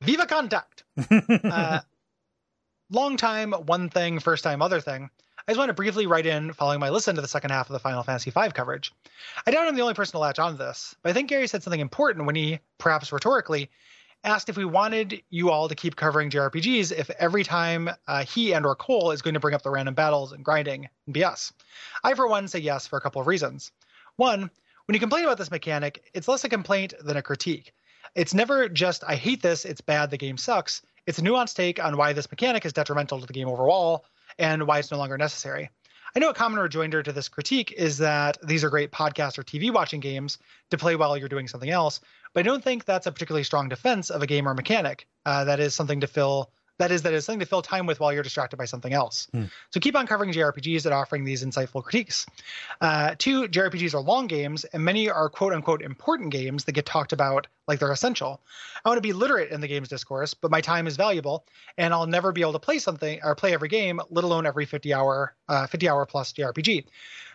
"Viva 0.00 0.26
contact." 0.26 0.84
uh, 1.44 1.80
long 2.90 3.16
time, 3.16 3.52
one 3.52 3.88
thing, 3.88 4.18
first 4.18 4.44
time, 4.44 4.62
other 4.62 4.80
thing. 4.80 5.10
I 5.46 5.50
just 5.50 5.58
want 5.58 5.70
to 5.70 5.74
briefly 5.74 6.06
write 6.06 6.26
in 6.26 6.52
following 6.52 6.78
my 6.78 6.90
listen 6.90 7.16
to 7.16 7.20
the 7.20 7.28
second 7.28 7.50
half 7.50 7.68
of 7.68 7.72
the 7.72 7.80
Final 7.80 8.04
Fantasy 8.04 8.30
V 8.30 8.50
coverage. 8.54 8.92
I 9.44 9.50
doubt 9.50 9.66
I'm 9.66 9.74
the 9.74 9.82
only 9.82 9.94
person 9.94 10.12
to 10.12 10.18
latch 10.18 10.38
on 10.38 10.52
to 10.52 10.58
this, 10.58 10.94
but 11.02 11.10
I 11.10 11.12
think 11.12 11.28
Gary 11.28 11.48
said 11.48 11.64
something 11.64 11.80
important 11.80 12.26
when 12.26 12.36
he, 12.36 12.60
perhaps 12.78 13.12
rhetorically, 13.12 13.68
asked 14.24 14.48
if 14.48 14.56
we 14.56 14.64
wanted 14.64 15.22
you 15.30 15.50
all 15.50 15.68
to 15.68 15.74
keep 15.74 15.96
covering 15.96 16.30
JRPGs 16.30 16.92
if 16.92 17.10
every 17.10 17.44
time 17.44 17.90
uh, 18.06 18.24
he 18.24 18.52
and 18.52 18.64
or 18.64 18.74
Cole 18.74 19.10
is 19.10 19.22
going 19.22 19.34
to 19.34 19.40
bring 19.40 19.54
up 19.54 19.62
the 19.62 19.70
random 19.70 19.94
battles 19.94 20.32
and 20.32 20.44
grinding 20.44 20.88
and 21.06 21.14
BS. 21.14 21.52
I, 22.04 22.14
for 22.14 22.28
one, 22.28 22.48
say 22.48 22.60
yes 22.60 22.86
for 22.86 22.96
a 22.96 23.00
couple 23.00 23.20
of 23.20 23.26
reasons. 23.26 23.72
One, 24.16 24.50
when 24.86 24.94
you 24.94 25.00
complain 25.00 25.24
about 25.24 25.38
this 25.38 25.50
mechanic, 25.50 26.10
it's 26.14 26.28
less 26.28 26.44
a 26.44 26.48
complaint 26.48 26.94
than 27.02 27.16
a 27.16 27.22
critique. 27.22 27.72
It's 28.14 28.34
never 28.34 28.68
just, 28.68 29.04
I 29.06 29.16
hate 29.16 29.42
this, 29.42 29.64
it's 29.64 29.80
bad, 29.80 30.10
the 30.10 30.18
game 30.18 30.36
sucks. 30.36 30.82
It's 31.06 31.18
a 31.18 31.22
nuanced 31.22 31.56
take 31.56 31.82
on 31.82 31.96
why 31.96 32.12
this 32.12 32.30
mechanic 32.30 32.64
is 32.64 32.72
detrimental 32.72 33.20
to 33.20 33.26
the 33.26 33.32
game 33.32 33.48
overall 33.48 34.04
and 34.38 34.66
why 34.66 34.78
it's 34.78 34.90
no 34.90 34.98
longer 34.98 35.18
necessary. 35.18 35.70
I 36.14 36.18
know 36.18 36.28
a 36.28 36.34
common 36.34 36.60
rejoinder 36.60 37.02
to 37.02 37.12
this 37.12 37.30
critique 37.30 37.72
is 37.72 37.96
that 37.98 38.36
these 38.42 38.62
are 38.64 38.68
great 38.68 38.92
podcast 38.92 39.38
or 39.38 39.42
TV 39.42 39.72
watching 39.72 40.00
games 40.00 40.36
to 40.70 40.76
play 40.76 40.94
while 40.94 41.16
you're 41.16 41.28
doing 41.28 41.48
something 41.48 41.70
else, 41.70 42.00
but 42.32 42.40
I 42.40 42.42
don't 42.42 42.62
think 42.62 42.84
that's 42.84 43.06
a 43.06 43.12
particularly 43.12 43.44
strong 43.44 43.68
defense 43.68 44.10
of 44.10 44.22
a 44.22 44.26
game 44.26 44.48
or 44.48 44.54
mechanic. 44.54 45.06
Uh, 45.24 45.44
that 45.44 45.60
is 45.60 45.74
something 45.74 46.00
to 46.00 46.06
fill 46.06 46.50
that 46.78 46.90
is 46.90 47.02
that 47.02 47.12
is 47.12 47.24
something 47.24 47.40
to 47.40 47.46
fill 47.46 47.62
time 47.62 47.86
with 47.86 48.00
while 48.00 48.12
you're 48.12 48.22
distracted 48.22 48.56
by 48.56 48.64
something 48.64 48.92
else. 48.92 49.28
Hmm. 49.32 49.44
So 49.70 49.78
keep 49.78 49.94
on 49.94 50.06
covering 50.06 50.32
JRPGs 50.32 50.84
and 50.84 50.94
offering 50.94 51.24
these 51.24 51.44
insightful 51.44 51.82
critiques. 51.82 52.26
Uh, 52.80 53.14
two, 53.18 53.46
JRPGs 53.46 53.94
are 53.94 54.00
long 54.00 54.26
games, 54.26 54.64
and 54.64 54.84
many 54.84 55.08
are 55.08 55.28
quote 55.28 55.52
unquote 55.52 55.82
important 55.82 56.30
games 56.30 56.64
that 56.64 56.72
get 56.72 56.86
talked 56.86 57.12
about 57.12 57.46
like 57.68 57.78
they're 57.78 57.92
essential. 57.92 58.40
I 58.84 58.88
want 58.88 58.96
to 58.96 59.02
be 59.02 59.12
literate 59.12 59.50
in 59.50 59.60
the 59.60 59.68
game's 59.68 59.88
discourse, 59.88 60.34
but 60.34 60.50
my 60.50 60.60
time 60.60 60.86
is 60.86 60.96
valuable, 60.96 61.46
and 61.78 61.94
I'll 61.94 62.06
never 62.06 62.32
be 62.32 62.40
able 62.40 62.54
to 62.54 62.58
play 62.58 62.78
something 62.78 63.20
or 63.22 63.34
play 63.34 63.54
every 63.54 63.68
game, 63.68 64.00
let 64.10 64.24
alone 64.24 64.46
every 64.46 64.66
50 64.66 64.92
hour, 64.92 65.34
uh, 65.48 65.66
50 65.66 65.88
hour 65.88 66.04
plus 66.06 66.32
JRPG. 66.32 66.86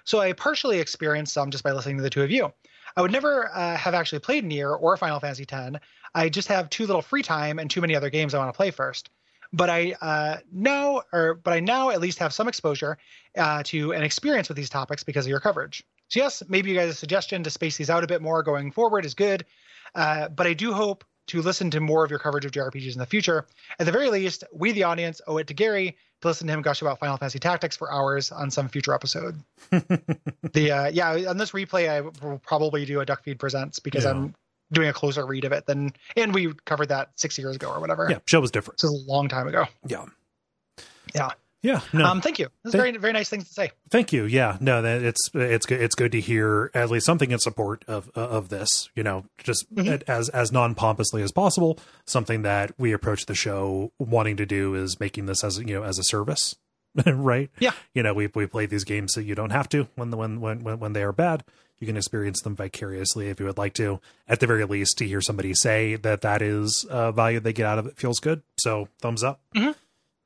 So 0.04 0.20
I 0.20 0.34
partially 0.34 0.80
experienced 0.80 1.34
some 1.34 1.52
just 1.52 1.64
by 1.64 1.72
listening 1.72 1.98
to 1.98 2.04
the 2.04 2.10
two 2.10 2.24
of 2.24 2.32
you. 2.32 2.52
I 2.98 3.02
would 3.02 3.12
never 3.12 3.50
uh, 3.56 3.78
have 3.78 3.94
actually 3.94 4.20
played 4.20 4.44
Nier 4.44 4.74
or 4.74 4.98
Final 4.98 5.22
Fantasy 5.22 5.46
X. 5.50 5.78
I 6.14 6.28
just 6.28 6.50
have 6.50 6.70
too 6.70 6.86
little 6.86 7.02
free 7.02 7.24
time 7.24 7.60
and 7.60 7.70
too 7.70 7.80
many 7.80 7.96
other 7.96 8.10
games 8.10 8.34
I 8.34 8.40
want 8.40 8.52
to 8.52 8.58
play 8.58 8.72
first 8.72 9.10
but 9.54 9.70
I 9.70 9.96
uh, 10.02 10.38
know, 10.52 11.04
or 11.14 11.36
but 11.36 11.54
I 11.54 11.60
now 11.60 11.90
at 11.90 12.02
least 12.02 12.20
have 12.20 12.34
some 12.34 12.48
exposure 12.48 12.98
uh, 13.38 13.64
to 13.66 13.94
an 13.94 14.04
experience 14.04 14.50
with 14.50 14.58
these 14.58 14.70
topics 14.70 15.04
because 15.04 15.26
of 15.26 15.30
your 15.30 15.40
coverage. 15.40 15.84
So 16.10 16.20
yes, 16.20 16.44
maybe 16.48 16.70
you 16.70 16.76
guys' 16.76 16.98
suggestion 16.98 17.44
to 17.44 17.50
space 17.50 17.78
these 17.78 17.90
out 17.90 18.04
a 18.04 18.08
bit 18.08 18.22
more 18.22 18.44
going 18.44 18.72
forward 18.72 19.06
is 19.06 19.14
good, 19.14 19.46
uh, 19.96 20.30
but 20.30 20.48
I 20.48 20.54
do 20.54 20.74
hope 20.74 21.04
to 21.28 21.42
listen 21.42 21.70
to 21.72 21.82
more 21.82 22.06
of 22.06 22.10
your 22.10 22.20
coverage 22.20 22.46
of 22.46 22.52
JRPGs 22.52 22.94
in 22.94 23.00
the 23.00 23.06
future. 23.06 23.46
At 23.80 23.86
the 23.86 23.92
very 23.92 24.10
least, 24.10 24.46
we 24.54 24.72
the 24.72 24.84
audience 24.84 25.20
owe 25.28 25.38
it 25.38 25.48
to 25.48 25.54
Gary 25.54 25.98
to 26.22 26.28
listen 26.28 26.48
to 26.48 26.54
him 26.54 26.62
gush 26.62 26.82
about 26.82 27.00
Final 27.00 27.18
Fantasy 27.18 27.40
Tactics 27.40 27.76
for 27.76 27.92
hours 27.92 28.32
on 28.32 28.50
some 28.50 28.70
future 28.70 28.94
episode. 28.94 29.40
the 29.72 30.72
uh, 30.72 30.88
yeah, 30.88 31.30
on 31.30 31.38
this 31.38 31.52
replay, 31.52 31.90
I 31.90 32.02
will 32.02 32.40
probably 32.40 32.86
do 32.86 33.00
a 33.00 33.06
Duck 33.06 33.24
Feed 33.24 33.40
presents 33.40 33.80
because 33.80 34.04
yeah. 34.04 34.12
I'm 34.12 34.36
doing 34.72 34.90
a 34.90 34.94
closer 34.94 35.26
read 35.26 35.46
of 35.46 35.52
it 35.52 35.66
than 35.66 35.94
and 36.16 36.34
we 36.34 36.54
covered 36.66 36.90
that 36.90 37.12
six 37.16 37.38
years 37.38 37.56
ago 37.56 37.70
or 37.70 37.80
whatever. 37.80 38.08
Yeah, 38.10 38.20
show 38.26 38.42
was 38.42 38.52
different. 38.52 38.80
This 38.80 38.92
is 38.92 39.04
a 39.08 39.12
long 39.12 39.28
time 39.28 39.48
ago. 39.48 39.66
Yeah. 39.86 40.06
Yeah. 41.14 41.32
Yeah. 41.64 41.82
No. 41.92 42.06
Um, 42.06 42.22
thank 42.22 42.40
you. 42.40 42.50
That's 42.64 42.76
very 42.76 42.96
very 42.98 43.14
nice 43.14 43.30
things 43.30 43.48
to 43.48 43.54
say. 43.54 43.72
Thank 43.90 44.14
you. 44.14 44.26
Yeah. 44.26 44.58
No, 44.60 44.82
that 44.82 45.02
it's 45.02 45.30
it's 45.34 45.66
good. 45.66 45.82
It's 45.82 45.96
good 45.96 46.12
to 46.12 46.22
hear 46.22 46.72
at 46.74 46.90
least 46.90 47.06
something 47.06 47.32
in 47.32 47.40
support 47.40 47.84
of 47.88 48.10
of 48.16 48.50
this. 48.50 48.90
You 48.96 49.04
know, 49.04 49.26
just 49.44 49.74
mm-hmm. 49.74 50.10
as 50.10 50.30
as 50.30 50.52
non 50.52 50.76
pompously 50.76 51.22
as 51.24 51.32
possible. 51.32 51.80
Something 52.06 52.44
that 52.44 52.72
we 52.78 52.94
approach 52.94 53.26
the 53.26 53.36
show 53.36 53.92
wanting 54.00 54.38
to 54.38 54.46
do 54.46 54.76
is 54.76 55.00
making 55.00 55.26
this 55.26 55.44
as 55.44 55.58
you 55.58 55.76
know 55.76 55.84
as 55.84 55.98
a 55.98 56.04
service, 56.04 56.56
right? 57.06 57.50
Yeah. 57.60 57.72
You 57.94 58.04
know, 58.04 58.14
we 58.14 58.28
we 58.34 58.46
play 58.46 58.68
these 58.68 58.84
games 58.84 59.14
so 59.14 59.20
you 59.20 59.36
don't 59.36 59.52
have 59.52 59.68
to 59.70 59.88
when 59.96 60.12
the 60.12 60.18
when 60.18 60.40
when 60.40 60.62
when 60.62 60.94
they 60.94 61.04
are 61.04 61.14
bad 61.14 61.44
you 61.80 61.86
can 61.86 61.98
experience 61.98 62.42
them 62.42 62.56
vicariously 62.56 63.30
if 63.30 63.40
you 63.40 63.46
would 63.46 63.58
like 63.58 63.74
to. 63.76 64.00
At 64.28 64.40
the 64.40 64.48
very 64.48 64.66
least, 64.66 64.98
to 64.98 65.08
hear 65.08 65.22
somebody 65.22 65.54
say 65.54 65.96
that 65.96 66.22
that 66.22 66.42
is 66.42 66.86
a 66.90 67.12
value 67.12 67.40
they 67.40 67.54
get 67.54 67.66
out 67.66 67.80
of 67.80 67.86
it 67.86 67.98
feels 67.98 68.20
good. 68.20 68.42
So 68.58 68.88
thumbs 69.00 69.24
up. 69.24 69.42
Mm-hmm. 69.56 69.72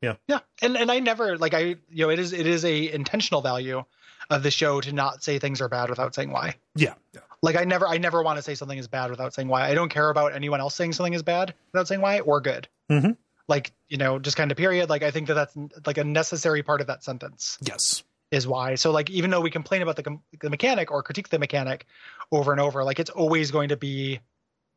Yeah, 0.01 0.15
yeah, 0.27 0.39
and 0.61 0.75
and 0.75 0.91
I 0.91 0.99
never 0.99 1.37
like 1.37 1.53
I 1.53 1.75
you 1.89 2.05
know 2.05 2.09
it 2.09 2.19
is 2.19 2.33
it 2.33 2.47
is 2.47 2.65
a 2.65 2.91
intentional 2.91 3.41
value 3.41 3.83
of 4.29 4.43
the 4.43 4.51
show 4.51 4.81
to 4.81 4.93
not 4.93 5.23
say 5.23 5.39
things 5.39 5.61
are 5.61 5.69
bad 5.69 5.89
without 5.89 6.15
saying 6.15 6.31
why. 6.31 6.55
Yeah. 6.75 6.93
yeah. 7.13 7.21
Like 7.41 7.55
I 7.55 7.65
never 7.65 7.87
I 7.87 7.97
never 7.97 8.23
want 8.23 8.37
to 8.37 8.43
say 8.43 8.55
something 8.55 8.77
is 8.77 8.87
bad 8.87 9.09
without 9.09 9.33
saying 9.33 9.47
why. 9.47 9.67
I 9.67 9.73
don't 9.73 9.89
care 9.89 10.09
about 10.09 10.33
anyone 10.33 10.59
else 10.59 10.75
saying 10.75 10.93
something 10.93 11.13
is 11.13 11.23
bad 11.23 11.53
without 11.71 11.87
saying 11.87 12.01
why 12.01 12.19
or 12.19 12.39
good. 12.41 12.67
Mm-hmm. 12.89 13.11
Like 13.47 13.71
you 13.89 13.97
know, 13.97 14.19
just 14.19 14.37
kind 14.37 14.51
of 14.51 14.57
period. 14.57 14.89
Like 14.89 15.03
I 15.03 15.11
think 15.11 15.27
that 15.27 15.33
that's 15.33 15.57
like 15.85 15.97
a 15.97 16.03
necessary 16.03 16.63
part 16.63 16.81
of 16.81 16.87
that 16.87 17.03
sentence. 17.03 17.57
Yes 17.61 18.03
is 18.31 18.47
why. 18.47 18.75
So 18.75 18.91
like 18.91 19.09
even 19.09 19.29
though 19.29 19.41
we 19.41 19.51
complain 19.51 19.81
about 19.81 19.97
the 19.97 20.17
the 20.39 20.49
mechanic 20.49 20.89
or 20.89 21.03
critique 21.03 21.29
the 21.29 21.39
mechanic 21.39 21.85
over 22.31 22.51
and 22.51 22.61
over, 22.61 22.83
like 22.83 22.99
it's 22.99 23.09
always 23.09 23.51
going 23.51 23.69
to 23.69 23.77
be 23.77 24.19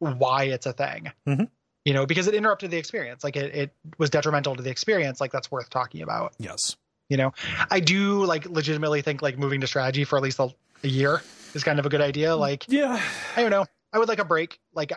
why 0.01 0.45
it's 0.45 0.67
a 0.67 0.73
thing. 0.73 1.13
Mm-hmm. 1.27 1.45
You 1.85 1.93
know, 1.93 2.07
because 2.07 2.27
it 2.29 2.35
interrupted 2.35 2.71
the 2.71 2.79
experience. 2.79 3.23
Like 3.23 3.37
it, 3.37 3.55
it 3.55 3.75
was 3.99 4.11
detrimental 4.11 4.57
to 4.57 4.63
the 4.63 4.71
experience. 4.71 5.21
Like 5.21 5.33
that's 5.33 5.51
worth 5.51 5.69
talking 5.69 6.03
about. 6.03 6.35
Yes. 6.39 6.77
You 7.11 7.19
know, 7.19 7.35
I 7.71 7.81
do 7.81 8.25
like 8.25 8.47
legitimately 8.47 9.03
think 9.03 9.21
like 9.21 9.39
moving 9.39 9.61
to 9.61 9.67
strategy 9.67 10.05
for 10.05 10.17
at 10.17 10.23
least 10.23 10.39
a, 10.39 10.49
a 10.83 10.89
year 10.89 11.23
is 11.55 11.63
kind 11.63 11.79
of 11.79 11.85
a 11.85 11.91
good 11.91 12.01
idea. 12.01 12.35
Like, 12.35 12.65
yeah, 12.69 13.01
I 13.37 13.43
don't 13.43 13.51
know. 13.51 13.67
I 13.93 13.99
would 13.99 14.09
like 14.09 14.19
a 14.19 14.25
break. 14.25 14.59
Like, 14.75 14.93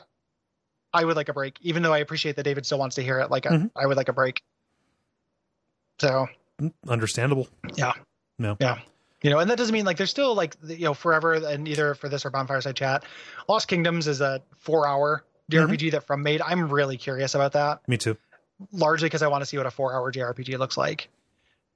I 0.93 1.03
would 1.03 1.18
like 1.18 1.30
a 1.30 1.34
break, 1.34 1.57
even 1.61 1.84
though 1.84 1.93
I 1.93 1.97
appreciate 1.99 2.38
that 2.38 2.43
David 2.43 2.65
still 2.65 2.80
wants 2.80 2.95
to 2.95 3.03
hear 3.03 3.19
it. 3.19 3.30
Like, 3.30 3.43
mm-hmm. 3.43 3.68
I, 3.76 3.84
I 3.84 3.85
would 3.85 3.97
like 3.97 4.07
a 4.07 4.14
break. 4.14 4.41
So, 5.99 6.27
understandable. 6.88 7.49
Yeah. 7.76 7.93
No. 8.39 8.55
Yeah. 8.59 8.80
You 9.22 9.31
know, 9.31 9.39
and 9.39 9.49
that 9.49 9.57
doesn't 9.57 9.73
mean 9.73 9.85
like 9.85 9.97
there's 9.97 10.11
still 10.11 10.35
like 10.35 10.55
you 10.64 10.85
know 10.85 10.93
forever, 10.93 11.34
and 11.34 11.68
either 11.68 11.95
for 11.95 12.07
this 12.07 12.23
or 12.26 12.31
Bonfireside 12.31 12.76
Chat, 12.76 13.03
Lost 13.49 13.68
Kingdoms 13.68 14.07
is 14.07 14.22
a 14.22 14.43
four-hour 14.59 15.23
JRPG 15.52 15.78
mm-hmm. 15.78 15.90
that 15.91 16.07
From 16.07 16.24
made. 16.24 16.41
I'm 16.41 16.69
really 16.69 16.98
curious 16.98 17.36
about 17.36 17.53
that. 17.53 17.88
Me 17.88 17.98
too. 17.98 18.18
Largely 18.72 19.07
because 19.07 19.22
I 19.22 19.28
want 19.28 19.41
to 19.41 19.45
see 19.45 19.57
what 19.57 19.65
a 19.65 19.72
four-hour 19.72 20.11
JRPG 20.11 20.57
looks 20.57 20.78
like. 20.78 21.10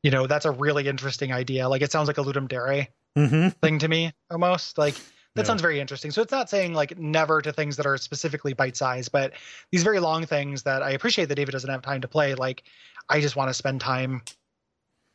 You 0.03 0.11
know, 0.11 0.27
that's 0.27 0.45
a 0.45 0.51
really 0.51 0.87
interesting 0.87 1.31
idea. 1.31 1.69
Like 1.69 1.81
it 1.81 1.91
sounds 1.91 2.07
like 2.07 2.17
a 2.17 2.23
Ludum 2.23 2.47
Dare 2.47 2.87
mm-hmm. 3.15 3.49
thing 3.49 3.79
to 3.79 3.87
me, 3.87 4.13
almost 4.29 4.77
like 4.77 4.95
that 5.35 5.43
yeah. 5.43 5.43
sounds 5.43 5.61
very 5.61 5.79
interesting. 5.79 6.11
So 6.11 6.21
it's 6.21 6.31
not 6.31 6.49
saying 6.49 6.73
like 6.73 6.97
never 6.97 7.41
to 7.41 7.53
things 7.53 7.77
that 7.77 7.85
are 7.85 7.97
specifically 7.97 8.53
bite 8.53 8.75
sized, 8.75 9.11
but 9.11 9.33
these 9.71 9.83
very 9.83 9.99
long 9.99 10.25
things 10.25 10.63
that 10.63 10.81
I 10.81 10.91
appreciate 10.91 11.29
that 11.29 11.35
David 11.35 11.51
doesn't 11.51 11.69
have 11.69 11.81
time 11.81 12.01
to 12.01 12.07
play. 12.07 12.35
Like 12.35 12.63
I 13.07 13.21
just 13.21 13.35
want 13.35 13.49
to 13.49 13.53
spend 13.53 13.79
time 13.79 14.23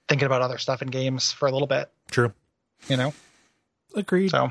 thinking 0.09 0.27
about 0.27 0.43
other 0.43 0.59
stuff 0.59 0.83
in 0.83 0.89
games 0.89 1.33
for 1.33 1.47
a 1.49 1.53
little 1.53 1.67
bit. 1.67 1.91
True. 2.11 2.33
You 2.89 2.97
know. 2.97 3.15
Agreed. 3.95 4.31
So. 4.31 4.51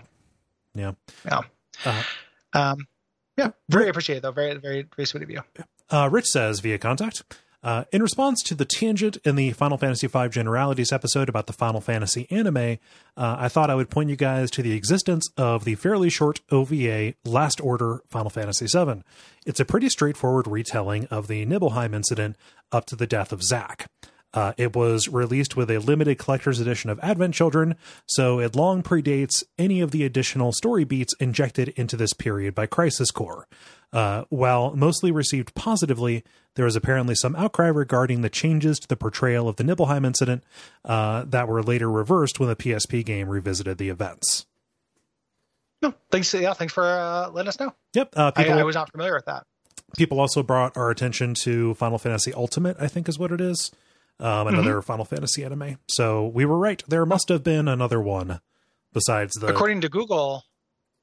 Yeah. 0.76 0.94
Yeah. 1.26 1.42
Uh, 1.84 2.04
um. 2.54 2.88
Yeah. 3.38 3.52
Very 3.70 3.90
appreciated 3.90 4.24
though. 4.24 4.32
Very 4.32 4.56
very 4.56 4.88
very 4.96 5.06
sweet 5.06 5.24
of 5.24 5.30
you. 5.30 5.42
Uh, 5.90 6.10
Rich 6.12 6.28
says 6.28 6.60
via 6.60 6.78
contact. 6.78 7.24
Uh, 7.66 7.84
in 7.92 8.00
response 8.04 8.44
to 8.44 8.54
the 8.54 8.64
tangent 8.64 9.18
in 9.26 9.36
the 9.36 9.52
Final 9.52 9.80
Fantasy 9.80 10.06
V 10.06 10.30
Generalities 10.30 10.92
episode 10.92 11.30
about 11.30 11.48
the 11.48 11.54
Final 11.54 11.82
Fantasy 11.82 12.28
anime, 12.30 12.78
uh, 13.18 13.38
I 13.40 13.48
thought 13.50 13.72
I 13.72 13.76
would 13.76 13.90
point 13.90 14.12
you 14.12 14.16
guys 14.16 14.52
to 14.52 14.62
the 14.62 14.74
existence 14.74 15.28
of 15.36 15.66
the 15.66 15.74
fairly 15.74 16.12
short 16.12 16.42
OVA 16.52 17.16
Last 17.26 17.60
Order 17.60 18.04
Final 18.08 18.30
Fantasy 18.30 18.68
VII. 18.68 19.02
It's 19.48 19.60
a 19.60 19.66
pretty 19.66 19.90
straightforward 19.90 20.46
retelling 20.46 21.08
of 21.08 21.28
the 21.28 21.44
Nibelheim 21.44 21.96
incident 21.96 22.36
up 22.72 22.86
to 22.86 22.96
the 22.96 23.08
death 23.08 23.32
of 23.32 23.42
Zack. 23.42 23.90
Uh, 24.36 24.52
it 24.58 24.76
was 24.76 25.08
released 25.08 25.56
with 25.56 25.72
a 25.72 25.80
limited 25.80 26.18
collector's 26.18 26.60
edition 26.60 26.90
of 26.90 27.00
Advent 27.00 27.34
Children, 27.34 27.76
so 28.06 28.40
it 28.40 28.56
long 28.56 28.84
predates 28.84 29.44
any 29.58 29.80
of 29.80 29.92
the 29.92 30.04
additional 30.04 30.52
story 30.52 30.84
beats 30.84 31.14
injected 31.22 31.70
into 31.70 31.96
this 31.96 32.12
period 32.12 32.54
by 32.54 32.66
Crisis 32.66 33.12
Core. 33.12 33.48
Uh, 33.94 34.26
while 34.28 34.76
mostly 34.76 35.10
received 35.10 35.56
positively, 35.56 36.22
there 36.56 36.66
was 36.66 36.76
apparently 36.76 37.16
some 37.16 37.34
outcry 37.38 37.68
regarding 37.68 38.22
the 38.22 38.30
changes 38.30 38.78
to 38.80 38.90
the 38.90 38.98
portrayal 38.98 39.48
of 39.48 39.56
the 39.56 39.64
Nibelheim 39.64 40.04
incident 40.04 40.44
uh, 40.84 41.24
that 41.26 41.48
were 41.48 41.64
later 41.64 41.90
reversed 41.90 42.38
when 42.38 42.50
the 42.50 42.58
PSP 42.58 43.06
game 43.06 43.30
revisited 43.30 43.78
the 43.78 43.88
events. 43.88 44.46
No, 45.82 45.94
thanks. 46.12 46.34
Yeah, 46.34 46.52
thanks 46.54 46.74
for 46.74 46.84
uh, 46.84 47.30
letting 47.30 47.48
us 47.48 47.60
know. 47.60 47.74
Yep, 47.94 48.14
uh, 48.18 48.32
people, 48.32 48.54
I, 48.54 48.60
I 48.60 48.64
was 48.64 48.76
not 48.76 48.92
familiar 48.92 49.14
with 49.14 49.26
that. 49.26 49.46
People 49.96 50.20
also 50.20 50.44
brought 50.44 50.76
our 50.76 50.90
attention 50.90 51.36
to 51.36 51.74
Final 51.76 51.98
Fantasy 51.98 52.34
Ultimate. 52.34 52.76
I 52.80 52.88
think 52.88 53.08
is 53.08 53.18
what 53.18 53.32
it 53.32 53.40
is 53.40 53.72
um, 54.20 54.48
another 54.48 54.76
mm-hmm. 54.76 54.86
Final 54.86 55.06
Fantasy 55.06 55.44
anime. 55.44 55.78
So 55.88 56.28
we 56.28 56.46
were 56.46 56.58
right. 56.58 56.84
There 56.88 57.06
must 57.06 57.30
have 57.30 57.44
been 57.44 57.68
another 57.68 58.02
one 58.02 58.40
besides 58.94 59.34
the. 59.34 59.48
According 59.48 59.82
to 59.82 59.90
Google, 59.90 60.44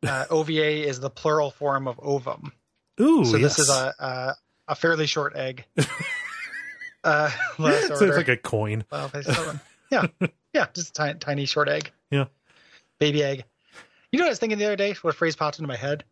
uh, 0.06 0.26
OVA 0.30 0.86
is 0.88 1.00
the 1.00 1.10
plural 1.10 1.50
form 1.50 1.86
of 1.86 2.00
ovum. 2.02 2.52
Ooh, 3.00 3.24
so 3.24 3.36
yes. 3.36 3.56
this 3.56 3.58
is 3.60 3.70
a 3.70 3.94
a, 3.98 4.34
a 4.68 4.74
fairly 4.74 5.06
short 5.06 5.36
egg. 5.36 5.64
uh, 7.04 7.30
so 7.56 7.66
it's 7.66 8.16
like 8.16 8.28
a 8.28 8.36
coin. 8.36 8.84
yeah, 9.90 10.06
yeah, 10.52 10.66
just 10.72 10.90
a 10.90 10.92
tiny, 10.92 11.18
tiny 11.18 11.44
short 11.46 11.68
egg. 11.68 11.90
Yeah, 12.10 12.26
baby 12.98 13.22
egg. 13.22 13.44
You 14.10 14.18
know 14.18 14.24
what 14.24 14.28
I 14.28 14.32
was 14.32 14.38
thinking 14.38 14.58
the 14.58 14.66
other 14.66 14.76
day? 14.76 14.94
What 15.02 15.14
phrase 15.14 15.36
popped 15.36 15.58
into 15.58 15.68
my 15.68 15.76
head? 15.76 16.04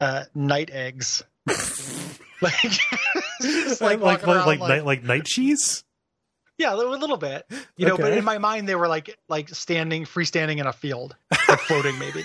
Uh, 0.00 0.24
night 0.34 0.70
eggs. 0.70 1.22
like, 2.42 2.62
like, 3.80 4.00
like, 4.02 4.26
like, 4.26 4.46
like, 4.46 4.60
night, 4.60 4.84
like 4.84 5.02
night 5.02 5.24
cheese. 5.24 5.84
Yeah, 6.58 6.74
a 6.74 6.76
little 6.76 7.16
bit. 7.16 7.46
You 7.76 7.86
know, 7.86 7.94
okay. 7.94 8.02
but 8.02 8.12
in 8.12 8.24
my 8.24 8.38
mind 8.38 8.68
they 8.68 8.74
were 8.74 8.88
like 8.88 9.16
like 9.28 9.48
standing 9.50 10.04
freestanding 10.04 10.58
in 10.58 10.66
a 10.66 10.72
field, 10.72 11.16
like 11.48 11.60
floating 11.60 11.98
maybe. 11.98 12.24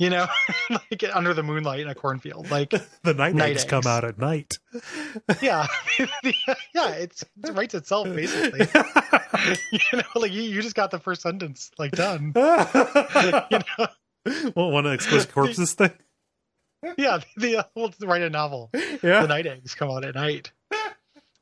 you 0.00 0.08
know, 0.08 0.26
like 0.70 1.04
under 1.12 1.34
the 1.34 1.42
moonlight 1.42 1.80
in 1.80 1.88
a 1.88 1.94
cornfield. 1.94 2.50
Like 2.50 2.70
the 3.02 3.14
night, 3.14 3.34
night 3.34 3.50
eggs, 3.50 3.62
eggs, 3.62 3.70
come 3.70 3.86
out 3.86 4.04
at 4.04 4.18
night. 4.18 4.58
yeah, 5.42 5.66
yeah, 6.74 6.90
it's, 6.92 7.22
it 7.44 7.52
writes 7.52 7.74
itself 7.74 8.06
basically. 8.08 8.66
you 9.72 9.78
know, 9.92 10.02
like 10.14 10.32
you, 10.32 10.42
you 10.42 10.62
just 10.62 10.74
got 10.74 10.90
the 10.90 10.98
first 10.98 11.20
sentence 11.20 11.70
like 11.78 11.92
done. 11.92 12.32
you 12.34 13.58
know, 13.78 14.52
well, 14.56 14.70
one 14.70 14.86
of 14.86 14.92
explicit 14.92 15.32
corpses 15.32 15.74
thing. 15.74 15.92
Yeah, 16.96 17.18
the, 17.36 17.58
uh, 17.58 17.62
we'll 17.74 17.92
write 18.00 18.22
a 18.22 18.30
novel. 18.30 18.70
Yeah, 19.02 19.20
the 19.20 19.26
night 19.26 19.46
eggs 19.46 19.74
come 19.74 19.90
out 19.90 20.04
at 20.04 20.14
night. 20.14 20.50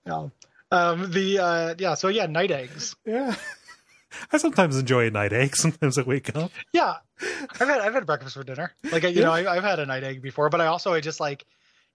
Yeah. 0.05 0.29
Um, 0.71 1.11
the 1.11 1.39
uh, 1.39 1.75
yeah, 1.79 1.95
so 1.95 2.09
yeah, 2.09 2.27
night 2.27 2.51
eggs. 2.51 2.97
Yeah. 3.05 3.35
I 4.33 4.39
sometimes 4.39 4.77
enjoy 4.79 5.07
a 5.07 5.11
night 5.11 5.33
egg. 5.33 5.55
Sometimes 5.57 5.99
I 5.99 6.03
wake 6.03 6.35
up. 6.35 6.51
Yeah, 6.73 6.97
I've 7.21 7.69
had 7.69 7.81
I've 7.81 7.95
had 7.95 8.07
breakfast 8.07 8.35
for 8.35 8.45
dinner. 8.45 8.73
Like 8.91 9.03
you 9.03 9.11
yeah. 9.11 9.25
know, 9.25 9.33
I, 9.33 9.55
have 9.55 9.65
had 9.65 9.81
a 9.81 9.87
night 9.87 10.03
egg 10.03 10.23
before, 10.23 10.49
but 10.49 10.61
I 10.61 10.67
also 10.67 10.95
I 10.95 11.01
just 11.01 11.21
like, 11.21 11.45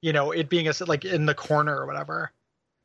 you 0.01 0.13
know, 0.13 0.31
it 0.31 0.49
being 0.49 0.67
a 0.67 0.73
like 0.85 1.05
in 1.05 1.25
the 1.25 1.33
corner 1.33 1.75
or 1.75 1.85
whatever. 1.85 2.31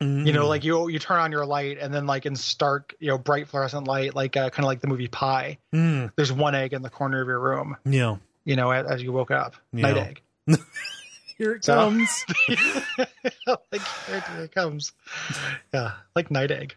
Mm. 0.01 0.25
You 0.25 0.33
know, 0.33 0.47
like 0.47 0.63
you 0.63 0.87
you 0.87 0.97
turn 0.97 1.19
on 1.19 1.31
your 1.31 1.45
light 1.45 1.77
and 1.79 1.93
then 1.93 2.07
like 2.07 2.25
in 2.25 2.35
stark, 2.35 2.95
you 2.99 3.09
know, 3.09 3.17
bright 3.17 3.47
fluorescent 3.47 3.87
light, 3.87 4.15
like 4.15 4.37
uh, 4.37 4.49
kind 4.49 4.65
of 4.65 4.67
like 4.67 4.81
the 4.81 4.87
movie 4.87 5.07
Pi. 5.07 5.57
Mm. 5.73 6.11
There's 6.15 6.31
one 6.31 6.55
egg 6.55 6.73
in 6.73 6.81
the 6.81 6.89
corner 6.89 7.21
of 7.21 7.27
your 7.27 7.39
room. 7.39 7.77
Yeah. 7.85 8.17
You 8.45 8.55
know, 8.55 8.71
as, 8.71 8.87
as 8.87 9.03
you 9.03 9.11
woke 9.11 9.31
up, 9.31 9.55
yeah. 9.73 9.91
night 9.91 9.97
egg. 9.97 10.21
Here 11.39 11.53
it 11.53 11.61
comes. 11.65 12.25
like 13.71 13.81
here 14.07 14.23
it 14.43 14.51
comes. 14.51 14.91
Yeah, 15.73 15.93
like 16.15 16.29
night 16.29 16.51
egg. 16.51 16.75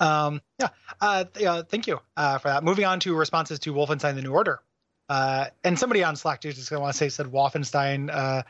um, 0.00 0.40
yeah. 0.58 0.68
Uh, 1.00 1.24
yeah. 1.38 1.62
Thank 1.68 1.88
you 1.88 2.00
uh, 2.16 2.38
for 2.38 2.48
that. 2.48 2.64
Moving 2.64 2.86
on 2.86 3.00
to 3.00 3.14
responses 3.14 3.58
to 3.60 3.74
Wolfenstein: 3.74 4.14
The 4.14 4.22
New 4.22 4.32
Order. 4.32 4.60
Uh, 5.08 5.46
and 5.64 5.78
somebody 5.78 6.02
on 6.04 6.16
Slack 6.16 6.40
just 6.40 6.70
going 6.70 6.78
to 6.78 6.82
want 6.82 6.94
to 6.94 6.96
say 6.96 7.08
said 7.10 7.26
Wolfenstein, 7.26 8.08
uh, 8.10 8.44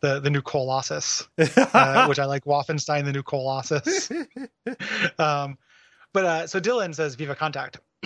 the 0.00 0.18
the 0.20 0.30
new 0.30 0.42
Colossus, 0.42 1.28
uh, 1.38 2.06
which 2.06 2.18
I 2.18 2.24
like. 2.24 2.44
Wolfenstein, 2.44 3.04
the 3.04 3.12
new 3.12 3.22
Colossus. 3.22 4.10
um, 5.18 5.58
but 6.12 6.24
uh, 6.24 6.46
so 6.46 6.60
Dylan 6.60 6.94
says, 6.94 7.14
"Viva 7.14 7.36
Contact." 7.36 7.78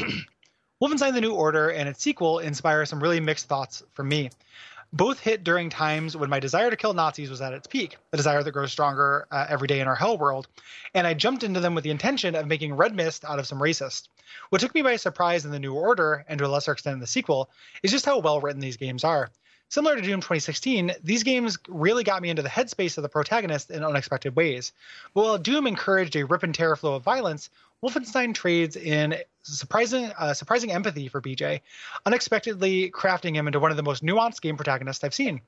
Wolfenstein: 0.82 1.14
The 1.14 1.20
New 1.20 1.32
Order 1.32 1.70
and 1.70 1.88
its 1.88 2.02
sequel 2.02 2.40
inspire 2.40 2.84
some 2.86 3.00
really 3.00 3.20
mixed 3.20 3.46
thoughts 3.48 3.84
for 3.94 4.02
me. 4.02 4.30
Both 4.94 5.20
hit 5.20 5.42
during 5.42 5.70
times 5.70 6.18
when 6.18 6.28
my 6.28 6.38
desire 6.38 6.68
to 6.68 6.76
kill 6.76 6.92
Nazis 6.92 7.30
was 7.30 7.40
at 7.40 7.54
its 7.54 7.66
peak, 7.66 7.96
a 8.12 8.16
desire 8.18 8.42
that 8.42 8.50
grows 8.50 8.72
stronger 8.72 9.26
uh, 9.30 9.46
every 9.48 9.66
day 9.66 9.80
in 9.80 9.88
our 9.88 9.94
hell 9.94 10.18
world, 10.18 10.48
and 10.92 11.06
I 11.06 11.14
jumped 11.14 11.42
into 11.42 11.60
them 11.60 11.74
with 11.74 11.82
the 11.82 11.90
intention 11.90 12.34
of 12.34 12.46
making 12.46 12.74
Red 12.74 12.94
Mist 12.94 13.24
out 13.24 13.38
of 13.38 13.46
some 13.46 13.58
racists. 13.58 14.08
What 14.50 14.60
took 14.60 14.74
me 14.74 14.82
by 14.82 14.96
surprise 14.96 15.46
in 15.46 15.50
the 15.50 15.58
New 15.58 15.72
Order, 15.72 16.26
and 16.28 16.38
to 16.38 16.44
a 16.44 16.48
lesser 16.48 16.72
extent 16.72 16.92
in 16.92 17.00
the 17.00 17.06
sequel, 17.06 17.48
is 17.82 17.90
just 17.90 18.04
how 18.04 18.18
well 18.18 18.42
written 18.42 18.60
these 18.60 18.76
games 18.76 19.02
are. 19.02 19.30
Similar 19.70 19.96
to 19.96 20.02
Doom 20.02 20.20
2016, 20.20 20.92
these 21.02 21.22
games 21.22 21.56
really 21.66 22.04
got 22.04 22.20
me 22.20 22.28
into 22.28 22.42
the 22.42 22.50
headspace 22.50 22.98
of 22.98 23.02
the 23.02 23.08
protagonist 23.08 23.70
in 23.70 23.82
unexpected 23.82 24.36
ways. 24.36 24.72
But 25.14 25.22
while 25.24 25.38
Doom 25.38 25.66
encouraged 25.66 26.14
a 26.16 26.26
rip 26.26 26.42
and 26.42 26.54
tear 26.54 26.76
flow 26.76 26.96
of 26.96 27.02
violence, 27.02 27.48
Wolfenstein 27.82 28.32
trades 28.32 28.76
in 28.76 29.16
surprising 29.42 30.12
uh, 30.16 30.34
surprising 30.34 30.70
empathy 30.70 31.08
for 31.08 31.20
BJ, 31.20 31.60
unexpectedly 32.06 32.90
crafting 32.90 33.34
him 33.34 33.48
into 33.48 33.58
one 33.58 33.72
of 33.72 33.76
the 33.76 33.82
most 33.82 34.04
nuanced 34.04 34.40
game 34.40 34.56
protagonists 34.56 35.02
I've 35.02 35.14
seen. 35.14 35.40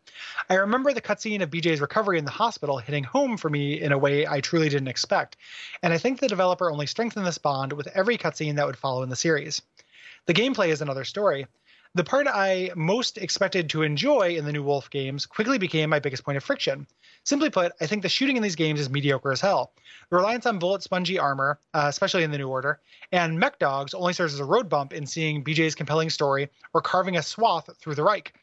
I 0.51 0.55
remember 0.55 0.93
the 0.93 1.01
cutscene 1.01 1.43
of 1.43 1.51
BJ's 1.51 1.81
recovery 1.81 2.19
in 2.19 2.25
the 2.25 2.33
hospital 2.33 2.79
hitting 2.79 3.05
home 3.05 3.37
for 3.37 3.49
me 3.49 3.81
in 3.81 3.93
a 3.93 3.99
way 3.99 4.27
I 4.27 4.41
truly 4.41 4.69
didn't 4.69 4.89
expect, 4.89 5.37
and 5.83 5.93
I 5.93 5.99
think 5.99 6.19
the 6.19 6.29
developer 6.29 6.71
only 6.71 6.87
strengthened 6.87 7.27
this 7.27 7.39
bond 7.39 7.73
with 7.73 7.87
every 7.95 8.19
cutscene 8.19 8.57
that 8.57 8.67
would 8.67 8.77
follow 8.77 9.03
in 9.03 9.11
the 9.11 9.17
series. 9.17 9.63
The 10.27 10.35
gameplay 10.35 10.69
is 10.69 10.83
another 10.83 11.05
story. 11.05 11.47
The 11.95 12.03
part 12.03 12.27
I 12.27 12.73
most 12.75 13.19
expected 13.19 13.71
to 13.71 13.83
enjoy 13.83 14.37
in 14.37 14.45
the 14.45 14.53
new 14.53 14.65
Wolf 14.65 14.91
games 14.91 15.27
quickly 15.27 15.59
became 15.59 15.91
my 15.91 16.01
biggest 16.01 16.25
point 16.25 16.37
of 16.37 16.43
friction. 16.43 16.89
Simply 17.25 17.49
put, 17.49 17.73
I 17.81 17.87
think 17.87 18.03
the 18.03 18.09
shooting 18.09 18.37
in 18.37 18.43
these 18.43 18.55
games 18.55 18.81
is 18.81 18.91
mediocre 18.91 19.33
as 19.33 19.41
hell. 19.41 19.73
The 20.11 20.17
reliance 20.17 20.45
on 20.45 20.59
bullet 20.59 20.83
spongy 20.83 21.19
armor, 21.19 21.59
uh, 21.73 21.87
especially 21.89 22.23
in 22.23 22.31
the 22.31 22.39
New 22.39 22.49
Order, 22.49 22.81
and 23.13 23.39
mech 23.39 23.59
dogs 23.59 23.95
only 23.95 24.13
serves 24.13 24.35
as 24.35 24.41
a 24.41 24.45
road 24.45 24.69
bump 24.69 24.93
in 24.93 25.07
seeing 25.07 25.43
BJ's 25.43 25.75
compelling 25.75 26.11
story 26.11 26.51
or 26.75 26.83
carving 26.83 27.17
a 27.17 27.23
swath 27.23 27.71
through 27.79 27.95
the 27.95 28.03
Reich. 28.03 28.35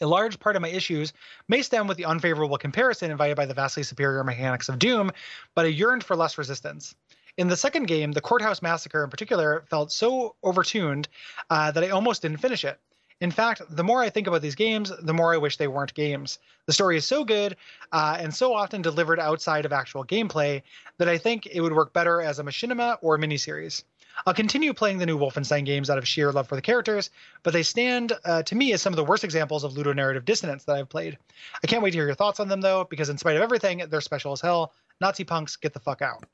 A 0.00 0.06
large 0.06 0.38
part 0.38 0.56
of 0.56 0.62
my 0.62 0.68
issues 0.68 1.12
may 1.48 1.62
stem 1.62 1.86
with 1.88 1.96
the 1.96 2.04
unfavorable 2.04 2.58
comparison 2.58 3.10
invited 3.10 3.36
by 3.36 3.46
the 3.46 3.54
vastly 3.54 3.82
superior 3.82 4.22
mechanics 4.22 4.68
of 4.68 4.78
Doom, 4.78 5.10
but 5.54 5.66
I 5.66 5.68
yearned 5.68 6.04
for 6.04 6.16
less 6.16 6.38
resistance. 6.38 6.94
In 7.36 7.48
the 7.48 7.56
second 7.56 7.86
game, 7.86 8.12
the 8.12 8.20
courthouse 8.20 8.62
massacre 8.62 9.02
in 9.02 9.10
particular 9.10 9.64
felt 9.68 9.90
so 9.90 10.36
overtuned 10.44 11.06
uh, 11.50 11.72
that 11.72 11.82
I 11.82 11.90
almost 11.90 12.22
didn't 12.22 12.38
finish 12.38 12.64
it. 12.64 12.78
In 13.24 13.30
fact, 13.30 13.62
the 13.70 13.82
more 13.82 14.02
I 14.02 14.10
think 14.10 14.26
about 14.26 14.42
these 14.42 14.54
games, 14.54 14.92
the 15.00 15.14
more 15.14 15.32
I 15.32 15.38
wish 15.38 15.56
they 15.56 15.66
weren't 15.66 15.94
games. 15.94 16.38
The 16.66 16.74
story 16.74 16.98
is 16.98 17.06
so 17.06 17.24
good 17.24 17.56
uh, 17.90 18.18
and 18.20 18.34
so 18.34 18.52
often 18.52 18.82
delivered 18.82 19.18
outside 19.18 19.64
of 19.64 19.72
actual 19.72 20.04
gameplay 20.04 20.60
that 20.98 21.08
I 21.08 21.16
think 21.16 21.46
it 21.46 21.62
would 21.62 21.72
work 21.72 21.94
better 21.94 22.20
as 22.20 22.38
a 22.38 22.44
machinima 22.44 22.98
or 23.00 23.14
a 23.14 23.18
miniseries. 23.18 23.82
I'll 24.26 24.34
continue 24.34 24.74
playing 24.74 24.98
the 24.98 25.06
new 25.06 25.18
Wolfenstein 25.18 25.64
games 25.64 25.88
out 25.88 25.96
of 25.96 26.06
sheer 26.06 26.32
love 26.32 26.48
for 26.48 26.54
the 26.54 26.60
characters, 26.60 27.08
but 27.42 27.54
they 27.54 27.62
stand 27.62 28.12
uh, 28.26 28.42
to 28.42 28.54
me 28.54 28.74
as 28.74 28.82
some 28.82 28.92
of 28.92 28.98
the 28.98 29.04
worst 29.04 29.24
examples 29.24 29.64
of 29.64 29.72
ludonarrative 29.72 30.26
dissonance 30.26 30.64
that 30.64 30.76
I've 30.76 30.90
played. 30.90 31.16
I 31.62 31.66
can't 31.66 31.82
wait 31.82 31.92
to 31.92 31.96
hear 31.96 32.04
your 32.04 32.14
thoughts 32.14 32.40
on 32.40 32.48
them, 32.48 32.60
though, 32.60 32.84
because 32.84 33.08
in 33.08 33.16
spite 33.16 33.36
of 33.36 33.42
everything, 33.42 33.82
they're 33.88 34.02
special 34.02 34.32
as 34.32 34.42
hell. 34.42 34.74
Nazi 35.00 35.24
punks, 35.24 35.56
get 35.56 35.72
the 35.72 35.80
fuck 35.80 36.02
out. 36.02 36.24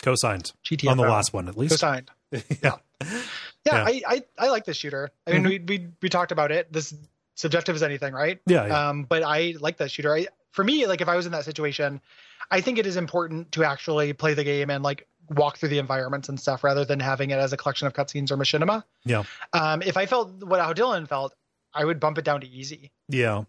Co-signed 0.00 0.50
GTFO. 0.64 0.92
on 0.92 0.96
the 0.96 1.02
last 1.02 1.34
one, 1.34 1.46
at 1.46 1.58
least. 1.58 1.72
Co-signed. 1.72 2.10
yeah. 2.62 2.76
Yeah. 3.66 3.88
Yeah, 3.88 4.00
I, 4.08 4.14
I, 4.14 4.22
I 4.38 4.48
like 4.48 4.64
this 4.64 4.76
shooter. 4.76 5.10
I 5.26 5.32
mean, 5.32 5.42
mm-hmm. 5.42 5.66
we, 5.66 5.78
we 5.78 5.88
we 6.02 6.08
talked 6.08 6.32
about 6.32 6.52
it. 6.52 6.72
This 6.72 6.94
subjective 7.34 7.74
as 7.74 7.82
anything, 7.82 8.14
right? 8.14 8.40
Yeah, 8.46 8.66
yeah. 8.66 8.88
Um, 8.88 9.04
but 9.04 9.22
I 9.22 9.54
like 9.60 9.78
that 9.78 9.90
shooter. 9.90 10.14
I 10.14 10.26
for 10.52 10.64
me, 10.64 10.86
like 10.86 11.00
if 11.00 11.08
I 11.08 11.16
was 11.16 11.26
in 11.26 11.32
that 11.32 11.44
situation, 11.44 12.00
I 12.50 12.60
think 12.60 12.78
it 12.78 12.86
is 12.86 12.96
important 12.96 13.52
to 13.52 13.64
actually 13.64 14.12
play 14.12 14.34
the 14.34 14.44
game 14.44 14.70
and 14.70 14.82
like 14.82 15.06
walk 15.30 15.58
through 15.58 15.70
the 15.70 15.78
environments 15.78 16.28
and 16.28 16.38
stuff 16.38 16.62
rather 16.62 16.84
than 16.84 17.00
having 17.00 17.30
it 17.30 17.38
as 17.38 17.52
a 17.52 17.56
collection 17.56 17.86
of 17.86 17.92
cutscenes 17.94 18.30
or 18.30 18.36
machinima. 18.36 18.84
Yeah. 19.04 19.24
Um, 19.52 19.82
if 19.82 19.96
I 19.96 20.06
felt 20.06 20.44
what 20.44 20.60
how 20.60 20.72
Dylan 20.72 21.08
felt, 21.08 21.34
I 21.72 21.84
would 21.84 21.98
bump 21.98 22.18
it 22.18 22.24
down 22.24 22.40
to 22.42 22.48
easy. 22.48 22.90
Yeah. 23.08 23.44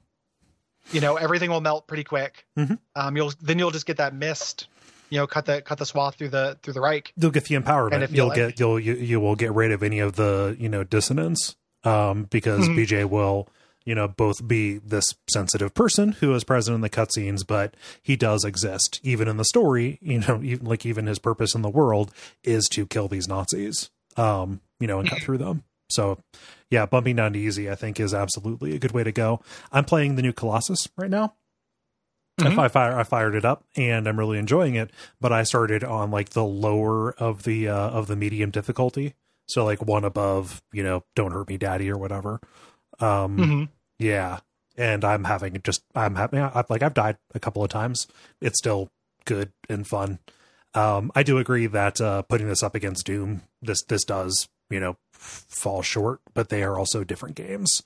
You 0.91 1.01
know, 1.01 1.15
everything 1.15 1.49
will 1.49 1.61
melt 1.61 1.87
pretty 1.87 2.03
quick. 2.03 2.45
Mm-hmm. 2.57 2.75
Um, 2.95 3.17
you'll 3.17 3.33
then 3.41 3.59
you'll 3.59 3.71
just 3.71 3.85
get 3.85 3.97
that 3.97 4.13
mist 4.13 4.67
you 5.15 5.21
know 5.21 5.27
cut 5.27 5.45
the 5.45 5.61
cut 5.61 5.77
the 5.77 5.85
swath 5.85 6.15
through 6.15 6.27
the 6.27 6.57
through 6.61 6.73
the 6.73 6.81
Reich. 6.81 7.13
You'll 7.15 7.31
get 7.31 7.45
the 7.45 7.55
empowerment. 7.55 8.03
and 8.03 8.13
You'll 8.13 8.27
like, 8.27 8.35
get 8.35 8.59
you'll 8.59 8.77
you, 8.77 8.95
you 8.95 9.21
will 9.21 9.37
get 9.37 9.53
rid 9.53 9.71
of 9.71 9.81
any 9.81 9.99
of 9.99 10.17
the 10.17 10.57
you 10.59 10.67
know 10.67 10.83
dissonance 10.83 11.55
um, 11.85 12.23
because 12.23 12.67
mm-hmm. 12.67 12.79
BJ 12.79 13.09
will 13.09 13.47
you 13.85 13.95
know 13.95 14.09
both 14.09 14.45
be 14.45 14.77
this 14.79 15.05
sensitive 15.31 15.73
person 15.73 16.11
who 16.11 16.33
is 16.35 16.43
present 16.43 16.75
in 16.75 16.81
the 16.81 16.89
cutscenes, 16.89 17.47
but 17.47 17.75
he 18.03 18.17
does 18.17 18.43
exist 18.43 18.99
even 19.03 19.29
in 19.29 19.37
the 19.37 19.45
story. 19.45 19.99
You 20.01 20.19
know, 20.19 20.41
even, 20.43 20.65
like 20.65 20.85
even 20.85 21.05
his 21.07 21.19
purpose 21.19 21.55
in 21.55 21.61
the 21.61 21.69
world 21.69 22.11
is 22.43 22.67
to 22.73 22.85
kill 22.85 23.07
these 23.07 23.29
Nazis. 23.29 23.89
Um, 24.17 24.59
you 24.81 24.87
know, 24.87 24.99
and 24.99 25.09
cut 25.09 25.19
through 25.23 25.37
them. 25.37 25.63
So, 25.89 26.17
yeah, 26.69 26.85
bumping 26.85 27.15
down 27.15 27.33
to 27.33 27.39
easy, 27.39 27.69
I 27.69 27.75
think, 27.75 27.99
is 27.99 28.13
absolutely 28.13 28.75
a 28.75 28.79
good 28.79 28.91
way 28.91 29.03
to 29.03 29.11
go. 29.11 29.41
I'm 29.71 29.85
playing 29.85 30.15
the 30.15 30.21
new 30.21 30.33
Colossus 30.33 30.87
right 30.97 31.09
now. 31.09 31.35
Mm-hmm. 32.39 32.59
I, 32.59 32.67
fire, 32.67 32.99
I 32.99 33.03
fired 33.03 33.35
it 33.35 33.45
up 33.45 33.63
and 33.77 34.07
I'm 34.07 34.19
really 34.19 34.37
enjoying 34.37 34.75
it, 34.75 34.91
but 35.21 35.31
I 35.31 35.43
started 35.43 35.85
on 35.85 36.11
like 36.11 36.31
the 36.31 36.43
lower 36.43 37.13
of 37.13 37.43
the 37.43 37.69
uh, 37.69 37.89
of 37.89 38.07
the 38.07 38.17
medium 38.17 38.51
difficulty, 38.51 39.13
so 39.47 39.63
like 39.63 39.81
one 39.81 40.03
above, 40.03 40.61
you 40.73 40.83
know, 40.83 41.05
"Don't 41.15 41.31
Hurt 41.31 41.47
Me, 41.47 41.57
Daddy" 41.57 41.89
or 41.89 41.97
whatever. 41.97 42.41
Um, 42.99 43.37
mm-hmm. 43.37 43.63
Yeah, 43.99 44.39
and 44.77 45.05
I'm 45.05 45.23
having 45.23 45.61
just 45.63 45.81
I'm 45.95 46.15
having 46.15 46.39
I've, 46.41 46.69
like 46.69 46.83
I've 46.83 46.93
died 46.93 47.17
a 47.33 47.39
couple 47.39 47.63
of 47.63 47.69
times. 47.69 48.05
It's 48.41 48.59
still 48.59 48.89
good 49.23 49.53
and 49.69 49.87
fun. 49.87 50.19
Um, 50.73 51.13
I 51.15 51.23
do 51.23 51.37
agree 51.37 51.67
that 51.67 52.01
uh, 52.01 52.23
putting 52.23 52.49
this 52.49 52.63
up 52.63 52.75
against 52.75 53.05
Doom, 53.05 53.43
this 53.61 53.81
this 53.83 54.03
does 54.03 54.49
you 54.69 54.81
know 54.81 54.97
fall 55.13 55.81
short, 55.81 56.19
but 56.33 56.49
they 56.49 56.63
are 56.63 56.77
also 56.77 57.05
different 57.05 57.35
games. 57.35 57.81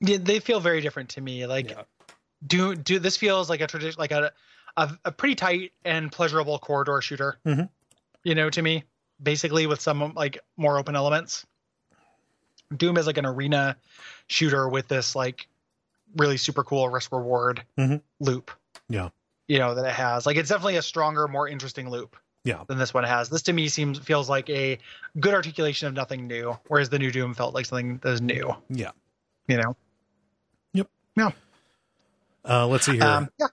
Yeah, 0.00 0.16
they 0.18 0.40
feel 0.40 0.60
very 0.60 0.80
different 0.80 1.10
to 1.10 1.20
me. 1.20 1.46
Like 1.46 1.68
yeah 1.68 1.82
do 2.46 2.74
do 2.74 2.98
this 2.98 3.16
feels 3.16 3.48
like 3.48 3.60
a 3.60 3.66
tradition 3.66 3.98
like 3.98 4.12
a, 4.12 4.32
a, 4.76 4.90
a 5.04 5.12
pretty 5.12 5.34
tight 5.34 5.72
and 5.84 6.10
pleasurable 6.10 6.58
corridor 6.58 7.00
shooter. 7.00 7.38
Mm-hmm. 7.46 7.64
You 8.24 8.34
know, 8.34 8.50
to 8.50 8.62
me, 8.62 8.84
basically 9.22 9.66
with 9.66 9.80
some 9.80 10.12
like 10.14 10.38
more 10.56 10.78
open 10.78 10.96
elements. 10.96 11.46
Doom 12.74 12.96
is 12.96 13.06
like 13.06 13.18
an 13.18 13.26
arena 13.26 13.76
shooter 14.26 14.68
with 14.68 14.88
this 14.88 15.14
like 15.14 15.48
really 16.16 16.36
super 16.36 16.64
cool 16.64 16.88
risk 16.88 17.12
reward 17.12 17.62
mm-hmm. 17.78 17.96
loop. 18.20 18.50
Yeah. 18.88 19.10
You 19.48 19.58
know 19.58 19.74
that 19.74 19.84
it 19.84 19.92
has 19.92 20.26
like 20.26 20.36
it's 20.36 20.48
definitely 20.48 20.76
a 20.76 20.82
stronger, 20.82 21.28
more 21.28 21.48
interesting 21.48 21.90
loop. 21.90 22.16
Yeah. 22.44 22.62
Than 22.66 22.76
this 22.76 22.92
one 22.92 23.04
has. 23.04 23.30
This 23.30 23.42
to 23.42 23.54
me 23.54 23.68
seems 23.68 23.98
feels 23.98 24.28
like 24.28 24.50
a 24.50 24.78
good 25.18 25.32
articulation 25.32 25.88
of 25.88 25.94
nothing 25.94 26.26
new, 26.26 26.58
whereas 26.68 26.90
the 26.90 26.98
new 26.98 27.10
Doom 27.10 27.32
felt 27.32 27.54
like 27.54 27.64
something 27.64 27.98
that 27.98 28.10
is 28.10 28.20
new. 28.20 28.54
Yeah. 28.68 28.90
You 29.48 29.56
know. 29.58 29.76
Yep. 30.74 30.90
Yeah. 31.16 31.30
Uh, 32.44 32.66
let's 32.66 32.86
see 32.86 32.92
here. 32.92 33.04
Um, 33.04 33.28
yeah. 33.38 33.46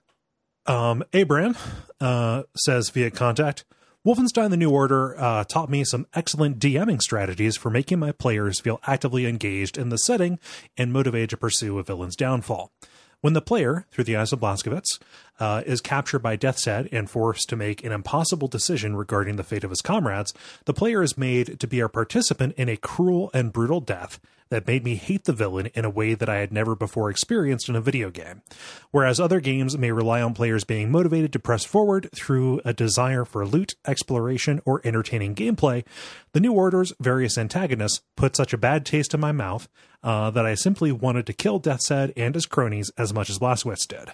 Um, 0.66 1.02
Abram 1.12 1.56
uh, 2.00 2.44
says 2.56 2.90
via 2.90 3.10
contact, 3.10 3.64
Wolfenstein 4.06 4.50
The 4.50 4.56
New 4.56 4.70
Order 4.70 5.18
uh, 5.18 5.44
taught 5.44 5.70
me 5.70 5.84
some 5.84 6.06
excellent 6.14 6.58
DMing 6.58 7.00
strategies 7.00 7.56
for 7.56 7.70
making 7.70 8.00
my 8.00 8.12
players 8.12 8.60
feel 8.60 8.80
actively 8.86 9.26
engaged 9.26 9.78
in 9.78 9.90
the 9.90 9.98
setting 9.98 10.38
and 10.76 10.92
motivated 10.92 11.30
to 11.30 11.36
pursue 11.36 11.78
a 11.78 11.84
villain's 11.84 12.16
downfall. 12.16 12.72
When 13.20 13.34
the 13.34 13.40
player, 13.40 13.86
through 13.92 14.02
the 14.02 14.16
eyes 14.16 14.32
of 14.32 14.40
Blazkowicz, 14.40 15.00
uh, 15.38 15.62
is 15.64 15.80
captured 15.80 16.18
by 16.18 16.34
Death's 16.34 16.64
Head 16.64 16.88
and 16.90 17.08
forced 17.08 17.48
to 17.50 17.56
make 17.56 17.84
an 17.84 17.92
impossible 17.92 18.48
decision 18.48 18.96
regarding 18.96 19.36
the 19.36 19.44
fate 19.44 19.62
of 19.62 19.70
his 19.70 19.80
comrades, 19.80 20.34
the 20.64 20.74
player 20.74 21.04
is 21.04 21.16
made 21.16 21.60
to 21.60 21.68
be 21.68 21.78
a 21.78 21.88
participant 21.88 22.54
in 22.56 22.68
a 22.68 22.76
cruel 22.76 23.30
and 23.32 23.52
brutal 23.52 23.80
death 23.80 24.18
that 24.52 24.66
made 24.66 24.84
me 24.84 24.96
hate 24.96 25.24
the 25.24 25.32
villain 25.32 25.70
in 25.74 25.86
a 25.86 25.90
way 25.90 26.12
that 26.12 26.28
I 26.28 26.36
had 26.36 26.52
never 26.52 26.76
before 26.76 27.08
experienced 27.08 27.70
in 27.70 27.74
a 27.74 27.80
video 27.80 28.10
game. 28.10 28.42
Whereas 28.90 29.18
other 29.18 29.40
games 29.40 29.78
may 29.78 29.92
rely 29.92 30.20
on 30.20 30.34
players 30.34 30.62
being 30.62 30.90
motivated 30.90 31.32
to 31.32 31.38
press 31.38 31.64
forward 31.64 32.10
through 32.14 32.60
a 32.62 32.74
desire 32.74 33.24
for 33.24 33.46
loot, 33.46 33.76
exploration, 33.86 34.60
or 34.66 34.82
entertaining 34.84 35.34
gameplay, 35.34 35.86
the 36.32 36.40
New 36.40 36.52
Order's 36.52 36.92
various 37.00 37.38
antagonists 37.38 38.02
put 38.14 38.36
such 38.36 38.52
a 38.52 38.58
bad 38.58 38.84
taste 38.84 39.14
in 39.14 39.20
my 39.20 39.32
mouth 39.32 39.70
uh, 40.02 40.30
that 40.30 40.44
I 40.44 40.54
simply 40.54 40.92
wanted 40.92 41.24
to 41.28 41.32
kill 41.32 41.58
Death's 41.58 41.88
Head 41.88 42.12
and 42.14 42.34
his 42.34 42.44
cronies 42.44 42.90
as 42.98 43.14
much 43.14 43.30
as 43.30 43.38
Blazkowicz 43.38 43.88
did. 43.88 44.10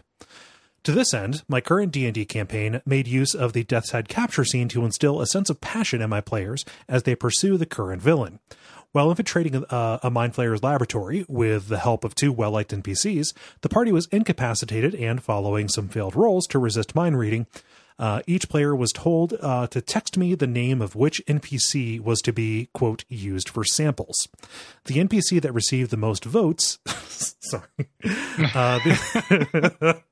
To 0.84 0.92
this 0.92 1.12
end, 1.12 1.42
my 1.48 1.60
current 1.60 1.92
D&D 1.92 2.24
campaign 2.26 2.80
made 2.86 3.08
use 3.08 3.34
of 3.34 3.52
the 3.52 3.64
Death's 3.64 3.90
Head 3.90 4.08
capture 4.08 4.44
scene 4.44 4.68
to 4.68 4.84
instill 4.84 5.20
a 5.20 5.26
sense 5.26 5.50
of 5.50 5.60
passion 5.60 6.00
in 6.00 6.08
my 6.08 6.20
players 6.20 6.64
as 6.88 7.02
they 7.02 7.16
pursue 7.16 7.56
the 7.56 7.66
current 7.66 8.00
villain. 8.00 8.38
While 8.92 9.10
infiltrating 9.10 9.64
a, 9.68 10.00
a 10.02 10.10
Mind 10.10 10.34
Flayer's 10.34 10.62
laboratory 10.62 11.24
with 11.28 11.68
the 11.68 11.78
help 11.78 12.04
of 12.04 12.14
two 12.14 12.32
well 12.32 12.52
liked 12.52 12.72
NPCs, 12.72 13.34
the 13.60 13.68
party 13.68 13.92
was 13.92 14.06
incapacitated 14.06 14.94
and, 14.94 15.22
following 15.22 15.68
some 15.68 15.88
failed 15.88 16.16
rolls 16.16 16.46
to 16.48 16.58
resist 16.58 16.94
mind 16.94 17.18
reading, 17.18 17.46
uh, 17.98 18.22
each 18.26 18.48
player 18.48 18.76
was 18.76 18.92
told 18.92 19.34
uh, 19.40 19.66
to 19.66 19.80
text 19.80 20.16
me 20.16 20.34
the 20.34 20.46
name 20.46 20.80
of 20.80 20.94
which 20.94 21.20
NPC 21.26 22.00
was 22.00 22.20
to 22.20 22.32
be, 22.32 22.68
quote, 22.72 23.04
used 23.08 23.48
for 23.48 23.64
samples. 23.64 24.28
The 24.84 24.98
NPC 24.98 25.40
that 25.42 25.52
received 25.52 25.90
the 25.90 25.96
most 25.96 26.24
votes, 26.24 26.78
sorry, 26.86 27.64
uh, 28.54 28.78
the, 28.84 30.02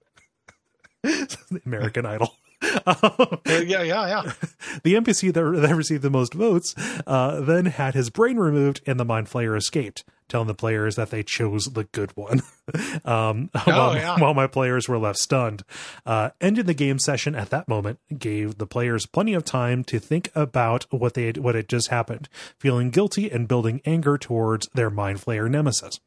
American 1.66 2.07
Idol. 2.07 2.35
Yeah, 2.62 3.83
yeah, 3.83 3.83
yeah. 3.83 4.33
The 4.83 4.95
NPC 4.95 5.33
that, 5.33 5.61
that 5.62 5.74
received 5.74 6.03
the 6.03 6.11
most 6.11 6.35
votes 6.35 6.74
uh, 7.07 7.41
then 7.41 7.66
had 7.66 7.95
his 7.95 8.11
brain 8.11 8.37
removed, 8.37 8.81
and 8.87 9.01
the 9.01 9.05
mind 9.05 9.28
flayer 9.28 9.57
escaped, 9.57 10.05
telling 10.28 10.47
the 10.47 10.55
players 10.55 10.97
that 10.97 11.11
they 11.11 11.23
chose 11.23 11.65
the 11.66 11.85
good 11.85 12.15
one. 12.16 12.43
um, 13.05 13.51
oh, 13.55 13.62
while, 13.65 13.95
yeah. 13.97 14.19
while, 14.19 14.35
my 14.35 14.47
players 14.47 14.89
were 14.89 14.99
left 14.99 15.19
stunned. 15.19 15.62
Uh, 16.05 16.31
ending 16.41 16.66
the 16.66 16.74
game 16.74 16.99
session 16.99 17.35
at 17.35 17.51
that 17.51 17.69
moment 17.69 17.99
gave 18.19 18.59
the 18.59 18.66
players 18.66 19.07
plenty 19.07 19.35
of 19.35 19.45
time 19.45 19.83
to 19.85 19.99
think 19.99 20.31
about 20.35 20.87
what 20.91 21.15
they 21.15 21.27
had, 21.27 21.39
what 21.39 21.55
had 21.55 21.69
just 21.69 21.89
happened, 21.89 22.28
feeling 22.59 22.91
guilty 22.91 23.31
and 23.31 23.49
building 23.49 23.81
anger 23.85 24.19
towards 24.19 24.69
their 24.74 24.91
mind 24.91 25.20
flayer 25.20 25.51
nemesis. 25.51 26.01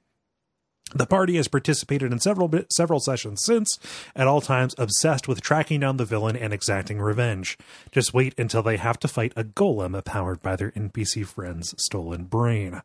The 0.94 1.06
party 1.06 1.36
has 1.36 1.48
participated 1.48 2.12
in 2.12 2.20
several 2.20 2.52
several 2.72 3.00
sessions 3.00 3.44
since, 3.44 3.78
at 4.16 4.28
all 4.28 4.42
times 4.42 4.74
obsessed 4.78 5.28
with 5.28 5.42
tracking 5.42 5.82
down 5.82 5.98
the 5.98 6.06
villain 6.06 6.36
and 6.36 6.52
exacting 6.52 7.00
revenge. 7.00 7.58
Just 7.92 8.14
wait 8.14 8.34
until 8.40 8.64
they 8.64 8.78
have 8.78 9.00
to 9.00 9.08
fight 9.08 9.34
a 9.36 9.44
golem 9.44 10.04
powered 10.04 10.42
by 10.42 10.56
their 10.56 10.72
NPC 10.72 11.26
friend's 11.26 11.76
stolen 11.78 12.24
brain. 12.24 12.82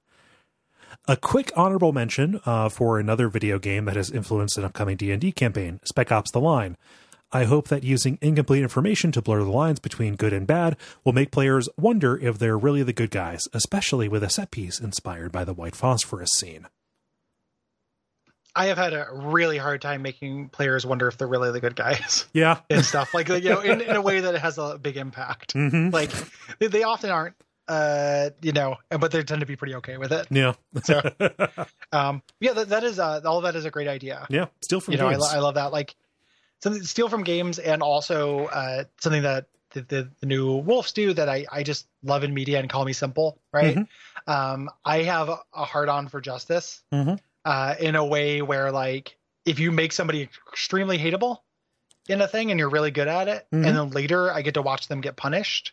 A 1.08 1.16
quick 1.16 1.50
honorable 1.56 1.92
mention 1.92 2.40
uh, 2.44 2.68
for 2.68 2.98
another 2.98 3.28
video 3.28 3.58
game 3.58 3.86
that 3.86 3.96
has 3.96 4.10
influenced 4.10 4.58
an 4.58 4.64
upcoming 4.64 4.96
D&D 4.96 5.32
campaign, 5.32 5.80
Spec 5.84 6.12
Ops: 6.12 6.30
The 6.30 6.40
Line. 6.40 6.76
I 7.32 7.44
hope 7.44 7.68
that 7.68 7.82
using 7.82 8.18
incomplete 8.20 8.62
information 8.62 9.10
to 9.12 9.22
blur 9.22 9.42
the 9.42 9.50
lines 9.50 9.80
between 9.80 10.14
good 10.14 10.32
and 10.32 10.46
bad 10.46 10.76
will 11.04 11.12
make 11.12 11.32
players 11.32 11.68
wonder 11.76 12.16
if 12.18 12.38
they're 12.38 12.56
really 12.56 12.84
the 12.84 12.92
good 12.92 13.10
guys, 13.10 13.48
especially 13.52 14.08
with 14.08 14.22
a 14.22 14.30
set 14.30 14.50
piece 14.50 14.78
inspired 14.78 15.32
by 15.32 15.42
the 15.42 15.54
white 15.54 15.74
phosphorus 15.74 16.30
scene. 16.36 16.68
I 18.56 18.66
have 18.66 18.78
had 18.78 18.92
a 18.92 19.08
really 19.12 19.58
hard 19.58 19.82
time 19.82 20.02
making 20.02 20.48
players 20.50 20.86
wonder 20.86 21.08
if 21.08 21.18
they're 21.18 21.26
really 21.26 21.50
the 21.50 21.60
good 21.60 21.76
guys. 21.76 22.26
Yeah. 22.34 22.60
and 22.68 22.84
stuff 22.84 23.14
like, 23.14 23.28
you 23.28 23.40
know, 23.40 23.60
in, 23.60 23.80
in 23.80 23.94
a 23.94 24.00
way 24.00 24.20
that 24.20 24.34
it 24.34 24.40
has 24.40 24.58
a 24.58 24.78
big 24.78 24.96
impact. 24.96 25.54
Mm-hmm. 25.54 25.90
Like 25.90 26.10
they, 26.58 26.66
they, 26.66 26.82
often 26.82 27.10
aren't, 27.10 27.36
uh, 27.68 28.30
you 28.42 28.52
know, 28.52 28.76
but 28.88 29.12
they 29.12 29.22
tend 29.22 29.40
to 29.40 29.46
be 29.46 29.56
pretty 29.56 29.76
okay 29.76 29.96
with 29.98 30.12
it. 30.12 30.26
Yeah. 30.30 30.54
so, 30.82 31.00
um, 31.92 32.22
yeah, 32.40 32.52
that, 32.54 32.70
that 32.70 32.84
is, 32.84 32.98
uh, 32.98 33.20
all 33.24 33.42
that 33.42 33.56
is 33.56 33.64
a 33.64 33.70
great 33.70 33.88
idea. 33.88 34.26
Yeah. 34.28 34.46
Steal 34.62 34.80
from 34.80 34.92
you 34.92 34.98
games. 34.98 35.18
know, 35.18 35.26
I, 35.26 35.36
I 35.36 35.38
love 35.38 35.54
that. 35.54 35.72
Like 35.72 35.94
something 36.62 36.82
steal 36.82 37.08
from 37.08 37.22
games 37.22 37.58
and 37.58 37.82
also, 37.82 38.46
uh, 38.46 38.84
something 39.00 39.22
that 39.22 39.46
the, 39.70 39.82
the, 39.82 40.10
the, 40.20 40.26
new 40.26 40.56
wolves 40.56 40.92
do 40.92 41.12
that 41.14 41.28
I, 41.28 41.46
I 41.50 41.62
just 41.62 41.86
love 42.02 42.24
in 42.24 42.34
media 42.34 42.58
and 42.58 42.68
call 42.68 42.84
me 42.84 42.92
simple. 42.92 43.38
Right. 43.52 43.76
Mm-hmm. 43.76 44.30
Um, 44.30 44.70
I 44.84 45.02
have 45.02 45.28
a 45.28 45.64
hard 45.64 45.88
on 45.88 46.08
for 46.08 46.20
justice. 46.20 46.82
Mm-hmm 46.92 47.14
uh, 47.44 47.74
in 47.78 47.94
a 47.94 48.04
way 48.04 48.42
where 48.42 48.72
like 48.72 49.16
if 49.44 49.58
you 49.58 49.70
make 49.70 49.92
somebody 49.92 50.28
extremely 50.48 50.98
hateable 50.98 51.38
in 52.08 52.20
a 52.20 52.28
thing 52.28 52.50
and 52.50 52.58
you're 52.58 52.70
really 52.70 52.90
good 52.90 53.08
at 53.08 53.28
it, 53.28 53.46
mm-hmm. 53.52 53.64
and 53.64 53.76
then 53.76 53.90
later 53.90 54.32
I 54.32 54.42
get 54.42 54.54
to 54.54 54.62
watch 54.62 54.88
them 54.88 55.00
get 55.00 55.16
punished, 55.16 55.72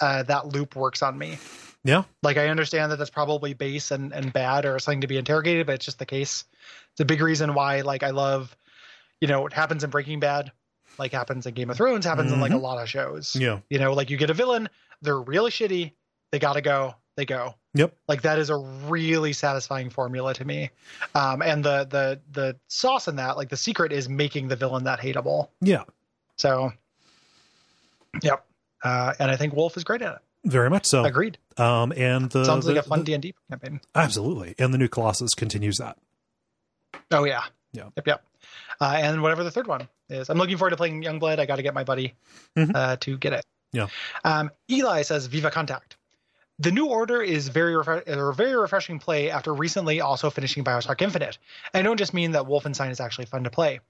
uh, 0.00 0.22
that 0.24 0.48
loop 0.48 0.76
works 0.76 1.02
on 1.02 1.16
me. 1.16 1.38
Yeah. 1.84 2.04
Like 2.22 2.38
I 2.38 2.48
understand 2.48 2.90
that 2.92 2.96
that's 2.96 3.10
probably 3.10 3.54
base 3.54 3.90
and, 3.90 4.12
and 4.12 4.32
bad 4.32 4.64
or 4.64 4.78
something 4.78 5.02
to 5.02 5.06
be 5.06 5.18
interrogated, 5.18 5.66
but 5.66 5.76
it's 5.76 5.84
just 5.84 5.98
the 5.98 6.06
case. 6.06 6.44
It's 6.92 7.00
a 7.00 7.04
big 7.04 7.20
reason 7.20 7.54
why 7.54 7.82
like 7.82 8.02
I 8.02 8.10
love, 8.10 8.56
you 9.20 9.28
know, 9.28 9.42
what 9.42 9.52
happens 9.52 9.84
in 9.84 9.90
Breaking 9.90 10.18
Bad, 10.18 10.50
like 10.98 11.12
happens 11.12 11.46
in 11.46 11.54
Game 11.54 11.70
of 11.70 11.76
Thrones, 11.76 12.06
happens 12.06 12.28
mm-hmm. 12.28 12.36
in 12.36 12.40
like 12.40 12.52
a 12.52 12.56
lot 12.56 12.80
of 12.80 12.88
shows. 12.88 13.36
Yeah. 13.36 13.60
You 13.68 13.78
know, 13.78 13.92
like 13.92 14.10
you 14.10 14.16
get 14.16 14.30
a 14.30 14.34
villain, 14.34 14.68
they're 15.02 15.20
really 15.20 15.50
shitty, 15.50 15.92
they 16.32 16.38
gotta 16.38 16.62
go, 16.62 16.94
they 17.16 17.24
go. 17.24 17.54
Yep. 17.74 17.96
Like 18.08 18.22
that 18.22 18.38
is 18.38 18.50
a 18.50 18.56
really 18.56 19.32
satisfying 19.32 19.90
formula 19.90 20.34
to 20.34 20.44
me. 20.44 20.70
Um, 21.14 21.42
and 21.42 21.64
the 21.64 21.84
the 21.84 22.20
the 22.32 22.56
sauce 22.68 23.08
in 23.08 23.16
that, 23.16 23.36
like 23.36 23.48
the 23.48 23.56
secret 23.56 23.92
is 23.92 24.08
making 24.08 24.48
the 24.48 24.56
villain 24.56 24.84
that 24.84 25.00
hateable. 25.00 25.48
Yeah. 25.60 25.84
So 26.36 26.72
Yep. 28.22 28.44
Uh, 28.82 29.14
and 29.18 29.30
I 29.30 29.36
think 29.36 29.54
Wolf 29.54 29.76
is 29.76 29.84
great 29.84 30.02
at 30.02 30.14
it. 30.14 30.50
Very 30.50 30.68
much 30.68 30.86
so. 30.86 31.04
Agreed. 31.04 31.38
Um, 31.56 31.92
and 31.96 32.30
the 32.30 32.44
sounds 32.44 32.66
the, 32.66 32.74
like 32.74 32.84
a 32.84 32.88
fun 32.88 33.02
D 33.02 33.14
and 33.14 33.22
D 33.22 33.34
campaign. 33.50 33.80
Absolutely, 33.94 34.54
and 34.58 34.74
the 34.74 34.78
new 34.78 34.88
Colossus 34.88 35.34
continues 35.34 35.78
that. 35.78 35.96
Oh 37.10 37.24
yeah, 37.24 37.44
yeah, 37.72 37.88
yep, 37.96 38.06
yep. 38.06 38.24
Uh, 38.78 38.94
and 38.96 39.22
whatever 39.22 39.42
the 39.42 39.50
third 39.50 39.66
one 39.66 39.88
is, 40.10 40.28
I'm 40.28 40.36
looking 40.36 40.58
forward 40.58 40.70
to 40.70 40.76
playing 40.76 41.02
Youngblood. 41.02 41.38
I 41.38 41.46
got 41.46 41.56
to 41.56 41.62
get 41.62 41.72
my 41.72 41.84
buddy 41.84 42.14
mm-hmm. 42.56 42.72
uh, 42.74 42.96
to 42.96 43.16
get 43.16 43.32
it. 43.32 43.46
Yeah. 43.72 43.86
Um, 44.22 44.50
Eli 44.70 45.02
says, 45.02 45.26
"Viva 45.26 45.50
Contact." 45.50 45.96
The 46.60 46.70
New 46.70 46.86
Order 46.86 47.20
is 47.20 47.48
very 47.48 47.74
a 47.74 48.32
very 48.32 48.54
refreshing 48.54 49.00
play 49.00 49.28
after 49.28 49.52
recently 49.52 50.00
also 50.00 50.30
finishing 50.30 50.62
Bioshock 50.62 51.02
Infinite. 51.02 51.36
I 51.74 51.82
don't 51.82 51.96
just 51.96 52.14
mean 52.14 52.30
that 52.30 52.44
Wolfenstein 52.44 52.92
is 52.92 53.00
actually 53.00 53.26
fun 53.26 53.42
to 53.42 53.50
play. 53.50 53.80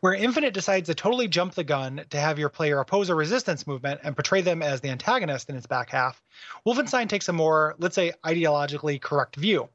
Where 0.00 0.12
Infinite 0.12 0.52
decides 0.52 0.88
to 0.88 0.94
totally 0.94 1.26
jump 1.26 1.54
the 1.54 1.64
gun 1.64 2.04
to 2.10 2.20
have 2.20 2.38
your 2.38 2.50
player 2.50 2.80
oppose 2.80 3.08
a 3.08 3.14
resistance 3.14 3.66
movement 3.66 4.02
and 4.04 4.14
portray 4.14 4.42
them 4.42 4.60
as 4.60 4.82
the 4.82 4.90
antagonist 4.90 5.48
in 5.48 5.56
its 5.56 5.66
back 5.66 5.88
half, 5.88 6.22
Wolfenstein 6.66 7.08
takes 7.08 7.30
a 7.30 7.32
more, 7.32 7.76
let's 7.78 7.94
say, 7.94 8.12
ideologically 8.26 9.00
correct 9.00 9.36
view. 9.36 9.70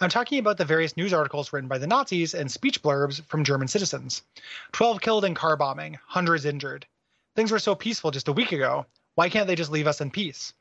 I'm 0.00 0.10
talking 0.10 0.38
about 0.38 0.58
the 0.58 0.64
various 0.64 0.96
news 0.96 1.12
articles 1.12 1.52
written 1.52 1.68
by 1.68 1.78
the 1.78 1.88
Nazis 1.88 2.34
and 2.34 2.52
speech 2.52 2.82
blurbs 2.82 3.20
from 3.26 3.42
German 3.42 3.66
citizens. 3.66 4.22
12 4.70 5.00
killed 5.00 5.24
in 5.24 5.34
car 5.34 5.56
bombing, 5.56 5.98
hundreds 6.06 6.44
injured. 6.44 6.86
Things 7.34 7.50
were 7.50 7.58
so 7.58 7.74
peaceful 7.74 8.12
just 8.12 8.28
a 8.28 8.32
week 8.32 8.52
ago. 8.52 8.86
Why 9.16 9.28
can't 9.28 9.48
they 9.48 9.56
just 9.56 9.72
leave 9.72 9.88
us 9.88 10.00
in 10.00 10.12
peace? 10.12 10.54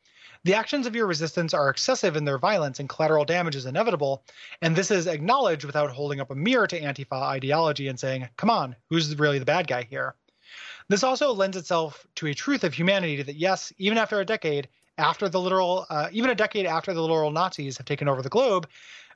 The 0.46 0.54
actions 0.54 0.88
of 0.88 0.96
your 0.96 1.06
resistance 1.06 1.54
are 1.54 1.70
excessive 1.70 2.16
in 2.16 2.24
their 2.24 2.38
violence 2.38 2.80
and 2.80 2.88
collateral 2.88 3.26
damage 3.26 3.58
is 3.58 3.66
inevitable, 3.66 4.24
and 4.62 4.74
this 4.74 4.90
is 4.90 5.06
acknowledged 5.06 5.66
without 5.66 5.92
holding 5.92 6.22
up 6.22 6.32
a 6.32 6.36
mirror 6.36 6.66
to 6.68 6.80
Antifa 6.80 7.22
ideology 7.22 7.90
and 7.90 8.00
saying, 8.00 8.30
come 8.38 8.50
on, 8.50 8.76
who's 8.90 9.20
really 9.20 9.40
the 9.40 9.46
bad 9.46 9.68
guy 9.68 9.84
here? 9.84 10.16
This 10.88 11.04
also 11.04 11.34
lends 11.34 11.58
itself 11.58 12.08
to 12.16 12.28
a 12.28 12.34
truth 12.34 12.64
of 12.64 12.74
humanity 12.74 13.22
that, 13.22 13.36
yes, 13.36 13.74
even 13.78 13.98
after 13.98 14.22
a 14.22 14.26
decade, 14.26 14.70
after 14.98 15.28
the 15.28 15.42
literal, 15.42 15.86
uh, 15.90 16.08
even 16.14 16.32
a 16.32 16.36
decade 16.36 16.66
after 16.66 16.94
the 16.94 17.02
literal 17.02 17.32
Nazis 17.32 17.78
have 17.78 17.86
taken 17.86 18.08
over 18.08 18.22
the 18.22 18.30
globe, 18.30 18.68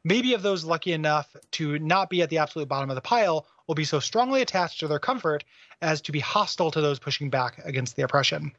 maybe 0.03 0.33
of 0.33 0.41
those 0.41 0.65
lucky 0.65 0.91
enough 0.91 1.33
to 1.51 1.79
not 1.79 2.09
be 2.09 2.21
at 2.21 2.29
the 2.29 2.37
absolute 2.39 2.67
bottom 2.67 2.89
of 2.89 2.95
the 2.95 3.01
pile 3.01 3.47
will 3.67 3.75
be 3.75 3.85
so 3.85 4.01
strongly 4.01 4.41
attached 4.41 4.81
to 4.81 4.89
their 4.89 4.99
comfort 4.99 5.45
as 5.81 6.01
to 6.01 6.11
be 6.11 6.19
hostile 6.19 6.69
to 6.71 6.81
those 6.81 6.99
pushing 6.99 7.29
back 7.29 7.61
against 7.63 7.95
the 7.95 8.03
oppression. 8.03 8.51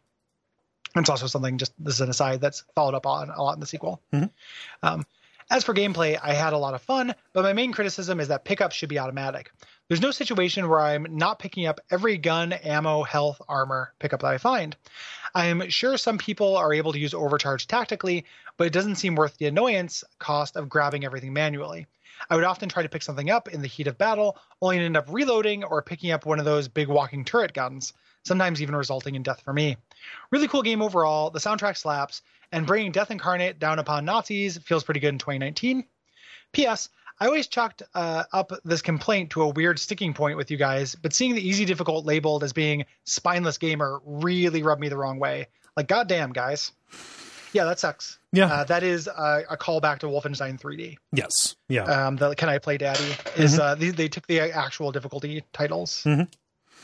It's 0.97 1.11
also 1.11 1.27
something 1.27 1.59
just 1.59 1.73
this 1.79 1.95
is 1.95 2.01
an 2.01 2.11
aside 2.11 2.41
that's 2.41 2.65
followed 2.75 2.95
up 2.95 3.07
on 3.07 3.31
a 3.31 3.43
lot 3.43 3.55
in 3.55 3.61
the 3.61 3.67
sequel. 3.67 4.01
Mm-hmm. 4.13 4.27
Um, 4.83 5.05
as 5.51 5.65
for 5.65 5.75
gameplay, 5.75 6.19
I 6.23 6.33
had 6.33 6.53
a 6.53 6.59
lot 6.59 6.75
of 6.75 6.83
fun, 6.83 7.15
but 7.33 7.43
my 7.43 7.53
main 7.53 7.73
criticism 7.73 8.19
is 8.19 8.29
that 8.29 8.45
pickups 8.45 8.75
should 8.75 8.89
be 8.89 8.99
automatic. 8.99 9.51
There's 9.89 10.01
no 10.01 10.11
situation 10.11 10.69
where 10.69 10.81
I'm 10.81 11.07
not 11.11 11.39
picking 11.39 11.67
up 11.67 11.81
every 11.91 12.17
gun, 12.17 12.55
ammo, 12.55 13.03
health, 13.03 13.43
armor 13.47 13.93
pickup 13.99 14.23
that 14.23 14.29
I 14.29 14.39
find. 14.39 14.75
I 15.35 15.47
am 15.47 15.69
sure 15.69 15.99
some 15.99 16.17
people 16.17 16.57
are 16.57 16.73
able 16.73 16.93
to 16.93 16.99
use 16.99 17.13
overcharge 17.13 17.67
tactically, 17.67 18.25
but 18.57 18.67
it 18.67 18.73
doesn't 18.73 18.97
seem 18.97 19.17
worth 19.17 19.37
the 19.37 19.47
annoyance 19.47 20.03
cost 20.19 20.57
of 20.57 20.71
grabbing 20.71 21.05
everything 21.05 21.35
manually. 21.35 21.87
I 22.31 22.37
would 22.37 22.45
often 22.45 22.71
try 22.71 22.83
to 22.83 22.89
pick 22.89 23.03
something 23.03 23.31
up 23.31 23.49
in 23.49 23.61
the 23.61 23.69
heat 23.69 23.87
of 23.87 23.99
battle, 23.99 24.39
only 24.63 24.79
to 24.79 24.85
end 24.85 24.97
up 24.97 25.09
reloading 25.11 25.65
or 25.65 25.83
picking 25.83 26.13
up 26.13 26.25
one 26.25 26.39
of 26.39 26.47
those 26.47 26.69
big 26.69 26.89
walking 26.89 27.25
turret 27.25 27.53
guns. 27.53 27.93
Sometimes 28.25 28.63
even 28.63 28.75
resulting 28.75 29.15
in 29.15 29.23
death 29.23 29.41
for 29.43 29.53
me. 29.53 29.77
Really 30.31 30.49
cool 30.49 30.63
game 30.63 30.83
overall. 30.83 31.31
The 31.31 31.39
soundtrack 31.39 31.77
slaps, 31.77 32.23
and 32.53 32.67
bringing 32.67 32.93
Death 32.93 33.11
Incarnate 33.11 33.59
down 33.59 33.79
upon 33.79 34.05
Nazis 34.05 34.59
feels 34.59 34.85
pretty 34.85 35.01
good 35.01 35.09
in 35.09 35.19
2019. 35.19 35.85
P.S. 36.53 36.89
I 37.19 37.27
always 37.27 37.47
chalked 37.47 37.83
uh, 37.95 38.25
up 38.33 38.53
this 38.65 38.83
complaint 38.83 39.31
to 39.31 39.43
a 39.43 39.49
weird 39.49 39.79
sticking 39.79 40.15
point 40.15 40.37
with 40.37 40.51
you 40.51 40.57
guys, 40.57 40.95
but 40.95 41.13
seeing 41.13 41.35
the 41.35 41.47
easy 41.47 41.65
difficult 41.65 42.05
labeled 42.05 42.43
as 42.43 42.53
being 42.53 42.87
spineless 43.05 43.59
gamer 43.59 44.01
really 44.05 44.63
rubbed 44.63 44.81
me 44.81 44.89
the 44.89 44.97
wrong 44.97 45.19
way. 45.19 45.49
Like, 45.77 45.89
goddamn, 45.89 46.33
guys. 46.33 46.73
Yeah, 47.53 47.65
that 47.65 47.79
sucks. 47.79 48.19
Yeah, 48.33 48.47
uh, 48.47 48.65
that 48.65 48.83
is 48.83 49.07
a, 49.07 49.45
a 49.51 49.57
callback 49.57 50.01
to 50.01 50.07
Wolfenstein 50.07 50.61
3D. 50.61 50.97
Yes. 51.13 51.55
Yeah. 51.69 51.85
Um, 51.85 52.17
the 52.17 52.35
Can 52.35 52.49
I 52.49 52.59
Play 52.59 52.79
Daddy 52.79 53.15
is 53.37 53.53
mm-hmm. 53.53 53.61
uh, 53.61 53.75
they, 53.77 53.91
they, 53.91 54.09
took 54.09 54.27
the 54.27 54.41
actual 54.41 54.91
difficulty 54.91 55.45
titles 55.53 56.03
mm-hmm. 56.05 56.25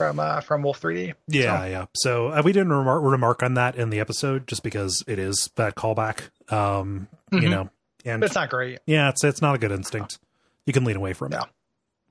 From 0.00 0.18
uh, 0.18 0.40
from 0.40 0.62
Wolf 0.62 0.80
3D. 0.80 1.12
Yeah, 1.28 1.60
so. 1.60 1.66
yeah. 1.66 1.84
So 1.94 2.28
uh, 2.28 2.40
we 2.42 2.52
didn't 2.52 2.72
remark, 2.72 3.02
remark 3.04 3.42
on 3.42 3.54
that 3.54 3.76
in 3.76 3.90
the 3.90 4.00
episode 4.00 4.46
just 4.46 4.62
because 4.62 5.04
it 5.06 5.18
is 5.18 5.50
that 5.56 5.74
callback. 5.74 6.30
Um, 6.50 7.06
mm-hmm. 7.30 7.42
You 7.42 7.48
know, 7.50 7.70
and 8.06 8.20
but 8.20 8.26
it's 8.26 8.34
not 8.34 8.48
great. 8.48 8.78
Yeah, 8.86 9.10
it's 9.10 9.22
it's 9.22 9.42
not 9.42 9.54
a 9.54 9.58
good 9.58 9.72
instinct. 9.72 10.18
You 10.64 10.72
can 10.72 10.84
lean 10.84 10.96
away 10.96 11.12
from 11.12 11.32
yeah. 11.32 11.42
it. 11.42 11.48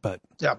But 0.04 0.22
yeah. 0.40 0.56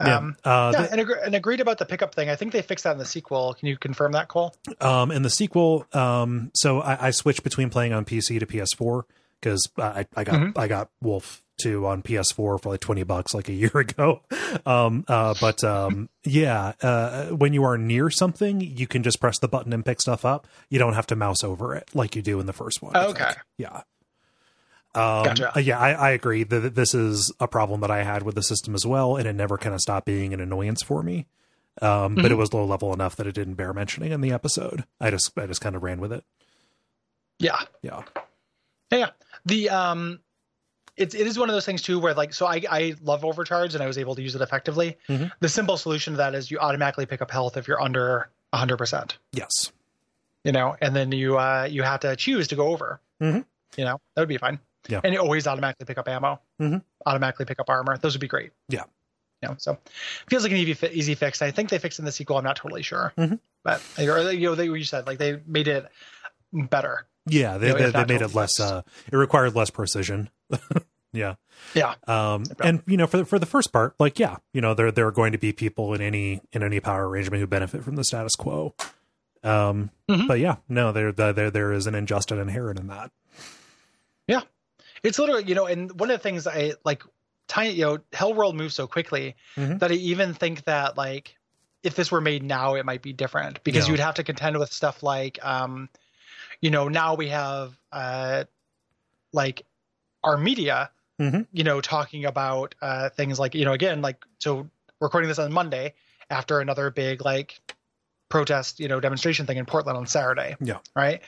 Um, 0.00 0.36
yeah, 0.44 0.50
uh, 0.50 0.72
yeah 0.72 0.82
the, 0.86 0.92
and, 0.92 1.10
and, 1.26 1.34
agreed 1.34 1.60
about 1.60 1.76
the 1.76 1.84
pickup 1.84 2.14
thing. 2.14 2.30
I 2.30 2.34
think 2.34 2.52
they 2.52 2.62
fixed 2.62 2.84
that 2.84 2.92
in 2.92 2.98
the 2.98 3.04
sequel. 3.04 3.54
Can 3.54 3.68
you 3.68 3.76
confirm 3.76 4.12
that, 4.12 4.28
Cole? 4.28 4.54
Um, 4.80 5.10
in 5.10 5.22
the 5.22 5.30
sequel, 5.30 5.86
um, 5.92 6.50
so 6.54 6.80
I, 6.80 7.08
I 7.08 7.10
switched 7.10 7.44
between 7.44 7.68
playing 7.68 7.92
on 7.92 8.06
PC 8.06 8.40
to 8.40 8.46
PS4 8.46 9.02
because 9.38 9.68
I, 9.76 10.06
I 10.16 10.24
got 10.24 10.34
mm-hmm. 10.34 10.58
I 10.58 10.66
got 10.66 10.88
Wolf 11.02 11.41
2 11.58 11.86
on 11.86 12.02
PS4 12.02 12.34
for 12.34 12.60
like 12.64 12.80
20 12.80 13.02
bucks 13.04 13.34
like 13.34 13.48
a 13.48 13.52
year 13.52 13.70
ago. 13.74 14.22
Um, 14.66 15.04
uh, 15.08 15.34
but 15.40 15.62
um, 15.64 16.08
yeah, 16.24 16.72
uh, 16.82 17.26
when 17.28 17.52
you 17.52 17.64
are 17.64 17.78
near 17.78 18.10
something, 18.10 18.60
you 18.60 18.86
can 18.86 19.02
just 19.02 19.20
press 19.20 19.38
the 19.38 19.48
button 19.48 19.72
and 19.72 19.84
pick 19.84 20.00
stuff 20.00 20.24
up. 20.24 20.46
You 20.68 20.78
don't 20.78 20.94
have 20.94 21.06
to 21.08 21.16
mouse 21.16 21.44
over 21.44 21.74
it 21.74 21.88
like 21.94 22.16
you 22.16 22.22
do 22.22 22.40
in 22.40 22.46
the 22.46 22.52
first 22.52 22.82
one. 22.82 22.96
Okay. 22.96 23.32
Yeah. 23.58 23.82
Um, 24.94 25.24
gotcha. 25.24 25.56
Uh, 25.56 25.60
yeah, 25.60 25.78
I, 25.78 25.92
I 25.92 26.10
agree 26.10 26.44
that 26.44 26.74
this 26.74 26.94
is 26.94 27.32
a 27.40 27.48
problem 27.48 27.80
that 27.80 27.90
I 27.90 28.02
had 28.02 28.22
with 28.22 28.34
the 28.34 28.42
system 28.42 28.74
as 28.74 28.84
well, 28.84 29.16
and 29.16 29.26
it 29.26 29.32
never 29.32 29.56
kind 29.56 29.74
of 29.74 29.80
stopped 29.80 30.06
being 30.06 30.34
an 30.34 30.40
annoyance 30.40 30.82
for 30.82 31.02
me. 31.02 31.26
Um, 31.80 31.88
mm-hmm. 31.88 32.22
But 32.22 32.30
it 32.30 32.34
was 32.34 32.52
low 32.52 32.66
level 32.66 32.92
enough 32.92 33.16
that 33.16 33.26
it 33.26 33.34
didn't 33.34 33.54
bear 33.54 33.72
mentioning 33.72 34.12
in 34.12 34.20
the 34.20 34.32
episode. 34.32 34.84
I 35.00 35.10
just 35.10 35.32
I 35.38 35.46
just 35.46 35.62
kind 35.62 35.74
of 35.74 35.82
ran 35.82 36.00
with 36.00 36.12
it. 36.12 36.24
Yeah, 37.38 37.60
yeah, 37.80 38.02
yeah. 38.90 39.10
The 39.46 39.70
um, 39.70 40.20
it 40.96 41.14
it 41.14 41.26
is 41.26 41.38
one 41.38 41.48
of 41.48 41.54
those 41.54 41.64
things 41.64 41.82
too 41.82 41.98
where 41.98 42.14
like 42.14 42.34
so 42.34 42.46
I 42.46 42.62
I 42.70 42.94
love 43.02 43.24
overcharge 43.24 43.74
and 43.74 43.82
I 43.82 43.86
was 43.86 43.98
able 43.98 44.14
to 44.14 44.22
use 44.22 44.34
it 44.34 44.42
effectively. 44.42 44.96
Mm-hmm. 45.08 45.26
The 45.40 45.48
simple 45.48 45.76
solution 45.76 46.14
to 46.14 46.16
that 46.18 46.34
is 46.34 46.50
you 46.50 46.58
automatically 46.58 47.06
pick 47.06 47.22
up 47.22 47.30
health 47.30 47.56
if 47.56 47.66
you're 47.66 47.80
under 47.80 48.30
hundred 48.52 48.76
percent. 48.76 49.18
Yes. 49.32 49.72
You 50.44 50.52
know, 50.52 50.76
and 50.80 50.94
then 50.94 51.12
you 51.12 51.38
uh 51.38 51.68
you 51.70 51.82
have 51.82 52.00
to 52.00 52.14
choose 52.16 52.48
to 52.48 52.56
go 52.56 52.68
over. 52.68 53.00
Mm-hmm. 53.22 53.40
You 53.76 53.84
know, 53.84 54.00
that 54.14 54.22
would 54.22 54.28
be 54.28 54.38
fine. 54.38 54.58
Yeah. 54.88 55.00
And 55.02 55.14
you 55.14 55.20
always 55.20 55.46
automatically 55.46 55.86
pick 55.86 55.98
up 55.98 56.08
ammo. 56.08 56.40
Mm-hmm. 56.60 56.78
Automatically 57.06 57.46
pick 57.46 57.60
up 57.60 57.70
armor. 57.70 57.96
Those 57.96 58.14
would 58.14 58.20
be 58.20 58.28
great. 58.28 58.50
Yeah. 58.68 58.84
You 59.42 59.48
know, 59.48 59.54
so 59.58 59.78
feels 60.30 60.44
like 60.44 60.52
an 60.52 60.58
easy, 60.58 60.76
easy 60.92 61.14
fix. 61.16 61.42
I 61.42 61.50
think 61.50 61.68
they 61.68 61.78
fixed 61.78 61.98
in 61.98 62.04
the 62.04 62.12
sequel. 62.12 62.38
I'm 62.38 62.44
not 62.44 62.54
totally 62.54 62.82
sure, 62.82 63.12
mm-hmm. 63.18 63.34
but 63.64 63.82
you 63.98 64.06
know, 64.06 64.54
they 64.54 64.66
you 64.66 64.84
said 64.84 65.06
like 65.06 65.18
they 65.18 65.40
made 65.46 65.66
it 65.66 65.86
better. 66.52 67.06
Yeah, 67.26 67.58
they, 67.58 67.68
you 67.68 67.72
know, 67.74 67.78
they, 67.78 67.90
they 67.90 68.14
made 68.14 68.22
it 68.22 68.34
less. 68.34 68.58
Uh, 68.58 68.82
it 69.10 69.16
required 69.16 69.54
less 69.54 69.70
precision. 69.70 70.30
yeah, 71.12 71.34
yeah. 71.74 71.94
Um, 72.06 72.44
and 72.62 72.82
you 72.86 72.96
know, 72.96 73.06
for 73.06 73.18
the, 73.18 73.24
for 73.24 73.38
the 73.38 73.46
first 73.46 73.72
part, 73.72 73.94
like, 73.98 74.18
yeah, 74.18 74.36
you 74.52 74.60
know, 74.60 74.74
there 74.74 74.90
there 74.90 75.06
are 75.06 75.12
going 75.12 75.32
to 75.32 75.38
be 75.38 75.52
people 75.52 75.94
in 75.94 76.00
any 76.00 76.40
in 76.52 76.62
any 76.62 76.80
power 76.80 77.08
arrangement 77.08 77.40
who 77.40 77.46
benefit 77.46 77.84
from 77.84 77.96
the 77.96 78.04
status 78.04 78.34
quo. 78.34 78.74
Um, 79.44 79.90
mm-hmm. 80.08 80.26
but 80.26 80.40
yeah, 80.40 80.56
no, 80.68 80.92
there 80.92 81.12
there 81.12 81.50
there 81.50 81.72
is 81.72 81.86
an 81.86 81.94
injustice 81.94 82.38
inherent 82.38 82.80
in 82.80 82.88
that. 82.88 83.10
Yeah, 84.26 84.42
it's 85.02 85.18
literally, 85.18 85.44
you 85.44 85.54
know, 85.54 85.66
and 85.66 85.98
one 85.98 86.10
of 86.10 86.18
the 86.18 86.22
things 86.22 86.46
I 86.46 86.74
like, 86.84 87.02
tiny, 87.48 87.70
you 87.70 87.84
know, 87.84 87.98
Hell 88.12 88.34
World 88.34 88.56
moves 88.56 88.74
so 88.74 88.86
quickly 88.86 89.36
mm-hmm. 89.56 89.78
that 89.78 89.90
I 89.90 89.94
even 89.94 90.34
think 90.34 90.64
that 90.64 90.96
like 90.96 91.36
if 91.82 91.94
this 91.94 92.10
were 92.10 92.20
made 92.20 92.42
now, 92.42 92.74
it 92.74 92.86
might 92.86 93.02
be 93.02 93.12
different 93.12 93.62
because 93.64 93.86
yeah. 93.86 93.92
you'd 93.92 94.00
have 94.00 94.14
to 94.14 94.24
contend 94.24 94.58
with 94.58 94.72
stuff 94.72 95.02
like, 95.02 95.44
um, 95.44 95.88
you 96.62 96.70
know, 96.70 96.88
now 96.88 97.14
we 97.14 97.28
have 97.28 97.76
uh, 97.92 98.44
like 99.32 99.66
our 100.24 100.38
media, 100.38 100.90
mm-hmm. 101.20 101.42
you 101.52 101.64
know, 101.64 101.80
talking 101.80 102.24
about 102.24 102.74
uh, 102.80 103.10
things 103.10 103.38
like, 103.38 103.54
you 103.54 103.64
know, 103.64 103.72
again, 103.72 104.00
like 104.00 104.24
so 104.38 104.70
recording 105.00 105.28
this 105.28 105.38
on 105.38 105.52
Monday 105.52 105.92
after 106.30 106.60
another 106.60 106.90
big 106.90 107.24
like 107.24 107.60
protest, 108.30 108.80
you 108.80 108.88
know, 108.88 109.00
demonstration 109.00 109.44
thing 109.44 109.58
in 109.58 109.66
Portland 109.66 109.98
on 109.98 110.06
Saturday. 110.06 110.56
Yeah. 110.60 110.78
Right. 110.96 111.20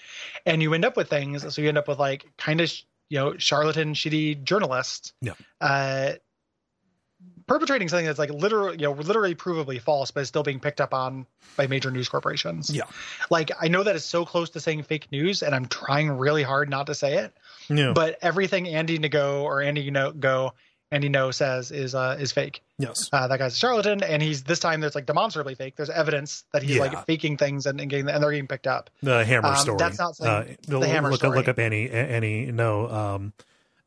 And 0.47 0.63
you 0.63 0.73
end 0.73 0.85
up 0.85 0.97
with 0.97 1.11
things. 1.11 1.53
So 1.55 1.61
you 1.61 1.69
end 1.69 1.77
up 1.77 1.89
with 1.89 1.99
like 1.99 2.25
kind 2.39 2.63
of 2.63 2.73
you 3.11 3.19
know 3.19 3.37
charlatan 3.37 3.93
shitty 3.95 4.43
journalists 4.45 5.13
yeah. 5.21 5.35
uh, 5.61 6.13
perpetrating 7.47 7.89
something 7.89 8.07
that's 8.07 8.19
like 8.19 8.31
literally 8.31 8.73
you 8.73 8.85
know 8.85 8.93
literally 8.93 9.35
provably 9.35 9.81
false 9.81 10.11
but 10.11 10.21
is 10.21 10.29
still 10.29 10.43
being 10.43 10.61
picked 10.61 10.81
up 10.81 10.95
on 10.95 11.27
by 11.57 11.67
major 11.67 11.91
news 11.91 12.09
corporations 12.09 12.71
yeah 12.75 12.85
like 13.31 13.51
i 13.61 13.69
know 13.69 13.83
that 13.83 13.97
it's 13.97 14.05
so 14.05 14.25
close 14.25 14.51
to 14.51 14.61
saying 14.61 14.83
fake 14.83 15.09
news 15.13 15.43
and 15.43 15.55
i'm 15.55 15.67
trying 15.67 16.11
really 16.11 16.43
hard 16.43 16.69
not 16.71 16.87
to 16.87 16.95
say 16.95 17.19
it 17.19 17.35
yeah. 17.69 17.93
but 17.95 18.19
everything 18.23 18.69
Andy 18.69 18.99
Ngo 18.99 19.43
or 19.43 19.63
Andy 19.63 19.91
Ngo 19.91 20.53
Andy 20.91 21.09
Ngo 21.09 21.33
says 21.33 21.71
is 21.71 21.95
uh 21.95 22.17
is 22.19 22.33
fake 22.33 22.63
yes 22.79 23.09
uh, 23.13 23.27
that 23.27 23.39
guy's 23.39 23.55
a 23.55 23.59
charlatan 23.59 24.03
and 24.03 24.23
he's 24.23 24.43
this 24.45 24.59
time 24.59 24.81
there's 24.81 24.95
like 24.95 25.07
demonstrably 25.07 25.55
fake 25.55 25.77
there's 25.77 25.91
evidence 25.91 26.45
that 26.53 26.63
he's 26.63 26.77
yeah. 26.77 26.83
like 26.83 27.07
faking 27.07 27.37
things 27.37 27.67
and, 27.67 27.81
and 27.81 27.91
getting 27.91 28.09
and 28.09 28.23
they're 28.23 28.31
getting 28.31 28.47
picked 28.47 28.67
up 28.67 28.91
the 29.03 29.25
hammer 29.25 29.49
um, 29.49 29.57
story 29.57 29.79
that's 29.79 29.99
not 29.99 30.17
saying, 30.17 30.31
uh, 30.31 30.45
the 30.67 30.87
hammer 30.87 31.11
look, 31.11 31.21
story. 31.21 31.37
look 31.37 31.49
up 31.49 31.59
any 31.59 31.91
any 31.91 32.47
no 32.47 32.89
um 32.89 33.33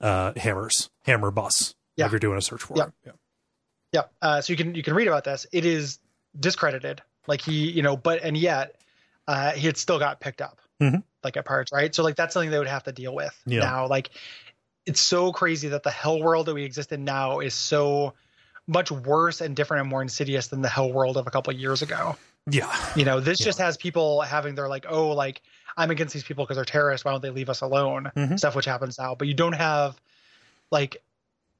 uh 0.01 0.34
hammers 0.35 0.89
hammer 1.05 1.31
bus 1.31 1.75
yeah. 1.95 2.05
if 2.05 2.11
you're 2.11 2.19
doing 2.19 2.38
a 2.38 2.41
search 2.41 2.63
for 2.63 2.77
yeah. 2.77 2.85
it 2.85 2.93
yeah 3.05 3.11
yeah 3.91 4.03
uh, 4.22 4.41
so 4.41 4.53
you 4.53 4.57
can 4.57 4.76
you 4.76 4.84
can 4.84 4.93
read 4.93 5.07
about 5.07 5.23
this 5.23 5.45
it 5.51 5.65
is 5.65 5.99
discredited 6.39 7.01
like 7.27 7.41
he 7.41 7.72
you 7.72 7.81
know 7.81 7.97
but 7.97 8.22
and 8.23 8.38
yet 8.38 8.76
uh 9.27 9.51
he 9.51 9.65
had 9.65 9.77
still 9.77 9.99
got 9.99 10.19
picked 10.19 10.41
up 10.41 10.59
mm-hmm. 10.81 10.99
like 11.23 11.38
at 11.38 11.45
parts 11.45 11.72
right 11.72 11.95
so 11.95 12.03
like 12.03 12.15
that's 12.15 12.34
something 12.34 12.51
they 12.51 12.59
would 12.59 12.68
have 12.68 12.84
to 12.84 12.91
deal 12.91 13.15
with 13.15 13.39
yeah. 13.45 13.59
now 13.59 13.88
like 13.88 14.09
it's 14.88 15.01
so 15.01 15.34
crazy 15.34 15.68
that 15.68 15.84
the 15.84 15.91
hell 15.91 16.22
world 16.22 16.45
that 16.45 16.53
we 16.53 16.64
exist 16.64 16.91
in 16.91 17.03
now 17.03 17.39
is 17.39 17.53
so 17.53 18.14
much 18.68 18.89
worse 18.89 19.41
and 19.41 19.55
different 19.55 19.81
and 19.81 19.89
more 19.89 20.01
insidious 20.01 20.47
than 20.47 20.61
the 20.61 20.69
hell 20.69 20.91
world 20.91 21.18
of 21.18 21.27
a 21.27 21.31
couple 21.31 21.53
of 21.53 21.59
years 21.59 21.81
ago. 21.81 22.15
Yeah. 22.49 22.73
You 22.95 23.05
know, 23.05 23.19
this 23.19 23.39
yeah. 23.39 23.45
just 23.45 23.59
has 23.59 23.77
people 23.77 24.22
having 24.22 24.55
their 24.55 24.69
like, 24.69 24.85
oh, 24.89 25.09
like 25.09 25.41
I'm 25.76 25.91
against 25.91 26.14
these 26.14 26.23
people 26.23 26.45
because 26.45 26.55
they're 26.55 26.65
terrorists. 26.65 27.03
Why 27.03 27.11
don't 27.11 27.22
they 27.22 27.30
leave 27.30 27.49
us 27.49 27.61
alone? 27.61 28.11
Mm-hmm. 28.15 28.38
Stuff 28.38 28.55
which 28.55 28.65
happens 28.65 28.97
now. 28.97 29.15
But 29.15 29.27
you 29.27 29.34
don't 29.34 29.53
have 29.53 29.99
like 30.72 31.03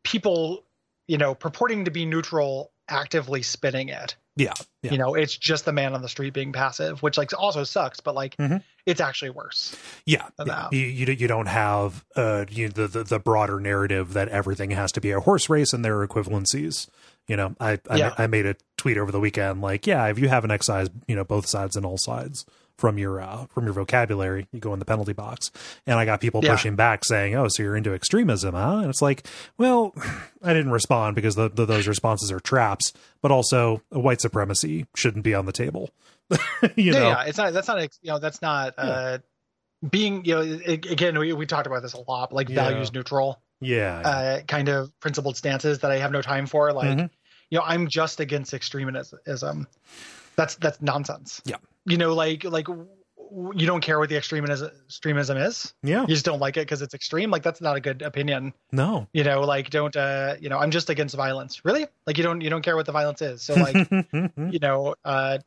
people, 0.04 0.64
you 1.08 1.18
know, 1.18 1.34
purporting 1.34 1.86
to 1.86 1.92
be 1.92 2.06
neutral 2.06 2.72
actively 2.90 3.42
spinning 3.42 3.90
it. 3.90 4.16
Yeah, 4.36 4.54
yeah. 4.84 4.92
You 4.92 4.98
know, 5.00 5.16
it's 5.16 5.36
just 5.36 5.66
the 5.66 5.74
man 5.74 5.96
on 5.96 6.04
the 6.04 6.10
street 6.10 6.34
being 6.34 6.54
passive, 6.54 7.02
which 7.02 7.18
like 7.18 7.32
also 7.38 7.64
sucks, 7.64 8.00
but 8.00 8.14
like 8.14 8.38
mm-hmm. 8.38 8.58
it's 8.86 9.02
actually 9.02 9.32
worse. 9.32 9.76
Yeah, 10.06 10.28
yeah. 10.46 10.68
You, 10.72 10.80
you, 10.80 11.14
you 11.14 11.28
don't 11.28 11.48
have 11.48 12.06
uh 12.16 12.46
you, 12.50 12.70
the, 12.70 12.88
the 12.88 13.04
the 13.04 13.20
broader 13.20 13.60
narrative 13.60 14.14
that 14.14 14.28
everything 14.30 14.72
has 14.72 14.92
to 14.92 15.02
be 15.02 15.10
a 15.10 15.20
horse 15.20 15.50
race 15.50 15.74
and 15.74 15.84
there 15.84 16.00
are 16.00 16.08
equivalencies. 16.08 16.88
You 17.28 17.36
know, 17.36 17.56
I 17.60 17.80
I, 17.90 17.96
yeah. 17.96 18.14
I 18.18 18.28
made 18.28 18.46
a 18.46 18.56
tweet 18.78 18.98
over 18.98 19.12
the 19.12 19.20
weekend 19.20 19.62
like, 19.62 19.88
yeah, 19.88 20.06
if 20.06 20.20
you 20.20 20.30
haven't 20.30 20.52
excised, 20.52 20.92
you 21.08 21.16
know, 21.16 21.24
both 21.24 21.48
sides 21.48 21.76
and 21.76 21.84
all 21.84 21.98
sides, 21.98 22.46
from 22.78 22.98
your 22.98 23.20
uh, 23.22 23.46
from 23.48 23.66
your 23.66 23.74
vocabulary. 23.74 24.48
You 24.52 24.60
go 24.60 24.74
in 24.74 24.80
the 24.80 24.86
penalty 24.86 25.14
box, 25.14 25.52
and 25.86 26.00
I 26.00 26.06
got 26.06 26.22
people 26.22 26.42
yeah. 26.44 26.52
pushing 26.52 26.76
back 26.76 27.04
saying, 27.06 27.36
"Oh, 27.36 27.48
so 27.50 27.64
you're 27.64 27.76
into 27.76 27.94
extremism, 27.94 28.54
huh?" 28.54 28.80
And 28.80 28.90
it's 28.90 29.02
like, 29.02 29.28
well, 29.58 29.94
I 30.44 30.54
didn't 30.54 30.72
respond 30.72 31.16
because 31.16 31.36
the, 31.36 31.50
the, 31.50 31.66
those 31.66 31.88
responses 31.88 32.32
are 32.32 32.40
traps, 32.40 32.94
but 33.22 33.32
also 33.32 33.82
white 33.90 34.22
supremacy 34.22 34.86
shouldn't 34.96 35.24
be 35.24 35.34
on 35.34 35.46
the 35.46 35.52
table. 35.52 35.90
you 36.32 36.38
yeah, 36.76 36.92
know, 36.92 37.08
yeah, 37.10 37.24
it's 37.26 37.38
not. 37.38 37.54
That's 37.54 37.68
not. 37.68 37.82
You 38.02 38.12
know, 38.12 38.20
that's 38.20 38.42
not. 38.42 38.74
Yeah. 38.78 38.84
Uh, 38.84 39.18
being 39.88 40.26
you 40.26 40.34
know 40.36 40.42
again 40.42 41.20
we, 41.20 41.34
we 41.34 41.46
talked 41.46 41.68
about 41.68 41.84
this 41.84 41.94
a 41.94 42.00
lot 42.10 42.34
like 42.34 42.50
Yeah. 42.50 42.56
values 42.56 42.92
neutral 42.92 43.40
yeah, 43.60 44.00
uh 44.00 44.42
kind 44.42 44.70
of 44.70 44.92
principled 45.00 45.38
stances 45.38 45.80
that 45.80 45.92
i 45.92 45.98
have 45.98 46.12
no 46.12 46.22
time 46.22 46.48
for 46.48 46.74
like 46.74 46.98
Mhm. 46.98 47.10
you 47.52 47.60
know 47.60 47.64
i'm 47.64 47.88
just 47.88 48.20
against 48.20 48.56
extremism 48.56 49.68
that's 50.36 50.56
that's 50.56 50.82
nonsense 50.82 51.42
Yeah. 51.46 51.58
You 51.88 51.98
know 51.98 52.14
like 52.14 52.44
like 52.44 52.68
you 52.68 53.66
don't 53.66 53.82
care 53.82 54.00
what 54.00 54.10
the 54.10 54.16
extremism 54.18 54.70
extremism 54.86 55.38
is. 55.38 55.74
Yeah, 55.84 56.02
you 56.02 56.08
just 56.08 56.26
don't 56.26 56.40
like 56.40 56.58
it 56.58 56.62
because 56.62 56.82
it's 56.82 56.94
extreme. 56.94 57.30
Like 57.32 57.44
that's 57.44 57.60
not 57.62 57.76
a 57.76 57.82
good 57.82 58.02
opinion. 58.02 58.54
No, 58.72 59.08
you 59.14 59.24
know 59.24 59.42
like 59.42 59.70
don't 59.70 59.96
uh 59.96 60.36
you 60.40 60.50
know 60.50 60.58
i'm 60.60 60.72
just 60.72 60.90
against 60.90 61.16
violence. 61.16 61.66
Really? 61.66 61.86
Like 62.06 62.18
you 62.18 62.24
don't 62.24 62.42
you 62.42 62.50
don't 62.50 62.62
care 62.62 62.76
what 62.76 62.86
the 62.86 62.92
violence 62.92 63.22
is. 63.22 63.42
So 63.42 63.56
like 63.56 63.76
you 64.14 64.60
know 64.60 64.96
uh 65.04 65.40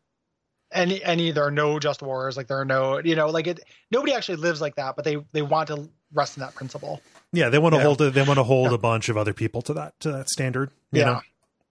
any 0.72 1.02
any 1.02 1.30
there 1.32 1.44
are 1.46 1.50
no 1.50 1.78
just 1.78 2.02
wars. 2.02 2.36
Like 2.36 2.46
there 2.48 2.60
are 2.60 2.64
no 2.64 2.98
you 3.02 3.16
know 3.16 3.28
like 3.28 3.46
it 3.46 3.60
nobody 3.90 4.12
actually 4.12 4.36
lives 4.36 4.60
like 4.60 4.76
that 4.76 4.94
but 4.96 5.04
they 5.04 5.16
they 5.32 5.42
want 5.42 5.68
to 5.68 5.88
rest 6.12 6.36
in 6.36 6.42
that 6.42 6.54
principle. 6.54 7.00
Yeah, 7.32 7.48
they 7.48 7.58
want 7.58 7.74
to 7.76 7.80
hold. 7.80 7.98
They 7.98 8.22
want 8.22 8.38
to 8.38 8.44
hold 8.44 8.70
Yeah. 8.70 8.74
a 8.74 8.78
bunch 8.78 9.08
of 9.08 9.16
other 9.16 9.32
people 9.32 9.62
to 9.62 9.74
that 9.74 9.98
to 10.00 10.12
that 10.12 10.28
standard. 10.28 10.70
You 10.92 11.00
Yeah. 11.00 11.04
know? 11.06 11.20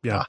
yeah, 0.03 0.23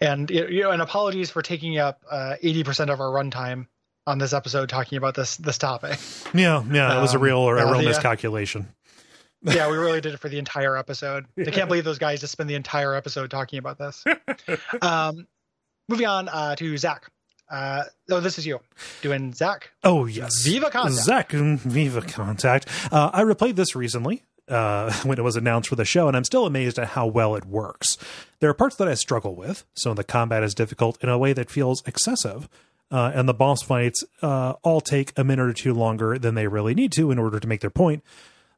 And 0.00 0.30
you 0.30 0.62
know, 0.62 0.70
and 0.70 0.80
apologies 0.82 1.30
for 1.30 1.42
taking 1.42 1.78
up 1.78 2.02
uh, 2.10 2.36
eighty 2.42 2.62
uh, 2.62 2.64
percent 2.64 2.90
of 2.90 3.00
our 3.00 3.08
runtime 3.08 3.66
on 4.06 4.18
this 4.18 4.32
episode 4.32 4.68
talking 4.68 4.96
about 4.96 5.14
this 5.14 5.36
this 5.36 5.58
topic. 5.58 5.98
Yeah, 6.34 6.62
yeah, 6.70 6.98
it 6.98 7.02
was 7.02 7.14
a 7.14 7.18
real 7.18 7.38
or 7.38 7.58
a 7.58 7.66
Um, 7.66 7.72
real 7.72 7.82
yeah. 7.82 7.88
miscalculation. 7.88 8.68
yeah, 9.42 9.70
we 9.70 9.76
really 9.76 10.00
did 10.00 10.14
it 10.14 10.18
for 10.18 10.28
the 10.28 10.38
entire 10.38 10.76
episode. 10.76 11.26
I 11.38 11.50
can't 11.50 11.68
believe 11.68 11.84
those 11.84 11.98
guys 11.98 12.20
just 12.20 12.32
spend 12.32 12.48
the 12.50 12.54
entire 12.54 12.94
episode 12.94 13.30
talking 13.30 13.58
about 13.58 13.78
this. 13.78 14.04
um, 14.82 15.26
moving 15.88 16.06
on 16.06 16.28
uh, 16.28 16.56
to 16.56 16.76
Zach. 16.76 17.10
Uh, 17.50 17.84
oh, 18.10 18.20
this 18.20 18.38
is 18.38 18.46
you 18.46 18.60
doing 19.00 19.32
Zach. 19.32 19.70
Oh 19.84 20.06
yes, 20.06 20.42
Viva 20.44 20.70
Contact. 20.70 21.04
Zach 21.04 21.30
Viva 21.32 22.02
Contact. 22.02 22.66
Uh, 22.92 23.10
I 23.12 23.22
replayed 23.22 23.56
this 23.56 23.74
recently 23.74 24.22
uh, 24.48 24.92
when 25.04 25.18
it 25.18 25.22
was 25.22 25.36
announced 25.36 25.68
for 25.68 25.76
the 25.76 25.84
show, 25.84 26.08
and 26.08 26.16
I'm 26.16 26.24
still 26.24 26.46
amazed 26.46 26.78
at 26.78 26.88
how 26.88 27.06
well 27.06 27.34
it 27.34 27.44
works. 27.44 27.96
There 28.40 28.50
are 28.50 28.54
parts 28.54 28.76
that 28.76 28.88
I 28.88 28.94
struggle 28.94 29.34
with, 29.34 29.64
so 29.74 29.94
the 29.94 30.04
combat 30.04 30.42
is 30.42 30.54
difficult 30.54 31.02
in 31.02 31.08
a 31.08 31.18
way 31.18 31.32
that 31.32 31.50
feels 31.50 31.82
excessive. 31.86 32.48
Uh, 32.90 33.12
and 33.14 33.28
the 33.28 33.34
boss 33.34 33.62
fights 33.62 34.02
uh, 34.22 34.54
all 34.62 34.80
take 34.80 35.12
a 35.18 35.22
minute 35.22 35.46
or 35.46 35.52
two 35.52 35.74
longer 35.74 36.18
than 36.18 36.34
they 36.34 36.46
really 36.46 36.74
need 36.74 36.90
to 36.92 37.10
in 37.10 37.18
order 37.18 37.38
to 37.38 37.46
make 37.46 37.60
their 37.60 37.68
point. 37.68 38.02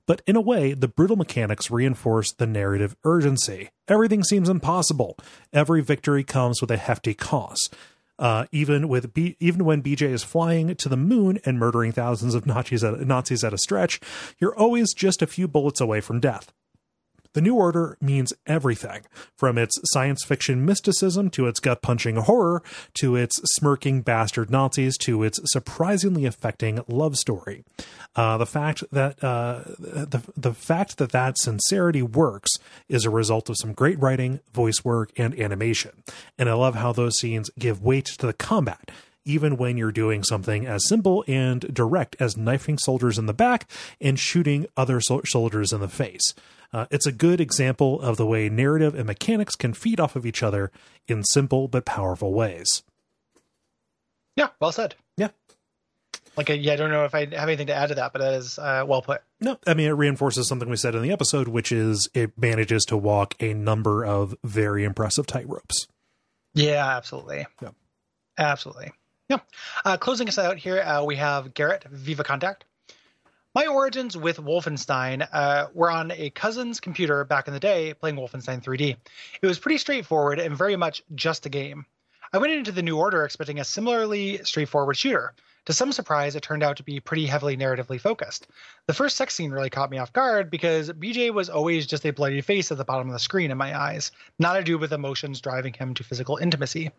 But 0.06 0.22
in 0.26 0.36
a 0.36 0.40
way, 0.40 0.72
the 0.72 0.88
brutal 0.88 1.16
mechanics 1.16 1.70
reinforce 1.70 2.32
the 2.32 2.46
narrative 2.46 2.96
urgency. 3.04 3.70
Everything 3.88 4.24
seems 4.24 4.48
impossible. 4.48 5.16
Every 5.52 5.82
victory 5.82 6.24
comes 6.24 6.60
with 6.60 6.70
a 6.70 6.76
hefty 6.76 7.14
cost. 7.14 7.74
Uh, 8.20 8.44
even 8.52 8.86
with 8.86 9.14
B- 9.14 9.36
even 9.40 9.64
when 9.64 9.82
BJ 9.82 10.02
is 10.02 10.22
flying 10.22 10.76
to 10.76 10.88
the 10.90 10.96
moon 10.96 11.40
and 11.46 11.58
murdering 11.58 11.90
thousands 11.90 12.34
of 12.34 12.44
Nazis 12.46 12.84
at, 12.84 13.00
Nazis 13.00 13.42
at 13.42 13.54
a 13.54 13.58
stretch, 13.58 13.98
you're 14.38 14.54
always 14.54 14.92
just 14.92 15.22
a 15.22 15.26
few 15.26 15.48
bullets 15.48 15.80
away 15.80 16.02
from 16.02 16.20
death. 16.20 16.52
The 17.32 17.40
New 17.40 17.54
Order 17.54 17.96
means 18.00 18.32
everything, 18.46 19.02
from 19.36 19.56
its 19.56 19.78
science 19.92 20.24
fiction 20.24 20.64
mysticism 20.64 21.30
to 21.30 21.46
its 21.46 21.60
gut 21.60 21.80
punching 21.80 22.16
horror, 22.16 22.62
to 22.94 23.14
its 23.14 23.40
smirking 23.54 24.02
bastard 24.02 24.50
Nazis, 24.50 24.98
to 24.98 25.22
its 25.22 25.38
surprisingly 25.44 26.26
affecting 26.26 26.80
love 26.88 27.16
story. 27.16 27.64
Uh, 28.16 28.36
the 28.36 28.46
fact 28.46 28.82
that 28.90 29.22
uh, 29.22 29.60
the 29.78 30.22
the 30.36 30.52
fact 30.52 30.98
that 30.98 31.12
that 31.12 31.38
sincerity 31.38 32.02
works 32.02 32.50
is 32.88 33.04
a 33.04 33.10
result 33.10 33.48
of 33.48 33.56
some 33.56 33.72
great 33.72 34.00
writing, 34.00 34.40
voice 34.52 34.84
work, 34.84 35.12
and 35.16 35.38
animation. 35.38 36.02
And 36.36 36.48
I 36.48 36.54
love 36.54 36.74
how 36.74 36.92
those 36.92 37.18
scenes 37.18 37.50
give 37.58 37.80
weight 37.80 38.06
to 38.06 38.26
the 38.26 38.32
combat 38.32 38.90
even 39.26 39.58
when 39.58 39.76
you're 39.76 39.92
doing 39.92 40.24
something 40.24 40.66
as 40.66 40.88
simple 40.88 41.22
and 41.28 41.72
direct 41.72 42.16
as 42.18 42.38
knifing 42.38 42.78
soldiers 42.78 43.18
in 43.18 43.26
the 43.26 43.34
back 43.34 43.70
and 44.00 44.18
shooting 44.18 44.66
other 44.76 45.00
sol- 45.00 45.20
soldiers 45.26 45.72
in 45.72 45.80
the 45.80 45.88
face. 45.88 46.34
Uh, 46.72 46.86
it's 46.90 47.06
a 47.06 47.12
good 47.12 47.40
example 47.40 48.00
of 48.00 48.16
the 48.16 48.26
way 48.26 48.48
narrative 48.48 48.94
and 48.94 49.06
mechanics 49.06 49.56
can 49.56 49.74
feed 49.74 49.98
off 49.98 50.14
of 50.16 50.24
each 50.24 50.42
other 50.42 50.70
in 51.08 51.24
simple 51.24 51.66
but 51.68 51.84
powerful 51.84 52.32
ways. 52.32 52.82
Yeah, 54.36 54.48
well 54.60 54.72
said. 54.72 54.94
Yeah. 55.16 55.30
Like, 56.36 56.48
uh, 56.48 56.54
yeah, 56.54 56.74
I 56.74 56.76
don't 56.76 56.90
know 56.90 57.04
if 57.04 57.14
I 57.14 57.20
have 57.26 57.32
anything 57.48 57.66
to 57.66 57.74
add 57.74 57.88
to 57.88 57.96
that, 57.96 58.12
but 58.12 58.20
that 58.20 58.34
is 58.34 58.58
uh, 58.58 58.84
well 58.86 59.02
put. 59.02 59.20
No, 59.40 59.58
I 59.66 59.74
mean, 59.74 59.88
it 59.88 59.92
reinforces 59.92 60.48
something 60.48 60.68
we 60.70 60.76
said 60.76 60.94
in 60.94 61.02
the 61.02 61.10
episode, 61.10 61.48
which 61.48 61.72
is 61.72 62.08
it 62.14 62.38
manages 62.38 62.84
to 62.84 62.96
walk 62.96 63.34
a 63.40 63.52
number 63.52 64.04
of 64.04 64.36
very 64.44 64.84
impressive 64.84 65.26
tightropes. 65.26 65.88
Yeah, 66.54 66.96
absolutely. 66.96 67.46
Yeah. 67.60 67.70
Absolutely. 68.38 68.92
Yeah. 69.28 69.38
Uh, 69.84 69.96
closing 69.96 70.28
us 70.28 70.38
out 70.38 70.56
here, 70.56 70.80
uh, 70.80 71.04
we 71.04 71.16
have 71.16 71.52
Garrett, 71.54 71.84
Viva 71.84 72.24
Contact. 72.24 72.64
My 73.52 73.66
origins 73.66 74.16
with 74.16 74.36
Wolfenstein 74.36 75.26
uh, 75.32 75.66
were 75.74 75.90
on 75.90 76.12
a 76.12 76.30
cousin's 76.30 76.78
computer 76.78 77.24
back 77.24 77.48
in 77.48 77.54
the 77.54 77.58
day 77.58 77.94
playing 77.94 78.14
Wolfenstein 78.14 78.62
3D. 78.62 78.96
It 79.42 79.46
was 79.46 79.58
pretty 79.58 79.78
straightforward 79.78 80.38
and 80.38 80.56
very 80.56 80.76
much 80.76 81.02
just 81.16 81.46
a 81.46 81.48
game. 81.48 81.84
I 82.32 82.38
went 82.38 82.52
into 82.52 82.70
the 82.70 82.82
New 82.82 82.96
Order 82.96 83.24
expecting 83.24 83.58
a 83.58 83.64
similarly 83.64 84.38
straightforward 84.44 84.96
shooter. 84.96 85.34
To 85.70 85.74
some 85.74 85.92
surprise, 85.92 86.34
it 86.34 86.42
turned 86.42 86.64
out 86.64 86.78
to 86.78 86.82
be 86.82 86.98
pretty 86.98 87.26
heavily 87.26 87.56
narratively 87.56 88.00
focused. 88.00 88.48
The 88.88 88.92
first 88.92 89.16
sex 89.16 89.36
scene 89.36 89.52
really 89.52 89.70
caught 89.70 89.88
me 89.88 89.98
off 89.98 90.12
guard 90.12 90.50
because 90.50 90.90
BJ 90.90 91.32
was 91.32 91.48
always 91.48 91.86
just 91.86 92.04
a 92.04 92.10
bloody 92.10 92.40
face 92.40 92.72
at 92.72 92.76
the 92.76 92.84
bottom 92.84 93.06
of 93.06 93.12
the 93.12 93.20
screen 93.20 93.52
in 93.52 93.56
my 93.56 93.78
eyes, 93.80 94.10
not 94.40 94.58
a 94.58 94.64
dude 94.64 94.80
with 94.80 94.92
emotions 94.92 95.40
driving 95.40 95.72
him 95.72 95.94
to 95.94 96.02
physical 96.02 96.38
intimacy. 96.38 96.90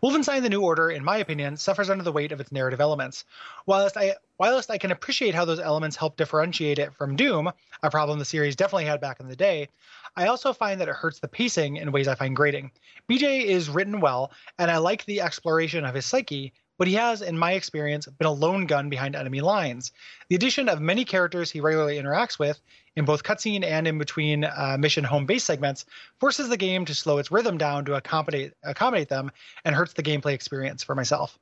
Wolfenstein 0.00 0.42
The 0.42 0.48
New 0.48 0.62
Order, 0.62 0.90
in 0.90 1.02
my 1.02 1.16
opinion, 1.16 1.56
suffers 1.56 1.90
under 1.90 2.04
the 2.04 2.12
weight 2.12 2.30
of 2.30 2.40
its 2.40 2.52
narrative 2.52 2.80
elements. 2.80 3.24
Whilst 3.66 3.96
I 3.96 4.14
whilst 4.38 4.70
I 4.70 4.78
can 4.78 4.92
appreciate 4.92 5.34
how 5.34 5.44
those 5.44 5.58
elements 5.58 5.96
help 5.96 6.16
differentiate 6.16 6.78
it 6.78 6.94
from 6.94 7.16
Doom, 7.16 7.50
a 7.82 7.90
problem 7.90 8.20
the 8.20 8.24
series 8.24 8.54
definitely 8.54 8.84
had 8.84 9.00
back 9.00 9.18
in 9.18 9.26
the 9.26 9.34
day, 9.34 9.68
I 10.14 10.28
also 10.28 10.52
find 10.52 10.80
that 10.80 10.88
it 10.88 10.94
hurts 10.94 11.18
the 11.18 11.26
pacing 11.26 11.78
in 11.78 11.90
ways 11.90 12.06
I 12.06 12.14
find 12.14 12.36
grating. 12.36 12.70
BJ 13.10 13.46
is 13.46 13.68
written 13.68 13.98
well, 13.98 14.30
and 14.56 14.70
I 14.70 14.76
like 14.76 15.04
the 15.04 15.20
exploration 15.20 15.84
of 15.84 15.96
his 15.96 16.06
psyche, 16.06 16.52
but 16.76 16.88
he 16.88 16.94
has, 16.94 17.22
in 17.22 17.38
my 17.38 17.52
experience, 17.52 18.06
been 18.06 18.26
a 18.26 18.32
lone 18.32 18.66
gun 18.66 18.88
behind 18.88 19.14
enemy 19.14 19.40
lines. 19.40 19.92
The 20.28 20.36
addition 20.36 20.68
of 20.68 20.80
many 20.80 21.04
characters 21.04 21.50
he 21.50 21.60
regularly 21.60 21.96
interacts 21.96 22.38
with, 22.38 22.60
in 22.96 23.04
both 23.04 23.22
cutscene 23.22 23.64
and 23.64 23.86
in 23.86 23.98
between 23.98 24.44
uh, 24.44 24.76
mission 24.78 25.04
home 25.04 25.26
base 25.26 25.44
segments, 25.44 25.84
forces 26.18 26.48
the 26.48 26.56
game 26.56 26.84
to 26.86 26.94
slow 26.94 27.18
its 27.18 27.30
rhythm 27.30 27.58
down 27.58 27.84
to 27.86 27.94
accommodate 27.94 28.52
accommodate 28.62 29.08
them 29.08 29.30
and 29.64 29.74
hurts 29.74 29.92
the 29.92 30.02
gameplay 30.02 30.32
experience 30.32 30.82
for 30.82 30.94
myself. 30.94 31.38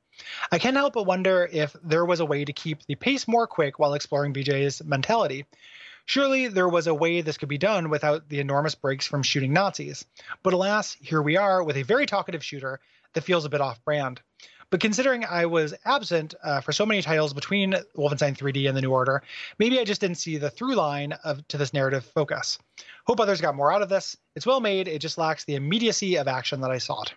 I 0.51 0.59
can't 0.59 0.75
help 0.75 0.93
but 0.93 1.05
wonder 1.05 1.47
if 1.51 1.75
there 1.83 2.05
was 2.05 2.19
a 2.19 2.25
way 2.25 2.45
to 2.45 2.53
keep 2.53 2.85
the 2.85 2.95
pace 2.95 3.27
more 3.27 3.47
quick 3.47 3.79
while 3.79 3.93
exploring 3.93 4.33
BJ's 4.33 4.83
mentality. 4.83 5.45
Surely 6.05 6.47
there 6.49 6.67
was 6.67 6.87
a 6.87 6.93
way 6.93 7.21
this 7.21 7.37
could 7.37 7.49
be 7.49 7.57
done 7.57 7.89
without 7.89 8.27
the 8.27 8.39
enormous 8.39 8.75
breaks 8.75 9.07
from 9.07 9.23
shooting 9.23 9.53
Nazis. 9.53 10.05
But 10.43 10.53
alas, 10.53 10.93
here 10.99 11.21
we 11.21 11.37
are 11.37 11.63
with 11.63 11.77
a 11.77 11.83
very 11.83 12.05
talkative 12.05 12.43
shooter 12.43 12.81
that 13.13 13.23
feels 13.23 13.45
a 13.45 13.49
bit 13.49 13.61
off 13.61 13.83
brand. 13.85 14.21
But 14.73 14.79
considering 14.79 15.23
I 15.23 15.45
was 15.45 15.75
absent 15.85 16.33
uh, 16.43 16.59
for 16.59 16.71
so 16.71 16.83
many 16.83 17.03
titles 17.03 17.31
between 17.31 17.73
Wolfenstein 17.95 18.35
3D 18.35 18.67
and 18.67 18.75
the 18.75 18.81
New 18.81 18.89
Order, 18.89 19.21
maybe 19.59 19.79
I 19.79 19.83
just 19.83 20.01
didn't 20.01 20.17
see 20.17 20.37
the 20.37 20.49
through 20.49 20.73
line 20.73 21.13
of 21.23 21.47
to 21.49 21.59
this 21.59 21.75
narrative 21.75 22.03
focus. 22.03 22.57
Hope 23.05 23.19
others 23.19 23.39
got 23.39 23.53
more 23.53 23.71
out 23.71 23.83
of 23.83 23.89
this. 23.89 24.17
It's 24.35 24.47
well 24.47 24.61
made. 24.61 24.87
It 24.87 24.97
just 24.97 25.19
lacks 25.19 25.43
the 25.43 25.53
immediacy 25.53 26.15
of 26.15 26.27
action 26.27 26.61
that 26.61 26.71
I 26.71 26.79
sought. 26.79 27.13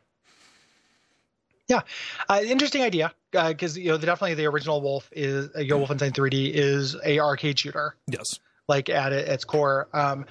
Yeah, 1.67 1.81
uh, 2.29 2.43
interesting 2.45 2.83
idea 2.83 3.15
because 3.31 3.79
you 3.79 3.89
know 3.89 3.97
definitely 3.97 4.35
the 4.35 4.45
original 4.45 4.83
Wolf 4.83 5.09
is 5.13 5.47
uh, 5.55 5.61
Wolfenstein 5.61 6.13
3D 6.13 6.51
is 6.53 6.95
a 7.07 7.21
arcade 7.21 7.59
shooter 7.59 7.97
Yes. 8.07 8.39
like 8.69 8.91
at 8.91 9.15
its 9.15 9.47
core. 9.47 9.89
Um, 9.95 10.27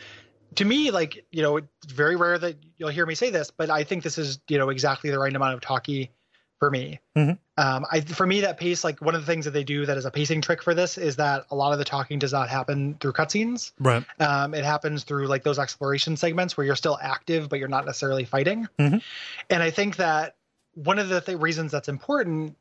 to 0.57 0.63
me, 0.63 0.91
like 0.91 1.25
you 1.31 1.41
know, 1.41 1.57
it's 1.57 1.67
very 1.87 2.17
rare 2.17 2.37
that 2.37 2.57
you'll 2.77 2.89
hear 2.89 3.07
me 3.07 3.15
say 3.15 3.31
this, 3.31 3.49
but 3.49 3.71
I 3.71 3.83
think 3.83 4.03
this 4.03 4.19
is 4.19 4.37
you 4.47 4.59
know 4.59 4.69
exactly 4.69 5.09
the 5.09 5.17
right 5.17 5.35
amount 5.35 5.55
of 5.55 5.61
talky 5.61 6.11
for 6.59 6.71
me. 6.71 6.99
Mhm. 7.17 7.37
Um, 7.57 7.85
I 7.91 8.01
for 8.01 8.25
me 8.25 8.41
that 8.41 8.57
pace, 8.57 8.83
like 8.83 9.01
one 9.01 9.15
of 9.15 9.21
the 9.21 9.27
things 9.27 9.45
that 9.45 9.51
they 9.51 9.63
do 9.63 9.85
that 9.85 9.97
is 9.97 10.05
a 10.05 10.11
pacing 10.11 10.41
trick 10.41 10.63
for 10.63 10.73
this 10.73 10.97
is 10.97 11.17
that 11.17 11.45
a 11.51 11.55
lot 11.55 11.73
of 11.73 11.79
the 11.79 11.85
talking 11.85 12.19
does 12.19 12.31
not 12.33 12.49
happen 12.49 12.95
through 12.99 13.13
cutscenes. 13.13 13.71
Right. 13.79 14.03
Um, 14.19 14.53
it 14.53 14.63
happens 14.63 15.03
through 15.03 15.27
like 15.27 15.43
those 15.43 15.59
exploration 15.59 16.15
segments 16.17 16.55
where 16.57 16.65
you're 16.65 16.75
still 16.75 16.97
active 17.01 17.49
but 17.49 17.59
you're 17.59 17.67
not 17.67 17.85
necessarily 17.85 18.23
fighting. 18.25 18.67
Mhm. 18.79 19.01
And 19.49 19.63
I 19.63 19.69
think 19.71 19.97
that 19.97 20.35
one 20.75 20.99
of 20.99 21.09
the 21.09 21.21
th- 21.21 21.37
reasons 21.39 21.71
that's 21.71 21.87
important 21.89 22.55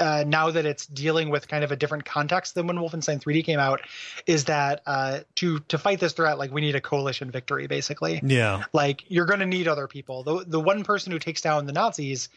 uh, 0.00 0.24
now 0.26 0.50
that 0.50 0.66
it's 0.66 0.86
dealing 0.86 1.28
with 1.30 1.46
kind 1.46 1.62
of 1.62 1.70
a 1.70 1.76
different 1.76 2.04
context 2.04 2.56
than 2.56 2.66
when 2.66 2.76
Wolfenstein 2.76 3.22
3D 3.22 3.44
came 3.44 3.60
out, 3.60 3.82
is 4.26 4.46
that 4.46 4.82
uh, 4.84 5.20
to 5.36 5.60
to 5.68 5.78
fight 5.78 6.00
this 6.00 6.12
threat, 6.14 6.38
like 6.38 6.50
we 6.50 6.60
need 6.60 6.74
a 6.74 6.80
coalition 6.80 7.30
victory, 7.30 7.68
basically. 7.68 8.20
Yeah. 8.24 8.64
Like 8.72 9.04
you're 9.08 9.26
going 9.26 9.40
to 9.40 9.46
need 9.46 9.68
other 9.68 9.86
people. 9.86 10.24
The 10.24 10.44
the 10.46 10.58
one 10.58 10.82
person 10.82 11.12
who 11.12 11.20
takes 11.20 11.40
down 11.40 11.66
the 11.66 11.72
Nazis 11.72 12.30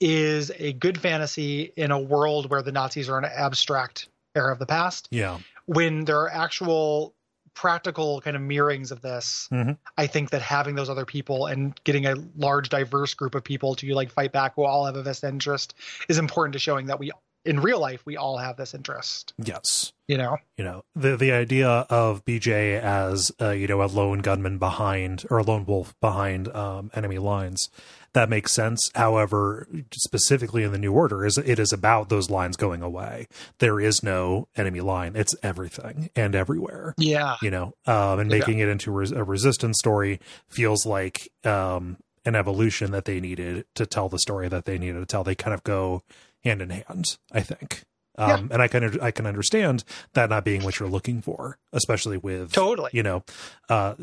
is 0.00 0.50
a 0.58 0.72
good 0.74 1.00
fantasy 1.00 1.72
in 1.76 1.90
a 1.90 1.98
world 1.98 2.50
where 2.50 2.62
the 2.62 2.72
Nazis 2.72 3.08
are 3.08 3.18
an 3.18 3.24
abstract 3.24 4.08
era 4.34 4.52
of 4.52 4.58
the 4.58 4.66
past. 4.66 5.08
Yeah. 5.10 5.38
When 5.66 6.04
there 6.04 6.18
are 6.20 6.30
actual 6.30 7.14
practical 7.54 8.20
kind 8.20 8.34
of 8.36 8.42
mirrorings 8.42 8.90
of 8.90 9.00
this, 9.00 9.48
Mhm. 9.52 9.78
I 9.96 10.08
think 10.08 10.30
that 10.30 10.42
having 10.42 10.74
those 10.74 10.90
other 10.90 11.04
people 11.04 11.46
and 11.46 11.78
getting 11.84 12.04
a 12.06 12.16
large, 12.36 12.68
diverse 12.68 13.14
group 13.14 13.34
of 13.36 13.44
people 13.44 13.76
to 13.76 13.94
like 13.94 14.10
fight 14.10 14.32
back 14.32 14.54
who 14.56 14.64
all 14.64 14.86
have 14.86 14.96
a 14.96 15.02
vested 15.02 15.28
interest 15.30 15.72
is 16.08 16.18
important 16.18 16.54
to 16.54 16.58
showing 16.58 16.86
that 16.86 16.98
we, 16.98 17.12
in 17.44 17.60
real 17.60 17.78
life, 17.78 18.02
we 18.04 18.16
all 18.16 18.38
have 18.38 18.56
this 18.56 18.74
interest. 18.74 19.34
Yes. 19.38 19.92
You 20.08 20.18
know? 20.18 20.36
you 20.58 20.64
know 20.64 20.84
the 20.94 21.16
the 21.16 21.32
idea 21.32 21.68
of 21.68 22.24
BJ 22.24 22.78
as 22.78 23.30
uh, 23.40 23.50
you 23.50 23.66
know 23.68 23.82
a 23.82 23.86
lone 23.86 24.18
gunman 24.18 24.58
behind 24.58 25.24
or 25.30 25.38
a 25.38 25.42
lone 25.42 25.64
wolf 25.64 25.94
behind 26.00 26.48
um, 26.54 26.90
enemy 26.94 27.18
lines 27.18 27.70
that 28.14 28.28
makes 28.30 28.52
sense. 28.52 28.90
However, 28.94 29.68
specifically 29.92 30.62
in 30.62 30.72
the 30.72 30.78
New 30.78 30.92
Order, 30.92 31.24
is 31.26 31.36
it 31.38 31.58
is 31.58 31.72
about 31.72 32.08
those 32.08 32.30
lines 32.30 32.56
going 32.56 32.80
away. 32.82 33.28
There 33.58 33.78
is 33.80 34.02
no 34.02 34.48
enemy 34.56 34.80
line; 34.80 35.12
it's 35.14 35.34
everything 35.42 36.10
and 36.16 36.34
everywhere. 36.34 36.94
Yeah. 36.96 37.36
You 37.42 37.50
know, 37.50 37.74
um, 37.86 38.18
and 38.20 38.30
Yeah. 38.30 38.38
making 38.38 38.58
it 38.60 38.68
into 38.68 38.90
res- 38.90 39.12
a 39.12 39.22
resistance 39.22 39.78
story 39.78 40.20
feels 40.48 40.86
like 40.86 41.28
um, 41.44 41.98
an 42.24 42.34
evolution 42.34 42.90
that 42.92 43.04
they 43.04 43.20
needed 43.20 43.66
to 43.74 43.84
tell 43.84 44.08
the 44.08 44.18
story 44.18 44.48
that 44.48 44.64
they 44.64 44.78
needed 44.78 44.98
to 45.00 45.06
tell. 45.06 45.24
They 45.24 45.34
kind 45.34 45.52
of 45.54 45.62
go 45.64 46.02
hand 46.42 46.62
in 46.62 46.70
hand, 46.70 47.04
I 47.32 47.40
think. 47.40 47.82
Um, 48.16 48.48
and 48.52 48.62
I 48.62 48.68
can 48.68 49.00
I 49.00 49.10
can 49.10 49.26
understand 49.26 49.82
that 50.12 50.30
not 50.30 50.44
being 50.44 50.62
what 50.62 50.78
you're 50.78 50.88
looking 50.88 51.20
for, 51.20 51.58
especially 51.72 52.16
with 52.16 52.52
Totally. 52.52 52.90
you 52.92 53.02
know, 53.02 53.24
uh, 53.68 53.94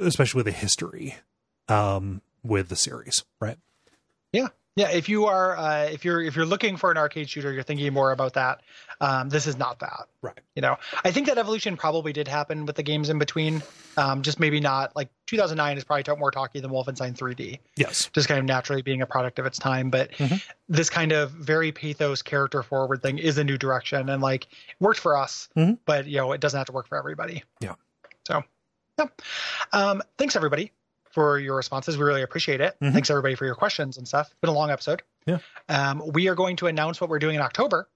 especially 0.00 0.38
with 0.38 0.46
the 0.46 0.52
history 0.52 1.16
um, 1.68 2.22
with 2.46 2.68
the 2.68 2.76
series, 2.76 3.24
right? 3.40 3.58
Yeah, 4.32 4.48
yeah. 4.76 4.90
If 4.90 5.08
you 5.08 5.26
are, 5.26 5.56
uh, 5.56 5.84
if 5.84 6.04
you're, 6.04 6.20
if 6.20 6.36
you're 6.36 6.46
looking 6.46 6.76
for 6.76 6.90
an 6.90 6.98
arcade 6.98 7.30
shooter, 7.30 7.52
you're 7.52 7.62
thinking 7.62 7.92
more 7.92 8.12
about 8.12 8.34
that. 8.34 8.60
Um, 9.00 9.28
this 9.28 9.46
is 9.46 9.56
not 9.56 9.80
that. 9.80 10.06
Right. 10.22 10.38
You 10.54 10.62
know, 10.62 10.76
I 11.04 11.10
think 11.10 11.26
that 11.28 11.38
evolution 11.38 11.76
probably 11.76 12.12
did 12.12 12.28
happen 12.28 12.66
with 12.66 12.76
the 12.76 12.82
games 12.82 13.08
in 13.08 13.18
between. 13.18 13.62
Um, 13.96 14.22
just 14.22 14.38
maybe 14.38 14.60
not 14.60 14.94
like 14.94 15.08
2009 15.26 15.78
is 15.78 15.84
probably 15.84 16.16
more 16.16 16.30
talky 16.30 16.60
than 16.60 16.70
Wolfenstein 16.70 17.16
3D. 17.16 17.58
Yes. 17.76 18.10
Just 18.12 18.28
kind 18.28 18.38
of 18.38 18.44
naturally 18.44 18.82
being 18.82 19.00
a 19.00 19.06
product 19.06 19.38
of 19.38 19.46
its 19.46 19.58
time, 19.58 19.90
but 19.90 20.12
mm-hmm. 20.12 20.36
this 20.68 20.90
kind 20.90 21.12
of 21.12 21.30
very 21.30 21.72
pathos 21.72 22.22
character 22.22 22.62
forward 22.62 23.02
thing 23.02 23.18
is 23.18 23.38
a 23.38 23.44
new 23.44 23.56
direction 23.56 24.08
and 24.08 24.22
like 24.22 24.48
worked 24.80 25.00
for 25.00 25.16
us, 25.16 25.48
mm-hmm. 25.56 25.74
but 25.86 26.06
you 26.06 26.18
know 26.18 26.32
it 26.32 26.40
doesn't 26.40 26.58
have 26.58 26.66
to 26.66 26.72
work 26.72 26.88
for 26.88 26.98
everybody. 26.98 27.42
Yeah. 27.60 27.74
So, 28.26 28.42
yeah. 28.98 29.06
Um, 29.72 30.02
thanks 30.18 30.36
everybody 30.36 30.72
for 31.16 31.38
your 31.38 31.56
responses. 31.56 31.96
We 31.96 32.04
really 32.04 32.20
appreciate 32.20 32.60
it. 32.60 32.76
Mm-hmm. 32.78 32.92
Thanks 32.92 33.08
everybody 33.08 33.36
for 33.36 33.46
your 33.46 33.54
questions 33.54 33.96
and 33.96 34.06
stuff. 34.06 34.26
It's 34.26 34.40
been 34.42 34.50
a 34.50 34.52
long 34.52 34.70
episode. 34.70 35.02
Yeah. 35.24 35.38
Um, 35.66 36.02
we 36.12 36.28
are 36.28 36.34
going 36.34 36.56
to 36.56 36.66
announce 36.66 37.00
what 37.00 37.08
we're 37.08 37.18
doing 37.18 37.36
in 37.36 37.40
October 37.40 37.88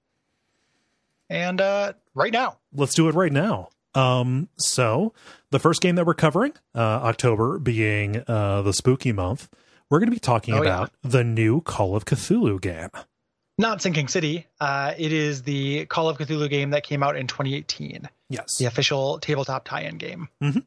and 1.28 1.60
uh, 1.60 1.92
right 2.14 2.32
now. 2.32 2.56
Let's 2.74 2.94
do 2.94 3.10
it 3.10 3.14
right 3.14 3.30
now. 3.30 3.68
Um, 3.94 4.48
so 4.56 5.12
the 5.50 5.58
first 5.58 5.82
game 5.82 5.96
that 5.96 6.06
we're 6.06 6.14
covering, 6.14 6.54
uh, 6.74 6.78
October 6.78 7.58
being 7.58 8.24
uh, 8.26 8.62
the 8.62 8.72
spooky 8.72 9.12
month, 9.12 9.50
we're 9.90 9.98
going 9.98 10.08
to 10.08 10.16
be 10.16 10.18
talking 10.18 10.54
oh, 10.54 10.62
about 10.62 10.90
yeah. 11.04 11.10
the 11.10 11.22
new 11.22 11.60
Call 11.60 11.94
of 11.94 12.06
Cthulhu 12.06 12.58
game. 12.58 12.88
Not 13.58 13.82
Sinking 13.82 14.08
City. 14.08 14.46
Uh, 14.58 14.94
it 14.96 15.12
is 15.12 15.42
the 15.42 15.84
Call 15.84 16.08
of 16.08 16.16
Cthulhu 16.16 16.48
game 16.48 16.70
that 16.70 16.84
came 16.84 17.02
out 17.02 17.16
in 17.18 17.26
2018. 17.26 18.08
Yes. 18.30 18.56
The 18.56 18.64
official 18.64 19.18
tabletop 19.18 19.66
tie-in 19.66 19.98
game. 19.98 20.30
Mm-hmm. 20.42 20.60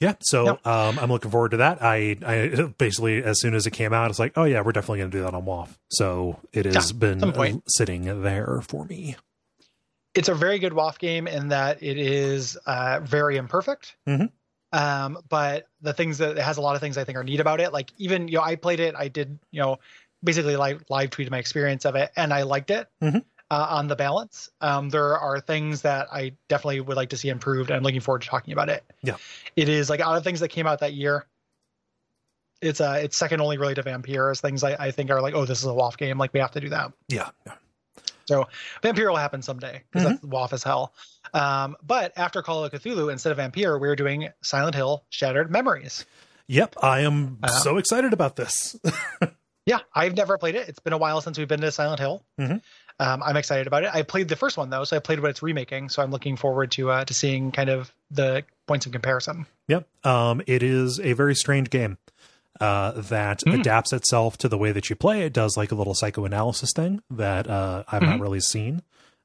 Yeah, 0.00 0.14
so 0.20 0.44
yep. 0.44 0.66
um, 0.66 0.98
I'm 0.98 1.10
looking 1.10 1.30
forward 1.30 1.50
to 1.50 1.56
that. 1.58 1.82
I, 1.82 2.16
I 2.24 2.72
basically 2.78 3.22
as 3.22 3.40
soon 3.40 3.54
as 3.54 3.66
it 3.66 3.72
came 3.72 3.92
out, 3.92 4.10
it's 4.10 4.18
like, 4.18 4.32
oh 4.36 4.44
yeah, 4.44 4.60
we're 4.60 4.72
definitely 4.72 4.98
going 4.98 5.10
to 5.10 5.16
do 5.18 5.24
that 5.24 5.34
on 5.34 5.44
WAF. 5.44 5.68
So 5.90 6.38
it 6.52 6.66
has 6.66 6.92
yeah, 6.92 6.98
been 6.98 7.62
sitting 7.66 8.22
there 8.22 8.60
for 8.62 8.84
me 8.84 9.16
it's 10.18 10.28
a 10.28 10.34
very 10.34 10.58
good 10.58 10.72
WAF 10.72 10.98
game 10.98 11.28
in 11.28 11.48
that 11.48 11.82
it 11.82 11.96
is 11.96 12.56
uh, 12.66 12.98
very 13.02 13.36
imperfect. 13.36 13.96
Mm-hmm. 14.08 14.26
Um, 14.76 15.18
but 15.28 15.66
the 15.80 15.92
things 15.92 16.18
that 16.18 16.36
it 16.36 16.42
has 16.42 16.56
a 16.56 16.60
lot 16.60 16.74
of 16.74 16.80
things 16.80 16.98
I 16.98 17.04
think 17.04 17.16
are 17.16 17.24
neat 17.24 17.40
about 17.40 17.60
it. 17.60 17.72
Like 17.72 17.92
even 17.98 18.26
you 18.28 18.38
know, 18.38 18.42
I 18.42 18.56
played 18.56 18.80
it. 18.80 18.94
I 18.96 19.08
did 19.08 19.38
you 19.50 19.60
know 19.60 19.78
basically 20.22 20.56
live 20.56 20.84
live 20.88 21.10
tweeted 21.10 21.30
my 21.30 21.38
experience 21.38 21.84
of 21.84 21.94
it, 21.94 22.10
and 22.16 22.34
I 22.34 22.42
liked 22.42 22.70
it. 22.70 22.88
Mm-hmm. 23.02 23.18
Uh, 23.50 23.66
on 23.70 23.88
the 23.88 23.96
balance, 23.96 24.50
um, 24.60 24.90
there 24.90 25.16
are 25.16 25.40
things 25.40 25.80
that 25.80 26.08
I 26.12 26.32
definitely 26.48 26.80
would 26.82 26.98
like 26.98 27.08
to 27.10 27.16
see 27.16 27.30
improved, 27.30 27.70
and 27.70 27.78
I'm 27.78 27.82
looking 27.82 28.00
forward 28.00 28.20
to 28.20 28.28
talking 28.28 28.52
about 28.52 28.68
it. 28.68 28.84
Yeah, 29.02 29.16
it 29.56 29.70
is 29.70 29.88
like 29.88 30.00
out 30.00 30.18
of 30.18 30.24
things 30.24 30.40
that 30.40 30.48
came 30.48 30.66
out 30.66 30.80
that 30.80 30.92
year. 30.92 31.26
It's 32.60 32.80
uh 32.80 33.00
it's 33.02 33.16
second 33.16 33.40
only 33.40 33.56
really 33.56 33.74
to 33.74 33.82
Vampire 33.82 34.28
as 34.28 34.42
things 34.42 34.62
I, 34.64 34.74
I 34.74 34.90
think 34.90 35.10
are 35.10 35.22
like 35.22 35.32
oh 35.32 35.46
this 35.46 35.60
is 35.60 35.64
a 35.64 35.68
WAF 35.68 35.96
game 35.96 36.18
like 36.18 36.34
we 36.34 36.40
have 36.40 36.50
to 36.50 36.60
do 36.60 36.68
that. 36.70 36.92
Yeah. 37.08 37.30
yeah. 37.46 37.54
So 38.28 38.46
Vampire 38.82 39.08
will 39.08 39.16
happen 39.16 39.40
someday 39.40 39.82
because 39.90 40.06
mm-hmm. 40.06 40.28
that's 40.28 40.34
WAF 40.34 40.52
as 40.52 40.62
hell. 40.62 40.92
Um, 41.32 41.76
but 41.82 42.12
after 42.16 42.42
Call 42.42 42.62
of 42.62 42.72
Cthulhu, 42.72 43.10
instead 43.10 43.30
of 43.30 43.38
Vampire, 43.38 43.78
we 43.78 43.88
are 43.88 43.96
doing 43.96 44.28
Silent 44.42 44.74
Hill 44.74 45.04
Shattered 45.08 45.50
Memories. 45.50 46.04
Yep, 46.46 46.76
I 46.82 47.00
am 47.00 47.38
uh, 47.42 47.48
so 47.48 47.78
excited 47.78 48.12
about 48.12 48.36
this. 48.36 48.78
yeah, 49.66 49.78
I've 49.94 50.14
never 50.14 50.36
played 50.36 50.56
it. 50.56 50.68
It's 50.68 50.78
been 50.78 50.92
a 50.92 50.98
while 50.98 51.20
since 51.22 51.38
we've 51.38 51.48
been 51.48 51.60
to 51.62 51.72
Silent 51.72 52.00
Hill. 52.00 52.22
Mm-hmm. 52.38 52.56
Um, 53.00 53.22
I'm 53.22 53.36
excited 53.36 53.66
about 53.66 53.84
it. 53.84 53.94
I 53.94 54.02
played 54.02 54.28
the 54.28 54.36
first 54.36 54.56
one 54.56 54.70
though, 54.70 54.84
so 54.84 54.96
I 54.96 54.98
played 54.98 55.20
what 55.20 55.30
it's 55.30 55.42
remaking. 55.42 55.88
So 55.88 56.02
I'm 56.02 56.10
looking 56.10 56.36
forward 56.36 56.72
to 56.72 56.90
uh, 56.90 57.04
to 57.04 57.14
seeing 57.14 57.52
kind 57.52 57.70
of 57.70 57.92
the 58.10 58.44
points 58.66 58.86
of 58.86 58.92
comparison. 58.92 59.46
Yep, 59.68 59.86
um, 60.04 60.42
it 60.46 60.62
is 60.62 60.98
a 60.98 61.12
very 61.12 61.34
strange 61.34 61.70
game 61.70 61.98
uh, 62.60 62.92
that 62.92 63.40
mm. 63.40 63.58
adapts 63.58 63.92
itself 63.92 64.36
to 64.38 64.48
the 64.48 64.58
way 64.58 64.72
that 64.72 64.90
you 64.90 64.96
play. 64.96 65.22
It 65.22 65.32
does 65.32 65.56
like 65.56 65.70
a 65.70 65.74
little 65.74 65.94
psychoanalysis 65.94 66.72
thing 66.74 67.02
that 67.10 67.48
uh, 67.48 67.84
I've 67.86 68.02
mm-hmm. 68.02 68.10
not 68.10 68.20
really 68.20 68.40
seen 68.40 68.82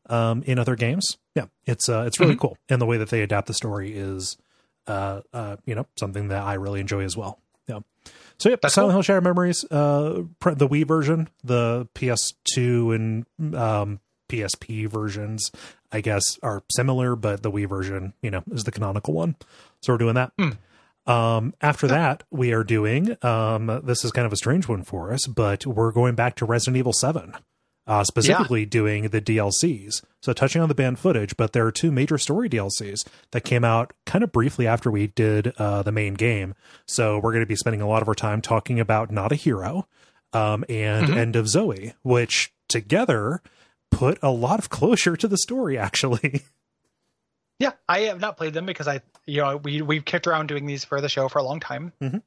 um, 0.08 0.44
in 0.46 0.60
other 0.60 0.76
games. 0.76 1.18
Yeah, 1.36 1.46
it's 1.66 1.90
uh, 1.90 2.04
it's 2.06 2.20
really 2.20 2.34
mm-hmm. 2.34 2.42
cool, 2.42 2.58
and 2.70 2.80
the 2.80 2.86
way 2.86 2.98
that 2.98 3.10
they 3.10 3.22
adapt 3.22 3.48
the 3.48 3.54
story 3.54 3.94
is, 3.94 4.38
uh, 4.88 5.22
uh, 5.34 5.58
you 5.66 5.74
know, 5.76 5.88
something 5.98 6.28
that 6.28 6.44
I 6.44 6.54
really 6.56 6.80
enjoy 6.80 7.04
as 7.04 7.18
well. 7.18 7.40
So 8.40 8.50
yeah, 8.50 8.56
That's 8.62 8.74
Silent 8.74 8.92
cool. 8.92 8.96
Hill 8.98 9.02
Shattered 9.04 9.24
Memories, 9.24 9.64
uh, 9.72 10.24
the 10.42 10.68
Wii 10.68 10.86
version, 10.88 11.30
the 11.44 11.88
PS2 11.96 12.96
and 12.96 13.56
um, 13.56 14.00
PSP 14.30 14.88
versions, 14.88 15.52
I 15.92 16.02
guess, 16.02 16.40
are 16.42 16.64
similar, 16.76 17.16
but 17.16 17.44
the 17.44 17.52
Wii 17.52 17.68
version, 17.68 18.14
you 18.22 18.32
know, 18.32 18.44
is 18.52 18.64
the 18.64 18.72
canonical 18.72 19.14
one. 19.14 19.36
So 19.82 19.94
we're 19.94 19.98
doing 19.98 20.16
that. 20.16 20.32
Mm. 20.38 20.58
Um, 21.06 21.54
after 21.62 21.88
that, 21.88 22.24
we 22.32 22.54
are 22.54 22.64
doing, 22.64 23.18
um, 23.24 23.82
this 23.84 24.06
is 24.06 24.12
kind 24.12 24.26
of 24.26 24.34
a 24.34 24.38
strange 24.38 24.68
one 24.68 24.84
for 24.84 25.12
us, 25.12 25.28
but 25.28 25.66
we're 25.66 25.92
going 25.92 26.16
back 26.16 26.36
to 26.36 26.46
Resident 26.46 26.78
Evil 26.78 26.94
7, 26.94 27.34
uh, 27.88 28.04
specifically 28.04 28.62
yeah. 28.62 28.70
doing 28.70 29.10
the 29.10 29.22
DLCs. 29.22 30.04
So 30.22 30.34
touching 30.34 30.62
on 30.62 30.70
the 30.70 30.76
banned 30.76 31.00
footage, 31.00 31.36
but 31.36 31.54
there 31.54 31.66
are 31.66 31.72
two 31.72 31.92
major 31.92 32.18
story 32.18 32.50
DLCs 32.50 33.06
that 33.32 33.42
came 33.42 33.64
out 33.64 33.94
kind 34.06 34.24
of 34.24 34.32
briefly 34.32 34.68
after 34.68 34.90
we 34.90 35.08
did, 35.08 35.54
uh, 35.58 35.84
the 35.84 35.92
main 35.92 36.14
game. 36.14 36.56
So 36.88 37.18
we're 37.18 37.32
going 37.32 37.44
to 37.44 37.48
be 37.48 37.56
spending 37.56 37.82
a 37.82 37.88
lot 37.88 38.02
of 38.02 38.08
our 38.08 38.16
time 38.16 38.42
talking 38.42 38.80
about 38.80 39.12
Not 39.12 39.32
a 39.32 39.36
Hero, 39.36 39.88
um, 40.34 40.66
and 40.68 41.08
mm-hmm. 41.08 41.18
End 41.18 41.36
of 41.36 41.48
Zoe, 41.48 41.94
which 42.02 42.54
together 42.68 43.42
put 43.92 44.18
a 44.22 44.32
lot 44.32 44.60
of 44.60 44.70
closure 44.70 45.16
to 45.16 45.28
the 45.28 45.38
story, 45.38 45.78
actually. 45.78 46.42
Yeah, 47.64 47.72
I 47.88 48.00
have 48.02 48.20
not 48.20 48.36
played 48.36 48.54
them 48.54 48.66
because 48.66 48.90
I, 48.90 49.00
you 49.26 49.42
know, 49.42 49.56
we 49.56 49.82
we've 49.82 50.04
kicked 50.04 50.28
around 50.28 50.48
doing 50.48 50.66
these 50.66 50.84
for 50.84 51.00
the 51.00 51.08
show 51.08 51.30
for 51.30 51.40
a 51.40 51.44
long 51.44 51.62
time, 51.62 51.94
mm-hmm. 52.02 52.18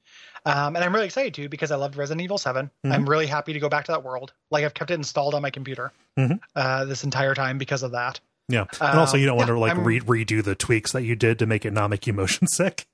um, 0.47 0.77
and 0.77 0.79
I'm 0.79 0.95
really 0.95 1.05
excited 1.05 1.35
to 1.35 1.51
because 1.51 1.71
I 1.71 1.77
loved 1.77 1.95
Resident 1.95 2.25
Evil 2.25 2.39
7 2.39 2.65
i 2.65 2.87
mm-hmm. 2.87 2.95
I'm 2.95 3.07
really 3.07 3.27
happy 3.27 3.53
to 3.53 3.61
go 3.61 3.69
back 3.69 3.85
to 3.85 3.93
that 3.93 4.03
world. 4.03 4.33
Like 4.51 4.65
I've 4.65 4.73
kept 4.73 4.91
it 4.91 4.95
installed 4.95 5.35
on 5.35 5.43
my 5.43 5.51
computer 5.51 5.93
mm-hmm. 6.19 6.37
uh, 6.55 6.87
this 6.87 7.05
entire 7.05 7.35
time 7.35 7.59
because 7.59 7.83
of 7.83 7.93
that. 7.93 8.19
Yeah, 8.49 8.65
and 8.81 8.99
also 8.99 9.19
you 9.19 9.27
don't 9.27 9.37
want 9.37 9.49
yeah, 9.49 9.57
to 9.57 9.61
like 9.61 9.77
re- 9.77 10.01
redo 10.01 10.43
the 10.43 10.55
tweaks 10.55 10.93
that 10.93 11.03
you 11.03 11.17
did 11.17 11.39
to 11.41 11.47
make 11.47 11.67
it 11.67 11.75
not 11.75 11.91
make 11.91 12.07
you 12.07 12.15
motion 12.15 12.47
sick. 12.47 12.87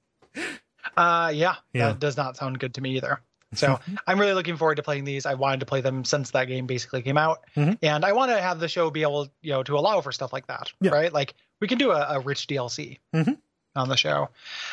Uh, 0.97 1.31
yeah, 1.33 1.55
yeah, 1.73 1.89
that 1.89 2.01
does 2.01 2.17
not 2.17 2.37
sound 2.37 2.59
good 2.59 2.75
to 2.75 2.81
me 2.81 2.97
either. 2.97 3.21
So 3.55 3.79
I'm 4.07 4.19
really 4.19 4.33
looking 4.33 4.57
forward 4.57 4.77
to 4.77 4.83
playing 4.83 5.05
these. 5.05 5.27
I 5.27 5.35
wanted 5.35 5.61
to 5.61 5.67
play 5.67 5.83
them 5.83 6.07
since 6.07 6.31
that 6.31 6.47
game 6.47 6.67
basically 6.67 7.03
came 7.03 7.19
out, 7.19 7.41
mm-hmm. 7.55 7.75
and 7.83 8.03
I 8.03 8.13
want 8.13 8.31
to 8.31 8.41
have 8.41 8.61
the 8.61 8.67
show 8.67 8.91
be 8.91 9.03
able, 9.03 9.29
you 9.43 9.53
know, 9.53 9.63
to 9.65 9.77
allow 9.77 10.01
for 10.01 10.11
stuff 10.11 10.33
like 10.33 10.47
that, 10.47 10.73
yeah. 10.81 10.91
right? 10.91 11.13
Like 11.13 11.35
we 11.63 11.69
can 11.69 11.79
do 11.79 11.93
a, 11.93 12.17
a 12.17 12.21
rich 12.21 12.49
DLC 12.49 12.99
mm-hmm. 13.15 13.35
on 13.77 13.89
the 13.89 13.97
show. 13.97 14.29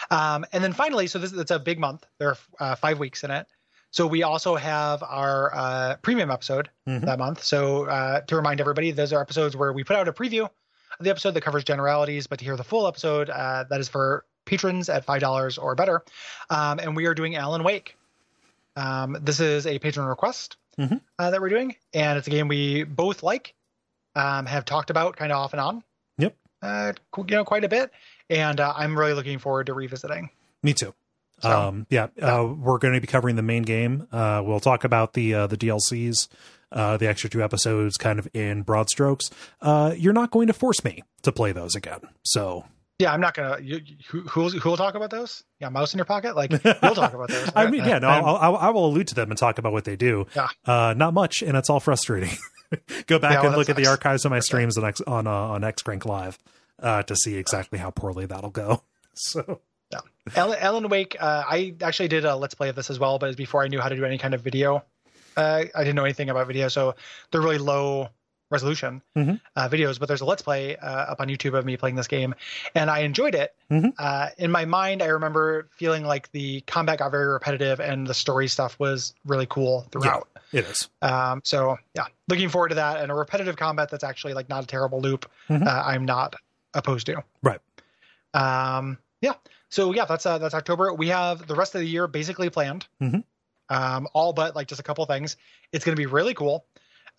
Um, 0.09 0.43
and 0.51 0.63
then 0.63 0.73
finally, 0.73 1.05
so 1.05 1.19
this 1.19 1.31
it's 1.31 1.51
a 1.51 1.59
big 1.59 1.79
month. 1.79 2.03
There 2.17 2.29
are 2.29 2.37
uh, 2.59 2.75
five 2.75 2.97
weeks 2.97 3.23
in 3.23 3.29
it. 3.29 3.45
So 3.91 4.07
we 4.07 4.23
also 4.23 4.55
have 4.55 5.03
our 5.03 5.55
uh, 5.55 5.95
premium 6.01 6.31
episode 6.31 6.69
mm-hmm. 6.87 7.05
that 7.05 7.19
month. 7.19 7.43
So 7.43 7.85
uh, 7.85 8.21
to 8.21 8.35
remind 8.35 8.59
everybody, 8.59 8.89
those 8.89 9.13
are 9.13 9.21
episodes 9.21 9.55
where 9.55 9.71
we 9.71 9.83
put 9.83 9.97
out 9.97 10.07
a 10.07 10.13
preview 10.13 10.45
of 10.45 10.51
the 10.99 11.11
episode 11.11 11.35
that 11.35 11.41
covers 11.41 11.63
generalities, 11.63 12.25
but 12.25 12.39
to 12.39 12.45
hear 12.45 12.57
the 12.57 12.63
full 12.63 12.87
episode, 12.87 13.29
uh, 13.29 13.65
that 13.69 13.79
is 13.79 13.87
for 13.87 14.25
patrons 14.45 14.89
at 14.89 15.05
five 15.05 15.21
dollars 15.21 15.59
or 15.59 15.75
better. 15.75 16.03
Um, 16.49 16.79
and 16.79 16.95
we 16.95 17.05
are 17.05 17.13
doing 17.13 17.35
Alan 17.35 17.63
Wake. 17.63 17.95
Um, 18.75 19.15
this 19.21 19.39
is 19.39 19.67
a 19.67 19.77
patron 19.77 20.07
request 20.07 20.57
mm-hmm. 20.79 20.97
uh, 21.19 21.29
that 21.29 21.39
we're 21.39 21.49
doing, 21.49 21.75
and 21.93 22.17
it's 22.17 22.27
a 22.27 22.31
game 22.31 22.47
we 22.47 22.83
both 22.83 23.21
like, 23.21 23.53
um, 24.15 24.47
have 24.47 24.65
talked 24.65 24.89
about 24.89 25.17
kind 25.17 25.31
of 25.31 25.37
off 25.37 25.53
and 25.53 25.61
on 25.61 25.83
uh, 26.61 26.93
you 27.17 27.35
know, 27.35 27.43
quite 27.43 27.63
a 27.63 27.69
bit, 27.69 27.91
and 28.29 28.59
uh, 28.59 28.73
I'm 28.75 28.97
really 28.97 29.13
looking 29.13 29.39
forward 29.39 29.67
to 29.67 29.73
revisiting. 29.73 30.29
Me 30.63 30.73
too. 30.73 30.93
So, 31.41 31.49
um, 31.49 31.88
yeah, 31.89 32.07
uh, 32.21 32.45
we're 32.45 32.79
going 32.79 32.93
to 32.93 33.01
be 33.01 33.07
covering 33.07 33.35
the 33.38 33.41
main 33.41 33.63
game. 33.63 34.07
Uh, 34.11 34.41
we'll 34.45 34.59
talk 34.59 34.83
about 34.83 35.13
the 35.13 35.33
uh, 35.33 35.47
the 35.47 35.57
DLCs, 35.57 36.27
uh, 36.71 36.97
the 36.97 37.07
extra 37.07 37.29
two 37.29 37.41
episodes, 37.41 37.97
kind 37.97 38.19
of 38.19 38.27
in 38.33 38.63
broad 38.63 38.89
strokes. 38.89 39.31
Uh, 39.61 39.93
you're 39.97 40.13
not 40.13 40.31
going 40.31 40.47
to 40.47 40.53
force 40.53 40.83
me 40.83 41.01
to 41.21 41.31
play 41.31 41.51
those 41.53 41.75
again, 41.75 42.01
so 42.23 42.65
yeah, 42.99 43.13
I'm 43.13 43.21
not 43.21 43.33
gonna. 43.33 43.59
You, 43.61 43.79
who 44.09 44.49
who 44.49 44.69
will 44.69 44.77
talk 44.77 44.95
about 44.95 45.09
those? 45.09 45.43
Yeah, 45.61 45.69
mouse 45.69 45.93
in 45.93 45.97
your 45.97 46.05
pocket. 46.05 46.35
Like 46.35 46.51
we'll 46.81 46.95
talk 46.95 47.13
about 47.13 47.29
those. 47.29 47.49
I 47.55 47.71
mean, 47.71 47.85
yeah, 47.85 47.99
no, 47.99 48.09
I'll, 48.09 48.35
I'll, 48.35 48.55
I 48.57 48.69
will 48.71 48.88
allude 48.88 49.07
to 49.07 49.15
them 49.15 49.31
and 49.31 49.38
talk 49.38 49.57
about 49.57 49.71
what 49.71 49.85
they 49.85 49.95
do. 49.95 50.27
Yeah, 50.35 50.47
uh, 50.65 50.93
not 50.97 51.13
much, 51.13 51.41
and 51.41 51.55
it's 51.55 51.69
all 51.69 51.79
frustrating. 51.79 52.31
Go 53.07 53.19
back 53.19 53.33
yeah, 53.33 53.41
well, 53.41 53.48
and 53.48 53.57
look 53.57 53.69
at 53.69 53.75
the 53.75 53.88
archives 53.88 54.25
of 54.25 54.31
my 54.31 54.39
streams 54.39 54.77
on 54.77 54.85
X, 54.85 55.01
on 55.01 55.27
uh, 55.27 55.31
on 55.31 55.61
Live 56.06 56.38
uh, 56.81 57.03
to 57.03 57.15
see 57.15 57.35
exactly 57.35 57.80
how 57.80 57.91
poorly 57.91 58.25
that'll 58.25 58.51
go. 58.51 58.83
So. 59.15 59.59
Yeah. 59.91 59.99
Alan, 60.33 60.59
Alan 60.61 60.88
Wake, 60.88 61.17
uh, 61.19 61.43
I 61.45 61.73
actually 61.81 62.07
did 62.07 62.23
a 62.23 62.38
let's 62.38 62.53
play 62.53 62.69
of 62.69 62.75
this 62.77 62.89
as 62.89 62.99
well, 62.99 63.19
but 63.19 63.25
it 63.25 63.30
was 63.30 63.35
before 63.35 63.64
I 63.64 63.67
knew 63.67 63.81
how 63.81 63.89
to 63.89 63.98
do 63.98 64.06
any 64.06 64.17
kind 64.17 64.33
of 64.33 64.39
video. 64.39 64.85
Uh, 65.35 65.65
I 65.75 65.80
didn't 65.80 65.95
know 65.95 66.06
anything 66.06 66.30
about 66.30 66.48
video, 66.48 66.69
so 66.69 66.95
they're 67.31 67.41
really 67.41 67.57
low 67.57 68.09
resolution 68.49 69.01
mm-hmm. 69.15 69.35
uh, 69.56 69.69
videos. 69.69 69.99
But 69.99 70.07
there's 70.07 70.22
a 70.22 70.25
let's 70.25 70.41
play 70.41 70.75
uh, 70.77 71.11
up 71.11 71.19
on 71.19 71.27
YouTube 71.27 71.57
of 71.57 71.65
me 71.65 71.77
playing 71.77 71.95
this 71.95 72.07
game, 72.07 72.35
and 72.75 72.89
I 72.89 72.99
enjoyed 72.99 73.35
it. 73.35 73.53
Mm-hmm. 73.72 73.89
Uh, 73.98 74.30
in 74.38 74.51
my 74.51 74.65
mind, 74.65 75.01
I 75.01 75.07
remember 75.07 75.67
feeling 75.72 76.06
like 76.06 76.31
the 76.31 76.61
combat 76.61 76.99
got 76.99 77.11
very 77.11 77.27
repetitive, 77.27 77.80
and 77.80 78.07
the 78.07 78.14
story 78.14 78.48
stuff 78.48 78.80
was 78.80 79.14
really 79.25 79.48
cool 79.48 79.88
throughout. 79.91 80.27
It 80.51 80.65
is. 80.65 80.89
Um, 81.01 81.41
so 81.43 81.77
yeah, 81.95 82.05
looking 82.27 82.49
forward 82.49 82.69
to 82.69 82.75
that, 82.75 83.01
and 83.01 83.11
a 83.11 83.15
repetitive 83.15 83.55
combat 83.55 83.89
that's 83.89 84.03
actually 84.03 84.33
like 84.33 84.49
not 84.49 84.63
a 84.63 84.67
terrible 84.67 85.01
loop. 85.01 85.29
Mm-hmm. 85.49 85.67
Uh, 85.67 85.83
I'm 85.85 86.05
not 86.05 86.35
opposed 86.73 87.05
to. 87.07 87.23
Right. 87.43 87.59
Um, 88.33 88.97
yeah. 89.21 89.33
So 89.69 89.93
yeah, 89.93 90.05
that's 90.05 90.25
uh, 90.25 90.37
that's 90.37 90.55
October. 90.55 90.93
We 90.93 91.09
have 91.09 91.47
the 91.47 91.55
rest 91.55 91.75
of 91.75 91.81
the 91.81 91.87
year 91.87 92.07
basically 92.07 92.49
planned. 92.49 92.87
Mm-hmm. 93.01 93.19
um, 93.75 94.07
all 94.13 94.33
but 94.33 94.55
like 94.55 94.67
just 94.67 94.79
a 94.79 94.83
couple 94.83 95.05
things. 95.05 95.37
It's 95.71 95.85
going 95.85 95.95
to 95.95 95.99
be 95.99 96.07
really 96.07 96.33
cool. 96.33 96.65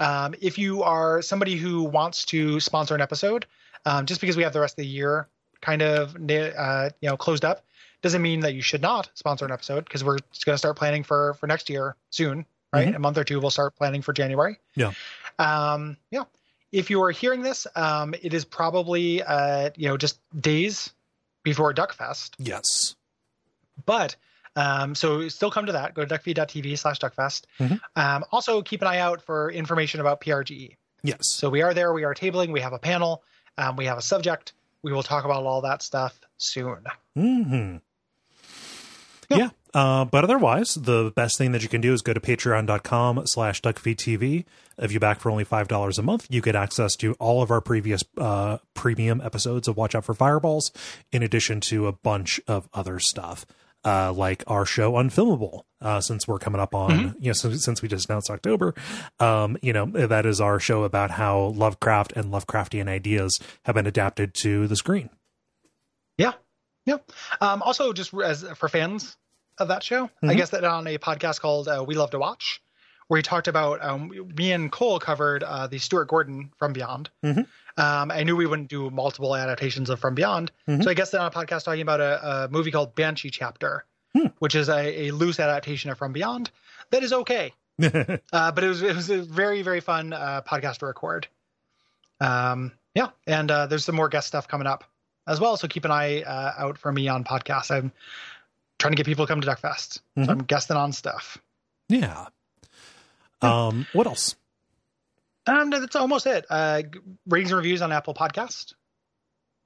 Um, 0.01 0.35
if 0.41 0.59
you 0.59 0.83
are 0.83 1.21
somebody 1.23 1.57
who 1.57 1.85
wants 1.85 2.25
to 2.27 2.59
sponsor 2.59 2.95
an 2.95 3.01
episode, 3.01 3.47
um, 3.85 4.07
just 4.07 4.21
because 4.21 4.37
we 4.37 4.43
have 4.43 4.53
the 4.53 4.61
rest 4.61 4.73
of 4.73 4.83
the 4.83 4.87
year 4.87 5.29
kind 5.61 5.83
of 5.83 6.17
uh, 6.17 6.91
you 7.01 7.09
know 7.09 7.17
closed 7.17 7.45
up, 7.45 7.65
doesn't 8.03 8.23
mean 8.23 8.41
that 8.41 8.55
you 8.55 8.63
should 8.63 8.83
not 8.83 9.11
sponsor 9.15 9.45
an 9.45 9.53
episode 9.53 9.85
because 9.85 10.03
we're 10.03 10.17
going 10.45 10.55
to 10.55 10.59
start 10.59 10.77
planning 10.77 11.05
for 11.05 11.35
for 11.35 11.47
next 11.47 11.69
year 11.71 11.97
soon, 12.11 12.47
right? 12.73 12.89
Mm-hmm. 12.89 12.97
A 12.97 12.99
month 12.99 13.19
or 13.19 13.25
two, 13.25 13.41
we'll 13.41 13.51
start 13.51 13.77
planning 13.77 14.03
for 14.03 14.13
January. 14.13 14.59
Yeah. 14.75 14.93
Um, 15.39 15.97
yeah. 16.11 16.25
If 16.73 16.91
you 16.91 17.03
are 17.03 17.11
hearing 17.11 17.43
this, 17.43 17.67
um, 17.75 18.15
it 18.23 18.33
is 18.33 18.45
probably 18.45 19.23
uh, 19.23 19.71
you 19.77 19.89
know 19.89 19.97
just 19.97 20.21
days 20.39 20.91
before 21.43 21.75
Duckfest. 21.75 22.31
Yes. 22.39 22.95
But 23.87 24.17
um, 24.57 24.95
so 24.95 25.29
still 25.29 25.51
come 25.51 25.67
to 25.67 25.73
that. 25.73 25.95
Go 25.95 26.05
to 26.05 26.15
duckfeed.tv 26.15 26.79
slash 26.79 26.99
duckfest. 26.99 27.45
Mm-hmm. 27.59 27.77
Um, 27.97 28.25
also 28.31 28.63
keep 28.63 28.83
an 28.83 28.89
eye 28.89 28.99
out 28.99 29.23
for 29.23 29.51
information 29.51 30.01
about 30.01 30.21
PRGE. 30.21 30.77
Yes. 31.03 31.19
So 31.23 31.49
we 31.49 31.63
are 31.63 31.73
there. 31.73 31.93
We 31.93 32.05
are 32.05 32.15
tabling. 32.15 32.53
We 32.53 32.61
have 32.61 32.73
a 32.73 32.79
panel. 32.79 33.23
Um, 33.57 33.77
we 33.77 33.87
have 33.87 33.99
a 33.99 34.03
subject. 34.03 34.53
We 34.83 34.93
will 34.93 35.03
talk 35.03 35.25
about 35.25 35.45
all 35.45 35.63
that 35.63 35.83
stuff 35.83 36.19
soon. 36.39 36.85
Hmm. 37.15 37.77
Yeah. 39.39 39.51
Uh, 39.73 40.05
but 40.05 40.25
otherwise, 40.25 40.75
the 40.75 41.13
best 41.15 41.39
thing 41.39 41.53
that 41.53 41.63
you 41.63 41.69
can 41.69 41.81
do 41.81 41.93
is 41.93 42.03
go 42.03 42.13
to 42.13 42.21
patreon.com 42.21 43.23
slash 43.27 43.63
duckfeedtv. 43.63 44.45
If 44.79 44.93
you 44.93 44.99
back 44.99 45.21
for 45.21 45.31
only 45.31 45.45
$5 45.45 45.99
a 45.99 46.03
month, 46.03 46.27
you 46.29 46.41
get 46.41 46.57
access 46.57 46.97
to 46.97 47.15
all 47.15 47.43
of 47.43 47.51
our 47.51 47.61
previous 47.61 48.03
uh, 48.19 48.59
premium 48.75 49.21
episodes 49.21 49.69
of 49.69 49.77
Watch 49.77 49.95
Out 49.95 50.05
for 50.05 50.15
Fireballs, 50.15 50.73
in 51.13 51.23
addition 51.23 51.61
to 51.63 51.87
a 51.87 51.93
bunch 51.93 52.41
of 52.49 52.69
other 52.75 52.99
stuff 52.99 53.47
uh, 53.85 54.13
like 54.13 54.45
our 54.47 54.67
show 54.67 54.93
Unfilmable, 54.93 55.63
uh, 55.81 56.01
since 56.01 56.29
we're 56.29 56.39
coming 56.39 56.61
up 56.61 56.75
on, 56.75 56.91
mm-hmm. 56.91 57.23
you 57.23 57.29
know, 57.29 57.33
since, 57.33 57.65
since 57.65 57.83
we 57.83 57.89
just 57.89 58.09
announced 58.09 58.31
October, 58.31 58.75
um, 59.19 59.57
you 59.63 59.73
know, 59.73 59.87
that 59.87 60.27
is 60.27 60.41
our 60.41 60.61
show 60.61 60.85
about 60.85 61.11
how 61.11 61.47
Lovecraft 61.57 62.13
and 62.13 62.27
Lovecraftian 62.33 62.89
ideas 62.89 63.39
have 63.65 63.75
been 63.75 63.87
adapted 63.87 64.35
to 64.35 64.67
the 64.67 64.77
screen. 64.77 65.11
Yeah. 66.19 66.33
Yeah. 66.85 66.99
Um, 67.41 67.63
also, 67.63 67.93
just 67.93 68.13
as 68.15 68.43
for 68.57 68.69
fans 68.69 69.17
of 69.61 69.69
that 69.69 69.83
show, 69.83 70.07
mm-hmm. 70.07 70.31
I 70.31 70.35
guess 70.35 70.51
that 70.51 70.65
on 70.65 70.87
a 70.87 70.99
podcast 70.99 71.41
called 71.41 71.69
uh, 71.69 71.85
We 71.87 71.95
Love 71.95 72.11
to 72.11 72.19
Watch, 72.19 72.63
where 73.09 73.19
he 73.19 73.23
talked 73.23 73.49
about, 73.49 73.83
um, 73.85 74.11
me 74.37 74.53
and 74.53 74.71
Cole 74.71 74.99
covered 74.99 75.43
uh, 75.43 75.67
the 75.67 75.79
Stuart 75.79 76.07
Gordon 76.07 76.51
From 76.57 76.73
Beyond. 76.73 77.11
Mm-hmm. 77.25 77.41
Um, 77.81 78.11
I 78.11 78.25
knew 78.25 78.37
we 78.37 78.47
wouldn't 78.47 78.69
do 78.69 78.91
multiple 78.91 79.35
adaptations 79.37 79.91
of 79.91 80.01
From 80.01 80.15
Beyond, 80.15 80.53
mm-hmm. 80.69 80.83
so 80.83 80.91
I 80.91 80.95
guess 80.95 81.11
that 81.11 81.21
on 81.21 81.27
a 81.27 81.31
podcast 81.31 81.65
talking 81.65 81.83
about 81.83 82.01
a, 82.01 82.45
a 82.45 82.49
movie 82.49 82.71
called 82.71 82.95
Banshee 82.95 83.31
Chapter, 83.31 83.85
hmm. 84.15 84.27
which 84.39 84.55
is 84.55 84.69
a, 84.69 85.09
a, 85.09 85.11
loose 85.13 85.41
adaptation 85.41 85.91
of 85.91 85.99
From 85.99 86.13
Beyond 86.13 86.51
that 86.91 87.03
is 87.03 87.13
okay. 87.13 87.53
uh, 87.83 88.53
but 88.53 88.63
it 88.63 88.69
was 88.69 88.83
it 88.83 88.95
was 88.95 89.09
a 89.09 89.23
very 89.23 89.63
very 89.63 89.81
fun 89.81 90.13
uh, 90.13 90.43
podcast 90.47 90.79
to 90.79 90.87
record. 90.87 91.27
Um, 92.21 92.73
yeah, 92.95 93.09
and 93.27 93.51
uh, 93.51 93.67
there's 93.67 93.85
some 93.85 93.95
more 93.95 94.09
guest 94.09 94.27
stuff 94.27 94.47
coming 94.47 94.67
up 94.67 94.85
as 95.27 95.41
well, 95.41 95.57
so 95.57 95.69
keep 95.69 95.85
an 95.85 95.91
eye 95.91 96.23
uh, 96.23 96.53
out 96.59 96.77
for 96.79 96.93
me 96.93 97.09
on 97.09 97.25
podcasts. 97.25 97.71
I'm 97.71 97.93
trying 98.81 98.93
to 98.93 98.97
get 98.97 99.07
people 99.07 99.27
to 99.27 99.33
come 99.33 99.41
to 99.41 99.47
Duckfest, 99.47 100.01
mm-hmm. 100.17 100.25
so 100.25 100.33
I'm 100.33 100.39
guesting 100.39 100.77
on 100.77 100.93
stuff. 100.93 101.39
Yeah. 101.89 102.27
Um, 103.43 103.87
what 103.93 104.07
else? 104.07 104.35
Um, 105.47 105.71
that's 105.71 105.97
almost 105.97 106.27
it. 106.27 106.47
Uh, 106.51 106.83
ratings 107.27 107.51
and 107.51 107.59
reviews 107.59 107.83
on 107.83 107.93
Apple 107.93 108.15
Podcast 108.15 108.75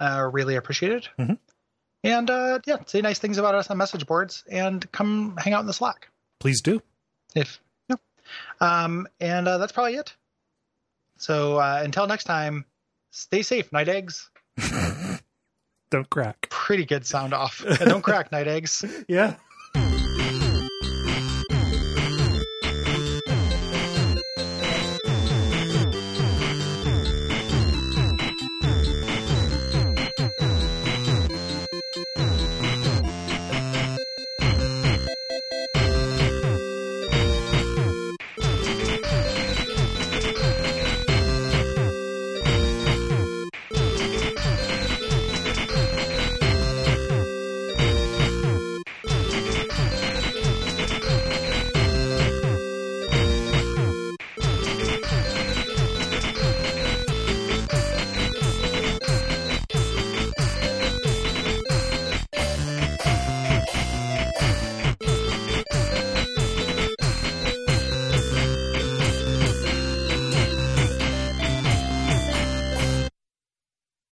uh, 0.01 0.28
really 0.33 0.57
appreciated. 0.57 1.09
Mm-hmm. 1.18 1.34
And 2.02 2.31
uh, 2.31 2.59
yeah, 2.67 2.76
say 2.86 3.01
nice 3.01 3.18
things 3.18 3.39
about 3.39 3.55
us 3.55 3.70
on 3.70 3.78
message 3.78 4.07
boards 4.07 4.44
and 4.51 4.91
come 4.93 5.36
hang 5.39 5.55
out 5.55 5.60
in 5.60 5.67
the 5.67 5.73
Slack. 5.73 6.09
Please 6.39 6.60
do. 6.60 6.83
If 7.34 7.60
yeah. 7.89 7.97
Um, 8.60 9.09
and 9.20 9.49
uh, 9.49 9.59
that's 9.59 9.73
probably 9.73 9.94
it. 9.97 10.15
So 11.17 11.57
uh, 11.57 11.81
until 11.83 12.07
next 12.07 12.25
time, 12.25 12.67
stay 13.10 13.43
safe, 13.43 13.73
night 13.73 13.89
eggs. 13.89 14.31
don't 15.95 16.11
crack. 16.11 16.49
Pretty 16.51 16.85
good 16.85 17.07
sound 17.07 17.33
off. 17.33 17.65
don't 17.85 18.03
crack, 18.03 18.33
night 18.33 18.49
eggs. 18.49 18.85
Yeah. 19.09 19.35